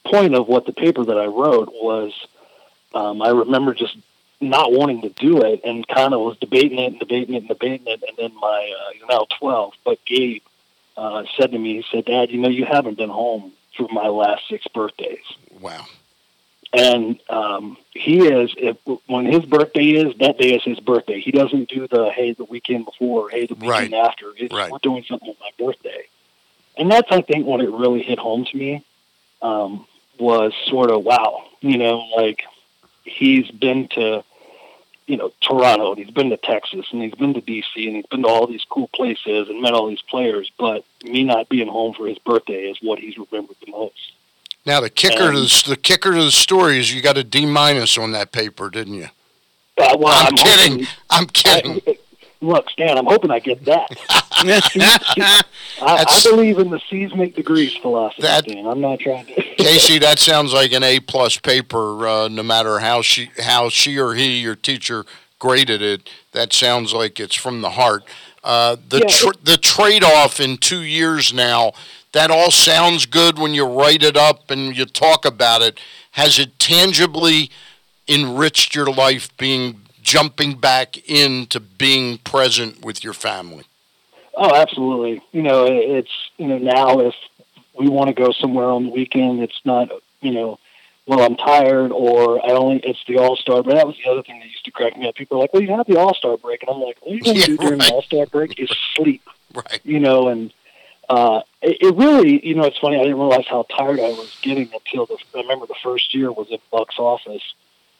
point 0.05 0.33
of 0.33 0.47
what 0.47 0.65
the 0.65 0.73
paper 0.73 1.03
that 1.03 1.17
I 1.17 1.25
wrote 1.25 1.69
was, 1.73 2.13
um, 2.93 3.21
I 3.21 3.29
remember 3.29 3.73
just 3.73 3.97
not 4.39 4.71
wanting 4.71 5.01
to 5.01 5.09
do 5.09 5.41
it 5.41 5.61
and 5.63 5.87
kind 5.87 6.13
of 6.13 6.21
was 6.21 6.37
debating 6.37 6.79
it 6.79 6.91
and 6.91 6.99
debating 6.99 7.35
it 7.35 7.39
and 7.39 7.47
debating 7.47 7.87
it. 7.87 8.03
And 8.07 8.17
then 8.17 8.33
my, 8.39 8.73
uh, 8.79 9.05
now 9.09 9.25
12, 9.39 9.73
but 9.83 9.97
Gabe 10.05 10.43
uh, 10.97 11.23
said 11.37 11.51
to 11.51 11.57
me, 11.59 11.75
he 11.81 11.85
said, 11.91 12.05
Dad, 12.05 12.31
you 12.31 12.39
know, 12.39 12.49
you 12.49 12.65
haven't 12.65 12.97
been 12.97 13.09
home 13.09 13.53
for 13.77 13.87
my 13.91 14.07
last 14.07 14.43
six 14.49 14.67
birthdays. 14.67 15.23
Wow. 15.61 15.85
And 16.73 17.19
um, 17.29 17.77
he 17.91 18.27
is, 18.27 18.53
if, 18.57 18.77
when 19.07 19.25
his 19.25 19.45
birthday 19.45 19.91
is, 19.91 20.17
that 20.17 20.37
day 20.37 20.55
is 20.55 20.63
his 20.63 20.79
birthday. 20.81 21.21
He 21.21 21.31
doesn't 21.31 21.69
do 21.69 21.87
the, 21.87 22.09
hey, 22.11 22.33
the 22.33 22.43
weekend 22.43 22.85
before, 22.85 23.27
or, 23.27 23.29
hey, 23.29 23.45
the 23.45 23.53
weekend 23.53 23.69
Right. 23.69 23.93
after. 23.93 24.33
It's, 24.35 24.53
Right. 24.53 24.69
We're 24.71 24.79
doing 24.79 25.05
something 25.07 25.29
with 25.29 25.39
my 25.39 25.51
birthday. 25.57 26.07
And 26.77 26.91
that's, 26.91 27.07
I 27.09 27.21
think, 27.21 27.47
when 27.47 27.61
it 27.61 27.71
really 27.71 28.03
hit 28.03 28.19
home 28.19 28.45
to 28.45 28.57
me 28.57 28.83
um, 29.41 29.87
was 30.19 30.51
sort 30.65 30.91
of, 30.91 31.03
wow, 31.03 31.45
you 31.61 31.77
know, 31.77 31.99
like 32.17 32.43
he's 33.03 33.49
been 33.49 33.87
to, 33.89 34.23
you 35.07 35.17
know, 35.17 35.31
Toronto, 35.41 35.93
and 35.93 35.99
he's 36.03 36.13
been 36.13 36.29
to 36.29 36.37
Texas, 36.37 36.85
and 36.91 37.01
he's 37.01 37.13
been 37.15 37.33
to 37.33 37.41
D.C., 37.41 37.87
and 37.87 37.95
he's 37.95 38.05
been 38.07 38.23
to 38.23 38.27
all 38.27 38.45
these 38.45 38.65
cool 38.69 38.89
places 38.89 39.49
and 39.49 39.61
met 39.61 39.73
all 39.73 39.87
these 39.87 40.01
players. 40.01 40.51
But 40.59 40.83
me 41.03 41.23
not 41.23 41.49
being 41.49 41.67
home 41.69 41.93
for 41.93 42.07
his 42.07 42.19
birthday 42.19 42.65
is 42.69 42.77
what 42.81 42.99
he's 42.99 43.17
remembered 43.17 43.55
the 43.65 43.71
most. 43.71 44.13
Now 44.65 44.81
the 44.81 44.89
kicker 44.89 45.31
to 45.31 45.39
the, 45.39 45.63
the 45.69 45.77
kicker 45.77 46.11
to 46.13 46.23
the 46.23 46.31
story 46.31 46.77
is 46.77 46.93
you 46.93 47.01
got 47.01 47.17
a 47.17 47.23
D 47.23 47.45
minus 47.45 47.97
on 47.97 48.11
that 48.11 48.31
paper, 48.33 48.69
didn't 48.69 48.95
you? 48.95 49.07
Uh, 49.77 49.95
well, 49.97 50.13
I'm, 50.13 50.27
I'm 50.27 50.35
kidding. 50.35 50.71
hoping- 50.71 50.87
I'm 51.09 51.25
kidding. 51.27 51.81
I- 51.87 51.97
look, 52.41 52.69
Stan, 52.69 52.97
I'm 52.97 53.05
hoping 53.05 53.31
I 53.31 53.39
get 53.39 53.65
that. 53.65 53.89
I, 54.39 55.43
I 55.81 56.21
believe 56.23 56.59
in 56.59 56.69
the 56.69 56.79
seismic 56.89 57.35
degrees 57.35 57.75
philosophy, 57.75 58.23
Stan. 58.23 58.67
I'm 58.67 58.81
not 58.81 58.99
trying 58.99 59.25
to. 59.27 59.33
Casey, 59.57 59.99
that 59.99 60.19
sounds 60.19 60.53
like 60.53 60.71
an 60.71 60.83
A 60.83 60.99
plus 60.99 61.37
paper. 61.37 62.07
Uh, 62.07 62.27
no 62.27 62.43
matter 62.43 62.79
how 62.79 63.01
she 63.01 63.31
how 63.39 63.69
she 63.69 63.97
or 63.99 64.13
he 64.13 64.39
your 64.39 64.55
teacher 64.55 65.05
graded 65.39 65.81
it, 65.81 66.09
that 66.31 66.53
sounds 66.53 66.93
like 66.93 67.19
it's 67.19 67.35
from 67.35 67.61
the 67.61 67.71
heart. 67.71 68.03
Uh, 68.43 68.77
the 68.89 68.99
Yeah, 68.99 69.07
tr- 69.07 69.39
the 69.43 69.57
trade 69.57 70.03
off 70.03 70.39
in 70.39 70.57
two 70.57 70.81
years 70.81 71.33
now. 71.33 71.73
That 72.13 72.31
all 72.31 72.51
sounds 72.51 73.05
good 73.05 73.37
when 73.37 73.53
you 73.53 73.65
write 73.65 74.01
it 74.01 74.15
up 74.17 74.49
and 74.49 74.75
you 74.75 74.85
talk 74.85 75.25
about 75.25 75.61
it. 75.61 75.79
has 76.11 76.39
it 76.39 76.57
tangibly 76.57 77.51
enriched 78.07 78.73
your 78.73 78.87
life 78.87 79.35
being 79.37 79.81
jumping 80.07 80.55
back 80.55 80.97
into 81.09 81.59
being 81.59 82.17
present 82.19 82.83
with 82.83 83.03
your 83.03 83.13
family? 83.13 83.65
Oh, 84.33 84.55
absolutely. 84.55 85.21
You 85.33 85.41
know, 85.43 85.65
it's 85.69 86.11
you 86.37 86.47
know 86.47 86.57
now 86.57 86.99
if 86.99 87.13
we 87.77 87.89
want 87.89 88.07
to 88.07 88.13
go 88.13 88.31
somewhere 88.31 88.69
on 88.69 88.85
the 88.85 88.89
weekend, 88.91 89.41
it's 89.43 89.59
not 89.65 89.89
you 90.21 90.31
know, 90.31 90.59
well 91.07 91.21
I'm 91.21 91.35
tired 91.35 91.91
or 91.91 92.43
I 92.45 92.51
only 92.53 92.77
it's 92.83 93.03
the 93.07 93.17
All 93.17 93.35
Star. 93.35 93.61
But 93.63 93.75
that 93.75 93.85
was 93.85 93.97
the 94.03 94.09
other 94.09 94.23
thing 94.23 94.39
that 94.39 94.45
used 94.47 94.63
to 94.65 94.71
crack 94.71 94.97
me 94.97 95.07
up. 95.07 95.15
People 95.15 95.37
are 95.37 95.41
like, 95.41 95.53
well, 95.53 95.61
you 95.61 95.75
have 95.75 95.87
the 95.87 95.99
All 95.99 96.13
Star 96.13 96.37
break, 96.37 96.63
and 96.63 96.69
I'm 96.69 96.81
like, 96.81 96.97
all 97.01 97.13
you 97.13 97.21
going 97.23 97.35
to 97.35 97.39
Yeah, 97.41 97.45
do 97.47 97.57
during 97.57 97.79
right. 97.79 97.87
the 97.89 97.93
All 97.93 98.01
Star 98.01 98.25
break 98.27 98.57
is 98.59 98.69
sleep. 98.95 99.23
Right. 99.53 99.81
You 99.83 99.99
know, 99.99 100.29
and 100.29 100.53
uh, 101.09 101.41
it, 101.61 101.77
it 101.81 101.95
really, 101.95 102.45
you 102.45 102.53
know, 102.55 102.63
it's 102.65 102.77
funny. 102.77 102.97
I 102.97 103.03
didn't 103.03 103.17
realize 103.17 103.47
how 103.47 103.63
tired 103.63 103.99
I 103.99 104.09
was 104.09 104.37
getting 104.41 104.69
until 104.73 105.05
the. 105.05 105.17
I 105.35 105.41
remember 105.41 105.65
the 105.65 105.75
first 105.83 106.13
year 106.15 106.31
was 106.31 106.47
at 106.53 106.59
Buck's 106.71 106.99
office, 106.99 107.41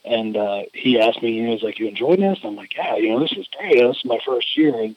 and 0.08 0.36
uh, 0.38 0.64
he 0.74 1.00
asked 1.00 1.22
me, 1.22 1.40
he 1.40 1.45
was 1.48 1.61
like, 1.64 1.80
"You 1.80 1.88
enjoying 1.88 2.22
this?" 2.22 2.40
I'm 2.44 2.56
like, 2.56 2.76
"Yeah, 2.76 2.95
you 2.95 3.10
know, 3.10 3.19
this 3.19 3.34
is 3.34 3.48
great. 3.58 3.76
This 3.77 3.98
is 3.98 4.06
my 4.06 4.19
first 4.26 4.56
year." 4.58 4.80
And 4.80 4.95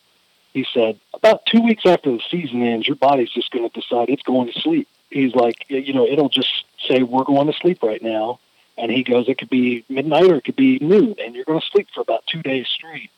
he 0.55 0.67
said, 0.73 0.99
"About 1.15 1.45
two 1.47 1.61
weeks 1.61 1.85
after 1.87 2.11
the 2.11 2.23
season 2.31 2.63
ends, 2.63 2.87
your 2.87 2.97
body's 2.97 3.31
just 3.31 3.51
going 3.51 3.69
to 3.69 3.81
decide 3.81 4.09
it's 4.09 4.23
going 4.23 4.53
to 4.53 4.61
sleep." 4.61 4.89
He's 5.11 5.35
like, 5.35 5.65
"You 5.69 5.93
know, 5.93 6.07
it'll 6.07 6.29
just 6.29 6.65
say 6.89 7.03
we're 7.03 7.25
going 7.25 7.47
to 7.49 7.53
sleep 7.53 7.83
right 7.83 8.03
now." 8.03 8.39
And 8.79 8.91
he 8.91 9.03
goes, 9.03 9.29
"It 9.29 9.39
could 9.39 9.51
be 9.51 9.85
midnight 9.89 10.31
or 10.31 10.37
it 10.37 10.45
could 10.45 10.57
be 10.57 10.79
noon, 10.81 11.17
and 11.23 11.35
you're 11.35 11.45
going 11.45 11.61
to 11.61 11.67
sleep 11.67 11.89
for 11.95 12.01
about 12.01 12.25
two 12.27 12.43
days 12.43 12.67
straight." 12.69 13.11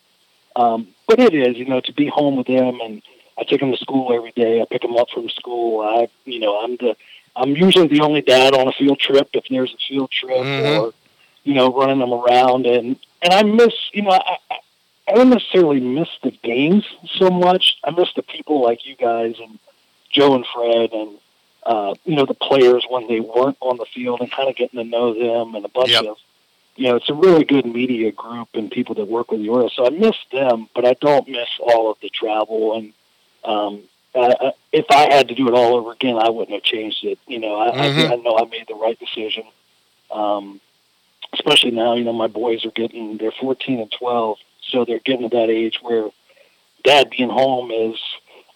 Um, 0.56 0.88
but 1.06 1.18
it 1.20 1.34
is, 1.34 1.56
you 1.56 1.64
know, 1.66 1.80
to 1.80 1.92
be 1.92 2.06
home 2.08 2.36
with 2.36 2.46
them, 2.46 2.80
and 2.82 3.02
I 3.38 3.44
take 3.44 3.60
them 3.60 3.70
to 3.70 3.78
school 3.78 4.12
every 4.12 4.32
day. 4.32 4.60
I 4.60 4.66
pick 4.66 4.82
them 4.82 4.96
up 4.96 5.08
from 5.10 5.28
school. 5.30 5.80
I, 5.80 6.08
you 6.26 6.40
know, 6.40 6.58
I'm 6.62 6.76
the, 6.76 6.94
I'm 7.34 7.56
usually 7.56 7.86
the 7.88 8.00
only 8.02 8.20
dad 8.20 8.54
on 8.54 8.68
a 8.68 8.72
field 8.72 8.98
trip 8.98 9.30
if 9.32 9.44
there's 9.48 9.72
a 9.72 9.78
field 9.88 10.10
trip, 10.10 10.36
Mhm. 10.36 10.78
or, 10.80 10.92
you 11.44 11.54
know, 11.54 11.72
running 11.72 11.98
them 11.98 12.12
around, 12.12 12.66
and 12.66 12.96
and 13.22 13.32
I 13.32 13.42
miss, 13.42 13.74
you 13.92 14.02
know, 14.02 14.10
I, 14.10 14.36
I, 15.08 15.14
don't 15.14 15.30
necessarily 15.30 15.80
miss 15.80 16.08
the 16.22 16.30
games 16.30 16.84
so 17.16 17.30
much. 17.30 17.78
I 17.84 17.90
miss 17.90 18.08
the 18.14 18.22
people 18.22 18.62
like 18.62 18.86
you 18.86 18.96
guys 18.96 19.36
and 19.40 19.58
Joe 20.10 20.34
and 20.34 20.46
Fred 20.46 20.92
and. 20.92 21.18
Uh, 21.64 21.94
you 22.04 22.16
know 22.16 22.26
the 22.26 22.34
players 22.34 22.84
when 22.90 23.06
they 23.06 23.20
weren't 23.20 23.56
on 23.60 23.76
the 23.76 23.84
field 23.94 24.20
and 24.20 24.28
kind 24.32 24.48
of 24.48 24.56
getting 24.56 24.82
to 24.82 24.84
know 24.84 25.14
them 25.14 25.54
and 25.54 25.64
a 25.64 25.68
bunch 25.68 25.90
Yep. 25.90 26.06
of 26.06 26.16
you 26.76 26.88
know, 26.88 26.96
it's 26.96 27.08
a 27.10 27.14
really 27.14 27.44
good 27.44 27.66
media 27.66 28.10
group 28.12 28.48
and 28.54 28.70
people 28.70 28.94
that 28.96 29.04
work 29.06 29.30
with 29.30 29.40
the 29.40 29.48
Orioles. 29.48 29.72
So 29.76 29.86
I 29.86 29.90
miss 29.90 30.16
them, 30.32 30.68
but 30.74 30.84
I 30.84 30.94
don't 30.94 31.28
miss 31.28 31.48
all 31.60 31.90
of 31.90 31.98
the 32.00 32.08
travel. 32.08 32.76
And 32.76 32.92
um, 33.44 33.82
I, 34.14 34.52
if 34.72 34.86
I 34.90 35.12
had 35.12 35.28
to 35.28 35.34
do 35.34 35.48
it 35.48 35.54
all 35.54 35.76
over 35.76 35.92
again, 35.92 36.16
I 36.18 36.30
wouldn't 36.30 36.54
have 36.54 36.62
changed 36.62 37.04
it. 37.04 37.18
You 37.26 37.40
know, 37.40 37.56
I, 37.60 37.70
Mhm. 37.70 38.10
I, 38.10 38.12
I 38.14 38.16
know 38.16 38.38
I 38.38 38.44
made 38.46 38.66
the 38.68 38.74
right 38.74 38.98
decision. 38.98 39.44
Um, 40.10 40.60
especially 41.32 41.70
now, 41.70 41.94
you 41.94 42.04
know, 42.04 42.12
my 42.12 42.26
boys 42.26 42.64
are 42.64 42.70
getting, 42.70 43.18
they're 43.18 43.32
14 43.32 43.80
and 43.80 43.92
12. 43.98 44.38
So 44.68 44.84
they're 44.84 45.00
getting 45.00 45.28
to 45.28 45.36
that 45.36 45.50
age 45.50 45.78
where 45.82 46.10
dad 46.84 47.10
being 47.10 47.30
home 47.30 47.70
is, 47.70 47.98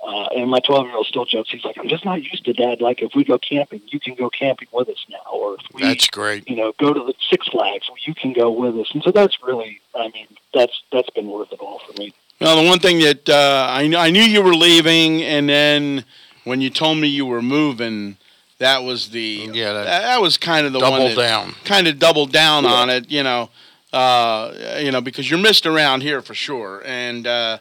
uh, 0.06 0.26
and 0.36 0.50
my 0.50 0.60
12 0.60 0.86
year 0.86 0.96
old 0.96 1.06
still 1.06 1.24
jokes, 1.24 1.50
he's 1.50 1.64
like, 1.64 1.78
I'm 1.78 1.88
just 1.88 2.04
not 2.04 2.22
used 2.22 2.44
to 2.44 2.52
dad. 2.52 2.80
Like, 2.80 3.02
if 3.02 3.14
we 3.14 3.24
go 3.24 3.38
camping, 3.38 3.82
you 3.86 3.98
can 3.98 4.14
go 4.14 4.30
camping 4.30 4.68
with 4.72 4.88
us 4.88 5.04
now. 5.08 5.32
Or 5.32 5.54
if 5.54 5.60
we, 5.74 5.82
That's 5.82 6.08
great. 6.08 6.48
you 6.48 6.56
know, 6.56 6.72
go 6.78 6.92
to 6.92 7.00
the 7.00 7.14
Six 7.28 7.48
Flags, 7.48 7.88
well, 7.88 7.96
you 8.04 8.14
can 8.14 8.32
go 8.32 8.50
with 8.50 8.76
us. 8.76 8.90
And 8.92 9.02
so 9.02 9.10
that's 9.10 9.42
really, 9.42 9.80
I 9.94 10.08
mean, 10.10 10.28
that's 10.54 10.82
that's 10.92 11.10
been 11.10 11.28
worth 11.28 11.52
it 11.52 11.60
all 11.60 11.80
for 11.80 12.00
me. 12.00 12.12
Now, 12.40 12.54
the 12.60 12.68
one 12.68 12.78
thing 12.78 13.00
that 13.00 13.28
uh, 13.28 13.66
I, 13.70 13.90
I 13.96 14.10
knew 14.10 14.22
you 14.22 14.42
were 14.42 14.54
leaving, 14.54 15.22
and 15.22 15.48
then 15.48 16.04
when 16.44 16.60
you 16.60 16.68
told 16.70 16.98
me 16.98 17.08
you 17.08 17.24
were 17.24 17.42
moving, 17.42 18.18
that 18.58 18.82
was 18.82 19.08
the 19.10 19.50
Yeah, 19.52 19.72
that, 19.72 19.84
that- 19.84 20.02
that 20.02 20.20
was 20.20 20.36
kind 20.38 20.66
of 20.66 20.72
the 20.72 20.78
Double 20.80 20.98
one 21.04 21.14
that 21.14 21.16
down. 21.16 21.54
kind 21.64 21.86
of 21.88 21.98
doubled 21.98 22.32
down 22.32 22.64
on 22.66 22.88
it. 22.90 23.10
You 23.10 23.22
know, 23.22 23.50
uh, 23.92 24.52
you 24.80 24.90
know 24.90 25.00
because 25.00 25.30
you're 25.30 25.38
missed 25.40 25.66
around 25.66 26.02
here 26.02 26.22
for 26.22 26.34
sure, 26.34 26.82
and 26.86 27.26
uh, 27.26 27.58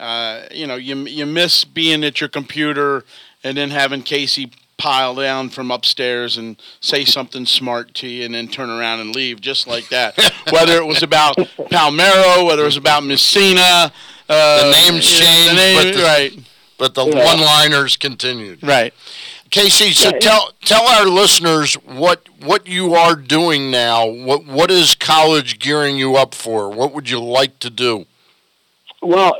uh, 0.00 0.42
you 0.50 0.66
know 0.66 0.76
you 0.76 0.96
you 1.06 1.26
miss 1.26 1.64
being 1.64 2.04
at 2.04 2.20
your 2.20 2.28
computer 2.28 3.04
and 3.42 3.56
then 3.56 3.70
having 3.70 4.02
Casey 4.02 4.50
pile 4.76 5.14
down 5.14 5.48
from 5.48 5.70
upstairs 5.70 6.36
and 6.36 6.56
say 6.80 7.04
something 7.04 7.46
smart 7.46 7.94
to 7.94 8.08
you 8.08 8.24
and 8.24 8.34
then 8.34 8.48
turn 8.48 8.68
around 8.68 8.98
and 9.00 9.14
leave 9.14 9.40
just 9.40 9.66
like 9.68 9.88
that. 9.88 10.18
whether 10.50 10.76
it 10.76 10.84
was 10.84 11.02
about 11.02 11.36
Palmeiro, 11.36 12.44
whether 12.44 12.62
it 12.62 12.66
was 12.66 12.76
about 12.76 13.02
Mussina, 13.04 13.92
uh, 14.28 14.64
The 14.64 14.70
names 14.90 15.06
changed, 15.08 15.50
the 15.50 15.54
name- 15.54 15.76
but 15.92 15.94
the- 15.96 16.02
right, 16.02 16.32
But 16.76 16.94
the 16.94 17.06
Yeah. 17.06 17.24
one-liners 17.24 17.96
continued. 17.96 18.58
right. 18.64 18.92
Casey, 19.50 19.92
so 19.92 20.10
Yeah, 20.10 20.18
tell 20.18 20.52
tell 20.64 20.86
our 20.86 21.06
listeners 21.06 21.74
what 21.74 22.28
what 22.42 22.66
you 22.66 22.94
are 22.94 23.14
doing 23.14 23.70
now. 23.70 24.06
What 24.06 24.46
what 24.46 24.70
is 24.70 24.94
college 24.94 25.58
gearing 25.58 25.96
you 25.96 26.16
up 26.16 26.34
for? 26.34 26.70
What 26.70 26.92
would 26.92 27.08
you 27.08 27.20
like 27.20 27.58
to 27.60 27.70
do? 27.70 28.06
Well, 29.00 29.36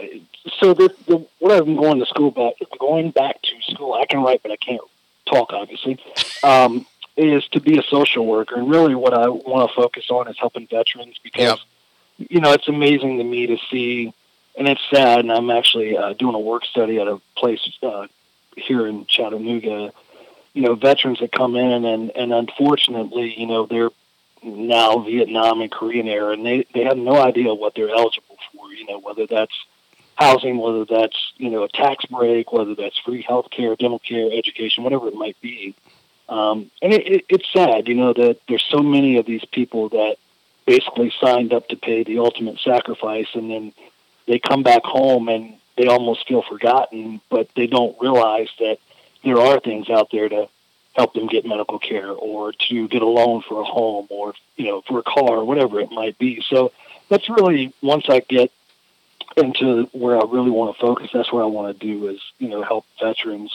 so 0.61 0.75
the, 0.75 0.95
the 1.07 1.27
what 1.39 1.53
I've 1.53 1.65
been 1.65 1.77
going 1.77 1.99
to 1.99 2.07
school 2.07 2.31
back, 2.31 2.55
going 2.79 3.11
back 3.11 3.41
to 3.43 3.73
school. 3.73 3.95
I 3.95 4.07
can 4.07 4.23
write, 4.23 4.43
but 4.43 4.53
I 4.53 4.57
can't 4.57 4.81
talk. 5.27 5.53
Obviously, 5.53 5.99
um, 6.43 6.87
is 7.17 7.47
to 7.49 7.61
be 7.61 7.79
a 7.79 7.83
social 7.83 8.27
worker, 8.27 8.57
and 8.57 8.69
really 8.69 8.95
what 8.95 9.15
I 9.15 9.29
want 9.29 9.71
to 9.71 9.75
focus 9.75 10.11
on 10.11 10.29
is 10.29 10.37
helping 10.39 10.67
veterans 10.67 11.19
because 11.23 11.59
you 12.19 12.41
know 12.41 12.53
it's 12.53 12.69
amazing 12.69 13.19
to 13.19 13.25
me 13.25 13.47
to 13.47 13.57
see, 13.71 14.13
and 14.57 14.69
it's 14.69 14.83
sad. 14.93 15.21
And 15.21 15.33
I'm 15.33 15.51
actually 15.51 15.97
uh, 15.97 16.13
doing 16.13 16.35
a 16.35 16.41
work 16.41 16.65
study 16.67 17.01
at 17.01 17.09
a 17.09 17.21
place 17.37 17.61
uh, 17.83 18.07
here 18.57 18.87
in 18.87 19.07
Chattanooga. 19.07 19.93
You 20.53 20.63
know, 20.63 20.75
veterans 20.75 21.19
that 21.21 21.33
come 21.33 21.57
in, 21.57 21.85
and 21.85 22.11
and 22.15 22.33
unfortunately, 22.33 23.35
you 23.39 23.47
know, 23.47 23.67
they're 23.67 23.91
now 24.43 24.99
Vietnam 24.99 25.61
and 25.61 25.71
Korean 25.71 26.07
era, 26.07 26.33
and 26.33 26.45
they 26.45 26.67
they 26.75 26.85
have 26.85 26.99
no 26.99 27.21
idea 27.21 27.55
what 27.55 27.75
they're 27.75 27.91
eligible 27.91 28.37
for. 28.53 28.73
You 28.73 28.87
know, 28.87 29.01
whether 29.01 29.27
that's 29.27 29.55
housing, 30.15 30.59
whether 30.59 30.85
that's 30.85 31.33
you 31.37 31.51
know 31.51 31.65
a 31.65 31.69
tax 31.69 32.05
break, 32.07 32.53
whether 32.53 32.75
that's 32.75 32.99
free 32.99 33.23
health 33.23 33.51
care, 33.51 33.75
dental 33.77 33.99
care, 33.99 34.29
education, 34.33 34.85
whatever 34.85 35.09
it 35.09 35.15
might 35.15 35.41
be. 35.41 35.75
Um, 36.29 36.71
and 36.81 36.93
it, 36.93 37.07
it, 37.07 37.25
it's 37.29 37.53
sad, 37.53 37.87
you 37.87 37.95
know, 37.95 38.15
that 38.15 38.39
there's 38.49 38.65
so 38.71 38.79
many 38.79 39.19
of 39.19 39.27
these 39.27 39.45
people 39.45 39.91
that 39.91 40.17
basically 40.67 41.13
signed 41.21 41.53
up 41.53 41.69
to 41.69 41.77
pay 41.77 42.03
the 42.03 42.19
ultimate 42.19 42.59
sacrifice, 42.61 43.29
and 43.35 43.51
then 43.51 43.73
they 44.27 44.39
come 44.39 44.63
back 44.63 44.83
home 44.85 45.29
and 45.29 45.57
they 45.77 45.87
almost 45.87 46.27
feel 46.29 46.43
forgotten, 46.43 47.21
but 47.31 47.49
they 47.57 47.67
don't 47.67 47.97
realize 48.01 48.49
that 48.59 48.79
there 49.25 49.39
are 49.39 49.61
things 49.61 49.91
out 49.91 50.09
there 50.13 50.29
to 50.29 50.49
help 50.95 51.15
them 51.15 51.27
get 51.27 51.45
medical 51.45 51.79
care 51.79 52.11
or 52.11 52.53
to 52.53 52.89
get 52.89 53.03
a 53.03 53.07
loan 53.07 53.43
for 53.49 53.61
a 53.61 53.65
home 53.65 54.07
or 54.11 54.35
you 54.57 54.67
know 54.67 54.83
for 54.87 55.01
a 55.01 55.03
car 55.03 55.39
or 55.39 55.45
whatever 55.45 55.81
it 55.81 55.91
might 55.91 56.17
be. 56.19 56.43
So 56.49 56.73
that's 57.09 57.29
really 57.29 57.73
once 57.83 58.05
I 58.09 58.21
get 58.21 58.53
into 59.37 59.89
where 59.93 60.17
I 60.17 60.25
really 60.31 60.51
want 60.51 60.77
to 60.77 60.81
focus, 60.81 61.11
that's 61.13 61.33
what 61.33 61.43
I 61.43 61.47
want 61.47 61.79
to 61.79 61.87
do 61.87 62.09
is 62.09 62.21
you 62.39 62.49
know 62.49 62.63
help 62.63 62.85
veterans 63.01 63.53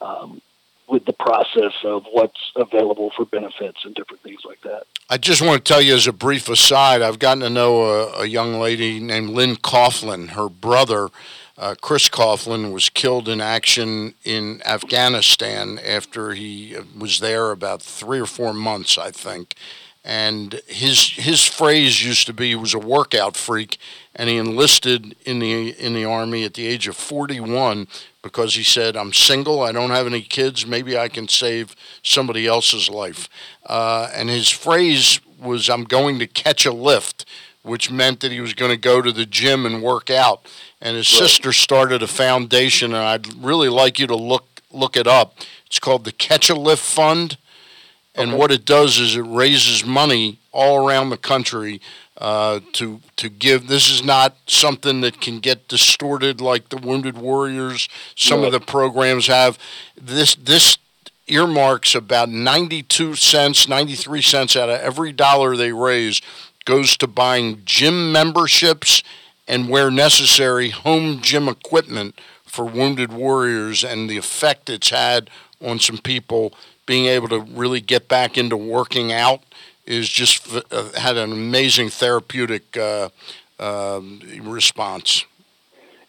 um, 0.00 0.42
with 0.88 1.06
the 1.06 1.12
process 1.12 1.72
of 1.84 2.04
what's 2.12 2.52
available 2.56 3.10
for 3.16 3.24
benefits 3.24 3.84
and 3.84 3.94
different 3.94 4.22
things 4.22 4.42
like 4.44 4.60
that. 4.62 4.84
I 5.08 5.16
just 5.16 5.40
want 5.40 5.64
to 5.64 5.72
tell 5.72 5.80
you 5.80 5.94
as 5.94 6.06
a 6.06 6.12
brief 6.12 6.48
aside, 6.48 7.00
I've 7.02 7.18
gotten 7.18 7.40
to 7.40 7.50
know 7.50 7.84
a, 7.84 8.22
a 8.22 8.26
young 8.26 8.54
lady 8.60 9.00
named 9.00 9.30
Lynn 9.30 9.56
Coffland. 9.56 10.30
Her 10.30 10.48
brother, 10.48 11.08
uh, 11.56 11.74
Chris 11.80 12.08
Coffland, 12.08 12.72
was 12.72 12.88
killed 12.88 13.28
in 13.28 13.40
action 13.40 14.14
in 14.24 14.60
Afghanistan 14.64 15.78
after 15.84 16.34
he 16.34 16.76
uh, 16.76 16.82
was 16.98 17.20
there 17.20 17.50
about 17.50 17.82
three 17.82 18.20
or 18.20 18.26
four 18.26 18.52
months, 18.52 18.98
I 18.98 19.10
think. 19.10 19.54
And 20.04 20.60
his 20.66 21.12
his 21.12 21.44
phrase 21.44 22.04
used 22.04 22.26
to 22.26 22.34
be 22.34 22.48
he 22.48 22.54
was 22.56 22.74
a 22.74 22.78
workout 22.78 23.36
freak, 23.36 23.78
and 24.14 24.28
he 24.28 24.36
enlisted 24.36 25.16
in 25.24 25.38
the 25.38 25.70
in 25.70 25.94
the 25.94 26.04
army 26.04 26.44
at 26.44 26.54
the 26.54 26.66
age 26.66 26.86
of 26.88 26.96
41 26.96 27.88
because 28.20 28.54
he 28.54 28.64
said, 28.64 28.96
"I'm 28.96 29.14
single, 29.14 29.62
I 29.62 29.72
don't 29.72 29.90
have 29.90 30.06
any 30.06 30.20
kids, 30.20 30.66
maybe 30.66 30.98
I 30.98 31.08
can 31.08 31.28
save 31.28 31.74
somebody 32.02 32.46
else's 32.46 32.90
life." 32.90 33.30
Uh, 33.64 34.10
and 34.12 34.28
his 34.28 34.50
phrase 34.50 35.20
was, 35.40 35.70
"I'm 35.70 35.84
going 35.84 36.18
to 36.18 36.26
catch 36.26 36.66
a 36.66 36.72
lift," 36.72 37.24
which 37.62 37.90
meant 37.90 38.20
that 38.20 38.30
he 38.30 38.42
was 38.42 38.52
going 38.52 38.72
to 38.72 38.76
go 38.76 39.00
to 39.00 39.10
the 39.10 39.24
gym 39.24 39.64
and 39.64 39.82
work 39.82 40.10
out. 40.10 40.46
And 40.84 40.96
his 40.96 41.08
sister 41.08 41.54
started 41.54 42.02
a 42.02 42.06
foundation, 42.06 42.92
and 42.92 43.02
I'd 43.02 43.42
really 43.42 43.70
like 43.70 43.98
you 43.98 44.06
to 44.06 44.14
look 44.14 44.60
look 44.70 44.96
it 44.98 45.06
up. 45.06 45.38
It's 45.66 45.78
called 45.78 46.04
the 46.04 46.12
Catch 46.12 46.50
a 46.50 46.54
Lift 46.54 46.82
Fund. 46.82 47.38
And 48.14 48.34
what 48.34 48.52
it 48.52 48.64
does 48.64 48.98
is 48.98 49.16
it 49.16 49.22
raises 49.22 49.84
money 49.84 50.38
all 50.52 50.86
around 50.86 51.08
the 51.08 51.16
country 51.16 51.80
uh, 52.18 52.60
to 52.74 53.00
to 53.16 53.30
give. 53.30 53.66
This 53.66 53.90
is 53.90 54.04
not 54.04 54.36
something 54.46 55.00
that 55.00 55.22
can 55.22 55.40
get 55.40 55.68
distorted 55.68 56.42
like 56.42 56.68
the 56.68 56.76
Wounded 56.76 57.16
Warriors. 57.16 57.88
Some 58.14 58.44
of 58.44 58.52
the 58.52 58.60
programs 58.60 59.26
have 59.26 59.58
this. 60.00 60.34
This 60.34 60.76
earmarks 61.26 61.94
about 61.94 62.28
ninety 62.28 62.82
two 62.82 63.14
cents, 63.14 63.66
ninety 63.66 63.94
three 63.94 64.22
cents 64.22 64.54
out 64.54 64.68
of 64.68 64.78
every 64.80 65.12
dollar 65.12 65.56
they 65.56 65.72
raise 65.72 66.20
goes 66.66 66.96
to 66.98 67.06
buying 67.06 67.62
gym 67.64 68.12
memberships 68.12 69.02
and 69.46 69.68
where 69.68 69.90
necessary 69.90 70.70
home 70.70 71.20
gym 71.20 71.48
equipment 71.48 72.18
for 72.44 72.64
wounded 72.64 73.12
warriors 73.12 73.84
and 73.84 74.08
the 74.08 74.16
effect 74.16 74.70
it's 74.70 74.90
had 74.90 75.28
on 75.60 75.78
some 75.78 75.98
people 75.98 76.52
being 76.86 77.06
able 77.06 77.28
to 77.28 77.40
really 77.40 77.80
get 77.80 78.08
back 78.08 78.36
into 78.36 78.56
working 78.56 79.12
out 79.12 79.42
is 79.86 80.08
just 80.08 80.48
uh, 80.54 80.90
had 80.96 81.16
an 81.16 81.32
amazing 81.32 81.88
therapeutic 81.88 82.76
uh, 82.76 83.08
um, 83.58 84.20
response. 84.42 85.24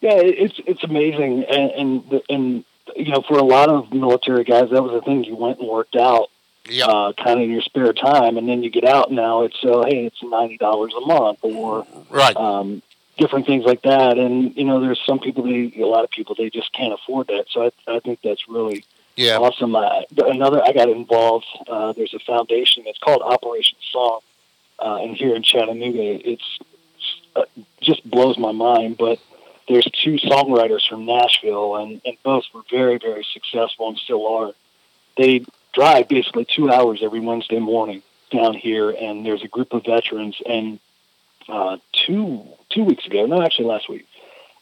Yeah, 0.01 0.13
it's 0.15 0.59
it's 0.67 0.83
amazing, 0.83 1.45
and, 1.45 1.71
and 1.71 2.21
and 2.29 2.65
you 2.95 3.11
know, 3.11 3.23
for 3.27 3.37
a 3.37 3.43
lot 3.43 3.69
of 3.69 3.91
military 3.91 4.43
guys, 4.43 4.69
that 4.69 4.83
was 4.83 4.91
the 4.91 5.01
thing. 5.01 5.23
You 5.23 5.35
went 5.35 5.59
and 5.59 5.67
worked 5.67 5.95
out, 5.95 6.29
yep. 6.69 6.87
uh, 6.87 7.13
kind 7.13 7.39
of 7.39 7.45
in 7.45 7.51
your 7.51 7.61
spare 7.61 7.93
time, 7.93 8.37
and 8.37 8.47
then 8.47 8.61
you 8.61 8.69
get 8.69 8.85
out. 8.85 9.11
Now 9.11 9.43
it's 9.43 9.57
uh, 9.63 9.83
hey, 9.87 10.05
it's 10.05 10.21
ninety 10.21 10.57
dollars 10.57 10.93
a 10.93 11.01
month, 11.01 11.39
or 11.41 11.87
right, 12.09 12.35
um, 12.35 12.81
different 13.17 13.45
things 13.45 13.65
like 13.65 13.81
that. 13.83 14.17
And 14.17 14.55
you 14.55 14.65
know, 14.65 14.79
there's 14.79 15.01
some 15.05 15.19
people, 15.19 15.43
they, 15.43 15.73
a 15.79 15.85
lot 15.85 16.03
of 16.03 16.09
people, 16.09 16.35
they 16.35 16.49
just 16.49 16.71
can't 16.73 16.93
afford 16.93 17.27
that. 17.27 17.45
So 17.49 17.65
I, 17.87 17.95
I 17.95 17.99
think 17.99 18.19
that's 18.23 18.47
really 18.47 18.85
yeah. 19.15 19.37
awesome. 19.37 19.75
Uh, 19.75 20.01
another, 20.17 20.61
I 20.63 20.73
got 20.73 20.89
involved. 20.89 21.45
Uh, 21.67 21.93
there's 21.93 22.13
a 22.13 22.19
foundation. 22.19 22.83
It's 22.87 22.99
called 22.99 23.21
Operation 23.21 23.77
Song, 23.91 24.19
uh, 24.79 24.99
and 25.01 25.15
here 25.15 25.35
in 25.35 25.43
Chattanooga, 25.43 26.29
it's 26.29 26.59
uh, 27.35 27.45
just 27.81 28.09
blows 28.09 28.37
my 28.37 28.51
mind. 28.51 28.97
But 28.97 29.19
there's 29.67 29.85
two 30.03 30.17
songwriters 30.17 30.87
from 30.87 31.05
Nashville, 31.05 31.77
and, 31.77 32.01
and 32.05 32.17
both 32.23 32.43
were 32.53 32.61
very, 32.69 32.97
very 32.97 33.25
successful 33.33 33.89
and 33.89 33.97
still 33.97 34.27
are. 34.27 34.51
They 35.17 35.45
drive 35.73 36.07
basically 36.07 36.45
two 36.45 36.69
hours 36.69 37.01
every 37.01 37.19
Wednesday 37.19 37.59
morning 37.59 38.01
down 38.31 38.53
here, 38.53 38.89
and 38.89 39.25
there's 39.25 39.43
a 39.43 39.47
group 39.47 39.73
of 39.73 39.85
veterans. 39.85 40.35
And 40.45 40.79
uh, 41.47 41.77
two 42.05 42.43
two 42.69 42.83
weeks 42.83 43.05
ago, 43.05 43.25
no, 43.25 43.41
actually 43.41 43.65
last 43.65 43.89
week, 43.89 44.07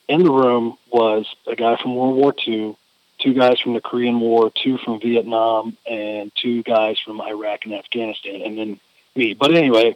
in 0.07 0.23
the 0.23 0.31
room 0.31 0.77
was 0.91 1.25
a 1.47 1.55
guy 1.55 1.77
from 1.81 1.95
World 1.95 2.15
War 2.15 2.33
II, 2.47 2.75
two 3.19 3.33
guys 3.33 3.59
from 3.59 3.73
the 3.73 3.81
Korean 3.81 4.19
War, 4.19 4.51
two 4.51 4.77
from 4.77 4.99
Vietnam, 4.99 5.77
and 5.89 6.31
two 6.35 6.63
guys 6.63 6.99
from 6.99 7.21
Iraq 7.21 7.65
and 7.65 7.73
Afghanistan, 7.73 8.41
and 8.41 8.57
then 8.57 8.79
me. 9.15 9.33
But 9.33 9.53
anyway, 9.53 9.95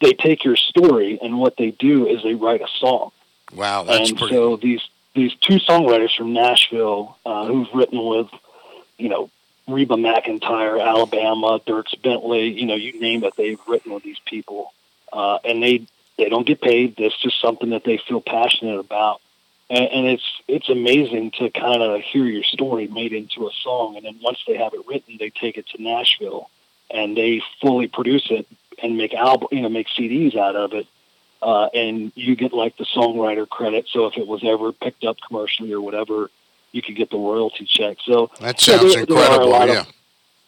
they 0.00 0.12
take 0.12 0.44
your 0.44 0.56
story, 0.56 1.18
and 1.22 1.38
what 1.38 1.56
they 1.56 1.70
do 1.70 2.06
is 2.06 2.22
they 2.22 2.34
write 2.34 2.60
a 2.60 2.68
song. 2.78 3.12
Wow, 3.54 3.84
that's 3.84 4.10
and 4.10 4.18
pretty. 4.18 4.34
so 4.34 4.56
these 4.56 4.82
these 5.14 5.34
two 5.36 5.58
songwriters 5.58 6.14
from 6.16 6.32
Nashville 6.32 7.16
uh, 7.24 7.46
who've 7.46 7.68
written 7.72 8.04
with, 8.04 8.28
you 8.98 9.08
know, 9.08 9.30
Reba 9.66 9.94
McEntire, 9.94 10.80
Alabama, 10.84 11.58
Dierks 11.66 12.00
Bentley, 12.02 12.52
you 12.52 12.66
know, 12.66 12.74
you 12.74 13.00
name 13.00 13.24
it, 13.24 13.34
they've 13.36 13.58
written 13.66 13.94
with 13.94 14.02
these 14.02 14.18
people, 14.26 14.72
uh, 15.12 15.38
and 15.44 15.62
they 15.62 15.86
they 16.18 16.28
don't 16.28 16.46
get 16.46 16.60
paid. 16.60 16.96
That's 16.96 17.18
just 17.20 17.40
something 17.40 17.70
that 17.70 17.84
they 17.84 17.98
feel 17.98 18.20
passionate 18.20 18.78
about, 18.78 19.20
and, 19.70 19.84
and 19.84 20.06
it's 20.06 20.42
it's 20.48 20.68
amazing 20.68 21.32
to 21.38 21.50
kind 21.50 21.82
of 21.82 22.00
hear 22.02 22.24
your 22.24 22.44
story 22.44 22.88
made 22.88 23.12
into 23.12 23.46
a 23.46 23.50
song, 23.62 23.96
and 23.96 24.04
then 24.04 24.18
once 24.22 24.38
they 24.46 24.56
have 24.56 24.74
it 24.74 24.86
written, 24.88 25.16
they 25.18 25.30
take 25.30 25.56
it 25.56 25.66
to 25.68 25.82
Nashville, 25.82 26.50
and 26.90 27.16
they 27.16 27.42
fully 27.60 27.88
produce 27.88 28.26
it 28.30 28.46
and 28.82 28.96
make 28.96 29.14
album, 29.14 29.48
you 29.52 29.62
know, 29.62 29.68
make 29.68 29.88
CDs 29.88 30.36
out 30.36 30.56
of 30.56 30.72
it 30.72 30.86
uh, 31.42 31.68
and 31.74 32.12
you 32.14 32.36
get 32.36 32.52
like 32.52 32.76
the 32.76 32.84
songwriter 32.84 33.48
credit. 33.48 33.86
So 33.90 34.06
if 34.06 34.16
it 34.16 34.26
was 34.26 34.42
ever 34.44 34.72
picked 34.72 35.04
up 35.04 35.16
commercially 35.26 35.72
or 35.72 35.80
whatever, 35.80 36.30
you 36.72 36.82
could 36.82 36.96
get 36.96 37.10
the 37.10 37.18
royalty 37.18 37.64
check. 37.64 37.98
So 38.04 38.30
that 38.40 38.60
sounds 38.60 38.82
yeah, 38.82 38.88
there, 38.90 39.00
incredible. 39.00 39.52
There 39.52 39.68
yeah. 39.68 39.80
Of, 39.82 39.92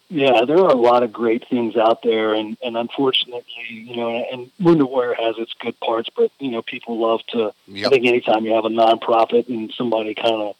yeah, 0.09 0.43
there 0.45 0.57
are 0.57 0.69
a 0.69 0.75
lot 0.75 1.03
of 1.03 1.13
great 1.13 1.47
things 1.49 1.75
out 1.75 2.01
there, 2.03 2.33
and 2.33 2.57
and 2.63 2.75
unfortunately, 2.75 3.43
you 3.69 3.95
know, 3.95 4.09
and 4.09 4.49
Wounded 4.59 4.87
Warrior 4.87 5.13
has 5.15 5.35
its 5.37 5.53
good 5.59 5.79
parts, 5.79 6.09
but 6.15 6.31
you 6.39 6.51
know, 6.51 6.61
people 6.61 6.99
love 6.99 7.21
to. 7.29 7.53
Yep. 7.67 7.87
I 7.87 7.89
think 7.89 8.05
anytime 8.07 8.45
you 8.45 8.53
have 8.53 8.65
a 8.65 8.69
nonprofit 8.69 9.47
and 9.49 9.71
somebody 9.77 10.15
kind 10.15 10.41
of 10.41 10.55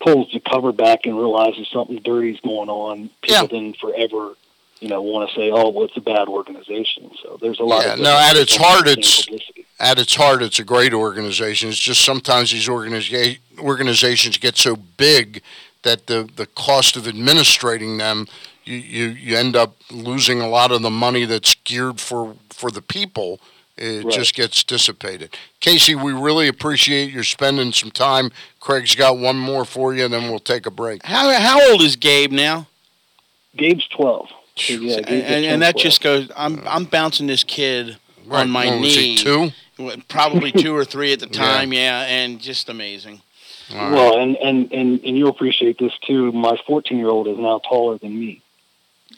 pulls 0.00 0.30
the 0.32 0.40
cover 0.40 0.72
back 0.72 1.00
and 1.06 1.16
realizes 1.16 1.68
something 1.72 1.96
dirty's 2.02 2.40
going 2.40 2.68
on, 2.68 3.10
people 3.22 3.36
Yeah. 3.42 3.46
then 3.50 3.72
forever, 3.74 4.34
you 4.80 4.88
know, 4.88 5.02
want 5.02 5.28
to 5.30 5.34
say, 5.36 5.50
"Oh, 5.50 5.70
well, 5.70 5.84
it's 5.86 5.96
a 5.96 6.00
bad 6.00 6.28
organization." 6.28 7.10
So 7.22 7.38
there's 7.40 7.58
a 7.60 7.64
lot 7.64 7.84
Yeah, 7.84 7.92
of 7.94 8.00
no, 8.00 8.16
at 8.16 8.36
its 8.36 8.56
heart, 8.56 8.86
it's 8.88 9.24
publicity. 9.24 9.66
at 9.80 9.98
its 9.98 10.14
heart, 10.14 10.42
it's 10.42 10.58
a 10.60 10.64
great 10.64 10.92
organization. 10.94 11.68
It's 11.70 11.78
just 11.78 12.04
sometimes 12.04 12.52
these 12.52 12.68
organiza- 12.68 13.38
organizations 13.58 14.38
get 14.38 14.56
so 14.56 14.76
big 14.76 15.42
that 15.82 16.06
the, 16.06 16.28
the 16.36 16.46
cost 16.46 16.96
of 16.96 17.08
administrating 17.08 17.98
them, 17.98 18.28
you, 18.64 18.76
you, 18.76 19.06
you 19.08 19.36
end 19.36 19.56
up 19.56 19.74
losing 19.90 20.40
a 20.40 20.48
lot 20.48 20.72
of 20.72 20.82
the 20.82 20.90
money 20.90 21.24
that's 21.24 21.54
geared 21.64 22.00
for, 22.00 22.36
for 22.50 22.70
the 22.70 22.82
people. 22.82 23.40
It 23.76 24.04
Right. 24.04 24.12
just 24.14 24.34
gets 24.34 24.62
dissipated. 24.64 25.34
Casey, 25.60 25.94
we 25.94 26.12
really 26.12 26.46
appreciate 26.46 27.10
your 27.10 27.24
spending 27.24 27.72
some 27.72 27.90
time. 27.90 28.30
Craig's 28.60 28.94
got 28.94 29.16
one 29.18 29.38
more 29.38 29.64
for 29.64 29.94
you, 29.94 30.04
and 30.04 30.12
then 30.12 30.28
we'll 30.30 30.38
take 30.40 30.66
a 30.66 30.70
break. 30.70 31.02
How 31.04 31.32
how 31.40 31.70
old 31.70 31.80
is 31.80 31.96
Gabe 31.96 32.32
now? 32.32 32.66
Gabe's 33.56 33.86
twelve. 33.88 34.28
So, 34.56 34.74
yeah, 34.74 34.96
and, 34.98 35.06
Gabe 35.06 35.18
just 35.24 35.32
and, 35.46 35.62
that 35.62 35.72
12. 35.72 35.82
just 35.82 36.02
goes. 36.02 36.30
I'm 36.36 36.58
uh. 36.58 36.62
I'm 36.66 36.84
bouncing 36.84 37.26
this 37.26 37.44
kid 37.44 37.96
Right. 38.26 38.42
on 38.42 38.50
my 38.50 38.66
oh, 38.66 38.72
What 38.72 38.80
was 38.82 38.94
he, 38.94 39.14
knee. 39.14 39.16
two? 39.16 39.50
Probably 40.08 40.52
two 40.62 40.76
or 40.76 40.84
three 40.84 41.12
at 41.14 41.20
the 41.20 41.26
time. 41.26 41.72
Yeah, 41.72 42.02
and 42.02 42.40
just 42.40 42.68
amazing. 42.68 43.22
Well, 43.72 44.18
and, 44.18 44.36
and, 44.36 44.70
and, 44.70 45.00
and 45.02 45.16
you'll 45.16 45.30
appreciate 45.30 45.78
this 45.78 45.92
too. 46.06 46.30
My 46.32 46.58
14 46.66 46.98
year 46.98 47.08
old 47.08 47.26
is 47.26 47.38
now 47.38 47.58
taller 47.66 47.96
than 47.96 48.20
me. 48.20 48.41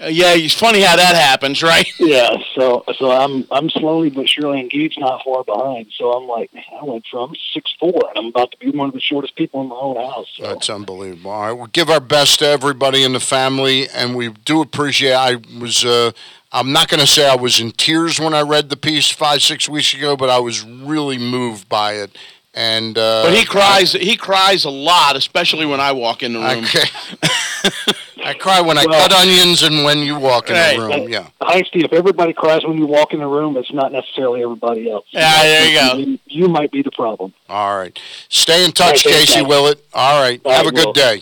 Uh, 0.00 0.06
yeah, 0.06 0.34
it's 0.34 0.54
funny 0.54 0.82
how 0.82 0.96
that 0.96 1.14
happens, 1.14 1.62
right? 1.62 1.86
Yeah, 1.98 2.36
so 2.54 2.84
so 2.98 3.10
I'm 3.10 3.46
I'm 3.50 3.70
slowly 3.70 4.10
but 4.10 4.28
surely 4.28 4.60
and 4.60 4.72
engaged, 4.72 5.00
not 5.00 5.22
far 5.24 5.42
behind. 5.42 5.86
So 5.96 6.12
I'm 6.12 6.28
like, 6.28 6.52
man, 6.52 6.64
I 6.80 6.84
went 6.84 7.06
from 7.10 7.34
six 7.52 7.74
four, 7.80 7.94
and 7.94 8.18
I'm 8.18 8.26
about 8.26 8.50
to 8.50 8.58
be 8.58 8.70
one 8.70 8.88
of 8.88 8.94
the 8.94 9.00
shortest 9.00 9.36
people 9.36 9.62
in 9.62 9.68
my 9.68 9.76
own 9.76 9.96
house. 9.96 10.26
So. 10.36 10.42
That's 10.42 10.68
unbelievable. 10.68 11.30
All 11.30 11.42
right, 11.42 11.52
we'll 11.52 11.66
give 11.68 11.88
our 11.88 12.00
best 12.00 12.40
to 12.40 12.46
everybody 12.46 13.04
in 13.04 13.12
the 13.14 13.20
family, 13.20 13.88
and 13.88 14.14
we 14.14 14.28
do 14.28 14.60
appreciate. 14.60 15.14
I 15.14 15.36
was. 15.58 15.84
Uh, 15.84 16.12
I'm 16.52 16.72
not 16.72 16.88
going 16.88 17.00
to 17.00 17.06
say 17.06 17.28
I 17.28 17.34
was 17.34 17.58
in 17.58 17.72
tears 17.72 18.20
when 18.20 18.32
I 18.32 18.42
read 18.42 18.68
the 18.68 18.76
piece 18.76 19.10
five, 19.10 19.42
six 19.42 19.68
weeks 19.68 19.92
ago, 19.92 20.16
but 20.16 20.30
I 20.30 20.38
was 20.38 20.62
really 20.62 21.18
moved 21.18 21.68
by 21.68 21.94
it. 21.94 22.16
And 22.54 22.96
uh, 22.96 23.24
But 23.24 23.34
he 23.34 23.44
cries. 23.44 23.92
He 23.92 24.16
cries 24.16 24.64
a 24.64 24.70
lot, 24.70 25.16
especially 25.16 25.66
when 25.66 25.80
I 25.80 25.90
walk 25.92 26.22
in 26.22 26.34
the 26.34 26.38
room. 26.38 26.64
Okay. 26.64 27.92
I 28.24 28.32
cry 28.34 28.60
when 28.62 28.78
I 28.78 28.86
Well- 28.86 29.00
cut 29.08 29.12
onions 29.12 29.62
and 29.62 29.84
when 29.84 29.98
you 29.98 30.16
walk 30.18 30.48
in 30.48 30.56
Right. 30.56 30.76
the 30.78 30.82
room. 30.82 31.08
Yeah. 31.10 31.26
Hi, 31.42 31.62
Steve. 31.68 31.84
If 31.84 31.92
everybody 31.92 32.32
cries 32.32 32.64
when 32.64 32.78
you 32.78 32.86
walk 32.86 33.12
in 33.12 33.20
the 33.20 33.26
room, 33.26 33.56
it's 33.58 33.72
not 33.72 33.92
necessarily 33.92 34.42
everybody 34.42 34.90
else. 34.90 35.04
Yeah, 35.10 35.42
there 35.42 35.68
you 35.68 35.74
go. 35.78 35.96
You, 35.98 36.18
you 36.26 36.48
might 36.48 36.70
be 36.72 36.80
the 36.82 36.90
problem. 36.90 37.34
All 37.50 37.76
right. 37.76 37.98
Stay 38.30 38.64
in 38.64 38.72
touch, 38.72 38.80
All 38.86 38.90
right, 38.92 39.00
thanks, 39.02 39.18
Casey 39.32 39.40
guys. 39.40 39.48
Willett. 39.48 39.84
All 39.92 40.20
right. 40.22 40.40
All 40.44 40.52
Have 40.52 40.66
a 40.66 40.72
good 40.72 40.86
Will. 40.86 40.92
day. 40.94 41.20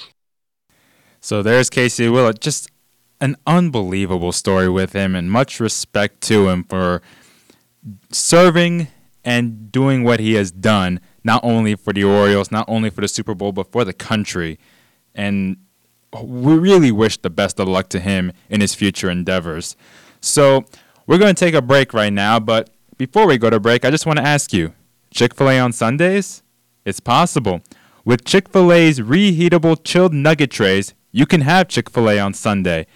So 1.20 1.42
there's 1.42 1.68
Casey 1.70 2.08
Willett. 2.08 2.40
Just 2.40 2.68
an 3.20 3.36
unbelievable 3.46 4.32
story 4.32 4.68
with 4.68 4.92
him, 4.92 5.14
and 5.16 5.30
much 5.30 5.58
respect 5.60 6.20
to 6.22 6.48
him 6.48 6.64
for 6.68 7.02
serving 8.10 8.88
and 9.24 9.70
doing 9.70 10.02
what 10.04 10.20
he 10.20 10.34
has 10.34 10.50
done, 10.50 11.00
not 11.24 11.40
only 11.44 11.74
for 11.76 11.92
the 11.92 12.04
Orioles, 12.04 12.50
not 12.50 12.64
only 12.68 12.90
for 12.90 13.00
the 13.00 13.08
Super 13.08 13.34
Bowl, 13.34 13.52
but 13.52 13.70
for 13.70 13.84
the 13.84 13.92
country. 13.92 14.58
And 15.14 15.56
we 16.20 16.54
really 16.54 16.92
wish 16.92 17.16
the 17.16 17.30
best 17.30 17.58
of 17.58 17.68
luck 17.68 17.88
to 17.90 18.00
him 18.00 18.32
in 18.50 18.60
his 18.60 18.74
future 18.74 19.10
endeavors. 19.10 19.76
So 20.20 20.64
we're 21.06 21.18
going 21.18 21.34
to 21.34 21.38
take 21.44 21.54
a 21.54 21.62
break 21.62 21.94
right 21.94 22.12
now, 22.12 22.38
but 22.38 22.70
before 22.98 23.26
we 23.26 23.38
go 23.38 23.50
to 23.50 23.58
break, 23.58 23.84
I 23.84 23.90
just 23.90 24.06
want 24.06 24.18
to 24.18 24.24
ask 24.24 24.52
you 24.52 24.74
Chick 25.10 25.34
fil 25.34 25.50
A 25.50 25.58
on 25.58 25.72
Sundays? 25.72 26.42
It's 26.84 27.00
possible. 27.00 27.60
With 28.04 28.24
Chick 28.24 28.48
fil 28.48 28.72
A's 28.72 29.00
reheatable 29.00 29.82
chilled 29.84 30.12
nugget 30.12 30.50
trays, 30.50 30.94
you 31.10 31.26
can 31.26 31.42
have 31.42 31.68
Chick 31.68 31.90
fil 31.90 32.10
A 32.10 32.18
on 32.18 32.34
Sunday. 32.34 32.86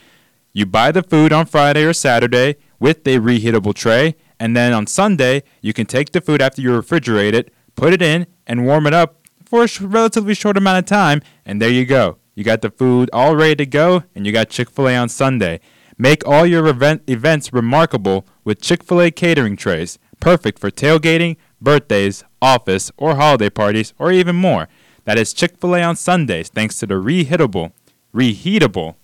You 0.53 0.67
buy 0.67 0.93
the 0.93 1.03
food 1.03 1.33
on 1.33 1.47
Friday 1.47 1.85
or 1.85 1.93
Saturday 1.93 2.57
with 2.79 3.07
a 3.07 3.19
reheatable 3.19 3.75
tray, 3.75 4.17
and 4.39 4.57
then 4.57 4.73
on 4.73 4.87
Sunday, 4.87 5.43
you 5.61 5.73
can 5.73 5.87
take 5.87 6.13
the 6.13 6.21
food 6.21 6.43
after 6.43 6.63
you 6.63 6.71
refrigerate 6.71 7.33
it, 7.33 7.53
put 7.75 7.93
it 7.93 8.03
in, 8.03 8.27
and 8.47 8.67
warm 8.67 8.87
it 8.87 8.95
up 8.95 9.27
for 9.45 9.65
a 9.65 9.69
relatively 9.81 10.35
short 10.35 10.57
amount 10.57 10.79
of 10.79 10.87
time, 10.87 11.23
and 11.45 11.61
there 11.61 11.71
you 11.71 11.85
go. 11.85 12.19
You 12.37 12.45
got 12.45 12.61
the 12.61 12.71
food 12.71 13.09
all 13.15 13.35
ready 13.35 13.57
to 13.57 13.67
go, 13.67 14.05
and 14.15 14.27
you 14.27 14.31
got 14.31 14.51
Chick 14.51 14.69
fil 14.69 14.89
A 14.89 14.95
on 14.95 15.09
Sunday. 15.09 15.59
Make 15.97 16.27
all 16.29 16.45
your 16.45 16.67
event- 16.67 17.03
events 17.09 17.51
remarkable 17.51 18.27
with 18.45 18.61
Chick 18.61 18.85
fil 18.85 19.01
A 19.01 19.11
catering 19.11 19.57
trays, 19.57 19.99
perfect 20.21 20.59
for 20.59 20.71
tailgating, 20.71 21.37
birthdays, 21.63 22.25
office, 22.43 22.93
or 22.99 23.17
holiday 23.17 23.49
parties, 23.49 23.95
or 23.99 24.13
even 24.13 24.37
more. 24.37 24.69
That 25.05 25.19
is 25.19 25.33
Chick 25.33 25.57
fil 25.59 25.77
A 25.77 25.83
on 25.83 25.97
Sundays, 25.97 26.51
thanks 26.51 26.79
to 26.81 26.87
the 26.87 26.95
reheatable, 26.95 27.73
reheatable 28.15 28.97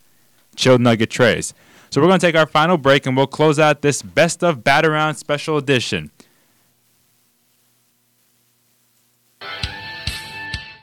chilled 0.55 0.83
nugget 0.83 1.09
trays. 1.09 1.55
So 1.89 2.03
we're 2.03 2.09
going 2.09 2.21
to 2.21 2.27
take 2.27 2.37
our 2.37 2.47
final 2.47 2.77
break 2.77 3.07
and 3.07 3.17
we'll 3.17 3.27
close 3.27 3.59
out 3.59 3.81
this 3.81 4.03
Best 4.03 4.45
of 4.45 4.63
Bat 4.63 4.85
Around 4.85 5.15
special 5.15 5.57
edition. 5.57 6.11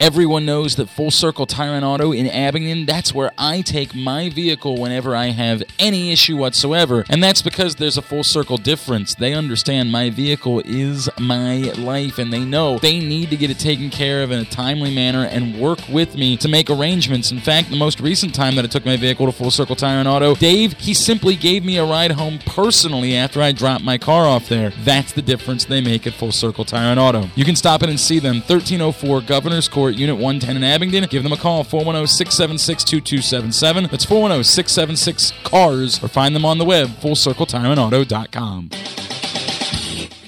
Everyone 0.02 0.46
knows 0.46 0.78
that 0.78 0.88
Full 0.88 1.12
Circle 1.12 1.46
Tire 1.46 1.74
and 1.74 1.84
Auto 1.84 2.14
in 2.14 2.26
Abingdon, 2.26 2.86
that's 2.86 3.14
where 3.14 3.32
I 3.38 3.60
take 3.60 3.94
my 3.94 4.30
vehicle 4.30 4.80
whenever 4.80 5.14
I 5.14 5.32
have 5.32 5.62
any 5.78 6.14
issue 6.14 6.38
whatsoever. 6.38 7.04
And 7.10 7.22
that's 7.22 7.42
because 7.42 7.76
there's 7.76 7.98
a 7.98 8.02
full 8.02 8.24
circle 8.24 8.56
difference. 8.56 9.14
They 9.14 9.34
understand 9.34 9.92
my 9.92 10.10
vehicle 10.10 10.62
is 10.64 11.10
my 11.20 11.74
life 11.78 12.18
and 12.18 12.32
they 12.32 12.46
know 12.46 12.80
they 12.80 13.02
need 13.02 13.30
to 13.32 13.36
get 13.36 13.52
it 13.52 13.60
taken 13.60 13.90
care 13.90 14.24
of 14.24 14.32
in 14.32 14.40
a 14.40 14.46
timely 14.46 14.96
manner 14.96 15.26
and 15.26 15.60
work 15.60 15.80
with 15.90 16.16
me 16.16 16.38
to 16.38 16.48
make 16.48 16.70
arrangements. 16.70 17.34
In 17.34 17.42
fact, 17.42 17.70
the 17.70 17.76
most 17.76 18.00
recent 18.00 18.34
time 18.34 18.56
that 18.56 18.64
I 18.64 18.70
took 18.70 18.86
my 18.86 18.96
vehicle 18.96 19.26
to 19.26 19.34
Full 19.34 19.52
Circle 19.52 19.76
Tire 19.76 20.00
and 20.00 20.08
Auto, 20.08 20.34
Dave, 20.36 20.80
he 20.80 20.94
simply 20.94 21.36
gave 21.36 21.66
me 21.66 21.78
a 21.78 21.84
ride 21.84 22.14
home 22.14 22.40
personally 22.46 23.18
after 23.18 23.42
I 23.42 23.52
dropped 23.52 23.84
my 23.84 23.98
car 23.98 24.26
off 24.26 24.48
there. 24.48 24.70
That's 24.86 25.12
the 25.12 25.22
difference 25.22 25.66
they 25.66 25.82
make 25.82 26.08
at 26.08 26.14
Full 26.14 26.32
Circle 26.32 26.64
Tire 26.64 26.92
and 26.92 27.02
Auto. 27.02 27.30
You 27.36 27.44
can 27.44 27.58
stop 27.58 27.84
in 27.84 27.90
and 27.90 28.00
see 28.00 28.20
them 28.20 28.36
1304 28.38 29.20
Governor's 29.24 29.68
Court, 29.68 29.89
Unit 29.96 30.16
110 30.16 30.58
in 30.58 30.64
Abingdon. 30.64 31.06
Give 31.10 31.24
them 31.24 31.32
a 31.34 31.38
call 31.38 31.64
410 31.64 32.08
676 32.08 32.84
2277. 32.84 33.88
That's 33.90 34.06
410 34.06 34.44
676 34.44 35.34
CARS 35.44 36.04
or 36.04 36.08
find 36.08 36.36
them 36.36 36.46
on 36.46 36.58
the 36.58 36.66
web 36.66 36.90
fullcircletireandauto.com. 36.90 38.70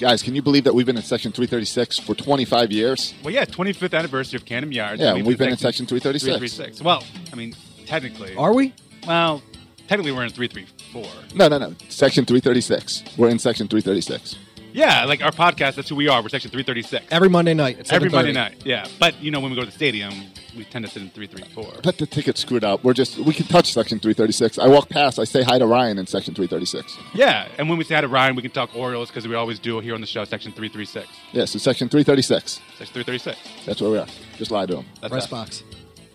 Guys, 0.00 0.20
can 0.22 0.34
you 0.34 0.42
believe 0.42 0.64
that 0.64 0.74
we've 0.74 0.86
been 0.86 0.96
in 0.96 1.02
Section 1.02 1.30
336 1.30 2.00
for 2.00 2.14
25 2.16 2.72
years? 2.72 3.14
Well, 3.22 3.32
yeah, 3.32 3.44
25th 3.44 3.96
anniversary 3.96 4.36
of 4.36 4.44
Camden 4.44 4.72
Yards. 4.72 5.00
Yeah, 5.00 5.14
We've 5.14 5.24
we've 5.26 5.38
been 5.38 5.50
in 5.50 5.56
Section 5.56 5.86
336. 5.86 6.38
336. 6.38 6.82
Well, 6.82 7.04
I 7.32 7.36
mean, 7.36 7.54
technically. 7.86 8.34
Are 8.34 8.52
we? 8.52 8.74
Well, 9.06 9.42
technically 9.86 10.10
we're 10.10 10.24
in 10.24 10.30
334. 10.30 11.04
No, 11.36 11.46
no, 11.46 11.58
no. 11.58 11.76
Section 11.88 12.24
336. 12.24 13.16
We're 13.16 13.28
in 13.28 13.38
Section 13.38 13.68
336. 13.68 14.36
Yeah, 14.72 15.04
like 15.04 15.22
our 15.22 15.30
podcast, 15.30 15.74
that's 15.74 15.88
who 15.88 15.96
we 15.96 16.08
are. 16.08 16.22
We're 16.22 16.28
Section 16.30 16.50
336. 16.50 17.06
Every 17.10 17.28
Monday 17.28 17.52
night 17.54 17.78
at 17.78 17.92
Every 17.92 18.08
Monday 18.08 18.32
night, 18.32 18.62
yeah. 18.64 18.86
But, 18.98 19.20
you 19.22 19.30
know, 19.30 19.40
when 19.40 19.50
we 19.50 19.56
go 19.56 19.62
to 19.62 19.66
the 19.66 19.72
stadium, 19.72 20.12
we 20.56 20.64
tend 20.64 20.84
to 20.86 20.90
sit 20.90 21.02
in 21.02 21.10
334. 21.10 21.80
But 21.82 21.98
the 21.98 22.06
ticket's 22.06 22.40
screwed 22.40 22.64
up. 22.64 22.82
We're 22.82 22.94
just, 22.94 23.18
we 23.18 23.34
can 23.34 23.46
touch 23.46 23.72
Section 23.72 23.98
336. 23.98 24.58
I 24.58 24.68
walk 24.68 24.88
past, 24.88 25.18
I 25.18 25.24
say 25.24 25.42
hi 25.42 25.58
to 25.58 25.66
Ryan 25.66 25.98
in 25.98 26.06
Section 26.06 26.34
336. 26.34 26.96
Yeah, 27.14 27.48
and 27.58 27.68
when 27.68 27.76
we 27.76 27.84
say 27.84 27.96
hi 27.96 28.00
to 28.00 28.08
Ryan, 28.08 28.34
we 28.34 28.42
can 28.42 28.50
talk 28.50 28.74
Orioles 28.74 29.08
because 29.10 29.28
we 29.28 29.34
always 29.34 29.58
do 29.58 29.78
here 29.80 29.94
on 29.94 30.00
the 30.00 30.06
show, 30.06 30.24
Section 30.24 30.52
336. 30.52 31.06
Yeah, 31.32 31.44
so 31.44 31.58
Section 31.58 31.88
336. 31.90 32.52
Section 32.78 32.94
336. 32.94 33.66
That's 33.66 33.80
where 33.82 33.90
we 33.90 33.98
are. 33.98 34.06
Just 34.36 34.50
lie 34.50 34.66
to 34.66 34.78
him. 34.78 34.86
That's 35.00 35.10
Press 35.12 35.24
us. 35.24 35.30
box. 35.30 35.62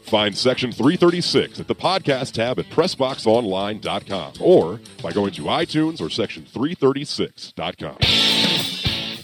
Find 0.08 0.38
Section 0.38 0.72
336 0.72 1.60
at 1.60 1.68
the 1.68 1.76
podcast 1.76 2.32
tab 2.32 2.60
at 2.60 2.66
PressBoxOnline.com 2.68 4.34
or 4.40 4.80
by 5.04 5.12
going 5.12 5.34
to 5.34 5.42
iTunes 5.44 6.00
or 6.00 6.08
Section336.com. 6.08 8.57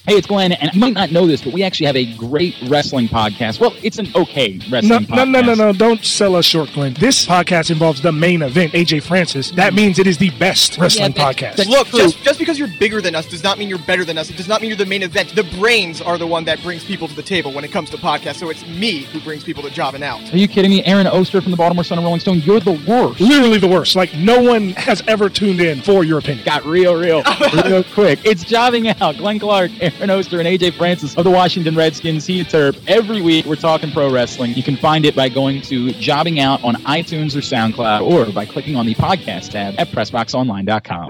Hey, 0.06 0.16
it's 0.16 0.28
Glenn, 0.28 0.52
and 0.52 0.74
you 0.74 0.82
might 0.82 0.96
not 0.96 1.12
know 1.14 1.26
this, 1.26 1.42
but 1.42 1.54
we 1.54 1.64
actually 1.64 1.86
have 1.86 1.96
a 1.96 2.14
great 2.18 2.58
wrestling 2.64 3.08
podcast. 3.08 3.62
Well, 3.62 3.74
it's 3.82 4.00
an 4.00 4.10
okay 4.14 4.58
No, 4.58 4.66
wrestling 4.70 4.90
no, 4.90 5.00
podcast. 5.00 5.32
no, 5.32 5.42
no, 5.42 5.54
no! 5.54 5.72
Don't 5.72 6.04
sell 6.04 6.36
us 6.36 6.44
short, 6.44 6.74
Glenn. 6.74 6.94
This 6.96 7.26
podcast 7.26 7.72
involves 7.72 8.02
the 8.02 8.12
main 8.12 8.42
event, 8.42 8.74
AJ 8.74 9.04
Francis. 9.04 9.52
That 9.52 9.72
mm. 9.72 9.78
means 9.78 10.00
it 10.00 10.08
is 10.08 10.18
the 10.18 10.32
best 10.32 10.78
wrestling 10.78 11.14
podcast. 11.14 11.66
Look, 11.70 11.88
just, 11.88 12.22
just 12.22 12.38
because 12.38 12.60
you're 12.60 12.68
bigger 12.80 13.00
than 13.00 13.16
us 13.16 13.28
does 13.28 13.44
not 13.44 13.58
mean 13.58 13.70
you're 13.70 13.80
better 13.80 14.04
than 14.04 14.18
us. 14.18 14.30
It 14.30 14.36
does 14.36 14.50
not 14.50 14.60
mean 14.60 14.72
you're 14.72 14.78
the 14.78 14.86
main 14.86 15.04
event. 15.04 15.34
The 15.36 15.46
brains 15.58 16.02
are 16.02 16.18
the 16.18 16.28
one 16.28 16.44
that 16.44 16.62
brings 16.62 16.84
people 16.84 17.08
to 17.08 17.16
the 17.16 17.24
table 17.24 17.54
when 17.54 17.64
it 17.64 17.72
comes 17.72 17.90
to 17.92 17.98
podcasts. 17.98 18.40
So 18.40 18.50
it's 18.50 18.68
me 18.68 19.04
who 19.04 19.22
brings 19.22 19.46
people 19.46 19.64
to 19.64 19.70
jobbing 19.70 20.04
Out. 20.04 20.34
Are 20.34 20.38
you 20.38 20.50
kidding 20.50 20.72
me? 20.72 20.84
Aaron 20.84 21.08
Oster 21.08 21.40
from 21.40 21.52
the 21.52 21.58
Baltimore 21.58 21.86
Sun 21.86 21.98
and 21.98 22.04
Rolling 22.04 22.20
Stone, 22.20 22.42
you're 22.42 22.60
the 22.60 22.74
worst. 22.86 23.22
Literally 23.22 23.58
the 23.58 23.70
worst. 23.70 23.96
Like 23.96 24.14
no 24.16 24.42
one 24.42 24.72
has 24.72 25.02
ever 25.08 25.30
tuned 25.30 25.62
in 25.62 25.82
for 25.82 26.04
your 26.04 26.20
opinion. 26.20 26.44
Got 26.44 26.66
real, 26.66 26.94
real, 26.94 27.24
real 27.66 27.86
quick. 27.86 28.20
It's 28.26 28.44
Jobbing 28.44 28.90
Out. 28.90 29.16
Glenn 29.16 29.40
Clark, 29.40 29.72
Aaron 29.80 29.93
Oster, 30.02 30.40
and 30.40 30.48
AJ 30.48 30.74
Francis 30.74 31.16
of 31.18 31.24
the 31.24 31.32
Washington 31.32 31.76
Redskins. 31.76 32.26
He 32.26 32.40
and 32.40 32.48
Terp. 32.48 32.82
Every 32.88 33.22
week 33.22 33.46
we're 33.46 33.56
talking 33.56 33.92
pro 33.92 34.12
wrestling. 34.12 34.54
You 34.54 34.64
can 34.64 34.78
find 34.78 35.06
it 35.06 35.16
by 35.16 35.30
going 35.30 35.62
to 35.64 35.92
Jobbing 35.94 36.40
Out 36.40 36.64
on 36.64 36.76
iTunes 36.84 37.36
or 37.36 37.40
SoundCloud 37.40 38.02
or 38.02 38.32
by 38.32 38.46
clicking 38.46 38.76
on 38.76 38.86
the 38.86 38.96
podcast 38.96 39.52
tab 39.52 39.76
at 39.78 39.90
PressBoxOnline.com. 39.90 41.10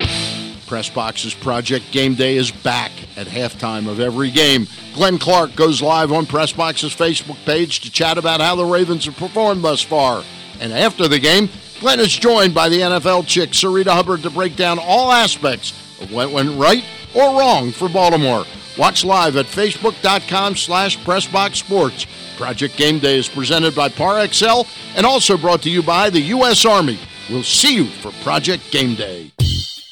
Pressbox's 0.67 1.33
Project 1.33 1.91
Game 1.91 2.15
Day 2.15 2.35
is 2.35 2.49
back 2.49 2.91
at 3.15 3.27
halftime 3.27 3.87
of 3.87 3.99
every 3.99 4.31
game. 4.31 4.67
Glenn 4.93 5.19
Clark 5.19 5.55
goes 5.55 5.81
live 5.81 6.11
on 6.11 6.25
Pressbox's 6.25 6.95
Facebook 6.95 7.43
page 7.45 7.81
to 7.81 7.91
chat 7.91 8.17
about 8.17 8.41
how 8.41 8.55
the 8.55 8.65
Ravens 8.65 9.05
have 9.05 9.17
performed 9.17 9.63
thus 9.63 9.81
far. 9.81 10.23
And 10.59 10.71
after 10.73 11.07
the 11.07 11.19
game, 11.19 11.49
Glenn 11.79 11.99
is 11.99 12.13
joined 12.13 12.55
by 12.55 12.69
the 12.69 12.79
NFL 12.79 13.27
chick, 13.27 13.51
Sarita 13.51 13.91
Hubbard, 13.91 14.23
to 14.23 14.29
break 14.29 14.55
down 14.55 14.79
all 14.79 15.11
aspects 15.11 15.73
of 16.01 16.11
what 16.11 16.31
went 16.31 16.57
right 16.57 16.83
or 17.13 17.37
wrong 17.39 17.71
for 17.71 17.89
Baltimore. 17.89 18.45
Watch 18.77 19.03
live 19.05 19.35
at 19.35 19.45
facebook.com 19.45 20.55
slash 20.55 20.97
pressboxsports. 20.99 22.07
Project 22.37 22.75
Game 22.75 22.99
Day 22.99 23.17
is 23.17 23.29
presented 23.29 23.75
by 23.75 23.89
Parexel 23.89 24.67
and 24.95 25.05
also 25.05 25.37
brought 25.37 25.61
to 25.63 25.69
you 25.69 25.83
by 25.83 26.09
the 26.09 26.21
U.S. 26.21 26.65
Army. 26.65 26.99
We'll 27.29 27.43
see 27.43 27.75
you 27.75 27.85
for 27.85 28.11
Project 28.23 28.71
Game 28.71 28.95
Day. 28.95 29.31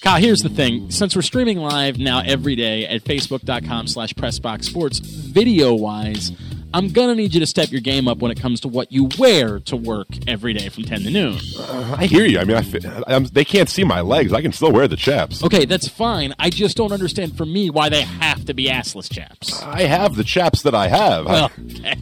Kyle, 0.02 0.20
here's 0.20 0.42
the 0.42 0.50
thing. 0.50 0.90
Since 0.90 1.16
we're 1.16 1.22
streaming 1.22 1.60
live 1.60 2.00
now 2.00 2.24
every 2.26 2.56
day 2.56 2.88
at 2.88 3.04
facebook.com 3.04 3.86
slash 3.86 4.14
pressboxsports, 4.14 5.00
video-wise, 5.00 6.32
I'm 6.74 6.90
to 6.90 7.16
need 7.16 7.34
you 7.34 7.40
to 7.40 7.46
step 7.46 7.72
your 7.72 7.82
game 7.82 8.08
up 8.08 8.20
when 8.20 8.32
it 8.32 8.40
comes 8.40 8.62
to 8.62 8.68
what 8.68 8.92
you 8.92 9.10
wear 9.18 9.60
to 9.62 9.76
work 9.76 10.08
every 10.28 10.54
day 10.54 10.70
from 10.70 10.84
10 10.84 11.02
to 11.02 11.10
noon. 11.10 11.38
Uh, 11.58 11.96
I 11.98 12.06
hear 12.06 12.26
you. 12.26 12.40
I 12.40 12.46
mean, 12.46 12.58
I, 12.58 12.62
fi- 12.62 13.04
I'm, 13.08 13.26
they 13.26 13.44
can't 13.44 13.70
see 13.70 13.84
my 13.84 14.02
legs. 14.02 14.32
I 14.34 14.42
can 14.42 14.52
still 14.54 14.72
wear 14.72 14.88
the 14.88 14.96
chaps. 14.96 15.44
Okay, 15.44 15.66
that's 15.66 15.88
fine. 15.88 16.34
I 16.40 16.50
just 16.50 16.78
don't 16.78 16.92
understand 16.92 17.36
for 17.36 17.46
me 17.46 17.70
why 17.70 17.90
they 17.90 18.04
have 18.04 18.46
to 18.46 18.54
be 18.54 18.68
assless 18.68 19.12
chaps. 19.12 19.62
I 19.64 19.84
have 19.84 20.16
the 20.16 20.24
chaps 20.24 20.62
that 20.64 20.76
I 20.76 20.88
have. 20.88 21.26
Well, 21.26 21.52
okay. 21.72 21.96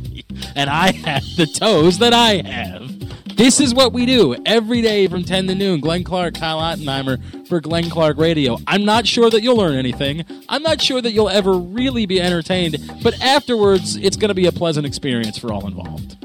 And 0.55 0.69
I 0.69 0.91
have 0.91 1.23
the 1.35 1.47
toes 1.47 1.97
that 1.99 2.13
I 2.13 2.41
have. 2.47 3.28
This 3.39 3.61
is 3.61 3.73
what 3.73 3.93
we 3.93 4.05
do 4.05 4.35
every 4.45 4.81
day 4.81 5.07
from 5.07 5.23
10 5.23 5.47
to 5.47 5.55
noon. 5.55 5.79
Glenn 5.79 6.03
Clark, 6.03 6.33
Kyle 6.33 6.59
Ottenheimer 6.59 7.47
for 7.47 7.61
Glenn 7.61 7.89
Clark 7.89 8.17
Radio. 8.17 8.57
I'm 8.67 8.83
not 8.83 9.07
sure 9.07 9.29
that 9.29 9.41
you'll 9.41 9.55
learn 9.55 9.77
anything. 9.77 10.25
I'm 10.49 10.61
not 10.61 10.81
sure 10.81 11.01
that 11.01 11.13
you'll 11.13 11.29
ever 11.29 11.53
really 11.53 12.05
be 12.05 12.19
entertained, 12.19 12.75
but 13.01 13.17
afterwards, 13.21 13.95
it's 13.95 14.17
going 14.17 14.27
to 14.27 14.35
be 14.35 14.47
a 14.47 14.51
pleasant 14.51 14.85
experience 14.85 15.37
for 15.37 15.53
all 15.53 15.65
involved. 15.65 16.17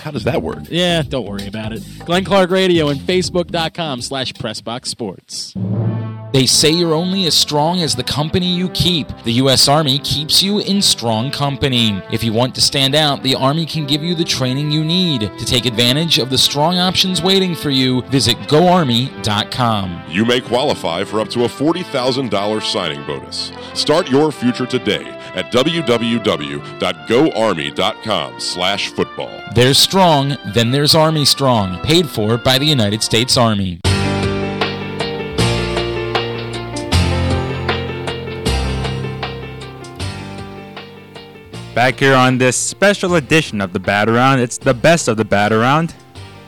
How 0.00 0.10
does 0.10 0.24
that 0.24 0.42
work? 0.42 0.64
Yeah, 0.68 1.02
don't 1.02 1.28
worry 1.28 1.46
about 1.46 1.72
it. 1.72 1.84
Glenn 2.04 2.24
Clark 2.24 2.50
Radio 2.50 2.88
and 2.88 2.98
Facebook.com 2.98 4.02
slash 4.02 4.32
PressBoxSports. 4.32 6.07
They 6.32 6.46
say 6.46 6.70
you're 6.70 6.94
only 6.94 7.26
as 7.26 7.34
strong 7.34 7.80
as 7.80 7.96
the 7.96 8.04
company 8.04 8.46
you 8.46 8.68
keep. 8.70 9.08
The 9.24 9.32
U.S. 9.34 9.68
Army 9.68 9.98
keeps 9.98 10.42
you 10.42 10.58
in 10.58 10.82
strong 10.82 11.30
company. 11.30 12.02
If 12.12 12.22
you 12.22 12.32
want 12.32 12.54
to 12.56 12.60
stand 12.60 12.94
out, 12.94 13.22
the 13.22 13.34
Army 13.34 13.64
can 13.64 13.86
give 13.86 14.02
you 14.02 14.14
the 14.14 14.24
training 14.24 14.70
you 14.70 14.84
need. 14.84 15.20
To 15.20 15.44
take 15.44 15.64
advantage 15.64 16.18
of 16.18 16.30
the 16.30 16.38
strong 16.38 16.78
options 16.78 17.22
waiting 17.22 17.54
for 17.54 17.70
you, 17.70 18.02
visit 18.02 18.36
GoArmy.com. 18.48 20.02
You 20.08 20.24
may 20.24 20.40
qualify 20.40 21.04
for 21.04 21.20
up 21.20 21.28
to 21.30 21.44
a 21.44 21.48
$40,000 21.48 22.62
signing 22.62 23.04
bonus. 23.06 23.52
Start 23.74 24.10
your 24.10 24.32
future 24.32 24.66
today 24.66 25.04
at 25.34 25.52
www.goarmy.com 25.52 28.40
slash 28.40 28.88
football. 28.88 29.42
There's 29.54 29.78
strong, 29.78 30.36
then 30.54 30.70
there's 30.70 30.94
Army 30.94 31.24
Strong, 31.24 31.80
paid 31.82 32.08
for 32.08 32.36
by 32.36 32.58
the 32.58 32.66
United 32.66 33.02
States 33.02 33.36
Army. 33.36 33.80
Back 41.78 42.00
here 42.00 42.16
on 42.16 42.38
this 42.38 42.56
special 42.56 43.14
edition 43.14 43.60
of 43.60 43.72
the 43.72 43.78
Bat 43.78 44.08
Around, 44.08 44.40
it's 44.40 44.58
the 44.58 44.74
best 44.74 45.06
of 45.06 45.16
the 45.16 45.24
Bat 45.24 45.52
Around. 45.52 45.94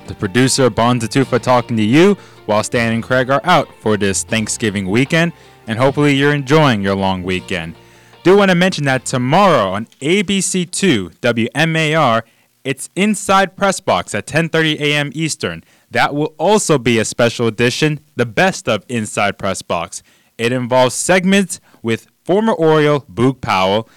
The 0.08 0.14
producer, 0.16 0.68
Bon 0.70 0.98
Tatufa, 0.98 1.40
talking 1.40 1.76
to 1.76 1.84
you 1.84 2.16
while 2.46 2.64
Stan 2.64 2.94
and 2.94 3.00
Craig 3.00 3.30
are 3.30 3.40
out 3.44 3.72
for 3.76 3.96
this 3.96 4.24
Thanksgiving 4.24 4.90
weekend, 4.90 5.32
and 5.68 5.78
hopefully 5.78 6.16
you're 6.16 6.34
enjoying 6.34 6.82
your 6.82 6.96
long 6.96 7.22
weekend. 7.22 7.76
Do 8.24 8.36
want 8.36 8.50
to 8.50 8.56
mention 8.56 8.86
that 8.86 9.04
tomorrow 9.04 9.70
on 9.70 9.86
ABC2 10.00 11.20
WMAR, 11.20 12.22
it's 12.64 12.90
Inside 12.96 13.56
Press 13.56 13.78
Box 13.78 14.16
at 14.16 14.26
10:30 14.26 14.80
a.m. 14.80 15.12
Eastern. 15.14 15.62
That 15.92 16.12
will 16.12 16.34
also 16.38 16.76
be 16.76 16.98
a 16.98 17.04
special 17.04 17.46
edition, 17.46 18.00
the 18.16 18.26
best 18.26 18.68
of 18.68 18.84
Inside 18.88 19.38
Press 19.38 19.62
Box. 19.62 20.02
It 20.38 20.50
involves 20.50 20.96
segments 20.96 21.60
with 21.82 22.08
former 22.24 22.52
Oriole 22.52 23.02
Boog 23.02 23.40
Powell 23.40 23.88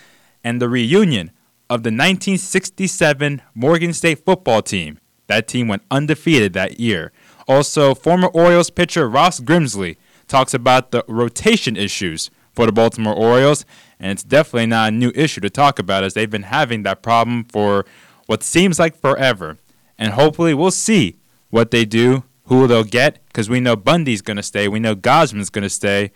and 0.44 0.62
the 0.62 0.70
reunion 0.70 1.32
of 1.70 1.84
the 1.84 1.90
1967 1.90 3.42
Morgan 3.56 3.94
State 3.94 4.26
football 4.26 4.62
team. 4.62 5.00
That 5.28 5.48
team 5.48 5.68
went 5.68 5.84
undefeated 5.90 6.54
that 6.54 6.80
year. 6.80 7.12
Also, 7.48 7.96
former 7.96 8.28
Orioles 8.28 8.70
pitcher 8.70 9.10
Ross 9.10 9.40
Grimsley 9.40 9.98
talks 10.28 10.54
about 10.54 10.92
the 10.92 11.04
rotation 11.08 11.76
issues 11.76 12.30
for 12.52 12.66
the 12.66 12.72
Baltimore 12.72 13.16
Orioles, 13.16 13.66
and 14.00 14.12
it's 14.12 14.24
definitely 14.24 14.68
not 14.68 14.90
a 14.90 14.96
new 14.96 15.12
issue 15.16 15.42
to 15.42 15.50
talk 15.50 15.80
about 15.80 16.04
as 16.04 16.14
they've 16.14 16.30
been 16.30 16.44
having 16.44 16.84
that 16.84 17.02
problem 17.02 17.46
for 17.46 17.86
what 18.28 18.44
seems 18.44 18.80
like 18.80 18.96
forever. 18.96 19.58
And 19.98 20.14
hopefully, 20.14 20.54
we'll 20.54 20.72
see 20.72 21.18
what 21.50 21.72
they 21.72 21.86
do, 21.86 22.24
who 22.46 22.68
they'll 22.68 22.84
get, 22.84 23.26
because 23.28 23.50
we 23.50 23.60
know 23.60 23.76
Bundy's 23.76 24.22
going 24.22 24.38
to 24.38 24.44
stay, 24.44 24.68
we 24.68 24.80
know 24.80 24.96
Gausman's 24.96 25.50
going 25.50 25.64
to 25.64 25.70
stay. 25.70 26.12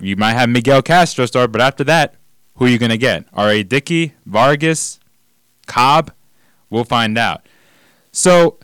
You 0.00 0.16
might 0.16 0.32
have 0.32 0.48
Miguel 0.48 0.82
Castro 0.82 1.26
start, 1.26 1.52
but 1.52 1.60
after 1.60 1.84
that, 1.84 2.16
who 2.56 2.66
are 2.66 2.68
you 2.68 2.78
going 2.78 2.90
to 2.90 2.98
get? 2.98 3.26
R.A. 3.32 3.62
Dickey, 3.62 4.14
Vargas, 4.26 5.00
Cobb? 5.66 6.12
We'll 6.70 6.84
find 6.84 7.16
out. 7.18 7.46
So 8.12 8.58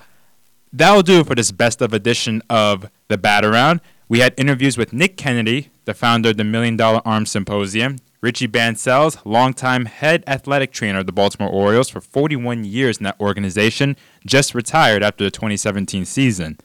that'll 0.73 1.03
do 1.03 1.21
it 1.21 1.27
for 1.27 1.35
this 1.35 1.51
best 1.51 1.83
of 1.83 1.93
edition 1.93 2.43
of 2.49 2.91
the 3.09 3.19
Bat 3.19 3.45
Around. 3.45 3.81
We 4.09 4.21
had 4.21 4.35
interviews 4.37 4.77
with 4.77 4.93
Nick 4.93 5.17
Kennedy, 5.17 5.71
the 5.85 5.95
founder 5.95 6.31
of 6.31 6.37
the 6.37 6.45
Million 6.45 6.77
Dollar 6.77 7.01
Arm 7.05 7.27
Symposium, 7.27 7.97
Richie 8.21 8.49
Bancells, 8.49 9.19
longtime 9.25 9.87
head 9.87 10.23
athletic 10.27 10.73
trainer 10.73 10.99
of 10.99 11.07
the 11.07 11.13
Baltimore 11.13 11.49
Orioles 11.49 11.89
for 11.89 12.01
41 12.01 12.65
years 12.65 12.99
in 12.99 13.05
that 13.05 13.19
organization, 13.19 13.97
just 14.27 14.55
retired 14.55 15.03
after 15.03 15.25
the 15.25 15.31
2017 15.31 16.05
season. 16.05 16.59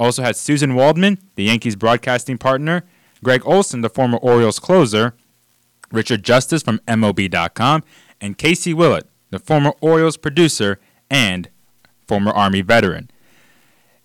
Also 0.00 0.22
had 0.22 0.34
Suzyn 0.34 0.74
Waldman, 0.74 1.18
the 1.36 1.44
Yankees 1.44 1.76
broadcasting 1.76 2.38
partner, 2.38 2.84
Gregg 3.22 3.42
Olson, 3.46 3.82
the 3.82 3.88
former 3.88 4.18
Orioles 4.18 4.58
closer, 4.58 5.14
Richard 5.92 6.22
Justice 6.22 6.62
from 6.62 6.78
MLB.com, 6.88 7.82
and 8.20 8.38
Casey 8.38 8.74
Willett, 8.74 9.08
the 9.30 9.38
former 9.38 9.72
Orioles 9.80 10.16
producer 10.16 10.78
and 11.10 11.48
former 12.06 12.30
Army 12.30 12.62
veteran. 12.62 13.10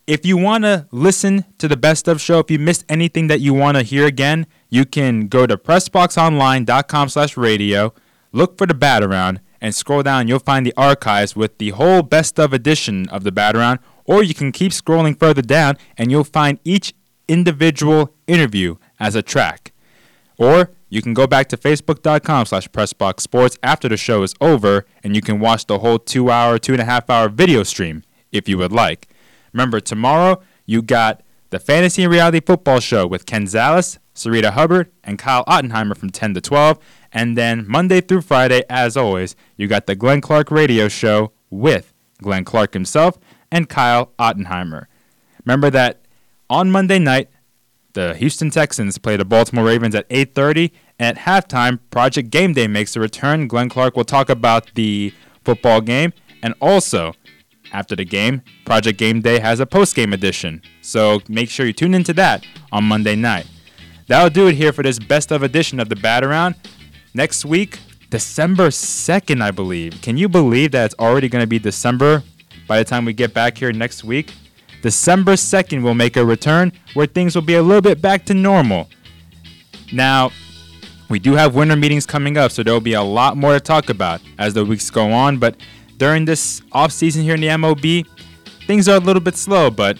If 0.07 0.25
you 0.25 0.35
want 0.35 0.63
to 0.63 0.87
listen 0.91 1.45
to 1.59 1.67
the 1.67 1.77
best 1.77 2.07
of 2.07 2.19
show, 2.19 2.39
if 2.39 2.51
you 2.51 2.59
missed 2.59 2.83
anything 2.89 3.27
that 3.27 3.39
you 3.39 3.53
want 3.53 3.77
to 3.77 3.83
hear 3.83 4.05
again, 4.05 4.47
you 4.69 4.83
can 4.85 5.27
go 5.27 5.45
to 5.45 5.57
pressboxonline.com 5.57 7.09
slash 7.09 7.37
radio, 7.37 7.93
look 8.31 8.57
for 8.57 8.65
the 8.65 8.73
bat 8.73 9.03
around, 9.03 9.39
and 9.61 9.75
scroll 9.75 10.01
down. 10.03 10.27
You'll 10.27 10.39
find 10.39 10.65
the 10.65 10.73
archives 10.75 11.35
with 11.35 11.59
the 11.59 11.69
whole 11.69 12.01
best 12.01 12.39
of 12.39 12.51
edition 12.51 13.07
of 13.09 13.23
the 13.23 13.31
bat 13.31 13.55
around, 13.55 13.79
or 14.05 14.23
you 14.23 14.33
can 14.33 14.51
keep 14.51 14.71
scrolling 14.71 15.17
further 15.17 15.43
down 15.43 15.77
and 15.97 16.11
you'll 16.11 16.23
find 16.23 16.59
each 16.63 16.93
individual 17.27 18.13
interview 18.27 18.75
as 18.99 19.15
a 19.15 19.21
track. 19.21 19.71
Or 20.37 20.71
you 20.91 21.01
can 21.01 21.13
go 21.13 21.25
back 21.25 21.47
to 21.47 21.57
facebook.com 21.57 22.45
slash 22.45 22.67
pressboxsports 22.69 23.57
after 23.63 23.87
the 23.87 23.95
show 23.95 24.21
is 24.23 24.35
over 24.41 24.85
and 25.03 25.15
you 25.15 25.21
can 25.21 25.39
watch 25.39 25.65
the 25.65 25.79
whole 25.79 25.97
two 25.97 26.29
hour, 26.29 26.59
two 26.59 26.73
and 26.73 26.81
a 26.81 26.85
half 26.85 27.09
hour 27.09 27.29
video 27.29 27.63
stream 27.63 28.03
if 28.31 28.49
you 28.49 28.57
would 28.57 28.73
like. 28.73 29.07
Remember, 29.53 29.79
tomorrow 29.79 30.41
you 30.65 30.81
got 30.81 31.23
the 31.49 31.59
Fantasy 31.59 32.03
and 32.03 32.11
Reality 32.11 32.41
Football 32.45 32.81
Show 32.81 33.07
with 33.07 33.25
Ken 33.25 33.45
Zales, 33.45 33.99
Sarita 34.13 34.51
Hubbard, 34.51 34.91
and 35.01 35.17
Kyle 35.17 35.45
Ottenheimer 35.45 35.97
from 35.97 36.09
10 36.09 36.33
to 36.33 36.41
12. 36.41 36.77
And 37.13 37.37
then 37.37 37.65
Monday 37.67 38.01
through 38.01 38.21
Friday, 38.21 38.63
as 38.69 38.97
always, 38.97 39.35
you 39.55 39.67
got 39.67 39.85
the 39.85 39.95
Glenn 39.95 40.19
Clark 40.19 40.51
Radio 40.51 40.89
Show 40.89 41.31
with 41.49 41.93
Glenn 42.21 42.43
Clark 42.43 42.73
himself 42.73 43.17
and 43.49 43.69
Kyle 43.69 44.11
Ottenheimer. 44.19 44.87
Remember 45.45 45.69
that 45.69 46.01
on 46.49 46.69
Monday 46.69 46.99
night, 46.99 47.29
the 47.93 48.15
Houston 48.15 48.49
Texans 48.49 48.97
play 48.97 49.17
the 49.17 49.25
Baltimore 49.25 49.65
Ravens 49.65 49.95
at 49.95 50.07
8:30, 50.09 50.71
and 50.99 51.17
at 51.17 51.25
halftime, 51.25 51.79
Project 51.89 52.29
Game 52.29 52.53
Day 52.53 52.67
makes 52.67 52.95
a 52.95 52.99
return. 52.99 53.47
Glenn 53.47 53.69
Clark 53.69 53.95
will 53.95 54.05
talk 54.05 54.29
about 54.29 54.73
the 54.75 55.13
football 55.43 55.81
game, 55.81 56.13
and 56.43 56.53
also 56.61 57.13
after 57.73 57.95
the 57.95 58.05
game, 58.05 58.41
Project 58.65 58.99
Game 58.99 59.21
Day 59.21 59.39
has 59.39 59.59
a 59.59 59.65
post-game 59.65 60.13
edition. 60.13 60.61
So 60.81 61.21
make 61.27 61.49
sure 61.49 61.65
you 61.65 61.73
tune 61.73 61.93
into 61.93 62.13
that 62.13 62.45
on 62.71 62.83
Monday 62.83 63.15
night. 63.15 63.47
That'll 64.07 64.29
do 64.29 64.47
it 64.47 64.55
here 64.55 64.73
for 64.73 64.83
this 64.83 64.99
best 64.99 65.31
of 65.31 65.41
edition 65.41 65.79
of 65.79 65.87
the 65.87 65.95
Bat 65.95 66.23
Around. 66.25 66.55
Next 67.13 67.45
week, 67.45 67.79
December 68.09 68.67
2nd, 68.67 69.41
I 69.41 69.51
believe. 69.51 70.01
Can 70.01 70.17
you 70.17 70.27
believe 70.27 70.71
that 70.71 70.85
it's 70.85 70.95
already 70.99 71.29
going 71.29 71.43
to 71.43 71.47
be 71.47 71.59
December 71.59 72.23
by 72.67 72.77
the 72.77 72.83
time 72.83 73.05
we 73.05 73.13
get 73.13 73.33
back 73.33 73.57
here 73.57 73.71
next 73.71 74.03
week? 74.03 74.33
December 74.81 75.33
2nd 75.33 75.83
will 75.83 75.93
make 75.93 76.17
a 76.17 76.25
return 76.25 76.71
where 76.93 77.05
things 77.05 77.35
will 77.35 77.41
be 77.41 77.55
a 77.55 77.61
little 77.61 77.81
bit 77.81 78.01
back 78.01 78.25
to 78.25 78.33
normal. 78.33 78.89
Now, 79.93 80.31
we 81.09 81.19
do 81.19 81.33
have 81.33 81.55
winter 81.55 81.75
meetings 81.75 82.05
coming 82.05 82.37
up, 82.37 82.51
so 82.51 82.63
there 82.63 82.73
will 82.73 82.79
be 82.79 82.93
a 82.93 83.01
lot 83.01 83.37
more 83.37 83.53
to 83.53 83.59
talk 83.59 83.89
about 83.89 84.21
as 84.39 84.53
the 84.53 84.63
weeks 84.63 84.89
go 84.89 85.11
on. 85.11 85.37
But 85.37 85.57
during 85.97 86.25
this 86.25 86.61
off 86.71 86.91
season 86.91 87.23
here 87.23 87.35
in 87.35 87.41
the 87.41 87.47
MLB, 87.47 88.07
things 88.65 88.87
are 88.87 88.95
a 88.95 88.99
little 88.99 89.21
bit 89.21 89.35
slow, 89.35 89.69
but 89.69 89.97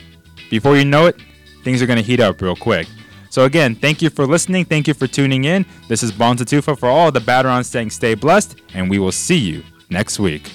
before 0.49 0.77
you 0.77 0.85
know 0.85 1.07
it, 1.07 1.21
things 1.63 1.81
are 1.81 1.85
going 1.85 1.99
to 1.99 2.03
heat 2.03 2.19
up 2.19 2.41
real 2.41 2.55
quick. 2.55 2.87
So 3.29 3.45
again, 3.45 3.75
thank 3.75 4.01
you 4.01 4.09
for 4.09 4.25
listening. 4.25 4.65
Thank 4.65 4.87
you 4.87 4.93
for 4.93 5.07
tuning 5.07 5.45
in. 5.45 5.65
This 5.87 6.03
is 6.03 6.11
Bonza 6.11 6.43
Tufa 6.43 6.77
for 6.77 6.89
all 6.89 7.11
the 7.11 7.21
batter 7.21 7.63
saying 7.63 7.91
stay 7.91 8.13
blessed, 8.13 8.59
and 8.73 8.89
we 8.89 8.99
will 8.99 9.11
see 9.11 9.37
you 9.37 9.63
next 9.89 10.19
week. 10.19 10.51